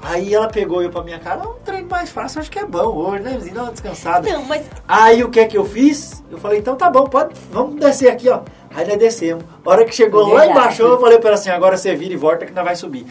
Aí 0.00 0.32
ela 0.32 0.46
pegou 0.48 0.80
eu 0.80 0.90
pra 0.90 1.02
minha 1.02 1.18
cara, 1.18 1.42
ah, 1.44 1.48
um 1.48 1.54
treino 1.64 1.88
mais 1.88 2.08
fácil, 2.08 2.40
acho 2.40 2.50
que 2.50 2.58
é 2.58 2.64
bom 2.64 2.94
hoje, 2.94 3.22
né? 3.22 3.38
Dá 3.52 3.62
uma 3.64 3.72
descansada. 3.72 4.30
Não, 4.30 4.44
mas 4.44 4.64
Aí 4.86 5.24
o 5.24 5.30
que 5.30 5.40
é 5.40 5.46
que 5.46 5.58
eu 5.58 5.64
fiz? 5.64 6.22
Eu 6.30 6.38
falei, 6.38 6.60
então 6.60 6.76
tá 6.76 6.88
bom, 6.88 7.04
pode, 7.04 7.34
vamos 7.50 7.80
descer 7.80 8.08
aqui, 8.10 8.28
ó. 8.28 8.42
Aí 8.72 8.86
nós 8.86 8.96
descemos. 8.96 9.42
A 9.64 9.70
hora 9.70 9.84
que 9.84 9.92
chegou 9.94 10.22
lá 10.22 10.40
Verdade. 10.40 10.50
embaixo, 10.52 10.82
eu 10.82 11.00
falei 11.00 11.18
pra 11.18 11.30
ela 11.30 11.38
assim, 11.38 11.50
agora 11.50 11.76
você 11.76 11.96
vira 11.96 12.14
e 12.14 12.16
volta 12.16 12.46
que 12.46 12.52
nós 12.52 12.64
vai 12.64 12.76
subir. 12.76 13.04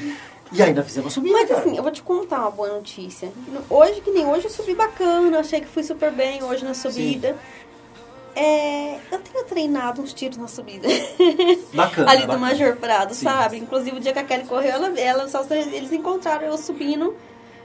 E 0.50 0.72
nós 0.72 0.86
fizemos 0.86 1.12
subir, 1.12 1.32
Mas 1.32 1.50
cara. 1.50 1.60
assim, 1.60 1.76
eu 1.76 1.84
vou 1.84 1.92
te 1.92 2.02
contar 2.02 2.40
uma 2.40 2.52
boa 2.52 2.70
notícia. 2.70 3.30
Hoje, 3.70 4.00
que 4.00 4.12
nem 4.12 4.26
hoje, 4.26 4.46
eu 4.46 4.50
subi 4.50 4.74
bacana, 4.74 5.40
achei 5.40 5.60
que 5.60 5.68
fui 5.68 5.84
super 5.84 6.10
bem 6.10 6.42
hoje 6.42 6.64
na 6.64 6.74
subida. 6.74 7.36
É, 8.40 9.00
eu 9.12 9.20
tenho 9.20 9.44
treinado 9.46 10.00
uns 10.02 10.14
tiros 10.14 10.38
na 10.38 10.48
subida. 10.48 10.88
Bacana, 11.74 12.12
Ali 12.12 12.22
do 12.22 12.28
bacana. 12.28 12.46
Major 12.48 12.76
Prado, 12.78 13.14
Sim. 13.16 13.24
sabe? 13.26 13.58
Inclusive 13.58 13.98
o 13.98 14.00
dia 14.00 14.14
que 14.14 14.20
a 14.20 14.24
Kelly 14.24 14.46
correu, 14.46 14.70
ela, 14.72 15.00
ela 15.00 15.28
só, 15.28 15.44
eles 15.50 15.92
encontraram 15.92 16.46
eu 16.46 16.58
subindo. 16.58 17.16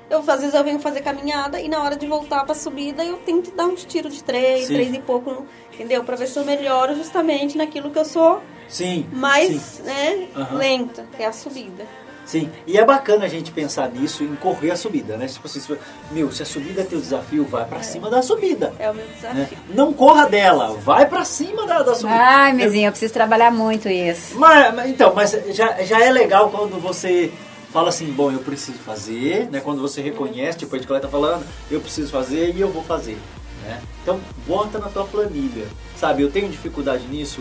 Eu, 0.08 0.18
às 0.20 0.40
vezes 0.40 0.54
eu 0.54 0.64
venho 0.64 0.78
fazer 0.78 1.00
caminhada 1.02 1.60
e 1.60 1.68
na 1.68 1.82
hora 1.82 1.96
de 1.96 2.06
voltar 2.06 2.44
pra 2.44 2.54
subida 2.54 3.04
eu 3.04 3.18
tento 3.18 3.50
dar 3.52 3.66
uns 3.66 3.84
tiros 3.84 4.14
de 4.14 4.24
três, 4.24 4.66
Sim. 4.66 4.74
três 4.74 4.94
e 4.94 4.98
pouco, 4.98 5.46
entendeu? 5.72 6.04
Pra 6.04 6.16
ver 6.16 6.26
se 6.26 6.38
eu 6.38 6.44
melhoro 6.44 6.94
justamente 6.96 7.56
naquilo 7.56 7.90
que 7.90 7.98
eu 7.98 8.04
sou 8.04 8.42
Sim, 8.68 9.06
mais, 9.12 9.60
sim, 9.60 9.82
né, 9.82 10.28
Aham. 10.36 10.56
lenta, 10.56 11.06
que 11.16 11.22
é 11.22 11.26
a 11.26 11.32
subida. 11.32 11.86
Sim. 12.24 12.50
E 12.66 12.78
é 12.78 12.84
bacana 12.84 13.24
a 13.24 13.28
gente 13.28 13.50
pensar 13.50 13.88
nisso, 13.90 14.22
em 14.24 14.34
correr 14.36 14.70
a 14.70 14.76
subida, 14.76 15.16
né? 15.16 15.26
Tipo 15.26 15.46
assim, 15.46 15.60
se- 15.60 15.78
meu, 16.10 16.30
se 16.32 16.42
a 16.42 16.46
subida 16.46 16.80
é 16.82 16.84
teu 16.84 17.00
desafio, 17.00 17.44
vai 17.44 17.64
pra 17.64 17.82
cima 17.82 18.08
da 18.10 18.22
subida. 18.22 18.72
É 18.78 18.90
o 18.90 18.94
meu 18.94 19.04
né? 19.04 19.12
desafio. 19.14 19.58
Não 19.74 19.92
corra 19.92 20.26
dela, 20.28 20.76
vai 20.78 21.06
pra 21.06 21.24
cima 21.24 21.66
da, 21.66 21.82
da 21.82 21.94
subida. 21.94 22.18
Ai, 22.18 22.52
mezinho, 22.52 22.86
eu 22.88 22.92
preciso 22.92 23.12
trabalhar 23.12 23.50
muito 23.50 23.88
isso. 23.88 24.38
Mas, 24.38 24.74
mas- 24.74 24.90
então, 24.90 25.12
mas 25.14 25.30
já, 25.50 25.82
já 25.82 26.02
é 26.02 26.10
legal 26.10 26.50
quando 26.50 26.80
você 26.80 27.30
fala 27.72 27.88
assim, 27.88 28.06
bom, 28.12 28.30
eu 28.30 28.40
preciso 28.40 28.78
fazer, 28.78 29.48
né? 29.50 29.60
Quando 29.60 29.80
você 29.80 30.02
reconhece, 30.02 30.58
tipo, 30.58 30.74
a 30.76 30.78
gente 30.78 30.86
tá 31.00 31.08
falando, 31.08 31.42
eu 31.70 31.80
preciso 31.80 32.10
fazer 32.12 32.54
e 32.54 32.60
eu 32.60 32.68
vou 32.68 32.82
fazer, 32.84 33.16
né? 33.64 33.80
Então, 34.02 34.20
bota 34.46 34.78
na 34.78 34.88
tua 34.90 35.04
planilha, 35.04 35.64
sabe? 35.96 36.22
Eu 36.22 36.30
tenho 36.30 36.50
dificuldade 36.50 37.04
nisso, 37.08 37.40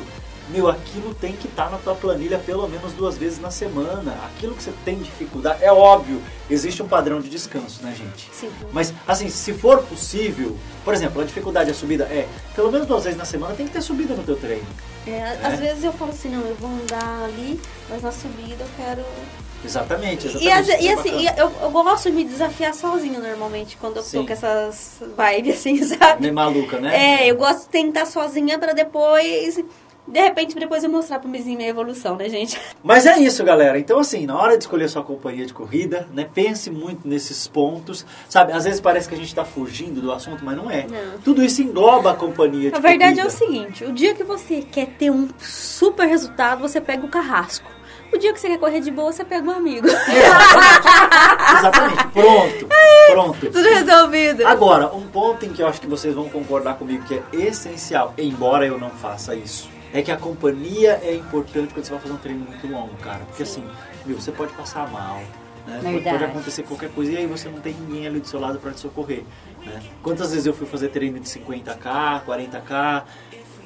meu, 0.52 0.68
aquilo 0.70 1.14
tem 1.14 1.34
que 1.34 1.48
estar 1.48 1.70
na 1.70 1.78
tua 1.78 1.96
planilha 1.96 2.38
pelo 2.38 2.68
menos 2.68 2.94
duas 2.94 3.18
vezes 3.18 3.40
na 3.40 3.50
semana. 3.50 4.16
Aquilo 4.26 4.54
que 4.54 4.64
você 4.64 4.74
tem 4.84 4.98
dificuldade, 4.98 5.64
é 5.64 5.72
óbvio, 5.72 6.22
existe 6.50 6.84
um 6.84 6.88
padrão 6.88 7.22
de 7.22 7.30
descanso, 7.30 7.82
né, 7.84 7.96
gente? 7.98 8.30
Sim. 8.34 8.52
Mas, 8.72 8.94
assim, 9.08 9.30
se 9.30 9.54
for 9.54 9.82
possível, 9.84 10.58
por 10.84 10.94
exemplo, 10.94 11.22
a 11.22 11.26
dificuldade 11.26 11.72
é 11.72 11.74
subida, 11.74 12.04
é, 12.06 12.28
pelo 12.56 12.72
menos 12.72 12.88
duas 12.88 13.04
vezes 13.04 13.18
na 13.18 13.26
semana 13.26 13.56
tem 13.56 13.66
que 13.66 13.74
ter 13.74 13.82
subida 13.82 14.14
no 14.14 14.24
teu 14.24 14.36
treino. 14.36 14.68
É, 15.08 15.38
Às 15.44 15.60
vezes 15.60 15.84
eu 15.84 15.94
falo 15.94 16.12
assim, 16.12 16.30
não, 16.30 16.42
eu 16.42 16.56
vou 16.56 16.70
andar 16.70 17.24
ali, 17.24 17.60
mas 17.90 18.04
na 18.04 18.12
subida 18.12 18.64
eu 18.64 18.68
quero. 18.78 19.04
Exatamente, 19.64 20.28
exatamente. 20.28 20.72
E, 20.72 20.86
e 20.86 20.88
é 20.88 20.94
assim, 20.94 21.26
eu, 21.38 21.52
eu 21.62 21.72
gosto 21.72 22.10
de 22.10 22.16
me 22.16 22.24
desafiar 22.24 22.74
sozinho 22.74 23.22
normalmente, 23.22 23.78
quando 23.78 23.98
eu 23.98 24.04
Sim. 24.04 24.20
tô 24.20 24.26
com 24.28 24.34
essas 24.34 25.00
vibes 25.18 25.56
assim, 25.56 25.82
sabe? 25.84 26.22
Meio 26.22 26.34
maluca, 26.34 26.80
né? 26.80 27.24
É, 27.24 27.32
eu 27.32 27.36
gosto 27.36 27.62
de 27.62 27.70
tentar 27.70 28.06
sozinha 28.06 28.58
pra 28.58 28.74
depois 28.74 29.64
De 30.12 30.20
repente, 30.20 30.54
depois 30.56 30.84
eu 30.84 30.90
mostrar 30.90 31.20
pro 31.20 31.32
vizinho 31.32 31.58
minha 31.58 31.70
evolução, 31.70 32.16
né, 32.18 32.28
gente? 32.28 32.60
Mas 32.84 33.06
é 33.06 33.18
isso, 33.20 33.44
galera. 33.44 33.80
Então, 33.80 34.00
assim, 34.00 34.26
na 34.26 34.38
hora 34.38 34.58
de 34.58 34.64
escolher 34.66 34.90
sua 34.90 35.04
companhia 35.04 35.46
de 35.46 35.54
corrida, 35.54 36.08
né, 36.14 36.28
pense 36.34 36.70
muito 36.70 37.08
nesses 37.08 37.48
pontos. 37.48 38.06
Sabe, 38.28 38.52
às 38.52 38.66
vezes 38.66 38.82
parece 38.82 39.08
que 39.08 39.16
a 39.16 39.18
gente 39.18 39.34
tá 39.34 39.46
fugindo 39.46 40.02
do 40.02 40.12
assunto, 40.12 40.44
mas 40.44 40.58
não 40.58 40.70
é. 40.70 40.86
Não. 40.86 41.20
Tudo 41.24 41.42
isso 41.44 41.62
engloba 41.62 42.12
a 42.12 42.14
companhia 42.16 42.72
de 42.72 42.76
A 42.76 42.80
verdade 42.80 43.20
é 43.20 43.24
corrida. 43.24 43.28
o 43.28 43.32
seguinte, 43.32 43.86
o 43.86 43.94
dia 43.94 44.14
que 44.14 44.24
você 44.24 44.62
quer 44.62 44.88
ter 44.88 45.10
um 45.10 45.30
super 45.40 46.06
resultado, 46.08 46.60
você 46.62 46.82
pega 46.82 47.06
o 47.06 47.10
carrasco. 47.10 47.72
O 48.14 48.18
dia 48.18 48.34
que 48.34 48.40
você 48.42 48.50
quer 48.50 48.58
correr 48.60 48.82
de 48.82 48.92
boa, 48.92 49.14
você 49.14 49.24
pega 49.24 49.48
um 49.50 49.52
amigo. 49.52 49.88
Exatamente. 51.58 52.08
Pronto. 52.08 52.68
Pronto. 53.12 53.40
Tudo 53.40 53.70
resolvido. 53.70 54.46
Agora, 54.46 54.94
um 54.94 55.08
ponto 55.08 55.46
em 55.46 55.50
que 55.54 55.62
eu 55.62 55.68
acho 55.68 55.80
que 55.80 55.88
vocês 55.88 56.14
vão 56.14 56.28
concordar 56.28 56.76
comigo 56.76 57.06
que 57.06 57.16
é 57.16 57.24
essencial, 57.34 58.14
embora 58.18 58.66
eu 58.66 58.78
não 58.78 58.90
faça 58.90 59.34
isso, 59.34 59.70
é 59.94 60.02
que 60.02 60.12
a 60.12 60.18
companhia 60.18 61.00
é 61.04 61.16
importante 61.16 61.74
quando 61.74 61.86
você 61.86 61.92
vai 61.92 62.00
fazer 62.02 62.14
um 62.14 62.18
treino 62.18 62.46
muito 62.46 62.68
longo, 62.68 62.96
cara. 62.98 63.20
Porque 63.26 63.44
assim, 63.44 63.64
meu, 64.06 64.20
você 64.20 64.32
pode 64.32 64.54
passar 64.54 64.90
mal. 64.90 65.22
Né? 65.68 65.80
Pode- 65.84 66.24
acontecer 66.24 66.64
qualquer 66.64 66.90
coisa 66.92 67.12
e 67.12 67.18
aí 67.18 67.28
você 67.28 67.48
não 67.50 67.60
tem 67.60 67.74
ninguém 67.74 68.08
ali 68.08 68.20
do 68.20 68.28
seu 68.28 68.40
lado 68.40 68.60
para 68.60 68.72
te 68.72 68.80
socorrer. 68.80 69.24
Né? 69.66 69.82
Quantas 70.02 70.32
vezes 70.32 70.46
eu 70.46 70.54
fui 70.54 70.66
fazer 70.66 70.90
treino 70.90 71.20
de 71.20 71.28
50k, 71.28 72.24
40k 72.26 73.04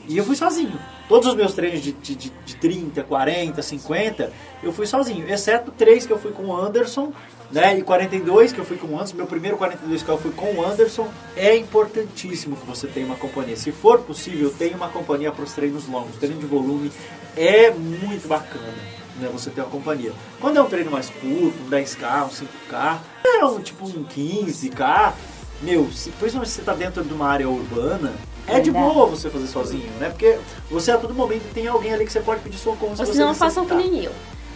e 0.07 0.17
eu 0.17 0.23
fui 0.23 0.35
sozinho. 0.35 0.77
Todos 1.07 1.29
os 1.29 1.35
meus 1.35 1.53
treinos 1.53 1.81
de, 1.81 1.91
de, 1.93 2.15
de, 2.15 2.29
de 2.45 2.55
30, 2.55 3.03
40, 3.03 3.61
50, 3.61 4.31
eu 4.61 4.73
fui 4.73 4.85
sozinho. 4.85 5.27
Exceto 5.29 5.71
três 5.71 6.05
que 6.05 6.11
eu 6.11 6.19
fui 6.19 6.31
com 6.31 6.45
o 6.47 6.55
Anderson, 6.55 7.13
né? 7.51 7.77
E 7.77 7.81
42 7.81 8.51
que 8.51 8.59
eu 8.59 8.65
fui 8.65 8.77
com 8.77 8.87
o 8.87 8.95
Anderson. 8.95 9.15
Meu 9.17 9.27
primeiro 9.27 9.57
42 9.57 10.03
que 10.03 10.09
eu 10.09 10.17
fui 10.17 10.31
com 10.31 10.53
o 10.55 10.65
Anderson. 10.65 11.07
É 11.35 11.55
importantíssimo 11.55 12.55
que 12.55 12.65
você 12.65 12.87
tenha 12.87 13.05
uma 13.05 13.15
companhia. 13.15 13.55
Se 13.55 13.71
for 13.71 13.99
possível, 13.99 14.53
tenha 14.57 14.75
uma 14.75 14.89
companhia 14.89 15.31
para 15.31 15.43
os 15.43 15.53
treinos 15.53 15.87
longos. 15.87 16.15
Treino 16.17 16.39
de 16.39 16.45
volume 16.45 16.91
é 17.35 17.71
muito 17.71 18.27
bacana. 18.27 18.73
Né, 19.19 19.29
você 19.31 19.49
ter 19.49 19.61
uma 19.61 19.69
companhia. 19.69 20.11
Quando 20.41 20.57
é 20.57 20.61
um 20.61 20.67
treino 20.67 20.91
mais 20.91 21.09
curto, 21.09 21.53
um 21.65 21.69
10k, 21.69 22.25
um 22.25 22.29
5k, 22.29 22.97
é 23.23 23.45
um 23.45 23.61
tipo 23.61 23.85
um 23.87 24.03
15k, 24.03 25.13
meu, 25.61 25.89
se, 25.89 26.09
principalmente 26.11 26.49
se 26.49 26.55
você 26.57 26.61
tá 26.63 26.73
dentro 26.73 27.01
de 27.01 27.13
uma 27.13 27.29
área 27.29 27.47
urbana, 27.47 28.11
é 28.45 28.59
de 28.59 28.71
Verdade. 28.71 28.93
boa 28.93 29.05
você 29.07 29.29
fazer 29.29 29.47
sozinho, 29.47 29.89
né? 30.01 30.09
Porque 30.09 30.37
você 30.69 30.91
a 30.91 30.97
todo 30.97 31.13
momento 31.13 31.43
tem 31.53 31.65
alguém 31.65 31.93
ali 31.93 32.05
que 32.05 32.11
você 32.11 32.19
pode 32.19 32.41
pedir 32.41 32.57
socorro 32.57 32.93
se 32.93 33.01
Ou 33.03 33.05
você 33.07 33.13
senão 33.13 33.33
façam 33.33 33.65
que 33.65 33.73
nem 33.73 34.03
eu. 34.03 34.11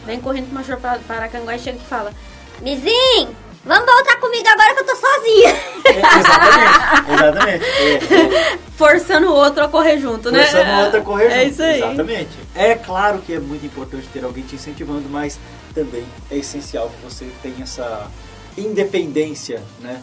Vem 0.06 0.20
correndo 0.20 0.48
pro 0.48 0.56
Major 0.56 0.78
Pa- 0.78 1.00
Paracanguá 1.08 1.56
e 1.56 1.60
chega 1.60 1.78
e 1.78 1.82
fala... 1.88 2.12
Mizinho, 2.62 3.36
vamos 3.66 3.86
voltar 3.86 4.18
comigo 4.20 4.48
agora 4.48 4.74
que 4.74 4.82
eu 4.82 4.86
tô 4.86 4.96
sozinha. 4.96 5.56
É, 5.86 6.20
exatamente, 6.20 7.14
exatamente. 7.14 7.66
É, 8.14 8.54
é. 8.56 8.60
Forçando 8.78 9.28
o 9.28 9.34
outro 9.34 9.64
a 9.64 9.68
correr 9.68 9.98
junto, 10.00 10.32
né? 10.32 10.44
Forçando 10.46 10.72
o 10.72 10.84
outro 10.86 11.00
a 11.00 11.04
correr 11.04 11.26
É 11.26 11.40
junto. 11.42 11.52
isso 11.52 11.64
aí. 11.64 11.78
Exatamente. 11.82 12.30
É 12.56 12.76
claro 12.76 13.20
que 13.20 13.34
é 13.34 13.40
muito 13.40 13.66
importante 13.66 14.08
ter 14.12 14.24
alguém 14.24 14.44
te 14.44 14.56
incentivando, 14.56 15.08
mas 15.10 15.40
também 15.74 16.06
é 16.32 16.38
essencial 16.38 16.90
que 16.90 17.02
você 17.14 17.30
tenha 17.42 17.64
essa 17.64 18.08
independência, 18.60 19.62
né? 19.80 20.02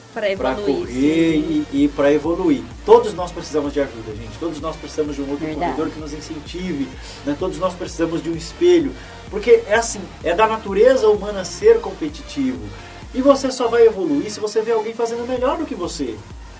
Evoluir, 0.56 0.86
correr 0.86 1.36
e, 1.36 1.66
e 1.72 1.88
para 1.88 2.12
evoluir. 2.12 2.62
Todos 2.84 3.14
nós 3.14 3.32
precisamos 3.32 3.72
de 3.72 3.80
ajuda, 3.80 4.14
gente. 4.14 4.38
Todos 4.38 4.60
nós 4.60 4.76
precisamos 4.76 5.16
de 5.16 5.22
um 5.22 5.30
outro 5.30 5.46
Verdade. 5.46 5.72
corredor 5.72 5.92
que 5.92 6.00
nos 6.00 6.12
incentive, 6.12 6.88
né? 7.24 7.36
Todos 7.38 7.58
nós 7.58 7.74
precisamos 7.74 8.22
de 8.22 8.30
um 8.30 8.36
espelho, 8.36 8.92
porque 9.30 9.62
é 9.66 9.74
assim, 9.74 10.00
é 10.24 10.34
da 10.34 10.46
natureza 10.46 11.08
humana 11.08 11.44
ser 11.44 11.80
competitivo. 11.80 12.64
E 13.14 13.22
você 13.22 13.50
só 13.50 13.68
vai 13.68 13.86
evoluir 13.86 14.30
se 14.30 14.40
você 14.40 14.60
ver 14.60 14.72
alguém 14.72 14.92
fazendo 14.92 15.26
melhor 15.26 15.56
do 15.56 15.64
que 15.64 15.74
você. 15.74 16.16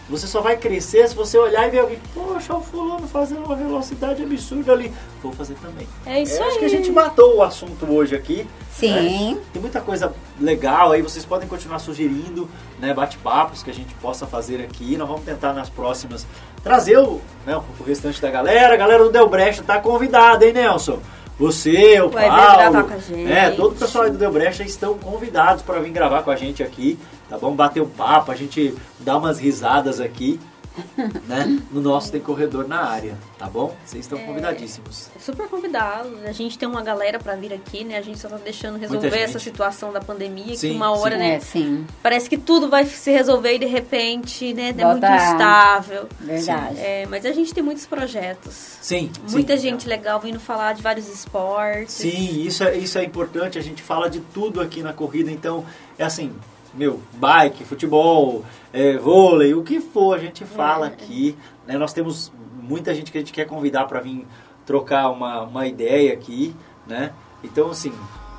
Você 0.09 0.27
só 0.28 0.41
vai 0.41 0.57
crescer 0.57 1.09
se 1.09 1.16
você 1.16 1.37
olhar 1.37 1.66
e 1.66 1.70
ver 1.70 1.81
alguém, 1.81 1.99
poxa, 2.15 2.55
o 2.55 2.61
fulano 2.61 3.09
fazendo 3.09 3.45
uma 3.45 3.57
velocidade 3.57 4.23
absurda 4.23 4.73
ali. 4.73 4.93
Vou 5.20 5.33
fazer 5.33 5.55
também. 5.55 5.87
É 6.07 6.23
isso 6.23 6.37
Eu 6.37 6.45
Acho 6.45 6.53
aí. 6.53 6.59
que 6.61 6.65
a 6.65 6.69
gente 6.69 6.93
matou 6.93 7.37
o 7.39 7.43
assunto 7.43 7.85
hoje 7.91 8.15
aqui. 8.15 8.47
Sim. 8.70 9.35
né? 9.35 9.39
Tem 9.53 9.61
muita 9.61 9.81
coisa 9.81 10.12
legal 10.41 10.93
aí, 10.93 11.03
vocês 11.03 11.24
podem 11.24 11.49
continuar 11.49 11.78
sugerindo 11.81 12.49
né, 12.78 12.95
bate-papos 12.95 13.62
que 13.62 13.70
a 13.70 13.74
gente 13.74 13.95
possa 13.95 14.27
fazer 14.27 14.61
aqui. 14.62 14.97
Nós 14.97 15.09
vamos 15.09 15.24
tentar 15.24 15.53
nas 15.53 15.69
próximas 15.69 16.27
trazer 16.62 16.99
o, 16.99 17.20
né, 17.45 17.57
o 17.57 17.83
restante 17.83 18.20
da 18.20 18.31
galera. 18.31 18.74
A 18.74 18.77
galera 18.77 19.03
do 19.03 19.11
Del 19.11 19.28
Brecha 19.28 19.62
tá 19.62 19.81
convidada, 19.81 20.47
hein, 20.47 20.53
Nelson? 20.53 21.01
Você, 21.39 22.01
o 22.01 22.09
Vai 22.09 22.29
Paulo, 22.29 22.57
gravar 22.57 22.85
com 22.85 22.95
a 22.95 22.99
gente. 22.99 23.25
né, 23.25 23.51
todo 23.51 23.73
o 23.73 23.77
pessoal 23.77 24.05
aí 24.05 24.11
do 24.11 24.17
Del 24.17 24.33
Brecha 24.33 24.63
estão 24.63 24.97
convidados 24.97 25.63
para 25.63 25.81
vir 25.81 25.91
gravar 25.91 26.23
com 26.23 26.31
a 26.31 26.37
gente 26.37 26.63
aqui, 26.63 26.99
tá 27.29 27.37
bom? 27.37 27.55
Bater 27.55 27.83
um 27.83 27.89
papo, 27.89 28.33
a 28.33 28.35
gente 28.35 28.75
dar 29.01 29.19
umas 29.19 29.39
risadas 29.39 30.01
aqui, 30.01 30.41
né? 31.27 31.61
No 31.70 31.81
nosso 31.81 32.11
Tem 32.11 32.20
Corredor 32.20 32.66
na 32.66 32.85
área, 32.85 33.16
tá 33.39 33.47
bom? 33.47 33.74
Vocês 33.85 34.05
estão 34.05 34.19
convidadíssimos. 34.19 35.11
Super 35.20 35.48
convidado. 35.48 36.11
A 36.24 36.32
gente 36.32 36.59
tem 36.59 36.69
uma 36.69 36.82
galera 36.82 37.19
pra 37.19 37.35
vir 37.35 37.53
aqui, 37.53 37.85
né? 37.85 37.97
A 37.98 38.03
gente 38.03 38.19
só 38.19 38.28
tá 38.28 38.36
deixando 38.36 38.78
resolver 38.78 39.19
essa 39.19 39.39
situação 39.39 39.93
da 39.93 40.01
pandemia, 40.01 40.57
Sim, 40.57 40.70
que 40.70 40.77
uma 40.77 40.90
hora, 40.90 41.15
sim. 41.15 41.19
né? 41.19 41.35
É, 41.35 41.40
sim. 41.40 41.86
Parece 42.03 42.28
que 42.28 42.36
tudo 42.36 42.69
vai 42.69 42.85
se 42.86 43.11
resolver 43.11 43.55
e 43.55 43.59
de 43.59 43.66
repente, 43.66 44.53
né? 44.55 44.74
É 44.77 44.85
muito 44.85 45.07
instável. 45.07 46.09
Verdade. 46.20 46.78
É, 46.78 47.07
mas 47.09 47.24
a 47.27 47.32
gente 47.32 47.53
tem 47.53 47.62
muitos 47.62 47.86
projetos. 47.86 48.77
Sim, 48.81 49.11
Muita 49.31 49.57
sim. 49.57 49.62
gente 49.70 49.89
legal 49.89 50.20
vindo 50.20 50.39
falar 50.39 50.73
de 50.73 50.82
vários 50.82 51.09
esportes. 51.09 51.94
Sim, 51.94 52.43
isso 52.43 52.62
é, 52.62 52.77
isso 52.77 52.98
é 52.98 53.05
importante. 53.05 53.59
A 53.59 53.62
gente 53.62 53.82
fala 53.82 54.09
de 54.09 54.20
tudo 54.20 54.61
aqui 54.61 54.82
na 54.82 54.93
corrida, 54.93 55.31
então 55.31 55.65
é 55.98 56.05
assim, 56.05 56.32
meu, 56.74 57.01
bike, 57.14 57.64
futebol, 57.64 58.44
é, 58.72 58.97
vôlei, 58.98 59.55
o 59.55 59.62
que 59.62 59.80
for, 59.80 60.14
a 60.14 60.18
gente 60.18 60.44
fala 60.44 60.86
aqui. 60.86 61.36
Né? 61.66 61.76
Nós 61.78 61.93
temos 61.93 62.32
muita 62.62 62.94
gente 62.94 63.10
que 63.12 63.18
a 63.18 63.20
gente 63.20 63.32
quer 63.32 63.47
convidar 63.47 63.86
para 63.86 64.01
vir 64.01 64.26
trocar 64.64 65.10
uma, 65.10 65.43
uma 65.43 65.66
ideia 65.66 66.12
aqui, 66.12 66.55
né? 66.86 67.12
Então, 67.44 67.70
assim, 67.70 67.93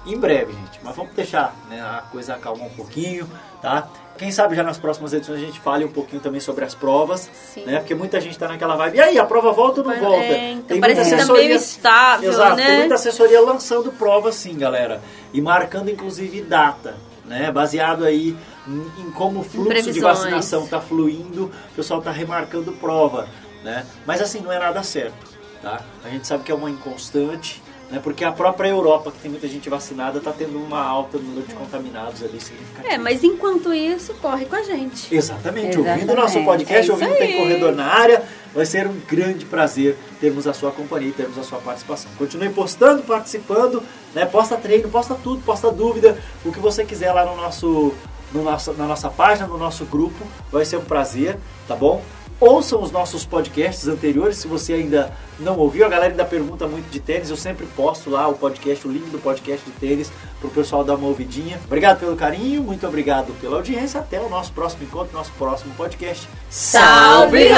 em 0.06 0.18
breve, 0.18 0.52
gente. 0.54 0.80
Mas 0.84 0.96
vamos 0.96 1.14
deixar 1.14 1.56
né, 1.70 1.82
a 1.82 2.04
coisa 2.12 2.34
acalmar 2.36 2.68
um 2.68 2.72
pouquinho, 2.72 3.28
tá? 3.62 3.88
Quem 4.18 4.32
sabe 4.32 4.56
já 4.56 4.64
nas 4.64 4.78
próximas 4.80 5.14
edições 5.14 5.38
a 5.38 5.46
gente 5.46 5.60
fale 5.60 5.86
um 5.86 5.92
pouquinho 5.92 6.22
também 6.22 6.42
sobre 6.42 6.66
as 6.66 6.74
provas, 6.74 7.30
Sim. 7.54 7.66
né? 7.66 7.78
Porque 7.80 7.94
muita 7.94 8.20
gente 8.20 8.38
tá 8.38 8.48
naquela 8.48 8.76
vibe. 8.76 8.98
E 8.98 9.00
aí, 9.00 9.20
a 9.20 9.24
prova 9.26 9.52
volta 9.52 9.82
ou 9.82 9.86
não 9.88 9.94
Mas, 9.94 10.02
volta? 10.02 10.24
é, 10.24 10.52
então, 10.54 10.64
Tem 10.68 10.82
parece 10.82 11.02
muita 11.02 11.10
que 11.12 11.16
tá 11.16 11.24
assessoria- 11.24 11.48
meio 11.48 11.56
estável, 11.56 12.30
Exato, 12.32 12.56
né? 12.56 12.66
tem 12.66 12.78
muita 12.80 12.96
assessoria 12.96 13.42
lançando 13.42 13.92
prova 13.92 14.32
sim, 14.32 14.58
galera. 14.58 15.02
E 15.32 15.40
marcando 15.40 15.90
inclusive 15.90 16.42
data, 16.42 16.96
né? 17.28 17.52
Baseado 17.52 18.06
aí 18.06 18.36
em, 18.68 19.02
em 19.02 19.12
como 19.12 19.42
o 19.42 19.44
fluxo 19.44 19.70
de 19.70 19.84
previsões. 19.84 20.18
vacinação 20.18 20.68
tá 20.68 20.82
fluindo, 20.82 21.46
o 21.72 21.76
pessoal 21.76 22.02
tá 22.02 22.12
remarcando 22.12 22.72
prova, 22.74 23.28
né? 23.64 23.86
Mas 24.06 24.22
assim, 24.22 24.40
não 24.40 24.52
é 24.52 24.58
nada 24.58 24.82
certo, 24.82 25.36
tá? 25.62 25.82
A 26.04 26.10
gente 26.10 26.26
sabe 26.26 26.44
que 26.44 26.52
é 26.52 26.56
uma 26.56 26.70
inconstante, 26.70 27.62
né? 27.90 28.00
Porque 28.04 28.24
a 28.24 28.32
própria 28.32 28.70
Europa, 28.70 29.12
que 29.12 29.20
tem 29.20 29.32
muita 29.32 29.48
gente 29.48 29.70
vacinada, 29.70 30.20
tá 30.20 30.32
tendo 30.32 30.58
uma 30.58 30.82
alta 30.84 31.18
no 31.18 31.24
número 31.24 31.48
de 31.48 31.54
contaminados 31.54 32.22
ali 32.24 32.40
significativo. 32.40 32.94
É, 32.94 32.98
mas 32.98 33.24
enquanto 33.24 33.74
isso, 33.74 34.14
corre 34.16 34.46
com 34.46 34.56
a 34.56 34.64
gente. 34.64 35.14
Exatamente, 35.14 35.68
Exatamente. 35.68 35.78
ouvindo 35.78 36.12
o 36.12 36.16
nosso 36.16 36.44
podcast, 36.44 36.90
É 36.90 36.94
ouvindo 36.94 37.16
Tem 37.16 37.34
aí. 37.34 37.38
Corredor 37.38 37.74
na 37.74 37.86
área, 37.86 38.24
vai 38.54 38.66
ser 38.66 38.88
um 38.88 39.00
grande 39.08 39.46
prazer 39.46 39.98
termos 40.20 40.48
a 40.48 40.54
sua 40.54 40.72
companhia 40.72 41.10
e 41.10 41.14
termos 41.14 41.38
a 41.38 41.44
sua 41.44 41.60
participação. 41.60 42.12
Continue 42.18 42.50
postando, 42.50 43.04
participando, 43.04 43.82
né? 44.14 44.26
posta 44.26 44.58
treino, 44.58 44.90
posta 44.90 45.16
tudo, 45.16 45.42
posta 45.44 45.72
dúvida, 45.72 46.18
o 46.44 46.52
que 46.52 46.60
você 46.60 46.84
quiser 46.84 47.12
lá 47.14 47.26
no 47.26 47.36
nosso, 47.36 47.94
no 48.34 48.44
nosso, 48.44 48.74
na 48.74 48.86
nossa 48.86 49.10
página, 49.10 49.48
no 49.48 49.58
nosso 49.58 49.86
grupo, 49.86 50.26
vai 50.52 50.66
ser 50.66 50.78
um 50.78 50.86
prazer, 50.86 51.38
tá 51.68 51.76
bom? 51.76 52.04
Ouçam 52.40 52.84
os 52.84 52.92
nossos 52.92 53.26
podcasts 53.26 53.88
anteriores, 53.88 54.38
se 54.38 54.48
você 54.48 54.74
ainda 54.74 55.12
não 55.40 55.58
ouviu. 55.58 55.86
A 55.88 55.90
galera 55.90 56.12
ainda 56.12 56.24
pergunta 56.24 56.68
muito 56.68 56.88
de 56.92 57.00
tênis. 57.00 57.32
Eu 57.32 57.36
sempre 57.36 57.66
posto 57.66 58.12
lá 58.12 58.28
o 58.28 58.36
podcast, 58.36 58.88
o 58.88 58.92
link 58.92 59.10
do 59.10 59.18
podcast 59.18 59.66
de 59.66 59.72
tênis, 59.72 60.12
para 60.40 60.48
o 60.48 60.52
pessoal 60.52 60.84
dar 60.84 60.96
uma 60.96 61.08
ouvidinha. 61.08 61.60
Obrigado 61.66 62.00
pelo 62.00 62.16
carinho, 62.16 62.62
muito 62.62 62.86
obrigado 62.86 63.34
pela 63.42 63.56
audiência. 63.56 64.00
Até 64.00 64.22
o 64.22 64.30
nosso 64.30 64.54
próximo 64.54 64.84
encontro, 64.84 65.18
nosso 65.18 65.32
próximo 65.32 65.74
podcast. 65.74 66.30
Salve, 66.48 67.50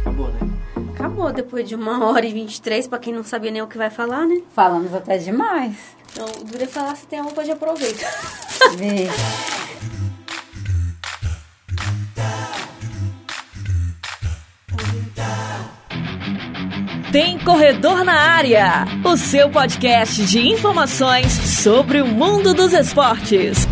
Acabou, 0.00 0.28
né? 0.28 0.40
Acabou 0.92 1.32
depois 1.32 1.68
de 1.68 1.76
uma 1.76 2.04
hora 2.04 2.26
e 2.26 2.32
23, 2.32 2.88
pra 2.88 2.98
quem 2.98 3.12
não 3.14 3.22
sabia 3.22 3.52
nem 3.52 3.62
o 3.62 3.68
que 3.68 3.78
vai 3.78 3.90
falar, 3.90 4.26
né? 4.26 4.42
Falamos 4.52 4.92
até 4.92 5.18
demais. 5.18 6.01
Então, 6.12 6.26
é 6.60 6.66
falar 6.66 6.94
se 6.96 7.06
tem 7.06 7.18
algo 7.18 7.42
de 7.42 7.50
aproveita. 7.50 8.06
Vixe. 8.76 9.52
Tem 17.10 17.38
Corredor 17.40 18.04
na 18.04 18.14
Área, 18.14 18.86
o 19.04 19.18
seu 19.18 19.50
podcast 19.50 20.24
de 20.24 20.48
informações 20.48 21.30
sobre 21.30 22.00
o 22.00 22.06
mundo 22.06 22.54
dos 22.54 22.72
esportes. 22.72 23.68